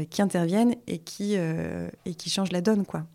qui 0.09 0.21
interviennent 0.21 0.77
et 0.87 0.99
qui, 0.99 1.33
et 1.33 2.15
qui 2.15 2.29
changent 2.29 2.53
la 2.53 2.61
donne, 2.61 2.85
quoi. 2.85 3.05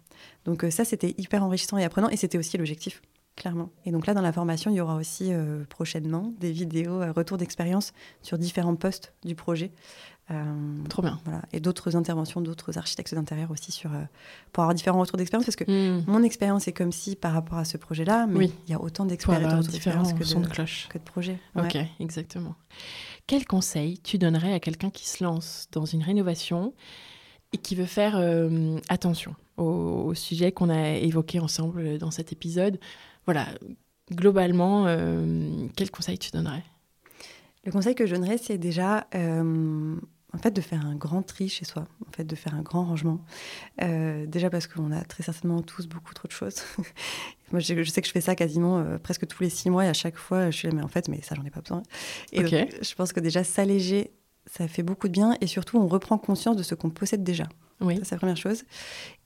Donc 0.45 0.67
ça, 0.69 0.85
c'était 0.85 1.15
hyper 1.17 1.43
enrichissant 1.43 1.79
et 1.79 1.85
apprenant, 1.85 2.11
et 2.11 2.19
c'était 2.19 2.37
aussi 2.37 2.59
l'objectif 2.59 3.01
clairement. 3.39 3.71
Et 3.87 3.93
donc 3.93 4.07
là, 4.07 4.15
dans 4.15 4.21
la 4.21 4.33
formation, 4.33 4.71
il 4.71 4.75
y 4.75 4.81
aura 4.81 4.97
aussi 4.97 5.33
euh, 5.33 5.65
prochainement 5.69 6.35
des 6.41 6.51
vidéos, 6.51 7.01
euh, 7.01 7.13
retours 7.13 7.39
d'expérience 7.39 7.93
sur 8.21 8.37
différents 8.37 8.75
postes 8.75 9.15
du 9.25 9.35
projet. 9.35 9.71
Euh, 10.31 10.45
Trop 10.91 11.01
bien. 11.01 11.19
Voilà. 11.25 11.41
Et 11.53 11.61
d'autres 11.61 11.97
interventions 11.97 12.43
d'autres 12.43 12.77
architectes 12.77 13.15
d'intérieur 13.15 13.51
aussi 13.51 13.73
sur, 13.73 13.91
pour 14.53 14.65
avoir 14.65 14.75
différents 14.75 14.99
retours 14.99 15.17
d'expérience. 15.17 15.47
Parce 15.47 15.57
que 15.57 15.65
hmm. 15.65 16.05
mon 16.07 16.23
expérience 16.23 16.69
est 16.69 16.73
comme 16.73 16.93
si, 16.93 17.17
par 17.17 17.33
rapport 17.33 17.59
à 17.59 17.65
ce 17.65 17.79
projet-là, 17.79 18.27
mais 18.27 18.51
il 18.67 18.71
y 18.71 18.75
a 18.75 18.83
autant 18.83 19.07
d'expériences 19.07 19.69
que, 19.69 20.35
de, 20.35 20.41
de 20.43 20.49
cloche. 20.49 20.89
que 20.91 20.99
de 20.99 21.05
projets. 21.05 21.39
Ok, 21.57 21.79
exactement. 22.01 22.57
Quel 23.27 23.47
conseil 23.47 23.99
tu 24.01 24.19
donnerais 24.19 24.53
à 24.53 24.61
quelqu'un 24.61 24.91
qui 24.91 25.09
se 25.09 25.23
lance 25.25 25.69
dans 25.73 25.87
une 25.87 26.03
rénovation 26.03 26.75
et 27.55 27.59
qui 27.59 27.75
veut 27.75 27.87
faire 27.87 28.21
attention 28.91 29.35
au, 29.57 29.65
au 29.65 30.15
sujet 30.15 30.53
qu'on 30.53 30.69
a 30.69 30.91
évoqué 30.91 31.41
ensemble 31.41 31.97
dans 31.99 32.11
cet 32.11 32.33
épisode? 32.33 32.79
Voilà, 33.29 33.49
globalement, 34.11 34.87
euh, 34.87 35.67
quel 35.77 35.91
conseil 35.91 36.17
tu 36.17 36.31
donnerais? 36.31 36.65
Le 37.67 37.71
conseil 37.71 37.95
que 37.95 38.07
je 38.07 38.15
donnerais, 38.15 38.39
c'est 38.39 38.57
déjà 38.57 39.07
euh, 39.15 39.97
en 40.33 40.39
fait 40.39 40.51
de 40.51 40.63
faire 40.63 40.87
un 40.87 40.95
grand 40.95 41.21
tri 41.21 41.51
chez 41.51 41.67
soi, 41.67 41.87
en 42.09 42.11
fait 42.11 42.25
de 42.25 42.35
faire 42.35 42.55
un 42.55 42.63
grand 42.63 42.87
rangement. 42.87 43.21
Euh, 43.83 44.25
déjà 44.25 44.49
parce 44.49 44.67
qu'on 44.67 44.93
a 44.93 45.03
très 45.03 45.25
certainement 45.25 45.61
tous 45.61 45.89
beaucoup 45.89 46.15
trop 46.15 46.27
de 46.27 46.33
choses. 46.33 46.63
Moi, 47.53 47.61
je, 47.61 47.85
sais 47.85 48.01
que 48.01 48.09
je 48.09 48.13
fais 48.13 48.23
ça 48.23 48.35
quasiment 48.35 48.83
presque 49.03 49.27
tous 49.27 49.43
les 49.43 49.51
six 49.51 49.69
mois 49.69 49.85
et 49.85 49.89
à 49.89 49.95
chaque 49.95 50.17
fois, 50.17 50.51
je 50.51 50.57
suis 50.57 50.69
là, 50.69 50.75
mais 50.75 50.83
en 50.83 50.89
fait, 50.89 51.09
mais 51.09 51.21
ça, 51.21 51.35
j'en 51.35 51.45
ai 51.45 51.51
pas 51.51 51.61
besoin. 51.61 51.83
Et 52.33 52.47
je 52.47 52.95
pense 52.95 53.13
que 53.13 53.21
déjà 53.21 53.45
s'alléger, 53.45 54.11
ça 54.47 54.69
fait 54.69 54.83
beaucoup 54.83 55.09
de 55.09 55.13
bien 55.13 55.37
et 55.43 55.47
surtout, 55.47 55.77
on 55.77 55.87
reprend 55.87 56.17
conscience 56.17 56.57
de 56.57 56.63
ce 56.63 56.75
qu'on 56.75 56.89
possède 56.89 57.23
déjà. 57.23 57.45
Oui. 57.83 58.01
c'est 58.05 58.13
la 58.13 58.19
première 58.19 58.39
chose. 58.39 58.65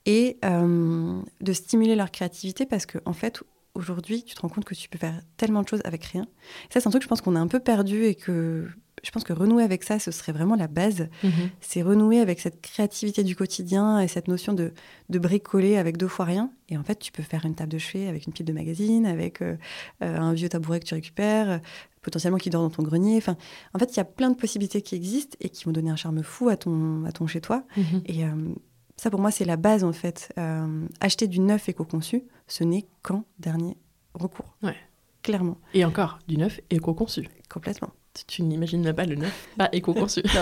Et 0.06 0.38
de 0.42 1.52
stimuler 1.52 1.94
leur 1.94 2.10
créativité 2.10 2.66
parce 2.66 2.84
qu'en 2.84 2.98
en 3.04 3.12
fait, 3.12 3.44
aujourd'hui, 3.74 4.22
tu 4.24 4.34
te 4.34 4.40
rends 4.40 4.48
compte 4.48 4.64
que 4.64 4.74
tu 4.74 4.88
peux 4.88 4.98
faire 4.98 5.20
tellement 5.36 5.62
de 5.62 5.68
choses 5.68 5.82
avec 5.84 6.04
rien. 6.04 6.26
ça, 6.70 6.80
c'est 6.80 6.86
un 6.86 6.90
truc, 6.90 7.02
je 7.02 7.08
pense 7.08 7.20
qu'on 7.20 7.36
a 7.36 7.40
un 7.40 7.48
peu 7.48 7.60
perdu 7.60 8.04
et 8.04 8.14
que 8.14 8.68
je 9.02 9.10
pense 9.10 9.24
que 9.24 9.32
renouer 9.32 9.64
avec 9.64 9.82
ça, 9.82 9.98
ce 9.98 10.10
serait 10.10 10.32
vraiment 10.32 10.54
la 10.54 10.68
base. 10.68 11.08
Mhm. 11.24 11.50
C'est 11.60 11.82
renouer 11.82 12.20
avec 12.20 12.38
cette 12.38 12.60
créativité 12.60 13.24
du 13.24 13.34
quotidien 13.34 13.98
et 14.00 14.06
cette 14.06 14.28
notion 14.28 14.52
de, 14.52 14.72
de, 15.08 15.18
bricoler 15.18 15.76
avec 15.76 15.96
deux 15.96 16.08
fois 16.08 16.24
rien. 16.24 16.52
Et 16.68 16.76
en 16.76 16.84
fait, 16.84 16.98
tu 16.98 17.10
peux 17.10 17.22
faire 17.22 17.44
une 17.44 17.54
table 17.54 17.72
de 17.72 17.78
chevet 17.78 18.06
avec 18.06 18.26
une 18.26 18.32
pile 18.32 18.46
de 18.46 18.52
magazine, 18.52 19.06
avec 19.06 19.42
euh, 19.42 19.56
euh, 20.02 20.16
un 20.16 20.32
vieux 20.34 20.48
tabouret 20.48 20.78
que 20.78 20.84
tu 20.84 20.94
récupères, 20.94 21.60
potentiellement 22.02 22.38
qui 22.38 22.50
dort 22.50 22.62
dans 22.62 22.70
ton 22.70 22.82
grenier. 22.82 23.16
Enfin, 23.16 23.36
en 23.74 23.78
fait, 23.78 23.92
il 23.92 23.96
y 23.96 24.00
a 24.00 24.04
plein 24.04 24.30
de 24.30 24.36
possibilités 24.36 24.82
qui 24.82 24.94
existent 24.94 25.36
et 25.40 25.48
qui 25.48 25.64
vont 25.64 25.72
donner 25.72 25.90
un 25.90 25.96
charme 25.96 26.22
fou 26.22 26.48
à 26.48 26.56
ton, 26.56 27.04
à 27.04 27.12
ton 27.12 27.26
chez-toi. 27.26 27.64
Mhm. 27.76 28.02
Et 28.06 28.24
euh, 28.24 28.28
Ça, 28.96 29.10
pour 29.10 29.20
moi, 29.20 29.32
c'est 29.32 29.44
la 29.44 29.56
base, 29.56 29.82
en 29.82 29.92
fait. 29.92 30.32
Euh, 30.38 30.86
acheter 31.00 31.26
du 31.26 31.40
neuf 31.40 31.68
éco-conçu, 31.68 32.22
ce 32.54 32.64
n'est 32.64 32.84
qu'en 33.02 33.24
dernier 33.38 33.78
recours. 34.12 34.54
Ouais. 34.62 34.76
Clairement. 35.22 35.56
Et 35.72 35.86
encore, 35.86 36.18
du 36.28 36.36
neuf 36.36 36.60
éco-conçu. 36.68 37.26
Complètement. 37.48 37.88
Tu- 38.12 38.24
Tu 38.26 38.42
n'imagines 38.42 38.82
même 38.82 38.94
pas 38.94 39.06
le 39.06 39.14
neuf, 39.14 39.48
pas 39.56 39.70
éco-conçu. 39.72 40.20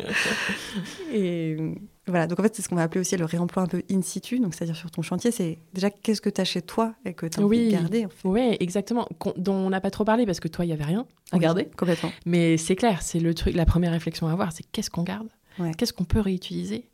Et 1.12 1.56
euh, 1.58 1.74
voilà, 2.06 2.26
donc 2.26 2.40
en 2.40 2.42
fait, 2.42 2.54
c'est 2.54 2.62
ce 2.62 2.68
qu'on 2.68 2.76
va 2.76 2.82
appeler 2.84 3.00
aussi 3.00 3.16
le 3.18 3.24
réemploi 3.26 3.62
un 3.62 3.66
peu 3.66 3.82
in 3.90 4.00
situ, 4.02 4.38
donc 4.40 4.54
c'est-à-dire 4.54 4.76
sur 4.76 4.90
ton 4.90 5.02
chantier, 5.02 5.30
c'est 5.30 5.58
déjà 5.74 5.90
qu'est-ce 5.90 6.20
que 6.22 6.30
tu 6.30 6.40
as 6.40 6.44
chez 6.44 6.62
toi 6.62 6.94
et 7.04 7.12
que 7.14 7.26
tu 7.26 7.38
as 7.38 7.42
envie 7.42 7.58
Oui. 7.58 7.66
de 7.66 7.72
garder. 7.72 8.06
En 8.06 8.08
fait. 8.08 8.28
ouais, 8.28 8.56
exactement. 8.60 9.06
Dont 9.36 9.54
on 9.54 9.68
n'a 9.70 9.80
pas 9.80 9.90
trop 9.90 10.04
parlé 10.04 10.24
parce 10.24 10.40
que 10.40 10.48
toi, 10.48 10.64
il 10.64 10.68
y 10.68 10.72
avait 10.72 10.84
rien 10.84 11.06
à 11.32 11.36
Oui, 11.36 11.42
garder. 11.42 11.66
Complètement. 11.76 12.12
Mais 12.24 12.56
c'est 12.56 12.76
clair, 12.76 13.02
c'est 13.02 13.20
le 13.20 13.34
truc, 13.34 13.54
la 13.54 13.66
première 13.66 13.92
réflexion 13.92 14.26
à 14.28 14.32
avoir, 14.32 14.52
c'est 14.52 14.64
qu'est-ce 14.72 14.90
qu'on 14.90 15.02
garde? 15.02 15.28
Ouais. 15.58 15.74
Qu'est-ce 15.74 15.92
qu'on 15.92 16.04
peut 16.04 16.20
réutiliser? 16.20 16.88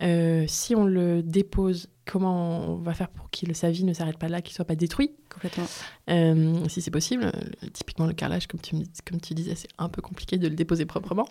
Euh, 0.00 0.44
Si 0.48 0.74
on 0.74 0.84
le 0.86 1.22
dépose, 1.22 1.88
comment 2.06 2.60
on 2.70 2.76
va 2.76 2.94
faire 2.94 3.08
pour 3.08 3.28
que 3.30 3.52
sa 3.52 3.70
vie 3.70 3.84
ne 3.84 3.92
s'arrête 3.92 4.18
pas 4.18 4.28
là, 4.28 4.40
qu'il 4.40 4.54
soit 4.54 4.64
pas 4.64 4.74
détruit? 4.76 5.10
Complètement. 5.32 5.66
Euh, 6.10 6.68
Si 6.68 6.80
c'est 6.80 6.90
possible, 6.90 7.24
euh, 7.24 7.66
typiquement 7.72 8.06
le 8.06 8.12
carrelage, 8.14 8.46
comme 8.46 8.60
tu, 8.60 8.76
me- 8.76 8.84
comme 9.08 9.20
tu 9.20 9.34
disais, 9.34 9.54
c'est 9.54 9.68
un 9.78 9.88
peu 9.88 10.00
compliqué 10.02 10.38
de 10.38 10.48
le 10.48 10.54
déposer 10.54 10.86
proprement. 10.86 11.28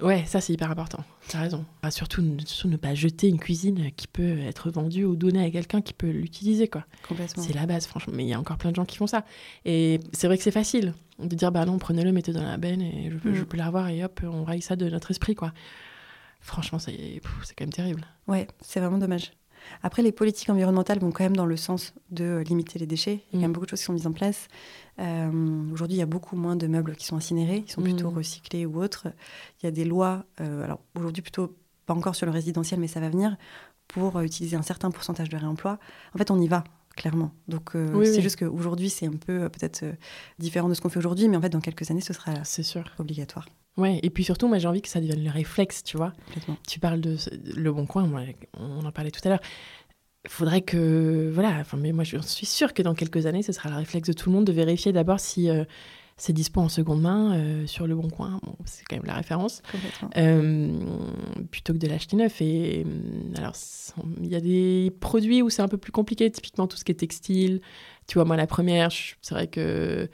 Ouais, 0.00 0.24
ça 0.26 0.40
c'est 0.40 0.52
hyper 0.52 0.68
important. 0.70 1.04
Tu 1.28 1.36
as 1.36 1.40
raison. 1.40 1.64
Surtout, 1.90 2.22
ne- 2.22 2.40
surtout 2.44 2.68
ne 2.68 2.76
pas 2.76 2.92
jeter 2.94 3.28
une 3.28 3.38
cuisine 3.38 3.90
qui 3.96 4.08
peut 4.08 4.38
être 4.40 4.68
vendue 4.70 5.04
ou 5.04 5.14
donnée 5.14 5.44
à 5.44 5.50
quelqu'un 5.50 5.80
qui 5.80 5.92
peut 5.92 6.10
l'utiliser, 6.10 6.66
quoi. 6.66 6.84
Complètement. 7.06 7.42
C'est 7.42 7.52
la 7.54 7.66
base, 7.66 7.86
franchement. 7.86 8.12
Mais 8.16 8.24
il 8.24 8.28
y 8.28 8.34
a 8.34 8.40
encore 8.40 8.56
plein 8.58 8.70
de 8.70 8.76
gens 8.76 8.84
qui 8.84 8.96
font 8.96 9.06
ça. 9.06 9.24
Et 9.64 10.00
c'est 10.12 10.26
vrai 10.26 10.38
que 10.38 10.42
c'est 10.42 10.50
facile 10.50 10.94
de 11.20 11.36
dire, 11.36 11.52
bah 11.52 11.64
non, 11.66 11.78
prenez-le, 11.78 12.10
mettez 12.10 12.32
dans 12.32 12.42
la 12.42 12.56
benne 12.56 12.80
et 12.82 13.10
je 13.12 13.16
peux, 13.18 13.30
Mm. 13.30 13.34
je 13.34 13.44
peux 13.44 13.56
la 13.56 13.66
revoir 13.66 13.88
et 13.90 14.02
hop, 14.02 14.20
on 14.24 14.42
raille 14.42 14.62
ça 14.62 14.74
de 14.74 14.88
notre 14.88 15.12
esprit, 15.12 15.36
quoi. 15.36 15.52
Franchement, 16.42 16.78
c'est 16.78 16.92
quand 17.56 17.64
même 17.64 17.72
terrible. 17.72 18.04
Ouais, 18.28 18.46
c'est 18.60 18.80
vraiment 18.80 18.98
dommage. 18.98 19.32
Après, 19.84 20.02
les 20.02 20.10
politiques 20.10 20.50
environnementales 20.50 20.98
vont 20.98 21.12
quand 21.12 21.22
même 21.22 21.36
dans 21.36 21.46
le 21.46 21.56
sens 21.56 21.94
de 22.10 22.24
euh, 22.24 22.42
limiter 22.42 22.80
les 22.80 22.86
déchets. 22.86 23.22
Il 23.32 23.38
y 23.38 23.38
a 23.38 23.38
quand 23.38 23.38
Mm. 23.38 23.40
même 23.42 23.52
beaucoup 23.52 23.66
de 23.66 23.70
choses 23.70 23.78
qui 23.78 23.84
sont 23.86 23.92
mises 23.92 24.08
en 24.08 24.12
place. 24.12 24.48
Euh, 24.98 25.30
Aujourd'hui, 25.72 25.96
il 25.96 26.00
y 26.00 26.02
a 26.02 26.06
beaucoup 26.06 26.34
moins 26.36 26.56
de 26.56 26.66
meubles 26.66 26.96
qui 26.96 27.06
sont 27.06 27.16
incinérés, 27.16 27.62
ils 27.66 27.70
sont 27.70 27.80
plutôt 27.80 28.10
Mm. 28.10 28.16
recyclés 28.16 28.66
ou 28.66 28.82
autres. 28.82 29.06
Il 29.62 29.66
y 29.66 29.68
a 29.68 29.70
des 29.70 29.84
lois, 29.84 30.24
euh, 30.40 30.64
alors 30.64 30.80
aujourd'hui 30.96 31.22
plutôt 31.22 31.56
pas 31.86 31.94
encore 31.94 32.16
sur 32.16 32.26
le 32.26 32.32
résidentiel, 32.32 32.80
mais 32.80 32.88
ça 32.88 32.98
va 33.00 33.08
venir, 33.08 33.36
pour 33.86 34.20
utiliser 34.20 34.56
un 34.56 34.62
certain 34.62 34.90
pourcentage 34.90 35.28
de 35.28 35.36
réemploi. 35.36 35.78
En 36.14 36.18
fait, 36.18 36.30
on 36.32 36.40
y 36.40 36.48
va, 36.48 36.64
clairement. 36.96 37.30
Donc, 37.46 37.76
euh, 37.76 37.92
Oui, 37.94 38.06
c'est 38.06 38.16
oui. 38.16 38.22
juste 38.22 38.38
qu'aujourd'hui, 38.40 38.90
c'est 38.90 39.06
un 39.06 39.12
peu 39.12 39.48
peut-être 39.48 39.84
différent 40.40 40.68
de 40.68 40.74
ce 40.74 40.80
qu'on 40.80 40.88
fait 40.88 40.98
aujourd'hui, 40.98 41.28
mais 41.28 41.36
en 41.36 41.40
fait, 41.40 41.50
dans 41.50 41.60
quelques 41.60 41.88
années, 41.92 42.00
ce 42.00 42.12
sera 42.12 42.44
sûr. 42.44 42.84
obligatoire. 42.98 43.46
Ouais, 43.78 44.00
et 44.02 44.10
puis 44.10 44.22
surtout, 44.22 44.48
moi 44.48 44.58
j'ai 44.58 44.68
envie 44.68 44.82
que 44.82 44.88
ça 44.88 45.00
devienne 45.00 45.24
le 45.24 45.30
réflexe, 45.30 45.82
tu 45.82 45.96
vois. 45.96 46.12
Tu 46.68 46.78
parles 46.78 47.00
de 47.00 47.16
Le 47.56 47.72
Bon 47.72 47.86
Coin, 47.86 48.06
moi, 48.06 48.22
on 48.58 48.84
en 48.84 48.92
parlait 48.92 49.10
tout 49.10 49.20
à 49.24 49.30
l'heure. 49.30 49.40
Faudrait 50.28 50.60
que. 50.60 51.30
Voilà, 51.32 51.56
enfin, 51.60 51.78
mais 51.78 51.92
moi 51.92 52.04
je 52.04 52.18
suis 52.18 52.46
sûre 52.46 52.74
que 52.74 52.82
dans 52.82 52.94
quelques 52.94 53.26
années, 53.26 53.42
ce 53.42 53.52
sera 53.52 53.70
le 53.70 53.76
réflexe 53.76 54.08
de 54.08 54.12
tout 54.12 54.28
le 54.28 54.36
monde 54.36 54.44
de 54.44 54.52
vérifier 54.52 54.92
d'abord 54.92 55.20
si 55.20 55.48
euh, 55.48 55.64
c'est 56.16 56.32
dispo 56.32 56.60
en 56.60 56.68
seconde 56.68 57.00
main 57.00 57.34
euh, 57.34 57.66
sur 57.66 57.86
Le 57.86 57.96
Bon 57.96 58.08
Coin. 58.08 58.38
Bon, 58.42 58.54
c'est 58.64 58.84
quand 58.84 58.96
même 58.96 59.06
la 59.06 59.14
référence. 59.14 59.62
Euh, 60.16 60.78
plutôt 61.50 61.72
que 61.72 61.78
de 61.78 61.88
l'acheter 61.88 62.16
neuf. 62.16 62.40
Et 62.40 62.86
alors, 63.36 63.54
il 64.20 64.28
y 64.28 64.36
a 64.36 64.40
des 64.40 64.92
produits 65.00 65.42
où 65.42 65.50
c'est 65.50 65.62
un 65.62 65.68
peu 65.68 65.78
plus 65.78 65.92
compliqué, 65.92 66.30
typiquement 66.30 66.66
tout 66.66 66.76
ce 66.76 66.84
qui 66.84 66.92
est 66.92 66.96
textile. 66.96 67.60
Tu 68.06 68.14
vois, 68.14 68.24
moi, 68.24 68.36
la 68.36 68.46
première, 68.46 68.90
c'est 68.92 69.34
vrai 69.34 69.46
que 69.48 70.08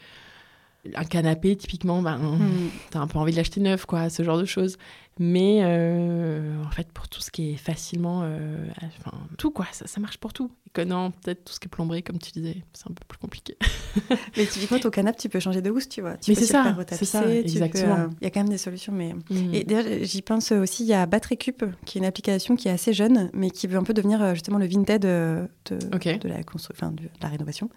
un 0.94 1.04
canapé, 1.04 1.56
typiquement, 1.56 2.02
ben, 2.02 2.16
Mm. 2.18 2.68
t'as 2.90 3.00
un 3.00 3.06
peu 3.06 3.18
envie 3.18 3.32
de 3.32 3.36
l'acheter 3.36 3.60
neuf, 3.60 3.84
quoi, 3.84 4.08
ce 4.10 4.22
genre 4.22 4.38
de 4.38 4.44
choses. 4.44 4.78
Mais 5.18 5.60
euh, 5.62 6.62
en 6.64 6.70
fait, 6.70 6.88
pour 6.92 7.08
tout 7.08 7.20
ce 7.20 7.30
qui 7.30 7.50
est 7.52 7.56
facilement. 7.56 8.20
euh, 8.24 8.66
enfin, 8.98 9.16
tout, 9.36 9.50
quoi, 9.50 9.66
ça, 9.72 9.86
ça 9.86 10.00
marche 10.00 10.18
pour 10.18 10.32
tout. 10.32 10.50
Et 10.66 10.70
que 10.70 10.82
non, 10.82 11.10
peut-être 11.10 11.44
tout 11.44 11.52
ce 11.52 11.60
qui 11.60 11.66
est 11.66 11.70
plomberie, 11.70 12.02
comme 12.02 12.18
tu 12.18 12.30
disais, 12.30 12.62
c'est 12.74 12.84
un 12.90 12.94
peu 12.94 13.02
plus 13.08 13.18
compliqué. 13.18 13.56
Mais 14.36 14.46
typiquement, 14.46 14.78
ton 14.78 14.90
canapé, 14.90 15.18
tu 15.18 15.28
peux 15.28 15.40
changer 15.40 15.62
de 15.62 15.70
housse, 15.70 15.88
tu 15.88 16.02
vois. 16.02 16.16
Tu 16.18 16.30
Mais 16.30 16.34
peux 16.36 16.42
c'est 16.42 16.52
ça, 16.52 16.76
c'est 16.92 17.04
ça, 17.04 17.22
peux, 17.22 17.30
exactement. 17.30 17.96
euh, 17.96 18.08
Il 18.20 18.24
y 18.24 18.26
a 18.26 18.30
quand 18.30 18.40
même 18.40 18.48
des 18.50 18.58
solutions, 18.58 18.92
mais... 18.92 19.14
Mm. 19.30 19.54
Et 19.54 19.64
d'ailleurs, 19.64 19.86
j'y 20.02 20.22
pense 20.22 20.52
aussi, 20.52 20.84
il 20.84 20.88
y 20.88 20.94
a 20.94 21.06
Batterycup, 21.06 21.64
qui 21.84 21.98
est 21.98 22.00
une 22.00 22.04
application 22.04 22.54
qui 22.54 22.68
est 22.68 22.70
assez 22.72 22.92
jeune, 22.92 23.30
mais 23.32 23.50
qui 23.50 23.66
veut 23.66 23.78
un 23.78 23.82
peu 23.82 23.94
devenir 23.94 24.22
euh, 24.22 24.34
justement 24.34 24.58
le 24.58 24.66
Vinted 24.66 25.04
euh, 25.04 25.46
de, 25.70 26.28
la, 26.28 26.42
constru- 26.42 26.70
enfin, 26.72 26.92
de 26.92 27.04
la 27.22 27.28
rénovation. 27.28 27.70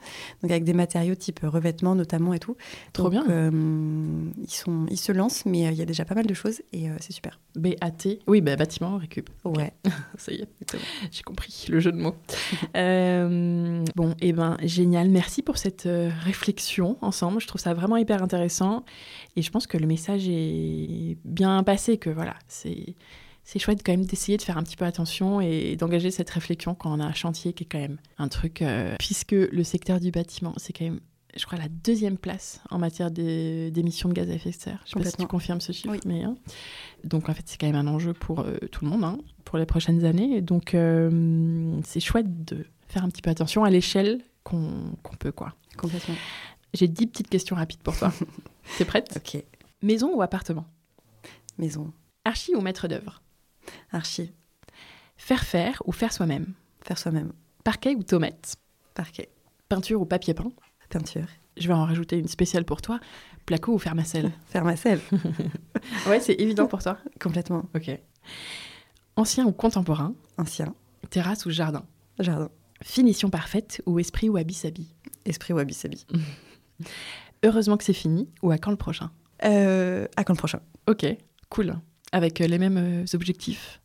Donc 0.44 0.52
avec 0.52 0.64
des 0.66 0.74
matériaux 0.74 1.16
type 1.16 1.40
revêtement 1.44 1.96
notamment 1.96 2.34
et 2.34 2.40
tout. 2.40 2.56
Trop 2.94 3.04
Donc, 3.10 3.14
bien. 3.14 3.26
euh, 3.30 4.30
ils, 4.44 4.52
sont, 4.52 4.86
ils 4.90 5.00
se 5.00 5.12
lancent, 5.14 5.46
mais 5.46 5.68
euh, 5.68 5.72
il 5.72 5.78
y 5.78 5.82
a 5.82 5.86
déjà 5.86 6.04
pas 6.06 6.16
mal 6.16 6.26
de 6.28 6.34
choses 6.34 6.62
et 6.74 6.90
euh, 6.90 6.94
c'est 7.00 7.14
super. 7.14 7.31
BAT. 7.56 8.20
Oui, 8.28 8.42
bah, 8.42 8.56
bâtiment, 8.56 8.98
récup. 8.98 9.30
Ouais. 9.44 9.74
Ça 10.18 10.32
y 10.32 10.36
est, 10.42 10.48
j'ai 11.12 11.22
compris 11.24 11.66
le 11.70 11.80
jeu 11.80 11.92
de 11.92 11.98
mots. 11.98 12.16
Euh, 12.78 13.84
bon, 13.96 14.16
et 14.22 14.34
ben 14.34 14.58
génial. 14.64 15.10
Merci 15.10 15.42
pour 15.42 15.58
cette 15.58 15.86
euh, 15.86 16.10
réflexion 16.24 16.98
ensemble. 17.02 17.42
Je 17.42 17.48
trouve 17.48 17.60
ça 17.62 17.74
vraiment 17.74 17.98
hyper 17.98 18.24
intéressant. 18.24 18.84
Et 19.36 19.42
je 19.42 19.52
pense 19.52 19.68
que 19.68 19.78
le 19.78 19.88
message 19.88 20.28
est 20.28 21.18
bien 21.26 21.64
passé. 21.64 21.98
Que 21.98 22.10
voilà, 22.10 22.36
c'est 22.48 22.96
c'est 23.44 23.60
chouette 23.60 23.82
quand 23.84 23.92
même 23.92 24.06
d'essayer 24.06 24.38
de 24.38 24.42
faire 24.44 24.58
un 24.58 24.64
petit 24.64 24.78
peu 24.78 24.86
attention 24.86 25.42
et 25.42 25.76
d'engager 25.76 26.12
cette 26.12 26.30
réflexion 26.30 26.76
quand 26.76 26.96
on 26.96 27.00
a 27.02 27.06
un 27.06 27.14
chantier 27.14 27.54
qui 27.54 27.64
est 27.64 27.68
quand 27.68 27.80
même 27.80 27.98
un 28.18 28.28
truc. 28.28 28.62
euh, 28.62 28.96
puisque 29.00 29.32
le 29.34 29.64
secteur 29.64 30.00
du 30.00 30.12
bâtiment, 30.12 30.54
c'est 30.58 30.74
quand 30.74 30.86
même. 30.86 31.00
Je 31.36 31.46
crois 31.46 31.58
la 31.58 31.70
deuxième 31.70 32.18
place 32.18 32.60
en 32.72 32.78
matière 32.78 33.10
d'émissions 33.10 34.10
de 34.10 34.14
gaz 34.14 34.30
à 34.30 34.34
effet 34.34 34.50
de 34.50 34.56
serre. 34.56 34.82
Je 34.86 34.92
sais 34.92 35.00
pas 35.00 35.10
si 35.10 35.16
tu 35.16 35.28
confirmes 35.28 35.62
ce 35.62 35.72
chiffre, 35.72 35.90
Oui. 35.94 36.00
mais 36.06 36.24
hein. 36.24 36.36
Donc 37.04 37.30
en 37.30 37.34
fait 37.34 37.44
c'est 37.46 37.60
quand 37.60 37.68
même 37.68 37.76
un 37.76 37.88
enjeu 37.88 38.14
pour 38.14 38.42
euh, 38.42 38.58
tout 38.72 38.86
le 38.86 38.92
monde, 38.92 39.04
hein, 39.04 39.18
pour 39.46 39.58
les 39.58 39.66
prochaines 39.66 40.06
années. 40.06 40.42
Donc 40.42 40.74
euh, 40.74 41.80
c'est 41.84 42.00
chouette 42.00 42.46
de 42.46 42.66
faire 42.88 43.04
un 43.04 43.10
petit 43.10 43.22
peu 43.22 43.30
attention 43.30 43.64
à 43.64 43.70
l'échelle 43.70 44.22
qu'on 44.44 44.94
peut 45.20 45.32
quoi. 45.32 45.54
Complètement. 45.78 46.16
J'ai 46.74 46.88
dix 46.88 47.08
petites 47.08 47.30
questions 47.30 47.56
rapides 47.56 47.82
pour 47.82 47.98
toi. 47.98 48.14
T'es 48.78 48.86
prête? 48.86 49.12
Ok. 49.16 49.44
Maison 49.82 50.16
ou 50.16 50.22
appartement? 50.22 50.66
Maison. 51.58 51.92
Archi 52.26 52.56
ou 52.56 52.62
maître 52.62 52.88
d'œuvre? 52.88 53.22
Archi. 53.92 54.32
Faire 55.18 55.44
faire 55.44 55.82
ou 55.86 55.92
faire 55.92 56.14
soi-même? 56.14 56.54
Faire 56.82 56.98
soi-même. 56.98 57.34
Parquet 57.64 57.96
ou 57.96 58.04
tomate 58.04 58.56
Parquet. 58.94 59.30
Peinture 59.70 60.02
ou 60.02 60.06
papier 60.06 60.34
peint? 60.34 60.52
Peinture. 60.90 61.28
Je 61.58 61.68
vais 61.68 61.74
en 61.74 61.86
rajouter 61.86 62.18
une 62.18 62.28
spéciale 62.28 62.66
pour 62.66 62.82
toi. 62.82 63.00
Placo 63.46 63.74
ou 63.74 63.78
fermacelle 63.78 64.32
Faire 64.48 64.64
ma 64.64 64.76
selle. 64.76 65.02
Ouais, 66.08 66.20
c'est 66.20 66.36
évident 66.36 66.68
pour 66.68 66.82
toi. 66.84 66.98
Complètement. 67.20 67.66
Ok. 67.76 67.90
Ancien 69.16 69.46
ou 69.46 69.52
contemporain? 69.52 70.14
Ancien. 70.38 70.76
Terrasse 71.10 71.46
ou 71.46 71.50
jardin? 71.50 71.84
Jardin. 72.20 72.50
Finition 72.84 73.30
parfaite 73.30 73.82
ou 73.86 74.00
esprit 74.00 74.30
ou 74.30 74.38
habit-sabi 74.38 74.94
Esprit 75.26 75.54
wabi-sabi. 75.54 76.06
Heureusement 77.44 77.78
que 77.78 77.84
c'est 77.84 77.94
fini 77.94 78.30
ou 78.42 78.52
à 78.52 78.58
quand 78.58 78.72
le 78.72 78.78
prochain? 78.78 79.12
Euh, 79.44 80.08
à 80.16 80.24
quand 80.24 80.34
le 80.34 80.38
prochain 80.38 80.62
Ok, 80.88 81.06
cool. 81.50 81.76
Avec 82.12 82.42
euh, 82.42 82.48
les 82.48 82.58
mêmes 82.60 82.78
euh, 82.78 83.06
objectifs 83.14 83.82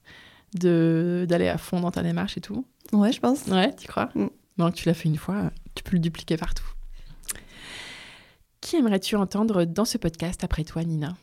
de 0.54 1.26
d'aller 1.28 1.48
à 1.48 1.58
fond 1.58 1.80
dans 1.80 1.90
ta 1.90 2.02
démarche 2.02 2.36
et 2.36 2.40
tout? 2.40 2.66
Ouais, 2.92 3.12
je 3.12 3.20
pense. 3.20 3.46
Ouais, 3.46 3.74
tu 3.74 3.88
crois? 3.88 4.10
Mm. 4.14 4.26
Donc 4.58 4.74
tu 4.74 4.86
l'as 4.88 4.94
fait 4.94 5.08
une 5.08 5.16
fois, 5.16 5.50
tu 5.74 5.82
peux 5.82 5.92
le 5.92 6.00
dupliquer 6.00 6.36
partout. 6.36 6.66
Qui 8.66 8.74
aimerais-tu 8.74 9.14
entendre 9.14 9.64
dans 9.64 9.84
ce 9.84 9.96
podcast 9.96 10.42
après 10.42 10.64
toi, 10.64 10.82
Nina? 10.82 11.16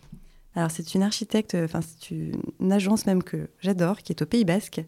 Alors, 0.55 0.71
c'est 0.71 0.95
une 0.95 1.03
architecte, 1.03 1.57
enfin, 1.61 1.81
c'est 1.81 2.09
une 2.09 2.71
agence 2.71 3.05
même 3.05 3.21
que 3.21 3.49
j'adore, 3.59 3.97
qui 3.97 4.13
est 4.13 4.21
au 4.21 4.25
Pays 4.25 4.45
Basque. 4.45 4.81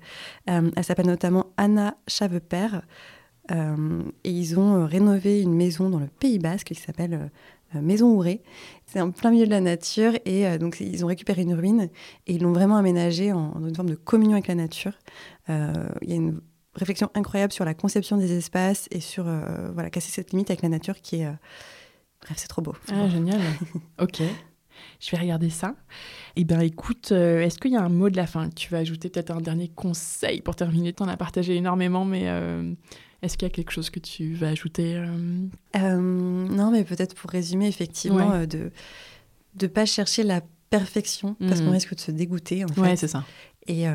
Euh, 0.50 0.72
elle 0.74 0.84
s'appelle 0.86 1.08
notamment 1.08 1.48
Anna 1.58 1.98
Chaveper. 2.08 2.80
Euh, 3.52 4.04
et 4.24 4.32
ils 4.32 4.58
ont 4.58 4.76
euh, 4.76 4.86
rénové 4.86 5.42
une 5.42 5.54
maison 5.54 5.90
dans 5.90 6.00
le 6.00 6.08
Pays 6.08 6.40
Basque 6.40 6.68
qui 6.68 6.76
s'appelle 6.76 7.30
euh, 7.76 7.82
Maison 7.82 8.14
Ouré. 8.14 8.42
C'est 8.86 9.02
en 9.02 9.12
plein 9.12 9.32
milieu 9.32 9.48
de 9.48 9.52
la 9.52 9.60
nature. 9.60 10.14
Et 10.24 10.48
euh, 10.48 10.58
donc, 10.58 10.78
ils 10.80 11.04
ont 11.04 11.10
récupéré 11.10 11.42
une 11.42 11.56
ruine 11.56 11.90
et 12.26 12.36
ils 12.36 12.42
l'ont 12.42 12.54
vraiment 12.54 12.78
aménagée 12.78 13.34
en, 13.34 13.50
dans 13.50 13.68
une 13.68 13.76
forme 13.76 13.90
de 13.90 13.96
communion 13.96 14.32
avec 14.32 14.48
la 14.48 14.56
nature. 14.56 14.94
Euh, 15.50 15.74
Il 16.04 16.10
y 16.10 16.14
a 16.14 16.16
une 16.16 16.40
réflexion 16.74 17.10
incroyable 17.16 17.52
sur 17.52 17.66
la 17.66 17.74
conception 17.74 18.16
des 18.16 18.32
espaces 18.32 18.88
et 18.92 19.02
sur 19.02 19.28
euh, 19.28 19.72
voilà, 19.74 19.90
casser 19.90 20.12
cette 20.12 20.32
limite 20.32 20.50
avec 20.52 20.62
la 20.62 20.70
nature 20.70 21.02
qui 21.02 21.18
est. 21.18 21.30
Bref, 22.26 22.38
c'est 22.38 22.48
trop 22.48 22.62
beau. 22.62 22.76
Ah, 22.92 23.08
génial. 23.10 23.40
ok. 24.02 24.22
Je 25.00 25.12
vais 25.12 25.18
regarder 25.18 25.50
ça. 25.50 25.76
Eh 26.36 26.44
bien, 26.44 26.60
écoute, 26.60 27.12
euh, 27.12 27.42
est-ce 27.42 27.58
qu'il 27.60 27.72
y 27.72 27.76
a 27.78 27.82
un 27.84 27.90
mot 27.90 28.10
de 28.10 28.18
la 28.18 28.28
fin 28.28 28.50
que 28.50 28.56
Tu 28.56 28.70
vas 28.72 28.80
ajouter 28.80 29.10
peut-être 29.10 29.32
un 29.32 29.40
dernier 29.42 29.70
conseil 29.70 30.42
pour 30.42 30.56
terminer? 30.56 30.92
Tu 30.94 31.02
en 31.04 31.08
as 31.08 31.18
partagé 31.18 31.56
énormément, 31.56 32.04
mais 32.06 32.24
euh, 32.26 32.74
est-ce 33.22 33.38
qu'il 33.38 33.48
y 33.48 33.52
a 33.52 33.54
quelque 33.54 33.72
chose 33.72 33.90
que 33.90 34.00
tu 34.00 34.34
vas 34.34 34.50
ajouter 34.50 34.98
euh, 34.98 35.98
non, 35.98 36.72
mais 36.72 36.84
peut-être 36.84 37.16
pour 37.16 37.30
résumer, 37.30 37.68
effectivement, 37.68 38.32
Ouais. 38.32 38.48
de 38.48 38.72
ne 39.62 39.68
pas 39.68 39.86
chercher 39.86 40.24
la 40.24 40.42
perfection, 40.70 41.36
parce 41.36 41.60
Mhm. 41.62 41.68
qu'on 41.68 41.72
risque 41.72 41.96
de 41.96 42.00
se 42.02 42.12
dégoûter, 42.12 42.66
en 42.66 42.70
fait, 42.70 42.82
Ouais, 42.82 42.96
c'est 42.96 43.08
ça. 43.08 43.24
et, 43.68 43.86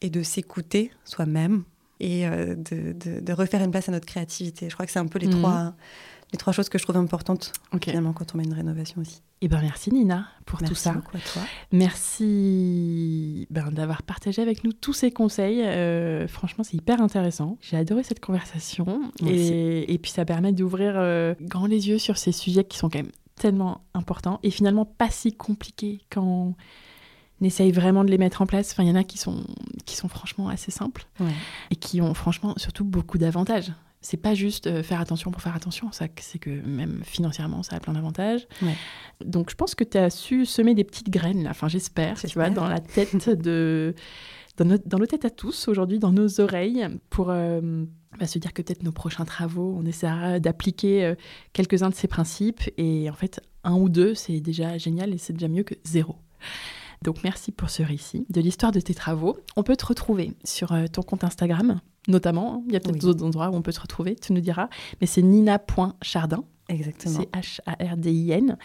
et 0.00 0.10
de 0.10 0.22
s'écouter 0.22 0.90
soi-même, 1.04 1.64
et 2.00 2.26
de, 2.28 2.92
de- 2.92 3.20
de 3.20 3.32
refaire 3.32 3.62
une 3.62 3.70
place 3.70 3.88
à 3.88 3.92
notre 3.92 4.06
créativité. 4.06 4.68
Je 4.68 4.74
crois 4.74 4.86
que 4.86 4.92
c'est 4.92 4.98
un 4.98 5.06
peu 5.06 5.18
les, 5.18 5.26
Mhm. 5.28 5.32
trois, 5.40 5.74
les 6.34 6.38
trois 6.38 6.52
choses 6.52 6.68
que 6.68 6.78
je 6.78 6.82
trouve 6.82 6.96
importantes 6.96 7.52
Ok. 7.72 7.84
finalement 7.84 8.12
quand 8.12 8.34
on 8.34 8.38
met 8.38 8.44
une 8.44 8.54
rénovation 8.54 9.00
aussi. 9.00 9.22
Eh 9.40 9.46
ben 9.46 9.60
merci 9.62 9.92
Nina 9.92 10.26
pour 10.46 10.60
Merci 10.60 10.74
tout 10.74 10.80
ça. 10.80 10.92
beaucoup 10.92 11.16
à 11.16 11.20
toi. 11.20 11.42
Merci 11.70 13.46
ben, 13.50 13.70
d'avoir 13.70 14.02
partagé 14.02 14.42
avec 14.42 14.64
nous 14.64 14.72
tous 14.72 14.92
ces 14.92 15.10
conseils. 15.10 15.62
Euh, 15.62 16.26
franchement, 16.28 16.64
c'est 16.64 16.76
hyper 16.76 17.00
intéressant. 17.00 17.56
J'ai 17.60 17.76
adoré 17.76 18.02
cette 18.02 18.20
conversation. 18.20 19.10
Et, 19.24 19.92
et 19.92 19.98
puis, 19.98 20.10
ça 20.10 20.24
permet 20.24 20.52
d'ouvrir 20.52 20.94
euh, 20.96 21.34
grand 21.40 21.66
les 21.66 21.88
yeux 21.88 21.98
sur 21.98 22.16
ces 22.18 22.32
sujets 22.32 22.64
qui 22.64 22.78
sont 22.78 22.88
quand 22.88 22.98
même 22.98 23.12
tellement 23.36 23.82
importants 23.94 24.38
et 24.42 24.50
finalement 24.50 24.84
pas 24.84 25.10
si 25.10 25.32
compliqués 25.32 26.00
quand 26.10 26.54
on 27.40 27.44
essaye 27.44 27.72
vraiment 27.72 28.04
de 28.04 28.10
les 28.10 28.18
mettre 28.18 28.42
en 28.42 28.46
place. 28.46 28.72
Enfin, 28.72 28.82
il 28.84 28.88
y 28.88 28.92
en 28.92 28.96
a 28.96 29.04
qui 29.04 29.18
sont, 29.18 29.44
qui 29.86 29.96
sont 29.96 30.08
franchement 30.08 30.48
assez 30.48 30.70
simples 30.70 31.06
Ouais. 31.20 31.32
et 31.70 31.76
qui 31.76 32.00
ont 32.00 32.14
franchement 32.14 32.54
surtout 32.56 32.84
beaucoup 32.84 33.18
d'avantages. 33.18 33.72
C'est 34.04 34.18
pas 34.18 34.34
juste 34.34 34.66
euh, 34.66 34.82
faire 34.82 35.00
attention 35.00 35.30
pour 35.30 35.40
faire 35.40 35.56
attention, 35.56 35.90
ça, 35.90 36.08
c'est 36.20 36.38
que 36.38 36.50
même 36.50 37.00
financièrement, 37.04 37.62
ça 37.62 37.76
a 37.76 37.80
plein 37.80 37.94
d'avantages. 37.94 38.46
Ouais. 38.60 38.76
Donc 39.24 39.48
je 39.48 39.54
pense 39.54 39.74
que 39.74 39.82
tu 39.82 39.96
as 39.96 40.10
su 40.10 40.44
semer 40.44 40.74
des 40.74 40.84
petites 40.84 41.08
graines, 41.08 41.42
là. 41.42 41.50
enfin 41.50 41.68
j'espère, 41.68 42.20
tu 42.20 42.28
vois, 42.34 42.50
dans 42.50 42.68
la 42.68 42.80
tête 42.80 43.30
de... 43.30 43.94
Dans 44.58 44.78
dans 44.84 44.98
nos 44.98 45.06
têtes 45.06 45.24
à 45.24 45.30
tous 45.30 45.68
aujourd'hui, 45.68 45.98
dans 45.98 46.12
nos 46.12 46.38
oreilles, 46.38 46.86
pour 47.08 47.30
euh, 47.30 47.86
bah, 48.20 48.26
se 48.26 48.38
dire 48.38 48.52
que 48.52 48.60
peut-être 48.60 48.82
nos 48.82 48.92
prochains 48.92 49.24
travaux, 49.24 49.74
on 49.76 49.86
essaiera 49.86 50.38
d'appliquer 50.38 51.04
euh, 51.04 51.14
quelques-uns 51.54 51.88
de 51.88 51.94
ces 51.94 52.06
principes. 52.06 52.60
Et 52.76 53.08
en 53.08 53.14
fait, 53.14 53.40
un 53.64 53.74
ou 53.74 53.88
deux, 53.88 54.14
c'est 54.14 54.40
déjà 54.40 54.76
génial 54.76 55.14
et 55.14 55.18
c'est 55.18 55.32
déjà 55.32 55.48
mieux 55.48 55.64
que 55.64 55.74
zéro. 55.82 56.16
Donc 57.02 57.24
merci 57.24 57.52
pour 57.52 57.70
ce 57.70 57.82
récit 57.82 58.26
de 58.28 58.40
l'histoire 58.42 58.70
de 58.70 58.80
tes 58.80 58.94
travaux. 58.94 59.38
On 59.56 59.62
peut 59.62 59.76
te 59.76 59.86
retrouver 59.86 60.34
sur 60.44 60.72
ton 60.92 61.02
compte 61.02 61.24
Instagram, 61.24 61.80
notamment. 62.08 62.62
Il 62.66 62.72
y 62.72 62.76
a 62.76 62.80
peut-être 62.80 62.94
Oui. 62.96 63.00
d'autres 63.00 63.24
endroits 63.24 63.50
où 63.50 63.54
on 63.54 63.62
peut 63.62 63.72
te 63.72 63.80
retrouver, 63.80 64.14
tu 64.16 64.32
nous 64.32 64.40
diras. 64.40 64.68
Mais 65.00 65.06
c'est 65.06 65.22
nina.chardin, 65.22 66.44
Exactement. 66.68 67.20
c'est 67.20 67.30
H-A-R-D-I-N, 67.38 68.56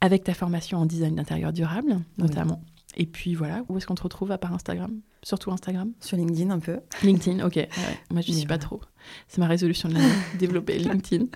avec 0.00 0.24
ta 0.24 0.34
formation 0.34 0.78
en 0.78 0.86
design 0.86 1.14
d'intérieur 1.16 1.52
durable, 1.52 1.98
notamment. 2.18 2.60
Et 2.96 3.06
puis 3.06 3.34
voilà, 3.34 3.62
où 3.68 3.76
est-ce 3.76 3.86
qu'on 3.86 3.94
te 3.94 4.02
retrouve 4.02 4.32
à 4.32 4.38
part 4.38 4.52
Instagram? 4.54 5.00
Surtout 5.22 5.50
Instagram? 5.52 5.92
Sur 6.00 6.16
LinkedIn 6.16 6.50
un 6.50 6.58
peu. 6.58 6.80
LinkedIn, 7.02 7.44
ok. 7.44 7.56
Ouais, 7.56 7.68
Moi, 8.10 8.20
je 8.22 8.30
Mais 8.32 8.38
suis 8.38 8.46
pas 8.46 8.58
trop. 8.58 8.80
C'est 9.28 9.38
ma 9.38 9.46
résolution 9.46 9.88
de 9.88 9.94
l'année, 9.94 10.12
développer 10.38 10.78
LinkedIn. 10.78 11.26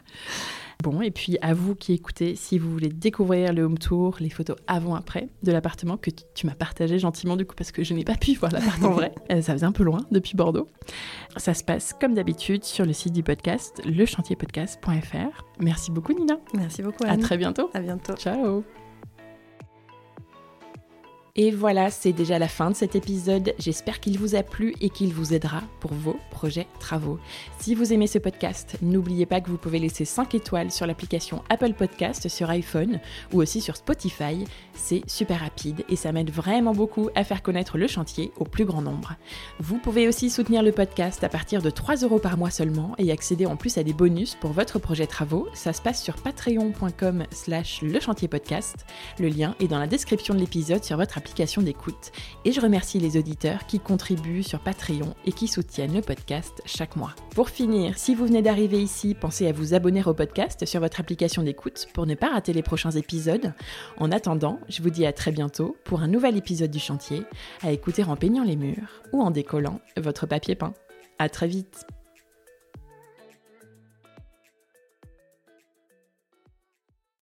Bon, 0.82 1.00
et 1.00 1.12
puis 1.12 1.38
à 1.42 1.54
vous 1.54 1.76
qui 1.76 1.92
écoutez, 1.92 2.34
si 2.34 2.58
vous 2.58 2.68
voulez 2.68 2.88
découvrir 2.88 3.52
le 3.52 3.62
home 3.62 3.78
tour, 3.78 4.16
les 4.18 4.30
photos 4.30 4.56
avant-après 4.66 5.28
de 5.44 5.52
l'appartement 5.52 5.96
que 5.96 6.10
tu, 6.10 6.44
m'as 6.44 6.56
partagé 6.56 6.98
gentiment 6.98 7.36
du 7.36 7.46
coup 7.46 7.54
parce 7.54 7.70
que 7.70 7.84
je 7.84 7.94
n'ai 7.94 8.02
pas 8.02 8.16
pu 8.16 8.34
voir 8.34 8.50
l'appart 8.50 8.82
en 8.82 8.90
vrai, 8.90 9.14
Euh, 9.30 9.42
ça 9.42 9.52
faisait 9.52 9.66
un 9.66 9.70
peu 9.70 9.84
loin 9.84 10.00
depuis 10.10 10.34
Bordeaux. 10.36 10.66
Ça 11.36 11.54
se 11.54 11.62
passe 11.62 11.94
comme 12.00 12.14
d'habitude 12.14 12.64
sur 12.64 12.84
le 12.84 12.92
site 12.92 13.12
du 13.12 13.22
podcast, 13.22 13.80
lechantierpodcast.fr. 13.84 15.44
Merci 15.60 15.92
beaucoup 15.92 16.14
Nina. 16.14 16.38
Merci 16.52 16.82
beaucoup. 16.82 17.04
À 17.04 17.10
Anne. 17.10 17.20
très 17.20 17.38
bientôt. 17.38 17.70
À 17.74 17.80
bientôt. 17.80 18.14
Ciao 18.16 18.64
et 21.34 21.50
voilà, 21.50 21.90
c'est 21.90 22.12
déjà 22.12 22.38
la 22.38 22.46
fin 22.46 22.70
de 22.70 22.76
cet 22.76 22.94
épisode. 22.94 23.54
J'espère 23.58 24.00
qu'il 24.00 24.18
vous 24.18 24.34
a 24.34 24.42
plu 24.42 24.74
et 24.82 24.90
qu'il 24.90 25.14
vous 25.14 25.32
aidera 25.32 25.62
pour 25.80 25.94
vos 25.94 26.18
projets 26.30 26.66
travaux. 26.78 27.18
Si 27.58 27.74
vous 27.74 27.94
aimez 27.94 28.06
ce 28.06 28.18
podcast, 28.18 28.76
n'oubliez 28.82 29.24
pas 29.24 29.40
que 29.40 29.48
vous 29.48 29.56
pouvez 29.56 29.78
laisser 29.78 30.04
5 30.04 30.34
étoiles 30.34 30.70
sur 30.70 30.86
l'application 30.86 31.42
Apple 31.48 31.72
Podcast 31.72 32.28
sur 32.28 32.50
iPhone 32.50 33.00
ou 33.32 33.40
aussi 33.40 33.62
sur 33.62 33.76
Spotify. 33.76 34.44
C'est 34.74 35.08
super 35.08 35.40
rapide 35.40 35.86
et 35.88 35.96
ça 35.96 36.12
m'aide 36.12 36.30
vraiment 36.30 36.74
beaucoup 36.74 37.08
à 37.14 37.24
faire 37.24 37.42
connaître 37.42 37.78
le 37.78 37.86
chantier 37.86 38.30
au 38.36 38.44
plus 38.44 38.66
grand 38.66 38.82
nombre. 38.82 39.14
Vous 39.58 39.78
pouvez 39.78 40.08
aussi 40.08 40.28
soutenir 40.28 40.62
le 40.62 40.72
podcast 40.72 41.24
à 41.24 41.30
partir 41.30 41.62
de 41.62 41.70
3 41.70 41.96
euros 42.02 42.18
par 42.18 42.36
mois 42.36 42.50
seulement 42.50 42.94
et 42.98 43.10
accéder 43.10 43.46
en 43.46 43.56
plus 43.56 43.78
à 43.78 43.82
des 43.82 43.94
bonus 43.94 44.34
pour 44.34 44.52
votre 44.52 44.78
projet 44.78 45.06
travaux. 45.06 45.48
Ça 45.54 45.72
se 45.72 45.80
passe 45.80 46.02
sur 46.02 46.16
patreon.com 46.16 47.24
slash 47.30 47.80
le 47.80 48.00
chantier 48.00 48.28
podcast. 48.28 48.84
Le 49.18 49.28
lien 49.28 49.54
est 49.60 49.68
dans 49.68 49.78
la 49.78 49.86
description 49.86 50.34
de 50.34 50.40
l'épisode 50.40 50.84
sur 50.84 50.98
votre 50.98 51.21
application 51.22 51.62
d'écoute. 51.62 52.10
Et 52.44 52.50
je 52.50 52.60
remercie 52.60 52.98
les 52.98 53.16
auditeurs 53.16 53.66
qui 53.66 53.78
contribuent 53.78 54.42
sur 54.42 54.58
Patreon 54.58 55.14
et 55.24 55.30
qui 55.30 55.46
soutiennent 55.46 55.94
le 55.94 56.00
podcast 56.00 56.60
chaque 56.64 56.96
mois. 56.96 57.14
Pour 57.36 57.48
finir, 57.48 57.96
si 57.96 58.16
vous 58.16 58.26
venez 58.26 58.42
d'arriver 58.42 58.82
ici, 58.82 59.14
pensez 59.14 59.46
à 59.46 59.52
vous 59.52 59.72
abonner 59.72 60.02
au 60.04 60.14
podcast 60.14 60.66
sur 60.66 60.80
votre 60.80 60.98
application 60.98 61.44
d'écoute 61.44 61.86
pour 61.94 62.06
ne 62.06 62.16
pas 62.16 62.30
rater 62.30 62.52
les 62.52 62.62
prochains 62.62 62.90
épisodes. 62.90 63.54
En 63.98 64.10
attendant, 64.10 64.58
je 64.68 64.82
vous 64.82 64.90
dis 64.90 65.06
à 65.06 65.12
très 65.12 65.30
bientôt 65.30 65.76
pour 65.84 66.02
un 66.02 66.08
nouvel 66.08 66.36
épisode 66.36 66.72
du 66.72 66.80
chantier, 66.80 67.22
à 67.62 67.70
écouter 67.70 68.02
en 68.02 68.16
peignant 68.16 68.42
les 68.42 68.56
murs 68.56 69.02
ou 69.12 69.22
en 69.22 69.30
décollant 69.30 69.80
votre 69.96 70.26
papier 70.26 70.56
peint. 70.56 70.74
À 71.20 71.28
très 71.28 71.46
vite 71.46 71.86